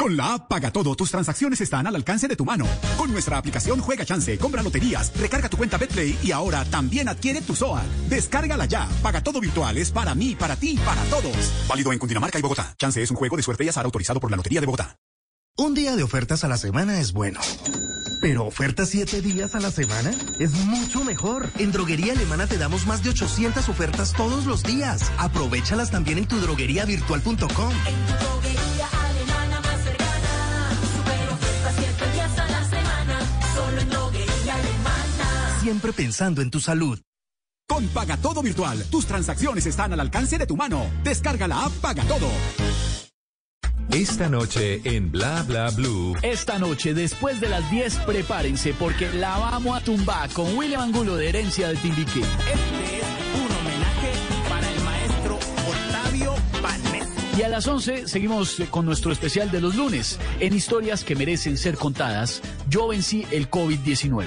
[0.00, 2.66] Con la app Paga Todo, tus transacciones están al alcance de tu mano.
[2.96, 7.42] Con nuestra aplicación Juega Chance, compra loterías, recarga tu cuenta Betplay y ahora también adquiere
[7.42, 7.84] tu SOAT.
[8.08, 8.88] Descárgala ya.
[9.02, 11.52] Paga Todo Virtual es para mí, para ti, para todos.
[11.68, 12.74] Válido en Cundinamarca y Bogotá.
[12.78, 14.96] Chance es un juego de suerte y azar autorizado por la Lotería de Bogotá.
[15.58, 17.38] Un día de ofertas a la semana es bueno.
[18.22, 21.50] Pero ofertas siete días a la semana es mucho mejor.
[21.58, 25.12] En Droguería Alemana te damos más de 800 ofertas todos los días.
[25.18, 27.74] Aprovechalas también en tu drogueriavirtual.com.
[35.60, 36.98] Siempre pensando en tu salud.
[37.68, 40.90] Con Paga Todo Virtual, tus transacciones están al alcance de tu mano.
[41.04, 42.30] Descarga la app Paga Todo.
[43.92, 46.16] Esta noche en Bla Bla Blue.
[46.22, 51.16] Esta noche, después de las 10, prepárense porque la vamos a tumbar con William Angulo
[51.16, 52.20] de Herencia del Timbiquí.
[52.20, 52.99] Este
[57.40, 60.18] Y a las 11 seguimos con nuestro especial de los lunes.
[60.40, 64.26] En historias que merecen ser contadas, yo vencí el COVID-19.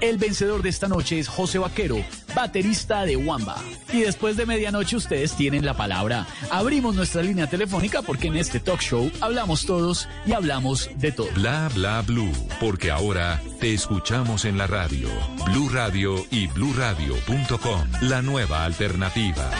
[0.00, 1.96] El vencedor de esta noche es José Vaquero,
[2.36, 3.56] baterista de Wamba.
[3.92, 6.28] Y después de medianoche ustedes tienen la palabra.
[6.52, 11.32] Abrimos nuestra línea telefónica porque en este talk show hablamos todos y hablamos de todo.
[11.34, 12.30] Bla bla blue,
[12.60, 15.08] porque ahora te escuchamos en la radio.
[15.46, 19.50] Blue Radio y bluradio.com, la nueva alternativa.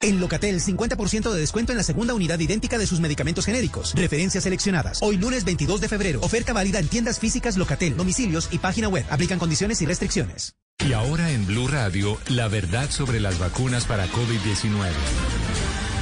[0.00, 3.94] En Locatel, 50% de descuento en la segunda unidad idéntica de sus medicamentos genéricos.
[3.96, 5.02] Referencias seleccionadas.
[5.02, 6.20] Hoy lunes 22 de febrero.
[6.22, 9.04] Oferta válida en tiendas físicas Locatel, domicilios y página web.
[9.10, 10.54] Aplican condiciones y restricciones.
[10.86, 15.67] Y ahora en Blue Radio, la verdad sobre las vacunas para COVID-19.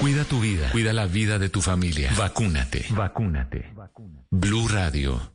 [0.00, 2.12] Cuida tu vida, cuida la vida de tu familia.
[2.16, 2.86] Vacúnate.
[2.90, 3.74] Vacúnate.
[4.30, 5.32] Blue Radio.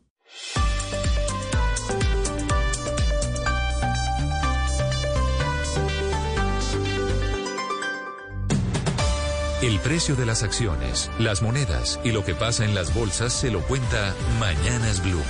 [9.62, 13.52] El precio de las acciones, las monedas y lo que pasa en las bolsas se
[13.52, 15.24] lo cuenta Mañanas Blue.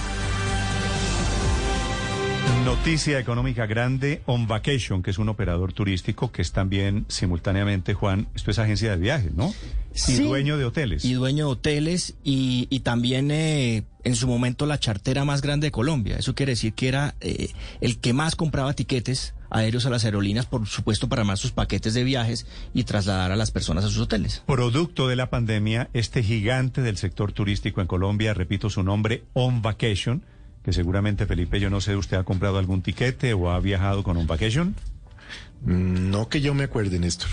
[2.66, 8.28] Noticia económica grande, On Vacation, que es un operador turístico que es también simultáneamente, Juan,
[8.36, 9.54] esto es agencia de viajes, ¿no?
[9.94, 10.14] Sí.
[10.14, 11.04] Y dueño de hoteles.
[11.04, 15.68] Y dueño de hoteles y, y también eh, en su momento la chartera más grande
[15.68, 16.16] de Colombia.
[16.18, 17.50] Eso quiere decir que era eh,
[17.82, 21.94] el que más compraba tiquetes aéreos a las aerolíneas, por supuesto, para armar sus paquetes
[21.94, 24.42] de viajes y trasladar a las personas a sus hoteles.
[24.48, 29.62] Producto de la pandemia, este gigante del sector turístico en Colombia, repito su nombre, On
[29.62, 30.24] Vacation,
[30.64, 34.18] que seguramente Felipe, yo no sé, ¿usted ha comprado algún tiquete o ha viajado con
[34.18, 34.76] On Vacation?
[35.66, 37.30] No que yo me acuerde, Néstor.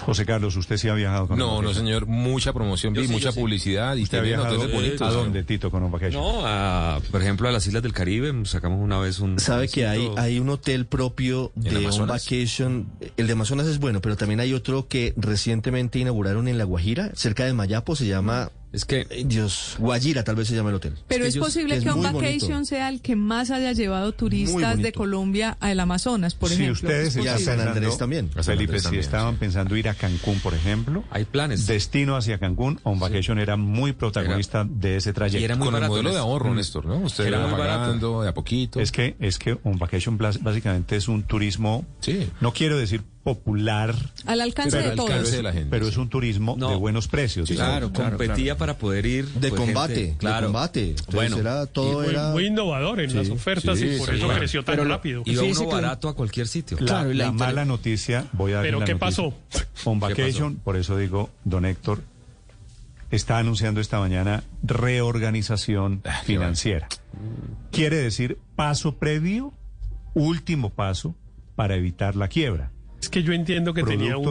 [0.00, 2.06] José Carlos, ¿usted sí ha viajado con No, no, señor.
[2.06, 3.40] Mucha promoción, Yo vi sí, mucha sí.
[3.40, 5.02] publicidad y ¿Usted ha viajado bonitos.
[5.02, 6.22] a dónde, Tito, con On Vacation?
[6.22, 9.38] No, a, por ejemplo, a las islas del Caribe, sacamos una vez un...
[9.40, 12.88] Sabe que hay, hay un hotel propio ¿En de un vacation.
[13.16, 17.10] El de Amazonas es bueno, pero también hay otro que recientemente inauguraron en La Guajira,
[17.14, 18.50] cerca de Mayapo, se llama...
[18.72, 19.06] Es que...
[19.26, 20.94] Dios, Guajira tal vez se llama el hotel.
[21.08, 22.12] Pero es, que posible es que bonito.
[22.12, 24.92] Vacation sea el que más haya llevado turistas de.
[24.92, 26.72] Colombia al Amazonas, por si ejemplo.
[26.88, 27.80] ustedes Es están posible.
[27.80, 31.66] pensando, Felipe, si estaban pensando ir a Cancún, por ejemplo, hay planes.
[31.66, 35.40] Destino hacia Cancún, On Vacation era muy protagonista de ese trayecto.
[35.40, 36.96] Y era muy Con el barato, modelo de ahorro, Néstor, ¿no?
[36.98, 37.80] Usted Era muy barato.
[37.80, 38.80] pagando de a poquito.
[38.80, 41.86] Es que es que On Vacation básicamente es un turismo,
[42.40, 45.66] no quiero decir popular, Al alcance pero, de todos.
[45.68, 47.46] pero es un turismo de buenos precios.
[47.48, 47.90] Sí, digamos.
[47.90, 50.46] claro, competía para poder ir De pues, combate, gente- de claro.
[50.46, 50.90] combate.
[50.90, 52.30] Entonces bueno, era- todo muy, era...
[52.30, 54.38] muy innovador en Sí, las ofertas sí, y por sí, eso claro.
[54.40, 55.22] creció tan Pero rápido.
[55.26, 56.78] Iba uno que- barato a cualquier sitio.
[56.80, 59.06] La, Claro, y la la inter- mala noticia, voy a darle ¿Pero la qué noticia.
[59.24, 59.34] pasó?
[59.90, 62.02] On ¿Qué Vacation, por eso digo, don Héctor,
[63.10, 66.88] está anunciando esta mañana reorganización financiera.
[67.72, 69.52] Quiere decir paso previo,
[70.14, 71.14] último paso
[71.56, 72.70] para evitar la quiebra.
[73.00, 74.30] Es que yo entiendo que tenía una-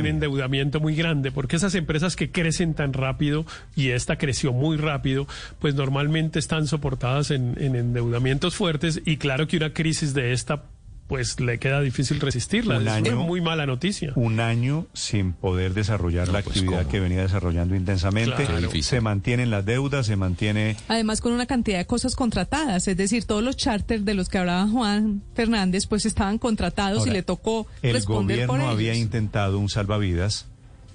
[0.00, 4.76] un endeudamiento muy grande, porque esas empresas que crecen tan rápido y esta creció muy
[4.76, 5.26] rápido,
[5.60, 10.64] pues normalmente están soportadas en, en endeudamientos fuertes y claro que una crisis de esta,
[11.08, 12.76] pues le queda difícil resistirla.
[12.76, 14.12] Un es año- una muy mala noticia.
[14.14, 16.90] Un año sin poder desarrollar la pues, actividad ¿cómo?
[16.90, 18.44] que venía desarrollando intensamente.
[18.44, 18.70] Claro.
[18.82, 23.24] Se mantienen las deudas, se mantiene Además con una cantidad de cosas contratadas, es decir,
[23.24, 27.22] todos los charters de los que hablaba Juan Fernández, pues estaban contratados Ahora, y le
[27.22, 30.46] tocó El responder por gobierno había intentado un salvavidas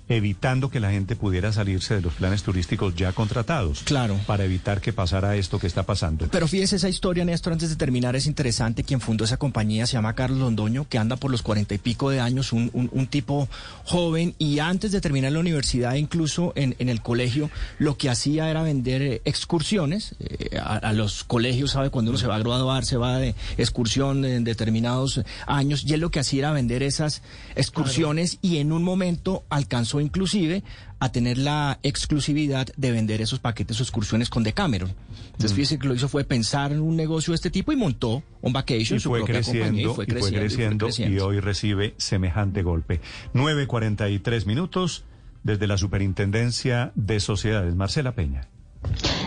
[0.09, 3.81] evitando que la gente pudiera salirse de los planes turísticos ya contratados.
[3.83, 4.19] Claro.
[4.27, 6.27] Para evitar que pasara esto que está pasando.
[6.31, 8.83] Pero fíjese esa historia, Néstor, antes de terminar, es interesante.
[8.83, 12.09] Quien fundó esa compañía se llama Carlos Londoño, que anda por los cuarenta y pico
[12.09, 13.47] de años, un, un- un tipo
[13.85, 18.49] joven, y antes de terminar la universidad, incluso en, en el colegio, lo que hacía
[18.49, 21.89] era vender eh, excursiones eh, a, a los colegios, ¿sabe?
[21.89, 26.01] Cuando uno se va a graduar, se va de excursión en determinados años, y él
[26.01, 27.21] lo que hacía era vender esas
[27.55, 30.63] excursiones y en un momento alcanzó inclusive
[30.99, 34.93] a tener la exclusividad de vender esos paquetes o excursiones con Decameron.
[35.25, 35.55] Entonces, Mm.
[35.55, 38.53] fíjese que lo hizo fue pensar en un negocio de este tipo y montó On
[38.53, 40.85] Vacation, Y su fue propia compañía, creciendo, y fue y fue creciendo, y fue creciendo,
[40.85, 41.27] y creciendo.
[41.27, 43.01] hoy recibe semejante golpe.
[43.33, 45.03] 9.43 minutos
[45.43, 47.75] desde la Superintendencia de Sociedades.
[47.75, 48.47] Marcela Peña.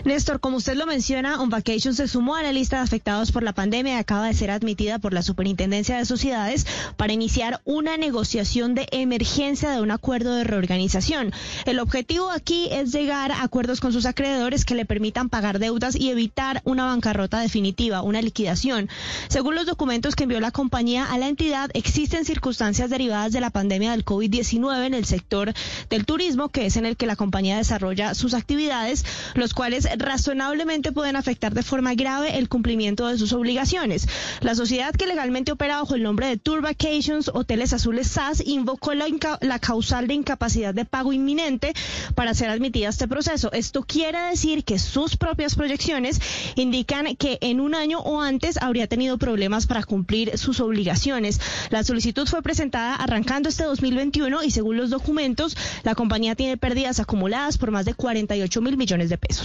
[0.06, 3.42] Néstor, como usted lo menciona, On Vacation se sumó a la lista de afectados por
[3.42, 6.64] la pandemia y acaba de ser admitida por la Superintendencia de Sociedades
[6.96, 11.32] para iniciar una negociación de emergencia de un acuerdo de reorganización.
[11.64, 15.96] El objetivo aquí es llegar a acuerdos con sus acreedores que le permitan pagar deudas
[15.96, 18.88] y evitar una bancarrota definitiva, una liquidación.
[19.28, 23.50] Según los documentos que envió la compañía a la entidad, existen circunstancias derivadas de la
[23.50, 25.52] pandemia del COVID-19 en el sector
[25.90, 29.04] del turismo, que es en el que la compañía desarrolla sus actividades,
[29.54, 34.08] cuales razonablemente pueden afectar de forma grave el cumplimiento de sus obligaciones.
[34.40, 38.94] La sociedad que legalmente opera bajo el nombre de Tour Vacations Hoteles Azules SAS invocó
[38.94, 39.06] la,
[39.40, 41.72] la causal de incapacidad de pago inminente
[42.14, 43.52] para ser admitida a este proceso.
[43.52, 46.20] Esto quiere decir que sus propias proyecciones
[46.54, 51.40] indican que en un año o antes habría tenido problemas para cumplir sus obligaciones.
[51.70, 57.00] La solicitud fue presentada arrancando este 2021 y según los documentos, la compañía tiene pérdidas
[57.00, 59.35] acumuladas por más de 48 mil millones de pesos.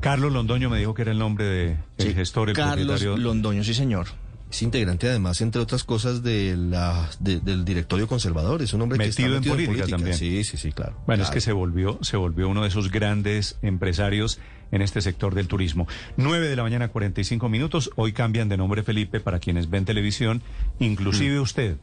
[0.00, 3.16] Carlos Londoño me dijo que era el nombre de el gestor, el Carlos propietario.
[3.16, 4.06] Londoño, sí señor.
[4.50, 8.60] Es integrante además, entre otras cosas, de la, de- del directorio conservador.
[8.60, 10.14] Es un hombre que está Metido en metido política también.
[10.16, 10.94] Sí, sí, sí, claro.
[11.06, 15.34] Bueno, es que se volvió, se volvió uno de esos grandes empresarios en este sector
[15.34, 15.86] del turismo.
[16.18, 17.90] 9 de la mañana, 45 minutos.
[17.96, 20.42] Hoy cambian de nombre Felipe para quienes ven televisión,
[20.80, 21.42] inclusive Mm.
[21.42, 21.76] usted.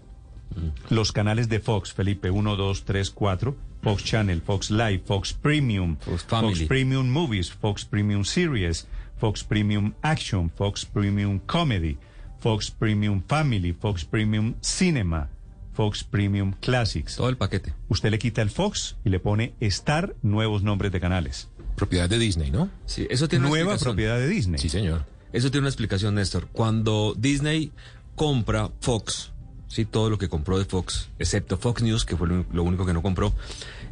[0.90, 5.98] Los canales de Fox, Felipe, 1, 2, 3, 4, Fox Channel, Fox Live, Fox Premium,
[5.98, 6.66] Fox, Family.
[6.66, 11.98] Premium Movies, Fox Premium Series, Fox Premium Action, Fox Premium Comedy,
[12.40, 15.30] Fox Premium Family, Fox Premium Cinema,
[15.74, 17.16] Fox Premium Classics.
[17.16, 17.74] Todo el paquete.
[17.88, 21.48] Usted le quita el Fox y le pone Star, nuevos nombres de canales.
[21.76, 22.70] Propiedad de Disney, ¿no?
[22.86, 23.96] Sí, eso tiene una Nueva explicación.
[23.96, 24.60] propiedad de Disney.
[24.60, 25.06] Sí, señor.
[25.32, 26.48] Eso tiene una explicación, Néstor.
[26.52, 27.72] Cuando Disney
[28.16, 29.32] compra Fox,
[29.70, 32.94] sí, todo lo que compró de Fox, excepto Fox News, que fue lo, único que
[32.94, 33.34] no compró,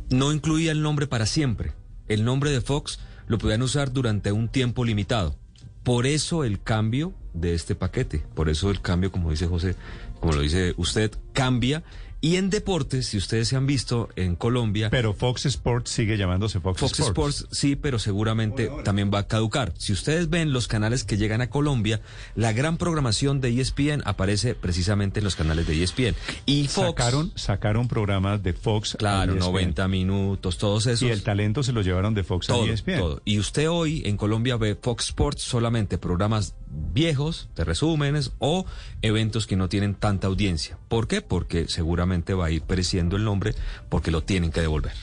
[0.10, 1.72] no incluía el nombre para siempre.
[2.10, 5.35] El nombre de Fox lo podían usar durante un tiempo limitado.
[5.83, 9.76] Por eso el cambio de este paquete, por eso el cambio, como dice José,
[10.19, 11.83] como lo dice usted, cambia.
[12.19, 16.60] Y en deportes, si ustedes se han visto en Colombia, Pero Fox Sports sigue llamándose
[16.60, 17.48] Fox, Fox Sports.
[17.51, 19.72] sí, pero seguramente también va a caducar.
[19.78, 22.01] Si ustedes ven los canales que llegan a Colombia,
[22.35, 26.16] la gran programación de E ESPN aparece precisamente en los canales de E ESPN.
[26.48, 28.96] Y Fox, Sacaron, sacaron programas de Fox.
[28.96, 29.51] a claro, ESPN.
[29.51, 31.03] 90 minutos, todos esos.
[31.08, 32.98] Y el talento se lo llevaron de Fox todo, a E ESPN.
[32.98, 33.22] todo.
[33.26, 36.56] Y usted hoy en Colombia ve Fox Sports solamente programas
[36.94, 38.66] viejos, de resúmenes o
[39.01, 40.78] eventos que no tienen tanta audiencia.
[40.88, 41.22] ¿Por qué?
[41.22, 43.53] Porque seguramente va a ir pereciendo el nombre
[43.90, 44.94] porque lo tienen que devolver.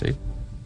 [0.00, 0.14] ¿Sí?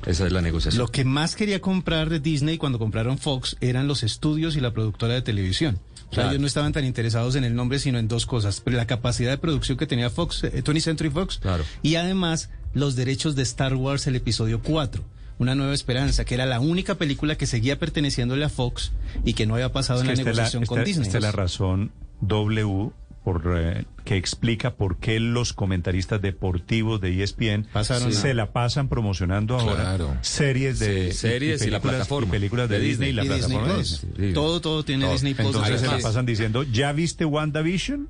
[0.07, 0.79] Esa es la negociación.
[0.83, 4.73] Lo que más quería comprar de Disney cuando compraron Fox eran los estudios y la
[4.73, 5.79] productora de televisión.
[5.95, 6.31] O sea, Claro.
[6.31, 8.61] ellos no estaban tan interesados en el nombre, sino en dos cosas.
[8.65, 11.65] Pero la capacidad de producción que tenía Fox, eh, 20th Century Fox, Claro.
[11.83, 15.05] y además los derechos de Star Wars, el episodio 4.
[15.41, 18.93] Una nueva esperanza, que era la única película que seguía perteneciéndole a Fox
[19.25, 21.07] y que no había pasado Es en la negociación con Disney.
[21.07, 21.91] esta es la razón
[22.21, 22.91] W
[23.25, 28.53] por eh, que explica por qué los comentaristas deportivos de ESPN Pasaron se a- la
[28.53, 30.17] pasan promocionando ahora Claro.
[30.23, 33.29] series de Sí, series y la películas- plataforma películas de, de Disney, y la Y
[33.29, 33.79] Disney plataforma de.
[33.83, 34.13] Disney.
[34.29, 34.33] Sí.
[34.35, 35.13] Todo, todo tiene Todo.
[35.13, 35.47] Disney Plus.
[35.49, 38.09] Entonces se la pasan diciendo, ¿ya viste WandaVision?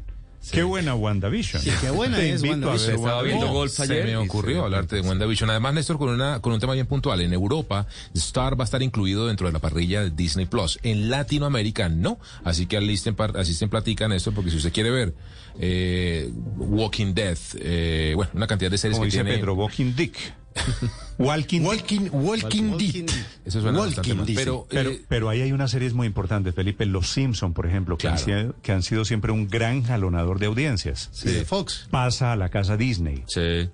[0.51, 1.63] Qué buena WandaVision.
[1.63, 2.87] Sí, qué buena Te es invito a WandaVision.
[2.89, 5.51] ver Estaba viendo golf Se me ocurrió hablarte de WandaVision.
[5.51, 7.21] Además, Néstor, con, una, con un tema bien puntual.
[7.21, 10.79] En Europa, Star va a estar incluido dentro de la parrilla de Disney Plus.
[10.83, 12.19] En Latinoamérica, no.
[12.43, 15.15] Así que alisten, par- asisten, platican esto, porque si usted quiere ver
[15.59, 19.39] eh, Walking Dead, eh, bueno, una cantidad de series Como que dice tiene...
[19.39, 20.17] Pedro, Walking Dick.
[21.21, 21.61] Walking.
[21.63, 23.11] Walking, walking, Dead.
[23.45, 24.27] Eso suena Walking mal.
[24.35, 26.87] Pero, Pero, eh, pero ahí hay unas series muy importantes, Felipe.
[26.87, 30.47] Los Simpson, por ejemplo, que, han, sido, que han sido siempre un gran jalonador de
[30.47, 31.11] audiencias.
[31.25, 31.89] Y de Fox.
[31.91, 33.23] Pasa a la casa Disney.
[33.27, 33.69] Sí.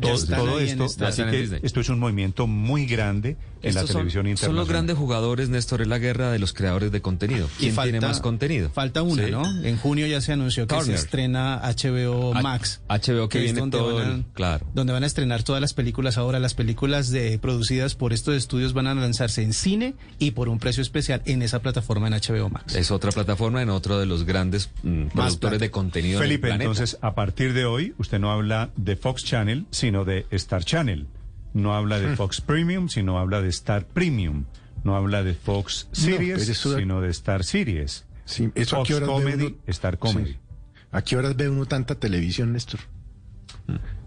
[0.00, 3.94] Todo, esto, esta- así que esto es un movimiento muy grande en la Estos son-
[4.00, 4.56] televisión Son internacional.
[4.56, 7.48] los grandes jugadores, Néstor, es la guerra de los creadores de contenido.
[7.56, 8.68] Y ¿Quién falta- tiene más contenido?
[8.70, 9.30] Falta una, Sí.
[9.30, 9.44] ¿no?
[9.64, 10.98] En junio ya se anunció que Turner.
[10.98, 12.80] se estrena HBO H- Max.
[12.88, 14.66] HBO que es viene donde todo van a- el- claro.
[14.74, 16.38] Donde van a estrenar todas las películas ahora.
[16.40, 16.73] Las películas
[17.10, 21.22] de, producidas por estos estudios van a lanzarse en cine y por un precio especial
[21.24, 22.74] en esa plataforma en HBO Max.
[22.74, 25.58] Es otra plataforma en otro de los grandes mm, productores plata.
[25.58, 26.18] de contenido.
[26.18, 30.04] en el Felipe, entonces, a partir de hoy, usted no habla de Fox Channel, sino
[30.04, 31.06] de Star Channel.
[31.52, 32.02] No habla Hmm.
[32.10, 34.44] de Fox Premium, sino habla de Star Premium.
[34.82, 38.04] No habla de Fox Series, eso- sino de Star Series.
[38.24, 40.32] Sí, eso a Fox qué horas ve Comedy, uno- Star Comedy.
[40.32, 40.38] Sí.
[40.92, 42.80] ¿A qué horas ve uno tanta televisión, Néstor?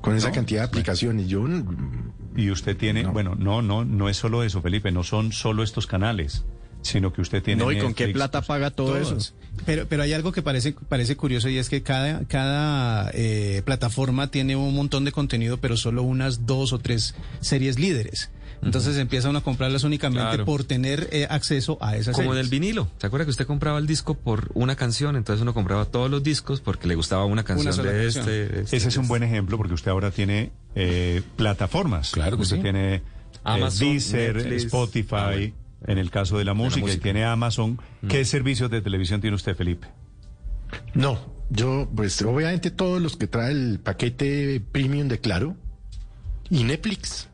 [0.01, 1.27] Con esa No, cantidad de aplicaciones.
[1.27, 3.11] Yo mm, Y usted tiene, No.
[3.11, 6.45] bueno, no, no, no es solo eso, Felipe, no son solo estos canales,
[6.83, 7.63] sino que usted tiene.
[7.63, 9.11] No, ¿y con qué plata paga todo Todos.
[9.25, 9.33] eso?
[9.65, 14.29] Pero, pero hay algo que parece, parece curioso y es que cada, cada eh, plataforma
[14.29, 18.29] tiene un montón de contenido, pero solo unas dos o tres series líderes.
[18.63, 20.45] Entonces empieza uno a comprarlas únicamente Claro.
[20.45, 22.49] por tener eh, acceso a esas Como series.
[22.49, 22.89] del vinilo.
[22.97, 25.15] ¿Se acuerda que usted compraba el disco por una canción?
[25.15, 28.23] Entonces uno compraba todos los discos porque le gustaba una canción sola de canción.
[28.29, 28.59] este.
[28.61, 29.09] este, Ese es un este.
[29.09, 32.11] buen ejemplo porque usted ahora tiene eh, plataformas.
[32.11, 32.61] Claro que usted sí.
[32.63, 33.01] tiene eh,
[33.43, 34.63] Amazon, Deezer, Netflix.
[34.65, 35.53] Spotify, Ah, bueno.
[35.85, 37.03] en el caso de la música, y música.
[37.03, 37.79] tiene Amazon.
[38.09, 39.87] ¿Qué servicios de televisión tiene usted, Felipe?
[40.93, 45.55] No, yo, pues obviamente todos los que trae el paquete premium de Claro
[46.49, 47.29] y Netflix.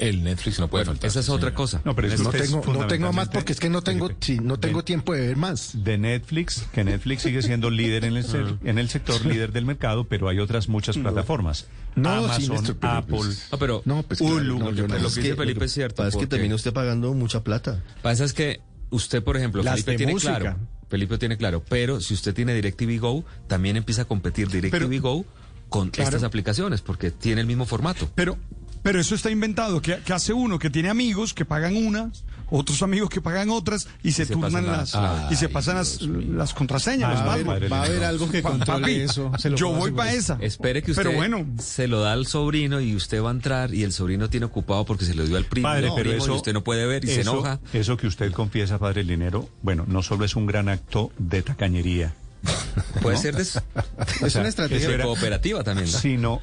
[0.00, 1.08] El Netflix no puede faltar.
[1.08, 1.82] Esa es otra cosa.
[1.84, 4.10] No, pero es que no es tengo, no tengo más porque es que no tengo,
[4.20, 5.72] sí, no tengo tiempo de ver más.
[5.84, 9.66] De Netflix, que Netflix sigue siendo líder en el, ser- en el sector, líder del
[9.66, 11.66] mercado, pero hay otras muchas plataformas.
[11.96, 13.16] No, Amazon, Néstor, pero, Apple.
[13.18, 14.98] pues, No, pero No, pues claro, Hulu, no, lo que- yo no.
[14.98, 15.96] lo Es que dice que- Felipe es cierto.
[15.96, 17.82] Pasa que porque- termina usted pagando mucha plata.
[18.02, 20.38] Pasa es que usted, por ejemplo, Las Felipe tiene música.
[20.38, 20.56] claro.
[20.88, 25.24] Felipe tiene claro, pero si usted tiene DirecTV Go, también empieza a competir DirecTV Go
[25.68, 26.08] con Claro.
[26.08, 28.10] estas aplicaciones porque tiene el mismo formato.
[28.16, 28.36] Pero,
[28.82, 29.80] pero eso está inventado.
[29.82, 30.58] ¿Qué, qué hace uno?
[30.58, 34.66] Que tiene amigos que pagan unas, otros amigos que pagan otras y se, se turnan
[34.66, 34.96] las,
[35.30, 37.10] y se pasan las, las contraseñas.
[37.10, 37.72] Va las a haber- passwords.
[37.72, 40.36] va a haber algo que controle papi, eso, se lo Yo voy para esa.
[40.40, 43.72] Espere que usted Pero bueno, se lo da al sobrino y usted va a entrar
[43.74, 46.32] y el sobrino tiene ocupado porque se lo dio al primo, Padre, pero primo, eso,
[46.34, 47.60] y usted no puede ver y se enoja.
[47.72, 52.14] Eso que usted confiesa, padre Linero, bueno, no solo es un gran acto de tacañería.
[53.02, 53.22] Puede ¿no?
[53.22, 53.42] ser de-
[54.22, 55.98] O es sea, una estrategia era- cooperativa también, ¿no?
[55.98, 56.40] Sino,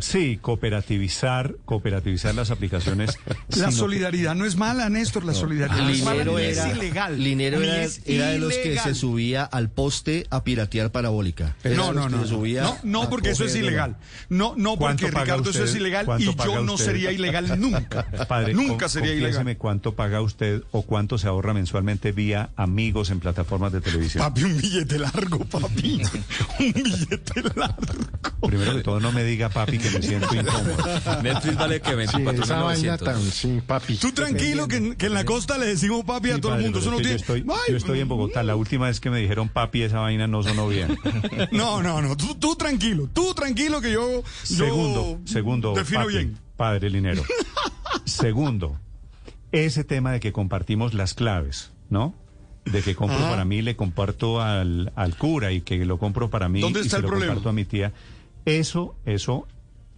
[0.00, 3.18] sí, cooperativizar, cooperativizar las aplicaciones.
[3.48, 5.24] la sino- solidaridad no es mala, Néstor.
[5.24, 7.22] La solidaridad no es mala era, es ilegal.
[7.22, 8.84] Linero era, es era de los que ilegal.
[8.84, 11.56] se subía al poste a piratear parabólica.
[11.64, 12.24] No, no, no.
[12.24, 13.96] No, no, porque eso es ilegal.
[14.28, 15.80] No, no, ¿Cuánto porque Ricardo eso es usted?
[15.80, 16.86] ilegal ¿Cuánto y yo no usted?
[16.86, 18.06] sería ilegal nunca.
[18.28, 19.56] Padre, nunca con- sería ilegal.
[19.58, 24.22] cuánto paga usted o cuánto se ahorra mensualmente vía amigos en plataformas de televisión.
[24.24, 26.02] Papi, un billete largo, papi.
[26.58, 28.46] un billete largo.
[28.46, 30.76] Primero que todo, no me diga papi que me siento incómodo.
[31.22, 33.96] Netflix vale que Sí, esa vaina tan, sí, papi.
[33.96, 36.62] Tú tranquilo que, en- que en la costa le decimos papi a Sí, todo el
[36.62, 36.78] mundo.
[36.78, 37.12] Eso no tiene.
[37.12, 38.42] yo, estoy, yo estoy en Bogotá.
[38.42, 40.98] La última vez que me dijeron papi, esa vaina no sonó bien.
[41.52, 42.16] No, no, no.
[42.16, 43.08] Tú, tú tranquilo.
[43.12, 44.22] Tú tranquilo que yo.
[44.22, 46.38] yo Segundo, segundo, Defino papi, bien.
[46.56, 47.22] padre Linero.
[48.04, 48.78] Segundo,
[49.52, 52.14] ese tema de que compartimos las claves, ¿no?
[52.64, 53.30] De que compro Ajá.
[53.30, 56.82] para mí, le comparto al, al cura y que lo compro para mí ¿Dónde y
[56.82, 57.32] está se el lo problema?
[57.34, 57.92] comparto a mi tía.
[58.44, 59.46] Eso, eso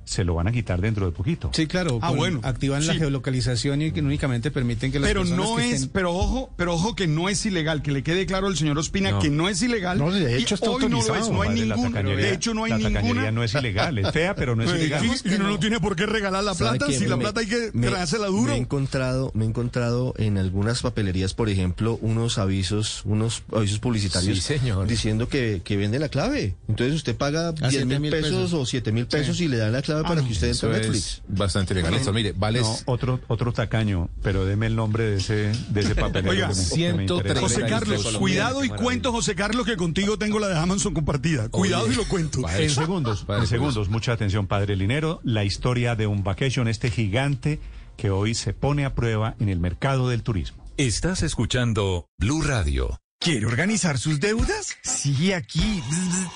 [0.04, 1.51] se lo van a quitar dentro de poquito.
[1.54, 1.99] Sí, claro.
[2.02, 2.40] Ah, con- bueno.
[2.42, 5.90] Activan la geolocalización y que únicamente permiten que las Pero personas no que es, estén-
[5.92, 9.12] pero ojo, pero ojo que no es ilegal, que le quede claro al señor Ospina
[9.12, 9.18] No.
[9.20, 9.99] que no es ilegal.
[9.99, 12.65] No, de y hecho está hoy no lo es, no hay ningún, de hecho no
[12.65, 13.31] hay la tacañería ninguna.
[13.33, 15.02] no es ilegal, es fea, pero no es Eh, ilegal.
[15.02, 17.40] sí, y uno no tiene por qué regalar la ¿Sabe plata, si la Me- plata
[17.40, 18.52] hay que me- traérsela Me duro.
[18.52, 24.38] he encontrado, me he encontrado en algunas papelerías, por ejemplo, unos avisos, unos avisos publicitarios
[24.38, 24.86] Sí, señor.
[24.86, 26.54] diciendo que, que vende la clave.
[26.68, 28.52] Entonces usted paga 10 siete mil pesos.
[28.52, 30.96] o 7 mil pesos y le dan la clave para que usted entre a Netflix.
[31.04, 31.94] es bastante legal.
[31.94, 35.94] Esto, mire, vale No, otro, otro tacaño, pero deme el nombre de ese, de ese
[35.94, 36.30] papelero.
[36.32, 36.74] Oiga, que me- que me
[37.06, 37.14] 130.
[37.14, 37.40] interesa.
[37.40, 41.48] José Carlos, cuidado y cuento, José Carlos, que contigo tengo la de Amazon compartida.
[41.50, 42.40] Cuidado y lo cuento.
[42.42, 46.68] Padre, En segundos, Padre, en segundos, mucha atención, padre Linero, la historia de un vacation,
[46.68, 47.60] este gigante
[47.96, 50.64] que hoy se pone a prueba en el mercado del turismo.
[50.78, 52.98] Estás escuchando Blue Radio.
[53.22, 54.76] ¿Quiere organizar sus deudas?
[54.83, 55.81] Sí, aquí.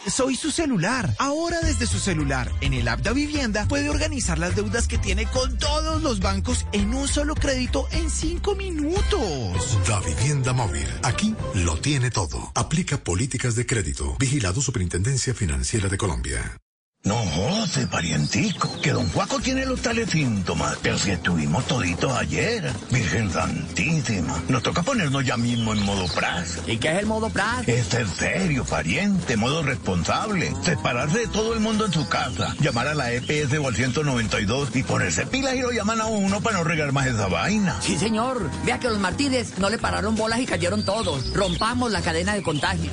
[0.09, 1.13] Soy su celular.
[1.19, 5.27] Ahora desde su celular, en el app de Vivienda, puede organizar las deudas que tiene
[5.27, 9.89] con todos los bancos en un solo crédito en cinco minutos.
[9.89, 10.87] Da Vivienda Móvil.
[11.03, 12.53] Aquí lo tiene todo.
[12.55, 14.17] Aplica políticas de crédito.
[14.21, 16.57] Vigilado Superintendencia Financiera de Colombia.
[17.07, 22.69] No jode, parientico, que don Juaco tiene los tales síntomas, pero si estuvimos toditos ayer.
[22.91, 26.59] Virgen Santísima, nos toca ponernos ya mismo en modo praz.
[26.67, 27.69] ¿Y qué es el modo praz?
[27.69, 32.89] Es ser serio, pariente, modo responsable, separarse de todo el mundo en su casa, llamar
[32.89, 36.59] a la EPS o al 192 y ponerse pilas y lo llaman a uno para
[36.59, 37.77] no regar más esa vaina.
[37.83, 38.51] Sí, señor.
[38.65, 41.33] Vea que los Martínez no le pararon bolas y cayeron todos.
[41.35, 42.91] Rompamos la cadena de contagio.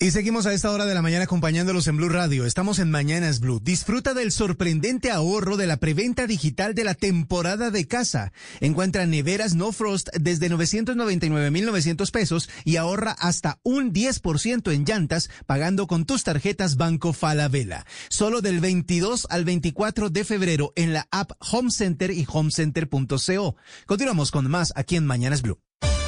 [0.00, 2.44] Y seguimos a esta hora de la mañana acompañándolos en Blue Radio.
[2.44, 3.58] Estamos en Mañanas Blue.
[3.58, 8.32] Disfruta del sorprendente ahorro de la preventa digital de la temporada de casa.
[8.60, 15.88] Encuentra neveras No Frost desde 999.900 pesos y ahorra hasta un 10% en llantas pagando
[15.88, 17.84] con tus tarjetas Banco Falabella.
[18.08, 23.56] Solo del 22 al 24 de febrero en la app Home Center y homecenter.co.
[23.86, 25.58] Continuamos con más aquí en Mañanas Blue.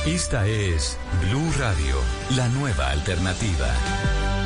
[0.06, 1.94] Esta es Blue Radio,
[2.34, 3.66] la nueva alternativa.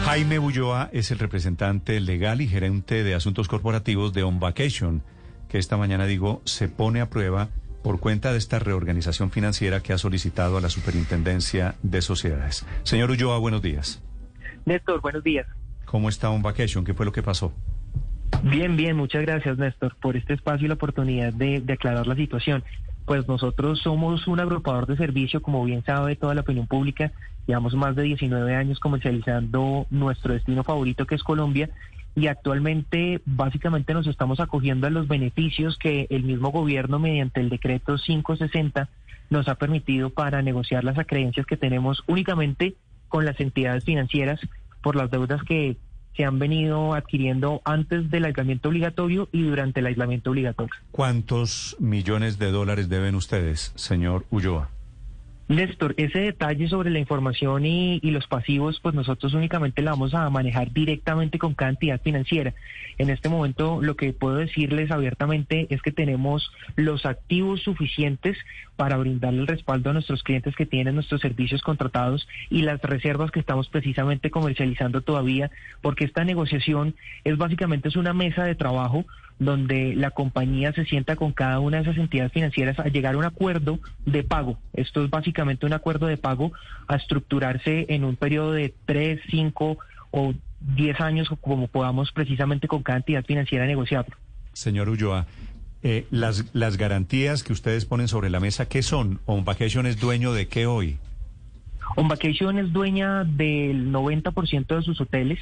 [0.04, 5.04] Jaime Ulloa es el representante legal y gerente de asuntos corporativos de On Vacation,
[5.48, 7.50] que esta mañana, digo, se pone a prueba
[7.84, 12.66] por cuenta de esta reorganización financiera que ha solicitado a la Superintendencia de Sociedades.
[12.82, 14.02] Señor Ulloa, buenos días.
[14.64, 15.46] Néstor, buenos días.
[15.84, 16.84] ¿Cómo está On Vacation?
[16.84, 17.52] ¿Qué fue lo que pasó?
[18.42, 22.16] Bien, bien, muchas gracias Néstor por este espacio y la oportunidad de, de aclarar la
[22.16, 22.64] situación.
[23.04, 27.12] Pues nosotros somos un agrupador de servicio, como bien sabe toda la opinión pública,
[27.46, 31.70] llevamos más de 19 años comercializando nuestro destino favorito que es Colombia
[32.14, 37.50] y actualmente básicamente nos estamos acogiendo a los beneficios que el mismo gobierno mediante el
[37.50, 38.88] decreto 560
[39.30, 42.74] nos ha permitido para negociar las acreencias que tenemos únicamente
[43.08, 44.40] con las entidades financieras
[44.82, 45.76] por las deudas que
[46.16, 50.74] se han venido adquiriendo antes del aislamiento obligatorio y durante el aislamiento obligatorio.
[50.90, 54.70] ¿Cuántos millones de dólares deben ustedes, señor Ulloa?
[55.46, 60.14] Néstor, ese detalle sobre la información y, y, los pasivos, pues nosotros únicamente la vamos
[60.14, 62.54] a manejar directamente con cada entidad financiera.
[62.96, 68.38] En este momento lo que puedo decirles abiertamente es que tenemos los activos suficientes
[68.76, 73.30] para brindarle el respaldo a nuestros clientes que tienen nuestros servicios contratados y las reservas
[73.30, 75.50] que estamos precisamente comercializando todavía,
[75.82, 76.94] porque esta negociación
[77.24, 79.04] es básicamente es una mesa de trabajo
[79.38, 83.18] donde la compañía se sienta con cada una de esas entidades financieras a llegar a
[83.18, 84.58] un acuerdo de pago.
[84.72, 86.52] Esto es básicamente un acuerdo de pago
[86.86, 89.78] a estructurarse en un periodo de tres, cinco
[90.10, 94.16] o diez años, como podamos precisamente con cada entidad financiera negociarlo.
[94.52, 95.26] Señor Ulloa,
[95.82, 99.20] eh, las, las garantías que ustedes ponen sobre la mesa, ¿qué son?
[99.26, 100.98] ¿On Vacation es dueño de qué hoy?
[101.96, 105.38] On Vacation es dueña del 90% de sus hoteles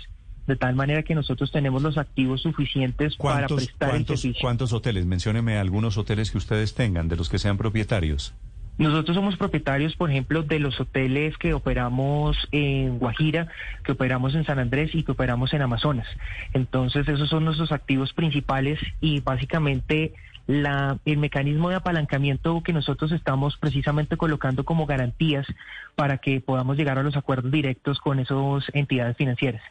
[0.46, 4.40] de tal manera que nosotros tenemos los activos suficientes para prestar ¿cuántos, el servicio.
[4.40, 5.06] ¿Cuántos hoteles?
[5.06, 8.34] Mencióneme algunos hoteles que ustedes tengan, de los que sean propietarios.
[8.78, 13.48] Nosotros somos propietarios, por ejemplo, de los hoteles que operamos en Guajira,
[13.84, 16.08] que operamos en San Andrés y que operamos en Amazonas.
[16.54, 20.14] Entonces, esos son nuestros activos principales y básicamente
[20.46, 25.46] la, el mecanismo de apalancamiento que nosotros estamos precisamente colocando como garantías
[25.94, 29.62] para que podamos llegar a los acuerdos directos con esas entidades financieras.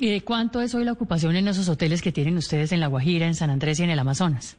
[0.00, 2.86] ¿Y de cuánto es hoy la ocupación en esos hoteles que tienen ustedes en La
[2.86, 4.56] Guajira, en San Andrés y en el Amazonas?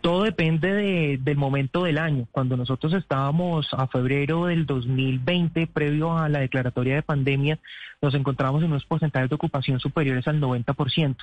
[0.00, 2.26] Todo depende de, del momento del año.
[2.30, 7.58] Cuando nosotros estábamos a febrero del 2020, previo a la declaratoria de pandemia,
[8.00, 11.16] nos encontramos en unos porcentajes de ocupación superiores al 90%.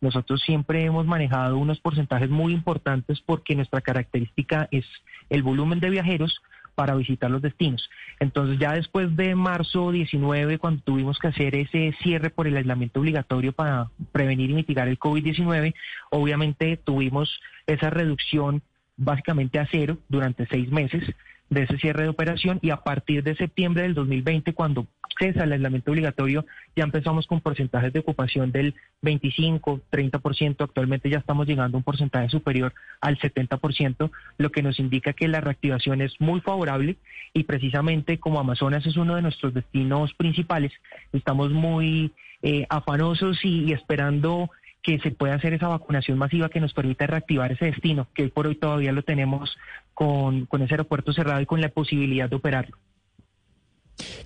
[0.00, 4.84] Nosotros siempre hemos manejado unos porcentajes muy importantes porque nuestra característica es
[5.30, 6.40] el volumen de viajeros
[6.78, 7.90] para visitar los destinos.
[8.20, 13.00] Entonces ya después de marzo 19, cuando tuvimos que hacer ese cierre por el aislamiento
[13.00, 15.74] obligatorio para prevenir y mitigar el COVID-19,
[16.10, 18.62] obviamente tuvimos esa reducción
[18.96, 21.02] básicamente a cero durante seis meses
[21.50, 24.86] de ese cierre de operación y a partir de septiembre del 2020, cuando
[25.18, 31.18] cesa el aislamiento obligatorio, ya empezamos con porcentajes de ocupación del 25, 30%, actualmente ya
[31.18, 36.02] estamos llegando a un porcentaje superior al 70%, lo que nos indica que la reactivación
[36.02, 36.96] es muy favorable
[37.32, 40.72] y precisamente como Amazonas es uno de nuestros destinos principales,
[41.12, 44.50] estamos muy eh, afanosos y, y esperando
[44.82, 48.30] que se pueda hacer esa vacunación masiva que nos permita reactivar ese destino, que hoy
[48.30, 49.56] por hoy todavía lo tenemos
[49.94, 52.76] con, con ese aeropuerto cerrado y con la posibilidad de operarlo.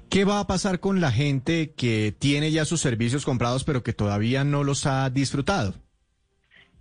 [0.08, 3.94] ¿Qué va a pasar con la gente que tiene ya sus servicios comprados pero que
[3.94, 5.74] todavía no los ha disfrutado?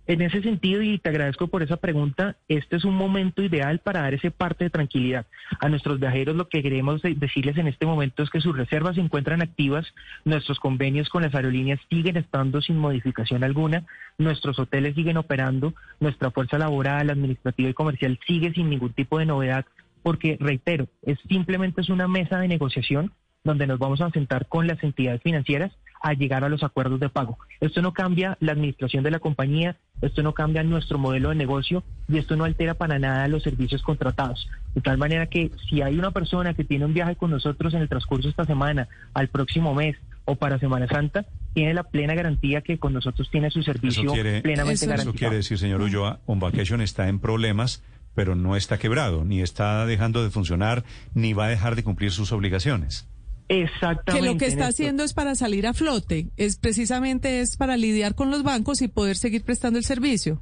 [0.08, 4.00] En ese sentido, y te agradezco por esa pregunta, este es un momento ideal para
[4.00, 5.26] dar ese parte de tranquilidad.
[5.60, 9.00] A nuestros viajeros lo que queremos decirles en este momento es que sus reservas se
[9.00, 9.86] encuentran activas,
[10.24, 13.86] nuestros convenios con las aerolíneas siguen estando sin modificación alguna,
[14.18, 19.26] nuestros hoteles siguen operando, nuestra fuerza laboral, administrativa y comercial sigue sin ningún tipo de
[19.26, 19.66] novedad,
[20.02, 23.12] porque, reitero, es simplemente es una mesa de negociación
[23.44, 27.08] donde nos vamos a sentar con las entidades financieras a llegar a los acuerdos de
[27.08, 27.38] pago.
[27.60, 31.84] Esto no cambia la administración de la compañía, esto no cambia nuestro modelo de negocio
[32.08, 34.48] y esto no altera para nada los servicios contratados.
[34.74, 37.82] De tal manera que si hay una persona que tiene un viaje con nosotros en
[37.82, 42.14] el transcurso de esta semana, al próximo mes o para Semana Santa, tiene la plena
[42.14, 45.18] garantía que con nosotros tiene su servicio Eso quiere, plenamente eso garantizado.
[45.18, 47.82] quiere decir, señor Ulloa, On Vacation está en problemas,
[48.14, 52.10] pero no está quebrado, ni está dejando de funcionar, ni va a dejar de cumplir
[52.10, 53.08] sus obligaciones.
[53.52, 54.12] Exactamente.
[54.26, 58.14] Que lo que está haciendo es para salir a flote, es precisamente es para lidiar
[58.14, 60.40] con los bancos y poder seguir prestando el servicio.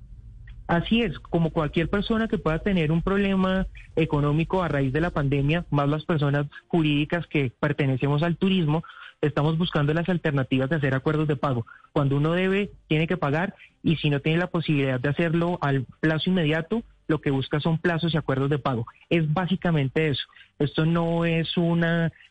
[0.69, 5.11] Así es, como cualquier persona que pueda tener un problema económico a raíz de la
[5.11, 8.85] pandemia, más las personas jurídicas que pertenecemos al turismo,
[9.21, 11.67] estamos buscando las alternativas de hacer acuerdos de pago.
[11.91, 15.85] Cuando uno debe, tiene que pagar y si no tiene la posibilidad de hacerlo al
[15.99, 18.87] plazo inmediato, lo que busca son plazos y acuerdos de pago.
[19.11, 20.23] Es básicamente eso.
[20.59, 21.85] Esto no es un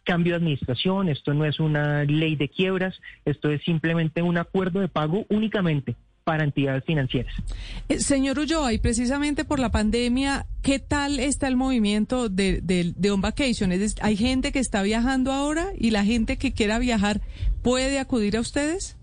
[0.04, 4.80] cambio de administración, esto no es una ley de quiebras, esto es simplemente un acuerdo
[4.80, 7.34] de pago únicamente para entidades financieras.
[7.90, 12.94] Eh, señor Ulloa, y precisamente por la pandemia, ¿qué tal está el movimiento de, de,
[12.96, 13.72] de On Vacation?
[14.02, 17.22] ¿Hay gente que está viajando ahora y la gente que quiera viajar
[17.64, 18.99] puede acudir a ustedes?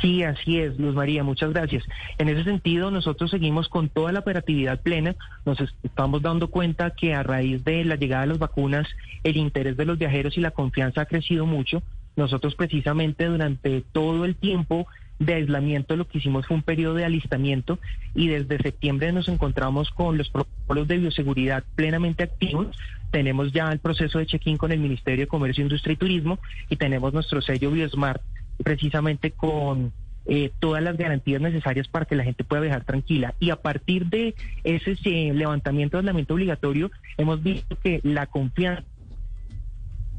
[0.00, 1.84] Sí, así es, Luz María, muchas gracias.
[2.18, 5.16] En ese sentido, nosotros seguimos con toda la operatividad plena.
[5.44, 8.86] Nos estamos dando cuenta que a raíz de la llegada de las vacunas,
[9.24, 11.82] el interés de los viajeros y la confianza ha crecido mucho.
[12.16, 14.86] Nosotros precisamente durante todo el tiempo
[15.18, 17.78] de aislamiento lo que hicimos fue un periodo de alistamiento
[18.14, 22.68] y desde septiembre nos encontramos con los protocolos de bioseguridad plenamente activos.
[23.10, 26.76] Tenemos ya el proceso de check-in con el Ministerio de Comercio, Industria y Turismo y
[26.76, 28.22] tenemos nuestro sello BioSmart
[28.62, 29.92] precisamente con
[30.26, 33.34] eh, todas las garantías necesarias para que la gente pueda viajar tranquila.
[33.40, 38.84] Y a partir de ese eh, levantamiento de aislamiento obligatorio, hemos visto que la confianza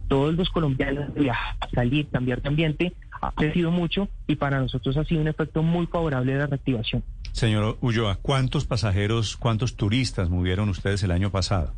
[0.08, 4.98] todos los colombianos de viajar, salir, cambiar de ambiente, ha crecido mucho y para nosotros
[4.98, 7.04] ha sido un efecto muy favorable de la reactivación.
[7.32, 11.74] Señor Ulloa, ¿cuántos pasajeros, cuántos turistas movieron ustedes el año pasado?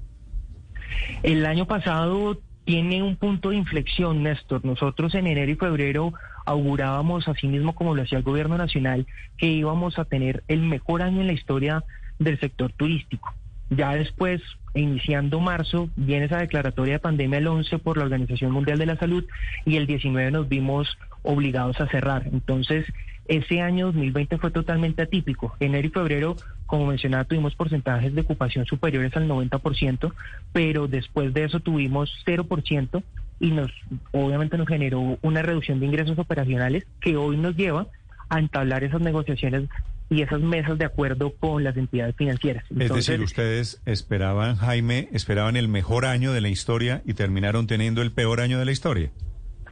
[1.24, 4.64] El año pasado tiene un punto de inflexión, Néstor.
[4.64, 6.14] Nosotros en enero y febrero
[6.52, 11.02] augurábamos, así mismo como lo hacía el gobierno nacional, que íbamos a tener el mejor
[11.02, 11.84] año en la historia
[12.20, 13.34] del sector turístico.
[13.70, 14.42] Ya después,
[14.74, 18.98] iniciando marzo, viene esa declaratoria de pandemia el 11 por la Organización Mundial de la
[18.98, 19.26] Salud
[19.66, 22.28] y el 19 nos vimos obligados a cerrar.
[22.32, 22.86] Entonces,
[23.28, 25.56] ese año 2020 fue totalmente atípico.
[25.62, 26.36] Enero y febrero,
[26.66, 30.14] como mencionaba, tuvimos porcentajes de ocupación superiores al 90%,
[30.52, 33.04] pero después de eso tuvimos 0%
[33.42, 33.72] y nos
[34.12, 37.88] obviamente nos generó una reducción de ingresos operacionales que hoy nos lleva
[38.30, 39.68] a entablar esas negociaciones
[40.10, 42.64] y esas mesas de acuerdo con las entidades financieras.
[42.70, 48.02] es decir, ustedes esperaban, Jaime, esperaban el mejor año de la historia y terminaron teniendo
[48.02, 49.10] el peor año de la historia.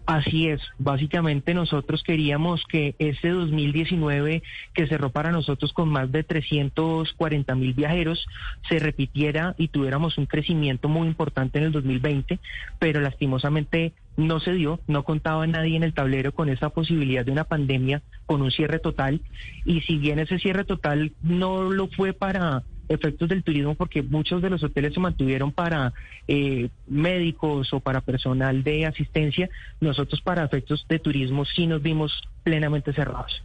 [0.10, 4.42] Así es, básicamente nosotros queríamos que ese 2019
[4.74, 8.26] que cerró para nosotros con más de 340 mil viajeros
[8.68, 12.40] se repitiera y tuviéramos un crecimiento muy importante en el 2020,
[12.80, 17.32] pero lastimosamente no se dio, no contaba nadie en el tablero con esa posibilidad de
[17.32, 19.22] una pandemia, con un cierre total,
[19.64, 24.42] y si bien ese cierre total no lo fue para efectos del turismo porque muchos
[24.42, 25.94] de los hoteles se mantuvieron para
[26.28, 29.50] eh, médicos o para personal de asistencia.
[29.80, 32.12] Nosotros para efectos de turismo sí nos vimos
[32.44, 33.42] plenamente cerrados.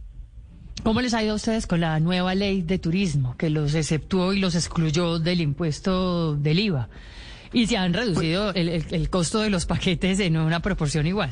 [0.83, 4.33] ¿Cómo les ha ido a ustedes con la nueva ley de turismo que los exceptuó
[4.33, 6.89] y los excluyó del impuesto del IVA?
[7.53, 11.31] Y se han reducido el, el costo de los paquetes en una proporción igual.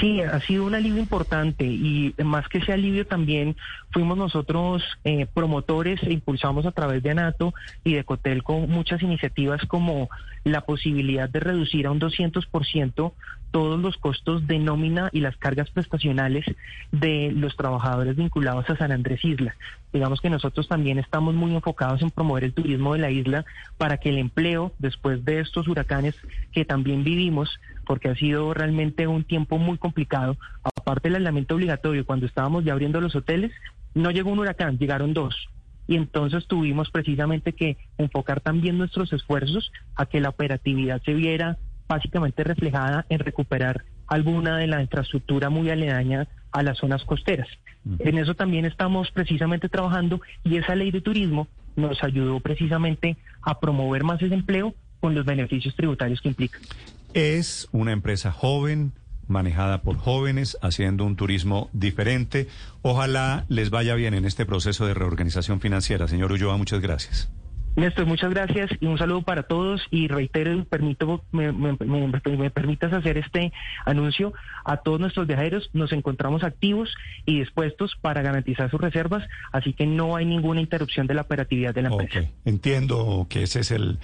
[0.00, 3.56] Sí, ha sido un alivio importante y más que ese alivio también
[3.90, 9.02] fuimos nosotros eh, promotores e impulsamos a través de ANATO y de COTEL con muchas
[9.02, 10.10] iniciativas como
[10.44, 13.12] la posibilidad de reducir a un 200%
[13.50, 16.44] todos los costos de nómina y las cargas prestacionales
[16.92, 19.56] de los trabajadores vinculados a San Andrés Isla.
[19.92, 23.46] Digamos que nosotros también estamos muy enfocados en promover el turismo de la isla
[23.78, 26.14] para que el empleo, después de estos huracanes
[26.52, 32.04] que también vivimos, porque ha sido realmente un tiempo muy complicado, aparte del aislamiento obligatorio,
[32.04, 33.50] cuando estábamos ya abriendo los hoteles,
[33.94, 35.48] no llegó un huracán, llegaron dos
[35.86, 41.56] y entonces tuvimos precisamente que enfocar también nuestros esfuerzos a que la operatividad se viera
[41.88, 47.48] básicamente reflejada en recuperar alguna de la infraestructura muy aledaña a las zonas costeras.
[48.00, 53.58] En eso también estamos precisamente trabajando y esa ley de turismo nos ayudó precisamente a
[53.58, 56.58] promover más ese empleo con los beneficios tributarios que implica.
[57.14, 58.92] Es una empresa joven,
[59.26, 62.48] manejada por jóvenes, haciendo un turismo diferente.
[62.82, 66.08] Ojalá les vaya bien en este proceso de reorganización financiera.
[66.08, 67.30] Señor Ulloa, muchas gracias.
[67.78, 73.18] Néstor, muchas gracias y un saludo para todos y reitero, permito, me, me, permitas hacer
[73.18, 73.52] este
[73.86, 74.32] anuncio
[74.64, 75.70] a todos nuestros viajeros.
[75.74, 76.92] Nos encontramos activos
[77.24, 81.72] y dispuestos para garantizar sus reservas, así que no hay ninguna interrupción de la operatividad
[81.72, 82.28] de la empresa.
[82.44, 83.98] Entiendo que ese es el...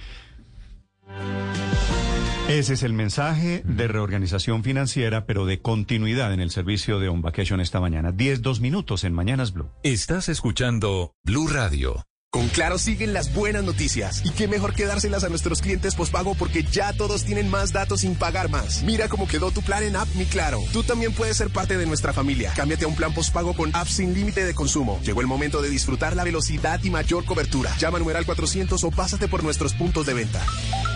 [2.47, 7.23] Ese es el mensaje de reorganización financiera, pero de continuidad en el servicio de On
[7.23, 8.11] Vacation esta mañana.
[8.11, 9.71] Diez, dos minutos en Mañanas Blue.
[9.81, 12.05] Estás escuchando Blue Radio.
[12.35, 14.21] Con Claro siguen las buenas noticias.
[14.25, 18.01] Y qué mejor que dárselas a nuestros clientes pospago porque ya todos tienen más datos
[18.01, 18.83] sin pagar más.
[18.83, 20.61] Mira cómo quedó tu plan en App Mi Claro.
[20.73, 22.51] Tú también puedes ser parte de nuestra familia.
[22.53, 24.99] Cámbiate a un plan pospago con apps sin límite de consumo.
[25.05, 27.73] Llegó el momento de disfrutar la velocidad y mayor cobertura.
[27.77, 30.45] Llama numeral 400 o pásate por nuestros puntos de venta.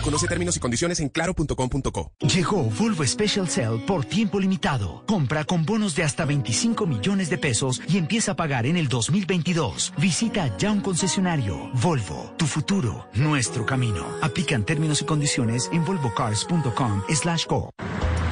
[0.04, 2.12] Conoce términos y condiciones en claro.com.co.
[2.20, 5.04] Llegó Volvo Special Cell por tiempo limitado.
[5.06, 8.88] Compra con bonos de hasta 25 millones de pesos y empieza a pagar en el
[8.88, 9.94] 2022.
[9.96, 11.29] Visita ya un concesionario
[11.74, 14.04] Volvo, tu futuro, nuestro camino.
[14.20, 17.70] Aplican términos y condiciones en volvocars.com slash go.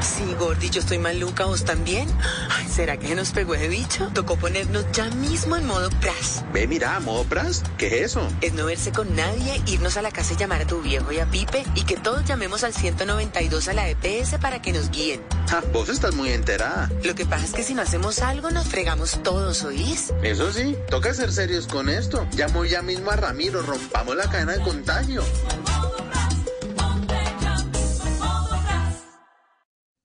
[0.00, 2.08] Sí, Gordy, yo estoy maluca, ¿vos también?
[2.50, 4.08] Ay, ¿Será que se nos pegó ese bicho?
[4.14, 6.42] Tocó ponernos ya mismo en modo crash.
[6.52, 8.26] Ve, mira, modo Pras, ¿qué es eso?
[8.40, 11.18] Es no verse con nadie, irnos a la casa y llamar a tu viejo y
[11.18, 15.20] a Pipe y que todos llamemos al 192 a la EPS para que nos guíen.
[15.48, 16.90] Ja, vos estás muy enterada.
[17.02, 20.12] Lo que pasa es que si no hacemos algo nos fregamos todos, ¿oís?
[20.22, 22.26] Eso sí, toca ser serios con esto.
[22.32, 25.24] Llamo ya mismo a Ramiro, rompamos la cadena de contagio.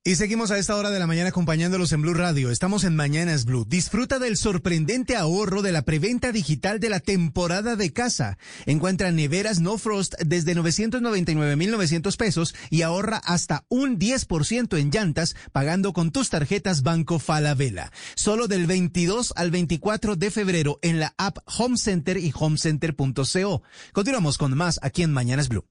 [0.06, 2.50] Y seguimos a esta hora de la mañana acompañándolos en Blue Radio.
[2.50, 3.64] Estamos en Mañanas Blue.
[3.66, 8.36] Disfruta del sorprendente ahorro de la preventa digital de la temporada de casa.
[8.66, 15.94] Encuentra neveras No Frost desde 999.900 pesos y ahorra hasta un 10% en llantas pagando
[15.94, 17.90] con tus tarjetas Banco Falabella.
[18.14, 23.62] Solo del 22 al 24 de febrero en la app Home Center y homecenter.co.
[23.94, 25.64] Continuamos con más aquí en Mañanas Blue.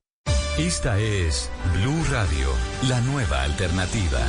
[0.58, 2.48] Esta es Blue Radio,
[2.88, 4.20] la nueva alternativa.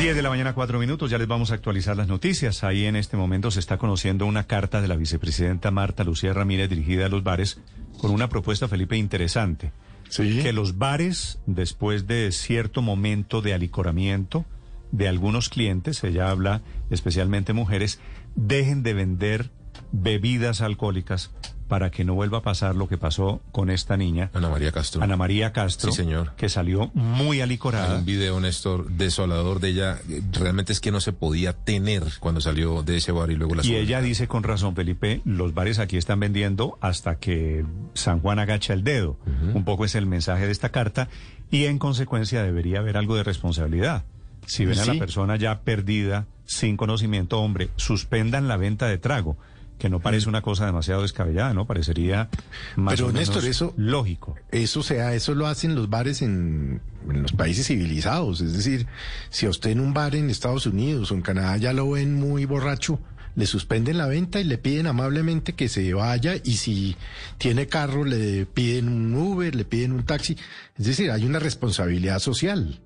[0.00, 2.64] Diez de la mañana, cuatro minutos, ya les vamos a actualizar las noticias.
[2.64, 6.68] Ahí en este momento se está conociendo una carta de la vicepresidenta Marta Lucía Ramírez
[6.68, 7.60] dirigida a los bares
[8.00, 9.70] con una propuesta, Felipe, interesante.
[10.16, 14.44] Que los bares, después de cierto momento de alicoramiento
[14.90, 18.00] de algunos clientes, ella habla especialmente mujeres,
[18.34, 19.50] dejen de vender
[19.92, 21.30] bebidas alcohólicas
[21.70, 24.28] para que no vuelva a pasar lo que pasó con esta niña.
[24.34, 25.04] Ana María Castro.
[25.04, 25.92] Ana María Castro.
[25.92, 26.32] Sí, señor.
[26.36, 27.92] Que salió muy alicorada.
[27.92, 29.98] Hay un video, Néstor, desolador de ella.
[30.32, 33.64] Realmente es que no se podía tener cuando salió de ese bar y luego la
[33.64, 38.40] Y ella dice con razón, Felipe, los bares aquí están vendiendo hasta que San Juan
[38.40, 39.16] agacha el dedo.
[39.54, 41.08] Un poco es el mensaje de esta carta
[41.52, 44.02] y en consecuencia debería haber algo de responsabilidad.
[44.44, 49.36] Si ven a la persona ya perdida, sin conocimiento, hombre, suspendan la venta de trago,
[49.80, 51.66] que no parece una cosa demasiado descabellada, ¿no?
[51.66, 52.28] Parecería
[52.76, 54.36] más Pero o menos Néstor, eso lógico.
[54.52, 58.42] Eso sea, eso lo hacen los bares en, en los países civilizados.
[58.42, 58.86] Es decir,
[59.30, 62.14] si a usted en un bar en Estados Unidos o en Canadá ya lo ven
[62.14, 63.00] muy borracho,
[63.34, 66.96] le suspenden la venta y le piden amablemente que se vaya y si
[67.38, 70.36] tiene carro le piden un Uber, le piden un taxi.
[70.78, 72.80] Es decir, hay una responsabilidad social.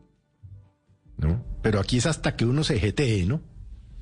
[1.16, 1.44] ¿No?
[1.60, 3.40] Pero aquí es hasta que uno se jetee, ¿no?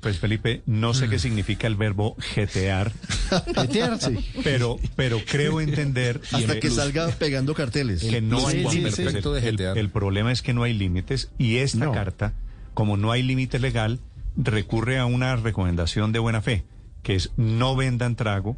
[0.03, 2.91] Pues Felipe, no sé qué significa el verbo jetear.
[3.55, 4.19] Jetearse.
[4.43, 6.19] Pero, pero creo entender.
[6.31, 8.03] Hasta que salga pegando carteles.
[8.03, 8.95] que no hay Sí, sí, límites.
[8.95, 9.47] sí.
[9.47, 12.33] El, el- el problema es que no hay límites y esta carta,
[12.73, 13.99] como no hay límite legal,
[14.35, 16.65] recurre a una recomendación de buena fe,
[17.01, 18.57] que es no vendan trago,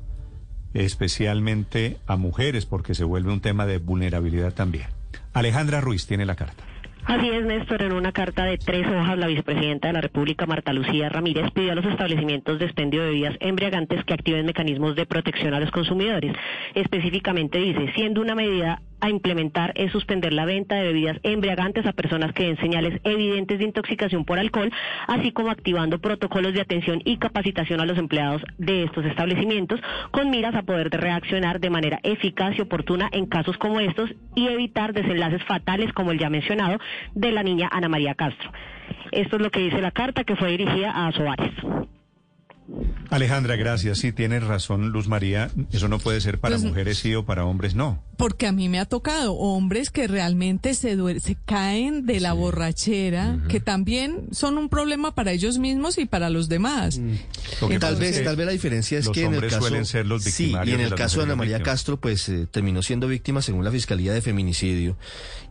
[0.73, 4.87] especialmente a mujeres, porque se vuelve un tema de vulnerabilidad también.
[5.33, 6.63] Alejandra Ruiz tiene la carta.
[7.05, 7.83] Así es, Néstor.
[7.83, 11.73] En una carta de tres hojas, la vicepresidenta de la República, Marta Lucía Ramírez, pidió
[11.73, 15.69] a los establecimientos de expendio de bebidas embriagantes que activen mecanismos de protección a los
[15.69, 16.33] consumidores.
[16.73, 21.93] Específicamente dice, siendo una medida a implementar es suspender la venta de bebidas embriagantes a
[21.93, 24.71] personas que den señales evidentes de intoxicación por alcohol,
[25.07, 30.31] así como activando protocolos de atención y capacitación a los empleados de estos establecimientos con
[30.31, 34.47] miras a poder de reaccionar de manera eficaz y oportuna en casos como estos y
[34.47, 36.79] evitar desenlaces fatales como el ya mencionado
[37.13, 38.51] de la niña Ana María Castro.
[39.11, 41.53] Esto es lo que dice la carta que fue dirigida a Soares.
[43.09, 43.99] Alejandra, gracias.
[43.99, 45.51] Sí, tienes razón, Luz María.
[45.71, 48.03] Eso no puede ser para Pues- mujeres sí o para hombres no.
[48.17, 52.31] Porque a mí me ha tocado hombres que realmente se, duer- se caen de la
[52.33, 56.99] borrachera, que también son un problema para ellos mismos y para los demás.
[57.61, 59.85] Lo que tal vez, tal vez la diferencia es los que en el caso suelen
[59.85, 61.75] ser los sí, y en de el las caso de Ana María víctimas.
[61.79, 64.97] Castro, pues eh, terminó siendo víctima según la fiscalía de feminicidio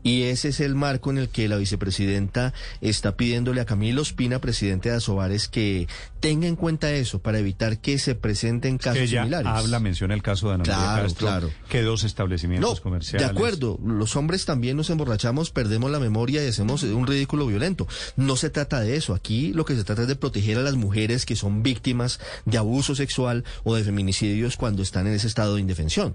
[0.03, 4.39] y ese es el marco en el que la vicepresidenta está pidiéndole a Camilo Espina,
[4.41, 5.87] presidente de Asobares, que
[6.21, 9.47] tenga en cuenta eso para evitar que se presenten casos Ella similares.
[9.47, 11.51] habla, menciona el caso de Ana María Claro, Castro, claro.
[11.69, 13.27] que dos establecimientos No, comerciales.
[13.27, 17.87] de acuerdo, los hombres también nos emborrachamos, perdemos la memoria y hacemos un ridículo violento.
[18.17, 20.75] No se trata de eso, aquí lo que se trata es de proteger a las
[20.77, 25.55] mujeres que son víctimas de abuso sexual o de feminicidios cuando están en ese estado
[25.57, 26.15] de indefensión.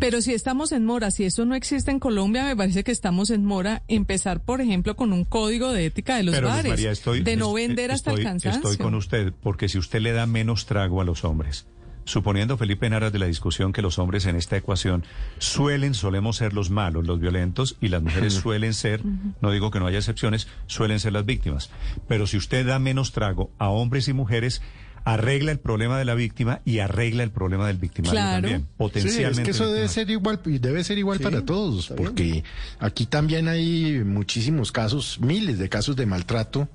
[0.00, 3.30] Pero si estamos en mora, si eso no existe en Colombia, me parece que estamos
[3.30, 3.82] en mora.
[3.88, 7.36] Empezar, por ejemplo, con un código de ética de los Pero, bares, María, estoy, de
[7.36, 8.60] no es- vender hasta estoy- el cansancio.
[8.70, 11.66] Estoy con usted, porque si usted le da menos trago a los hombres,
[12.04, 15.04] suponiendo, Felipe, en aras de la discusión que los hombres en esta ecuación
[15.38, 19.02] suelen, solemos ser los malos, los violentos, y las mujeres suelen ser,
[19.40, 21.70] no digo que no haya excepciones, suelen ser las víctimas.
[22.08, 24.62] Pero si usted da menos trago a hombres y mujeres,
[25.06, 28.42] arregla el problema de la víctima y arregla el problema del victimario Claro.
[28.42, 29.40] también, Sí, potencialmente.
[29.42, 32.42] es que eso debe ser igual, debe ser igual para todos, porque
[32.80, 36.68] aquí también hay muchísimos casos, miles de casos de maltrato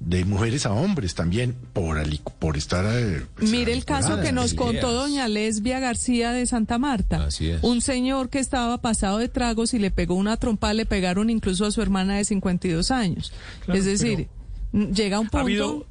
[0.00, 2.84] de mujeres a hombres también por, ali- por estar...
[2.88, 7.26] eh, pues, Mire el caso que nos contó doña Lesbia García de Santa Marta.
[7.26, 7.62] Así es.
[7.62, 11.64] Un señor que estaba pasado de tragos y le pegó una trompa, le pegaron incluso
[11.64, 13.32] a su hermana de 52 años.
[13.64, 14.28] Claro, es decir,
[14.72, 15.38] llega un Ha punto...
[15.44, 15.86] habido,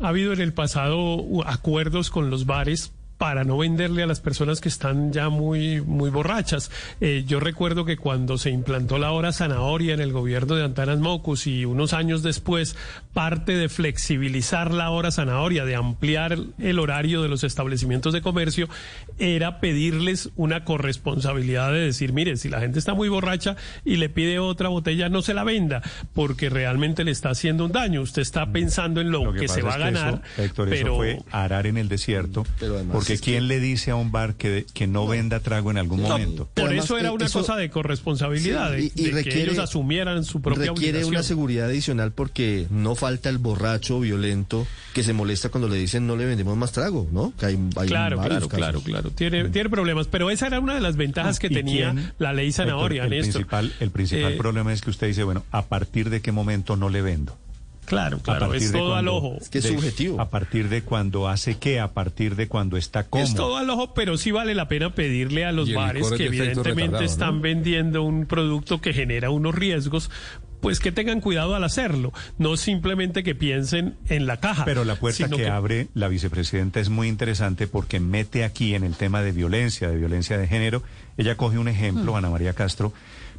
[0.00, 4.60] ha habido en el pasado acuerdos con los bares para no venderle a las personas
[4.60, 6.70] que están ya muy, muy borrachas.
[7.00, 11.00] Eh, yo recuerdo que cuando se implantó la hora zanahoria en el gobierno de Antanas
[11.00, 12.76] Mocus y unos años después,
[13.12, 18.68] parte de flexibilizar la hora zanahoria, de ampliar el horario de los establecimientos de comercio,
[19.18, 24.08] era pedirles una corresponsabilidad de decir, mire, si la gente está muy borracha y le
[24.08, 25.82] pide otra botella, no se la venda,
[26.14, 28.00] porque realmente le está haciendo un daño.
[28.00, 30.96] Usted está pensando en lo, Lo que, se va a ganar, eso, Héctor, pero eso
[30.96, 32.46] fue arar en el desierto.
[32.92, 35.78] porque es que- ¿quién le dice a un bar que, que no venda trago en
[35.78, 36.48] algún No, momento?
[36.54, 39.16] por además, eso era eh, una eso- cosa de corresponsabilidad, de- y- y de, que
[39.30, 41.14] requiere- ellos asumieran su propia Requiere obligación.
[41.14, 46.06] una seguridad adicional porque no falta el borracho violento que se molesta cuando le dicen
[46.06, 47.32] no le vendemos más trago, ¿no?
[47.38, 49.10] Que hay, hay Claro, claro, claro, claro.
[49.10, 52.12] Tiene, tiene problemas, pero esa era una de las ventajas que ¿Y tenía quién?
[52.18, 55.66] la ley zanahoria, el principal, el principal Eh, problema es que usted dice, bueno, ¿a
[55.66, 57.36] partir de qué momento no le vendo?
[57.88, 59.36] Claro, A claro, partir es de todo al ojo.
[59.60, 63.24] de- A partir de cuando hace qué, a partir de cuando está como.
[63.24, 66.26] Es todo al ojo, pero sí vale la pena pedirle a los bares es que
[66.26, 67.40] evidentemente están ¿no?
[67.42, 70.10] vendiendo un producto que genera unos riesgos,
[70.60, 74.64] pues que tengan cuidado al hacerlo, no simplemente que piensen en la caja.
[74.64, 78.96] Pero la puerta que, abre la vicepresidenta es muy interesante porque mete aquí en el
[78.96, 80.82] tema de violencia, de violencia de género.
[81.16, 82.16] Ella coge un ejemplo, Hmm.
[82.16, 82.92] Ana María Castro,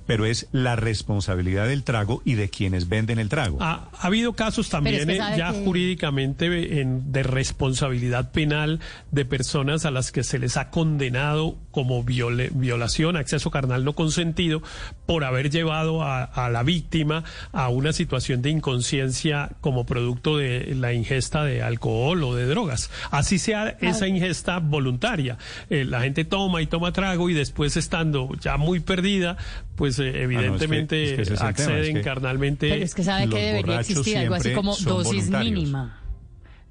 [0.10, 3.60] pero es la responsabilidad del trago y de quienes venden el trago.
[3.62, 8.80] Ha, ha habido casos también es que eh, ya que- jurídicamente en- de responsabilidad penal
[9.12, 13.94] de personas a las que se les ha condenado como viole- violación, acceso carnal no
[13.94, 14.64] consentido,
[15.06, 20.74] por haber llevado a, a la víctima a una situación de inconsciencia como producto de
[20.76, 22.90] la ingesta de alcohol o de drogas.
[23.12, 25.38] Así sea esa ingesta voluntaria.
[25.70, 29.38] Eh, la gente toma y toma trago y después estando ya muy perdida,
[29.76, 32.70] pues eh, evidentemente es que es tema, acceden es que- carnalmente.
[32.70, 35.96] Pero es que sabe que debería existir algo así como dosis mínima.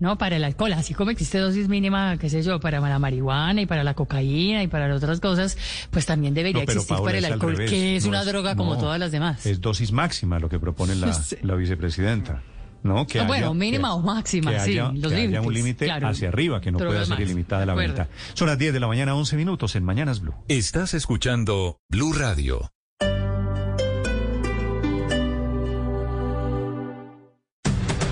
[0.01, 3.61] No, para el alcohol, así como existe dosis mínima, qué sé yo, para la marihuana
[3.63, 5.59] y para la cocaína y para las otras cosas,
[5.91, 7.71] pues también debería No, existir Paola, para el alcohol, revés.
[7.71, 9.45] que es No una droga como no, todas las demás.
[9.45, 11.37] Es dosis máxima lo que propone la, Sí.
[11.43, 12.43] la vicepresidenta.
[12.85, 13.09] ¿no?
[13.09, 15.53] Que Bueno, haya- mínima que- o máxima, que sí, haya, los que haya límites, un
[15.55, 16.07] límite claro.
[16.07, 18.07] hacia arriba, que no pueda ser ilimitada la venta.
[18.35, 20.33] Son las 10 de la mañana, 11 minutos en Mañanas Blue.
[20.47, 22.71] Estás escuchando Blue Radio.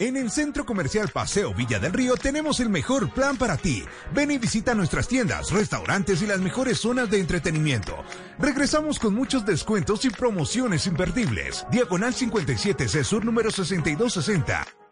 [0.00, 3.82] En el Centro Comercial Paseo Villa del Río tenemos el mejor plan para ti.
[4.14, 7.96] Ven y visita nuestras tiendas, restaurantes y las mejores zonas de entretenimiento.
[8.38, 11.66] Regresamos con muchos descuentos y promociones imperdibles.
[11.72, 14.87] Diagonal 57 C Sur número 6260.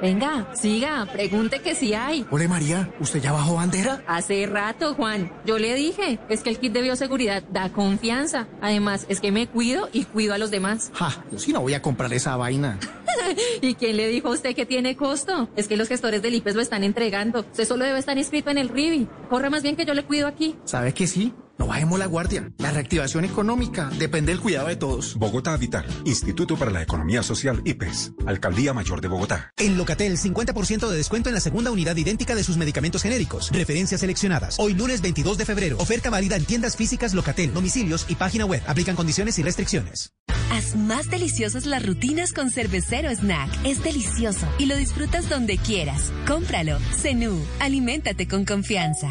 [0.00, 2.26] Venga, siga, pregunte que si hay.
[2.30, 4.02] Hola María, ¿usted ya bajó bandera?
[4.06, 5.30] Hace rato, Juan.
[5.44, 8.48] Yo le dije, es que el kit de bioseguridad da confianza.
[8.60, 10.90] Además, es que me cuido y cuido a los demás.
[10.94, 12.78] Ja, yo sí no voy a comprar esa vaina.
[13.60, 15.48] ¿Y quién le dijo a usted que tiene costo?
[15.56, 17.40] Es que los gestores del IPES lo están entregando.
[17.40, 19.08] Usted solo debe estar inscrito en el RIBI.
[19.28, 20.56] Corre más bien que yo le cuido aquí.
[20.64, 21.32] ¿Sabe que sí?
[21.60, 22.50] No bajemos la guardia.
[22.56, 25.14] La reactivación económica depende del cuidado de todos.
[25.16, 29.52] Bogotá Vital, Instituto para la Economía Social IPES, Alcaldía Mayor de Bogotá.
[29.58, 33.50] En Locatel, 50% de descuento en la segunda unidad idéntica de sus medicamentos genéricos.
[33.52, 34.58] Referencias seleccionadas.
[34.58, 35.76] Hoy lunes 22 de febrero.
[35.78, 38.62] Oferta válida en tiendas físicas Locatel, domicilios y página web.
[38.66, 40.14] Aplican condiciones y restricciones.
[40.50, 43.50] Haz más deliciosas las rutinas con Cervecero Snack.
[43.66, 46.10] Es delicioso y lo disfrutas donde quieras.
[46.26, 46.78] Cómpralo.
[46.96, 49.10] Zenú, aliméntate con confianza.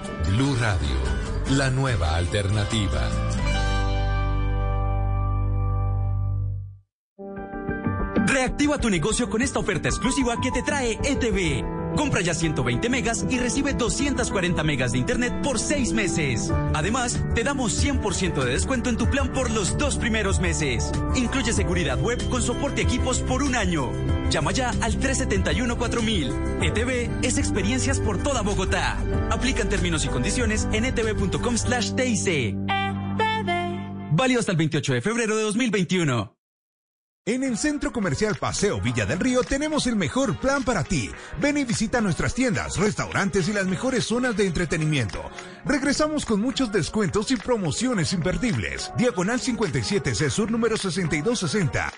[0.27, 0.97] Blue Radio,
[1.57, 3.01] la nueva alternativa.
[8.27, 11.70] Reactiva tu negocio con esta oferta exclusiva que te trae ETV.
[11.95, 16.51] Compra ya 120 megas y recibe 240 megas de internet por seis meses.
[16.73, 20.91] Además, te damos 100% de descuento en tu plan por los dos primeros meses.
[21.15, 23.91] Incluye seguridad web con soporte equipos por un año.
[24.29, 26.63] Llama ya al 371-4000.
[26.63, 28.97] ETV es experiencias por toda Bogotá.
[29.29, 32.55] Aplican términos y condiciones en etv.com slash TIC.
[34.13, 36.40] Válido hasta el 28 de febrero de 2021.
[37.27, 41.11] En el Centro Comercial Paseo Villa del Río tenemos el mejor plan para ti.
[41.39, 45.21] Ven y visita nuestras tiendas, restaurantes y las mejores zonas de entretenimiento.
[45.63, 48.91] Regresamos con muchos descuentos y promociones imperdibles.
[48.97, 51.93] Diagonal 57 C Sur número 6260.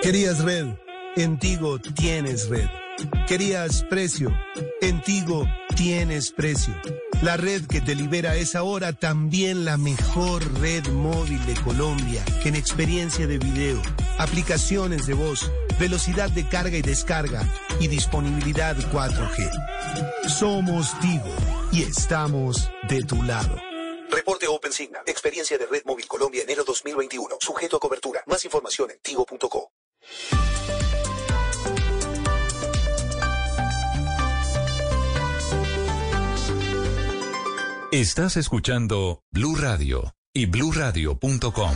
[0.00, 0.68] Querías red,
[1.16, 2.87] en Tigo tienes red.
[3.26, 4.36] Querías precio,
[4.80, 6.74] en Tigo tienes precio.
[7.22, 12.54] La red que te libera es ahora también la mejor red móvil de Colombia, en
[12.54, 13.80] experiencia de video,
[14.18, 17.42] aplicaciones de voz, velocidad de carga y descarga
[17.80, 20.28] y disponibilidad 4G.
[20.28, 21.34] Somos Tigo
[21.72, 23.60] y estamos de tu lado.
[24.10, 25.02] Reporte OpenSignal.
[25.06, 27.36] Experiencia de Red Móvil Colombia enero 2021.
[27.40, 28.22] Sujeto a cobertura.
[28.26, 29.70] Más información en tigo.co.
[37.90, 41.72] Estás escuchando Blue Radio y bluradio.com.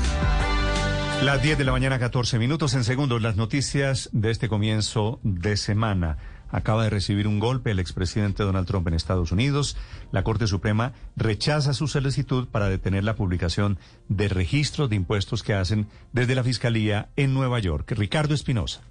[1.22, 3.22] Las 10 de la mañana, 14 minutos en segundos.
[3.22, 6.18] Las noticias de este comienzo de semana.
[6.50, 9.78] Acaba de recibir un golpe el expresidente Donald Trump en Estados Unidos.
[10.10, 13.78] La Corte Suprema rechaza su solicitud para detener la publicación
[14.10, 17.90] de registros de impuestos que hacen desde la Fiscalía en Nueva York.
[17.92, 18.82] Ricardo Espinosa.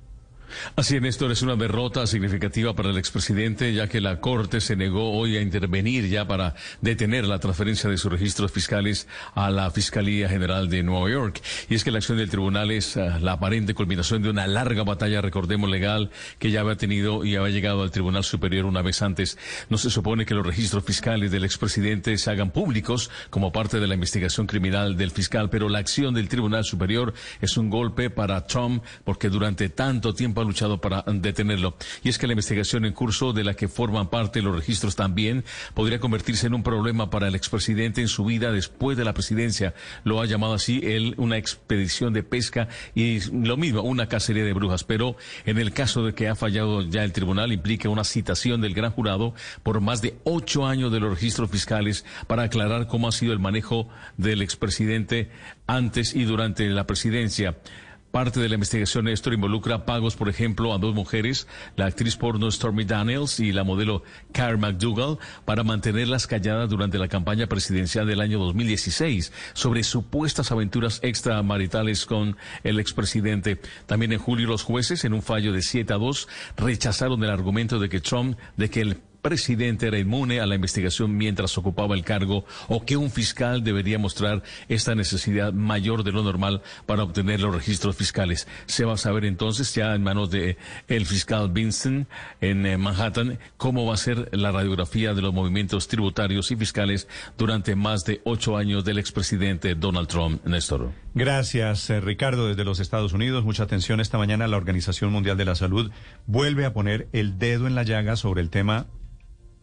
[0.75, 4.75] Así es, Néstor, es una derrota significativa para el expresidente, ya que la Corte se
[4.75, 9.71] negó hoy a intervenir ya para detener la transferencia de sus registros fiscales a la
[9.71, 11.41] Fiscalía General de Nueva York.
[11.69, 14.83] Y es que la acción del tribunal es uh, la aparente culminación de una larga
[14.83, 19.01] batalla, recordemos, legal que ya había tenido y había llegado al Tribunal Superior una vez
[19.01, 19.37] antes.
[19.69, 23.87] No se supone que los registros fiscales del expresidente se hagan públicos como parte de
[23.87, 28.45] la investigación criminal del fiscal, pero la acción del Tribunal Superior es un golpe para
[28.45, 31.75] Trump porque durante tanto tiempo ha luchado para detenerlo.
[32.03, 35.43] Y es que la investigación en curso de la que forman parte los registros también
[35.74, 39.74] podría convertirse en un problema para el expresidente en su vida después de la presidencia.
[40.03, 44.53] Lo ha llamado así él una expedición de pesca y lo mismo, una cacería de
[44.53, 44.83] brujas.
[44.83, 48.74] Pero en el caso de que ha fallado ya el tribunal, implica una citación del
[48.74, 53.11] gran jurado por más de ocho años de los registros fiscales para aclarar cómo ha
[53.11, 55.29] sido el manejo del expresidente
[55.67, 57.57] antes y durante la presidencia.
[58.11, 62.51] Parte de la investigación, Néstor, involucra pagos, por ejemplo, a dos mujeres, la actriz porno
[62.51, 68.19] Stormy Daniels y la modelo Karen McDougall, para mantenerlas calladas durante la campaña presidencial del
[68.19, 73.61] año 2016 sobre supuestas aventuras extramaritales con el expresidente.
[73.85, 76.27] También en julio los jueces, en un fallo de 7 a 2,
[76.58, 81.15] rechazaron el argumento de que Trump, de que el presidente era inmune a la investigación
[81.15, 86.23] mientras ocupaba el cargo o que un fiscal debería mostrar esta necesidad mayor de lo
[86.23, 88.47] normal para obtener los registros fiscales.
[88.65, 92.07] Se va a saber entonces ya en manos de el fiscal Vincent
[92.41, 97.07] en eh, Manhattan cómo va a ser la radiografía de los movimientos tributarios y fiscales
[97.37, 100.43] durante más de ocho años del expresidente Donald Trump.
[100.45, 100.91] Néstor.
[101.13, 103.43] Gracias, eh, Ricardo, desde los Estados Unidos.
[103.43, 104.47] Mucha atención esta mañana.
[104.47, 105.91] La Organización Mundial de la Salud
[106.25, 108.87] vuelve a poner el dedo en la llaga sobre el tema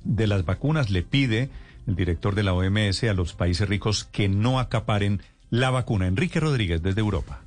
[0.04, 0.90] de las vacunas.
[0.90, 1.50] Le pide
[1.86, 6.06] el director de la OMS a los países ricos que no acaparen la vacuna.
[6.06, 7.42] Enrique Rodríguez, desde Europa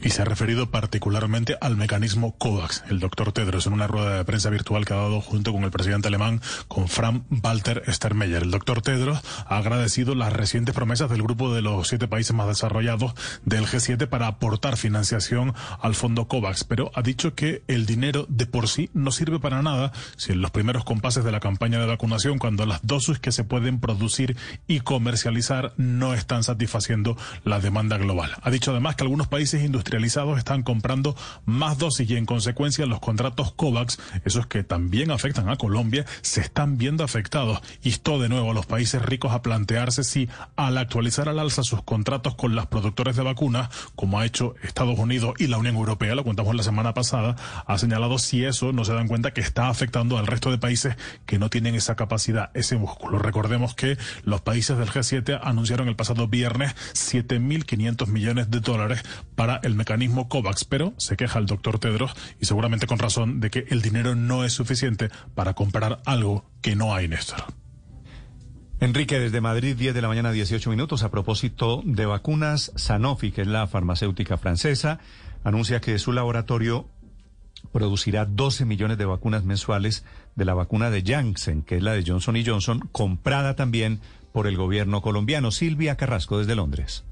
[0.00, 2.84] y se ha referido particularmente al mecanismo COVAX.
[2.88, 5.70] El doctor Tedros en una rueda de prensa virtual que ha dado junto con el
[5.70, 8.42] presidente alemán, con Frank Walter Steinmeier.
[8.42, 12.46] El doctor Tedros ha agradecido las recientes promesas del grupo de los siete países más
[12.46, 13.14] desarrollados
[13.44, 18.46] del G7 para aportar financiación al fondo COVAX, pero ha dicho que el dinero de
[18.46, 21.86] por sí no sirve para nada si en los primeros compases de la campaña de
[21.86, 27.98] vacunación, cuando las dosis que se pueden producir y comercializar no están satisfaciendo la demanda
[27.98, 28.36] global.
[28.42, 32.84] Ha dicho además que algunos países industriales industrializados están comprando más dosis y en consecuencia
[32.84, 37.60] los contratos COVAX, esos que también afectan a Colombia, se están viendo afectados.
[37.82, 41.82] Instó de nuevo a los países ricos a plantearse si al actualizar al alza sus
[41.82, 46.14] contratos con las productores de vacunas, como ha hecho Estados Unidos y la Unión Europea,
[46.14, 49.68] lo contamos la semana pasada, ha señalado si eso no se dan cuenta que está
[49.68, 53.18] afectando al resto de países que no tienen esa capacidad, ese músculo.
[53.18, 59.02] Recordemos que los países del G7 anunciaron el pasado viernes 7.500 millones de dólares
[59.34, 63.50] para el mecanismo COVAX, pero se queja el doctor Tedros y seguramente con razón de
[63.50, 67.42] que el dinero no es suficiente para comprar algo que no hay, Néstor.
[68.80, 73.40] Enrique, desde Madrid, 10 de la mañana, 18 minutos, a propósito de vacunas, Sanofi, que
[73.40, 75.00] es la farmacéutica francesa,
[75.42, 76.86] anuncia que su laboratorio
[77.72, 80.04] producirá 12 millones de vacunas mensuales
[80.36, 84.00] de la vacuna de Janssen, que es la de Johnson Johnson, comprada también
[84.32, 85.50] por el gobierno colombiano.
[85.50, 87.04] Silvia Carrasco desde Londres.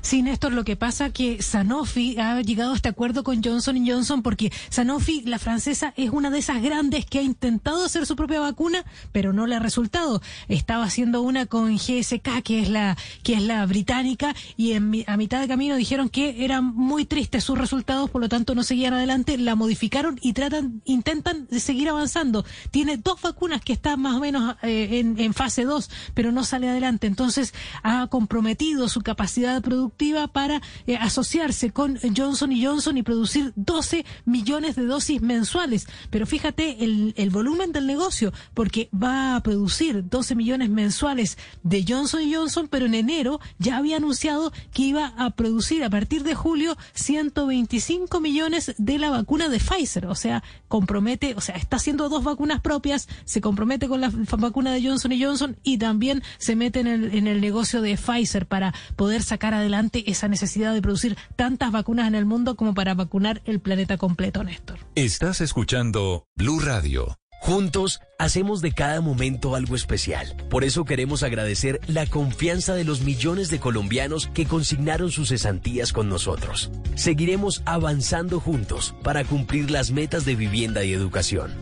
[0.00, 4.22] Sí, Néstor, lo que pasa que Sanofi ha llegado a este acuerdo con Johnson Johnson
[4.22, 8.40] porque Sanofi, la francesa, es una de esas grandes que ha intentado hacer su propia
[8.40, 10.22] vacuna, pero no le ha resultado.
[10.48, 15.16] Estaba haciendo una con GSK, que es la que es la británica, y en, a
[15.16, 18.94] mitad de camino dijeron que eran muy tristes sus resultados, por lo tanto no seguían
[18.94, 22.44] adelante, la modificaron y tratan intentan seguir avanzando.
[22.70, 26.68] Tiene dos vacunas que están más o menos eh, en, fase 2, pero no sale
[26.68, 27.06] adelante.
[27.06, 33.52] Entonces ha comprometido su capacidad productiva para eh, asociarse con Johnson y Johnson y producir
[33.56, 35.88] 12 millones de dosis mensuales.
[36.10, 41.84] Pero fíjate el, el volumen del negocio, porque va a producir 12 millones mensuales de
[41.86, 46.22] Johnson y Johnson, pero en enero ya había anunciado que iba a producir a partir
[46.22, 50.06] de julio 125 millones de la vacuna de Pfizer.
[50.06, 54.72] O sea, compromete, o sea, está haciendo dos vacunas propias, se compromete con la vacuna
[54.72, 58.46] de Johnson y Johnson y también se mete en el, en el negocio de Pfizer
[58.46, 62.94] para poder sacar adelante esa necesidad de producir tantas vacunas en el mundo como para
[62.94, 64.78] vacunar el planeta completo, Néstor.
[64.94, 67.16] Estás escuchando Blue Radio.
[67.40, 70.34] Juntos hacemos de cada momento algo especial.
[70.50, 75.92] Por eso queremos agradecer la confianza de los millones de colombianos que consignaron sus cesantías
[75.92, 76.70] con nosotros.
[76.96, 81.54] Seguiremos avanzando juntos para cumplir las metas de vivienda y educación.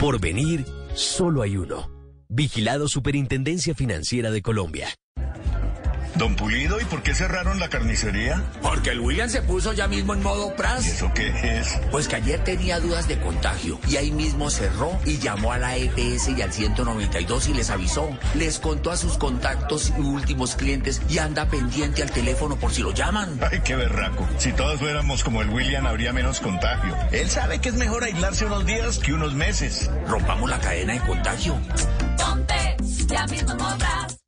[0.00, 1.90] Por venir, solo hay uno.
[2.30, 4.88] Vigilado Superintendencia Financiera de Colombia.
[6.18, 8.42] Don Pulido, ¿y por qué cerraron la carnicería?
[8.60, 10.84] Porque el William se puso ya mismo en modo pras.
[10.84, 11.78] ¿Y eso qué es?
[11.92, 15.76] Pues que ayer tenía dudas de contagio y ahí mismo cerró y llamó a la
[15.76, 18.10] EPS y al 192 y les avisó.
[18.34, 22.82] Les contó a sus contactos y últimos clientes y anda pendiente al teléfono por si
[22.82, 23.38] lo llaman.
[23.48, 24.28] Ay, qué berraco.
[24.38, 26.96] Si todos fuéramos como el William, habría menos contagio.
[27.12, 29.88] Él sabe que es mejor aislarse unos días que unos meses.
[30.08, 31.56] Rompamos la cadena de contagio.
[32.16, 34.18] Ponte ya mismo en modo pras.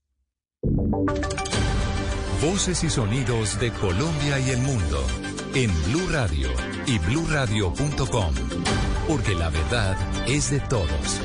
[2.42, 5.06] Voces y sonidos de Colombia y el mundo
[5.54, 6.48] en Blue Radio
[6.86, 8.34] y bluradio.com,
[9.06, 9.94] porque la verdad
[10.26, 11.20] es de todos.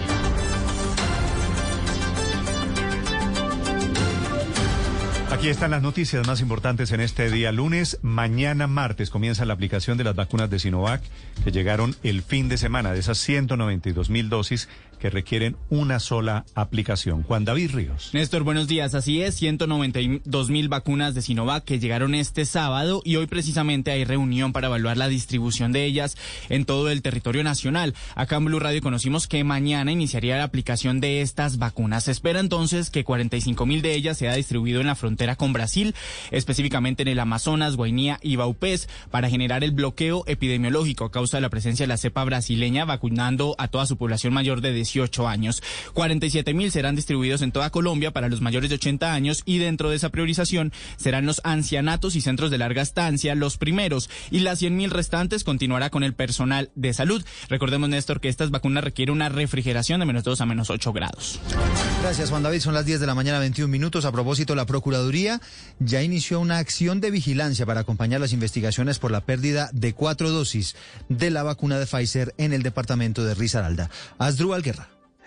[5.32, 8.00] Aquí están las noticias más importantes en este día lunes.
[8.02, 11.02] Mañana martes comienza la aplicación de las vacunas de Sinovac
[11.44, 14.70] que llegaron el fin de semana de esas 192 mil dosis
[15.06, 17.22] que requieren una sola aplicación.
[17.22, 18.10] Juan David Ríos.
[18.14, 18.96] Néstor, buenos días.
[18.96, 24.04] Así es, 192 mil vacunas de Sinovac que llegaron este sábado y hoy precisamente hay
[24.04, 26.18] reunión para evaluar la distribución de ellas
[26.50, 27.94] en todo el territorio nacional.
[28.16, 32.06] Acá en Blue Radio conocimos que mañana iniciaría la aplicación de estas vacunas.
[32.06, 35.94] Se espera entonces que 45 mil de ellas sea distribuido en la frontera con Brasil,
[36.32, 41.42] específicamente en el Amazonas, Guainía y Baupés, para generar el bloqueo epidemiológico a causa de
[41.42, 44.95] la presencia de la cepa brasileña, vacunando a toda su población mayor de 18
[45.28, 45.62] años.
[45.94, 49.90] 47 mil serán distribuidos en toda Colombia para los mayores de 80 años y dentro
[49.90, 54.60] de esa priorización serán los ancianatos y centros de larga estancia los primeros y las
[54.60, 57.24] 100 mil restantes continuará con el personal de salud.
[57.50, 61.40] Recordemos, Néstor, que estas vacunas requieren una refrigeración de menos 2 a menos 8 grados.
[62.02, 62.60] Gracias, Juan David.
[62.60, 64.06] Son las 10 de la mañana, 21 minutos.
[64.06, 65.42] A propósito, la Procuraduría
[65.80, 70.30] ya inició una acción de vigilancia para acompañar las investigaciones por la pérdida de cuatro
[70.30, 70.76] dosis
[71.10, 73.90] de la vacuna de Pfizer en el departamento de Risaralda.
[74.18, 74.85] Asdrúbal Guerra.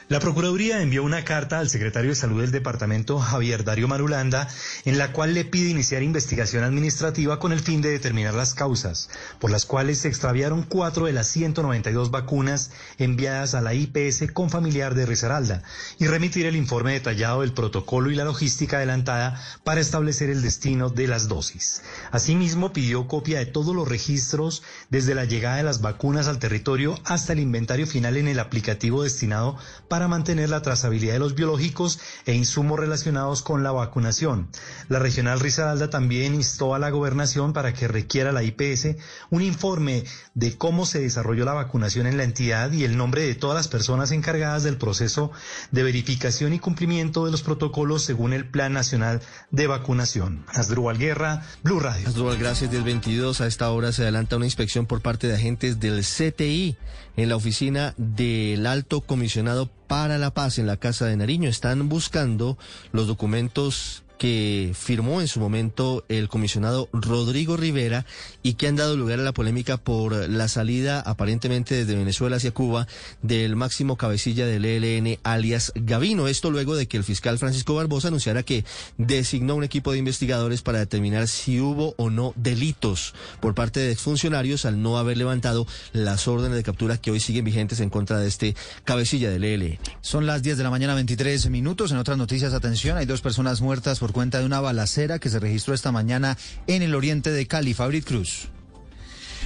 [0.08, 4.49] La Procuraduría envió una carta al secretario de Salud del departamento, Javier Dario Marulanda,
[4.87, 9.10] en la cual le pide iniciar investigación administrativa con el fin de determinar las causas
[9.39, 14.49] por las cuales se extraviaron cuatro de las 192 vacunas enviadas a la IPS con
[14.49, 15.62] familiar de Risaralda
[15.99, 20.89] y remitir el informe detallado del protocolo y la logística adelantada para establecer el destino
[20.89, 21.83] de las dosis.
[22.12, 26.99] Asimismo, pidió copia de todos los registros desde la llegada de las vacunas al territorio
[27.05, 29.58] hasta el inventario final en el aplicativo destinado
[29.89, 34.49] para para mantener la trazabilidad de los biológicos e insumos relacionados con la vacunación.
[34.89, 38.95] La regional Risaralda también instó a la gobernación para que requiera la IPS
[39.31, 43.35] un informe de cómo se desarrolló la vacunación en la entidad y el nombre de
[43.35, 45.33] todas las personas encargadas del proceso
[45.73, 50.45] de verificación y cumplimiento de los protocolos según el Plan Nacional de Vacunación.
[50.47, 52.07] Asdrúbal Guerra, Blue Radio.
[52.07, 52.71] Asdrúbal, gracias.
[52.71, 56.79] Del 22 a esta hora se adelanta una inspección por parte de agentes del CTI
[57.18, 61.49] en la oficina del Alto Comisionado para la Paz en la Casa de Nariño.
[61.49, 62.56] Están buscando
[62.92, 68.04] los documentos que firmó en su momento el comisionado Rodrigo Rivera
[68.42, 72.51] y que han dado lugar a la polémica por la salida aparentemente desde Venezuela hacia
[72.51, 72.86] Cuba
[73.22, 76.28] del máximo cabecilla del ELN alias Gavino.
[76.28, 78.65] Esto luego de que el fiscal Francisco Barbosa anunciara que
[78.97, 83.92] designó un equipo de investigadores para determinar si hubo o no delitos por parte de
[83.92, 88.18] exfuncionarios al no haber levantado las órdenes de captura que hoy siguen vigentes en contra
[88.18, 89.78] de este cabecilla del ELN.
[90.01, 91.92] Son las 10 de la mañana 23 minutos.
[91.92, 95.41] En otras noticias, atención, hay dos personas muertas por cuenta de una balacera que se
[95.41, 97.74] registró esta mañana en el oriente de Cali.
[97.74, 98.49] Fabrit Cruz.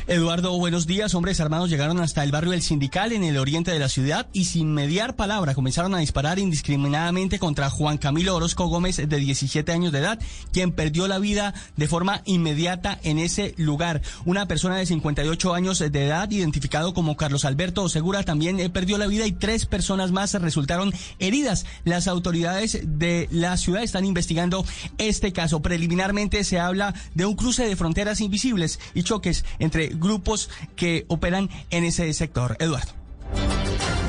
[0.08, 1.14] Eduardo, buenos días.
[1.14, 4.46] Hombres armados llegaron hasta el barrio del Sindical en el oriente de la ciudad y
[4.46, 9.92] sin mediar palabra comenzaron a disparar indiscriminadamente contra Juan Camilo Orozco Gómez de 17 años
[9.92, 10.18] de edad,
[10.52, 14.02] quien perdió la vida de forma inmediata en ese lugar.
[14.24, 18.98] Una persona de 58 años de edad, identificado como Carlos Alberto Segura, también eh, perdió
[18.98, 21.64] la vida y tres personas más resultaron heridas.
[21.84, 24.64] Las autoridades de la ciudad están investigando
[24.98, 25.62] este caso.
[25.62, 31.50] Preliminarmente se habla de un cruce de fronteras invisibles y choques entre grupos que operan
[31.70, 32.56] en ese sector.
[32.58, 32.92] Eduardo.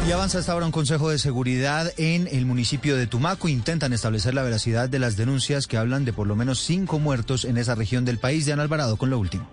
[0.07, 3.47] Y avanza hasta ahora un consejo de seguridad en el municipio de Tumaco.
[3.47, 7.45] Intentan establecer la veracidad de las denuncias que hablan de por lo menos cinco muertos
[7.45, 8.45] en esa región del país.
[8.45, 9.47] De Alvarado con lo último.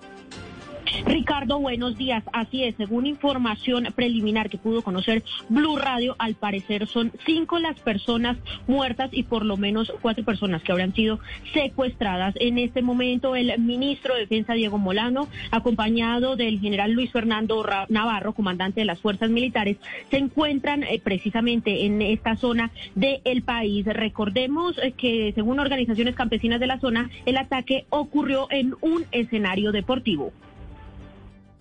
[1.07, 2.25] Ricardo, buenos días.
[2.33, 7.79] Así es, según información preliminar que pudo conocer Blue Radio, al parecer son cinco las
[7.81, 11.21] personas muertas y por lo menos cuatro personas que habrán sido
[11.53, 12.35] secuestradas.
[12.39, 18.33] En este momento, el ministro de Defensa, Diego Molano, acompañado del general Luis Fernando Navarro,
[18.33, 19.77] comandante de las fuerzas militares,
[20.11, 23.87] se encuentran eh, precisamente en esta zona del país.
[23.87, 29.73] Recordemos eh, que, según organizaciones campesinas de la zona, el ataque ocurrió en un escenario
[29.73, 30.33] deportivo.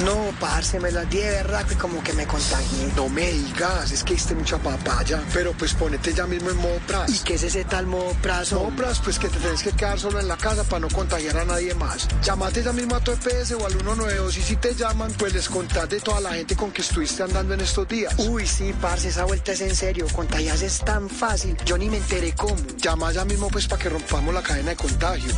[0.00, 2.92] No, parce, me la di de verdad que como que me contagié.
[2.96, 5.22] No me digas, es que hiciste mucha papaya.
[5.32, 7.10] Pero pues ponete ya mismo en modo pras.
[7.10, 8.52] ¿Y qué es ese tal modo pras?
[8.52, 11.36] Modo pras, pues que te tenés que quedar solo en la casa para no contagiar
[11.36, 12.08] a nadie más.
[12.22, 15.48] Llamate ya mismo a tu EPS o al 192 y si te llaman, pues les
[15.48, 18.14] contás de toda la gente con que estuviste andando en estos días.
[18.18, 20.06] Uy, sí, parce, esa vuelta es en serio.
[20.12, 21.56] Contagiarse es tan fácil.
[21.64, 22.56] Yo ni me enteré cómo.
[22.78, 25.32] Llama ya mismo pues para que rompamos la cadena de contagio.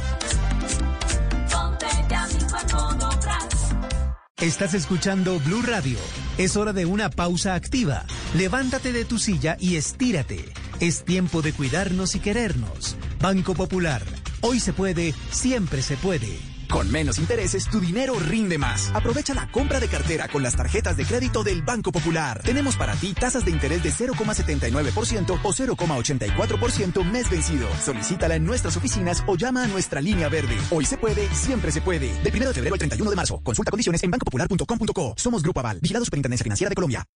[4.42, 5.96] Estás escuchando Blue Radio.
[6.38, 8.04] Es hora de una pausa activa.
[8.34, 10.44] Levántate de tu silla y estírate.
[10.80, 12.96] Es tiempo de cuidarnos y querernos.
[13.20, 14.02] Banco Popular.
[14.40, 16.53] Hoy se puede, siempre se puede.
[16.74, 18.90] Con menos intereses, tu dinero rinde más.
[18.92, 22.42] Aprovecha la compra de cartera con las tarjetas de crédito del Banco Popular.
[22.42, 27.68] Tenemos para ti tasas de interés de 0,79% o 0,84% mes vencido.
[27.80, 30.58] Solicítala en nuestras oficinas o llama a nuestra línea verde.
[30.72, 32.08] Hoy se puede, siempre se puede.
[32.24, 33.40] De 1 de febrero al 31 de marzo.
[33.44, 35.14] Consulta condiciones en bancopopular.com.co.
[35.16, 37.06] Somos Grupo Aval, vigilado Superintendencia Financiera de Colombia.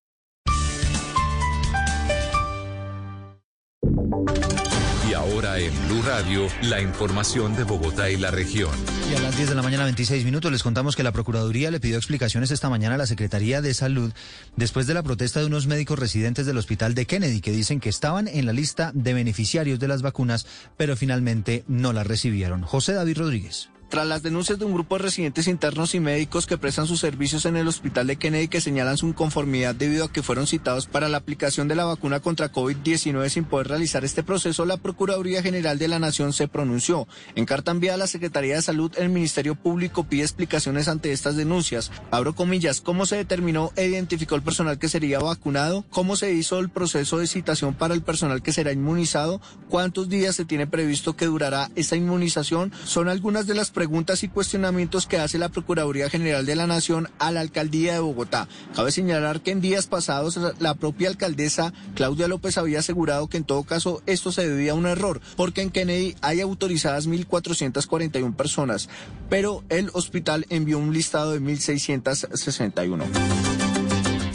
[5.59, 8.71] En Blue Radio, la información de Bogotá y la región.
[9.11, 11.81] Y a las 10 de la mañana, 26 minutos, les contamos que la Procuraduría le
[11.81, 14.13] pidió explicaciones esta mañana a la Secretaría de Salud
[14.55, 17.89] después de la protesta de unos médicos residentes del Hospital de Kennedy que dicen que
[17.89, 22.63] estaban en la lista de beneficiarios de las vacunas, pero finalmente no las recibieron.
[22.63, 23.69] José David Rodríguez.
[23.89, 27.47] Tras las denuncias de un grupo de residentes internos y médicos que prestan sus servicios
[27.47, 31.09] en el hospital de Kennedy que señalan su inconformidad debido a que fueron citados para
[31.09, 35.79] la aplicación de la vacuna contra COVID-19 sin poder realizar este proceso, la Procuraduría General
[35.79, 37.09] de la Nación se pronunció.
[37.35, 41.37] En carta enviada a la Secretaría de Salud, el Ministerio Público pide explicaciones ante estas
[41.37, 41.91] denuncias.
[42.11, 45.87] Abro comillas, ¿cómo se determinó e identificó el personal que sería vacunado?
[45.89, 49.41] ¿Cómo se hizo el proceso de citación para el personal que será inmunizado?
[49.71, 52.71] ¿Cuántos días se tiene previsto que durará esta inmunización?
[52.85, 57.09] Son algunas de las preguntas y cuestionamientos que hace la Procuraduría General de la Nación
[57.21, 58.49] a la Alcaldía de Bogotá.
[58.75, 63.45] Cabe señalar que en días pasados la propia alcaldesa Claudia López había asegurado que en
[63.45, 68.89] todo caso esto se debía a un error, porque en Kennedy hay autorizadas 1.441 personas,
[69.31, 73.48] pero el hospital envió un listado de 1.661.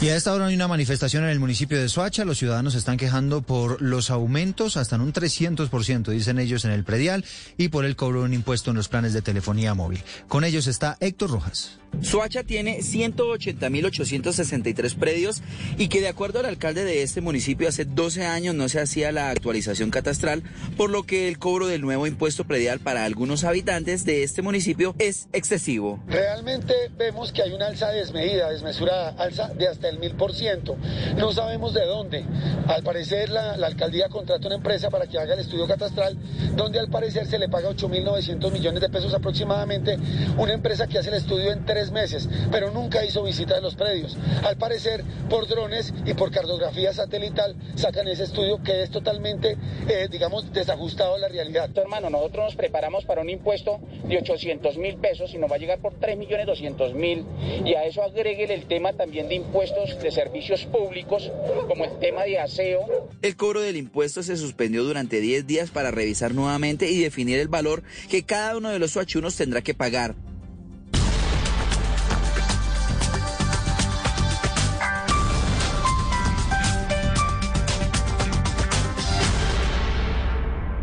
[0.04, 2.26] Y a esta hora hay una manifestación en el municipio de Soacha.
[2.26, 6.84] Los ciudadanos están quejando por los aumentos hasta en un 300%, dicen ellos, en el
[6.84, 7.24] predial
[7.56, 10.02] y por el cobro de un impuesto en los planes de telefonía móvil.
[10.28, 11.78] Con ellos está Héctor Rojas.
[12.02, 15.42] Soacha tiene 180.863 predios
[15.78, 19.12] y que de acuerdo al alcalde de este municipio hace 12 años no se hacía
[19.12, 20.42] la actualización catastral,
[20.76, 24.94] por lo que el cobro del nuevo impuesto predial para algunos habitantes de este municipio
[24.98, 26.02] es excesivo.
[26.06, 30.76] Realmente vemos que hay una alza desmedida, desmesurada, alza de hasta el mil por ciento.
[31.16, 32.24] No sabemos de dónde.
[32.66, 36.16] Al parecer la, la alcaldía contrata una empresa para que haga el estudio catastral,
[36.56, 39.98] donde al parecer se le paga 8.900 millones de pesos aproximadamente,
[40.36, 43.60] una empresa que hace el estudio en tres tres meses, pero nunca hizo visita de
[43.60, 44.16] los predios.
[44.42, 50.08] Al parecer, por drones y por cartografía satelital, sacan ese estudio que es totalmente, eh,
[50.10, 51.70] digamos, desajustado a la realidad.
[51.76, 55.58] Hermano, nosotros nos preparamos para un impuesto de 800 mil pesos y nos va a
[55.58, 57.26] llegar por 3 millones 200 mil.
[57.66, 61.30] Y a eso agregue el tema también de impuestos de servicios públicos,
[61.68, 63.08] como el tema de aseo.
[63.20, 67.48] El cobro del impuesto se suspendió durante 10 días para revisar nuevamente y definir el
[67.48, 70.14] valor que cada uno de los suachunos tendrá que pagar.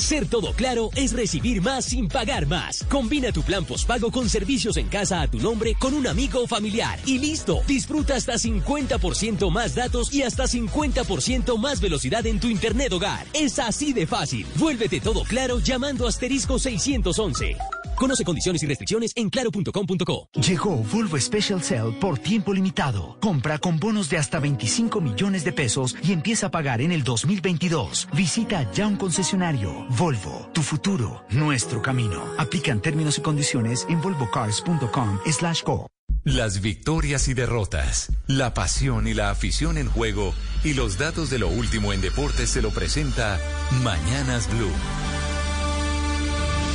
[0.00, 2.84] Ser todo claro es recibir más sin pagar más.
[2.88, 6.46] Combina tu plan postpago con servicios en casa a tu nombre con un amigo o
[6.46, 7.00] familiar.
[7.04, 12.92] Y listo, disfruta hasta 50% más datos y hasta 50% más velocidad en tu internet
[12.92, 13.26] hogar.
[13.34, 14.46] Es así de fácil.
[14.54, 17.56] Vuélvete todo claro llamando asterisco 611.
[17.96, 20.28] Conoce condiciones y restricciones en claro.com.co.
[20.34, 23.18] Llegó Volvo Special Cell por tiempo limitado.
[23.20, 27.02] Compra con bonos de hasta 25 millones de pesos y empieza a pagar en el
[27.02, 28.06] 2022.
[28.14, 29.87] Visita ya un concesionario.
[29.90, 32.22] Volvo, tu futuro, nuestro camino.
[32.36, 35.86] Aplican términos y condiciones en volvocars.com slash co.
[36.24, 41.38] Las victorias y derrotas, la pasión y la afición en juego y los datos de
[41.38, 43.40] lo último en deportes se lo presenta
[43.82, 45.17] Mañanas Blue.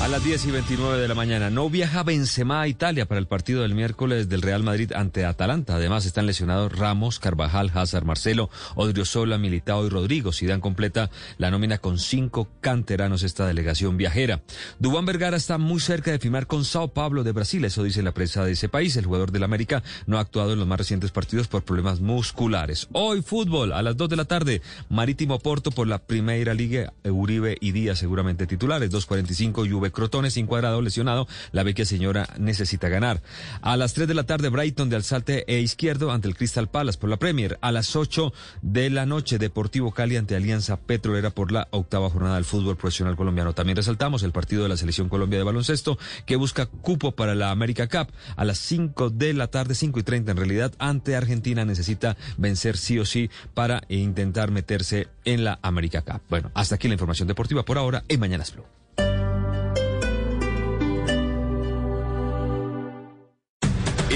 [0.02, 3.28] A las 10 y 29 de la mañana, no viaja Benzema a Italia para el
[3.28, 5.76] partido del miércoles del Real Madrid ante Atalanta.
[5.76, 10.32] Además están lesionados Ramos, Carvajal, Hazard, Marcelo, Odriozola, Militao y Rodrigo.
[10.46, 14.42] dan completa la nómina con cinco canteranos esta delegación viajera.
[14.78, 17.64] Dubán Vergara está muy cerca de firmar con Sao Paulo de Brasil.
[17.64, 18.98] Eso dice la prensa de ese país.
[18.98, 22.90] El jugador del América no ha actuado en los más recientes partidos por problemas musculares.
[22.92, 24.62] Hoy fútbol a las 2 de la tarde.
[24.90, 26.92] Marítimo Porto por la Primera Liga.
[27.06, 28.92] Uribe y Díaz seguramente titulares.
[28.92, 31.28] 2.45 Juve Crotones encuadrado, lesionado.
[31.52, 33.22] La vecchia señora necesita ganar.
[33.62, 37.00] A las 3 de la tarde, Brighton de Alzate e Izquierdo ante el Crystal Palace
[37.00, 37.58] por la Premier.
[37.62, 42.36] A las 8 de la noche, Deportivo Cali ante Alianza Petrolera por la octava jornada
[42.36, 43.54] del fútbol profesional colombiano.
[43.54, 47.52] También resaltamos el partido de la Selección Colombia de Baloncesto que busca cupo para la
[47.52, 48.12] América Cup.
[48.36, 52.78] A las 5 de la tarde, 5 y 30 en realidad, ante Argentina necesita vencer
[52.78, 56.22] sí o sí para intentar meterse en la América Cup.
[56.30, 58.83] Bueno, hasta aquí la información deportiva por ahora en Mañanas Blue.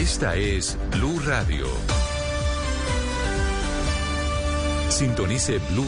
[0.09, 1.67] Esta es Blue Radio.
[4.88, 5.85] Sintonice Blue